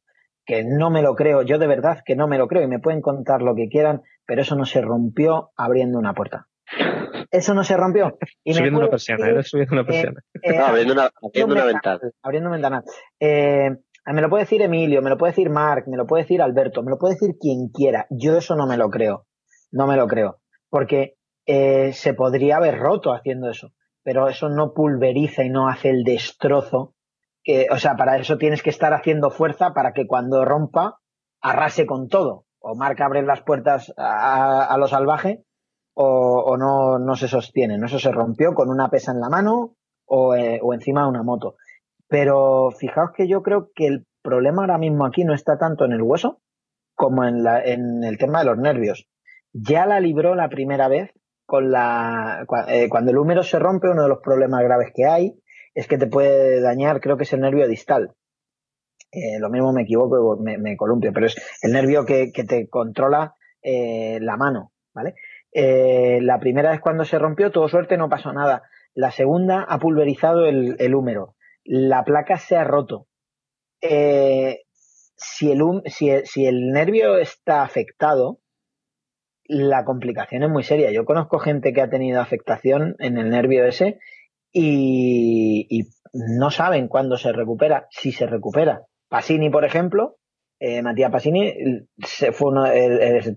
que 0.45 0.65
no 0.65 0.91
me 0.91 1.03
lo 1.03 1.15
creo, 1.15 1.43
yo 1.43 1.59
de 1.59 1.67
verdad 1.67 1.99
que 2.05 2.17
no 2.17 2.27
me 2.29 2.39
lo 2.39 2.49
creo 2.49 2.63
y 2.63 2.67
me 2.69 2.79
pueden 2.81 3.01
contar 3.01 3.43
lo 3.43 3.55
que 3.55 3.69
quieran, 3.69 4.03
pero 4.27 4.43
eso 4.43 4.57
no 4.57 4.65
se 4.65 4.81
rompió 4.81 5.51
abriendo 5.57 5.99
una 5.99 6.15
puerta. 6.15 6.49
Eso 7.31 7.55
no 7.55 7.65
se 7.65 7.77
rompió. 7.77 8.19
Y 8.45 8.55
subiendo 8.55 8.79
una 8.79 8.87
puede 8.87 8.91
persiana, 8.93 9.25
decir, 9.25 9.35
era 9.35 9.43
subiendo 9.43 9.75
una 9.75 9.85
persiana. 9.85 10.21
eh, 10.43 10.57
No, 10.59 10.67
abriendo 10.67 10.93
una, 10.93 11.03
abriendo 11.05 11.21
abriendo 11.23 11.47
un 11.47 11.53
una 11.53 11.65
ventana. 11.65 12.01
abriendo 12.23 12.49
un 12.49 12.53
ventanal. 12.53 12.83
Eh, 13.21 13.71
me 14.07 14.21
lo 14.21 14.29
puede 14.29 14.43
decir 14.45 14.63
Emilio, 14.63 15.01
me 15.03 15.11
lo 15.11 15.17
puede 15.17 15.33
decir 15.33 15.49
Marc, 15.51 15.87
me 15.87 15.97
lo 15.97 16.07
puede 16.07 16.25
decir 16.25 16.43
Alberto, 16.43 16.83
me 16.83 16.91
lo 16.91 16.99
puede 16.99 17.15
decir 17.15 17.37
quien 17.41 17.69
quiera. 17.69 18.07
Yo 18.11 18.37
eso 18.37 18.57
no 18.57 18.67
me 18.67 18.77
lo 18.77 18.91
creo. 18.91 19.27
No 19.71 19.87
me 19.87 19.97
lo 19.97 20.07
creo. 20.07 20.41
Porque 20.69 21.15
eh, 21.47 21.93
se 21.93 22.15
podría 22.15 22.57
haber 22.57 22.79
roto 22.79 23.13
haciendo 23.13 23.49
eso. 23.49 23.71
Pero 24.05 24.29
eso 24.29 24.49
no 24.49 24.73
pulveriza 24.75 25.45
y 25.45 25.51
no 25.51 25.69
hace 25.69 25.91
el 25.91 26.03
destrozo. 26.05 26.92
O 27.71 27.79
sea, 27.79 27.97
para 27.97 28.17
eso 28.19 28.39
tienes 28.39 28.63
que 28.63 28.71
estar 28.71 28.93
haciendo 28.95 29.31
fuerza 29.31 29.73
para 29.75 29.93
que 29.93 30.07
cuando 30.07 30.45
rompa 30.45 31.01
arrase 31.43 31.87
con 31.87 32.09
todo. 32.09 32.47
O 32.61 32.77
Marc 32.77 33.01
abre 33.01 33.23
las 33.23 33.43
puertas 33.43 33.93
a, 33.97 34.75
lo 34.79 34.87
salvaje 34.87 35.45
o, 35.95 36.57
no, 36.57 36.99
no 36.99 37.17
se 37.17 37.29
sostiene. 37.29 37.77
¿no? 37.77 37.87
Eso 37.87 37.99
se 37.99 38.13
rompió 38.13 38.55
con 38.55 38.71
una 38.71 38.89
pesa 38.89 39.13
en 39.13 39.21
la 39.21 39.29
mano 39.29 39.75
o, 40.07 40.35
eh, 40.35 40.61
encima 40.73 41.03
de 41.03 41.09
una 41.09 41.25
moto. 41.25 41.57
Pero 42.09 42.71
fijaos 42.71 43.11
que 43.17 43.27
yo 43.27 43.43
creo 43.43 43.71
que 43.75 43.87
el 43.87 44.07
problema 44.23 44.63
ahora 44.63 44.79
mismo 44.79 45.05
aquí 45.05 45.25
no 45.25 45.35
está 45.35 45.59
tanto 45.59 45.85
en 45.85 45.93
el 45.93 46.03
hueso 46.03 46.41
como 46.95 47.25
en, 47.25 47.43
la, 47.43 47.63
en 47.63 48.05
el 48.05 48.17
tema 48.19 48.41
de 48.41 48.45
los 48.45 48.59
nervios. 48.59 49.09
Ya 49.53 49.87
la 49.87 49.99
libró 49.99 50.35
la 50.35 50.49
primera 50.49 50.89
vez 50.89 51.11
con 51.47 51.73
la 51.73 52.47
eh, 52.69 52.89
cuando 52.89 53.11
el 53.11 53.19
húmero 53.19 53.43
se 53.43 53.59
rompe, 53.59 53.89
uno 53.89 54.05
de 54.05 54.09
los 54.09 54.21
problemas 54.23 54.63
graves 54.63 54.93
que 54.95 55.05
hay 55.05 55.35
es 55.75 55.87
que 55.89 55.99
te 55.99 56.07
puede 56.07 56.61
dañar, 56.61 57.01
creo 57.01 57.17
que 57.17 57.25
es 57.25 57.33
el 57.33 57.41
nervio 57.41 57.67
distal. 57.69 58.15
Eh, 59.11 59.39
lo 59.39 59.51
mismo 59.51 59.73
me 59.73 59.83
equivoco, 59.83 60.37
me, 60.41 60.59
me 60.59 60.77
columpio, 60.77 61.13
pero 61.13 61.27
es 61.27 61.37
el 61.63 61.73
nervio 61.73 62.05
que, 62.07 62.33
que 62.33 62.45
te 62.45 62.69
controla 62.69 63.35
eh, 63.63 64.19
la 64.21 64.37
mano, 64.37 64.73
¿vale? 64.95 65.15
Eh, 65.53 66.21
la 66.23 66.39
primera 66.41 66.71
vez 66.71 66.81
cuando 66.81 67.05
se 67.05 67.19
rompió, 67.19 67.51
tuvo 67.51 67.69
suerte, 67.69 67.99
no 67.99 68.09
pasó 68.09 68.33
nada. 68.33 68.63
La 68.95 69.11
segunda 69.11 69.63
ha 69.69 69.79
pulverizado 69.79 70.47
el, 70.47 70.95
húmero. 70.95 71.35
La 71.65 72.05
placa 72.05 72.39
se 72.39 72.57
ha 72.57 72.65
roto. 72.65 73.07
Si, 75.17 75.51
el- 75.51 76.27
si 76.27 76.47
el 76.47 76.71
nervio 76.73 77.19
está 77.19 77.63
afectado, 77.63 78.39
la 79.45 79.85
complicación 79.85 80.43
es 80.43 80.51
muy 80.51 80.63
seria. 80.63 80.91
Yo 80.91 81.05
conozco 81.05 81.39
gente 81.39 81.73
que 81.73 81.83
ha 81.83 81.91
tenido 81.91 82.21
afectación 82.21 82.97
en 82.99 83.19
el 83.19 83.29
nervio 83.31 83.67
ese 83.67 83.99
y, 84.53 85.83
no 86.15 86.51
saben 86.51 86.89
cuándo 86.89 87.17
se 87.17 87.33
recupera, 87.33 87.87
si 87.91 88.13
se 88.13 88.27
recupera. 88.27 88.83
Pasini, 89.09 89.49
por 89.51 89.65
ejemplo, 89.65 90.17
eh, 90.61 90.83
Matías 90.83 91.11
Pasini 91.11 91.53
se 92.05 92.33
fue 92.33 92.51
uno- 92.51 92.67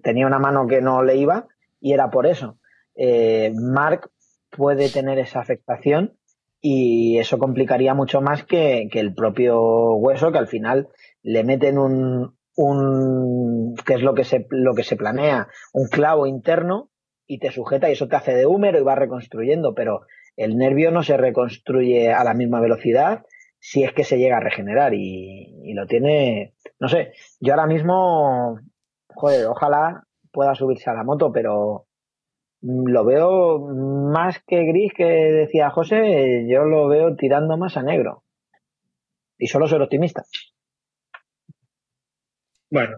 tenía 0.04 0.28
una 0.28 0.40
mano 0.40 0.68
que 0.68 0.82
no 0.82 1.02
le 1.04 1.16
iba 1.16 1.48
y 1.80 1.94
era 1.94 2.10
por 2.10 2.28
eso. 2.28 2.60
Eh, 2.96 3.52
Mark 3.56 4.10
puede 4.52 4.90
tener 4.90 5.20
esa 5.20 5.40
afectación 5.40 6.18
y 6.62 7.18
eso 7.18 7.38
complicaría 7.40 7.94
mucho 7.94 8.22
más 8.22 8.44
que, 8.46 8.88
que 8.92 9.00
el 9.00 9.14
propio 9.14 9.94
hueso, 9.96 10.32
que 10.32 10.38
al 10.38 10.48
final 10.48 10.90
le 11.24 11.44
meten 11.44 11.78
un, 11.78 12.38
un 12.58 13.76
que 13.86 13.94
es 13.96 14.02
lo 14.02 14.14
que 14.14 14.24
se 14.24 14.46
lo 14.50 14.74
que 14.74 14.84
se 14.84 14.96
planea, 14.96 15.48
un 15.74 15.88
clavo 15.88 16.26
interno 16.28 16.90
y 17.28 17.40
te 17.40 17.52
sujeta 17.52 17.90
y 17.90 17.94
eso 17.94 18.08
te 18.08 18.16
hace 18.16 18.34
de 18.34 18.46
húmero 18.46 18.80
y 18.80 18.84
va 18.84 18.96
reconstruyendo, 18.96 19.74
pero 19.74 20.02
el 20.38 20.58
nervio 20.58 20.92
no 20.92 21.04
se 21.04 21.18
reconstruye 21.18 22.12
a 22.12 22.24
la 22.24 22.34
misma 22.34 22.60
velocidad 22.60 23.26
si 23.60 23.84
es 23.84 23.94
que 23.94 24.04
se 24.04 24.18
llega 24.18 24.38
a 24.38 24.42
regenerar 24.42 24.94
y, 24.94 25.74
lo 25.74 25.88
tiene, 25.88 26.54
no 26.80 26.88
sé, 26.88 27.14
yo 27.40 27.54
ahora 27.54 27.66
mismo, 27.66 28.60
joder, 29.08 29.48
ojalá 29.48 30.04
pueda 30.32 30.54
subirse 30.54 30.90
a 30.90 30.94
la 30.94 31.04
moto, 31.04 31.32
pero 31.32 31.88
lo 32.62 33.06
veo 33.06 33.60
más 34.12 34.40
que 34.46 34.66
gris 34.66 34.94
que 34.96 35.04
decía 35.04 35.72
José, 35.72 36.46
yo 36.48 36.66
lo 36.66 36.88
veo 36.88 37.16
tirando 37.16 37.58
más 37.58 37.76
a 37.76 37.82
negro. 37.82 38.24
Y 39.38 39.48
solo 39.48 39.68
ser 39.68 39.82
optimista. 39.82 40.24
Bueno, 42.70 42.98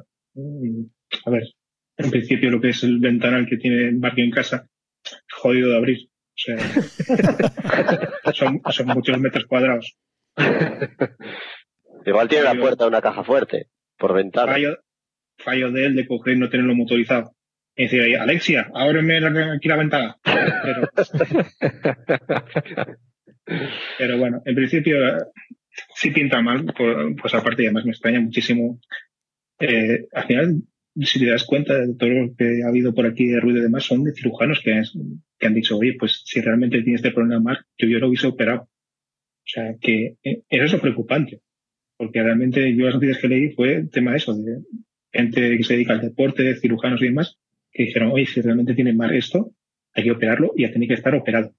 a 1.26 1.30
ver, 1.30 1.44
en 1.96 2.12
principio 2.12 2.52
lo 2.52 2.60
que 2.60 2.70
es 2.70 2.84
el 2.84 3.00
ventanal 3.00 3.48
que 3.48 3.58
tiene 3.58 3.92
Barrio 3.98 4.26
en 4.26 4.32
casa, 4.32 4.68
jodido 5.32 5.70
de 5.70 5.78
abrir. 5.78 6.10
Son, 8.34 8.62
son 8.72 8.88
muchos 8.88 9.20
metros 9.20 9.46
cuadrados. 9.46 9.98
Igual 12.06 12.28
tiene 12.30 12.44
la 12.46 12.56
puerta 12.56 12.86
de 12.86 12.90
una 12.90 13.02
caja 13.02 13.24
fuerte, 13.24 13.68
por 13.98 14.14
ventana. 14.14 14.54
Fallo, 14.54 14.78
fallo 15.40 15.72
de 15.72 15.86
él 15.88 15.96
de 15.96 16.08
coger 16.08 16.36
y 16.36 16.40
no 16.40 16.50
tenerlo 16.50 16.76
motorizado. 16.76 17.34
Y 17.76 17.84
decir, 17.84 18.02
ahí, 18.02 18.16
Alexia, 18.16 18.70
ábreme 18.74 19.18
aquí 19.56 19.68
la 19.68 19.76
ventana. 19.78 20.18
Pero, 20.24 20.90
pero 23.98 24.18
bueno, 24.18 24.42
en 24.46 24.56
principio 24.56 24.96
eh, 25.08 25.18
sí 25.96 26.12
pinta 26.12 26.42
mal, 26.42 26.66
pues, 26.78 26.96
pues 27.22 27.34
aparte 27.34 27.64
y 27.64 27.66
además 27.66 27.86
me 27.86 27.92
extraña 27.92 28.20
muchísimo. 28.20 28.80
Eh, 29.60 30.08
al 30.14 30.26
final, 30.26 30.56
si 31.02 31.20
te 31.20 31.32
das 31.32 31.46
cuenta 31.46 31.74
de 31.76 31.96
todo 31.96 32.10
lo 32.10 32.36
que 32.36 32.62
ha 32.66 32.70
habido 32.70 32.94
por 32.94 33.06
aquí 33.06 33.28
de 33.28 33.40
ruido 33.40 33.60
y 33.60 33.64
demás, 33.64 33.86
son 33.86 34.04
de 34.04 34.14
cirujanos 34.14 34.62
que, 34.64 34.80
es- 34.80 34.94
que 35.40 35.48
han 35.48 35.54
dicho, 35.54 35.78
oye, 35.78 35.96
pues 36.00 36.24
si 36.26 36.42
realmente 36.42 36.82
tiene 36.82 36.96
este 36.96 37.12
problema 37.12 37.40
Mark, 37.42 37.66
yo, 37.78 37.88
yo 37.88 38.00
lo 38.00 38.08
hubiese 38.10 38.28
operado. 38.28 38.62
O 38.64 38.70
sea, 39.50 39.76
que 39.80 40.18
eh, 40.24 40.44
eso 40.50 40.64
es 40.66 40.74
lo 40.74 40.82
preocupante. 40.82 41.42
Porque 41.98 42.22
realmente 42.22 42.76
yo 42.76 42.86
las 42.86 42.96
noticias 42.96 43.20
que 43.20 43.28
leí 43.28 43.52
fue 43.52 43.76
el 43.76 43.90
tema 43.90 44.12
de 44.12 44.18
eso, 44.18 44.36
de 44.36 44.60
gente 45.12 45.58
que 45.58 45.64
se 45.64 45.74
dedica 45.74 45.94
al 45.94 46.02
deporte, 46.02 46.56
cirujanos 46.58 47.02
y 47.02 47.06
demás, 47.06 47.38
que 47.72 47.84
dijeron, 47.86 48.12
oye, 48.12 48.26
si 48.26 48.42
realmente 48.42 48.76
tiene 48.76 48.94
Mark 48.94 49.16
esto, 49.16 49.52
hay 49.94 50.04
que 50.04 50.12
operarlo 50.12 50.54
y 50.56 50.64
ya 50.64 50.70
tiene 50.72 50.88
que 50.88 50.94
estar 50.94 51.16
operado. 51.16 51.54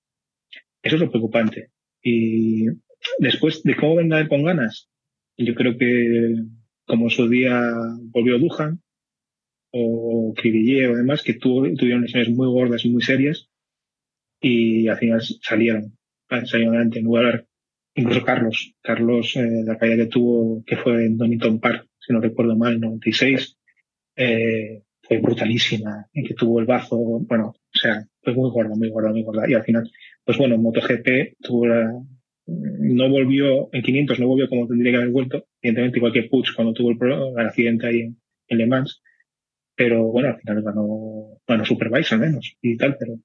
Eso 0.82 0.94
es 0.96 1.00
lo 1.00 1.10
preocupante. 1.10 1.70
Y 2.02 2.66
después 3.18 3.62
de 3.64 3.74
cómo 3.76 3.96
venga 3.96 4.20
él 4.20 4.28
con 4.28 4.44
ganas, 4.44 4.88
yo 5.36 5.54
creo 5.54 5.76
que 5.76 6.34
como 6.86 7.06
en 7.06 7.10
su 7.10 7.28
día 7.28 7.60
volvió 8.12 8.38
Dujan 8.38 8.80
o 9.72 10.34
Cribillé 10.36 10.88
o 10.88 10.96
demás, 10.96 11.22
que 11.22 11.34
tuvo- 11.34 11.68
tuvieron 11.76 12.02
lesiones 12.02 12.30
muy 12.30 12.46
gordas 12.48 12.84
y 12.84 12.90
muy 12.90 13.02
serias 13.02 13.47
y 14.40 14.88
al 14.88 14.96
final 14.98 15.20
salieron, 15.42 15.96
salieron 16.44 16.74
adelante. 16.74 16.98
En 16.98 17.04
lugar, 17.04 17.46
incluso 17.94 18.24
Carlos, 18.24 18.74
Carlos, 18.82 19.36
eh, 19.36 19.62
la 19.64 19.78
caída 19.78 19.96
que 19.96 20.06
tuvo, 20.06 20.62
que 20.64 20.76
fue 20.76 21.06
en 21.06 21.16
Donington 21.16 21.60
Park, 21.60 21.88
si 21.98 22.12
no 22.12 22.20
recuerdo 22.20 22.56
mal, 22.56 22.74
en 22.74 22.80
96, 22.80 23.56
eh, 24.16 24.82
fue 25.02 25.18
brutalísima, 25.18 26.06
y 26.12 26.24
que 26.24 26.34
tuvo 26.34 26.60
el 26.60 26.66
bazo, 26.66 26.96
bueno, 26.98 27.48
o 27.48 27.78
sea, 27.78 28.04
fue 28.22 28.34
muy 28.34 28.50
gorda, 28.50 28.74
muy 28.74 28.90
gorda, 28.90 29.10
muy 29.10 29.22
gorda. 29.22 29.48
Y 29.48 29.54
al 29.54 29.64
final, 29.64 29.90
pues 30.24 30.38
bueno, 30.38 30.58
MotoGP 30.58 31.36
tuvo 31.40 31.66
la, 31.66 31.92
no 32.46 33.08
volvió, 33.10 33.68
en 33.72 33.82
500 33.82 34.20
no 34.20 34.28
volvió 34.28 34.48
como 34.48 34.66
tendría 34.66 34.92
que 34.92 34.96
haber 34.98 35.10
vuelto, 35.10 35.46
evidentemente 35.60 35.98
igual 35.98 36.12
que 36.12 36.22
Puig 36.24 36.46
cuando 36.54 36.72
tuvo 36.72 36.90
el, 36.90 36.98
el 37.38 37.46
accidente 37.46 37.86
ahí 37.86 38.00
en, 38.00 38.16
en 38.48 38.58
Le 38.58 38.66
Mans, 38.66 39.02
pero 39.74 40.04
bueno, 40.04 40.30
al 40.30 40.40
final 40.40 40.62
ganó, 40.62 41.38
ganó 41.46 41.64
Superbike 41.64 42.12
al 42.12 42.20
menos 42.20 42.56
y 42.62 42.76
tal, 42.76 42.96
pero 42.98 43.18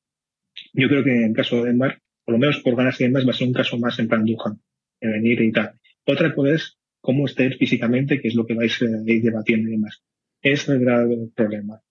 yo 0.73 0.87
creo 0.87 1.03
que 1.03 1.11
en 1.11 1.23
el 1.25 1.33
caso 1.33 1.63
de 1.63 1.73
Mark, 1.73 2.01
por 2.25 2.33
lo 2.33 2.39
menos 2.39 2.59
por 2.59 2.75
ganas 2.75 2.99
y 2.99 3.05
demás, 3.05 3.25
va 3.25 3.31
a 3.31 3.33
ser 3.33 3.47
un 3.47 3.53
caso 3.53 3.77
más 3.77 3.97
en 3.99 4.07
plan 4.07 4.25
Duhan, 4.25 4.59
de 4.99 5.07
venir 5.09 5.41
y 5.41 5.51
tal. 5.51 5.79
Otra 6.05 6.33
cosa 6.33 6.55
es 6.55 6.77
cómo 7.01 7.25
esté 7.25 7.45
él 7.45 7.57
físicamente, 7.57 8.19
que 8.19 8.27
es 8.29 8.35
lo 8.35 8.45
que 8.45 8.55
vais 8.55 8.81
a 8.81 8.85
ir 9.05 9.21
debatiendo 9.21 9.69
y 9.69 9.73
demás. 9.73 10.01
Es 10.41 10.67
el 10.67 10.79
grave 10.79 11.29
problema. 11.35 11.81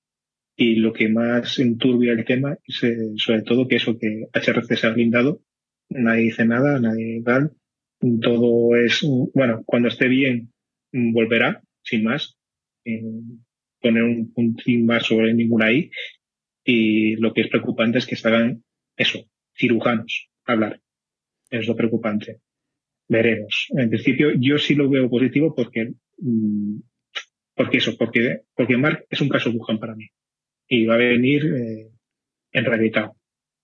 Y 0.57 0.77
lo 0.77 0.93
que 0.93 1.09
más 1.09 1.59
enturbia 1.59 2.13
el 2.13 2.25
tema 2.25 2.59
es 2.67 2.83
eh, 2.85 3.13
sobre 3.17 3.43
todo 3.43 3.69
que 3.69 3.77
eso 3.77 3.99
que 3.99 4.29
HRC 4.33 4.77
se 4.77 4.87
ha 4.87 4.91
blindado, 4.91 5.41
nadie 5.89 6.25
dice 6.25 6.45
nada, 6.45 6.79
nadie 6.79 7.23
tal, 7.25 7.53
todo 8.21 8.77
es, 8.77 9.03
bueno, 9.35 9.63
cuando 9.65 9.89
esté 9.89 10.09
bien 10.09 10.53
mm, 10.93 11.13
volverá, 11.13 11.63
sin 11.83 12.05
más, 12.05 12.37
sin 12.85 13.45
poner 13.81 14.03
un 14.03 14.33
puntín 14.33 14.87
más 14.87 15.07
sobre 15.07 15.35
ninguna 15.35 15.73
I, 15.73 15.91
y 16.65 17.17
lo 17.17 17.33
que 17.33 17.43
es 17.43 17.49
preocupante 17.49 17.99
es 17.99 18.07
que 18.07 18.17
salgan 18.17 18.63
eso, 19.03 19.19
cirujanos, 19.55 20.29
hablar. 20.47 20.81
Es 21.51 21.67
lo 21.69 21.77
preocupante. 21.77 22.41
Veremos. 23.09 23.67
En 23.77 23.91
principio, 23.91 24.31
yo 24.39 24.59
sí 24.59 24.75
lo 24.75 24.89
veo 24.89 25.11
positivo 25.11 25.55
porque, 25.55 25.93
mm, 26.19 26.79
porque 27.55 27.79
eso, 27.79 27.97
porque, 27.99 28.41
porque 28.55 28.77
Mark 28.77 29.05
es 29.11 29.21
un 29.21 29.29
caso 29.29 29.51
Wuhan 29.51 29.79
para 29.79 29.95
mí. 29.95 30.07
Y 30.67 30.87
va 30.87 30.95
a 30.95 30.99
venir 30.99 31.45
eh, 31.45 31.91
en 32.53 32.65
rehabilitado. 32.65 33.17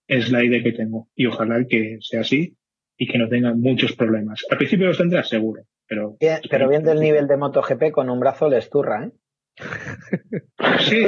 Es 0.06 0.31
la 0.31 0.44
idea 0.44 0.62
que 0.62 0.73
tengo. 0.73 1.09
Y 1.15 1.27
ojalá 1.27 1.65
que 1.66 1.98
sea 2.01 2.20
así 2.20 2.56
y 2.97 3.06
que 3.06 3.19
no 3.19 3.28
tenga 3.28 3.55
muchos 3.55 3.94
problemas. 3.94 4.44
Al 4.51 4.59
principio 4.59 4.86
los 4.86 4.98
tendrá 4.98 5.23
seguro, 5.23 5.62
pero. 5.86 6.16
Bien- 6.20 6.40
pero 6.51 6.69
viendo 6.69 6.93
el 6.93 7.01
nivel 7.01 7.27
de 7.28 7.36
MotoGP, 7.36 7.90
con 7.93 8.10
un 8.10 8.20
brazo 8.20 8.48
le 8.51 8.59
esturra, 8.59 9.06
¿eh? 9.06 9.10
Sí, 10.80 11.05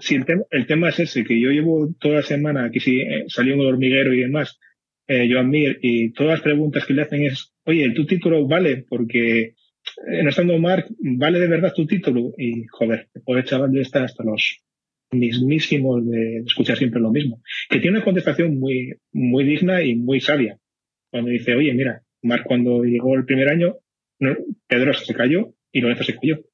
sí, 0.00 0.16
el, 0.50 0.66
tema, 0.66 0.88
es 0.88 1.00
ese, 1.00 1.24
que 1.24 1.40
yo 1.40 1.50
llevo 1.50 1.88
toda 2.00 2.16
la 2.16 2.22
semana 2.22 2.70
que 2.70 2.80
si 2.80 3.00
eh, 3.00 3.24
salió 3.28 3.54
un 3.54 3.66
hormiguero 3.66 4.12
y 4.12 4.20
demás, 4.20 4.58
eh, 5.06 5.28
Joan 5.30 5.50
Mir, 5.50 5.78
y 5.82 6.12
todas 6.12 6.32
las 6.32 6.40
preguntas 6.42 6.84
que 6.84 6.94
le 6.94 7.02
hacen 7.02 7.24
es, 7.24 7.52
oye, 7.64 7.90
tu 7.90 8.06
título 8.06 8.46
vale, 8.46 8.84
porque 8.88 9.40
eh, 9.40 10.22
no 10.22 10.30
estando 10.30 10.58
Mark, 10.58 10.86
¿vale 10.98 11.38
de 11.38 11.48
verdad 11.48 11.72
tu 11.74 11.86
título? 11.86 12.32
Y 12.36 12.66
joder, 12.66 13.08
pobre 13.24 13.44
chaval 13.44 13.72
de 13.72 13.82
estar 13.82 14.02
hasta 14.02 14.24
los 14.24 14.62
mismísimos 15.12 16.04
de 16.06 16.38
escuchar 16.46 16.76
siempre 16.76 17.00
lo 17.00 17.10
mismo. 17.10 17.40
Que 17.68 17.78
tiene 17.78 17.98
una 17.98 18.04
contestación 18.04 18.58
muy, 18.58 18.94
muy 19.12 19.44
digna 19.44 19.82
y 19.82 19.94
muy 19.94 20.20
sabia. 20.20 20.58
Cuando 21.10 21.30
dice, 21.30 21.54
oye, 21.54 21.72
mira, 21.74 22.02
Mark 22.22 22.44
cuando 22.46 22.82
llegó 22.82 23.14
el 23.14 23.24
primer 23.24 23.48
año, 23.48 23.76
no, 24.18 24.36
Pedrosa 24.66 25.04
se 25.04 25.14
cayó 25.14 25.54
y 25.72 25.80
Lorenzo 25.80 26.04
se 26.04 26.14
cayó. 26.14 26.44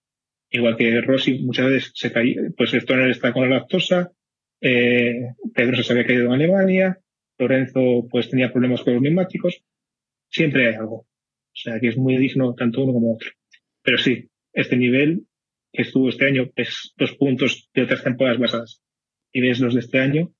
Igual 0.54 0.76
que 0.76 1.00
Rossi 1.00 1.38
muchas 1.38 1.66
veces 1.66 1.92
se 1.94 2.12
cayó, 2.12 2.42
pues 2.56 2.74
Stoner 2.74 3.10
está 3.10 3.32
con 3.32 3.48
la 3.48 3.56
lactosa, 3.56 4.12
eh, 4.60 5.30
Pedrosa 5.54 5.82
se 5.82 5.92
había 5.94 6.06
caído 6.06 6.26
en 6.26 6.32
Alemania, 6.32 6.98
Lorenzo 7.38 8.06
pues 8.10 8.28
tenía 8.28 8.52
problemas 8.52 8.82
con 8.82 8.92
los 8.92 9.02
neumáticos, 9.02 9.64
siempre 10.28 10.68
hay 10.68 10.74
algo. 10.74 10.96
O 10.96 11.54
sea 11.54 11.80
que 11.80 11.88
es 11.88 11.96
muy 11.96 12.18
digno 12.18 12.54
tanto 12.54 12.82
uno 12.82 12.92
como 12.92 13.14
otro. 13.14 13.30
Pero 13.82 13.96
sí, 13.96 14.28
este 14.52 14.76
nivel 14.76 15.26
que 15.72 15.82
estuvo 15.82 16.10
este 16.10 16.26
año 16.26 16.50
es 16.54 16.92
dos 16.98 17.14
puntos 17.16 17.70
de 17.74 17.82
otras 17.82 18.04
temporadas 18.04 18.38
basadas. 18.38 18.82
Y 19.32 19.40
ves 19.40 19.60
los 19.60 19.72
de 19.72 19.80
este 19.80 20.00
año 20.00 20.34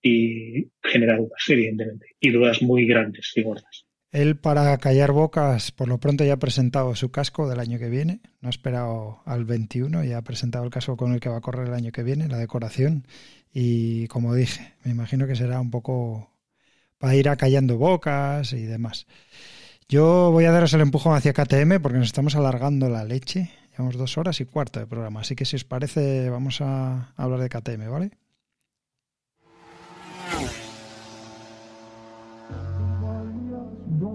y 0.00 0.70
genera 0.82 1.18
dudas, 1.18 1.44
evidentemente. 1.48 2.06
Y 2.20 2.30
dudas 2.30 2.62
muy 2.62 2.86
grandes 2.86 3.32
y 3.36 3.42
gordas. 3.42 3.86
Él, 4.12 4.36
para 4.36 4.76
callar 4.76 5.12
bocas, 5.12 5.72
por 5.72 5.88
lo 5.88 5.98
pronto 5.98 6.22
ya 6.22 6.34
ha 6.34 6.38
presentado 6.38 6.94
su 6.94 7.10
casco 7.10 7.48
del 7.48 7.60
año 7.60 7.78
que 7.78 7.88
viene. 7.88 8.20
No 8.42 8.48
ha 8.48 8.50
esperado 8.50 9.22
al 9.24 9.46
21, 9.46 10.04
ya 10.04 10.18
ha 10.18 10.22
presentado 10.22 10.64
el 10.64 10.70
casco 10.70 10.98
con 10.98 11.14
el 11.14 11.20
que 11.20 11.30
va 11.30 11.38
a 11.38 11.40
correr 11.40 11.68
el 11.68 11.74
año 11.74 11.92
que 11.92 12.02
viene, 12.02 12.28
la 12.28 12.36
decoración. 12.36 13.06
Y 13.54 14.06
como 14.08 14.34
dije, 14.34 14.74
me 14.84 14.90
imagino 14.92 15.26
que 15.26 15.34
será 15.34 15.60
un 15.60 15.70
poco 15.70 16.30
para 16.98 17.14
ir 17.14 17.28
acallando 17.30 17.78
bocas 17.78 18.52
y 18.52 18.64
demás. 18.64 19.06
Yo 19.88 20.30
voy 20.30 20.44
a 20.44 20.52
daros 20.52 20.74
el 20.74 20.82
empujón 20.82 21.16
hacia 21.16 21.32
KTM 21.32 21.80
porque 21.82 21.98
nos 21.98 22.08
estamos 22.08 22.36
alargando 22.36 22.90
la 22.90 23.04
leche. 23.04 23.50
Llevamos 23.72 23.96
dos 23.96 24.18
horas 24.18 24.40
y 24.40 24.44
cuarto 24.44 24.78
de 24.78 24.86
programa. 24.86 25.20
Así 25.20 25.34
que 25.34 25.46
si 25.46 25.56
os 25.56 25.64
parece, 25.64 26.28
vamos 26.28 26.60
a 26.60 27.12
hablar 27.16 27.40
de 27.40 27.48
KTM, 27.48 27.90
¿vale? 27.90 28.10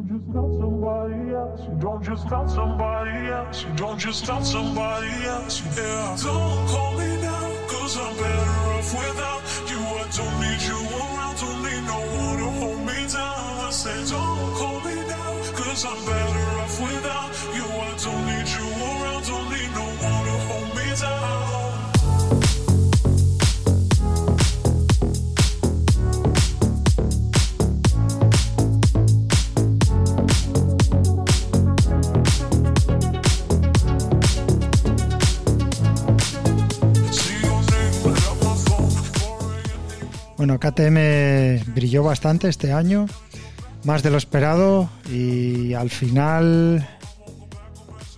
Just 0.07 0.31
got 0.31 0.49
somebody 0.59 1.33
else. 1.33 1.61
You 1.67 1.75
don't 1.79 2.03
just 2.03 2.29
got 2.29 2.49
somebody 2.49 3.27
else. 3.27 3.63
You 3.63 3.73
don't 3.75 3.99
just 3.99 4.27
got 4.27 4.45
somebody 4.45 5.11
else. 5.25 5.61
Yeah. 5.77 6.17
Don't 6.23 6.67
call 6.67 6.91
me 6.97 7.21
now, 7.21 7.67
cause 7.67 7.97
I'm 7.97 8.15
better 8.15 8.55
off 8.75 8.93
without 8.93 9.41
you. 9.69 9.79
I 9.79 10.07
don't 10.17 10.35
need 10.43 10.61
you 10.69 10.79
around, 10.97 11.35
don't 11.41 11.61
need 11.67 11.83
no 11.91 11.99
one 12.23 12.37
to 12.39 12.49
hold 12.59 12.79
me 12.85 12.99
down. 13.11 13.67
I 13.67 13.69
say, 13.71 13.97
don't 14.09 14.55
call 14.55 14.79
me 14.81 14.95
now, 15.07 15.31
cause 15.53 15.85
I'm 15.85 16.05
better 16.05 16.36
Bueno, 40.37 40.59
KTM 40.59 41.73
brilló 41.73 42.03
bastante 42.03 42.47
este 42.47 42.71
año, 42.71 43.07
más 43.83 44.03
de 44.03 44.11
lo 44.11 44.17
esperado 44.17 44.87
y 45.11 45.73
al 45.73 45.89
final 45.89 46.87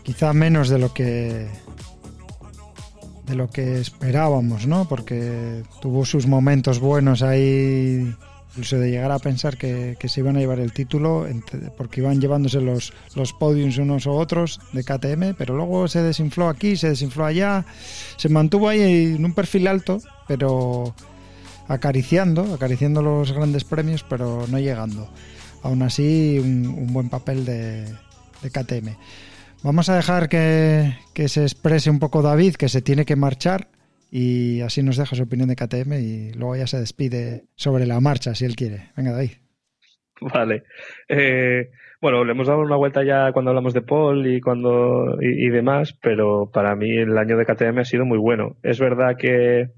quizá 0.03 0.33
menos 0.33 0.67
de 0.67 0.79
lo 0.79 0.93
que 0.93 1.47
de 3.25 3.35
lo 3.35 3.49
que 3.49 3.79
esperábamos, 3.79 4.67
¿no? 4.67 4.87
Porque 4.89 5.63
tuvo 5.81 6.03
sus 6.03 6.27
momentos 6.27 6.79
buenos 6.79 7.21
ahí, 7.21 8.13
incluso 8.49 8.79
de 8.79 8.89
llegar 8.89 9.11
a 9.11 9.19
pensar 9.19 9.55
que, 9.55 9.95
que 9.99 10.09
se 10.09 10.19
iban 10.19 10.35
a 10.35 10.39
llevar 10.39 10.59
el 10.59 10.73
título, 10.73 11.25
porque 11.77 12.01
iban 12.01 12.19
llevándose 12.19 12.59
los, 12.59 12.91
los 13.15 13.31
podiums 13.31 13.77
unos 13.77 14.07
u 14.07 14.11
otros 14.11 14.59
de 14.73 14.83
KTM, 14.83 15.35
pero 15.37 15.55
luego 15.55 15.87
se 15.87 16.01
desinfló 16.01 16.49
aquí, 16.49 16.75
se 16.75 16.89
desinfló 16.89 17.25
allá, 17.25 17.65
se 18.17 18.27
mantuvo 18.29 18.67
ahí 18.67 19.13
en 19.15 19.23
un 19.23 19.33
perfil 19.33 19.67
alto, 19.67 20.01
pero 20.27 20.95
acariciando, 21.69 22.53
acariciando 22.53 23.01
los 23.01 23.31
grandes 23.31 23.63
premios, 23.63 24.03
pero 24.03 24.45
no 24.49 24.59
llegando. 24.59 25.09
Aún 25.63 25.81
así, 25.83 26.37
un, 26.39 26.91
buen 26.91 27.09
papel 27.09 27.45
de, 27.45 27.85
de 27.85 28.49
KTM. 28.49 28.97
Vamos 29.63 29.89
a 29.89 29.95
dejar 29.95 30.27
que, 30.27 30.97
que 31.13 31.29
se 31.29 31.43
exprese 31.43 31.89
un 31.89 31.99
poco 31.99 32.21
David, 32.21 32.55
que 32.55 32.69
se 32.69 32.81
tiene 32.81 33.05
que 33.05 33.15
marchar, 33.15 33.67
y 34.11 34.61
así 34.61 34.81
nos 34.81 34.97
deja 34.97 35.15
su 35.15 35.23
opinión 35.23 35.49
de 35.49 35.55
KTM 35.55 35.93
y 35.93 36.33
luego 36.33 36.55
ya 36.55 36.65
se 36.65 36.79
despide 36.79 37.43
sobre 37.55 37.85
la 37.85 37.99
marcha, 37.99 38.33
si 38.33 38.45
él 38.45 38.55
quiere. 38.55 38.89
Venga, 38.97 39.11
David. 39.11 39.31
Vale. 40.21 40.63
Eh, 41.07 41.69
bueno, 42.01 42.23
le 42.23 42.31
hemos 42.31 42.48
dado 42.48 42.61
una 42.61 42.75
vuelta 42.75 43.03
ya 43.03 43.31
cuando 43.31 43.51
hablamos 43.51 43.73
de 43.73 43.81
Paul 43.81 44.25
y 44.25 44.41
cuando 44.41 45.17
y, 45.22 45.48
y 45.48 45.49
demás, 45.49 45.93
pero 46.01 46.49
para 46.51 46.75
mí 46.75 46.98
el 46.98 47.17
año 47.17 47.38
de 47.38 47.45
KTM 47.45 47.80
ha 47.80 47.85
sido 47.85 48.06
muy 48.06 48.17
bueno. 48.17 48.56
Es 48.64 48.80
verdad 48.80 49.15
que 49.17 49.69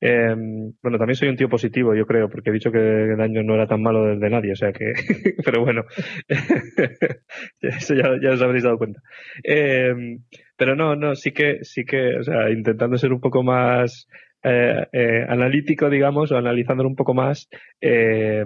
eh, 0.00 0.34
bueno, 0.82 0.98
también 0.98 1.16
soy 1.16 1.28
un 1.28 1.36
tío 1.36 1.48
positivo, 1.48 1.94
yo 1.94 2.06
creo, 2.06 2.28
porque 2.28 2.50
he 2.50 2.52
dicho 2.52 2.70
que 2.70 2.78
el 2.78 3.20
año 3.20 3.42
no 3.42 3.54
era 3.54 3.66
tan 3.66 3.82
malo 3.82 4.04
del 4.04 4.20
de 4.20 4.30
nadie, 4.30 4.52
o 4.52 4.56
sea 4.56 4.72
que, 4.72 4.92
pero 5.44 5.64
bueno, 5.64 5.84
eso 7.60 7.94
ya, 7.94 8.30
os 8.32 8.42
habréis 8.42 8.64
dado 8.64 8.78
cuenta. 8.78 9.00
Eh, 9.42 10.18
pero 10.56 10.76
no, 10.76 10.96
no, 10.96 11.14
sí 11.14 11.32
que, 11.32 11.58
sí 11.62 11.84
que, 11.84 12.16
o 12.16 12.22
sea, 12.22 12.50
intentando 12.50 12.96
ser 12.98 13.12
un 13.12 13.20
poco 13.20 13.42
más 13.42 14.08
eh, 14.42 14.86
eh, 14.92 15.26
analítico, 15.28 15.90
digamos, 15.90 16.30
o 16.32 16.36
analizándolo 16.36 16.88
un 16.88 16.96
poco 16.96 17.14
más, 17.14 17.48
eh, 17.80 18.44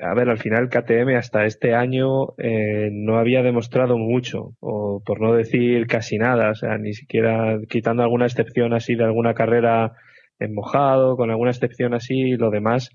a 0.00 0.14
ver, 0.14 0.28
al 0.28 0.38
final 0.38 0.68
KTM 0.68 1.16
hasta 1.16 1.44
este 1.44 1.74
año 1.74 2.34
eh, 2.38 2.90
no 2.92 3.18
había 3.18 3.42
demostrado 3.42 3.96
mucho, 3.96 4.54
o 4.60 5.02
por 5.04 5.20
no 5.20 5.34
decir 5.34 5.86
casi 5.86 6.18
nada, 6.18 6.50
o 6.50 6.54
sea, 6.54 6.78
ni 6.78 6.94
siquiera 6.94 7.58
quitando 7.68 8.02
alguna 8.02 8.26
excepción 8.26 8.74
así 8.74 8.96
de 8.96 9.04
alguna 9.04 9.34
carrera 9.34 9.92
en 10.38 10.54
mojado, 10.54 11.16
con 11.16 11.30
alguna 11.30 11.50
excepción 11.50 11.94
así, 11.94 12.36
lo 12.36 12.50
demás 12.50 12.90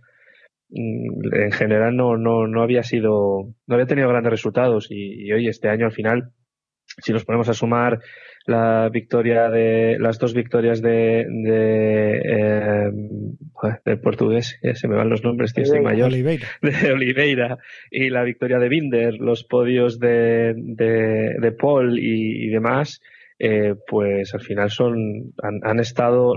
mm, 0.69 1.35
en 1.35 1.51
general 1.51 1.95
no, 1.95 2.17
no, 2.17 2.47
no 2.47 2.61
había 2.61 2.83
sido, 2.83 3.53
no 3.67 3.75
había 3.75 3.87
tenido 3.87 4.09
grandes 4.09 4.31
resultados 4.31 4.87
y, 4.89 5.25
y 5.25 5.31
hoy 5.31 5.47
este 5.47 5.69
año 5.69 5.85
al 5.85 5.91
final, 5.91 6.31
si 6.85 7.13
nos 7.13 7.25
ponemos 7.25 7.49
a 7.49 7.53
sumar 7.53 7.99
la 8.45 8.89
victoria 8.89 9.49
de 9.49 9.97
las 9.99 10.19
dos 10.19 10.33
victorias 10.33 10.81
de, 10.81 11.25
de 11.29 12.17
eh, 12.17 12.91
del 13.85 13.99
portugués, 14.01 14.59
se 14.73 14.87
me 14.87 14.95
van 14.95 15.09
los 15.09 15.23
nombres, 15.23 15.53
tío, 15.53 15.63
estoy 15.63 15.81
mayor 15.81 16.09
Oliveira. 16.09 16.47
de 16.61 16.91
Oliveira 16.91 17.57
y 17.89 18.09
la 18.09 18.23
victoria 18.23 18.59
de 18.59 18.67
Binder, 18.67 19.13
los 19.13 19.45
podios 19.45 19.99
de, 19.99 20.53
de, 20.57 21.35
de 21.39 21.51
Paul 21.53 21.97
y, 21.97 22.45
y 22.45 22.49
demás, 22.49 23.01
eh, 23.39 23.75
pues 23.87 24.33
al 24.33 24.41
final 24.41 24.69
son 24.69 25.33
han, 25.41 25.59
han 25.63 25.79
estado 25.79 26.33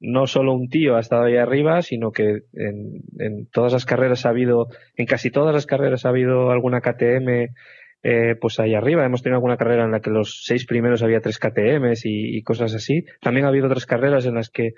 no 0.00 0.26
solo 0.26 0.54
un 0.54 0.68
tío 0.68 0.96
ha 0.96 1.00
estado 1.00 1.24
ahí 1.24 1.36
arriba, 1.36 1.82
sino 1.82 2.10
que 2.10 2.42
en, 2.54 3.02
en 3.18 3.46
todas 3.52 3.72
las 3.72 3.84
carreras 3.84 4.26
ha 4.26 4.30
habido, 4.30 4.68
en 4.96 5.06
casi 5.06 5.30
todas 5.30 5.54
las 5.54 5.66
carreras 5.66 6.04
ha 6.04 6.10
habido 6.10 6.50
alguna 6.50 6.80
KTM 6.80 7.52
eh, 8.04 8.34
pues 8.40 8.58
ahí 8.58 8.74
arriba. 8.74 9.04
Hemos 9.04 9.22
tenido 9.22 9.36
alguna 9.36 9.56
carrera 9.56 9.84
en 9.84 9.92
la 9.92 10.00
que 10.00 10.10
los 10.10 10.42
seis 10.44 10.66
primeros 10.66 11.02
había 11.02 11.20
tres 11.20 11.38
KTMs 11.38 12.02
y, 12.04 12.42
cosas 12.42 12.74
así. 12.74 13.04
También 13.20 13.46
ha 13.46 13.48
habido 13.48 13.66
otras 13.66 13.86
carreras 13.86 14.26
en 14.26 14.34
las 14.34 14.50
que 14.50 14.72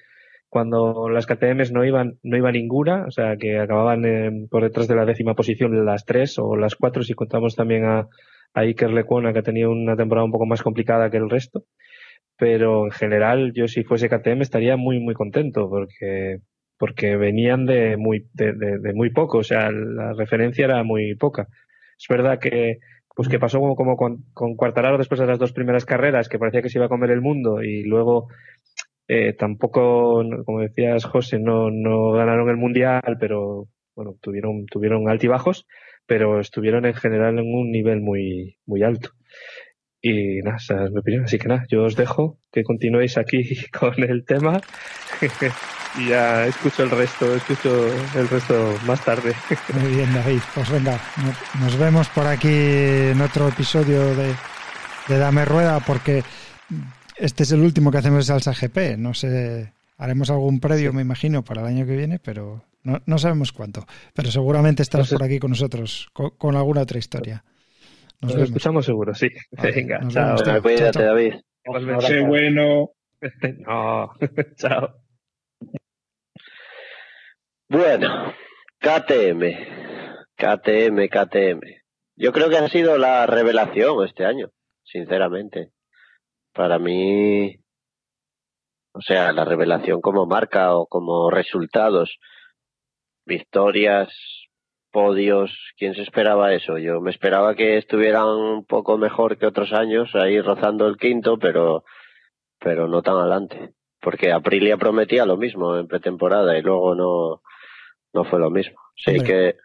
cuando 0.50 1.08
las 1.08 1.26
KTMs 1.26 1.72
no 1.72 1.84
iban, 1.84 2.18
no 2.22 2.36
iba 2.36 2.52
ninguna, 2.52 3.06
o 3.06 3.10
sea, 3.10 3.36
que 3.36 3.58
acababan 3.58 4.04
eh, 4.04 4.46
por 4.50 4.62
detrás 4.62 4.88
de 4.88 4.94
la 4.94 5.06
décima 5.06 5.34
posición 5.34 5.84
las 5.84 6.04
tres 6.04 6.38
o 6.38 6.54
las 6.54 6.76
cuatro 6.76 7.02
si 7.02 7.14
contamos 7.14 7.56
también 7.56 7.86
a, 7.86 8.08
a 8.54 8.60
Iker 8.60 8.90
Lecuona 8.90 9.32
que 9.32 9.40
ha 9.40 9.42
tenido 9.42 9.70
una 9.70 9.96
temporada 9.96 10.24
un 10.24 10.32
poco 10.32 10.46
más 10.46 10.62
complicada 10.62 11.10
que 11.10 11.18
el 11.18 11.28
resto. 11.28 11.64
Pero 12.36 12.86
en 12.86 12.90
general, 12.90 13.52
yo 13.54 13.68
si 13.68 13.84
fuese 13.84 14.08
KTM 14.08 14.42
estaría 14.42 14.76
muy, 14.76 14.98
muy 15.00 15.14
contento 15.14 15.68
porque, 15.68 16.38
porque 16.78 17.16
venían 17.16 17.66
de 17.66 17.96
muy, 17.96 18.26
de, 18.32 18.92
muy 18.94 19.10
poco, 19.10 19.38
o 19.38 19.44
sea, 19.44 19.70
la 19.70 20.14
referencia 20.14 20.64
era 20.64 20.82
muy 20.82 21.14
poca. 21.16 21.46
Es 21.98 22.06
verdad 22.08 22.38
que, 22.40 22.78
pues 23.14 23.28
que 23.28 23.38
pasó 23.38 23.60
como, 23.60 23.96
con, 23.96 24.24
con 24.32 24.56
después 24.98 25.20
de 25.20 25.26
las 25.26 25.38
dos 25.38 25.52
primeras 25.52 25.84
carreras, 25.84 26.28
que 26.28 26.38
parecía 26.38 26.62
que 26.62 26.70
se 26.70 26.78
iba 26.78 26.86
a 26.86 26.88
comer 26.88 27.10
el 27.10 27.20
mundo 27.20 27.62
y 27.62 27.84
luego 27.84 28.28
eh, 29.06 29.34
tampoco, 29.34 30.24
como 30.44 30.60
decías 30.60 31.04
José, 31.04 31.38
no, 31.38 31.70
no 31.70 32.12
ganaron 32.12 32.48
el 32.48 32.56
mundial, 32.56 33.16
pero 33.20 33.68
bueno, 33.94 34.16
tuvieron, 34.20 34.66
tuvieron 34.66 35.08
altibajos, 35.08 35.66
pero 36.06 36.40
estuvieron 36.40 36.84
en 36.86 36.94
general 36.94 37.38
en 37.38 37.46
un 37.54 37.70
nivel 37.70 38.00
muy, 38.00 38.58
muy 38.66 38.82
alto. 38.82 39.10
Y 40.00 40.40
nada, 40.42 40.56
esa 40.58 40.84
es 40.84 40.90
mi 40.90 40.98
opinión. 41.00 41.24
Así 41.24 41.38
que 41.38 41.48
nada, 41.48 41.64
yo 41.70 41.84
os 41.84 41.96
dejo 41.96 42.38
que 42.52 42.62
continuéis 42.62 43.16
aquí 43.16 43.42
con 43.78 43.94
el 44.02 44.24
tema 44.26 44.60
y 45.98 46.08
ya 46.08 46.46
escucho 46.46 46.82
el 46.82 46.90
resto, 46.90 47.34
escucho 47.34 47.86
el 48.18 48.28
resto 48.28 48.74
más 48.86 49.02
tarde. 49.04 49.32
Muy 49.80 49.94
bien, 49.94 50.12
David. 50.12 50.40
Pues 50.54 50.70
venga, 50.70 51.00
no- 51.16 51.60
nos 51.64 51.78
vemos 51.78 52.08
por 52.10 52.26
aquí 52.26 52.48
en 52.50 53.20
otro 53.20 53.48
episodio 53.48 54.14
de, 54.14 54.34
de 55.08 55.18
Dame 55.18 55.44
Rueda, 55.44 55.80
porque 55.80 56.22
este 57.16 57.44
es 57.44 57.52
el 57.52 57.60
último 57.60 57.90
que 57.90 57.98
hacemos 57.98 58.26
de 58.26 58.38
Salsa 58.38 58.52
GP. 58.52 58.98
No 58.98 59.14
sé, 59.14 59.72
haremos 59.96 60.30
algún 60.30 60.60
predio, 60.60 60.92
me 60.92 61.02
imagino, 61.02 61.44
para 61.44 61.60
el 61.62 61.66
año 61.68 61.86
que 61.86 61.96
viene, 61.96 62.18
pero 62.18 62.64
no, 62.82 63.00
no 63.06 63.18
sabemos 63.18 63.52
cuánto. 63.52 63.84
Pero 64.14 64.30
seguramente 64.30 64.82
estarás 64.82 65.10
por 65.10 65.22
aquí 65.22 65.38
con 65.38 65.50
nosotros, 65.50 66.08
con, 66.12 66.30
con 66.30 66.56
alguna 66.56 66.82
otra 66.82 66.98
historia. 66.98 67.44
Nos 68.20 68.30
Nos 68.30 68.34
vemos. 68.34 68.48
escuchamos 68.48 68.86
seguro, 68.86 69.14
sí. 69.14 69.28
Vale, 69.52 69.72
Venga, 69.72 69.98
nos 70.00 70.14
chao. 70.14 70.24
vemos. 70.24 70.42
Bueno, 70.44 70.62
cuídate, 70.62 70.82
Chao, 70.84 70.92
chao. 70.92 71.04
David. 71.04 71.34
Sé 72.06 72.20
bueno. 72.20 72.90
No, 73.66 74.10
chao. 74.56 74.94
Bueno, 77.68 78.32
KTM. 78.78 79.42
KTM, 80.36 81.08
KTM. 81.08 81.60
Yo 82.16 82.32
creo 82.32 82.48
que 82.50 82.58
ha 82.58 82.68
sido 82.68 82.98
la 82.98 83.26
revelación 83.26 84.04
este 84.04 84.24
año, 84.26 84.50
sinceramente. 84.84 85.70
Para 86.52 86.78
mí, 86.78 87.56
o 88.94 89.00
sea, 89.00 89.32
la 89.32 89.44
revelación 89.44 90.00
como 90.00 90.24
marca 90.24 90.74
o 90.74 90.86
como 90.86 91.28
resultados, 91.30 92.16
victorias 93.26 94.08
podios, 94.92 95.50
¿quién 95.76 95.94
se 95.94 96.02
esperaba 96.02 96.54
eso? 96.54 96.78
Yo 96.78 97.00
me 97.00 97.10
esperaba 97.10 97.56
que 97.56 97.76
estuvieran 97.76 98.28
un 98.28 98.64
poco 98.64 98.96
mejor 98.96 99.36
que 99.36 99.46
otros 99.46 99.72
años, 99.72 100.14
ahí 100.14 100.40
rozando 100.40 100.86
el 100.86 100.96
quinto, 100.96 101.36
pero, 101.36 101.82
pero 102.60 102.86
no 102.86 103.02
tan 103.02 103.16
adelante. 103.16 103.70
Porque 104.00 104.30
Aprilia 104.30 104.76
prometía 104.76 105.26
lo 105.26 105.36
mismo 105.36 105.76
en 105.76 105.88
pretemporada 105.88 106.56
y 106.56 106.62
luego 106.62 106.94
no, 106.94 107.42
no 108.12 108.24
fue 108.24 108.38
lo 108.38 108.50
mismo. 108.50 108.78
Sí 108.94 109.18
Hombre. 109.18 109.26
que 109.26 109.56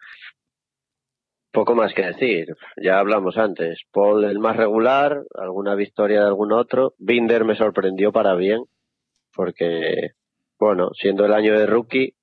poco 1.52 1.76
más 1.76 1.94
que 1.94 2.06
decir. 2.06 2.48
Ya 2.82 2.98
hablamos 2.98 3.36
antes. 3.36 3.80
Paul 3.92 4.24
el 4.24 4.40
más 4.40 4.56
regular, 4.56 5.22
alguna 5.34 5.76
victoria 5.76 6.22
de 6.22 6.26
algún 6.26 6.52
otro. 6.52 6.94
Binder 6.98 7.44
me 7.44 7.54
sorprendió 7.54 8.10
para 8.10 8.34
bien, 8.34 8.64
porque, 9.40 10.10
bueno, 10.58 10.90
siendo 10.92 11.24
el 11.24 11.32
año 11.32 11.58
de 11.58 11.64
rookie, 11.64 12.14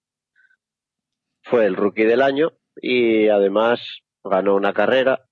fue 1.41 1.65
el 1.65 1.75
rookie 1.75 2.03
del 2.03 2.21
año 2.21 2.51
y 2.79 3.27
además 3.27 4.03
ganó 4.23 4.53
una 4.53 4.71
carrera 4.71 5.25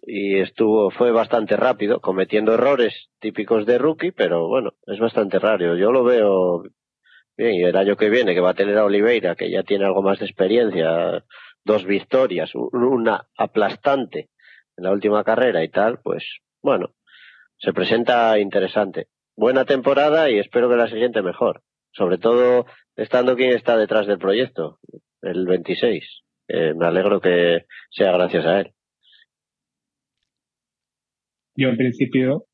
y 0.00 0.38
estuvo 0.38 0.92
fue 0.92 1.10
bastante 1.10 1.56
rápido 1.56 2.00
cometiendo 2.00 2.54
errores 2.54 3.08
típicos 3.18 3.66
de 3.66 3.78
rookie 3.78 4.12
pero 4.12 4.46
bueno 4.46 4.74
es 4.86 5.00
bastante 5.00 5.40
raro. 5.40 5.74
Yo 5.74 5.90
lo 5.90 6.04
veo 6.04 6.62
bien 7.36 7.54
y 7.54 7.64
el 7.64 7.76
año 7.76 7.96
que 7.96 8.10
viene 8.10 8.32
que 8.32 8.40
va 8.40 8.50
a 8.50 8.54
tener 8.54 8.78
a 8.78 8.84
Oliveira 8.84 9.34
que 9.34 9.50
ya 9.50 9.64
tiene 9.64 9.86
algo 9.86 10.02
más 10.02 10.20
de 10.20 10.26
experiencia 10.26 11.24
dos 11.64 11.84
victorias 11.84 12.52
una 12.54 13.26
aplastante 13.36 14.30
en 14.76 14.84
la 14.84 14.92
última 14.92 15.24
carrera 15.24 15.64
y 15.64 15.68
tal 15.68 15.98
pues 15.98 16.22
bueno 16.62 16.94
se 17.56 17.72
presenta 17.72 18.38
interesante 18.38 19.08
buena 19.38 19.64
temporada 19.64 20.28
y 20.30 20.38
espero 20.38 20.68
que 20.68 20.76
la 20.76 20.88
siguiente 20.88 21.22
mejor 21.22 21.62
sobre 21.92 22.18
todo 22.18 22.66
estando 22.96 23.36
quien 23.36 23.52
está 23.52 23.76
detrás 23.76 24.06
del 24.06 24.18
proyecto 24.18 24.78
el 25.22 25.46
26 25.46 26.04
Eh, 26.50 26.72
me 26.74 26.86
alegro 26.86 27.20
que 27.20 27.66
sea 27.90 28.12
gracias 28.12 28.44
a 28.46 28.60
él 28.60 28.72
Yo 31.60 31.68
en 31.68 31.76
principio, 31.76 32.46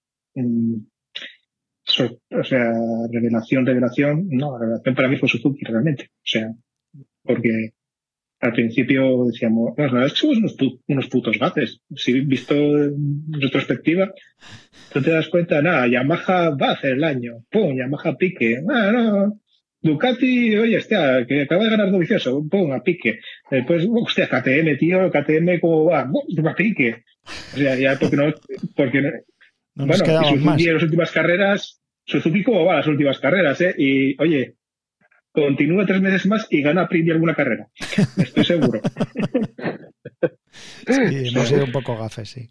o 1.86 2.44
sea, 2.44 2.72
revelación, 3.12 3.66
revelación, 3.66 4.28
no, 4.30 4.52
la 4.52 4.58
revelación 4.64 4.94
para 4.94 5.08
mí 5.08 5.18
fue 5.18 5.28
Suzuki 5.28 5.62
realmente. 5.62 6.10
O 6.14 6.26
sea, 6.32 6.48
porque 7.22 7.74
al 8.44 8.52
principio 8.52 9.24
decíamos, 9.26 9.72
no, 9.76 9.84
la 9.86 9.92
verdad 9.92 10.06
es 10.06 10.12
que 10.12 10.18
somos 10.20 10.36
unos, 10.38 10.56
pu- 10.56 10.80
unos 10.88 11.08
putos 11.08 11.38
gaces. 11.38 11.80
Si 11.96 12.20
visto 12.20 12.54
en 12.54 13.24
retrospectiva, 13.30 14.12
tú 14.92 15.02
te 15.02 15.10
das 15.10 15.28
cuenta, 15.28 15.62
nada, 15.62 15.86
Yamaha 15.88 16.50
va 16.50 16.68
a 16.68 16.72
hacer 16.72 16.92
el 16.92 17.04
año, 17.04 17.44
pum, 17.50 17.76
Yamaha 17.76 18.16
pique, 18.16 18.58
ah, 18.68 18.90
no, 18.92 19.40
Ducati, 19.80 20.56
oye, 20.56 20.78
hostia, 20.78 21.26
que 21.28 21.42
acaba 21.42 21.64
de 21.64 21.70
ganar 21.70 21.90
Dovicioso, 21.90 22.42
pum, 22.50 22.72
a 22.72 22.82
pique. 22.82 23.18
Después, 23.50 23.86
hostia, 23.90 24.28
KTM, 24.28 24.78
tío, 24.78 25.10
KTM, 25.10 25.60
¿cómo 25.60 25.84
va? 25.86 26.04
Bum, 26.04 26.46
a 26.46 26.54
pique. 26.54 27.04
O 27.54 27.56
sea, 27.58 27.74
ya 27.76 27.98
porque 27.98 28.16
no, 28.16 28.32
porque 28.76 29.02
no- 29.02 29.10
No 29.76 29.86
nos 29.86 30.00
bueno, 30.00 30.22
Suzuki 30.22 30.44
más. 30.44 30.64
en 30.66 30.74
las 30.74 30.82
últimas 30.84 31.10
carreras, 31.12 31.80
Suzuki 32.06 32.42
cómo 32.44 32.64
va 32.64 32.76
las 32.76 32.86
últimas 32.86 33.18
carreras, 33.18 33.60
¿eh? 33.60 33.74
Y, 33.76 34.22
oye, 34.22 34.54
continúa 35.34 35.84
tres 35.84 36.00
meses 36.00 36.26
más 36.26 36.46
y 36.48 36.62
gana 36.62 36.82
Aprilia 36.82 37.14
alguna 37.14 37.34
carrera. 37.34 37.68
Estoy 38.16 38.44
seguro. 38.44 38.80
Sí, 40.86 41.28
hemos 41.34 41.48
sido 41.48 41.64
un 41.64 41.72
poco 41.72 41.96
gafes, 41.96 42.28
sí. 42.28 42.48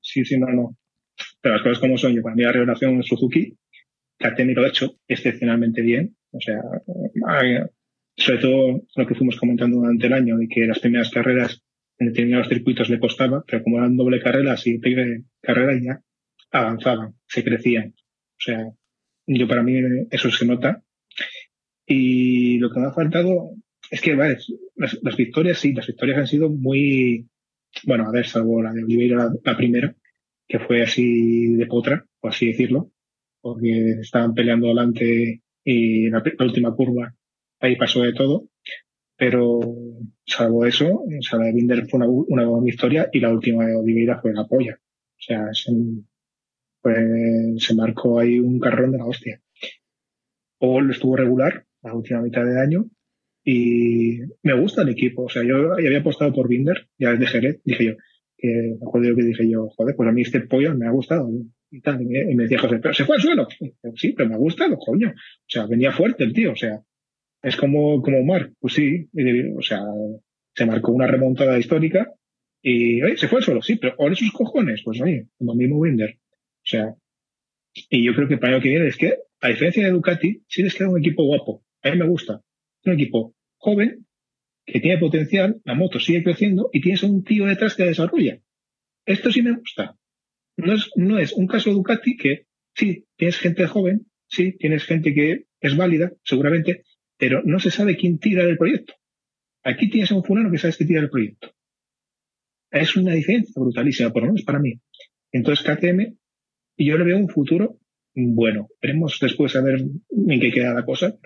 Sí, 0.00 0.24
sí, 0.24 0.38
no, 0.38 0.48
no. 0.48 0.76
Pero 1.40 1.54
las 1.54 1.62
cosas 1.62 1.78
como 1.78 1.96
son, 1.96 2.14
yo 2.14 2.22
para 2.22 2.34
mí 2.34 2.42
la 2.42 2.52
revelación 2.52 3.00
es 3.00 3.06
Suzuki, 3.06 3.56
KTM 4.18 4.52
lo 4.54 4.64
ha 4.64 4.68
hecho 4.68 4.96
excepcionalmente 5.06 5.80
bien. 5.80 6.16
O 6.32 6.40
sea, 6.40 6.60
sobre 8.16 8.40
todo 8.40 8.82
lo 8.94 9.06
que 9.06 9.14
fuimos 9.14 9.36
comentando 9.36 9.78
durante 9.78 10.06
el 10.06 10.12
año, 10.12 10.36
de 10.36 10.48
que 10.48 10.66
las 10.66 10.80
primeras 10.80 11.10
carreras 11.10 11.62
en 11.98 12.08
determinados 12.08 12.48
circuitos 12.48 12.90
le 12.90 13.00
costaba, 13.00 13.42
pero 13.46 13.62
como 13.62 13.78
eran 13.78 13.96
doble 13.96 14.20
carrera, 14.20 14.56
si 14.56 14.78
triple 14.78 15.24
carrera 15.40 15.72
ya 15.80 16.02
avanzaban, 16.50 17.14
se 17.26 17.44
crecían. 17.44 17.94
O 17.96 18.40
sea, 18.40 18.66
yo 19.26 19.48
para 19.48 19.62
mí 19.62 19.80
eso 20.10 20.30
se 20.30 20.46
nota. 20.46 20.82
Y 21.88 22.58
lo 22.58 22.70
que 22.70 22.80
me 22.80 22.86
ha 22.86 22.92
faltado 22.92 23.50
es 23.90 24.00
que, 24.00 24.14
vale, 24.14 24.38
las, 24.76 25.16
victorias 25.16 25.58
sí, 25.58 25.72
las 25.72 25.86
victorias 25.86 26.18
han 26.18 26.26
sido 26.26 26.50
muy, 26.50 27.26
bueno, 27.84 28.06
a 28.08 28.12
ver, 28.12 28.26
salvo 28.26 28.62
la 28.62 28.72
de 28.72 28.84
Oliveira, 28.84 29.16
la, 29.16 29.32
la 29.44 29.56
primera, 29.56 29.96
que 30.46 30.58
fue 30.60 30.82
así 30.82 31.54
de 31.56 31.66
potra, 31.66 32.06
por 32.20 32.30
así 32.32 32.48
decirlo, 32.48 32.92
porque 33.40 33.92
estaban 34.00 34.34
peleando 34.34 34.68
delante 34.68 35.42
y 35.64 36.10
la, 36.10 36.22
la 36.38 36.44
última 36.46 36.74
curva 36.74 37.14
ahí 37.60 37.76
pasó 37.76 38.02
de 38.02 38.12
todo. 38.14 38.48
Pero 39.16 39.60
salvo 40.26 40.66
eso, 40.66 40.88
o 41.04 41.22
sea, 41.22 41.38
la 41.40 41.46
de 41.46 41.52
Binder 41.54 41.86
fue 41.88 41.98
una, 41.98 42.08
una 42.08 42.46
buena 42.46 42.64
victoria 42.64 43.08
y 43.12 43.20
la 43.20 43.30
última 43.32 43.66
de 43.66 43.76
Oliveira 43.76 44.20
fue 44.20 44.32
la 44.34 44.46
polla. 44.46 44.78
O 44.80 45.20
sea, 45.22 45.48
se, 45.54 45.72
fue- 46.82 47.54
se 47.58 47.72
marcó 47.76 48.18
ahí 48.18 48.40
un 48.40 48.58
carrón 48.58 48.90
de 48.90 48.98
la 48.98 49.06
hostia. 49.06 49.40
Paul 50.60 50.88
estuvo 50.92 51.16
regular 51.16 51.66
la 51.82 51.94
última 51.94 52.20
mitad 52.20 52.44
de 52.44 52.60
año 52.60 52.86
y 53.44 54.18
me 54.42 54.60
gusta 54.60 54.82
el 54.82 54.90
equipo. 54.90 55.24
O 55.24 55.28
sea, 55.28 55.42
yo 55.42 55.72
había 55.72 56.00
apostado 56.00 56.32
por 56.32 56.48
Binder, 56.48 56.88
ya 56.98 57.12
desde 57.12 57.26
Jerez, 57.26 57.60
dije 57.64 57.86
yo, 57.86 57.92
que 58.36 58.48
me 58.48 58.86
acuerdo 58.86 59.08
yo 59.08 59.16
que 59.16 59.24
dije 59.24 59.50
yo, 59.50 59.68
joder, 59.76 59.96
pues 59.96 60.08
a 60.08 60.12
mí 60.12 60.22
este 60.22 60.40
pollo 60.40 60.74
me 60.74 60.86
ha 60.86 60.90
gustado 60.90 61.28
y 61.70 61.80
tal. 61.80 62.02
Y 62.02 62.06
me, 62.06 62.42
decía 62.42 62.58
José, 62.58 62.78
pero 62.78 62.94
se 62.94 63.04
fue 63.04 63.16
al 63.16 63.22
suelo. 63.22 63.48
Sí, 63.94 64.12
pero 64.12 64.28
me 64.28 64.34
ha 64.34 64.38
gustado, 64.38 64.78
coño. 64.78 65.08
O 65.08 65.46
sea, 65.46 65.66
venía 65.66 65.92
fuerte 65.92 66.24
el 66.24 66.32
tío, 66.32 66.52
o 66.52 66.56
sea, 66.56 66.80
es 67.42 67.56
como, 67.56 68.02
como 68.02 68.22
Mark, 68.24 68.52
pues 68.60 68.74
sí, 68.74 69.08
o 69.56 69.62
sea, 69.62 69.80
se 70.54 70.66
marcó 70.66 70.92
una 70.92 71.06
remontada 71.06 71.58
histórica 71.58 72.12
y 72.60 73.00
se 73.16 73.28
fue 73.28 73.38
al 73.38 73.44
suelo, 73.44 73.62
sí, 73.62 73.76
pero 73.76 73.94
ahora 73.98 74.14
sus 74.14 74.32
cojones, 74.32 74.82
pues 74.84 75.00
oye, 75.00 75.28
como 75.38 75.54
mismo 75.54 75.80
Binder. 75.80 76.18
O 76.18 76.66
sea, 76.70 76.94
y 77.88 78.04
yo 78.04 78.14
creo 78.14 78.28
que 78.28 78.38
para 78.38 78.56
el 78.56 78.62
que 78.62 78.70
viene 78.70 78.88
es 78.88 78.96
que, 78.96 79.14
a 79.40 79.48
diferencia 79.48 79.84
de 79.84 79.92
Ducati, 79.92 80.42
sí 80.48 80.62
les 80.62 80.74
queda 80.74 80.90
un 80.90 80.98
equipo 80.98 81.24
guapo. 81.24 81.64
A 81.82 81.90
mí 81.90 81.98
me 81.98 82.08
gusta. 82.08 82.40
Un 82.84 82.92
equipo 82.92 83.34
joven, 83.56 84.06
que 84.66 84.80
tiene 84.80 84.98
potencial, 84.98 85.60
la 85.64 85.74
moto 85.74 85.98
sigue 85.98 86.22
creciendo 86.22 86.68
y 86.72 86.80
tienes 86.80 87.02
a 87.02 87.06
un 87.06 87.24
tío 87.24 87.46
detrás 87.46 87.74
que 87.74 87.84
la 87.84 87.88
desarrolla. 87.88 88.40
Esto 89.06 89.32
sí 89.32 89.42
me 89.42 89.56
gusta. 89.56 89.96
No 90.56 90.74
es, 90.74 90.90
no 90.96 91.18
es 91.18 91.32
un 91.32 91.46
caso 91.46 91.72
Ducati 91.72 92.16
que 92.16 92.46
sí, 92.74 93.06
tienes 93.16 93.38
gente 93.38 93.66
joven, 93.66 94.06
sí, 94.28 94.56
tienes 94.58 94.84
gente 94.84 95.14
que 95.14 95.46
es 95.60 95.76
válida, 95.76 96.12
seguramente, 96.22 96.84
pero 97.16 97.42
no 97.44 97.58
se 97.58 97.70
sabe 97.70 97.96
quién 97.96 98.18
tira 98.18 98.44
del 98.44 98.58
proyecto. 98.58 98.94
Aquí 99.64 99.88
tienes 99.88 100.10
un 100.10 100.22
fulano 100.22 100.50
que 100.50 100.58
sabes 100.58 100.76
que 100.76 100.84
tira 100.84 101.00
del 101.00 101.10
proyecto. 101.10 101.52
Es 102.70 102.96
una 102.96 103.14
diferencia 103.14 103.54
brutalísima, 103.56 104.12
por 104.12 104.22
lo 104.22 104.28
menos 104.28 104.44
para 104.44 104.58
mí. 104.58 104.80
Entonces 105.32 105.64
KTM, 105.64 106.16
yo 106.76 106.98
le 106.98 107.04
veo 107.04 107.18
un 107.18 107.28
futuro 107.28 107.78
bueno. 108.14 108.68
Veremos 108.82 109.18
después 109.20 109.54
a 109.56 109.62
ver 109.62 109.80
en 109.80 110.40
qué 110.40 110.50
queda 110.50 110.74
la 110.74 110.84
cosa, 110.84 111.16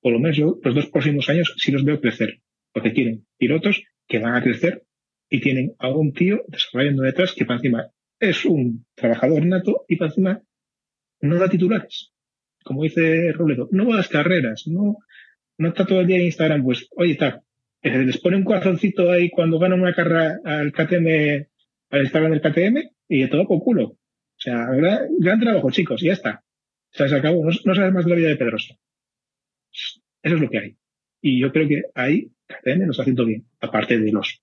por 0.00 0.12
lo 0.12 0.18
menos 0.18 0.36
yo 0.36 0.58
los 0.62 0.74
dos 0.74 0.86
próximos 0.86 1.28
años 1.28 1.54
sí 1.56 1.72
los 1.72 1.84
veo 1.84 2.00
crecer, 2.00 2.40
porque 2.72 2.90
tienen 2.90 3.26
pilotos 3.38 3.82
que 4.06 4.18
van 4.18 4.34
a 4.34 4.42
crecer 4.42 4.84
y 5.28 5.40
tienen 5.40 5.74
a 5.78 5.88
un 5.88 6.12
tío 6.12 6.42
desarrollando 6.48 7.02
detrás 7.02 7.34
que 7.34 7.44
para 7.44 7.58
encima 7.58 7.90
es 8.18 8.44
un 8.44 8.86
trabajador 8.94 9.46
nato 9.46 9.84
y 9.88 9.96
para 9.96 10.10
encima 10.10 10.42
no 11.20 11.36
da 11.36 11.48
titulares. 11.48 12.12
Como 12.62 12.82
dice 12.82 13.32
Robledo, 13.32 13.68
no 13.72 13.86
va 13.86 13.94
a 13.94 13.98
las 13.98 14.08
carreras, 14.08 14.64
no, 14.66 14.96
no 15.58 15.68
está 15.68 15.86
todo 15.86 16.00
el 16.00 16.06
día 16.06 16.16
en 16.16 16.24
Instagram, 16.24 16.62
pues, 16.62 16.88
oye, 16.96 17.12
está, 17.12 17.42
eh, 17.82 18.04
les 18.04 18.18
pone 18.18 18.36
un 18.36 18.44
corazoncito 18.44 19.10
ahí 19.10 19.30
cuando 19.30 19.58
gana 19.58 19.74
una 19.74 19.94
carrera 19.94 20.38
al 20.44 20.72
KTM, 20.72 21.46
al 21.90 22.00
Instagram 22.02 22.32
del 22.32 22.40
KTM, 22.42 22.90
y 23.08 23.22
de 23.22 23.28
todo 23.28 23.46
por 23.46 23.62
culo. 23.62 23.84
O 23.84 24.42
sea, 24.42 24.66
gran, 25.18 25.40
trabajo, 25.40 25.70
chicos, 25.70 26.02
y 26.02 26.06
ya 26.06 26.12
está. 26.12 26.44
O 26.92 26.96
sea, 26.96 27.08
se 27.08 27.16
acabó. 27.16 27.44
No, 27.44 27.50
no 27.64 27.74
sabes 27.74 27.92
más 27.92 28.04
de 28.04 28.10
la 28.10 28.16
vida 28.16 28.28
de 28.28 28.36
Pedrosa. 28.36 28.74
Eso 29.72 30.34
es 30.34 30.40
lo 30.40 30.48
que 30.50 30.58
hay. 30.58 30.76
Y 31.20 31.40
yo 31.40 31.52
creo 31.52 31.68
que 31.68 31.82
ahí 31.94 32.30
KTM 32.46 32.84
lo 32.84 32.90
está 32.90 33.02
haciendo 33.02 33.24
bien, 33.24 33.46
aparte 33.60 33.98
de 33.98 34.12
los 34.12 34.42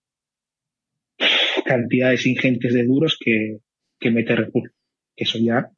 cantidades 1.65 2.25
ingentes 2.25 2.73
de 2.73 2.85
duros 2.85 3.17
que, 3.19 3.59
que 3.99 4.11
mete 4.11 4.35
Red 4.35 4.51
Bull. 4.51 4.71
Eso 5.15 5.37
ya 5.39 5.69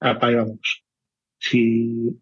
apaga 0.00 0.38
vamos. 0.38 0.84
Si, 1.38 2.20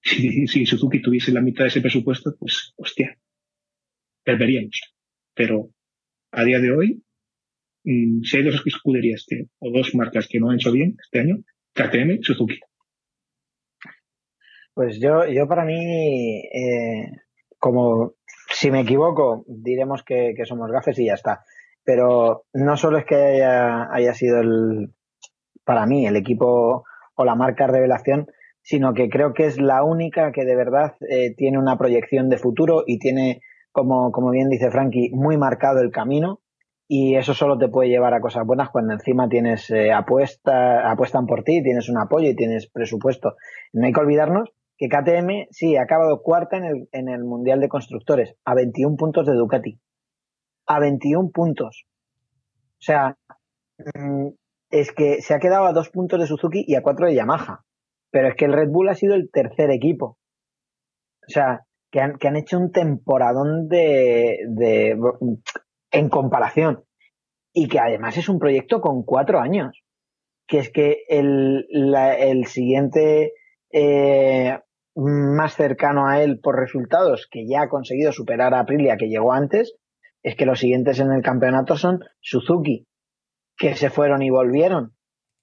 si, 0.00 0.46
si 0.46 0.66
Suzuki 0.66 1.00
tuviese 1.02 1.32
la 1.32 1.40
mitad 1.40 1.64
de 1.64 1.68
ese 1.68 1.80
presupuesto, 1.80 2.34
pues, 2.38 2.72
hostia, 2.76 3.18
perderíamos. 4.24 4.80
Pero 5.34 5.70
a 6.30 6.44
día 6.44 6.58
de 6.60 6.70
hoy, 6.70 7.02
mm, 7.84 8.22
si 8.22 8.36
hay 8.36 8.42
dos 8.44 8.62
escuderías 8.64 9.24
que, 9.28 9.46
o 9.58 9.70
dos 9.70 9.94
marcas 9.94 10.28
que 10.28 10.40
no 10.40 10.50
han 10.50 10.56
hecho 10.56 10.72
bien 10.72 10.96
este 11.02 11.20
año, 11.20 11.44
KTM 11.74 12.22
Suzuki. 12.22 12.58
Pues 14.74 14.98
yo, 15.00 15.26
yo 15.26 15.46
para 15.46 15.64
mí, 15.64 16.40
eh, 16.46 17.10
como 17.58 18.14
si 18.48 18.70
me 18.70 18.80
equivoco, 18.80 19.44
diremos 19.46 20.02
que, 20.02 20.34
que 20.36 20.46
somos 20.46 20.70
gafes 20.70 20.98
y 20.98 21.06
ya 21.06 21.14
está. 21.14 21.44
Pero 21.84 22.44
no 22.52 22.76
solo 22.76 22.98
es 22.98 23.04
que 23.04 23.16
haya, 23.16 23.92
haya 23.92 24.14
sido 24.14 24.40
el, 24.40 24.94
para 25.64 25.86
mí, 25.86 26.06
el 26.06 26.16
equipo 26.16 26.84
o 27.14 27.24
la 27.24 27.34
marca 27.34 27.66
revelación, 27.66 28.28
sino 28.62 28.94
que 28.94 29.10
creo 29.10 29.34
que 29.34 29.46
es 29.46 29.60
la 29.60 29.82
única 29.82 30.32
que 30.32 30.44
de 30.44 30.56
verdad 30.56 30.94
eh, 31.08 31.34
tiene 31.34 31.58
una 31.58 31.76
proyección 31.76 32.28
de 32.28 32.38
futuro 32.38 32.84
y 32.86 32.98
tiene 32.98 33.42
como, 33.72 34.12
como 34.12 34.30
bien 34.30 34.48
dice 34.48 34.70
Frankie, 34.70 35.10
muy 35.12 35.36
marcado 35.36 35.80
el 35.80 35.90
camino 35.90 36.40
y 36.88 37.16
eso 37.16 37.34
solo 37.34 37.58
te 37.58 37.68
puede 37.68 37.88
llevar 37.88 38.14
a 38.14 38.20
cosas 38.20 38.46
buenas 38.46 38.70
cuando 38.70 38.92
encima 38.92 39.28
tienes 39.28 39.70
eh, 39.70 39.92
apuesta, 39.92 40.90
apuestan 40.90 41.26
por 41.26 41.42
ti, 41.42 41.62
tienes 41.62 41.88
un 41.88 41.98
apoyo 41.98 42.28
y 42.28 42.36
tienes 42.36 42.70
presupuesto. 42.70 43.36
No 43.72 43.86
hay 43.86 43.92
que 43.92 44.00
olvidarnos 44.00 44.52
que 44.82 44.88
KTM 44.88 45.46
sí 45.52 45.76
ha 45.76 45.82
acabado 45.82 46.22
cuarta 46.22 46.56
en 46.56 46.64
el, 46.64 46.88
en 46.90 47.08
el 47.08 47.22
Mundial 47.22 47.60
de 47.60 47.68
Constructores, 47.68 48.34
a 48.44 48.54
21 48.56 48.96
puntos 48.96 49.24
de 49.26 49.34
Ducati. 49.34 49.78
A 50.66 50.80
21 50.80 51.30
puntos. 51.30 51.84
O 51.86 52.82
sea, 52.84 53.16
mm, 53.78 54.30
es 54.70 54.90
que 54.90 55.22
se 55.22 55.34
ha 55.34 55.38
quedado 55.38 55.66
a 55.66 55.72
dos 55.72 55.88
puntos 55.90 56.18
de 56.18 56.26
Suzuki 56.26 56.64
y 56.66 56.74
a 56.74 56.82
cuatro 56.82 57.06
de 57.06 57.14
Yamaha. 57.14 57.60
Pero 58.10 58.28
es 58.28 58.34
que 58.34 58.44
el 58.44 58.52
Red 58.52 58.70
Bull 58.70 58.88
ha 58.88 58.94
sido 58.94 59.14
el 59.14 59.30
tercer 59.30 59.70
equipo. 59.70 60.18
O 61.28 61.28
sea, 61.28 61.60
que 61.92 62.00
han, 62.00 62.18
que 62.18 62.26
han 62.26 62.36
hecho 62.36 62.58
un 62.58 62.72
temporadón 62.72 63.68
de, 63.68 64.38
de, 64.48 64.98
en 65.92 66.08
comparación. 66.08 66.82
Y 67.52 67.68
que 67.68 67.78
además 67.78 68.16
es 68.16 68.28
un 68.28 68.40
proyecto 68.40 68.80
con 68.80 69.04
cuatro 69.04 69.38
años. 69.38 69.80
Que 70.48 70.58
es 70.58 70.72
que 70.72 71.04
el, 71.08 71.68
el 71.70 72.46
siguiente 72.46 73.32
eh, 73.72 74.58
más 74.94 75.54
cercano 75.54 76.06
a 76.06 76.22
él 76.22 76.40
por 76.40 76.58
resultados, 76.58 77.28
que 77.30 77.46
ya 77.46 77.62
ha 77.62 77.68
conseguido 77.68 78.12
superar 78.12 78.54
a 78.54 78.60
Aprilia, 78.60 78.96
que 78.96 79.08
llegó 79.08 79.32
antes, 79.32 79.74
es 80.22 80.36
que 80.36 80.46
los 80.46 80.60
siguientes 80.60 81.00
en 81.00 81.12
el 81.12 81.22
campeonato 81.22 81.76
son 81.76 82.00
Suzuki, 82.20 82.86
que 83.56 83.74
se 83.74 83.90
fueron 83.90 84.22
y 84.22 84.30
volvieron. 84.30 84.94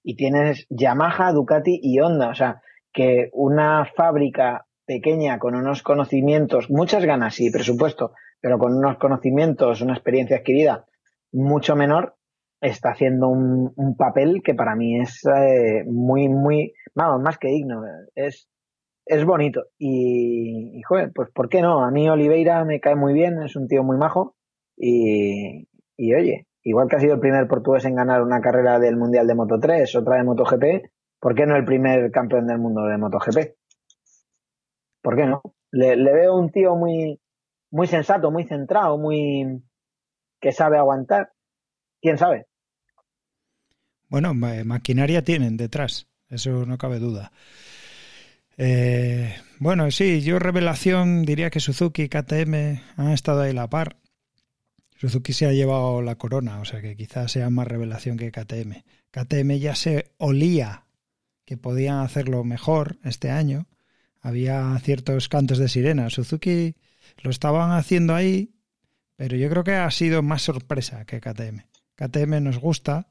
Y 0.03 0.15
tienes 0.15 0.65
Yamaha, 0.69 1.33
Ducati 1.33 1.79
y 1.81 1.99
Honda. 1.99 2.29
O 2.29 2.35
sea, 2.35 2.61
que 2.93 3.29
una 3.33 3.85
fábrica 3.95 4.65
pequeña 4.85 5.37
con 5.39 5.55
unos 5.55 5.83
conocimientos, 5.83 6.69
muchas 6.69 7.05
ganas 7.05 7.35
sí, 7.35 7.51
presupuesto, 7.51 8.13
pero 8.41 8.57
con 8.57 8.75
unos 8.75 8.97
conocimientos, 8.97 9.81
una 9.81 9.93
experiencia 9.93 10.37
adquirida 10.37 10.85
mucho 11.31 11.75
menor, 11.75 12.15
está 12.61 12.89
haciendo 12.89 13.27
un, 13.27 13.71
un 13.75 13.95
papel 13.95 14.41
que 14.43 14.55
para 14.55 14.75
mí 14.75 14.99
es 14.99 15.21
eh, 15.25 15.83
muy, 15.85 16.27
muy, 16.27 16.73
vamos, 16.95 17.21
más 17.21 17.37
que 17.37 17.49
digno. 17.49 17.81
Es, 18.15 18.49
es 19.09 19.25
bonito. 19.25 19.65
Y, 19.77 20.77
y, 20.77 20.81
joder, 20.83 21.11
pues 21.13 21.29
¿por 21.31 21.49
qué 21.49 21.61
no? 21.61 21.83
A 21.83 21.91
mí 21.91 22.07
Oliveira 22.07 22.63
me 22.63 22.79
cae 22.79 22.95
muy 22.95 23.13
bien, 23.13 23.41
es 23.41 23.55
un 23.55 23.67
tío 23.67 23.83
muy 23.83 23.97
majo. 23.97 24.35
Y, 24.77 25.67
y 25.97 26.13
oye, 26.13 26.47
igual 26.63 26.88
que 26.88 26.95
ha 26.95 26.99
sido 26.99 27.15
el 27.15 27.19
primer 27.19 27.47
portugués 27.47 27.85
en 27.85 27.95
ganar 27.95 28.21
una 28.21 28.39
carrera 28.39 28.79
del 28.79 28.97
Mundial 28.97 29.25
de 29.27 29.35
Moto 29.35 29.59
3, 29.59 29.95
otra 29.95 30.17
de 30.17 30.23
MotoGP, 30.23 30.91
¿por 31.19 31.33
qué 31.35 31.45
no 31.47 31.55
el 31.55 31.65
primer 31.65 32.11
campeón 32.11 32.45
del 32.47 32.59
mundo 32.59 32.83
de 32.83 32.97
MotoGP? 32.97 33.55
¿Por 35.01 35.15
qué 35.15 35.25
no? 35.25 35.41
Le, 35.71 35.95
le 35.95 36.13
veo 36.13 36.35
un 36.38 36.51
tío 36.51 36.75
muy, 36.75 37.19
muy 37.71 37.88
sensato, 37.88 38.29
muy 38.31 38.45
centrado, 38.45 38.97
muy 38.97 39.63
que 40.39 40.51
sabe 40.51 40.77
aguantar. 40.77 41.31
¿Quién 41.99 42.17
sabe? 42.17 42.45
Bueno, 44.07 44.33
ma- 44.33 44.63
maquinaria 44.65 45.23
tienen 45.23 45.57
detrás, 45.57 46.07
eso 46.29 46.65
no 46.65 46.77
cabe 46.77 46.99
duda. 46.99 47.31
Eh, 48.61 49.38
bueno, 49.59 49.89
sí, 49.89 50.21
yo 50.21 50.38
revelación 50.38 51.23
diría 51.23 51.49
que 51.49 51.61
Suzuki 51.61 52.03
y 52.03 52.09
KTM 52.09 52.81
han 52.97 53.11
estado 53.11 53.41
ahí 53.41 53.53
la 53.53 53.69
par. 53.69 53.95
Suzuki 54.97 55.31
se 55.31 55.45
ha 55.45 55.53
llevado 55.53 56.01
la 56.01 56.15
corona, 56.15 56.59
o 56.59 56.65
sea 56.65 56.81
que 56.81 56.97
quizás 56.97 57.31
sea 57.31 57.49
más 57.49 57.69
revelación 57.69 58.17
que 58.17 58.33
KTM. 58.33 58.83
KTM 59.11 59.59
ya 59.59 59.75
se 59.75 60.11
olía 60.17 60.83
que 61.45 61.55
podían 61.55 61.99
hacerlo 61.99 62.43
mejor 62.43 62.99
este 63.05 63.31
año. 63.31 63.67
Había 64.19 64.77
ciertos 64.83 65.29
cantos 65.29 65.57
de 65.57 65.69
sirena. 65.69 66.09
Suzuki 66.09 66.75
lo 67.23 67.29
estaban 67.29 67.71
haciendo 67.71 68.13
ahí, 68.13 68.55
pero 69.15 69.38
yo 69.38 69.49
creo 69.49 69.63
que 69.63 69.75
ha 69.75 69.89
sido 69.89 70.21
más 70.21 70.41
sorpresa 70.41 71.05
que 71.05 71.21
KTM. 71.21 71.61
KTM 71.95 72.43
nos 72.43 72.59
gusta, 72.59 73.07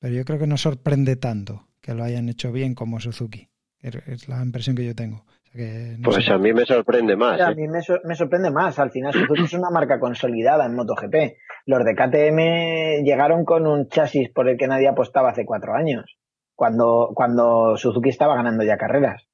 pero 0.00 0.14
yo 0.14 0.24
creo 0.24 0.40
que 0.40 0.48
no 0.48 0.58
sorprende 0.58 1.14
tanto 1.14 1.68
que 1.80 1.94
lo 1.94 2.02
hayan 2.02 2.28
hecho 2.28 2.50
bien 2.50 2.74
como 2.74 2.98
Suzuki. 2.98 3.50
Es- 3.84 4.08
Es 4.08 4.28
la 4.28 4.42
impresión 4.42 4.74
que 4.76 4.84
yo 4.86 4.94
tengo. 4.94 5.18
O 5.18 5.44
sea 5.44 5.52
que 5.54 5.96
no 5.98 6.10
Pues 6.10 6.24
sé. 6.24 6.32
a 6.32 6.38
mí 6.38 6.52
me 6.52 6.64
sorprende 6.64 7.16
más. 7.16 7.40
A 7.40 7.52
¿eh? 7.52 7.54
mí 7.54 7.68
me, 7.68 7.80
me 8.04 8.14
sorprende 8.16 8.50
más. 8.50 8.78
Al 8.78 8.90
final 8.90 9.12
Suzuki 9.12 9.42
es 9.44 9.52
una 9.54 9.70
marca 9.70 10.00
consolidada 10.00 10.66
en 10.66 10.74
MotoGP. 10.74 11.36
Los 11.66 11.84
de 11.84 11.94
KTM 11.94 13.04
llegaron 13.04 13.44
con 13.44 13.66
un 13.66 13.88
chasis 13.88 14.30
por 14.32 14.48
el 14.48 14.56
que 14.58 14.66
nadie 14.66 14.88
apostaba 14.88 15.30
hace 15.30 15.44
cuatro 15.46 15.74
años, 15.74 16.18
cuando, 16.54 17.10
cuando 17.14 17.76
Suzuki 17.76 18.08
estaba 18.08 18.34
ganando 18.34 18.64
ya 18.64 18.76
carreras. 18.76 19.28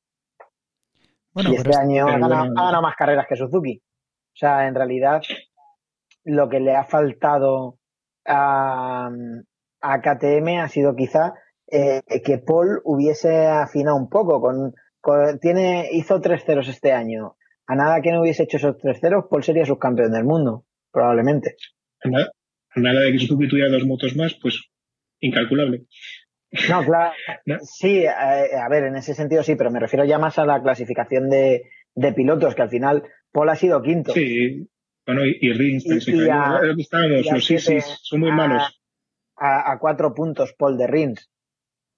Bueno, 1.32 1.50
y 1.52 1.54
este 1.56 1.70
es- 1.70 1.78
año 1.78 2.06
ha 2.06 2.12
ganado, 2.18 2.36
bueno. 2.46 2.60
ha 2.60 2.64
ganado 2.64 2.82
más 2.82 2.96
carreras 2.96 3.26
que 3.28 3.36
Suzuki. 3.36 3.80
O 3.82 4.36
sea, 4.36 4.66
en 4.68 4.74
realidad, 4.74 5.22
lo 6.24 6.48
que 6.48 6.60
le 6.60 6.74
ha 6.76 6.84
faltado 6.84 7.78
a, 8.26 9.10
a 9.80 10.00
KTM 10.00 10.60
ha 10.60 10.68
sido 10.68 10.94
quizá 10.94 11.32
eh, 11.70 12.02
que 12.24 12.38
Paul 12.38 12.80
hubiese 12.84 13.46
afinado 13.46 13.96
un 13.96 14.08
poco. 14.08 14.40
Con, 14.40 14.74
con- 15.00 15.38
tiene, 15.40 15.88
hizo 15.92 16.20
tres 16.20 16.44
ceros 16.44 16.68
este 16.68 16.92
año. 16.92 17.36
A 17.66 17.74
nada 17.76 18.00
que 18.02 18.10
no 18.12 18.20
hubiese 18.22 18.42
hecho 18.44 18.56
esos 18.56 18.76
tres 18.78 18.98
ceros, 19.00 19.26
Paul 19.30 19.44
sería 19.44 19.64
subcampeón 19.64 20.12
del 20.12 20.24
mundo, 20.24 20.64
probablemente. 20.92 21.54
Nada, 22.04 22.30
nada 22.74 23.00
de 23.00 23.12
que 23.12 23.26
tuviera 23.26 23.70
dos 23.70 23.86
motos 23.86 24.16
más, 24.16 24.34
pues 24.42 24.60
incalculable. 25.20 25.84
No, 26.68 26.84
claro. 26.84 27.12
¿No? 27.46 27.56
Sí, 27.62 27.98
eh, 27.98 28.08
a 28.10 28.68
ver, 28.68 28.84
en 28.84 28.96
ese 28.96 29.14
sentido 29.14 29.42
sí, 29.42 29.54
pero 29.54 29.70
me 29.70 29.78
refiero 29.80 30.04
ya 30.04 30.18
más 30.18 30.38
a 30.38 30.44
la 30.46 30.60
clasificación 30.62 31.28
de, 31.30 31.62
de 31.94 32.12
pilotos, 32.12 32.54
que 32.56 32.62
al 32.62 32.70
final 32.70 33.04
Paul 33.30 33.48
ha 33.50 33.54
sido 33.56 33.80
quinto. 33.82 34.12
Sí, 34.12 34.68
bueno, 35.06 35.24
y, 35.24 35.38
y 35.40 35.52
Rins, 35.52 35.86
Y- 35.86 36.28
a- 36.28 36.60
estábamos, 36.76 37.44
sí, 37.44 37.58
sí, 37.58 37.78
son 37.80 38.20
muy 38.20 38.30
a- 38.30 38.34
malos. 38.34 38.80
a, 39.36 39.70
a 39.72 39.78
cuatro 39.78 40.12
puntos 40.12 40.52
Paul 40.58 40.76
de 40.76 40.86
Rins. 40.88 41.30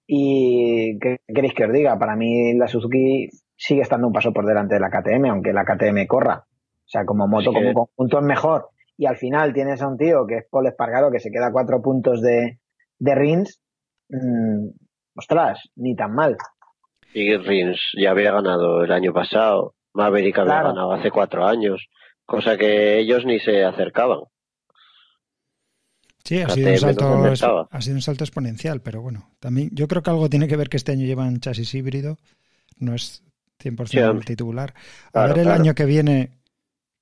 Y 0.07 0.99
¿qué 0.99 1.17
queréis 1.33 1.53
que 1.53 1.65
os 1.65 1.73
diga? 1.73 1.97
Para 1.97 2.15
mí 2.15 2.53
la 2.55 2.67
Suzuki 2.67 3.29
sigue 3.55 3.81
estando 3.81 4.07
un 4.07 4.13
paso 4.13 4.33
por 4.33 4.45
delante 4.45 4.75
de 4.75 4.81
la 4.81 4.89
KTM, 4.89 5.25
aunque 5.29 5.53
la 5.53 5.63
KTM 5.65 6.05
corra. 6.07 6.43
O 6.45 6.87
sea, 6.87 7.05
como 7.05 7.27
moto, 7.27 7.51
que- 7.51 7.59
como 7.73 7.87
conjunto 7.87 8.19
es 8.19 8.25
mejor. 8.25 8.69
Y 8.97 9.05
al 9.05 9.17
final 9.17 9.53
tienes 9.53 9.81
a 9.81 9.87
un 9.87 9.97
tío 9.97 10.25
que 10.27 10.37
es 10.37 10.45
Paul 10.51 10.67
Espargaro, 10.67 11.09
que 11.11 11.19
se 11.19 11.31
queda 11.31 11.51
cuatro 11.51 11.81
puntos 11.81 12.21
de, 12.21 12.59
de 12.99 13.15
Rins. 13.15 13.59
Mm, 14.09 14.69
ostras, 15.15 15.59
ni 15.75 15.95
tan 15.95 16.13
mal. 16.13 16.35
Y 17.13 17.35
Rins 17.37 17.79
ya 17.99 18.11
había 18.11 18.31
ganado 18.31 18.83
el 18.83 18.91
año 18.91 19.13
pasado. 19.13 19.73
Maverick 19.93 20.37
había 20.37 20.51
Claro. 20.53 20.67
ganado 20.69 20.91
hace 20.93 21.11
cuatro 21.11 21.45
años. 21.45 21.87
Cosa 22.25 22.57
que 22.57 22.99
ellos 22.99 23.25
ni 23.25 23.39
se 23.39 23.63
acercaban. 23.63 24.19
Sí, 26.25 26.39
ha 26.41 26.49
sido, 26.49 26.69
un 26.71 26.77
salto, 26.77 27.67
ha 27.69 27.81
sido 27.81 27.95
un 27.97 28.01
salto 28.01 28.23
exponencial, 28.23 28.81
pero 28.81 29.01
bueno, 29.01 29.29
también 29.39 29.69
yo 29.73 29.87
creo 29.89 30.01
que 30.03 30.09
algo 30.09 30.29
tiene 30.29 30.47
que 30.47 30.55
ver 30.55 30.69
que 30.69 30.77
este 30.77 30.93
año 30.93 31.05
llevan 31.05 31.39
chasis 31.41 31.73
híbrido, 31.73 32.17
no 32.77 32.95
es 32.95 33.23
100% 33.59 34.19
Sí, 34.19 34.25
titular. 34.25 34.73
A 35.07 35.11
Claro, 35.11 35.29
ver 35.29 35.39
el 35.39 35.43
claro. 35.45 35.61
año 35.61 35.75
que 35.75 35.85
viene 35.85 36.31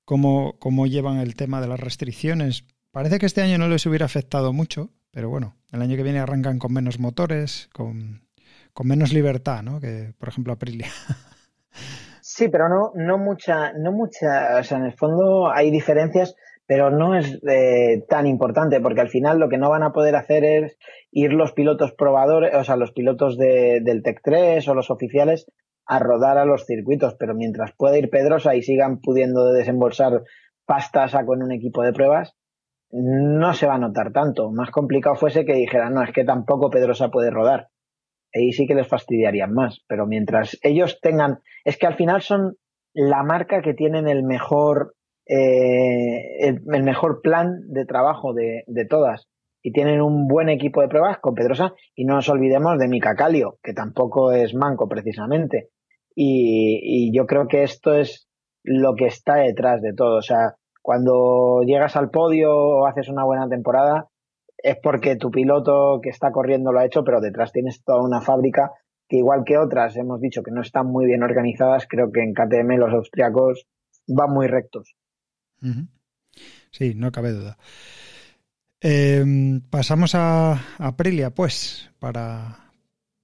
cómo, 0.04 0.56
cómo 0.58 0.86
llevan 0.86 1.18
el 1.18 1.36
tema 1.36 1.60
de 1.60 1.68
las 1.68 1.78
restricciones. 1.80 2.64
Parece 2.90 3.18
que 3.18 3.26
este 3.26 3.42
año 3.42 3.58
no 3.58 3.68
les 3.68 3.86
hubiera 3.86 4.06
afectado 4.06 4.52
mucho, 4.52 4.90
pero 5.12 5.28
bueno, 5.28 5.56
el 5.70 5.82
año 5.82 5.96
que 5.96 6.02
viene 6.02 6.18
arrancan 6.18 6.58
con 6.58 6.72
menos 6.72 6.98
motores, 6.98 7.68
con, 7.72 8.22
con 8.72 8.88
menos 8.88 9.12
libertad, 9.12 9.62
¿no? 9.62 9.80
Que 9.80 10.14
por 10.18 10.28
ejemplo 10.30 10.52
Aprilia. 10.52 10.88
Sí, 12.20 12.48
pero 12.48 12.68
no, 12.68 12.92
no 12.94 13.18
mucha, 13.18 13.72
no 13.72 13.92
mucha, 13.92 14.58
o 14.58 14.64
sea, 14.64 14.78
en 14.78 14.84
el 14.84 14.92
fondo 14.96 15.50
hay 15.52 15.70
diferencias, 15.70 16.34
pero 16.66 16.90
no 16.90 17.14
es 17.14 17.40
eh, 17.48 18.04
tan 18.08 18.26
importante, 18.26 18.80
porque 18.80 19.00
al 19.00 19.08
final 19.08 19.38
lo 19.38 19.48
que 19.48 19.58
no 19.58 19.70
van 19.70 19.82
a 19.82 19.92
poder 19.92 20.16
hacer 20.16 20.44
es 20.44 20.78
ir 21.10 21.32
los 21.32 21.52
pilotos 21.52 21.92
probadores, 21.92 22.54
o 22.54 22.64
sea, 22.64 22.76
los 22.76 22.92
pilotos 22.92 23.36
de, 23.36 23.80
del 23.82 24.02
Tech 24.02 24.20
3 24.22 24.66
o 24.68 24.74
los 24.74 24.90
oficiales 24.90 25.50
a 25.86 25.98
rodar 25.98 26.38
a 26.38 26.44
los 26.44 26.64
circuitos, 26.64 27.16
pero 27.18 27.34
mientras 27.34 27.72
pueda 27.76 27.98
ir 27.98 28.08
Pedrosa 28.08 28.54
y 28.54 28.62
sigan 28.62 29.00
pudiendo 29.00 29.52
desembolsar 29.52 30.22
pasta 30.64 31.04
a 31.04 31.08
saco 31.08 31.34
en 31.34 31.42
un 31.42 31.52
equipo 31.52 31.82
de 31.82 31.92
pruebas, 31.92 32.36
no 32.92 33.54
se 33.54 33.66
va 33.66 33.74
a 33.74 33.78
notar 33.78 34.12
tanto. 34.12 34.50
Más 34.52 34.70
complicado 34.70 35.16
fuese 35.16 35.44
que 35.44 35.54
dijeran, 35.54 35.94
no, 35.94 36.02
es 36.02 36.12
que 36.12 36.24
tampoco 36.24 36.70
Pedrosa 36.70 37.10
puede 37.10 37.30
rodar. 37.30 37.68
Ahí 38.34 38.52
sí 38.52 38.66
que 38.66 38.74
les 38.74 38.86
fastidiarían 38.86 39.52
más, 39.52 39.84
pero 39.88 40.06
mientras 40.06 40.58
ellos 40.62 41.00
tengan, 41.00 41.40
es 41.64 41.76
que 41.76 41.86
al 41.86 41.96
final 41.96 42.22
son 42.22 42.56
la 42.94 43.22
marca 43.22 43.62
que 43.62 43.74
tienen 43.74 44.08
el 44.08 44.22
mejor, 44.22 44.94
eh, 45.34 46.46
el, 46.46 46.82
mejor 46.84 47.22
plan 47.22 47.62
de 47.68 47.86
trabajo 47.86 48.34
de, 48.34 48.64
todas 48.86 49.28
y 49.62 49.72
tienen 49.72 50.02
un 50.02 50.28
buen 50.28 50.50
equipo 50.50 50.82
de 50.82 50.88
pruebas 50.88 51.20
con 51.20 51.34
Pedrosa 51.34 51.72
y 51.94 52.04
no 52.04 52.16
nos 52.16 52.28
olvidemos 52.28 52.78
de 52.78 52.88
Mika 52.88 53.14
Kallio, 53.14 53.56
que 53.62 53.72
tampoco 53.72 54.32
es 54.32 54.54
manco 54.54 54.88
precisamente. 54.88 55.70
Y, 56.14 56.80
y 56.82 57.16
yo 57.16 57.24
creo 57.24 57.48
que 57.48 57.62
esto 57.62 57.94
es 57.94 58.28
lo 58.62 58.94
que 58.94 59.06
está 59.06 59.36
detrás 59.36 59.80
de 59.80 59.94
todo. 59.94 60.18
O 60.18 60.22
sea, 60.22 60.56
cuando 60.82 61.62
llegas 61.64 61.96
al 61.96 62.10
podio 62.10 62.50
o 62.54 62.86
haces 62.86 63.08
una 63.08 63.24
buena 63.24 63.48
temporada, 63.48 64.08
es 64.58 64.76
porque 64.82 65.16
tu 65.16 65.30
piloto 65.30 66.00
que 66.02 66.10
está 66.10 66.30
corriendo 66.30 66.72
lo 66.72 66.80
ha 66.80 66.84
hecho, 66.84 67.04
pero 67.04 67.22
detrás 67.22 67.52
tienes 67.52 67.82
toda 67.82 68.02
una 68.02 68.20
fábrica 68.20 68.72
que 69.08 69.16
igual 69.16 69.44
que 69.46 69.56
otras 69.56 69.96
hemos 69.96 70.20
dicho 70.20 70.42
que 70.42 70.50
no 70.50 70.60
están 70.60 70.88
muy 70.88 71.06
bien 71.06 71.22
organizadas, 71.22 71.86
creo 71.88 72.12
que 72.12 72.20
en 72.20 72.34
KTM 72.34 72.76
los 72.76 72.92
austriacos 72.92 73.66
van 74.06 74.30
muy 74.30 74.46
rectos. 74.46 74.94
Sí, 76.70 76.94
no 76.94 77.12
cabe 77.12 77.32
duda. 77.32 77.58
Eh, 78.80 79.60
pasamos 79.70 80.14
a 80.14 80.60
Aprilia, 80.78 81.30
pues, 81.30 81.90
para, 81.98 82.72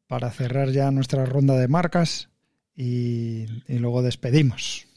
para 0.06 0.30
cerrar 0.30 0.70
ya 0.70 0.90
nuestra 0.90 1.24
ronda 1.26 1.56
de 1.56 1.68
marcas 1.68 2.30
y 2.74 3.46
luego 3.68 4.02
despedimos. 4.02 4.87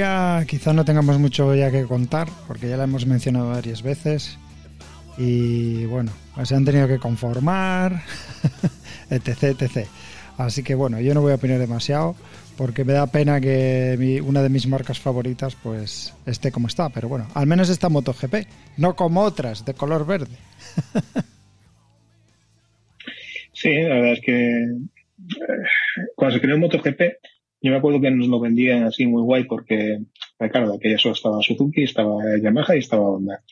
De 0.00 0.04
Aprilia 0.04 0.44
quizá 0.48 0.72
no 0.72 0.84
tengamos 0.84 1.18
mucho 1.18 1.54
ya 1.54 1.70
que 1.70 1.84
contar, 1.84 2.28
porque 2.46 2.68
ya 2.68 2.76
la 2.76 2.84
hemos 2.84 3.06
mencionado 3.06 3.50
varias 3.50 3.82
veces. 3.82 4.38
Y 5.18 5.84
bueno, 5.86 6.10
se 6.44 6.54
han 6.54 6.64
tenido 6.64 6.88
que 6.88 6.98
conformar, 6.98 8.02
etc, 9.10 9.42
etc. 9.60 9.86
Así 10.38 10.62
que 10.62 10.74
bueno, 10.74 11.00
yo 11.00 11.12
no 11.14 11.20
voy 11.20 11.32
a 11.32 11.36
opinar 11.36 11.58
demasiado, 11.58 12.16
porque 12.56 12.84
me 12.84 12.94
da 12.94 13.06
pena 13.06 13.40
que 13.40 13.96
mi- 13.98 14.20
una 14.20 14.42
de 14.42 14.48
mis 14.48 14.66
marcas 14.66 14.98
favoritas 14.98 15.54
pues 15.62 16.14
esté 16.26 16.50
como 16.50 16.68
está. 16.68 16.88
Pero 16.88 17.08
bueno, 17.08 17.28
al 17.34 17.46
menos 17.46 17.68
está 17.68 17.88
MotoGP, 17.90 18.46
no 18.78 18.96
como 18.96 19.20
otras 19.22 19.64
de 19.64 19.74
color 19.74 20.06
verde. 20.06 20.36
Sí, 23.54 23.70
la 23.74 23.94
verdad 23.96 24.12
es 24.14 24.20
que 24.24 24.62
eh, 24.64 26.08
cuando 26.16 26.34
se 26.34 26.40
creó 26.40 26.58
MotoGP, 26.58 27.00
yo 27.62 27.70
me 27.70 27.76
acuerdo 27.76 28.00
que 28.00 28.10
nos 28.10 28.26
lo 28.26 28.40
vendían 28.40 28.82
así 28.84 29.06
muy 29.06 29.22
guay 29.22 29.44
porque, 29.44 30.00
eh, 30.40 30.50
claro, 30.50 30.74
aquella 30.74 30.98
solo 30.98 31.14
estaba 31.14 31.40
Suzuki, 31.40 31.84
estaba 31.84 32.18
Yamaha 32.42 32.74
y 32.74 32.80
estaba 32.80 33.08
Honda. 33.08 33.44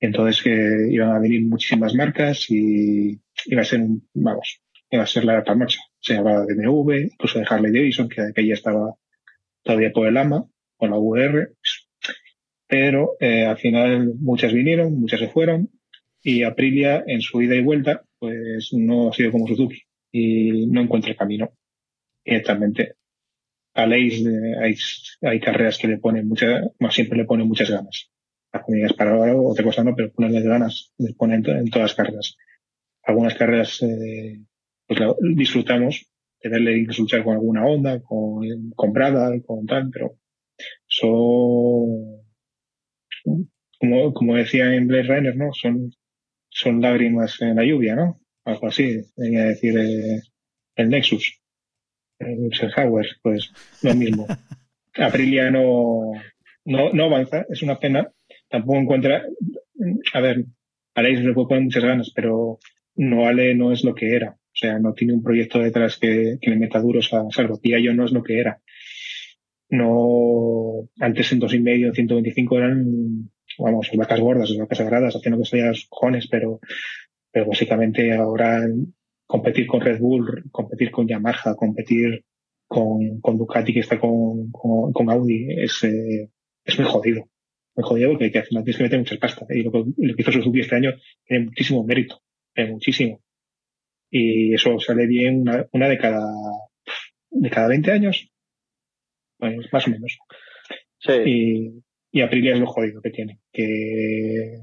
Entonces 0.00 0.42
que 0.42 0.88
iban 0.90 1.10
a 1.10 1.18
venir 1.18 1.44
muchísimas 1.44 1.94
marcas 1.94 2.46
y 2.50 3.20
iba 3.46 3.62
a 3.62 3.64
ser, 3.64 3.80
vamos, 4.14 4.60
iba 4.90 5.02
a 5.02 5.06
ser 5.06 5.24
la 5.24 5.38
alta 5.38 5.56
marcha. 5.56 5.80
Se 5.98 6.16
hablaba 6.16 6.46
de 6.46 6.54
BMW, 6.54 6.92
incluso 7.12 7.40
de 7.40 7.46
Harley 7.48 7.72
Davidson, 7.72 8.08
que 8.08 8.22
aquella 8.22 8.54
estaba 8.54 8.94
todavía 9.64 9.90
por 9.92 10.06
el 10.06 10.16
AMA, 10.16 10.46
con 10.76 10.90
la 10.90 10.98
VR. 10.98 11.48
Pero 12.68 13.16
eh, 13.18 13.44
al 13.44 13.58
final 13.58 14.14
muchas 14.20 14.52
vinieron, 14.52 15.00
muchas 15.00 15.18
se 15.18 15.28
fueron 15.28 15.70
y 16.22 16.44
Aprilia 16.44 17.02
en 17.06 17.20
su 17.20 17.40
ida 17.42 17.56
y 17.56 17.62
vuelta 17.62 18.04
pues 18.18 18.70
no 18.72 19.08
ha 19.08 19.12
sido 19.12 19.32
como 19.32 19.46
Suzuki 19.46 19.82
y 20.12 20.66
no 20.66 20.82
encuentra 20.82 21.10
el 21.10 21.16
camino 21.16 21.52
directamente 22.24 22.96
a 23.80 23.86
Leis 23.86 24.14
hay, 24.62 24.74
hay 25.22 25.40
carreras 25.40 25.78
que 25.78 25.88
le 25.88 25.98
ponen 26.04 26.28
muchas 26.28 26.52
más 26.80 26.94
siempre 26.94 27.18
le 27.18 27.24
ponen 27.30 27.48
muchas 27.48 27.70
ganas 27.70 28.10
las 28.52 28.62
comidas 28.64 28.92
para 28.94 29.12
algo, 29.24 29.50
otra 29.52 29.64
cosa 29.64 29.84
no 29.84 29.94
pero 29.96 30.12
ponerle 30.12 30.42
ganas 30.42 30.92
le 30.98 31.14
ponen 31.14 31.36
en, 31.38 31.42
to- 31.44 31.52
en 31.62 31.70
todas 31.70 31.86
las 31.90 31.94
carreras 31.96 32.36
algunas 33.04 33.34
carreras 33.34 33.82
eh, 33.82 34.40
pues 34.86 35.00
disfrutamos 35.36 36.06
de 36.42 36.48
verle 36.50 36.86
luchar 36.98 37.24
con 37.24 37.34
alguna 37.34 37.66
onda 37.66 38.00
con, 38.02 38.42
con 38.76 38.92
Brada 38.92 39.30
con 39.46 39.66
tal 39.66 39.90
pero 39.92 40.16
son 40.88 42.22
como, 43.78 44.12
como 44.12 44.34
decía 44.36 44.74
en 44.74 44.86
Blade 44.88 45.04
Runner, 45.08 45.36
¿no? 45.36 45.52
Son, 45.52 45.90
son 46.50 46.80
lágrimas 46.80 47.40
en 47.42 47.56
la 47.56 47.64
lluvia, 47.64 47.94
¿no? 47.96 48.20
Algo 48.44 48.68
así, 48.68 49.00
venía 49.16 49.42
a 49.42 49.46
decir 49.48 49.78
eh, 49.78 50.20
el 50.76 50.88
Nexus, 50.90 51.40
el 52.18 52.44
Eisenhower, 52.44 53.06
pues 53.22 53.52
lo 53.82 53.94
mismo. 53.94 54.26
Aprilia 54.94 55.50
no, 55.50 56.12
no, 56.64 56.92
no 56.92 57.04
avanza, 57.04 57.46
es 57.48 57.62
una 57.62 57.78
pena. 57.78 58.10
Tampoco 58.48 58.78
encuentra, 58.78 59.22
a 60.12 60.20
ver, 60.20 60.44
Aleix 60.94 61.20
le 61.20 61.32
puede 61.32 61.48
poner 61.48 61.64
muchas 61.64 61.84
ganas, 61.84 62.12
pero 62.14 62.58
Noale 62.96 63.54
no 63.54 63.72
es 63.72 63.84
lo 63.84 63.94
que 63.94 64.14
era. 64.14 64.30
O 64.30 64.60
sea, 64.60 64.78
no 64.78 64.92
tiene 64.92 65.14
un 65.14 65.22
proyecto 65.22 65.60
detrás 65.60 65.98
que, 65.98 66.38
que 66.40 66.50
le 66.50 66.56
meta 66.56 66.80
duros 66.80 67.12
a 67.14 67.30
Salvo. 67.30 67.60
yo 67.62 67.94
no 67.94 68.04
es 68.04 68.12
lo 68.12 68.22
que 68.22 68.40
era. 68.40 68.60
No, 69.70 70.88
antes 70.98 71.30
en 71.32 71.38
dos 71.38 71.54
y 71.54 71.60
medio, 71.60 71.88
en 71.88 71.94
125 71.94 72.58
eran, 72.58 73.30
vamos, 73.58 73.90
vacas 73.94 74.20
gordas, 74.20 74.56
vacas 74.58 74.78
sagradas, 74.78 75.14
haciendo 75.14 75.38
que 75.38 75.44
se 75.44 75.58
los 75.58 75.86
cojones, 75.88 76.26
pero, 76.26 76.60
pero 77.30 77.46
básicamente 77.46 78.12
ahora 78.14 78.66
competir 79.28 79.66
con 79.66 79.82
Red 79.82 80.00
Bull, 80.00 80.44
competir 80.50 80.90
con 80.90 81.06
Yamaha, 81.06 81.54
competir 81.54 82.24
con, 82.66 83.20
con 83.20 83.36
Ducati 83.36 83.74
que 83.74 83.80
está 83.80 84.00
con, 84.00 84.50
con, 84.50 84.92
con 84.92 85.10
Audi 85.10 85.48
es, 85.50 85.84
eh, 85.84 86.30
es 86.64 86.78
muy 86.78 86.88
jodido. 86.88 87.28
Muy 87.76 87.84
jodido 87.86 88.10
porque 88.10 88.32
que 88.32 88.38
al 88.38 88.46
final 88.46 88.64
tienes 88.64 88.78
que 88.78 88.84
meter 88.84 88.98
muchas 88.98 89.18
pasta. 89.18 89.46
Y 89.50 89.62
lo 89.62 89.70
que, 89.70 89.84
lo 89.98 90.16
que 90.16 90.22
hizo 90.22 90.32
Suzuki 90.32 90.60
este 90.60 90.76
año 90.76 90.94
tiene 91.26 91.44
muchísimo 91.44 91.84
mérito, 91.84 92.22
tiene 92.54 92.72
muchísimo. 92.72 93.20
Y 94.10 94.54
eso 94.54 94.80
sale 94.80 95.06
bien 95.06 95.42
una, 95.42 95.66
una 95.72 95.88
de 95.88 95.98
cada, 95.98 96.26
de 97.30 97.50
cada 97.50 97.68
20 97.68 97.92
años, 97.92 98.30
pues 99.36 99.70
más 99.70 99.86
o 99.86 99.90
menos. 99.90 100.18
Sí, 101.00 101.12
Y, 101.26 101.82
y 102.12 102.22
Aprilia 102.22 102.54
es 102.54 102.60
lo 102.60 102.66
jodido 102.66 103.02
que 103.02 103.10
tiene. 103.10 103.40
Que 103.52 104.58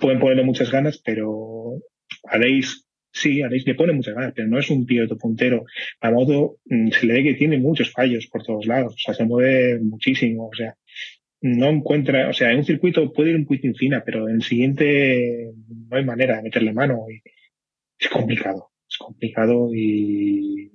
pueden 0.00 0.18
ponerle 0.18 0.42
muchas 0.42 0.72
ganas, 0.72 1.00
pero 1.04 1.76
Aleix, 2.24 2.89
sí, 3.12 3.42
Aleix 3.42 3.66
le 3.66 3.74
pone 3.74 3.92
muchas 3.92 4.14
ganas, 4.14 4.32
pero 4.34 4.48
no 4.48 4.58
es 4.58 4.70
un 4.70 4.86
piloto 4.86 5.16
puntero. 5.16 5.64
La 6.00 6.10
moto 6.10 6.58
mm, 6.66 6.90
se 6.90 7.06
le 7.06 7.14
ve 7.14 7.22
que 7.24 7.34
tiene 7.34 7.58
muchos 7.58 7.90
fallos 7.90 8.26
por 8.28 8.42
todos 8.42 8.66
lados. 8.66 8.94
O 8.94 8.98
sea, 8.98 9.14
se 9.14 9.24
mueve 9.24 9.80
muchísimo. 9.80 10.48
O 10.48 10.54
sea, 10.54 10.76
no 11.42 11.68
encuentra, 11.68 12.28
o 12.28 12.32
sea, 12.32 12.50
en 12.52 12.58
un 12.58 12.64
circuito 12.64 13.12
puede 13.12 13.30
ir 13.30 13.36
un 13.36 13.46
poquito 13.46 13.74
fina, 13.78 14.02
pero 14.04 14.28
en 14.28 14.36
el 14.36 14.42
siguiente 14.42 15.52
no 15.88 15.96
hay 15.96 16.04
manera 16.04 16.36
de 16.36 16.42
meterle 16.42 16.72
mano. 16.72 17.06
Y 17.10 17.22
es 17.98 18.08
complicado. 18.08 18.70
Es 18.88 18.98
complicado 18.98 19.70
y, 19.74 20.70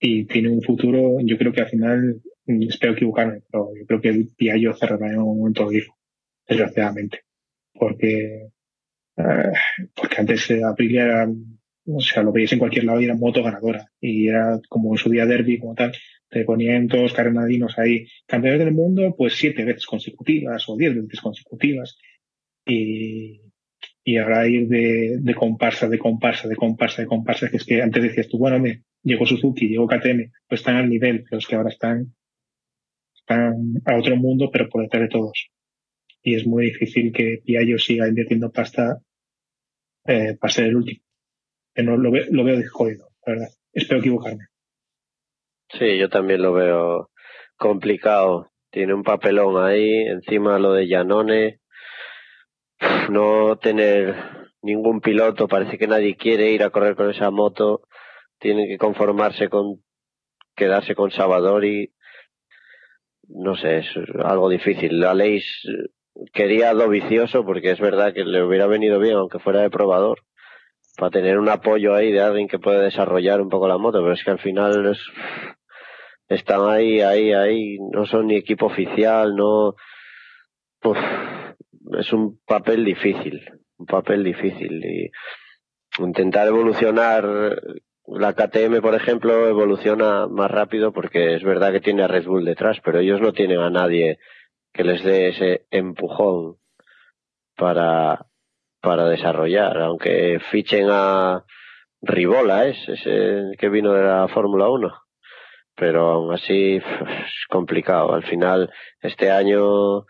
tiene 0.00 0.48
un 0.48 0.62
futuro, 0.62 1.18
yo 1.24 1.36
creo 1.36 1.52
que 1.52 1.60
al 1.62 1.68
final, 1.68 2.22
mm, 2.46 2.62
espero 2.68 2.92
equivocarme, 2.92 3.42
pero 3.50 3.70
yo 3.76 3.84
creo 3.86 4.00
que 4.00 4.08
el 4.10 4.28
Piaggio 4.36 4.74
cerrará 4.74 5.08
en 5.08 5.18
un 5.18 5.38
momento 5.38 5.72
hijo, 5.72 5.96
desgraciadamente. 6.46 7.22
Porque, 7.72 8.48
eh, 9.16 9.52
porque 9.94 10.16
antes 10.18 10.50
eh, 10.50 10.60
Aprilia 10.64 11.04
era, 11.04 11.28
o 11.90 12.00
sea, 12.00 12.22
lo 12.22 12.32
veías 12.32 12.52
en 12.52 12.58
cualquier 12.58 12.84
lado 12.84 13.00
y 13.00 13.04
era 13.04 13.14
moto 13.14 13.42
ganadora. 13.42 13.90
Y 14.00 14.28
era 14.28 14.60
como 14.68 14.94
en 14.94 14.98
su 14.98 15.10
día 15.10 15.26
derby, 15.26 15.58
como 15.58 15.74
tal, 15.74 15.92
te 16.28 16.44
ponían 16.44 16.88
todos 16.88 17.12
carnadinos 17.12 17.78
ahí, 17.78 18.06
campeones 18.26 18.60
del 18.60 18.74
mundo, 18.74 19.14
pues 19.16 19.34
siete 19.34 19.64
veces 19.64 19.86
consecutivas 19.86 20.68
o 20.68 20.76
diez 20.76 20.94
veces 20.94 21.20
consecutivas. 21.20 21.96
Y, 22.66 23.40
y 24.04 24.16
ahora 24.18 24.46
ir 24.48 24.68
de, 24.68 25.18
de 25.20 25.34
comparsa, 25.34 25.88
de 25.88 25.98
comparsa, 25.98 26.48
de 26.48 26.56
comparsa, 26.56 27.02
de 27.02 27.08
comparsa, 27.08 27.50
que 27.50 27.56
es 27.56 27.64
que 27.64 27.82
antes 27.82 28.02
decías 28.02 28.28
tú, 28.28 28.38
bueno, 28.38 28.58
me, 28.58 28.82
llegó 29.02 29.26
Suzuki, 29.26 29.68
llegó 29.68 29.86
KTM, 29.86 30.30
pues 30.46 30.60
están 30.60 30.76
al 30.76 30.88
nivel, 30.90 31.24
pero 31.24 31.38
es 31.38 31.46
que 31.46 31.56
ahora 31.56 31.70
están, 31.70 32.14
están 33.14 33.74
a 33.86 33.96
otro 33.96 34.16
mundo, 34.16 34.50
pero 34.52 34.68
por 34.68 34.82
detrás 34.82 35.02
de 35.04 35.08
todos. 35.08 35.50
Y 36.22 36.34
es 36.34 36.46
muy 36.46 36.66
difícil 36.66 37.12
que 37.12 37.40
Piaggio 37.44 37.78
siga 37.78 38.08
invirtiendo 38.08 38.50
pasta 38.50 39.00
eh, 40.06 40.36
para 40.38 40.52
ser 40.52 40.66
el 40.66 40.76
último. 40.76 41.07
Que 41.78 41.84
no, 41.84 41.96
lo, 41.96 42.10
ve- 42.10 42.26
lo 42.32 42.42
veo 42.42 42.58
jodido, 42.72 43.06
la 43.24 43.34
verdad. 43.34 43.48
Espero 43.72 44.00
equivocarme. 44.00 44.46
sí, 45.78 45.96
yo 45.96 46.08
también 46.08 46.42
lo 46.42 46.52
veo 46.52 47.10
complicado. 47.56 48.50
Tiene 48.72 48.94
un 48.94 49.04
papelón 49.04 49.64
ahí, 49.64 49.88
encima 50.08 50.58
lo 50.58 50.72
de 50.72 50.88
Janone. 50.88 51.60
No 53.10 53.58
tener 53.58 54.16
ningún 54.60 55.00
piloto, 55.00 55.46
parece 55.46 55.78
que 55.78 55.86
nadie 55.86 56.16
quiere 56.16 56.50
ir 56.50 56.64
a 56.64 56.70
correr 56.70 56.96
con 56.96 57.10
esa 57.10 57.30
moto. 57.30 57.82
Tienen 58.40 58.66
que 58.66 58.76
conformarse 58.76 59.48
con 59.48 59.80
quedarse 60.56 60.96
con 60.96 61.12
Savadori. 61.12 61.92
No 63.28 63.54
sé, 63.54 63.78
es 63.78 63.86
algo 64.24 64.48
difícil. 64.48 64.98
La 64.98 65.14
ley 65.14 65.40
quería 66.32 66.72
lo 66.74 66.88
vicioso 66.88 67.44
porque 67.44 67.70
es 67.70 67.78
verdad 67.78 68.12
que 68.12 68.24
le 68.24 68.42
hubiera 68.42 68.66
venido 68.66 68.98
bien, 68.98 69.14
aunque 69.14 69.38
fuera 69.38 69.60
de 69.60 69.70
probador, 69.70 70.18
para 70.98 71.10
tener 71.10 71.38
un 71.38 71.48
apoyo 71.48 71.94
ahí 71.94 72.10
de 72.10 72.20
alguien 72.20 72.48
que 72.48 72.58
puede 72.58 72.82
desarrollar 72.82 73.40
un 73.40 73.48
poco 73.48 73.68
la 73.68 73.78
moto, 73.78 74.00
pero 74.00 74.12
es 74.12 74.24
que 74.24 74.32
al 74.32 74.40
final 74.40 74.84
es, 74.86 74.98
están 76.26 76.68
ahí, 76.68 77.00
ahí, 77.00 77.32
ahí, 77.32 77.78
no 77.92 78.04
son 78.04 78.26
ni 78.26 78.34
equipo 78.34 78.66
oficial, 78.66 79.36
no. 79.36 79.76
Es 81.98 82.12
un 82.12 82.40
papel 82.44 82.84
difícil, 82.84 83.48
un 83.76 83.86
papel 83.86 84.24
difícil 84.24 84.84
y 84.84 85.10
intentar 86.02 86.48
evolucionar 86.48 87.62
la 88.06 88.32
KTM, 88.32 88.80
por 88.80 88.96
ejemplo, 88.96 89.46
evoluciona 89.46 90.26
más 90.26 90.50
rápido 90.50 90.92
porque 90.92 91.36
es 91.36 91.44
verdad 91.44 91.70
que 91.70 91.80
tiene 91.80 92.02
a 92.02 92.08
Red 92.08 92.26
Bull 92.26 92.44
detrás, 92.44 92.78
pero 92.84 92.98
ellos 92.98 93.20
no 93.20 93.32
tienen 93.32 93.60
a 93.60 93.70
nadie 93.70 94.18
que 94.72 94.82
les 94.82 95.04
dé 95.04 95.28
ese 95.28 95.66
empujón 95.70 96.56
para, 97.56 98.27
para 98.88 99.06
desarrollar, 99.06 99.76
aunque 99.82 100.40
fichen 100.50 100.88
a 100.90 101.44
Ribola, 102.00 102.64
es 102.64 102.88
ese 102.88 103.50
que 103.58 103.68
vino 103.68 103.92
de 103.92 104.02
la 104.02 104.28
Fórmula 104.28 104.70
1. 104.70 104.90
Pero 105.76 106.08
aún 106.08 106.32
así 106.32 106.76
es 106.76 107.46
complicado. 107.50 108.14
Al 108.14 108.22
final, 108.22 108.72
este 109.02 109.30
año, 109.30 110.06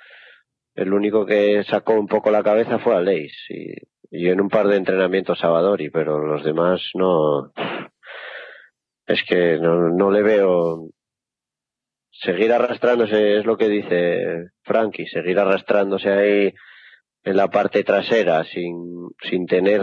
el 0.77 0.93
único 0.93 1.27
que 1.27 1.65
sacó 1.65 1.95
un 1.95 2.07
poco 2.07 2.31
la 2.31 2.45
cabeza 2.45 2.79
fue 2.79 2.95
Aleix 2.95 3.33
y, 3.49 3.73
y 4.13 4.29
en 4.29 4.41
un 4.41 4.49
par 4.49 4.69
de 4.69 4.77
entrenamientos 4.77 5.43
a 5.43 5.51
pero 5.93 6.21
los 6.21 6.45
demás 6.45 6.81
no. 6.95 7.51
Es 9.09 9.25
que 9.25 9.59
no, 9.59 9.89
no 9.91 10.13
le 10.13 10.23
veo. 10.23 10.89
Seguir 12.13 12.53
arrastrándose 12.53 13.39
es 13.39 13.45
lo 13.45 13.57
que 13.57 13.69
dice 13.69 14.51
Frankie, 14.63 15.09
seguir 15.09 15.41
arrastrándose 15.41 16.11
ahí 16.11 16.55
en 17.29 17.37
la 17.37 17.49
parte 17.49 17.85
trasera 17.85 18.43
sin, 18.45 19.11
sin 19.29 19.47
tener 19.47 19.83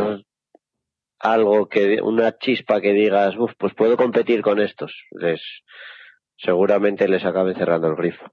algo 1.19 1.67
que 1.67 2.01
una 2.01 2.37
chispa 2.37 2.81
que 2.81 2.91
digas, 2.91 3.37
"Uf, 3.37 3.51
pues 3.59 3.73
puedo 3.75 3.95
competir 3.97 4.41
con 4.41 4.59
estos, 4.59 4.91
les 5.11 5.41
seguramente 6.37 7.07
les 7.07 7.23
acaben 7.23 7.55
cerrando 7.55 7.87
el 7.87 7.95
grifo. 7.95 8.25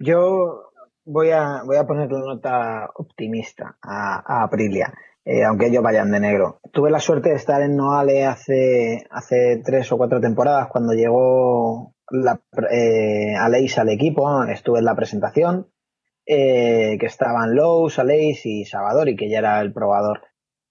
Yo 0.00 0.72
voy 1.04 1.30
a, 1.30 1.62
voy 1.64 1.76
a 1.76 1.86
ponerle 1.86 2.18
nota 2.18 2.90
optimista 2.96 3.76
a, 3.80 4.22
a 4.26 4.44
Aprilia, 4.44 4.92
eh, 5.24 5.44
aunque 5.44 5.68
ellos 5.68 5.84
vayan 5.84 6.10
de 6.10 6.18
negro. 6.18 6.58
Tuve 6.72 6.90
la 6.90 6.98
suerte 6.98 7.30
de 7.30 7.36
estar 7.36 7.62
en 7.62 7.76
Noale 7.76 8.24
hace, 8.24 9.06
hace 9.10 9.62
tres 9.64 9.90
o 9.92 9.96
cuatro 9.96 10.20
temporadas 10.20 10.66
cuando 10.68 10.94
llegó 10.94 11.94
la, 12.10 12.40
eh, 12.70 13.36
Aleix 13.38 13.78
al 13.78 13.90
equipo, 13.90 14.44
estuve 14.44 14.80
en 14.80 14.84
la 14.84 14.96
presentación, 14.96 15.68
eh, 16.26 16.96
que 16.98 17.06
estaban 17.06 17.54
Lowe's, 17.54 17.98
Aleix 17.98 18.46
y 18.46 18.64
Salvadori, 18.64 19.16
que 19.16 19.28
ya 19.28 19.38
era 19.38 19.60
el 19.60 19.72
probador. 19.72 20.20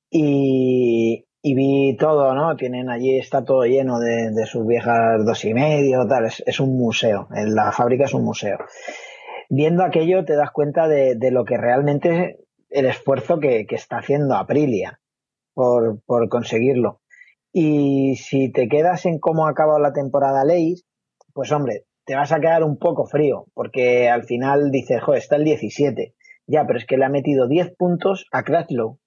Y, 0.10 1.26
y 1.42 1.56
vi 1.56 1.96
todo, 1.98 2.34
¿no? 2.34 2.56
Tienen 2.56 2.90
allí, 2.90 3.18
está 3.18 3.44
todo 3.44 3.64
lleno 3.64 4.00
de, 4.00 4.32
de 4.32 4.46
sus 4.46 4.66
viejas 4.66 5.26
dos 5.26 5.44
y 5.46 5.54
medio, 5.54 6.06
tal, 6.08 6.26
es, 6.26 6.60
un 6.60 6.78
museo, 6.78 7.28
en 7.34 7.56
la 7.56 7.72
fábrica 7.72 8.06
es 8.06 8.14
un 8.14 8.24
museo 8.24 8.58
viendo 9.52 9.84
aquello 9.84 10.24
te 10.24 10.38
das 10.38 10.52
cuenta 10.52 10.88
de, 10.88 11.16
de 11.16 11.30
lo 11.30 11.44
que 11.44 11.58
realmente 11.58 12.38
el 12.70 12.86
esfuerzo 12.86 13.40
que, 13.40 13.66
que 13.68 13.76
está 13.76 13.98
haciendo 13.98 14.36
Aprilia 14.36 15.02
por, 15.54 16.02
por, 16.06 16.30
conseguirlo. 16.30 17.02
Y 17.52 18.16
si 18.16 18.50
te 18.50 18.70
quedas 18.70 19.06
en 19.06 19.20
cómo 19.20 19.46
ha 19.46 19.52
acabado 19.52 19.78
la 19.80 19.92
temporada 19.92 20.46
Leis, 20.46 20.86
pues 21.34 21.52
hombre, 21.52 21.86
te 22.12 22.18
vas 22.18 22.34
a 22.34 22.42
quedar 22.42 22.66
un 22.66 22.78
poco 22.78 23.06
frío, 23.06 23.46
porque 23.54 24.10
al 24.10 24.26
final 24.26 24.70
dices, 24.70 25.02
joder, 25.02 25.20
está 25.20 25.38
el 25.38 25.46
17. 25.46 26.14
Ya, 26.46 26.66
pero 26.68 26.78
es 26.78 26.86
que 26.86 26.98
le 26.98 27.06
ha 27.06 27.10
metido 27.10 27.48
10 27.48 27.74
puntos 27.78 28.26
a 28.34 28.44
Crashlow. 28.44 29.00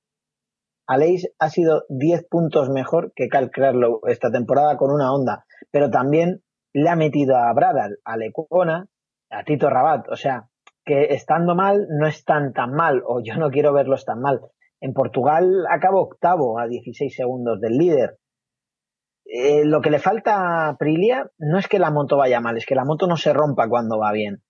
Aleix 0.87 1.29
ha 1.39 1.51
sido 1.51 1.83
10 1.91 2.27
puntos 2.31 2.71
mejor 2.71 3.13
que 3.15 3.29
Cal 3.29 3.51
Crashlow 3.51 4.01
esta 4.07 4.31
temporada 4.31 4.79
con 4.79 4.91
una 4.91 5.13
onda, 5.13 5.45
pero 5.71 5.91
también 5.91 6.41
le 6.73 6.89
ha 6.89 6.97
metido 6.97 7.37
a 7.37 7.53
Bradal, 7.53 7.99
a 8.07 8.17
Lecona, 8.17 8.87
a 9.29 9.45
Tito 9.45 9.69
Rabat. 9.69 10.09
O 10.11 10.17
sea, 10.17 10.49
que 10.83 11.09
estando 11.11 11.55
mal 11.55 11.87
no 11.91 12.07
están 12.07 12.55
tan 12.55 12.73
mal, 12.73 13.03
o 13.07 13.21
yo 13.23 13.37
no 13.37 13.51
quiero 13.51 13.75
verlos 13.75 14.07
tan 14.07 14.23
mal. 14.23 14.41
En 14.81 14.95
Portugal 14.95 15.67
acabó 15.71 16.01
octavo 16.01 16.59
a 16.59 16.67
16 16.67 17.15
segundos 17.15 17.61
del 17.61 17.77
líder. 17.77 18.17
Eh, 19.25 19.65
lo 19.65 19.81
que 19.81 19.91
le 19.91 19.99
falta 19.99 20.37
a 20.37 20.69
Aprilia 20.71 21.31
no 21.39 21.59
es 21.59 21.67
que 21.69 21.79
la 21.79 21.91
moto 21.91 22.17
vaya 22.17 22.41
mal, 22.41 22.57
es 22.57 22.67
que 22.67 22.75
la 22.75 22.85
moto 22.85 23.07
no 23.07 23.17
se 23.17 23.33
rompa 23.33 23.69
cuando 23.69 23.99
va 23.99 24.13
bien, 24.13 24.43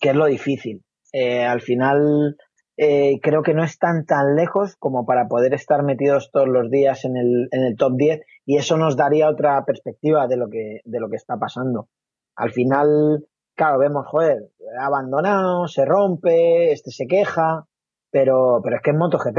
que 0.00 0.10
es 0.10 0.14
lo 0.14 0.26
difícil. 0.26 0.82
Eh, 1.12 1.44
al 1.44 1.60
final 1.60 2.36
eh, 2.76 3.20
creo 3.22 3.42
que 3.42 3.54
no 3.54 3.62
están 3.62 4.06
tan 4.06 4.34
lejos 4.34 4.76
como 4.76 5.04
para 5.04 5.28
poder 5.28 5.52
estar 5.52 5.82
metidos 5.82 6.30
todos 6.32 6.48
los 6.48 6.70
días 6.70 7.04
en 7.04 7.16
el, 7.16 7.48
en 7.50 7.64
el 7.64 7.76
top 7.76 7.92
10 7.96 8.20
y 8.46 8.56
eso 8.56 8.78
nos 8.78 8.96
daría 8.96 9.28
otra 9.28 9.62
perspectiva 9.64 10.26
de 10.26 10.36
lo 10.38 10.48
que, 10.48 10.80
de 10.84 11.00
lo 11.00 11.10
que 11.10 11.16
está 11.16 11.36
pasando. 11.36 11.88
Al 12.34 12.50
final, 12.50 13.26
claro, 13.54 13.78
vemos, 13.78 14.06
joder, 14.08 14.50
abandonado, 14.80 15.68
se 15.68 15.84
rompe, 15.84 16.72
este 16.72 16.90
se 16.90 17.06
queja, 17.06 17.66
pero, 18.10 18.60
pero 18.64 18.76
es 18.76 18.82
que 18.82 18.90
es 18.90 18.96
MotoGP. 18.96 19.38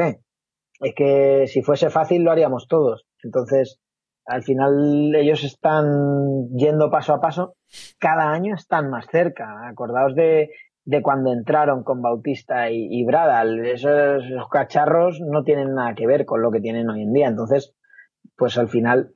Es 0.80 0.96
que 0.96 1.48
si 1.48 1.62
fuese 1.64 1.90
fácil 1.90 2.24
lo 2.24 2.32
haríamos 2.32 2.68
todos. 2.68 3.08
Entonces, 3.24 3.80
al 4.26 4.44
final 4.44 5.14
ellos 5.16 5.44
están 5.44 6.48
yendo 6.56 6.90
paso 6.90 7.14
a 7.14 7.22
paso, 7.22 7.56
cada 8.00 8.32
año 8.32 8.56
están 8.56 8.90
más 8.90 9.06
cerca. 9.12 9.68
Acordaos 9.68 10.16
de, 10.16 10.52
de 10.86 11.02
cuando 11.02 11.32
entraron 11.32 11.84
con 11.84 12.02
Bautista 12.02 12.70
y, 12.70 12.88
y 12.90 13.06
Bradal. 13.06 13.66
Esos, 13.66 14.24
cacharros 14.52 15.20
no 15.22 15.44
tienen 15.44 15.74
nada 15.74 15.94
que 15.96 16.08
ver 16.08 16.26
con 16.26 16.42
lo 16.42 16.52
que 16.52 16.62
tienen 16.62 16.90
hoy 16.90 17.04
en 17.04 17.14
día. 17.14 17.28
Entonces, 17.28 17.74
pues 18.38 18.58
al 18.58 18.70
final 18.70 19.12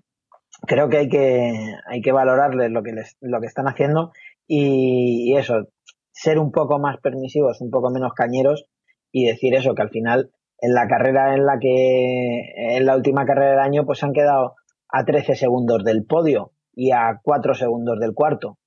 creo 0.65 0.89
que 0.89 0.97
hay 0.97 1.09
que, 1.09 1.53
hay 1.87 2.01
que 2.01 2.11
valorarles 2.11 2.71
lo 2.71 2.83
que, 2.83 2.93
les, 2.93 3.17
lo 3.21 3.39
que 3.39 3.47
están 3.47 3.67
haciendo 3.67 4.11
y, 4.47 5.31
y 5.31 5.37
eso, 5.37 5.67
ser 6.11 6.39
un 6.39 6.51
poco 6.51 6.79
más 6.79 6.99
permisivos, 6.99 7.61
un 7.61 7.69
poco 7.69 7.91
menos 7.91 8.13
cañeros 8.13 8.65
y 9.11 9.25
decir 9.25 9.53
eso, 9.53 9.75
que 9.75 9.83
al 9.83 9.89
final 9.89 10.31
en 10.59 10.73
la 10.73 10.87
carrera 10.87 11.35
en 11.35 11.45
la 11.45 11.59
que, 11.59 12.75
en 12.77 12.85
la 12.85 12.95
última 12.95 13.25
carrera 13.25 13.51
del 13.51 13.59
año, 13.59 13.85
pues 13.85 14.03
han 14.03 14.13
quedado 14.13 14.55
a 14.89 15.05
13 15.05 15.35
segundos 15.35 15.83
del 15.83 16.05
podio 16.05 16.51
y 16.73 16.91
a 16.91 17.19
4 17.21 17.55
segundos 17.55 17.99
del 17.99 18.13
cuarto. 18.13 18.57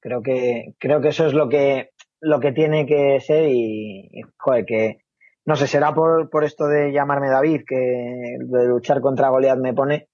Creo 0.00 0.22
que, 0.22 0.74
creo 0.78 1.00
que 1.00 1.08
eso 1.08 1.26
es 1.26 1.32
lo 1.32 1.48
que, 1.48 1.90
lo 2.20 2.40
que 2.40 2.52
tiene 2.52 2.86
que 2.86 3.20
ser 3.20 3.48
y, 3.48 4.08
y 4.12 4.22
joder, 4.38 4.64
que 4.64 5.04
no 5.46 5.56
sé, 5.56 5.66
será 5.66 5.94
por, 5.94 6.30
por 6.30 6.44
esto 6.44 6.66
de 6.66 6.92
llamarme 6.92 7.28
David, 7.28 7.62
que 7.66 7.76
de 7.76 8.66
luchar 8.66 9.00
contra 9.00 9.28
Goliath 9.28 9.58
me 9.58 9.74
pone, 9.74 10.08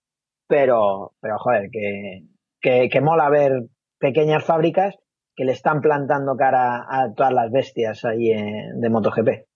pero, 0.48 1.12
pero 1.20 1.39
joder, 1.39 1.70
que, 1.70 2.89
que, 2.89 3.00
mola 3.00 3.30
ver 3.30 3.52
pequeñas 3.98 4.44
fábricas 4.44 4.97
que 5.36 5.44
le 5.44 5.52
están 5.52 5.80
plantando 5.80 6.36
cara 6.36 6.84
a 6.89 7.12
todas 7.14 7.32
las 7.32 7.50
bestias 7.52 8.05
ahí 8.05 8.28
de 8.28 8.90
MotoGP. 8.90 9.47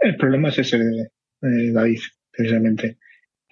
El 0.00 0.16
problema 0.16 0.48
es 0.48 0.58
ese, 0.58 0.76
eh, 0.78 1.72
David, 1.72 2.00
precisamente, 2.32 2.98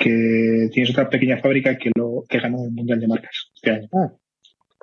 que 0.02 0.68
tienes 0.72 0.90
otra 0.90 1.08
pequeña 1.08 1.38
fábrica 1.38 1.76
que 1.76 1.90
lo 1.94 2.24
que 2.28 2.40
ganó 2.40 2.64
el 2.64 2.72
Mundial 2.72 2.98
de 2.98 3.06
Marcas 3.06 3.50
este 3.54 3.70
año. 3.70 3.88
Ah. 3.92 4.12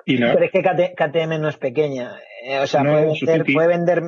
Y 0.06 0.16
la... 0.16 0.32
Pero 0.32 0.46
es 0.46 0.50
que 0.50 0.62
KT, 0.62 0.94
KTM 0.96 1.40
no 1.40 1.48
es 1.48 1.56
pequeña. 1.58 2.18
Eh, 2.42 2.58
o 2.58 2.66
sea, 2.66 2.82
no, 2.82 2.92
puede, 2.92 3.06
vender, 3.06 3.44
puede, 3.52 3.68
vender, 3.68 4.02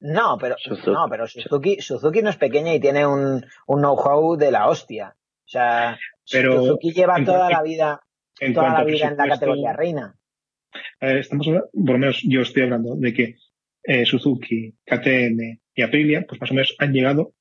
No, 0.00 0.38
pero, 0.40 0.56
Suzuki. 0.58 0.90
no, 0.90 1.06
pero 1.10 1.26
Suzuki, 1.26 1.80
Suzuki 1.80 2.22
no 2.22 2.30
es 2.30 2.36
pequeña 2.36 2.72
y 2.72 2.80
tiene 2.80 3.06
un, 3.06 3.44
un 3.66 3.78
know-how 3.80 4.36
de 4.36 4.50
la 4.50 4.68
hostia. 4.68 5.14
O 5.14 5.48
sea, 5.48 5.98
pero 6.32 6.54
Suzuki 6.54 6.92
lleva 6.92 7.22
toda 7.22 7.50
la 7.50 7.62
vida, 7.62 8.00
toda 8.54 8.72
la 8.72 8.84
vida 8.84 9.08
en 9.08 9.16
la 9.18 9.28
categoría 9.28 9.74
reina. 9.74 10.14
Eh, 11.00 11.18
estamos 11.18 11.46
hablando, 11.46 11.68
por 11.70 11.92
lo 11.92 11.98
menos 11.98 12.22
yo 12.26 12.40
estoy 12.40 12.62
hablando 12.62 12.96
de 12.96 13.12
que 13.12 13.36
eh, 13.82 14.06
Suzuki, 14.06 14.74
KTM 14.86 15.60
y 15.74 15.82
Aprilia, 15.82 16.24
pues 16.26 16.40
más 16.40 16.50
o 16.50 16.54
menos 16.54 16.74
han 16.78 16.92
llegado 16.92 17.34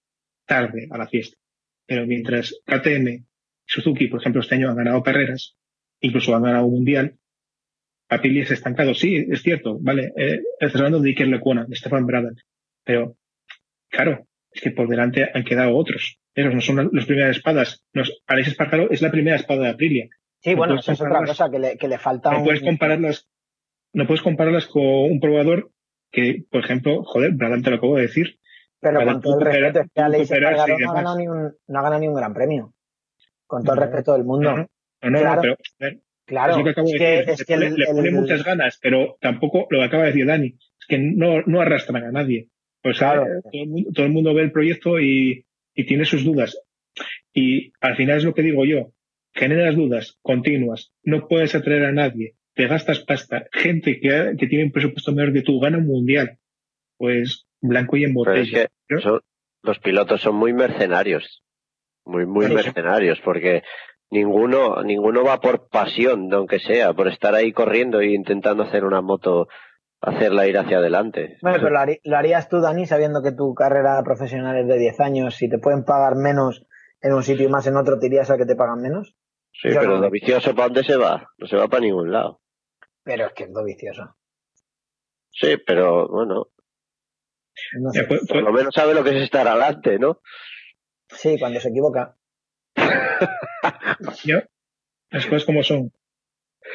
tarde 0.46 0.90
a 0.92 0.98
la 0.98 1.08
fiesta. 1.08 1.38
Pero 1.86 2.06
mientras 2.06 2.62
KTM 2.66 3.26
Suzuki, 3.66 4.08
por 4.08 4.22
ejemplo, 4.22 4.42
este 4.42 4.56
año 4.56 4.70
han 4.70 4.78
ganado 4.78 5.04
carreras, 5.04 5.56
incluso 6.00 6.36
han 6.36 6.44
ganado 6.44 6.66
un 6.66 6.74
mundial, 6.76 7.18
Aprilia 8.10 8.46
se 8.46 8.54
ha 8.54 8.56
estancado. 8.56 8.94
Sí, 8.94 9.26
es 9.30 9.42
cierto, 9.42 9.78
vale. 9.80 10.14
Eh, 10.16 10.42
estás 10.60 10.76
hablando 10.76 11.00
de 11.00 11.10
Iker 11.10 11.28
Lecuona, 11.28 11.66
de 11.68 11.76
Stefan 11.76 12.06
Bradal. 12.06 12.36
Pero, 12.84 13.16
claro, 13.90 14.28
es 14.52 14.62
que 14.62 14.72
por 14.72 14.88
delante 14.88 15.30
han 15.34 15.44
quedado 15.44 15.76
otros. 15.76 16.20
Esos 16.36 16.54
no 16.54 16.62
son 16.62 16.90
las 16.92 17.06
primeras 17.06 17.38
espadas. 17.38 17.84
Los, 17.92 18.22
Alex 18.28 18.50
Espartaro 18.50 18.90
es 18.92 19.02
la 19.02 19.12
primera 19.12 19.36
espada 19.36 19.64
de 19.64 19.70
Aprilia. 19.70 20.10
Sí, 20.42 20.52
no 20.52 20.58
bueno, 20.58 20.80
esa 20.80 20.94
es 20.94 21.02
otra 21.02 21.26
cosa 21.26 21.50
que 21.50 21.60
le, 21.60 21.78
que 21.78 21.88
le 21.88 21.98
falta. 21.98 22.32
No 22.32 22.40
un... 22.40 22.44
puedes 22.44 22.62
compararlas, 22.62 23.30
no 23.94 24.08
puedes 24.08 24.22
compararlas 24.22 24.68
con 24.68 24.84
un 24.84 25.20
probador 25.20 25.72
que, 26.12 26.44
por 26.50 26.64
ejemplo, 26.64 27.04
joder, 27.04 27.32
Bradal 27.32 27.64
te 27.64 27.70
lo 27.70 27.78
acabo 27.78 27.96
de 27.96 28.04
decir. 28.04 28.40
Pero 28.84 29.06
con 29.06 29.22
todo 29.22 29.40
el 29.40 29.46
respeto, 29.46 29.80
es 29.80 29.92
que 29.94 30.02
Alex 30.02 30.32
no 30.32 30.90
ha, 30.90 30.94
ganado 30.94 31.18
ni 31.18 31.28
un, 31.28 31.56
no 31.68 31.80
ha 31.80 31.82
ganado 31.82 32.00
ni 32.00 32.08
un 32.08 32.16
gran 32.16 32.34
premio. 32.34 32.74
Con 33.48 33.64
todo 33.64 33.76
el 33.76 33.82
respeto 33.82 34.14
del 34.14 34.26
mundo. 34.26 34.52
No, 34.52 34.58
no, 34.58 35.10
no, 35.10 35.20
claro, 35.20 35.42
pero, 35.42 35.58
ver, 35.80 36.00
claro, 36.26 36.58
es 36.58 36.64
que 36.64 36.70
acabo 36.70 36.88
de 36.88 37.00
decir. 37.00 37.30
Es 37.30 37.46
que 37.46 37.58
le, 37.58 37.68
el, 37.68 37.76
le 37.76 37.86
pone 37.86 38.10
el... 38.10 38.16
muchas 38.16 38.44
ganas, 38.44 38.80
pero 38.82 39.18
tampoco 39.22 39.68
lo 39.70 39.80
que 39.80 39.86
acaba 39.86 40.04
de 40.04 40.10
decir 40.10 40.26
Dani, 40.26 40.48
es 40.48 40.86
que 40.88 40.98
no, 40.98 41.42
no 41.46 41.62
arrastran 41.62 42.04
a 42.04 42.12
nadie. 42.12 42.50
Pues 42.82 42.98
claro. 42.98 43.26
todo, 43.44 43.52
el 43.54 43.70
mundo, 43.70 43.90
todo 43.94 44.06
el 44.06 44.12
mundo 44.12 44.34
ve 44.34 44.42
el 44.42 44.52
proyecto 44.52 45.00
y, 45.00 45.46
y 45.74 45.86
tiene 45.86 46.06
sus 46.06 46.26
dudas. 46.26 46.58
Y 47.34 47.72
al 47.80 47.96
final 47.96 48.18
es 48.18 48.24
lo 48.26 48.34
que 48.34 48.42
digo 48.42 48.66
yo, 48.66 48.92
generas 49.34 49.76
dudas 49.76 50.20
continuas, 50.22 50.94
no 51.04 51.28
puedes 51.28 51.56
atraer 51.56 51.86
a 51.86 51.92
nadie, 51.92 52.36
te 52.54 52.68
gastas 52.68 53.00
pasta, 53.00 53.48
gente 53.52 54.00
que, 54.00 54.36
que 54.38 54.48
tiene 54.48 54.66
un 54.66 54.72
presupuesto 54.72 55.12
menor 55.12 55.34
que 55.34 55.42
tú 55.42 55.60
gana 55.60 55.80
un 55.80 55.88
mundial, 55.88 56.38
pues 56.98 57.48
blanco 57.64 57.98
y 57.98 58.04
en 58.04 58.14
botella. 58.14 58.62
Es 58.64 58.70
que 58.88 59.00
son, 59.02 59.22
los 59.64 59.80
pilotos 59.80 60.22
son 60.22 60.36
muy 60.36 60.54
mercenarios. 60.54 61.44
Muy, 62.06 62.26
muy 62.26 62.46
Claro, 62.48 62.62
sí. 62.62 62.66
mercenarios, 62.68 63.20
porque 63.24 63.64
ninguno, 64.12 64.84
ninguno 64.84 65.24
va 65.24 65.40
por 65.40 65.70
pasión, 65.70 66.32
aunque 66.34 66.60
sea, 66.60 66.94
por 66.94 67.08
estar 67.08 67.34
ahí 67.34 67.52
corriendo 67.54 68.02
e 68.02 68.14
intentando 68.14 68.64
hacer 68.64 68.84
una 68.84 69.02
moto, 69.02 69.48
hacerla 70.02 70.46
ir 70.48 70.58
hacia 70.58 70.78
adelante. 70.80 71.38
Bueno, 71.42 71.58
pero 71.60 71.70
lo, 71.72 71.80
harí- 71.80 72.00
lo 72.04 72.18
harías 72.18 72.50
tú, 72.50 72.60
Dani, 72.60 72.86
sabiendo 72.86 73.22
que 73.24 73.32
tu 73.32 73.54
carrera 73.54 74.02
profesional 74.04 74.58
es 74.58 74.68
de 74.68 74.78
10 74.78 75.00
años, 75.00 75.36
si 75.36 75.50
te 75.50 75.60
pueden 75.60 75.86
pagar 75.86 76.16
menos 76.16 76.66
en 77.02 77.14
un 77.14 77.24
sitio 77.24 77.48
y 77.48 77.50
más 77.52 77.66
en 77.68 77.78
otro, 77.78 77.98
¿te 78.00 78.08
irías 78.08 78.30
al 78.30 78.38
que 78.38 78.46
te 78.46 78.56
pagan 78.58 78.82
menos? 78.82 79.16
Sí, 79.54 79.70
Yo 79.70 79.80
pero 79.80 79.96
no. 79.96 80.02
lo 80.02 80.10
vicioso, 80.10 80.54
¿para 80.54 80.66
dónde 80.68 80.84
se 80.84 80.98
va? 80.98 81.30
No 81.38 81.48
se 81.48 81.56
va 81.56 81.68
para 81.70 81.82
ningún 81.82 82.12
lado. 82.12 82.42
Pero 83.04 83.28
es 83.28 83.34
que 83.34 83.44
es 83.46 83.50
lo 83.52 83.64
vicioso. 83.64 84.16
Sí, 85.32 85.56
pero 85.66 86.08
bueno, 86.10 86.48
No 87.80 87.92
Ya, 87.94 88.02
sé. 88.02 88.08
pues- 88.08 88.20
por 88.22 88.30
pues- 88.30 88.44
lo 88.44 88.52
menos 88.54 88.74
sabe 88.74 88.94
lo 88.94 89.04
que 89.04 89.12
es 89.12 89.24
estar 89.24 89.48
adelante, 89.48 90.00
¿no? 90.00 90.20
Sí, 91.10 91.36
cuando 91.40 91.60
se 91.60 91.70
equivoca. 91.70 92.16
Yo, 94.26 94.40
las 95.12 95.26
cosas 95.26 95.46
como 95.46 95.64
son. 95.64 95.92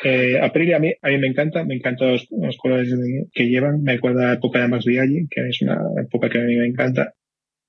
Eh, 0.04 0.38
Aprilia 0.40 0.76
a 0.76 0.80
mí, 0.80 0.92
a 1.00 1.08
mí 1.08 1.18
me 1.18 1.26
encanta, 1.28 1.64
me 1.64 1.74
encantan 1.74 2.12
los, 2.12 2.28
los 2.30 2.56
colores 2.58 2.90
de- 2.90 3.26
que 3.32 3.44
llevan, 3.48 3.82
me 3.82 3.92
acuerda 3.94 4.24
a 4.24 4.26
la 4.28 4.32
época 4.34 4.60
de 4.60 4.68
Max 4.68 4.84
Viaggi, 4.84 5.26
que 5.30 5.48
es 5.48 5.62
una 5.62 5.78
época 6.00 6.28
que 6.28 6.38
a 6.38 6.44
mí 6.44 6.54
me 6.56 6.66
encanta, 6.66 7.14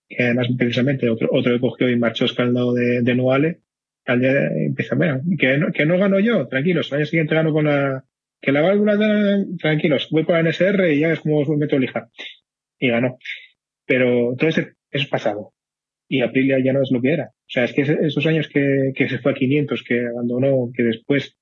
que 0.07 0.23
además 0.23 0.47
precisamente 0.57 1.09
otro, 1.09 1.29
otro 1.31 1.53
que 1.53 1.59
cogió 1.61 1.89
y 1.89 1.95
marchó 1.97 2.25
escaldado 2.25 2.73
de, 2.73 3.01
de 3.01 3.15
Noale, 3.15 3.61
al 4.05 4.19
día 4.19 4.33
de- 4.33 4.65
empieza, 4.65 4.95
mira, 4.95 5.21
que 5.39 5.57
no, 5.57 5.71
que 5.71 5.85
no 5.85 5.97
gano 5.97 6.19
yo, 6.19 6.47
tranquilos, 6.47 6.91
al 6.91 6.99
año 6.99 7.05
siguiente 7.05 7.35
gano 7.35 7.53
con 7.53 7.65
la, 7.65 8.03
que 8.41 8.51
la 8.51 8.61
válvula, 8.61 8.97
tranquilos, 9.57 10.09
voy 10.11 10.25
con 10.25 10.35
la 10.35 10.41
NSR 10.41 10.91
y 10.93 10.99
ya 10.99 11.13
es 11.13 11.21
como 11.21 11.43
meto 11.55 11.79
lija. 11.79 12.09
Y 12.79 12.89
ganó. 12.89 13.17
Pero 13.85 14.35
todo 14.37 14.49
ese, 14.49 14.61
eso 14.91 15.03
es 15.03 15.07
pasado. 15.07 15.53
Y 16.07 16.21
Aprilia 16.21 16.57
ya 16.63 16.73
no 16.73 16.81
es 16.81 16.91
lo 16.91 17.01
que 17.01 17.13
era. 17.13 17.31
O 17.31 17.51
sea, 17.51 17.65
es 17.65 17.73
que 17.73 17.81
esos 17.81 18.25
años 18.25 18.47
que, 18.47 18.91
que 18.95 19.09
se 19.09 19.19
fue 19.19 19.31
a 19.31 19.35
500, 19.35 19.83
que 19.83 20.07
abandonó, 20.07 20.71
que 20.73 20.83
después 20.83 21.37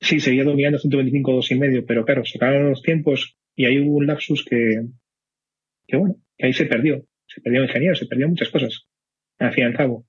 sí 0.00 0.20
seguía 0.20 0.44
dominando 0.44 0.78
125 0.78 1.32
dos 1.32 1.50
y 1.50 1.58
medio, 1.58 1.84
pero 1.86 2.04
claro, 2.04 2.24
se 2.24 2.38
acabaron 2.38 2.70
los 2.70 2.82
tiempos 2.82 3.36
y 3.54 3.66
ahí 3.66 3.80
hubo 3.80 3.96
un 3.96 4.06
lapsus 4.06 4.44
que, 4.44 4.86
que 5.86 5.96
bueno, 5.96 6.16
que 6.36 6.46
ahí 6.46 6.52
se 6.52 6.66
perdió. 6.66 7.04
Se 7.26 7.40
perdió 7.40 7.62
ingeniero, 7.62 7.94
se 7.94 8.06
perdió 8.06 8.28
muchas 8.28 8.50
cosas. 8.50 8.86
Al 9.38 9.52
fin 9.52 9.64
y 9.64 9.66
al 9.68 9.76
cabo. 9.76 10.06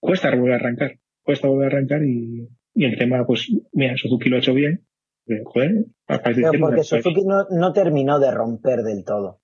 Cuesta 0.00 0.34
volver 0.34 0.52
a 0.52 0.56
arrancar. 0.56 0.98
Cuesta 1.22 1.48
volver 1.48 1.66
a 1.66 1.76
arrancar 1.76 2.02
y, 2.04 2.48
y 2.74 2.84
el 2.84 2.96
tema, 2.96 3.24
pues, 3.26 3.48
mira, 3.72 3.96
Suzuki 3.96 4.28
lo 4.28 4.36
ha 4.36 4.40
hecho 4.40 4.54
bien. 4.54 4.84
Pero, 5.24 5.44
joder, 5.44 5.84
Pero 6.06 6.52
que 6.52 6.58
porque 6.58 6.76
pues, 6.76 6.88
Suzuki 6.88 7.24
no, 7.24 7.46
no 7.50 7.72
terminó 7.72 8.18
de 8.18 8.30
romper 8.30 8.80
del 8.80 9.04
todo. 9.04 9.40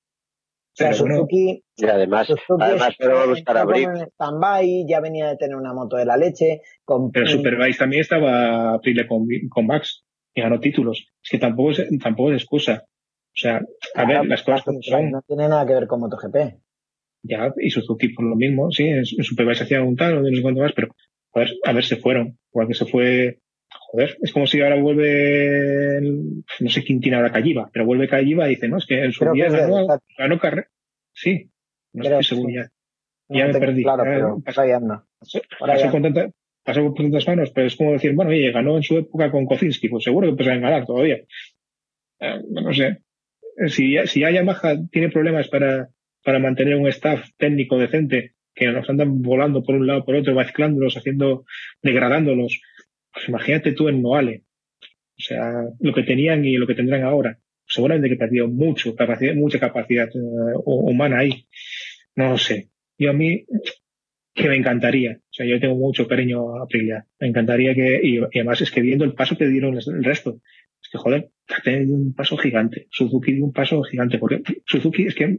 O 0.75 0.77
sea, 0.77 0.91
Pero 0.91 1.01
bueno, 1.03 1.17
Suzuki, 1.19 1.65
Y 1.77 1.85
además, 1.85 2.27
Suzuki 2.27 2.65
además 2.65 2.89
a 3.01 3.61
a 3.61 3.65
Brick. 3.65 3.85
como 3.85 3.97
en 3.97 4.09
stand-by, 4.09 4.87
ya 4.89 5.01
venía 5.01 5.29
de 5.29 5.37
tener 5.37 5.55
una 5.55 5.73
moto 5.73 5.97
de 5.97 6.05
la 6.05 6.17
leche. 6.17 6.63
Con, 6.85 7.13
Pero 7.13 7.29
Superbike 7.29 7.79
también 7.79 8.01
estaba 8.01 8.75
Aprilia 8.75 9.07
con, 9.07 9.29
con 9.51 9.67
Max 9.67 10.05
y 10.35 10.41
ganó 10.41 10.59
títulos. 10.59 11.07
Es 11.23 11.31
que 11.31 11.39
tampoco 11.39 11.71
es, 11.71 11.87
tampoco 12.03 12.33
es 12.33 12.43
excusa. 12.43 12.83
O 12.87 13.37
sea, 13.37 13.61
a 13.95 14.05
ver, 14.05 14.27
las 14.27 14.43
cosas 14.43 14.65
como 14.65 14.83
son. 14.83 15.13
No 15.13 15.23
tiene 15.23 15.49
nada 15.49 15.65
que 15.65 15.75
ver 15.75 15.87
con 15.87 16.01
MotoGP. 16.01 16.59
Ya, 17.23 17.53
y 17.57 17.71
Suzuki 17.71 18.09
por 18.09 18.25
lo 18.27 18.35
mismo, 18.35 18.71
sí, 18.71 18.85
en 18.85 19.05
Superbike 19.05 19.57
se 19.57 19.65
hacía 19.65 19.83
un 19.83 19.97
tal 19.97 20.19
o 20.19 20.23
de 20.23 20.31
no 20.31 20.37
sé 20.37 20.43
cuánto 20.43 20.61
más, 20.61 20.73
pero 20.75 20.89
joder, 21.31 21.51
a 21.65 21.73
ver, 21.73 21.85
se 21.85 21.97
fueron. 21.97 22.37
Igual 22.53 22.69
que 22.69 22.75
se 22.75 22.85
fue, 22.87 23.39
joder, 23.95 24.17
es 24.23 24.33
como 24.33 24.47
si 24.47 24.61
ahora 24.61 24.77
vuelve, 24.77 25.99
el- 25.99 26.45
no 26.61 26.69
sé 26.71 26.83
quién 26.83 27.01
tiene 27.01 27.17
ahora 27.17 27.31
Calliva, 27.33 27.71
pero 27.73 27.87
vuelve 27.87 28.09
Calliva 28.09 28.47
y 28.47 28.57
dice, 28.57 28.69
no, 28.69 28.79
es 28.79 28.87
que 28.87 29.03
en 29.05 29.13
su 29.13 29.25
día 29.33 29.49
ganó, 29.49 29.87
ganó 30.19 30.39
carrera. 30.39 30.69
Sí, 31.13 31.49
no 31.93 32.03
Creo, 32.03 32.19
estoy 32.21 32.37
seguro 32.37 32.49
sí. 32.51 32.55
ya. 32.57 32.71
No 33.29 33.39
Ya 33.39 33.47
me 33.47 33.59
perdí. 33.61 33.83
Claro, 33.85 34.05
Ya, 34.05 34.11
pero 34.11 34.41
pasó- 34.45 34.61
ahí 34.63 34.71
anda. 34.73 35.05
pasó, 35.19 35.41
Ahora 35.61 35.73
pasó 35.75 35.85
ya. 35.87 35.91
con 35.93 36.03
tanta- 36.03 36.31
pasó 36.65 36.83
por 36.83 36.95
tantas 36.95 37.27
manos, 37.29 37.51
pero 37.55 37.67
es 37.69 37.77
como 37.77 37.93
decir, 37.93 38.13
bueno, 38.15 38.31
oye, 38.33 38.51
ganó 38.51 38.77
en 38.77 38.83
su 38.83 38.99
época 38.99 39.31
con 39.31 39.47
Kocinski, 39.47 39.89
pues 39.89 40.03
seguro 40.05 40.29
que 40.31 40.37
pueden 40.43 40.61
ganar 40.61 40.85
todavía. 40.87 41.19
Eh, 42.21 42.41
no 42.51 42.75
sé. 42.75 42.99
Si 43.69 43.93
ya, 43.93 44.07
si 44.07 44.21
ya 44.21 44.31
Yamaha 44.33 44.75
tiene 44.91 45.11
problemas 45.11 45.49
para, 45.49 45.89
para 46.25 46.39
mantener 46.41 46.75
un 46.77 46.89
staff 46.89 47.29
técnico 47.37 47.79
decente, 47.79 48.33
que 48.57 48.67
nos 48.69 48.89
andan 48.89 49.21
volando 49.23 49.63
por 49.63 49.75
un 49.77 49.87
lado 49.87 50.05
por 50.05 50.15
otro, 50.17 50.35
mezclándolos, 50.35 50.97
haciendo, 50.97 51.45
degradándolos, 51.83 52.61
pues 53.15 53.29
imagínate 53.29 53.73
tú 53.73 53.89
en 53.89 54.03
Noale. 54.03 54.45
O 55.19 55.23
sea, 55.23 55.53
lo 55.81 55.95
que 55.95 56.03
tenían 56.03 56.45
y 56.45 56.57
lo 56.57 56.67
que 56.67 56.75
tendrán 56.75 57.05
ahora. 57.05 57.39
Seguramente 57.67 58.11
que 58.11 58.17
perdió 58.17 58.49
mucho, 58.49 58.95
capacidad, 58.97 59.35
mucha 59.35 59.61
capacidad 59.61 60.09
eh, 60.09 60.13
hu- 60.13 60.91
humana 60.91 61.19
ahí. 61.21 61.47
No 62.17 62.31
lo 62.31 62.39
sé. 62.39 62.71
Yo 62.99 63.11
a 63.11 63.15
mí, 63.15 63.45
que 64.35 64.49
me 64.49 64.57
encantaría. 64.57 65.13
O 65.21 65.33
sea, 65.33 65.47
yo 65.47 65.61
tengo 65.61 65.77
mucho 65.77 66.07
cariño 66.09 66.57
a 66.57 66.65
Aprilia. 66.65 67.07
Me 67.21 67.29
encantaría 67.29 67.75
que, 67.75 68.01
y, 68.03 68.19
además 68.19 68.61
es 68.61 68.71
que 68.71 68.81
viendo 68.81 69.05
el 69.05 69.15
paso 69.15 69.37
que 69.39 69.47
dieron 69.47 69.77
el 69.79 70.05
resto, 70.05 70.41
es 70.83 70.89
que 70.91 70.99
joder, 70.99 71.31
ha 71.49 71.71
un 71.89 72.15
paso 72.15 72.37
gigante. 72.37 72.89
Suzuki 72.91 73.33
dio 73.33 73.45
un 73.45 73.53
paso 73.53 73.83
gigante, 73.83 74.19
porque 74.19 74.43
Suzuki 74.67 75.07
es 75.07 75.15
que, 75.15 75.39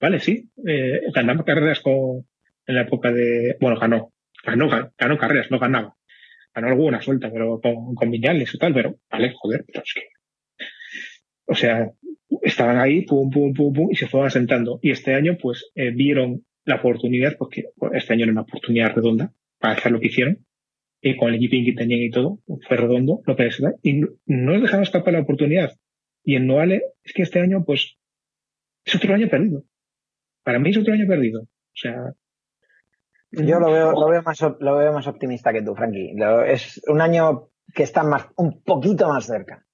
vale, 0.00 0.20
sí, 0.20 0.50
eh, 0.66 1.00
ganaba 1.14 1.44
carreras 1.44 1.80
con, 1.80 2.26
en 2.66 2.74
la 2.74 2.82
época 2.82 3.12
de, 3.12 3.56
bueno, 3.60 3.78
ganó, 3.78 4.12
ganó, 4.44 4.92
ganó 4.98 5.18
carreras, 5.18 5.50
no 5.50 5.58
ganaba. 5.58 5.96
Ganó 6.54 6.68
alguna 6.68 7.00
suelta, 7.00 7.30
pero 7.32 7.60
con, 7.60 7.94
con 7.94 8.10
Viñales 8.10 8.54
y 8.54 8.58
tal, 8.58 8.74
pero, 8.74 8.98
vale, 9.10 9.32
joder, 9.34 9.64
pero 9.66 9.82
es 9.84 9.94
que, 9.94 10.02
o 11.46 11.54
sea, 11.54 11.90
estaban 12.42 12.78
ahí, 12.78 13.02
pum, 13.02 13.30
pum, 13.30 13.52
pum, 13.52 13.72
pum, 13.72 13.88
y 13.90 13.96
se 13.96 14.08
fueron 14.08 14.26
asentando. 14.26 14.78
Y 14.82 14.90
este 14.90 15.14
año, 15.14 15.36
pues, 15.40 15.70
eh, 15.74 15.90
vieron 15.90 16.44
la 16.64 16.76
oportunidad, 16.76 17.36
porque 17.38 17.64
este 17.92 18.14
año 18.14 18.24
era 18.24 18.32
una 18.32 18.42
oportunidad 18.42 18.94
redonda 18.94 19.32
para 19.58 19.74
hacer 19.74 19.92
lo 19.92 20.00
que 20.00 20.06
hicieron, 20.06 20.44
y 21.00 21.16
con 21.16 21.30
el 21.30 21.36
equipín 21.36 21.64
que 21.64 21.72
tenían 21.72 22.00
y 22.00 22.10
todo, 22.10 22.40
fue 22.66 22.76
redondo 22.76 23.22
lo 23.26 23.36
que 23.36 23.48
da, 23.58 23.74
y 23.82 24.00
no 24.26 24.52
les 24.52 24.62
dejaron 24.62 24.82
escapar 24.82 25.12
la 25.12 25.20
oportunidad. 25.20 25.72
Y 26.24 26.36
en 26.36 26.46
Noale, 26.46 26.82
es 27.04 27.12
que 27.12 27.22
este 27.22 27.40
año, 27.40 27.64
pues, 27.64 27.96
es 28.84 28.94
otro 28.94 29.14
año 29.14 29.28
perdido. 29.28 29.64
Para 30.44 30.58
mí 30.58 30.70
es 30.70 30.78
otro 30.78 30.92
año 30.92 31.06
perdido. 31.06 31.42
O 31.42 31.74
sea. 31.74 32.14
Yo 33.32 33.60
lo 33.60 33.70
veo, 33.70 33.92
lo 33.92 34.08
veo 34.08 34.22
más, 34.22 34.42
op- 34.42 34.60
lo 34.60 34.76
veo 34.76 34.92
más 34.92 35.06
optimista 35.06 35.52
que 35.52 35.62
tú, 35.62 35.74
Frankie. 35.74 36.14
Es 36.48 36.80
un 36.88 37.00
año 37.00 37.48
que 37.74 37.82
está 37.84 38.02
más, 38.02 38.26
un 38.36 38.62
poquito 38.62 39.08
más 39.08 39.26
cerca. 39.26 39.64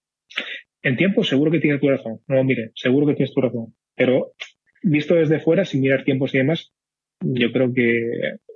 En 0.83 0.97
tiempo, 0.97 1.25
seguro 1.25 1.51
que 1.51 1.59
tienes 1.61 1.81
tu 1.81 1.89
razón. 1.89 2.21
No, 2.29 2.45
mire, 2.45 2.71
seguro 2.75 3.07
que 3.07 3.15
tienes 3.15 3.35
tu 3.35 3.41
razón. 3.41 3.75
Pero, 3.95 4.33
visto 4.83 5.15
desde 5.15 5.41
fuera, 5.41 5.65
sin 5.65 5.81
mirar 5.81 6.05
tiempos 6.05 6.35
y 6.35 6.39
demás, 6.39 6.73
yo 7.21 7.51
creo 7.53 7.73
que 7.73 8.11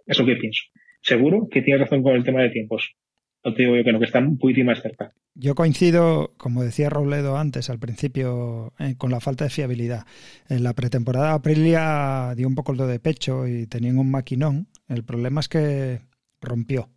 es 0.06 0.18
lo 0.18 0.26
que 0.26 0.36
pienso. 0.36 0.62
Seguro 1.02 1.48
que 1.50 1.62
tienes 1.62 1.80
razón 1.82 2.02
con 2.02 2.14
el 2.14 2.24
tema 2.24 2.42
de 2.42 2.50
tiempos. 2.50 2.94
No 3.42 3.54
te 3.54 3.62
digo 3.62 3.74
yo 3.74 3.82
que 3.84 3.92
no, 3.92 3.98
que 3.98 4.04
está 4.04 4.18
un 4.18 4.36
poquito 4.36 4.62
más 4.64 4.82
cerca. 4.82 5.12
Yo 5.34 5.54
coincido, 5.54 6.34
como 6.36 6.62
decía 6.62 6.90
Robledo 6.90 7.38
antes, 7.38 7.70
al 7.70 7.78
principio, 7.78 8.74
eh, 8.78 8.96
con 8.98 9.10
la 9.10 9.20
falta 9.20 9.44
de 9.44 9.50
fiabilidad. 9.50 10.04
En 10.50 10.62
la 10.62 10.74
pretemporada 10.74 11.32
Aprilia 11.32 12.34
dio 12.36 12.46
un 12.46 12.54
poco 12.54 12.74
lo 12.74 12.86
de 12.86 13.00
pecho 13.00 13.48
y 13.48 13.66
tenían 13.66 13.96
un 13.98 14.10
maquinón. 14.10 14.66
El 14.90 15.04
problema 15.04 15.40
es 15.40 15.48
que 15.48 16.02
rompió 16.42 16.90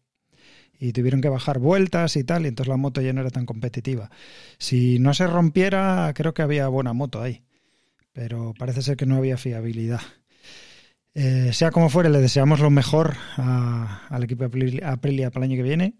y 0.79 0.91
tuvieron 0.91 1.21
que 1.21 1.29
bajar 1.29 1.59
vueltas 1.59 2.17
y 2.17 2.25
tal, 2.25 2.43
y 2.43 2.49
entonces 2.49 2.69
la 2.69 2.75
moto 2.77 2.99
ya 2.99 3.13
no 3.13 3.21
era 3.21 3.29
tan 3.29 3.45
competitiva. 3.45 4.09
Si 4.57 4.99
no 4.99 5.13
se 5.13 5.27
rompiera, 5.27 6.11
creo 6.13 6.33
que 6.33 6.41
había 6.41 6.67
buena 6.67 6.91
moto 6.91 7.21
ahí, 7.21 7.43
pero 8.11 8.53
parece 8.57 8.81
ser 8.81 8.97
que 8.97 9.05
no 9.05 9.15
había 9.15 9.37
fiabilidad. 9.37 10.01
Eh, 11.13 11.51
sea 11.53 11.71
como 11.71 11.89
fuere, 11.89 12.09
le 12.09 12.19
deseamos 12.19 12.59
lo 12.59 12.71
mejor 12.71 13.13
a- 13.37 14.07
al 14.09 14.23
equipo 14.23 14.45
Aprilia, 14.45 15.29
para 15.31 15.45
el 15.45 15.51
año 15.51 15.55
que 15.55 15.63
viene 15.63 15.93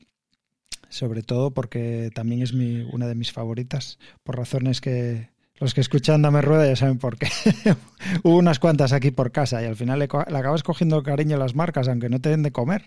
sobre 0.90 1.24
todo 1.24 1.52
porque 1.52 2.12
también 2.14 2.44
es 2.44 2.54
una 2.54 3.08
de 3.08 3.16
mis 3.16 3.32
favoritas, 3.32 3.98
por 4.24 4.38
razones 4.38 4.80
que 4.80 5.30
los 5.64 5.74
que 5.74 5.80
escuchan 5.80 6.22
Dame 6.22 6.42
Rueda 6.42 6.68
ya 6.68 6.76
saben 6.76 6.98
por 6.98 7.18
qué. 7.18 7.30
Hubo 8.24 8.38
unas 8.38 8.60
cuantas 8.60 8.92
aquí 8.92 9.12
por 9.12 9.32
casa 9.32 9.62
y 9.62 9.66
al 9.66 9.78
final 9.78 10.00
le, 10.00 10.06
acabas 10.06 10.62
cogiendo 10.62 11.02
cariño 11.04 11.38
a 11.38 11.40
las 11.40 11.56
marcas, 11.56 11.88
aunque 11.88 12.10
no 12.10 12.20
te 12.20 12.30
den 12.30 12.44
de 12.44 12.52
comer, 12.52 12.86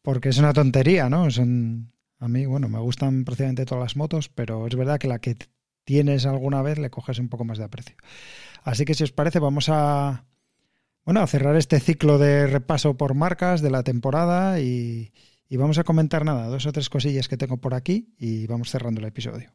porque 0.00 0.30
es 0.30 0.38
una 0.38 0.54
tontería, 0.54 1.10
¿no? 1.10 1.30
Son, 1.30 1.92
a 2.18 2.26
mí, 2.26 2.46
bueno, 2.46 2.70
me 2.70 2.78
gustan 2.78 3.26
prácticamente 3.26 3.66
todas 3.66 3.82
las 3.82 3.96
motos, 3.96 4.30
pero 4.30 4.66
es 4.66 4.74
verdad 4.74 4.98
que 4.98 5.08
la 5.08 5.18
que 5.18 5.36
tienes 5.84 6.24
alguna 6.24 6.62
vez 6.62 6.78
le 6.78 6.88
coges 6.88 7.18
un 7.18 7.28
poco 7.28 7.44
más 7.44 7.58
de 7.58 7.64
aprecio. 7.64 7.96
Así 8.62 8.86
que 8.86 8.94
si 8.94 9.04
os 9.04 9.12
parece, 9.12 9.38
vamos 9.38 9.68
a, 9.68 10.24
bueno, 11.04 11.20
a 11.20 11.26
cerrar 11.26 11.54
este 11.54 11.80
ciclo 11.80 12.16
de 12.16 12.46
repaso 12.46 12.96
por 12.96 13.12
marcas 13.12 13.60
de 13.60 13.70
la 13.70 13.82
temporada 13.82 14.58
y, 14.58 15.12
y 15.50 15.56
vamos 15.58 15.76
a 15.76 15.84
comentar 15.84 16.24
nada, 16.24 16.46
dos 16.46 16.64
o 16.64 16.72
tres 16.72 16.88
cosillas 16.88 17.28
que 17.28 17.36
tengo 17.36 17.58
por 17.58 17.74
aquí 17.74 18.14
y 18.18 18.46
vamos 18.46 18.70
cerrando 18.70 19.02
el 19.02 19.06
episodio. 19.06 19.52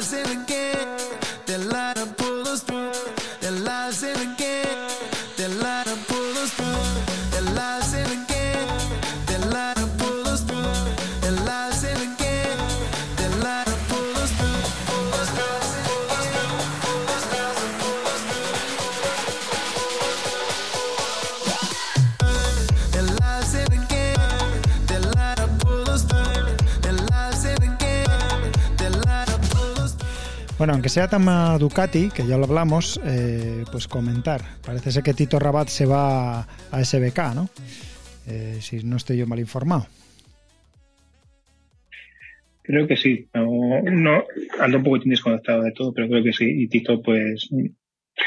Lives 0.00 0.14
in 0.14 0.30
a 0.30 0.44
game, 0.46 0.98
their 1.44 1.58
to 1.92 2.06
pull 2.16 2.48
us 2.48 2.62
through. 2.62 2.90
Their 3.42 3.50
lives 3.50 4.02
in 4.02 4.16
a 4.16 4.34
game, 4.38 4.89
Bueno, 30.60 30.74
aunque 30.74 30.90
sea 30.90 31.08
Tama 31.08 31.56
Ducati, 31.56 32.10
que 32.14 32.26
ya 32.26 32.36
lo 32.36 32.44
hablamos, 32.44 33.00
eh, 33.02 33.64
pues 33.72 33.88
comentar. 33.88 34.42
Parece 34.62 34.92
ser 34.92 35.02
que 35.02 35.14
Tito 35.14 35.38
Rabat 35.38 35.68
se 35.68 35.86
va 35.86 36.40
a 36.42 36.84
SBK, 36.84 37.34
¿no? 37.34 37.48
Eh, 38.28 38.58
si 38.60 38.84
no 38.84 38.98
estoy 38.98 39.16
yo 39.16 39.26
mal 39.26 39.38
informado. 39.38 39.86
Creo 42.60 42.86
que 42.86 42.98
sí. 42.98 43.26
No, 43.32 43.80
no, 43.90 44.24
ando 44.60 44.76
un 44.76 44.84
poco 44.84 44.98
desconectado 45.02 45.62
de 45.62 45.72
todo, 45.72 45.94
pero 45.94 46.08
creo 46.08 46.22
que 46.22 46.34
sí. 46.34 46.44
Y 46.44 46.68
Tito, 46.68 47.00
pues, 47.00 47.48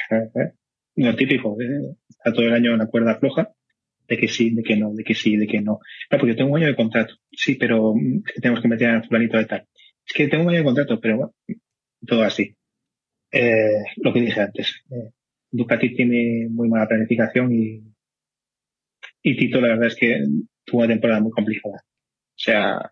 eh, 0.09 0.53
lo 0.95 1.15
típico, 1.15 1.55
eh, 1.61 1.95
está 2.09 2.33
todo 2.33 2.47
el 2.47 2.53
año 2.53 2.71
en 2.71 2.79
la 2.79 2.87
cuerda 2.87 3.19
floja, 3.19 3.51
de 4.07 4.17
que 4.17 4.27
sí, 4.27 4.49
de 4.55 4.63
que 4.63 4.75
no, 4.75 4.91
de 4.91 5.03
que 5.03 5.13
sí, 5.13 5.37
de 5.37 5.45
que 5.45 5.61
no. 5.61 5.77
No, 6.09 6.17
porque 6.17 6.33
tengo 6.33 6.49
un 6.49 6.57
año 6.57 6.69
de 6.69 6.75
contrato. 6.75 7.13
Sí, 7.31 7.53
pero 7.59 7.93
mm, 7.93 8.23
que 8.23 8.41
tenemos 8.41 8.59
que 8.59 8.69
meter 8.69 8.89
a 8.89 9.03
fulanito 9.03 9.37
de 9.37 9.45
tal. 9.45 9.67
Es 10.03 10.13
que 10.13 10.27
tengo 10.27 10.45
un 10.45 10.49
año 10.49 10.57
de 10.57 10.65
contrato, 10.65 10.99
pero 10.99 11.17
bueno, 11.17 11.33
todo 12.07 12.23
así. 12.23 12.55
Eh, 13.31 13.83
lo 13.97 14.13
que 14.13 14.21
dije 14.21 14.41
antes. 14.41 14.83
eh, 14.91 15.11
Ducati 15.51 15.95
tiene 15.95 16.47
muy 16.49 16.69
mala 16.69 16.87
planificación 16.87 17.51
y, 17.53 17.83
y 19.23 19.35
Tito 19.37 19.59
la 19.61 19.69
verdad 19.69 19.87
es 19.87 19.95
que 19.95 20.23
tuvo 20.65 20.79
una 20.81 20.87
temporada 20.89 21.19
muy 21.21 21.31
complicada. 21.31 21.77
O 21.77 22.37
sea, 22.37 22.91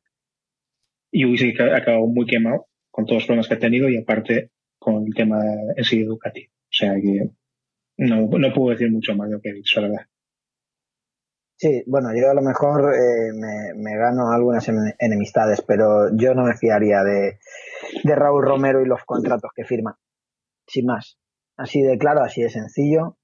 y 1.11 1.25
hubiese 1.25 1.53
ca- 1.53 1.75
acabado 1.75 2.07
muy 2.07 2.25
quemado 2.25 2.67
con 2.89 3.05
todos 3.05 3.17
los 3.21 3.25
problemas 3.25 3.47
que 3.47 3.53
ha 3.55 3.59
tenido 3.59 3.89
y 3.89 3.97
aparte 3.97 4.51
con 4.79 5.05
el 5.07 5.13
tema 5.13 5.37
en 5.75 5.83
sí 5.83 5.99
de 5.99 6.05
Ducati. 6.05 6.45
O 6.45 6.49
sea 6.71 6.95
que 6.95 7.29
no, 7.97 8.27
no 8.27 8.53
puedo 8.53 8.71
decir 8.71 8.91
mucho 8.91 9.15
más 9.15 9.29
de 9.29 9.35
lo 9.35 9.41
que 9.41 9.49
he 9.49 9.53
dicho, 9.53 9.81
la 9.81 9.89
verdad. 9.89 10.07
Sí, 11.57 11.83
bueno, 11.85 12.09
yo 12.15 12.31
a 12.31 12.33
lo 12.33 12.41
mejor 12.41 12.93
eh, 12.93 13.31
me, 13.33 13.73
me 13.75 13.95
gano 13.97 14.31
algunas 14.31 14.67
en- 14.67 14.93
enemistades, 14.99 15.61
pero 15.61 16.09
yo 16.17 16.33
no 16.33 16.43
me 16.43 16.57
fiaría 16.57 17.03
de, 17.03 17.37
de 18.03 18.15
Raúl 18.15 18.43
Romero 18.43 18.81
y 18.81 18.85
los 18.85 19.03
contratos 19.05 19.51
que 19.55 19.65
firma. 19.65 19.97
Sin 20.67 20.85
más. 20.85 21.17
Así 21.57 21.81
de 21.81 21.97
claro, 21.97 22.21
así 22.21 22.41
de 22.41 22.49
sencillo 22.49 23.17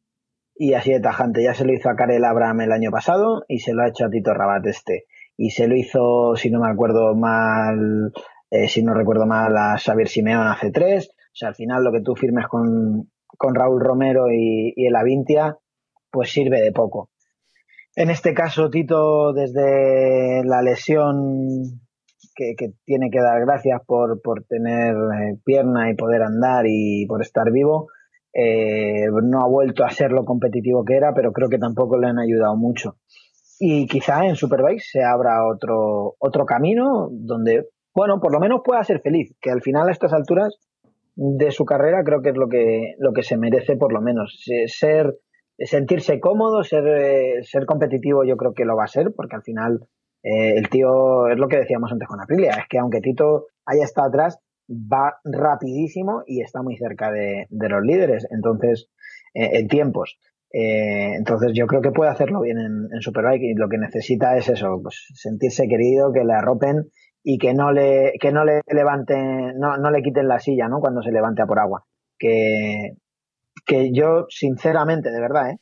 y 0.55 0.73
así 0.73 0.91
de 0.91 0.99
tajante. 0.99 1.43
Ya 1.43 1.53
se 1.53 1.65
lo 1.65 1.73
hizo 1.73 1.89
a 1.89 1.95
Karel 1.95 2.25
Abraham 2.25 2.61
el 2.61 2.71
año 2.71 2.91
pasado 2.91 3.43
y 3.47 3.59
se 3.59 3.73
lo 3.73 3.83
ha 3.83 3.89
hecho 3.89 4.05
a 4.05 4.09
Tito 4.09 4.33
Rabat 4.33 4.65
este. 4.65 5.05
Y 5.37 5.51
se 5.51 5.67
lo 5.67 5.75
hizo, 5.75 6.35
si 6.35 6.49
no 6.49 6.59
me 6.59 6.69
acuerdo 6.69 7.15
mal, 7.15 8.11
eh, 8.49 8.67
si 8.67 8.83
no 8.83 8.93
recuerdo 8.93 9.25
mal, 9.25 9.55
a 9.55 9.77
Xavier 9.77 10.07
Simeón 10.07 10.47
hace 10.47 10.71
tres. 10.71 11.09
O 11.09 11.35
sea, 11.35 11.49
al 11.49 11.55
final 11.55 11.83
lo 11.83 11.91
que 11.91 12.01
tú 12.01 12.15
firmes 12.15 12.47
con, 12.47 13.11
con 13.37 13.55
Raúl 13.55 13.81
Romero 13.81 14.31
y, 14.31 14.73
y 14.75 14.87
el 14.87 14.95
Avintia, 14.95 15.57
pues 16.09 16.31
sirve 16.31 16.61
de 16.61 16.71
poco. 16.71 17.11
En 17.95 18.09
este 18.09 18.33
caso, 18.33 18.69
Tito, 18.69 19.33
desde 19.33 20.43
la 20.43 20.61
lesión 20.61 21.86
que, 22.37 22.73
tiene 22.85 23.09
que 23.09 23.19
dar 23.19 23.41
gracias 23.41 23.81
por, 23.85 24.21
por 24.21 24.43
tener 24.43 24.93
eh, 24.95 25.37
pierna 25.43 25.89
y 25.91 25.95
poder 25.95 26.21
andar 26.21 26.65
y 26.67 27.05
por 27.07 27.21
estar 27.21 27.51
vivo, 27.51 27.87
eh, 28.33 29.07
no 29.23 29.41
ha 29.41 29.47
vuelto 29.47 29.83
a 29.83 29.89
ser 29.89 30.11
lo 30.11 30.23
competitivo 30.23 30.85
que 30.85 30.95
era, 30.95 31.13
pero 31.13 31.31
creo 31.33 31.49
que 31.49 31.57
tampoco 31.57 31.97
le 31.97 32.07
han 32.07 32.19
ayudado 32.19 32.55
mucho. 32.55 32.97
Y 33.59 33.87
quizá 33.87 34.25
en 34.25 34.35
Superbike 34.35 34.81
se 34.81 35.03
abra 35.03 35.45
otro, 35.47 36.15
otro 36.19 36.45
camino 36.45 37.09
donde, 37.11 37.67
bueno, 37.95 38.19
por 38.21 38.31
lo 38.31 38.39
menos 38.39 38.61
pueda 38.63 38.83
ser 38.83 39.01
feliz, 39.01 39.35
que 39.41 39.49
al 39.49 39.61
final 39.63 39.89
a 39.89 39.91
estas 39.91 40.13
alturas 40.13 40.55
de 41.15 41.49
su 41.49 41.65
carrera 41.65 42.03
creo 42.03 42.21
que 42.21 42.29
es 42.29 42.37
lo 42.37 42.47
que, 42.47 42.93
lo 42.99 43.11
que 43.13 43.23
se 43.23 43.37
merece 43.37 43.75
por 43.75 43.91
lo 43.91 44.01
menos. 44.01 44.39
Se- 44.45 44.67
Ser, 44.67 45.17
sentirse 45.57 46.19
cómodo, 46.19 46.63
ser, 46.63 46.85
eh, 46.87 47.43
ser 47.43 47.65
competitivo 47.65 48.23
yo 48.23 48.37
creo 48.37 48.53
que 48.53 48.65
lo 48.65 48.75
va 48.75 48.83
a 48.83 48.87
ser, 48.87 49.07
porque 49.15 49.35
al 49.37 49.41
final 49.41 49.79
eh, 50.27 50.57
el 50.57 50.69
tío, 50.69 51.29
es 51.29 51.37
lo 51.37 51.47
que 51.47 51.59
decíamos 51.59 51.89
antes 51.89 52.07
con 52.07 52.19
Aprilia, 52.19 52.51
es 52.51 52.67
que 52.69 52.79
aunque 52.79 52.99
Tito 52.99 53.45
haya 53.65 53.85
estado 53.85 54.09
atrás, 54.09 54.39
va 54.69 55.19
rapidísimo 55.23 56.23
y 56.27 56.41
está 56.41 56.61
muy 56.61 56.75
cerca 56.75 57.11
de, 57.11 57.47
los 57.49 57.81
líderes, 57.81 58.27
entonces, 58.29 58.89
eh, 59.33 59.51
en 59.53 59.69
tiempos. 59.69 60.19
Eh, 60.51 61.13
entonces 61.15 61.51
yo 61.53 61.65
creo 61.65 61.81
que 61.81 61.91
puede 61.91 62.11
hacerlo 62.11 62.41
bien 62.41 62.57
en, 62.57 63.01
Superbike 63.01 63.43
y 63.43 63.53
lo 63.53 63.69
que 63.69 63.77
necesita 63.77 64.35
es 64.35 64.49
eso, 64.49 64.79
pues 64.83 65.07
sentirse 65.13 65.65
querido, 65.69 66.11
que 66.11 66.25
le 66.25 66.33
arropen 66.33 66.89
y 67.23 67.37
que 67.37 67.53
no 67.53 67.71
le, 67.71 68.13
que 68.19 68.33
no 68.33 68.43
le 68.43 68.61
levanten, 68.67 69.57
no, 69.57 69.77
no 69.77 69.91
le 69.91 70.01
quiten 70.01 70.27
la 70.27 70.39
silla, 70.39 70.67
¿no? 70.67 70.81
Cuando 70.81 71.01
se 71.01 71.11
levante 71.11 71.41
a 71.41 71.45
por 71.45 71.59
agua. 71.59 71.85
Que, 72.19 72.97
que 73.65 73.93
yo, 73.93 74.25
sinceramente, 74.27 75.09
de 75.09 75.21
verdad, 75.21 75.55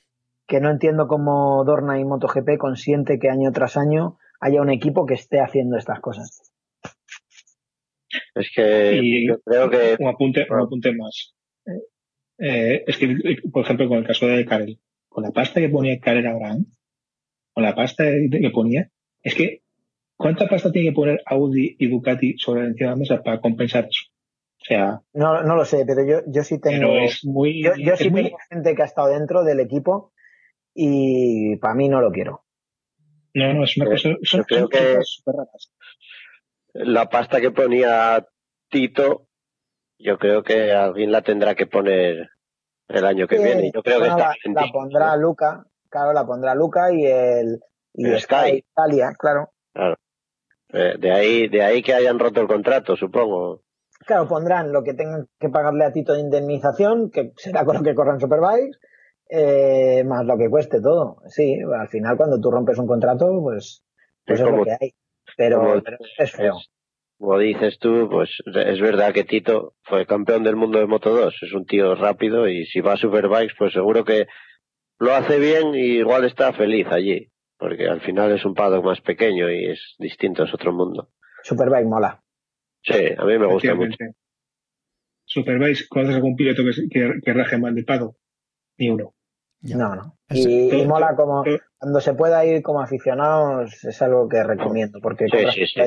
que 0.47 0.59
no 0.59 0.71
entiendo 0.71 1.07
cómo 1.07 1.63
Dorna 1.65 1.99
y 1.99 2.05
MotoGP 2.05 2.57
consiente 2.57 3.19
que 3.19 3.29
año 3.29 3.51
tras 3.51 3.77
año 3.77 4.17
haya 4.39 4.61
un 4.61 4.69
equipo 4.69 5.05
que 5.05 5.15
esté 5.15 5.39
haciendo 5.39 5.77
estas 5.77 5.99
cosas. 5.99 6.51
Es 8.33 8.49
que 8.55 8.95
Y 9.01 9.27
yo 9.27 9.39
creo 9.41 9.69
que 9.69 9.95
un 9.99 10.07
apunte, 10.07 10.45
un 10.49 10.59
apunte 10.59 10.93
más. 10.93 11.35
Eh, 12.38 12.83
es 12.85 12.97
que, 12.97 13.15
por 13.51 13.64
ejemplo, 13.64 13.88
con 13.88 13.99
el 13.99 14.05
caso 14.07 14.27
de 14.27 14.45
Karel, 14.45 14.80
con 15.07 15.23
la 15.23 15.31
pasta 15.31 15.59
que 15.61 15.69
ponía 15.69 15.99
Karel 15.99 16.27
Abraham, 16.27 16.65
con 17.53 17.64
la 17.64 17.73
pasta 17.75 18.03
que 18.03 18.49
ponía, 18.51 18.89
es 19.23 19.35
que, 19.35 19.61
¿cuánta 20.17 20.47
pasta 20.47 20.72
tiene 20.72 20.89
que 20.89 20.95
poner 20.95 21.22
Audi 21.25 21.75
y 21.80 21.88
Ducati 21.89 22.38
sobre 22.38 22.65
encima 22.65 22.89
de 22.91 22.95
la 22.95 22.99
mesa 22.99 23.23
para 23.23 23.39
compensar 23.39 23.85
eso? 23.85 24.03
O 24.61 24.65
sea, 24.65 25.01
No, 25.14 25.43
no 25.43 25.55
lo 25.55 25.64
sé, 25.65 25.85
pero 25.85 26.05
yo, 26.05 26.22
yo 26.27 26.43
sí 26.43 26.59
tengo, 26.59 26.80
pero 26.93 27.03
es 27.03 27.23
muy, 27.23 27.64
yo, 27.64 27.72
yo 27.77 27.93
es 27.93 27.99
sí 27.99 28.09
muy- 28.09 28.23
tengo 28.23 28.38
gente 28.49 28.75
que 28.75 28.81
ha 28.81 28.85
estado 28.85 29.09
dentro 29.09 29.43
del 29.43 29.59
equipo 29.59 30.11
y 30.73 31.55
para 31.57 31.75
mí 31.75 31.88
no 31.88 32.01
lo 32.01 32.11
quiero. 32.11 32.44
No, 33.35 33.53
no, 33.53 33.64
es 33.64 33.77
una 33.77 33.85
Eh, 33.85 33.89
cosa, 33.91 34.09
son, 34.23 34.39
yo 34.39 34.43
creo 34.45 34.59
son 34.61 34.69
que- 34.69 34.99
raras. 35.25 35.72
la 36.73 37.09
pasta 37.09 37.39
que 37.41 37.51
ponía 37.51 38.25
Tito, 38.69 39.27
yo 39.99 40.17
creo 40.17 40.43
que 40.43 40.72
alguien 40.73 41.11
la 41.11 41.22
tendrá 41.22 41.55
que 41.55 41.67
poner 41.67 42.30
el 42.88 43.05
año 43.05 43.27
que 43.27 43.38
Sí, 43.38 43.43
viene. 43.43 43.72
Yo 43.73 43.81
creo 43.83 44.01
que 44.01 44.07
está 44.07 44.33
la, 44.53 44.67
pondrá. 44.72 45.15
Luca, 45.15 45.65
claro, 45.89 46.14
la 46.14 46.25
pondrá 46.25 46.53
Luca 46.55 46.91
y 46.91 47.05
el 47.05 47.59
y 47.93 48.07
El 48.07 48.19
Sky. 48.19 48.64
Italia, 48.72 49.14
claro. 49.17 49.49
Eh, 50.73 50.95
de 50.99 51.11
ahí, 51.11 51.47
de 51.47 51.64
ahí 51.64 51.81
que 51.81 51.93
hayan 51.93 52.19
roto 52.19 52.41
el 52.41 52.47
contrato, 52.47 52.95
supongo. 52.97 53.61
Claro, 54.05 54.27
pondrán 54.27 54.73
lo 54.73 54.83
que 54.83 54.93
tengan 54.93 55.27
que 55.39 55.47
pagarle 55.49 55.85
a 55.85 55.93
Tito 55.93 56.14
de 56.14 56.19
indemnización, 56.19 57.09
que 57.11 57.31
será 57.38 57.64
con 57.64 57.77
lo 57.77 57.83
que 57.83 57.95
corran 57.95 58.19
Superbikes, 58.19 58.77
eh, 59.29 60.03
más 60.05 60.25
lo 60.25 60.37
que 60.37 60.49
cueste 60.49 60.81
todo. 60.81 61.17
Sí, 61.27 61.57
al 61.77 61.87
final 61.89 62.17
cuando 62.17 62.39
tú 62.39 62.51
rompes 62.51 62.77
un 62.77 62.87
contrato, 62.87 63.27
pues, 63.41 63.83
pues 64.25 64.39
Es 64.39 64.45
lo 64.45 64.63
que 64.63 64.71
hay. 64.79 64.93
Pero, 65.37 65.59
como- 65.59 65.81
pero 65.83 65.97
es 66.19 66.31
feo. 66.31 66.57
es- 66.57 66.69
como 67.17 67.37
dices 67.39 67.79
tú, 67.79 68.09
pues 68.11 68.29
es 68.45 68.81
verdad 68.81 69.13
que 69.13 69.23
Tito 69.23 69.75
fue 69.83 70.05
campeón 70.05 70.43
del 70.43 70.57
mundo 70.57 70.79
de 70.79 70.85
Moto 70.85 71.11
2, 71.15 71.33
es 71.41 71.53
un 71.53 71.65
tío 71.65 71.95
rápido 71.95 72.47
y 72.49 72.65
si 72.65 72.81
va 72.81 72.93
a 72.93 72.97
Superbikes, 72.97 73.55
pues 73.57 73.71
seguro 73.73 74.03
que 74.03 74.27
lo 74.99 75.13
hace 75.13 75.39
bien 75.39 75.73
y 75.75 75.97
igual 75.99 76.25
está 76.25 76.51
feliz 76.53 76.87
allí, 76.91 77.31
porque 77.57 77.87
al 77.87 78.01
final 78.01 78.33
es 78.33 78.43
un 78.43 78.53
paddock 78.53 78.83
más 78.83 78.99
pequeño 79.01 79.49
y 79.49 79.71
es 79.71 79.95
distinto, 79.97 80.43
es 80.43 80.53
otro 80.53 80.73
mundo. 80.73 81.09
Superbike 81.43 81.85
mola. 81.87 82.21
Sí, 82.83 82.93
a 83.17 83.23
mí 83.23 83.39
me 83.39 83.47
gusta 83.47 83.73
mucho. 83.75 83.95
Superbikes, 85.25 85.87
¿conoces 85.89 86.15
algún 86.15 86.35
piloto 86.35 86.63
que, 86.63 86.87
que, 86.89 87.19
que 87.23 87.33
raje 87.33 87.57
mal 87.57 87.73
de 87.73 87.83
pado? 87.83 88.15
Ni 88.77 88.89
uno. 88.89 89.14
Ya. 89.67 89.77
No, 89.77 89.95
no. 89.95 90.15
Y, 90.29 90.67
y 90.67 90.69
todo- 90.69 90.85
mola 90.85 91.15
como 91.15 91.43
todo- 91.43 91.57
cuando 91.79 91.99
se 91.99 92.13
pueda 92.13 92.45
ir 92.45 92.61
como 92.61 92.81
aficionados, 92.81 93.83
es 93.83 94.01
algo 94.01 94.29
que 94.29 94.43
recomiendo, 94.43 94.99
porque 95.01 95.25
Sí, 95.25 95.37
sí, 95.53 95.65
sí. 95.67 95.79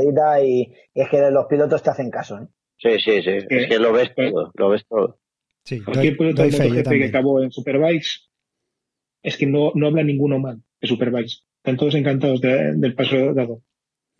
y, 0.45 0.73
y 0.95 1.01
es 1.01 1.09
que 1.09 1.31
los 1.31 1.47
pilotos 1.47 1.83
te 1.83 1.91
hacen 1.91 2.11
caso. 2.11 2.39
¿eh? 2.39 2.47
Sí, 2.77 2.91
sí, 2.99 3.23
sí, 3.23 3.47
es 3.49 3.67
que 3.69 3.79
lo 3.79 3.93
ves 3.93 4.13
todo, 4.15 4.51
lo 4.55 4.69
ves 4.71 4.85
todo. 4.89 5.19
Sí, 5.65 5.81
Cualquier 5.81 6.17
doy, 6.17 6.19
piloto 6.19 6.43
doy 6.43 6.51
MotoGP 6.51 6.89
que 6.91 7.05
acabó 7.07 7.43
en 7.43 7.51
Superbikes 7.53 8.09
es 9.23 9.37
que 9.37 9.47
no, 9.47 9.73
no 9.75 9.87
habla 9.89 10.03
ninguno 10.03 10.39
mal 10.39 10.63
de 10.81 10.89
Superbikes. 10.89 11.43
Están 11.59 11.77
todos 11.77 11.95
encantados 11.95 12.41
de- 12.41 12.75
del 12.77 12.95
paso 12.95 13.35
dado. 13.35 13.63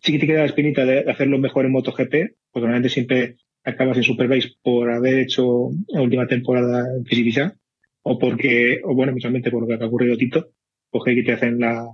Sí 0.01 0.13
que 0.13 0.19
te 0.19 0.27
queda 0.27 0.39
la 0.39 0.45
espinita 0.45 0.85
de 0.85 1.09
hacerlo 1.11 1.37
mejor 1.39 1.65
en 1.65 1.71
MotoGP, 1.71 2.11
porque 2.51 2.61
normalmente 2.65 2.89
siempre 2.89 3.35
acabas 3.63 3.97
en 3.97 4.03
Superbikes 4.03 4.53
por 4.63 4.91
haber 4.91 5.19
hecho 5.19 5.69
la 5.87 6.01
última 6.01 6.27
temporada 6.27 6.85
en 6.97 7.05
Fisichella, 7.05 7.55
o 8.03 8.17
porque, 8.17 8.81
o 8.83 8.95
bueno, 8.95 9.13
mutuamente 9.13 9.51
por 9.51 9.61
lo 9.61 9.67
que 9.67 9.83
ha 9.83 9.87
ocurrido 9.87 10.17
Tito, 10.17 10.49
coge 10.89 11.15
que 11.15 11.23
te 11.23 11.33
hacen 11.33 11.59
la, 11.59 11.85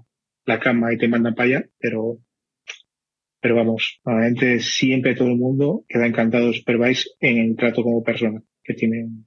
la 0.46 0.60
cama 0.60 0.94
y 0.94 0.98
te 0.98 1.08
mandan 1.08 1.36
para 1.36 1.50
allá, 1.50 1.66
pero, 1.80 2.20
pero 3.42 3.56
vamos, 3.56 4.00
normalmente 4.06 4.60
siempre 4.60 5.16
todo 5.16 5.28
el 5.28 5.38
mundo 5.38 5.84
queda 5.88 6.08
encantado 6.08 6.48
de 6.48 6.54
Superbikes 6.54 7.10
en 7.20 7.38
el 7.38 7.56
trato 7.56 7.84
como 7.84 8.04
persona 8.04 8.42
que 8.64 8.74
tienen 8.74 9.26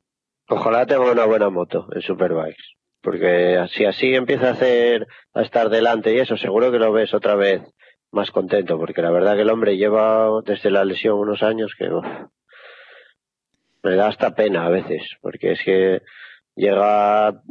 Ojalá 0.51 0.87
tenga 0.87 1.13
una 1.13 1.27
buena 1.27 1.51
moto 1.51 1.89
en 1.95 2.01
Superbikes. 2.01 2.63
Porque 3.03 3.67
si 3.71 3.85
así 3.85 4.15
empieza 4.15 4.49
a 4.49 4.53
hacer, 4.53 5.07
a 5.35 5.43
estar 5.43 5.69
delante 5.69 6.15
y 6.15 6.19
eso, 6.19 6.37
seguro 6.37 6.73
que 6.73 6.79
lo 6.79 6.91
ves 6.91 7.13
otra 7.13 7.35
vez 7.35 7.63
más 8.11 8.31
contento. 8.31 8.79
Porque 8.79 9.03
la 9.03 9.11
verdad 9.11 9.37
que 9.37 9.43
el 9.43 9.51
hombre 9.51 9.77
lleva 9.77 10.31
desde 10.45 10.71
la 10.71 10.85
lesión 10.85 11.19
unos 11.19 11.43
años 11.43 11.75
que 11.79 11.93
uf, 11.93 12.07
me 13.83 13.95
da 13.95 14.09
hasta 14.09 14.35
pena 14.35 14.65
a 14.65 14.71
veces. 14.71 15.03
Porque 15.21 15.53
es 15.53 15.63
que 15.63 16.01
llega 16.59 17.43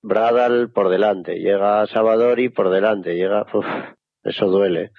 Bradal 0.00 0.70
por 0.70 0.88
delante, 0.88 1.34
llega 1.38 1.86
Salvadori 1.86 2.48
por 2.48 2.70
delante, 2.70 3.14
llega, 3.14 3.44
eso 4.22 4.46
duele. 4.46 4.92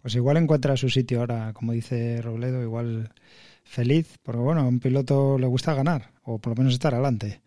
Pues 0.00 0.16
igual 0.16 0.38
encuentra 0.38 0.76
su 0.76 0.88
sitio 0.88 1.20
ahora, 1.20 1.52
como 1.52 1.72
dice 1.72 2.20
Robledo, 2.22 2.62
igual 2.62 3.12
feliz, 3.62 4.18
porque 4.22 4.40
bueno, 4.40 4.62
a 4.62 4.68
un 4.68 4.80
piloto 4.80 5.38
le 5.38 5.46
gusta 5.46 5.74
ganar, 5.74 6.12
o 6.22 6.38
por 6.38 6.52
lo 6.52 6.56
menos 6.56 6.74
estar 6.74 6.94
adelante. 6.94 7.42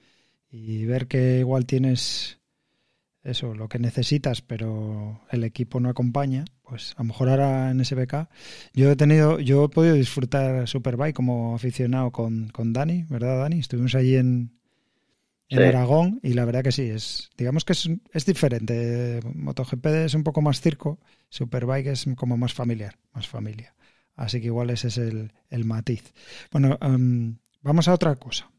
Y 0.50 0.86
ver 0.86 1.08
que 1.08 1.40
igual 1.40 1.66
tienes 1.66 2.40
eso, 3.24 3.54
lo 3.54 3.68
que 3.68 3.80
necesitas, 3.80 4.42
pero 4.42 5.22
el 5.30 5.44
equipo 5.44 5.80
no 5.80 5.90
acompaña, 5.90 6.46
pues 6.64 6.94
a 6.96 7.04
lo 7.04 7.10
mejor 7.10 7.30
ahora 7.30 7.72
en 7.72 7.84
SBK. 7.84 8.30
Yo 8.74 8.92
he 8.92 8.96
tenido, 8.96 9.40
yo 9.40 9.66
he 9.66 9.70
podido 9.70 9.96
disfrutar 9.96 10.68
Superbike 10.68 11.16
como 11.16 11.56
aficionado 11.56 12.12
con, 12.12 12.50
con 12.50 12.74
Dani, 12.74 13.04
¿verdad, 13.10 13.40
Dani? 13.40 13.60
Estuvimos 13.60 13.96
allí 13.96 14.16
en, 14.16 14.57
en 15.50 15.64
Sí. 15.64 15.64
Aragón 15.64 16.20
y 16.24 16.34
la 16.34 16.46
verdad 16.46 16.64
que 16.64 16.72
sí, 16.72 16.84
es, 16.90 17.30
digamos 17.38 17.66
que 17.66 17.74
es, 17.74 17.90
es 18.14 18.26
diferente. 18.26 19.22
MotoGP 19.34 19.86
es 20.06 20.14
un 20.14 20.24
poco 20.24 20.42
más 20.42 20.62
circo, 20.62 21.00
Superbike 21.30 21.88
es 21.88 22.06
como 22.16 22.38
más 22.38 22.54
familiar, 22.54 22.98
más 23.14 23.28
familia. 23.28 23.76
Así 24.16 24.42
que 24.42 24.48
igual 24.48 24.70
ese 24.72 24.88
es 24.90 24.98
el, 24.98 25.32
el 25.50 25.66
matiz. 25.66 26.14
Bueno, 26.52 26.78
em, 26.82 27.38
vamos 27.62 27.88
a 27.88 27.94
otra 27.94 28.16
cosa. 28.16 28.52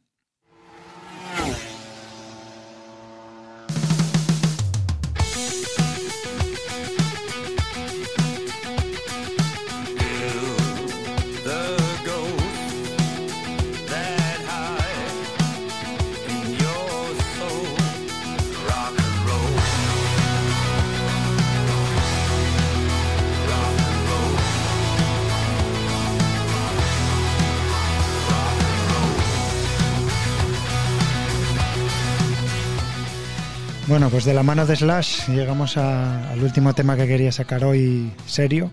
Bueno, 33.89 34.11
pues 34.11 34.25
de 34.25 34.35
la 34.35 34.43
mano 34.43 34.67
de 34.67 34.77
Slash 34.77 35.29
llegamos 35.29 35.77
a- 35.79 36.31
al 36.31 36.43
último 36.43 36.75
tema 36.75 36.97
que 36.97 37.07
quería 37.07 37.33
sacar 37.33 37.65
hoy 37.65 38.13
serio. 38.27 38.71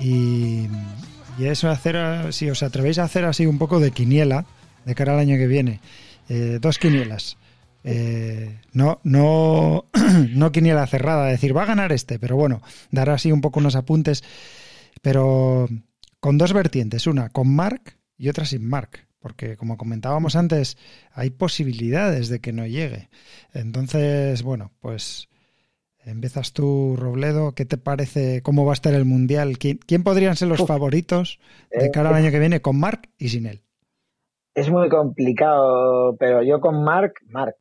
Y, 0.00 0.68
y 1.38 1.44
eso 1.44 1.68
hacer, 1.70 2.32
si 2.32 2.48
os 2.48 2.62
atrevéis 2.62 2.98
a 2.98 3.04
hacer 3.04 3.24
así 3.24 3.46
un 3.46 3.58
poco 3.58 3.78
de 3.78 3.90
quiniela 3.90 4.46
de 4.86 4.94
cara 4.94 5.12
al 5.14 5.18
año 5.20 5.36
que 5.36 5.46
viene. 5.46 5.80
Eh, 6.28 6.58
dos 6.60 6.78
quinielas. 6.78 7.36
Eh, 7.84 8.58
no, 8.72 9.00
no, 9.04 9.86
no 10.30 10.52
quiniela 10.52 10.86
cerrada, 10.86 11.26
decir 11.26 11.54
va 11.56 11.64
a 11.64 11.66
ganar 11.66 11.92
este, 11.92 12.18
pero 12.18 12.36
bueno, 12.36 12.62
dar 12.90 13.10
así 13.10 13.32
un 13.32 13.40
poco 13.40 13.60
unos 13.60 13.76
apuntes, 13.76 14.22
pero 15.02 15.68
con 16.20 16.38
dos 16.38 16.52
vertientes, 16.52 17.06
una 17.06 17.28
con 17.28 17.52
Mark 17.52 17.96
y 18.16 18.28
otra 18.28 18.44
sin 18.44 18.64
Mark, 18.68 19.06
porque 19.22 19.56
como 19.56 19.76
comentábamos 19.78 20.36
antes, 20.36 20.76
hay 21.12 21.30
posibilidades 21.30 22.28
de 22.28 22.40
que 22.40 22.52
no 22.52 22.66
llegue. 22.66 23.10
Entonces, 23.54 24.42
bueno, 24.42 24.72
pues 24.80 25.28
empiezas 26.04 26.52
tú, 26.52 26.96
Robledo, 26.98 27.54
¿qué 27.54 27.64
te 27.64 27.78
parece? 27.78 28.42
¿Cómo 28.42 28.64
va 28.66 28.72
a 28.72 28.74
estar 28.74 28.94
el 28.94 29.04
Mundial? 29.06 29.58
¿Quién, 29.58 29.78
quién 29.86 30.02
podrían 30.04 30.36
ser 30.36 30.48
los 30.48 30.60
Uf. 30.60 30.68
favoritos 30.68 31.40
de 31.74 31.90
cara 31.90 32.10
al 32.10 32.16
Eh, 32.16 32.18
año 32.18 32.30
que 32.30 32.40
viene 32.40 32.62
con 32.62 32.78
Mark 32.78 33.10
y 33.18 33.28
sin 33.30 33.46
él? 33.46 33.62
Es 34.54 34.70
muy 34.70 34.88
complicado, 34.88 36.16
pero 36.18 36.42
yo 36.42 36.60
con 36.60 36.82
Mark, 36.84 37.14
Mark. 37.28 37.56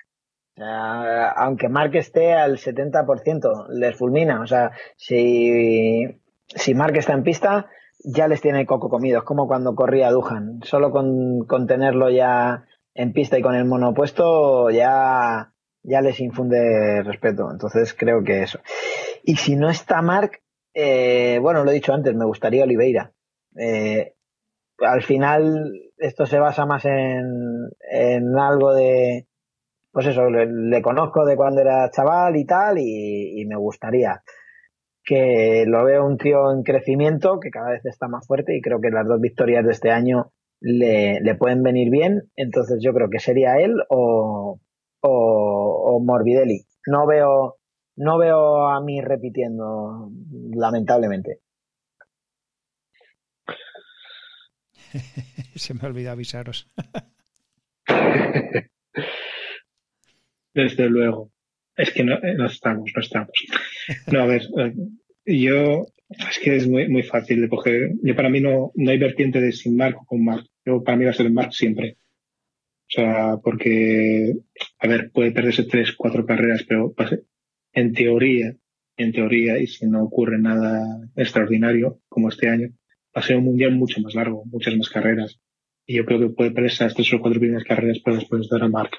O 0.56 0.60
sea, 0.62 1.30
aunque 1.32 1.70
Mark 1.70 1.96
esté 1.96 2.34
al 2.34 2.58
70%, 2.58 3.68
les 3.70 3.96
fulmina. 3.96 4.42
O 4.42 4.48
sea, 4.48 4.72
si, 4.98 6.04
si 6.48 6.74
Mark 6.76 6.96
está 6.98 7.14
en 7.14 7.24
pista, 7.24 7.70
ya 8.04 8.28
les 8.28 8.42
tiene 8.42 8.66
coco 8.66 8.90
comido. 8.90 9.20
Es 9.20 9.24
como 9.24 9.48
cuando 9.48 9.76
corría 9.76 10.12
Duhan. 10.12 10.62
Solo 10.64 10.92
con, 10.92 11.68
tenerlo 11.68 12.10
ya 12.10 12.66
en 12.94 13.14
pista 13.14 13.38
y 13.38 13.42
con 13.42 13.56
el 13.56 13.66
monopuesto, 13.66 14.70
ya, 14.70 15.54
ya 15.84 16.02
les 16.02 16.20
infunde 16.20 17.04
respeto. 17.04 17.50
Entonces 17.52 17.94
creo 17.94 18.24
que 18.24 18.44
eso. 18.44 18.60
Y 19.24 19.36
si 19.36 19.56
no 19.56 19.70
está 19.70 20.02
Mark, 20.02 20.42
eh, 20.74 21.40
bueno, 21.42 21.64
lo 21.64 21.72
he 21.72 21.76
dicho 21.76 21.94
antes, 21.94 22.16
me 22.16 22.26
gustaría 22.26 22.64
Oliveira. 22.64 23.12
Eh, 23.56 24.14
al 24.80 25.04
final 25.04 25.72
esto 25.98 26.26
se 26.26 26.40
basa 26.40 26.66
más 26.66 26.86
en, 26.86 27.70
en 27.92 28.40
algo 28.40 28.74
de, 28.74 29.28
pues 29.92 30.08
eso, 30.08 30.30
le, 30.30 30.82
conozco 30.82 31.26
de 31.26 31.36
cuando 31.36 31.62
era 31.62 31.92
chaval 31.92 32.36
y 32.38 32.46
tal, 32.46 32.80
y 32.80 33.46
me 33.48 33.58
gustaría 33.58 34.24
que 35.04 35.66
lo 35.68 35.84
veo 35.86 36.06
un 36.06 36.18
tío 36.18 36.52
en 36.52 36.64
crecimiento, 36.64 37.40
que 37.40 37.50
cada 37.50 37.72
vez 37.72 37.86
está 37.86 38.08
más 38.08 38.26
fuerte, 38.28 38.56
y 38.56 38.62
creo 38.62 38.80
que 38.80 38.90
las 38.90 39.08
dos 39.08 39.20
victorias 39.20 39.66
de 39.66 39.72
este 39.72 39.92
año 39.92 40.32
le, 40.60 41.20
le 41.22 41.36
pueden 41.36 41.64
venir 41.64 41.90
bien, 41.90 42.30
entonces 42.36 42.80
yo 42.84 42.94
creo 42.94 43.10
que 43.10 43.20
sería 43.20 43.58
él 43.58 43.74
o, 43.90 44.60
o, 45.02 45.96
o 45.96 46.00
Morbidelli. 46.04 46.66
No 46.88 47.08
veo, 47.08 47.58
no 47.96 48.18
veo 48.18 48.68
a 48.68 48.82
mí 48.82 49.02
repitiendo, 49.02 50.10
lamentablemente. 50.54 51.40
Se 55.56 55.74
me 55.74 55.88
olvidó 55.88 56.12
avisaros. 56.12 56.68
Desde 60.54 60.90
luego. 60.90 61.32
Es 61.84 61.90
que 61.94 62.04
no, 62.04 62.16
eh, 62.28 62.36
no 62.36 62.46
estamos, 62.48 62.92
no 62.96 63.02
estamos. 63.02 63.32
No, 64.12 64.22
a 64.22 64.26
ver, 64.26 64.44
eh, 64.60 64.74
yo, 65.46 65.88
es 66.32 66.40
que 66.42 66.56
es 66.56 66.68
muy, 66.68 66.88
muy 66.90 67.04
fácil 67.04 67.42
de 67.42 67.50
coger. 67.50 67.92
Yo 68.04 68.16
para 68.16 68.30
mí 68.30 68.40
no, 68.42 68.72
no 68.76 68.92
hay 68.92 68.98
vertiente 68.98 69.42
de 69.42 69.52
sin 69.52 69.76
Mark 69.78 69.98
o 70.02 70.06
con 70.06 70.24
Mark. 70.24 70.46
Yo 70.66 70.84
para 70.84 70.98
mí 70.98 71.06
va 71.06 71.12
a 71.12 71.14
ser 71.20 71.30
Mark 71.32 71.54
siempre. 71.54 71.98
O 72.90 72.94
sea, 72.96 73.38
porque, 73.44 74.34
a 74.80 74.88
ver, 74.88 75.12
puede 75.12 75.32
perderse 75.32 75.64
tres, 75.64 75.94
cuatro 75.96 76.26
carreras, 76.26 76.64
pero 76.68 76.94
ser- 77.10 77.24
en 77.74 77.94
teoría, 77.94 78.54
en 78.98 79.12
teoría, 79.14 79.58
y 79.60 79.68
si 79.68 79.86
no 79.88 80.04
ocurre 80.04 80.38
nada 80.40 80.84
extraordinario 81.16 82.02
como 82.10 82.30
este 82.30 82.50
año, 82.50 82.68
va 83.16 83.22
a 83.22 83.24
ser 83.24 83.38
un 83.38 83.46
mundial 83.46 83.72
mucho 83.74 84.02
más 84.02 84.14
largo, 84.16 84.44
muchas 84.46 84.76
más 84.78 84.90
carreras. 84.90 85.40
Y 85.86 85.96
yo 85.98 86.06
creo 86.06 86.20
que 86.20 86.30
puede 86.36 86.52
perder 86.52 86.72
esas 86.72 86.94
tres 86.94 87.14
o 87.14 87.20
cuatro 87.22 87.40
primeras 87.40 87.64
carreras, 87.64 88.00
pero 88.04 88.18
después 88.18 88.50
dar 88.50 88.64
a 88.64 88.68
Mark. 88.70 88.92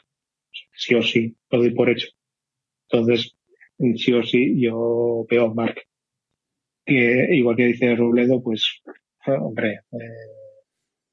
Sí 0.74 0.94
o 0.94 1.02
sí, 1.02 1.36
lo 1.50 1.58
doy 1.58 1.70
por 1.74 1.90
hecho. 1.90 2.08
Entonces, 2.92 3.34
sí 3.96 4.12
o 4.12 4.22
sí, 4.22 4.60
yo 4.60 5.26
veo 5.28 5.46
a 5.46 5.54
Mark. 5.54 5.82
Que, 6.84 7.28
igual 7.30 7.56
que 7.56 7.66
dice 7.66 7.96
Robledo, 7.96 8.42
pues, 8.42 8.82
ah, 9.24 9.38
hombre, 9.40 9.80
eh, 9.92 10.32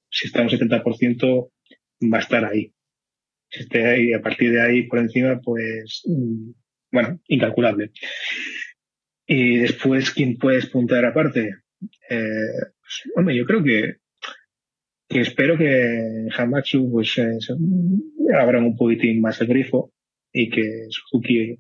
si 0.09 0.27
está 0.27 0.41
en 0.41 0.45
un 0.47 0.51
70%, 0.51 1.51
va 2.11 2.17
a 2.17 2.21
estar 2.21 2.43
ahí. 2.43 2.73
Si 3.49 3.61
esté 3.61 3.85
ahí, 3.85 4.13
a 4.13 4.21
partir 4.21 4.51
de 4.51 4.61
ahí 4.61 4.83
por 4.87 4.99
encima, 4.99 5.39
pues, 5.41 6.01
mm, 6.05 6.51
bueno, 6.91 7.19
incalculable. 7.27 7.91
Y 9.27 9.57
después, 9.59 10.11
¿quién 10.11 10.37
puede 10.37 10.57
despuntar 10.57 11.05
aparte? 11.05 11.55
Eh, 12.09 12.59
pues, 12.81 13.03
hombre, 13.15 13.37
yo 13.37 13.45
creo 13.45 13.63
que, 13.63 13.97
espero 15.09 15.57
que 15.57 15.67
en 15.67 16.29
Hamachu 16.35 16.91
pues 16.91 17.17
eh, 17.17 17.37
abran 18.37 18.65
un 18.65 18.75
poquitín 18.75 19.21
más 19.21 19.41
el 19.41 19.47
grifo 19.47 19.91
y 20.31 20.49
que 20.49 20.85
Suzuki 20.89 21.57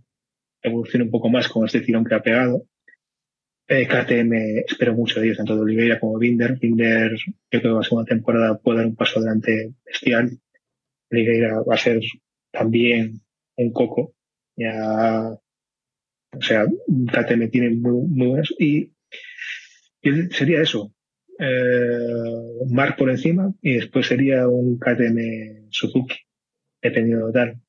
evolucione 0.61 1.05
un 1.05 1.11
poco 1.11 1.29
más 1.29 1.47
con 1.47 1.65
este 1.65 1.81
tirón 1.81 2.05
que 2.05 2.15
ha 2.15 2.21
pegado. 2.21 2.65
Eh, 3.67 3.87
KTM 3.87 4.63
espero 4.67 4.95
mucho 4.95 5.19
de 5.19 5.27
ellos, 5.27 5.37
tanto 5.37 5.55
de 5.55 5.61
Oliveira 5.61 5.99
como 5.99 6.17
Binder. 6.17 6.57
Binder, 6.57 7.11
yo 7.13 7.33
creo 7.49 7.61
que 7.61 7.67
la 7.69 7.83
segunda 7.83 8.09
temporada 8.09 8.57
puede 8.57 8.79
dar 8.79 8.87
un 8.87 8.95
paso 8.95 9.19
adelante 9.19 9.73
bestial. 9.85 10.31
Oliveira 11.11 11.61
va 11.61 11.75
a 11.75 11.77
ser 11.77 11.99
también 12.51 13.21
un 13.57 13.71
coco. 13.71 14.15
Ya, 14.55 15.37
o 16.31 16.41
sea, 16.41 16.65
KTM 16.65 17.49
tiene 17.49 17.69
muy, 17.69 18.07
muy 18.07 18.27
buenos. 18.27 18.53
Y, 18.57 18.91
y 20.01 20.11
sería 20.31 20.61
eso. 20.61 20.91
Eh, 21.41 22.65
Mark 22.69 22.97
por 22.97 23.09
encima 23.09 23.53
y 23.61 23.75
después 23.75 24.07
sería 24.07 24.47
un 24.49 24.77
KTM 24.77 25.69
Suzuki, 25.69 26.15
dependiendo 26.81 27.27
de 27.27 27.33
tal. 27.33 27.61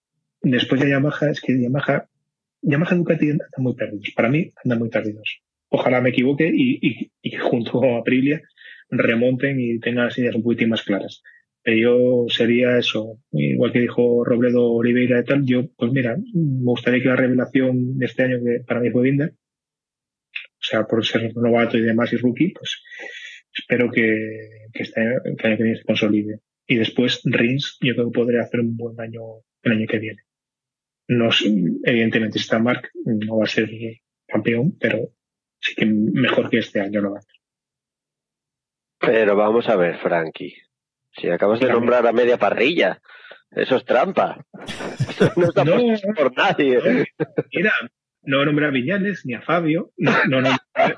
Después 0.42 0.80
de 0.80 0.90
Yamaha, 0.90 1.30
es 1.30 1.40
que 1.40 1.60
Yamaha, 1.60 2.08
Y 2.62 2.74
Ducati 2.74 3.30
andan 3.30 3.48
muy 3.58 3.74
perdidos. 3.74 4.12
Para 4.14 4.28
mí, 4.28 4.52
andan 4.64 4.78
muy 4.78 4.90
perdidos. 4.90 5.40
Ojalá 5.68 6.00
me 6.00 6.10
equivoque 6.10 6.50
y, 6.52 6.78
y, 6.82 7.12
y 7.22 7.36
junto 7.36 7.82
a 7.84 7.98
Aprilia 7.98 8.42
remonten 8.90 9.60
y 9.60 9.78
tengan 9.78 10.06
las 10.06 10.18
ideas 10.18 10.34
un 10.34 10.42
poquitín 10.42 10.68
más 10.68 10.82
claras. 10.82 11.22
Pero 11.62 11.76
yo 11.76 12.24
sería 12.28 12.78
eso, 12.78 13.18
igual 13.32 13.72
que 13.72 13.80
dijo 13.80 14.24
Robledo 14.24 14.72
Oliveira 14.72 15.20
y 15.20 15.24
tal, 15.24 15.44
yo, 15.44 15.68
pues 15.76 15.92
mira, 15.92 16.16
me 16.16 16.64
gustaría 16.64 17.02
que 17.02 17.08
la 17.08 17.16
revelación 17.16 17.98
de 17.98 18.06
este 18.06 18.22
año, 18.22 18.38
que 18.38 18.64
para 18.66 18.80
mí 18.80 18.90
fue 18.90 19.02
Binder, 19.02 19.30
o 19.30 20.62
sea, 20.62 20.84
por 20.84 21.04
ser 21.04 21.34
novato 21.36 21.76
y 21.76 21.82
demás 21.82 22.12
y 22.12 22.16
rookie, 22.16 22.52
pues 22.52 22.82
espero 23.52 23.90
que, 23.90 24.02
que 24.72 24.82
este 24.82 25.00
año, 25.00 25.16
que 25.22 25.30
el 25.30 25.46
año 25.46 25.56
que 25.56 25.62
viene 25.62 25.78
se 25.78 25.84
consolide. 25.84 26.40
Y 26.66 26.76
después 26.76 27.20
Rins, 27.24 27.78
yo 27.80 27.94
creo 27.94 28.10
que 28.10 28.18
podría 28.18 28.42
hacer 28.42 28.60
un 28.60 28.76
buen 28.76 28.98
año 28.98 29.20
el 29.62 29.72
año 29.72 29.86
que 29.86 29.98
viene. 29.98 30.22
No, 31.12 31.32
sé, 31.32 31.46
evidentemente 31.84 32.38
está 32.38 32.58
Mark 32.60 32.88
no 33.04 33.38
va 33.38 33.44
a 33.44 33.48
ser 33.48 33.68
campeón, 34.28 34.76
pero 34.78 35.08
sí 35.60 35.74
que 35.74 35.86
mejor 35.86 36.48
que 36.50 36.58
este 36.58 36.80
año 36.80 37.00
lo 37.00 37.10
va 37.12 37.16
a 37.16 37.20
hacer. 37.20 37.34
Pero 39.00 39.34
vamos 39.36 39.68
a 39.68 39.76
ver, 39.76 39.98
Frankie. 39.98 40.54
Si 41.12 41.28
acabas 41.28 41.58
de 41.58 41.66
Claro. 41.66 41.80
nombrar 41.80 42.06
a 42.06 42.12
media 42.12 42.36
parrilla. 42.38 43.00
Eso 43.50 43.76
es 43.76 43.84
trampa. 43.84 44.44
Eso 45.08 45.32
no 45.36 45.46
está 45.48 45.64
No, 45.64 45.76
por 46.14 46.36
nadie. 46.36 46.78
Mira, 47.52 47.72
no 48.22 48.44
nombré 48.44 48.66
a 48.66 48.70
Viñales 48.70 49.22
ni 49.26 49.34
a 49.34 49.40
Fabio. 49.42 49.90
No, 49.96 50.12
no 50.28 50.40
nombré, 50.42 50.96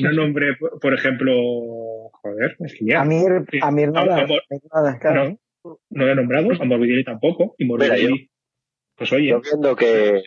no 0.00 0.12
nombré, 0.12 0.46
por- 0.80 0.94
ejemplo, 0.94 1.32
joder, 2.12 2.56
es 2.60 2.74
que 2.78 2.84
ya. 2.86 3.00
Amir, 3.00 3.44
Sí. 3.50 3.58
Amir 3.60 3.90
nada. 3.90 4.26
Nada, 4.72 4.98
claro. 5.00 5.36
No, 5.64 5.78
no 5.90 6.08
he 6.08 6.14
nombrado 6.14 6.50
a 6.52 6.64
Morbidelli 6.64 7.02
tampoco. 7.04 7.54
Y 7.58 7.64
Morbidelli, 7.64 8.30
pues 9.02 9.12
oye, 9.14 9.30
Yo 9.30 9.40
viendo 9.40 9.74
que 9.74 10.22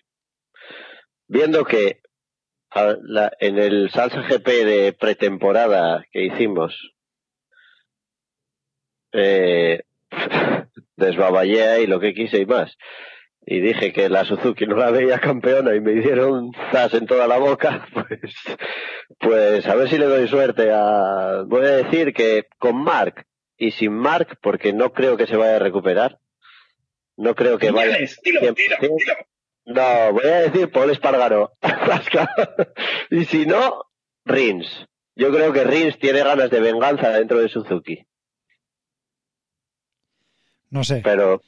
viendo 1.27 1.63
que 1.63 2.01
a- 2.71 2.95
la- 3.01 3.31
en 3.39 3.57
el 3.57 3.89
Salsa 3.89 4.21
GP 4.27 4.65
de 4.65 4.91
pretemporada 4.93 6.05
que 6.11 6.25
hicimos 6.25 6.73
eh, 9.13 9.81
desbaballé 10.97 11.83
y 11.83 11.87
lo 11.87 11.99
que 12.01 12.13
quise 12.13 12.39
y 12.39 12.45
más. 12.45 12.75
Y 13.45 13.61
dije 13.61 13.93
que 13.93 14.09
la 14.09 14.25
Suzuki 14.25 14.65
no 14.65 14.75
la 14.75 14.91
veía 14.91 15.19
campeona 15.19 15.73
y 15.75 15.79
me 15.79 15.93
hicieron 15.93 16.51
zas 16.71 16.93
en 16.95 17.05
toda 17.05 17.27
la 17.27 17.37
boca 17.37 17.87
pues 17.93 18.33
pues 19.19 19.67
a 19.67 19.75
ver 19.75 19.87
si 19.87 19.97
le 19.99 20.05
doy 20.05 20.27
suerte 20.27 20.71
a 20.73 21.43
voy 21.45 21.63
a 21.65 21.77
decir 21.77 22.11
que 22.13 22.47
con 22.57 22.75
Mark 22.83 23.25
y 23.55 23.71
sin 23.71 23.93
Mark 23.93 24.39
porque 24.41 24.73
no 24.73 24.91
creo 24.93 25.15
que 25.15 25.27
se 25.27 25.37
vaya 25.37 25.57
a 25.57 25.59
recuperar 25.59 26.17
no 27.17 27.35
creo 27.35 27.57
que 27.57 27.71
vaya 27.71 27.87
Viñales, 27.97 28.19
dilo, 28.23 28.41
dilo, 28.41 28.53
100%. 28.53 28.79
dilo. 28.79 28.97
no, 29.65 30.13
voy 30.13 30.25
a 30.25 30.41
decir 30.41 30.71
Paul 30.71 30.91
Espargaró. 30.91 31.53
y 33.11 33.25
si 33.25 33.45
no, 33.45 33.85
Rins. 34.25 34.87
Yo 35.15 35.31
creo 35.31 35.53
que 35.53 35.63
Rins 35.63 35.97
tiene 35.97 36.19
ganas 36.23 36.49
de 36.49 36.59
venganza 36.59 37.09
dentro 37.09 37.39
de 37.39 37.47
Suzuki. 37.49 38.05
No 40.69 40.83
sé, 40.83 41.01
Pero 41.03 41.41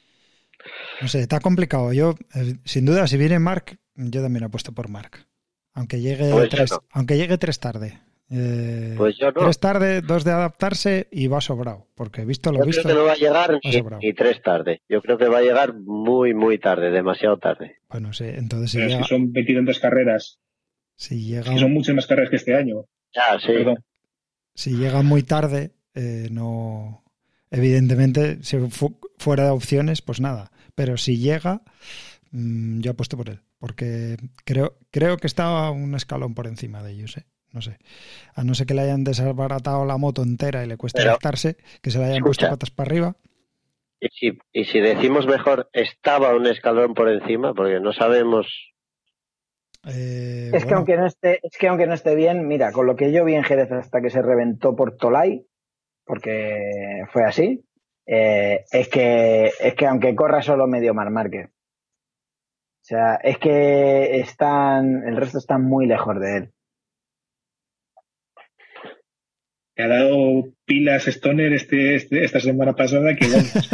no 1.00 1.08
sé, 1.08 1.20
está 1.20 1.40
complicado. 1.40 1.92
Yo, 1.92 2.14
eh, 2.34 2.54
sin 2.64 2.86
duda, 2.86 3.06
si 3.06 3.16
viene 3.16 3.38
Mark, 3.38 3.78
yo 3.94 4.22
también 4.22 4.44
apuesto 4.44 4.72
por 4.72 4.88
Mark. 4.88 5.26
Aunque 5.74 6.00
llegue 6.00 6.30
Pues 6.30 6.44
yo 6.44 6.56
tres, 6.56 6.70
no. 6.72 6.84
aunque 6.92 7.16
llegue 7.16 7.38
tres 7.38 7.60
tarde. 7.60 8.00
Eh, 8.30 8.94
Pues 8.98 9.16
yo 9.16 9.32
no. 9.32 9.40
Tres 9.42 9.58
tarde, 9.58 10.02
dos 10.02 10.22
de 10.24 10.32
adaptarse 10.32 11.08
y 11.10 11.28
va 11.28 11.40
sobrado. 11.40 11.86
Porque 11.94 12.24
visto 12.24 12.52
lo 12.52 12.58
yo 12.60 12.66
visto, 12.66 12.82
creo 12.82 12.94
que 12.94 13.00
no 13.00 13.06
va 13.06 13.12
a 13.12 13.16
llegar 13.16 13.50
ha 13.54 13.58
ni, 13.64 13.72
sobrado. 13.72 14.00
ni 14.02 14.12
tres 14.12 14.42
tarde. 14.42 14.82
Yo 14.88 15.00
creo 15.00 15.16
que 15.18 15.28
va 15.28 15.38
a 15.38 15.42
llegar 15.42 15.74
muy, 15.74 16.34
muy 16.34 16.58
tarde, 16.58 16.90
demasiado 16.90 17.38
tarde. 17.38 17.76
pues 17.88 18.02
no 18.02 18.12
sé. 18.12 18.38
Entonces, 18.38 18.70
si 18.70 18.76
Pero 18.78 18.86
es 18.88 18.92
llega, 18.94 19.02
que 19.04 19.08
son 19.08 19.32
veintitantas 19.32 19.78
carreras. 19.78 20.38
si 20.96 21.24
llega, 21.24 21.52
que 21.52 21.58
son 21.58 21.72
muchas 21.72 21.94
más 21.94 22.06
carreras 22.06 22.30
que 22.30 22.36
este 22.36 22.54
año. 22.54 22.84
Ya, 23.14 23.38
sí. 23.40 23.46
Perdón. 23.48 23.84
si 24.54 24.76
llega 24.76 25.02
muy 25.02 25.22
tarde, 25.22 25.72
eh, 25.94 26.28
no. 26.30 27.04
Evidentemente, 27.50 28.42
si 28.42 28.58
fu- 28.68 28.98
fuera 29.16 29.44
de 29.44 29.50
opciones, 29.50 30.02
pues 30.02 30.20
nada. 30.20 30.50
Pero 30.74 30.98
si 30.98 31.16
llega, 31.18 31.62
mm, 32.30 32.80
yo 32.80 32.90
apuesto 32.90 33.16
por 33.16 33.30
él. 33.30 33.40
Porque 33.58 34.16
creo, 34.44 34.76
creo 34.90 35.16
que 35.16 35.26
está 35.26 35.70
un 35.70 35.94
escalón 35.94 36.34
por 36.34 36.46
encima 36.46 36.82
de 36.82 36.92
ellos, 36.92 37.16
¿eh? 37.16 37.24
No 37.52 37.62
sé. 37.62 37.78
A 38.34 38.44
no 38.44 38.54
ser 38.54 38.66
que 38.66 38.74
le 38.74 38.82
hayan 38.82 39.04
desbaratado 39.04 39.84
la 39.86 39.96
moto 39.96 40.22
entera 40.22 40.64
y 40.64 40.68
le 40.68 40.76
cueste 40.76 41.02
adaptarse, 41.02 41.56
que 41.82 41.90
se 41.90 41.98
le 41.98 42.04
hayan 42.04 42.16
Escucha. 42.18 42.26
puesto 42.26 42.48
patas 42.50 42.70
para 42.70 42.88
arriba. 42.88 43.16
Y 44.00 44.08
si, 44.12 44.38
y 44.52 44.64
si 44.64 44.80
decimos 44.80 45.26
mejor, 45.26 45.68
estaba 45.72 46.36
un 46.36 46.46
escalón 46.46 46.94
por 46.94 47.08
encima, 47.08 47.54
porque 47.54 47.80
no 47.80 47.92
sabemos. 47.92 48.46
eh, 49.88 50.50
Es 50.52 50.60
que 50.62 50.64
bueno, 50.66 50.76
aunque 50.78 50.96
no 50.96 51.06
esté, 51.06 51.40
es 51.42 51.56
que 51.58 51.68
aunque 51.68 51.86
no 51.86 51.94
esté 51.94 52.14
bien, 52.14 52.46
mira, 52.46 52.70
con 52.72 52.86
lo 52.86 52.94
que 52.96 53.12
yo 53.12 53.24
vi 53.24 53.34
en 53.34 53.42
Jerez 53.44 53.72
hasta 53.72 54.00
que 54.00 54.10
se 54.10 54.22
reventó 54.22 54.76
por 54.76 54.96
Tolai, 54.96 55.46
porque 56.04 57.02
fue 57.12 57.24
así, 57.24 57.64
eh, 58.06 58.64
es 58.70 58.88
que 58.88 59.50
es 59.58 59.74
que 59.74 59.86
aunque 59.86 60.14
corra 60.14 60.42
solo 60.42 60.66
medio 60.66 60.94
Mar 60.94 61.10
Márquez. 61.10 61.48
O 61.50 62.84
sea, 62.88 63.16
es 63.16 63.38
que 63.38 64.20
están, 64.20 65.02
el 65.06 65.16
resto 65.16 65.38
están 65.38 65.62
muy 65.64 65.86
lejos 65.86 66.18
de 66.20 66.36
él. 66.36 66.52
Ha 69.80 69.86
dado 69.86 70.44
pilas 70.64 71.06
Stoner 71.06 71.52
este, 71.52 71.94
este- 71.94 72.24
esta 72.24 72.40
semana 72.40 72.72
pasada 72.74 73.14
que 73.14 73.26
vamos. 73.28 73.70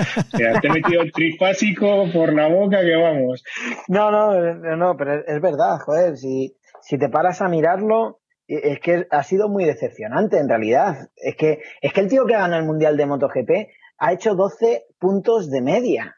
Te 0.60 0.66
he 0.68 0.70
metido 0.70 1.02
el 1.02 1.12
trifásico 1.12 2.06
por 2.12 2.32
la 2.34 2.48
boca 2.48 2.80
que 2.82 2.94
vamos. 2.96 3.42
No, 3.88 4.10
no, 4.10 4.54
no, 4.54 4.76
no, 4.76 4.96
pero 4.96 5.14
es, 5.26 5.40
verdad, 5.40 5.78
joder, 5.84 6.16
si, 6.18 6.56
si 6.82 6.98
te 6.98 7.08
paras 7.08 7.40
a 7.40 7.48
mirarlo, 7.48 8.20
e- 8.46 8.72
es 8.72 8.80
que 8.80 9.06
ha 9.10 9.22
sido 9.22 9.48
muy 9.48 9.64
decepcionante 9.64 10.38
en 10.38 10.48
realidad. 10.48 11.08
Es 11.16 11.36
que, 11.36 11.60
es 11.80 11.92
que 11.92 12.00
el 12.02 12.08
tío 12.08 12.26
que 12.26 12.34
gana 12.34 12.58
el 12.58 12.64
Mundial 12.66 12.96
de 12.98 13.06
MotoGP 13.06 13.50
ha 13.98 14.12
hecho 14.12 14.34
12 14.34 14.84
puntos 14.98 15.50
de 15.50 15.62
media. 15.62 16.16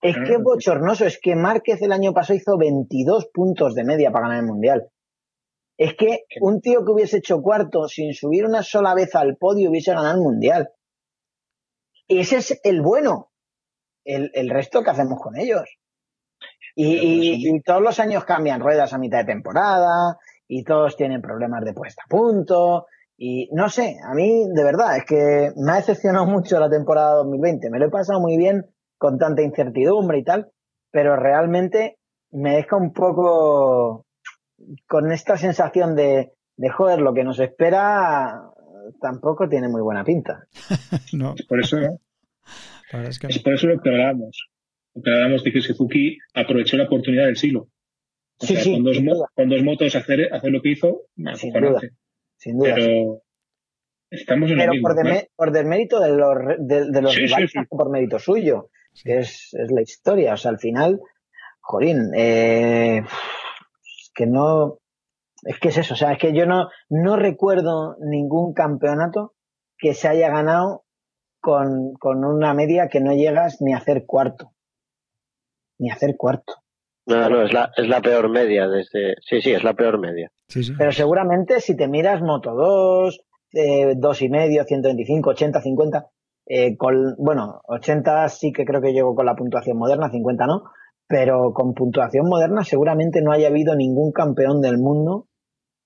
Es 0.00 0.16
que 0.16 0.32
es 0.32 0.38
Ah. 0.38 0.42
bochornoso, 0.42 1.04
es 1.06 1.20
que 1.22 1.36
Márquez 1.36 1.80
el 1.82 1.92
año 1.92 2.12
pasado 2.12 2.36
hizo 2.36 2.56
22 2.58 3.28
puntos 3.32 3.74
de 3.74 3.84
media 3.84 4.10
para 4.10 4.28
ganar 4.28 4.42
el 4.42 4.48
Mundial. 4.48 4.88
Es 5.78 5.94
que 5.96 6.24
un 6.40 6.60
tío 6.60 6.84
que 6.84 6.92
hubiese 6.92 7.18
hecho 7.18 7.40
cuarto 7.42 7.88
sin 7.88 8.12
subir 8.14 8.44
una 8.44 8.62
sola 8.62 8.94
vez 8.94 9.14
al 9.14 9.36
podio 9.36 9.70
hubiese 9.70 9.92
ganado 9.92 10.14
el 10.16 10.20
Mundial. 10.22 10.70
Ese 12.08 12.36
es 12.36 12.60
el 12.64 12.82
bueno. 12.82 13.30
El, 14.04 14.30
el 14.34 14.50
resto, 14.50 14.82
¿qué 14.82 14.90
hacemos 14.90 15.20
con 15.20 15.36
ellos? 15.38 15.64
Y, 16.74 16.86
y- 16.96 17.48
y 17.56 17.60
todos 17.62 17.82
los 17.82 18.00
años 18.00 18.24
cambian 18.24 18.60
ruedas 18.60 18.92
a 18.92 18.98
mitad 18.98 19.18
de 19.18 19.32
temporada 19.32 20.18
y 20.48 20.64
todos 20.64 20.96
tienen 20.96 21.20
problemas 21.22 21.64
de 21.64 21.74
puesta 21.74 22.02
a 22.04 22.08
punto. 22.08 22.86
Y 23.16 23.48
no 23.52 23.68
sé, 23.68 23.96
a 24.04 24.14
mí 24.14 24.44
de 24.52 24.64
verdad 24.64 24.96
es 24.96 25.04
que 25.04 25.52
me 25.56 25.72
ha 25.72 25.76
decepcionado 25.76 26.26
mucho 26.26 26.58
la 26.58 26.70
temporada 26.70 27.14
2020. 27.16 27.70
Me 27.70 27.78
lo 27.78 27.86
he 27.86 27.90
pasado 27.90 28.20
muy 28.20 28.36
bien 28.36 28.66
con 28.98 29.18
tanta 29.18 29.42
incertidumbre 29.42 30.18
y 30.18 30.24
tal, 30.24 30.50
pero 30.90 31.16
realmente 31.16 31.98
me 32.30 32.56
deja 32.56 32.76
un 32.76 32.92
poco 32.92 34.06
con 34.86 35.10
esta 35.12 35.36
sensación 35.36 35.94
de, 35.96 36.32
de 36.56 36.68
joder, 36.70 37.00
lo 37.00 37.14
que 37.14 37.24
nos 37.24 37.38
espera 37.40 38.42
tampoco 39.00 39.48
tiene 39.48 39.68
muy 39.68 39.80
buena 39.80 40.04
pinta. 40.04 40.46
no, 41.12 41.34
Por 41.48 41.60
eso, 41.60 41.78
es 42.92 43.18
que 43.18 43.26
es 43.28 43.36
no. 43.38 43.42
por 43.42 43.54
eso 43.54 43.66
lo 43.68 43.80
que 43.80 43.88
hablábamos. 43.90 44.48
Lo 44.94 45.02
que 45.02 45.10
hablábamos 45.10 45.44
de 45.44 45.52
que 45.52 45.60
Suzuki 45.60 46.18
aprovechó 46.34 46.76
la 46.76 46.84
oportunidad 46.84 47.26
del 47.26 47.36
siglo. 47.36 47.68
O 48.40 48.46
Sí, 48.46 48.54
sea, 48.54 48.62
sí, 48.64 48.72
con, 48.74 48.82
dos 48.84 48.96
duda. 49.02 49.26
con 49.34 49.64
motos 49.64 49.94
hacer, 49.94 50.32
hacer 50.32 50.50
lo 50.50 50.60
que 50.60 50.70
hizo, 50.70 51.02
Sin 51.14 51.28
acojonante. 51.28 51.90
Sin 52.36 52.58
duda. 52.58 52.74
Pero 52.74 53.22
estamos 54.10 54.50
en 54.50 54.56
lo 54.56 54.62
pero 54.62 54.72
mismo. 54.72 54.88
por, 54.88 55.04
¿no? 55.06 55.20
por 55.36 55.52
desmérito 55.52 56.00
de 56.00 56.10
los, 56.16 56.36
de, 56.58 56.90
de 56.90 57.02
los 57.02 57.12
Sí, 57.14 57.20
rivales, 57.20 57.52
por 57.68 57.90
mérito 57.90 58.18
suyo, 58.18 58.68
que 59.04 59.18
es, 59.18 59.54
es 59.54 59.70
la 59.70 59.80
historia. 59.82 60.34
O 60.34 60.36
sea, 60.36 60.50
al 60.50 60.58
final, 60.58 61.00
Jorín, 61.60 62.10
eh, 62.16 63.02
que 64.14 64.26
no, 64.26 64.78
es 65.42 65.58
que 65.58 65.68
es 65.68 65.78
eso, 65.78 65.94
o 65.94 65.96
sea, 65.96 66.12
es 66.12 66.18
que 66.18 66.32
yo 66.32 66.46
no, 66.46 66.68
no 66.88 67.16
recuerdo 67.16 67.96
ningún 68.00 68.54
campeonato 68.54 69.34
que 69.78 69.94
se 69.94 70.08
haya 70.08 70.28
ganado 70.28 70.84
con, 71.40 71.94
con 71.94 72.24
una 72.24 72.54
media 72.54 72.88
que 72.88 73.00
no 73.00 73.14
llegas 73.14 73.60
ni 73.60 73.74
a 73.74 73.78
hacer 73.78 74.04
cuarto. 74.06 74.52
Ni 75.78 75.90
a 75.90 75.94
hacer 75.94 76.16
cuarto. 76.16 76.54
No, 77.06 77.28
no, 77.28 77.42
es 77.42 77.52
la, 77.52 77.72
es 77.76 77.88
la 77.88 78.00
peor 78.00 78.28
media 78.30 78.68
desde. 78.68 79.16
Sí, 79.20 79.40
sí, 79.40 79.50
es 79.50 79.64
la 79.64 79.74
peor 79.74 79.98
media. 79.98 80.30
Sí, 80.46 80.62
sí. 80.62 80.72
Pero 80.78 80.92
seguramente 80.92 81.60
si 81.60 81.76
te 81.76 81.88
miras 81.88 82.22
Moto 82.22 82.54
2, 82.54 83.20
eh, 83.54 83.94
dos 83.96 84.22
y 84.22 84.28
medio, 84.28 84.64
125, 84.64 85.30
80, 85.30 85.60
50, 85.60 86.06
eh, 86.46 86.76
con, 86.76 87.16
bueno, 87.18 87.60
80 87.64 88.28
sí 88.28 88.52
que 88.52 88.64
creo 88.64 88.80
que 88.80 88.92
llego 88.92 89.14
con 89.16 89.26
la 89.26 89.34
puntuación 89.34 89.76
moderna, 89.76 90.10
50 90.10 90.46
no, 90.46 90.62
pero 91.12 91.52
con 91.52 91.74
puntuación 91.74 92.26
moderna 92.26 92.64
seguramente 92.64 93.20
no 93.20 93.32
haya 93.32 93.48
habido 93.48 93.76
ningún 93.76 94.12
campeón 94.12 94.62
del 94.62 94.78
mundo 94.78 95.28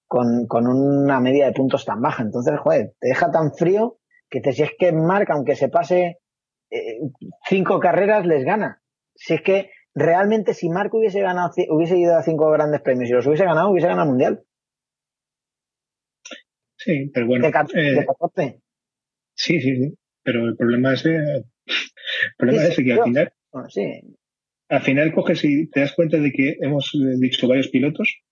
con, 0.07 0.47
con 0.47 0.69
una 0.69 1.19
media 1.19 1.47
de 1.47 1.53
puntos 1.53 1.85
tan 1.85 2.01
baja. 2.01 2.23
Entonces, 2.23 2.55
joder, 2.61 2.93
te 3.01 3.09
deja 3.09 3.33
tan 3.33 3.53
frío 3.53 3.99
que 4.31 4.41
te, 4.41 4.53
si 4.53 4.63
es 4.63 4.71
que 4.79 4.93
Marc, 4.93 5.29
aunque 5.31 5.57
se 5.57 5.69
pase 5.69 6.19
eh, 6.71 7.01
cinco 7.49 7.81
carreras, 7.81 8.25
les 8.25 8.45
gana. 8.45 8.81
Si 9.17 9.35
es 9.35 9.43
que 9.43 9.71
realmente 9.97 10.55
si 10.55 10.69
Marc 10.69 10.95
hubiese 10.95 11.21
ganado, 11.23 11.51
hubiese 11.71 11.99
ido 11.99 12.17
a 12.17 12.23
cinco 12.23 12.49
grandes 12.53 12.83
premios 12.83 13.11
y 13.11 13.15
los 13.15 13.27
hubiese 13.27 13.47
ganado, 13.47 13.71
hubiese 13.71 13.89
ganado 13.89 14.05
el 14.05 14.11
mundial. 14.11 14.45
Sí, 16.79 17.11
pero 17.13 17.27
bueno. 17.27 17.45
De, 17.47 17.51
ca- 17.51 17.67
eh, 17.75 17.95
de 17.99 18.07
14. 18.07 18.61
sí, 19.35 19.61
sí, 19.61 19.75
sí. 19.77 19.99
Pero 20.23 20.47
el 20.47 20.57
problema 20.57 20.93
es, 20.93 21.05
el 21.05 21.45
problema 22.39 22.63
Sí, 22.63 22.69
es 22.69 22.75
sí, 22.77 22.85
que 22.85 22.93
al 22.93 23.03
final, 23.03 23.33
Bueno, 23.53 23.69
sí. 23.71 24.17
Al 24.69 24.83
final 24.83 25.13
coges 25.13 25.45
y 25.45 25.69
te 25.69 25.81
das 25.81 25.93
cuenta 25.95 26.19
de 26.19 26.33
que 26.33 26.57
hemos 26.61 26.93
eh, 26.95 27.17
dicho 27.19 27.49
varios 27.49 27.69
pilotos, 27.69 28.23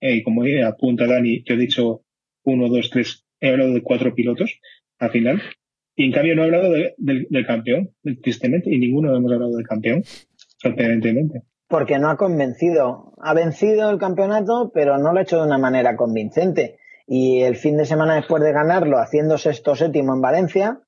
eh, 0.00 0.16
y 0.16 0.22
como 0.22 0.42
apunta 0.66 1.06
Dani, 1.06 1.42
yo 1.44 1.54
he 1.54 1.58
dicho 1.58 2.04
uno, 2.44 2.68
dos, 2.68 2.90
tres, 2.90 3.24
he 3.40 3.50
hablado 3.50 3.72
de 3.72 3.82
cuatro 3.82 4.14
pilotos 4.14 4.58
al 4.98 5.10
final, 5.10 5.42
y 5.94 6.06
en 6.06 6.12
cambio 6.12 6.34
no 6.34 6.42
he 6.42 6.46
hablado 6.46 6.72
de- 6.72 6.94
del, 6.98 7.46
campeón, 7.46 7.94
tristemente, 8.22 8.74
y 8.74 8.78
ninguno 8.78 9.14
hemos 9.14 9.30
hablado 9.32 9.56
del 9.56 9.66
campeón, 9.66 10.02
sorprendentemente. 10.58 11.42
Porque 11.68 11.98
no 11.98 12.10
ha 12.10 12.16
convencido. 12.16 13.14
Ha 13.22 13.34
vencido 13.34 13.90
el 13.90 13.98
campeonato, 13.98 14.70
pero 14.74 14.98
no 14.98 15.12
lo 15.12 15.18
ha 15.18 15.22
hecho 15.22 15.40
de 15.40 15.46
una 15.46 15.58
manera 15.58 15.96
convincente. 15.96 16.78
Y 17.06 17.40
el 17.42 17.56
fin 17.56 17.76
de 17.76 17.84
semana 17.86 18.14
después 18.16 18.42
de 18.42 18.52
ganarlo, 18.52 18.98
haciendo 18.98 19.38
sexto 19.38 19.74
séptimo 19.74 20.14
en 20.14 20.20
Valencia, 20.20 20.80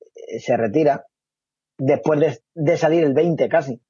eh, 0.00 0.38
se 0.40 0.56
retira 0.56 1.04
después 1.78 2.20
de, 2.20 2.38
de 2.54 2.76
salir 2.76 3.04
el 3.04 3.12
20 3.14 3.48
casi. 3.48 3.80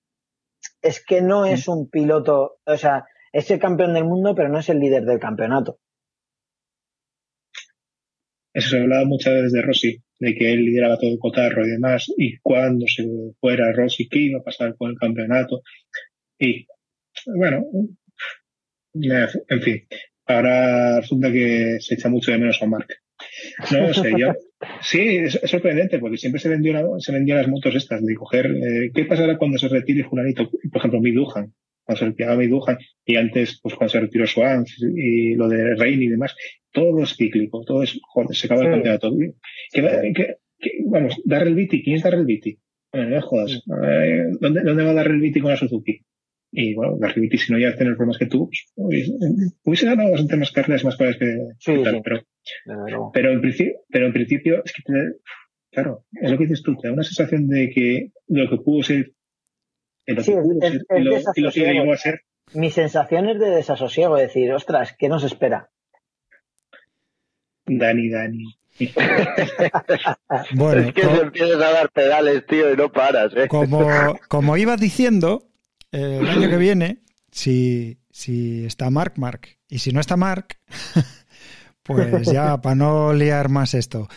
Es 0.86 1.04
que 1.04 1.20
no 1.20 1.44
es 1.46 1.66
un 1.66 1.90
piloto, 1.90 2.58
o 2.64 2.76
sea, 2.76 3.06
es 3.32 3.50
el 3.50 3.58
campeón 3.58 3.94
del 3.94 4.04
mundo, 4.04 4.34
pero 4.36 4.48
no 4.48 4.60
es 4.60 4.68
el 4.68 4.78
líder 4.78 5.04
del 5.04 5.18
campeonato. 5.18 5.80
Eso 8.54 8.70
se 8.70 8.80
hablaba 8.80 9.04
muchas 9.04 9.34
veces 9.34 9.52
de 9.52 9.62
Rossi, 9.62 10.02
de 10.20 10.34
que 10.34 10.52
él 10.52 10.64
lideraba 10.64 10.96
todo 10.96 11.10
el 11.10 11.18
cotarro 11.18 11.66
y 11.66 11.70
demás, 11.70 12.06
y 12.16 12.38
cuando 12.38 12.86
se 12.86 13.04
fuera 13.40 13.72
Rossi, 13.72 14.08
¿qué 14.08 14.20
iba 14.20 14.38
a 14.38 14.44
pasar 14.44 14.76
con 14.76 14.92
el 14.92 14.96
campeonato? 14.96 15.62
Y, 16.38 16.66
bueno, 17.36 17.64
eh, 18.94 19.26
en 19.48 19.62
fin, 19.62 19.88
ahora 20.26 21.00
resulta 21.00 21.32
que 21.32 21.78
se 21.80 21.94
echa 21.96 22.08
mucho 22.08 22.30
de 22.30 22.38
menos 22.38 22.62
a 22.62 22.66
Mark. 22.66 22.88
No 23.72 23.92
sé, 23.92 24.12
yo. 24.16 24.32
Sí, 24.80 25.00
es, 25.18 25.38
es 25.42 25.50
sorprendente 25.50 25.98
porque 25.98 26.16
siempre 26.16 26.40
se 26.40 26.48
vendió 26.48 26.72
la- 26.72 26.86
se 26.98 27.12
vendían 27.12 27.38
las 27.38 27.48
motos 27.48 27.74
estas 27.74 28.02
de 28.04 28.14
coger. 28.14 28.46
eh, 28.46 28.90
¿Qué 28.94 29.04
pasará 29.04 29.36
cuando 29.36 29.58
se 29.58 29.68
retire 29.68 30.04
Fulanito? 30.04 30.50
Por 30.50 30.78
ejemplo, 30.78 31.00
Miduhan. 31.00 31.52
Cuando 31.84 31.98
se 32.00 32.06
retiraba 32.06 32.36
Miduhan 32.36 32.78
y 33.04 33.16
antes, 33.16 33.60
pues 33.62 33.74
cuando 33.74 33.92
se 33.92 34.00
retiró 34.00 34.26
Swans 34.26 34.76
y 34.96 35.34
lo 35.34 35.48
de 35.48 35.74
Rein 35.76 36.02
y 36.02 36.08
demás, 36.08 36.34
todo 36.72 37.02
es 37.02 37.14
cíclico, 37.16 37.62
todo 37.66 37.82
es. 37.82 37.98
Joder, 38.02 38.34
se 38.34 38.46
acaba 38.46 38.62
el 38.64 38.70
campeonato. 38.70 39.12
¿Qué- 39.72 40.12
qué- 40.14 40.34
qué- 40.58 40.72
vamos, 40.86 41.20
Darrell 41.24 41.54
Beatty, 41.54 41.82
¿quién 41.82 41.96
es 41.96 42.02
Darrell 42.02 42.24
Beatty? 42.24 42.58
Bueno, 42.92 43.10
no 43.10 43.20
jodas. 43.22 43.62
Eh, 43.84 44.22
¿dónde, 44.40 44.62
¿Dónde 44.62 44.82
va 44.84 44.94
Darrell 44.94 45.20
Beatty 45.20 45.40
con 45.40 45.50
la 45.50 45.56
Suzuki? 45.56 46.00
Y 46.50 46.74
bueno, 46.74 46.96
Darrell 46.98 47.20
Beatty, 47.20 47.36
si 47.38 47.52
no 47.52 47.58
ya 47.58 47.74
tener 47.76 47.94
problemas 47.94 48.18
que 48.18 48.26
tú, 48.26 48.46
pues, 48.48 48.64
hubiese, 48.76 49.12
hubiese 49.64 49.86
ganado 49.86 50.10
bastante 50.12 50.36
más 50.36 50.50
carreras 50.52 50.84
más 50.84 50.96
cosas 50.96 51.16
que, 51.18 51.26
Sí, 51.58 51.74
que 51.74 51.82
tal, 51.82 51.94
sí. 51.96 52.00
pero 52.02 52.22
pero 53.12 53.32
en 53.32 53.40
principio, 53.40 53.74
pero 53.88 54.06
en 54.06 54.12
principio 54.12 54.62
es 54.64 54.72
que 54.72 54.82
te- 54.82 55.16
claro, 55.72 56.04
es 56.12 56.30
lo 56.30 56.38
que 56.38 56.44
dices 56.44 56.62
tú, 56.62 56.76
te 56.76 56.88
da 56.88 56.94
una 56.94 57.02
sensación 57.02 57.48
de 57.48 57.70
que 57.70 58.10
lo 58.28 58.48
que 58.50 58.56
pudo 58.58 58.82
ser, 58.82 59.12
lo 60.06 60.22
Sí, 60.22 60.32
que 60.32 60.38
es- 60.38 60.44
pudo 60.44 60.58
es- 60.62 60.72
ser 60.72 60.80
es 60.88 61.00
y, 61.00 61.00
lo, 61.00 61.00
y 61.00 61.04
lo 61.04 61.10
que 61.10 61.16
desasosiego. 61.18 61.72
llegó 61.72 61.92
a 61.92 61.96
ser, 61.96 62.20
Mi 62.54 62.70
sensación 62.70 63.28
es 63.28 63.38
de 63.40 63.50
desasosiego, 63.50 64.16
decir, 64.16 64.52
ostras, 64.52 64.94
¿qué 64.98 65.08
nos 65.08 65.24
espera? 65.24 65.70
Dani, 67.66 68.08
Dani. 68.10 68.44
Bueno, 70.54 70.82
es 70.82 70.92
que 70.94 71.02
co- 71.02 71.08
te 71.08 71.20
empiezas 71.22 71.62
a 71.62 71.72
dar 71.72 71.90
pedales, 71.90 72.46
tío, 72.46 72.72
y 72.72 72.76
no 72.76 72.92
paras, 72.92 73.32
¿eh? 73.36 73.48
como, 73.48 73.80
como 74.28 74.56
iba 74.56 74.76
diciendo, 74.76 75.48
eh, 75.92 76.18
el 76.20 76.28
año 76.28 76.48
que 76.48 76.56
viene, 76.58 76.98
si, 77.30 77.98
si 78.10 78.64
está 78.66 78.90
Mark, 78.90 79.14
Mark. 79.16 79.48
Y 79.68 79.78
si 79.80 79.92
no 79.92 80.00
está 80.00 80.16
Mark, 80.16 80.58
pues 81.86 82.26
ya 82.26 82.56
para 82.62 82.74
no 82.74 83.12
liar 83.12 83.48
más 83.48 83.74
esto, 83.74 84.08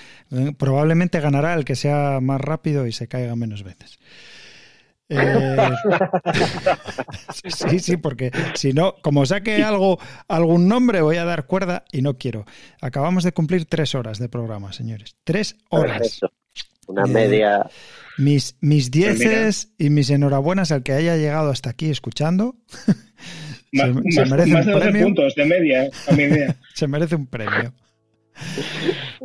probablemente 0.58 1.20
ganará 1.20 1.54
el 1.54 1.66
que 1.66 1.76
sea 1.76 2.20
más 2.22 2.42
rápido 2.42 2.88
y 2.88 2.92
se 2.92 3.08
caiga 3.08 3.36
menos 3.36 3.64
veces. 3.64 4.00
Eh, 5.12 5.58
sí, 7.50 7.80
sí, 7.80 7.98
porque 7.98 8.32
si 8.54 8.74
no, 8.74 8.96
como 9.02 9.26
saque 9.26 9.64
algo, 9.64 10.00
algún 10.28 10.68
nombre, 10.68 11.02
voy 11.02 11.18
a 11.18 11.26
dar 11.26 11.48
cuerda 11.48 11.84
y 11.92 12.02
no 12.04 12.18
quiero. 12.18 12.46
Acabamos 12.80 13.24
de 13.24 13.32
cumplir 13.32 13.66
tres 13.66 13.96
horas 13.96 14.20
de 14.20 14.30
programa, 14.30 14.72
señores. 14.72 15.16
Tres 15.24 15.56
horas. 15.70 15.98
Perfecto. 16.00 16.32
Una 16.88 17.04
Eh, 17.06 17.08
media. 17.08 17.70
Mis, 18.18 18.56
mis 18.62 18.92
Pues 18.92 19.20
dieces 19.20 19.74
y 19.78 19.90
mis 19.90 20.10
enhorabuenas 20.10 20.72
al 20.72 20.84
que 20.84 20.94
haya 20.94 21.18
llegado 21.18 21.50
hasta 21.50 21.70
aquí 21.72 21.90
escuchando. 21.90 22.56
Más, 23.72 23.88
se, 24.10 24.22
más- 24.22 24.30
merece 24.32 24.52
más 24.54 24.62
un 24.62 24.68
de 24.68 24.72
12 24.74 24.86
premio. 24.90 25.06
puntos 25.06 25.36
de 25.36 25.46
media, 25.46 25.90
a 26.08 26.12
mi 26.14 26.24
idea. 26.24 26.56
Se 26.74 26.88
merece 26.88 27.16
un 27.16 27.28
premio. 27.28 27.74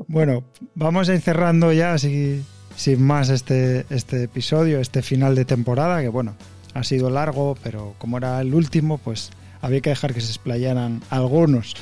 Bueno, 0.09 0.45
vamos 0.75 1.09
a 1.09 1.15
ir 1.15 1.21
cerrando 1.21 1.73
ya 1.73 1.93
así, 1.95 2.43
sin 2.77 3.03
más 3.03 3.29
este, 3.31 3.87
este 3.91 4.25
episodio, 4.25 4.81
este 4.81 5.03
final 5.03 5.35
de 5.35 5.45
temporada, 5.45 6.01
que 6.03 6.09
bueno, 6.09 6.35
ha 6.75 6.83
sido 6.85 7.11
largo, 7.11 7.57
pero 7.63 7.95
como 7.99 8.19
era 8.19 8.41
el 8.41 8.55
último, 8.55 8.99
pues 8.99 9.31
había 9.63 9.81
que 9.81 9.91
dejar 9.91 10.13
que 10.15 10.21
se 10.21 10.29
explayaran 10.29 11.01
algunos. 11.11 11.75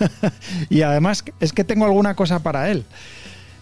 y 0.70 0.82
además 0.82 1.24
es 1.40 1.52
que 1.52 1.64
tengo 1.64 1.86
alguna 1.86 2.14
cosa 2.14 2.42
para 2.42 2.70
él. 2.70 2.84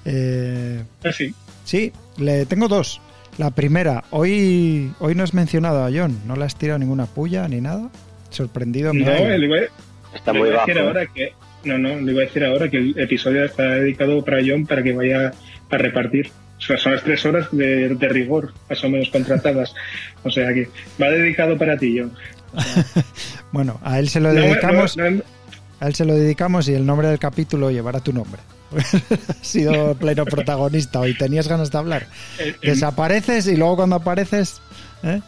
Eh, 0.04 0.82
Así. 1.04 1.34
Sí, 1.64 1.92
le 2.18 2.46
tengo 2.46 2.68
dos. 2.68 3.00
La 3.38 3.50
primera, 3.50 4.04
hoy, 4.10 4.92
hoy 5.00 5.14
no 5.14 5.24
has 5.24 5.34
mencionado 5.34 5.84
a 5.84 5.90
John, 5.92 6.20
no 6.26 6.36
le 6.36 6.44
has 6.44 6.54
tirado 6.56 6.78
ninguna 6.78 7.06
puya 7.06 7.48
ni 7.48 7.60
nada. 7.60 7.90
Sorprendido 8.34 8.92
me 8.92 9.04
No, 9.04 9.28
le 9.28 9.44
iba, 9.46 9.56
Está 10.14 10.32
le 10.32 10.38
muy 10.40 10.48
a 10.50 10.52
bajo. 10.54 10.66
decir 10.66 10.82
ahora 10.82 11.06
que, 11.06 11.32
no, 11.64 11.78
no, 11.78 12.00
le 12.00 12.12
iba 12.12 12.22
a 12.22 12.26
decir 12.26 12.44
ahora 12.44 12.68
que 12.68 12.76
el 12.78 12.98
episodio 12.98 13.44
está 13.44 13.62
dedicado 13.62 14.24
para 14.24 14.38
John 14.46 14.66
para 14.66 14.82
que 14.82 14.92
vaya 14.92 15.32
a 15.70 15.76
repartir. 15.78 16.30
O 16.58 16.60
sea, 16.60 16.76
son 16.78 16.92
las 16.94 17.02
tres 17.02 17.24
horas 17.26 17.48
de, 17.52 17.88
de 17.90 18.08
rigor, 18.08 18.52
más 18.70 18.82
o 18.84 18.88
menos 18.88 19.08
contratadas. 19.10 19.74
O 20.22 20.30
sea 20.30 20.52
que 20.54 20.68
va 21.02 21.10
dedicado 21.10 21.56
para 21.58 21.76
ti, 21.76 21.98
John. 21.98 22.12
Bueno, 23.52 23.78
a 23.84 23.98
él 24.00 24.08
se 24.08 24.18
lo 24.20 24.32
No, 24.32 24.40
dedicamos, 24.40 24.96
no, 24.96 25.10
no, 25.10 25.22
a 25.80 25.86
él 25.86 25.94
se 25.94 26.04
lo 26.04 26.14
dedicamos 26.14 26.68
y 26.68 26.74
el 26.74 26.84
nombre 26.84 27.06
del 27.08 27.18
capítulo 27.20 27.70
llevará 27.70 28.00
tu 28.00 28.12
nombre. 28.12 28.40
Has 28.76 29.36
sido 29.46 29.94
pleno 29.98 30.24
protagonista 30.24 30.98
hoy, 31.00 31.14
tenías 31.16 31.46
ganas 31.48 31.70
de 31.70 31.78
hablar. 31.78 32.06
el- 32.38 32.56
Desapareces 32.60 33.46
y 33.46 33.56
luego 33.56 33.76
cuando 33.76 33.96
apareces. 33.96 34.60
¿eh? 35.04 35.20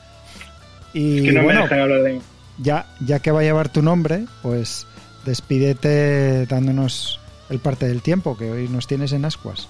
Y 0.92 1.22
que 1.24 1.32
no 1.32 1.40
me 1.40 1.44
bueno, 1.46 1.62
dejan 1.62 1.80
hablar 1.80 2.02
de 2.02 2.20
ya, 2.58 2.86
ya 3.00 3.18
que 3.20 3.30
va 3.30 3.40
a 3.40 3.44
llevar 3.44 3.68
tu 3.68 3.82
nombre, 3.82 4.24
pues 4.42 4.86
despídete 5.24 6.46
dándonos 6.46 7.20
el 7.50 7.58
parte 7.58 7.86
del 7.88 8.02
tiempo 8.02 8.36
que 8.36 8.50
hoy 8.50 8.68
nos 8.68 8.86
tienes 8.86 9.12
en 9.12 9.24
ascuas. 9.24 9.68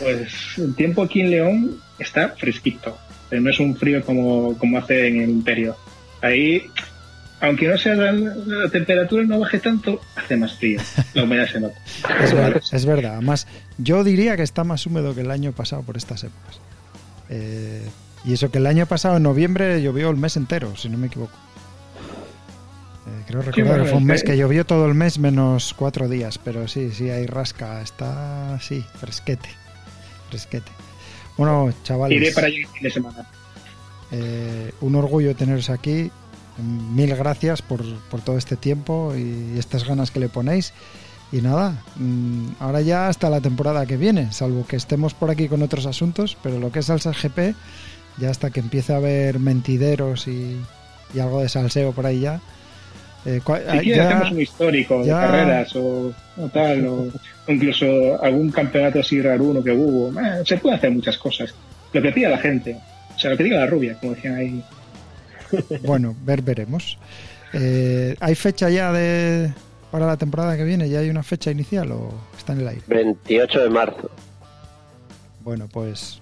Pues 0.00 0.32
el 0.58 0.74
tiempo 0.74 1.02
aquí 1.02 1.20
en 1.20 1.30
León 1.30 1.80
está 1.98 2.30
fresquito, 2.30 2.96
pero 3.30 3.42
no 3.42 3.50
es 3.50 3.58
un 3.60 3.76
frío 3.76 4.04
como, 4.04 4.56
como 4.58 4.78
hace 4.78 5.06
en 5.08 5.20
el 5.22 5.30
Imperio. 5.30 5.76
Ahí, 6.22 6.66
aunque 7.40 7.68
no 7.68 7.78
sea 7.78 7.94
la, 7.94 8.12
la 8.12 8.68
temperatura 8.70 9.22
no 9.24 9.38
baje 9.38 9.58
tanto, 9.58 10.00
hace 10.16 10.36
más 10.36 10.54
frío. 10.54 10.80
La 11.14 11.22
humedad 11.24 11.46
se 11.50 11.60
nota. 11.60 11.78
Es, 12.22 12.32
ver- 12.34 12.62
es 12.72 12.84
verdad. 12.86 13.12
Además, 13.14 13.46
yo 13.78 14.04
diría 14.04 14.36
que 14.36 14.42
está 14.42 14.64
más 14.64 14.84
húmedo 14.86 15.14
que 15.14 15.20
el 15.22 15.30
año 15.30 15.52
pasado 15.52 15.82
por 15.82 15.96
estas 15.96 16.24
épocas. 16.24 16.58
Eh, 17.28 17.86
y 18.26 18.32
eso 18.34 18.50
que 18.50 18.58
el 18.58 18.66
año 18.66 18.86
pasado, 18.86 19.16
en 19.16 19.22
noviembre, 19.22 19.80
llovió 19.82 20.10
el 20.10 20.16
mes 20.16 20.36
entero, 20.36 20.76
si 20.76 20.88
no 20.88 20.98
me 20.98 21.06
equivoco. 21.06 21.32
Eh, 23.06 23.22
creo 23.26 23.42
recordar 23.42 23.82
que 23.82 23.88
fue 23.88 23.98
un 23.98 24.02
es 24.02 24.06
mes 24.08 24.24
que- 24.24 24.36
llovió 24.36 24.66
todo 24.66 24.86
el 24.86 24.94
mes 24.94 25.18
menos 25.18 25.74
cuatro 25.74 26.08
días, 26.08 26.38
pero 26.38 26.66
sí, 26.66 26.90
sí, 26.92 27.08
hay 27.08 27.26
rasca, 27.26 27.80
está, 27.80 28.58
sí, 28.60 28.84
fresquete, 28.98 29.48
fresquete. 30.28 30.70
Bueno, 31.36 31.72
chavales, 31.84 32.16
Iré 32.20 32.32
para 32.32 32.48
allá 32.48 32.56
el 32.56 32.66
fin 32.66 32.82
de 32.82 32.90
semana. 32.90 33.26
eh, 34.12 34.72
un 34.80 34.94
orgullo 34.96 35.34
teneros 35.36 35.70
aquí. 35.70 36.10
Mil 36.58 37.14
gracias 37.14 37.60
por, 37.60 37.84
por 38.08 38.22
todo 38.22 38.38
este 38.38 38.56
tiempo 38.56 39.12
y 39.14 39.58
estas 39.58 39.84
ganas 39.84 40.10
que 40.10 40.20
le 40.20 40.28
ponéis. 40.30 40.72
Y 41.32 41.42
nada, 41.42 41.82
mm, 41.96 42.46
ahora 42.60 42.80
ya 42.80 43.08
hasta 43.08 43.28
la 43.28 43.40
temporada 43.40 43.84
que 43.84 43.96
viene, 43.98 44.32
salvo 44.32 44.66
que 44.66 44.76
estemos 44.76 45.12
por 45.12 45.28
aquí 45.30 45.48
con 45.48 45.60
otros 45.62 45.84
asuntos, 45.86 46.36
pero 46.42 46.58
lo 46.58 46.70
que 46.72 46.78
es 46.78 46.86
salsa 46.86 47.12
GP, 47.12 47.54
ya 48.18 48.30
hasta 48.30 48.50
que 48.50 48.60
empiece 48.60 48.92
a 48.92 48.96
haber 48.96 49.38
mentideros 49.38 50.26
y, 50.28 50.56
y 51.14 51.18
algo 51.20 51.40
de 51.40 51.48
salseo 51.48 51.92
por 51.92 52.06
ahí 52.06 52.20
ya. 52.20 52.40
eh, 53.24 53.40
Si 53.44 53.52
ah, 53.52 53.80
quieres 53.82 53.96
ya- 53.96 54.08
hacemos 54.08 54.30
un 54.32 54.40
histórico 54.40 55.04
ya- 55.04 55.20
de 55.20 55.26
carreras 55.26 55.76
o, 55.76 56.12
o 56.38 56.48
tal, 56.52 56.86
o, 56.86 56.94
o 57.46 57.52
incluso 57.52 57.86
algún 58.22 58.50
campeonato 58.50 59.00
así 59.00 59.20
raro 59.20 59.44
uno 59.44 59.62
que 59.62 59.72
hubo. 59.72 60.18
Eh, 60.20 60.42
se 60.44 60.56
puede 60.58 60.76
hacer 60.76 60.90
muchas 60.90 61.18
cosas. 61.18 61.54
Lo 61.92 62.02
que 62.02 62.12
pida 62.12 62.28
la 62.28 62.38
gente. 62.38 62.76
O 63.14 63.18
sea, 63.18 63.30
lo 63.30 63.36
que 63.36 63.44
diga 63.44 63.58
la 63.58 63.66
rubia, 63.66 63.98
como 64.00 64.14
decían 64.14 64.34
ahí. 64.36 64.64
Bueno, 65.84 66.14
ver, 66.24 66.42
veremos. 66.42 66.98
Eh, 67.52 68.16
¿Hay 68.20 68.34
fecha 68.34 68.68
ya 68.68 68.92
de 68.92 69.52
para 69.92 70.04
la 70.06 70.16
temporada 70.16 70.56
que 70.56 70.64
viene? 70.64 70.88
¿Ya 70.88 70.98
hay 70.98 71.08
una 71.08 71.22
fecha 71.22 71.50
inicial 71.52 71.92
o 71.92 72.12
está 72.36 72.52
en 72.52 72.60
el 72.60 72.68
aire? 72.68 72.82
28 72.88 73.60
de 73.60 73.70
marzo. 73.70 74.10
Bueno, 75.44 75.68
pues 75.72 76.20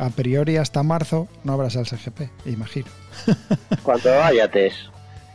a 0.00 0.08
priori 0.08 0.56
hasta 0.56 0.82
marzo 0.82 1.28
no 1.44 1.52
habrá 1.52 1.68
salsa 1.68 1.96
GP, 1.96 2.30
imagino. 2.46 2.88
Cuando 3.82 4.10
haya 4.22 4.50
test. 4.50 4.78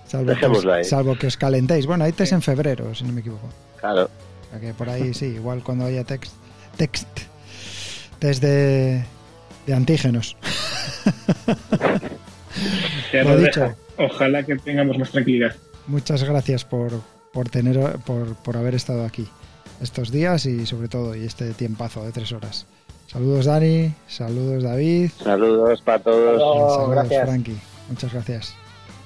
Salvo 0.08 0.34
que, 0.36 0.46
os, 0.46 0.66
ahí. 0.66 0.84
salvo 0.84 1.16
que 1.18 1.28
os 1.28 1.38
calentéis. 1.38 1.86
Bueno, 1.86 2.04
hay 2.04 2.12
test 2.14 2.34
en 2.34 2.42
febrero, 2.42 2.94
si 2.96 3.04
no 3.04 3.14
me 3.14 3.22
equivoco. 3.22 3.48
Claro. 3.80 4.06
O 4.06 4.50
sea 4.50 4.60
que 4.60 4.74
por 4.74 4.90
ahí 4.90 5.14
sí, 5.14 5.26
igual 5.26 5.64
cuando 5.64 5.86
haya 5.86 6.04
text, 6.04 6.34
text 6.78 7.08
test 8.20 8.42
de, 8.42 9.04
de 9.68 9.74
antígenos. 9.74 10.36
Ya 13.12 13.24
Lo 13.24 13.38
dicho. 13.38 13.76
Ojalá 13.98 14.44
que 14.44 14.56
tengamos 14.56 14.98
más 14.98 15.12
tranquilidad. 15.12 15.56
Muchas 15.88 16.24
gracias 16.24 16.64
por, 16.66 17.02
por 17.34 17.50
tener 17.50 17.98
por, 18.00 18.36
por 18.36 18.58
haber 18.58 18.76
estado 18.76 19.06
aquí 19.06 19.28
estos 19.82 20.12
días 20.12 20.46
y 20.46 20.66
sobre 20.66 20.88
todo 20.88 21.16
y 21.16 21.26
este 21.26 21.54
tiempazo 21.54 22.04
de 22.04 22.12
tres 22.12 22.32
horas. 22.32 22.66
Saludos 23.16 23.46
Dani, 23.46 23.94
saludos 24.10 24.64
David, 24.64 25.10
Saludos 25.24 25.82
para 25.82 26.00
todos. 26.00 26.38
Saludos 26.38 26.90
gracias. 26.92 27.30
Frankie. 27.30 27.56
Muchas 27.88 28.12
gracias. 28.12 28.54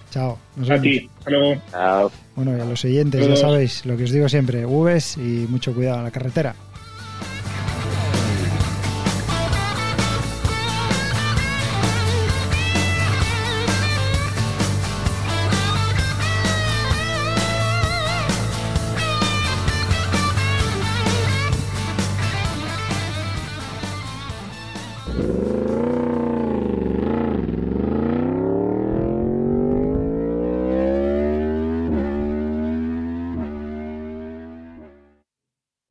Chao. 0.09 0.39
Nos 0.55 0.67
A 0.67 0.73
vemos. 0.73 0.83
ti. 0.83 1.09
Hasta 1.19 1.29
luego. 1.29 1.61
Chao. 1.69 2.11
Bueno, 2.35 2.57
y 2.57 2.59
a 2.59 2.65
los 2.65 2.83
oyentes, 2.85 3.27
ya 3.27 3.35
sabéis 3.35 3.85
lo 3.85 3.95
que 3.95 4.05
os 4.05 4.11
digo 4.11 4.27
siempre, 4.27 4.65
Uves 4.65 5.15
y 5.17 5.45
mucho 5.47 5.75
cuidado 5.75 5.99
en 5.99 6.05
la 6.05 6.11
carretera. 6.11 6.55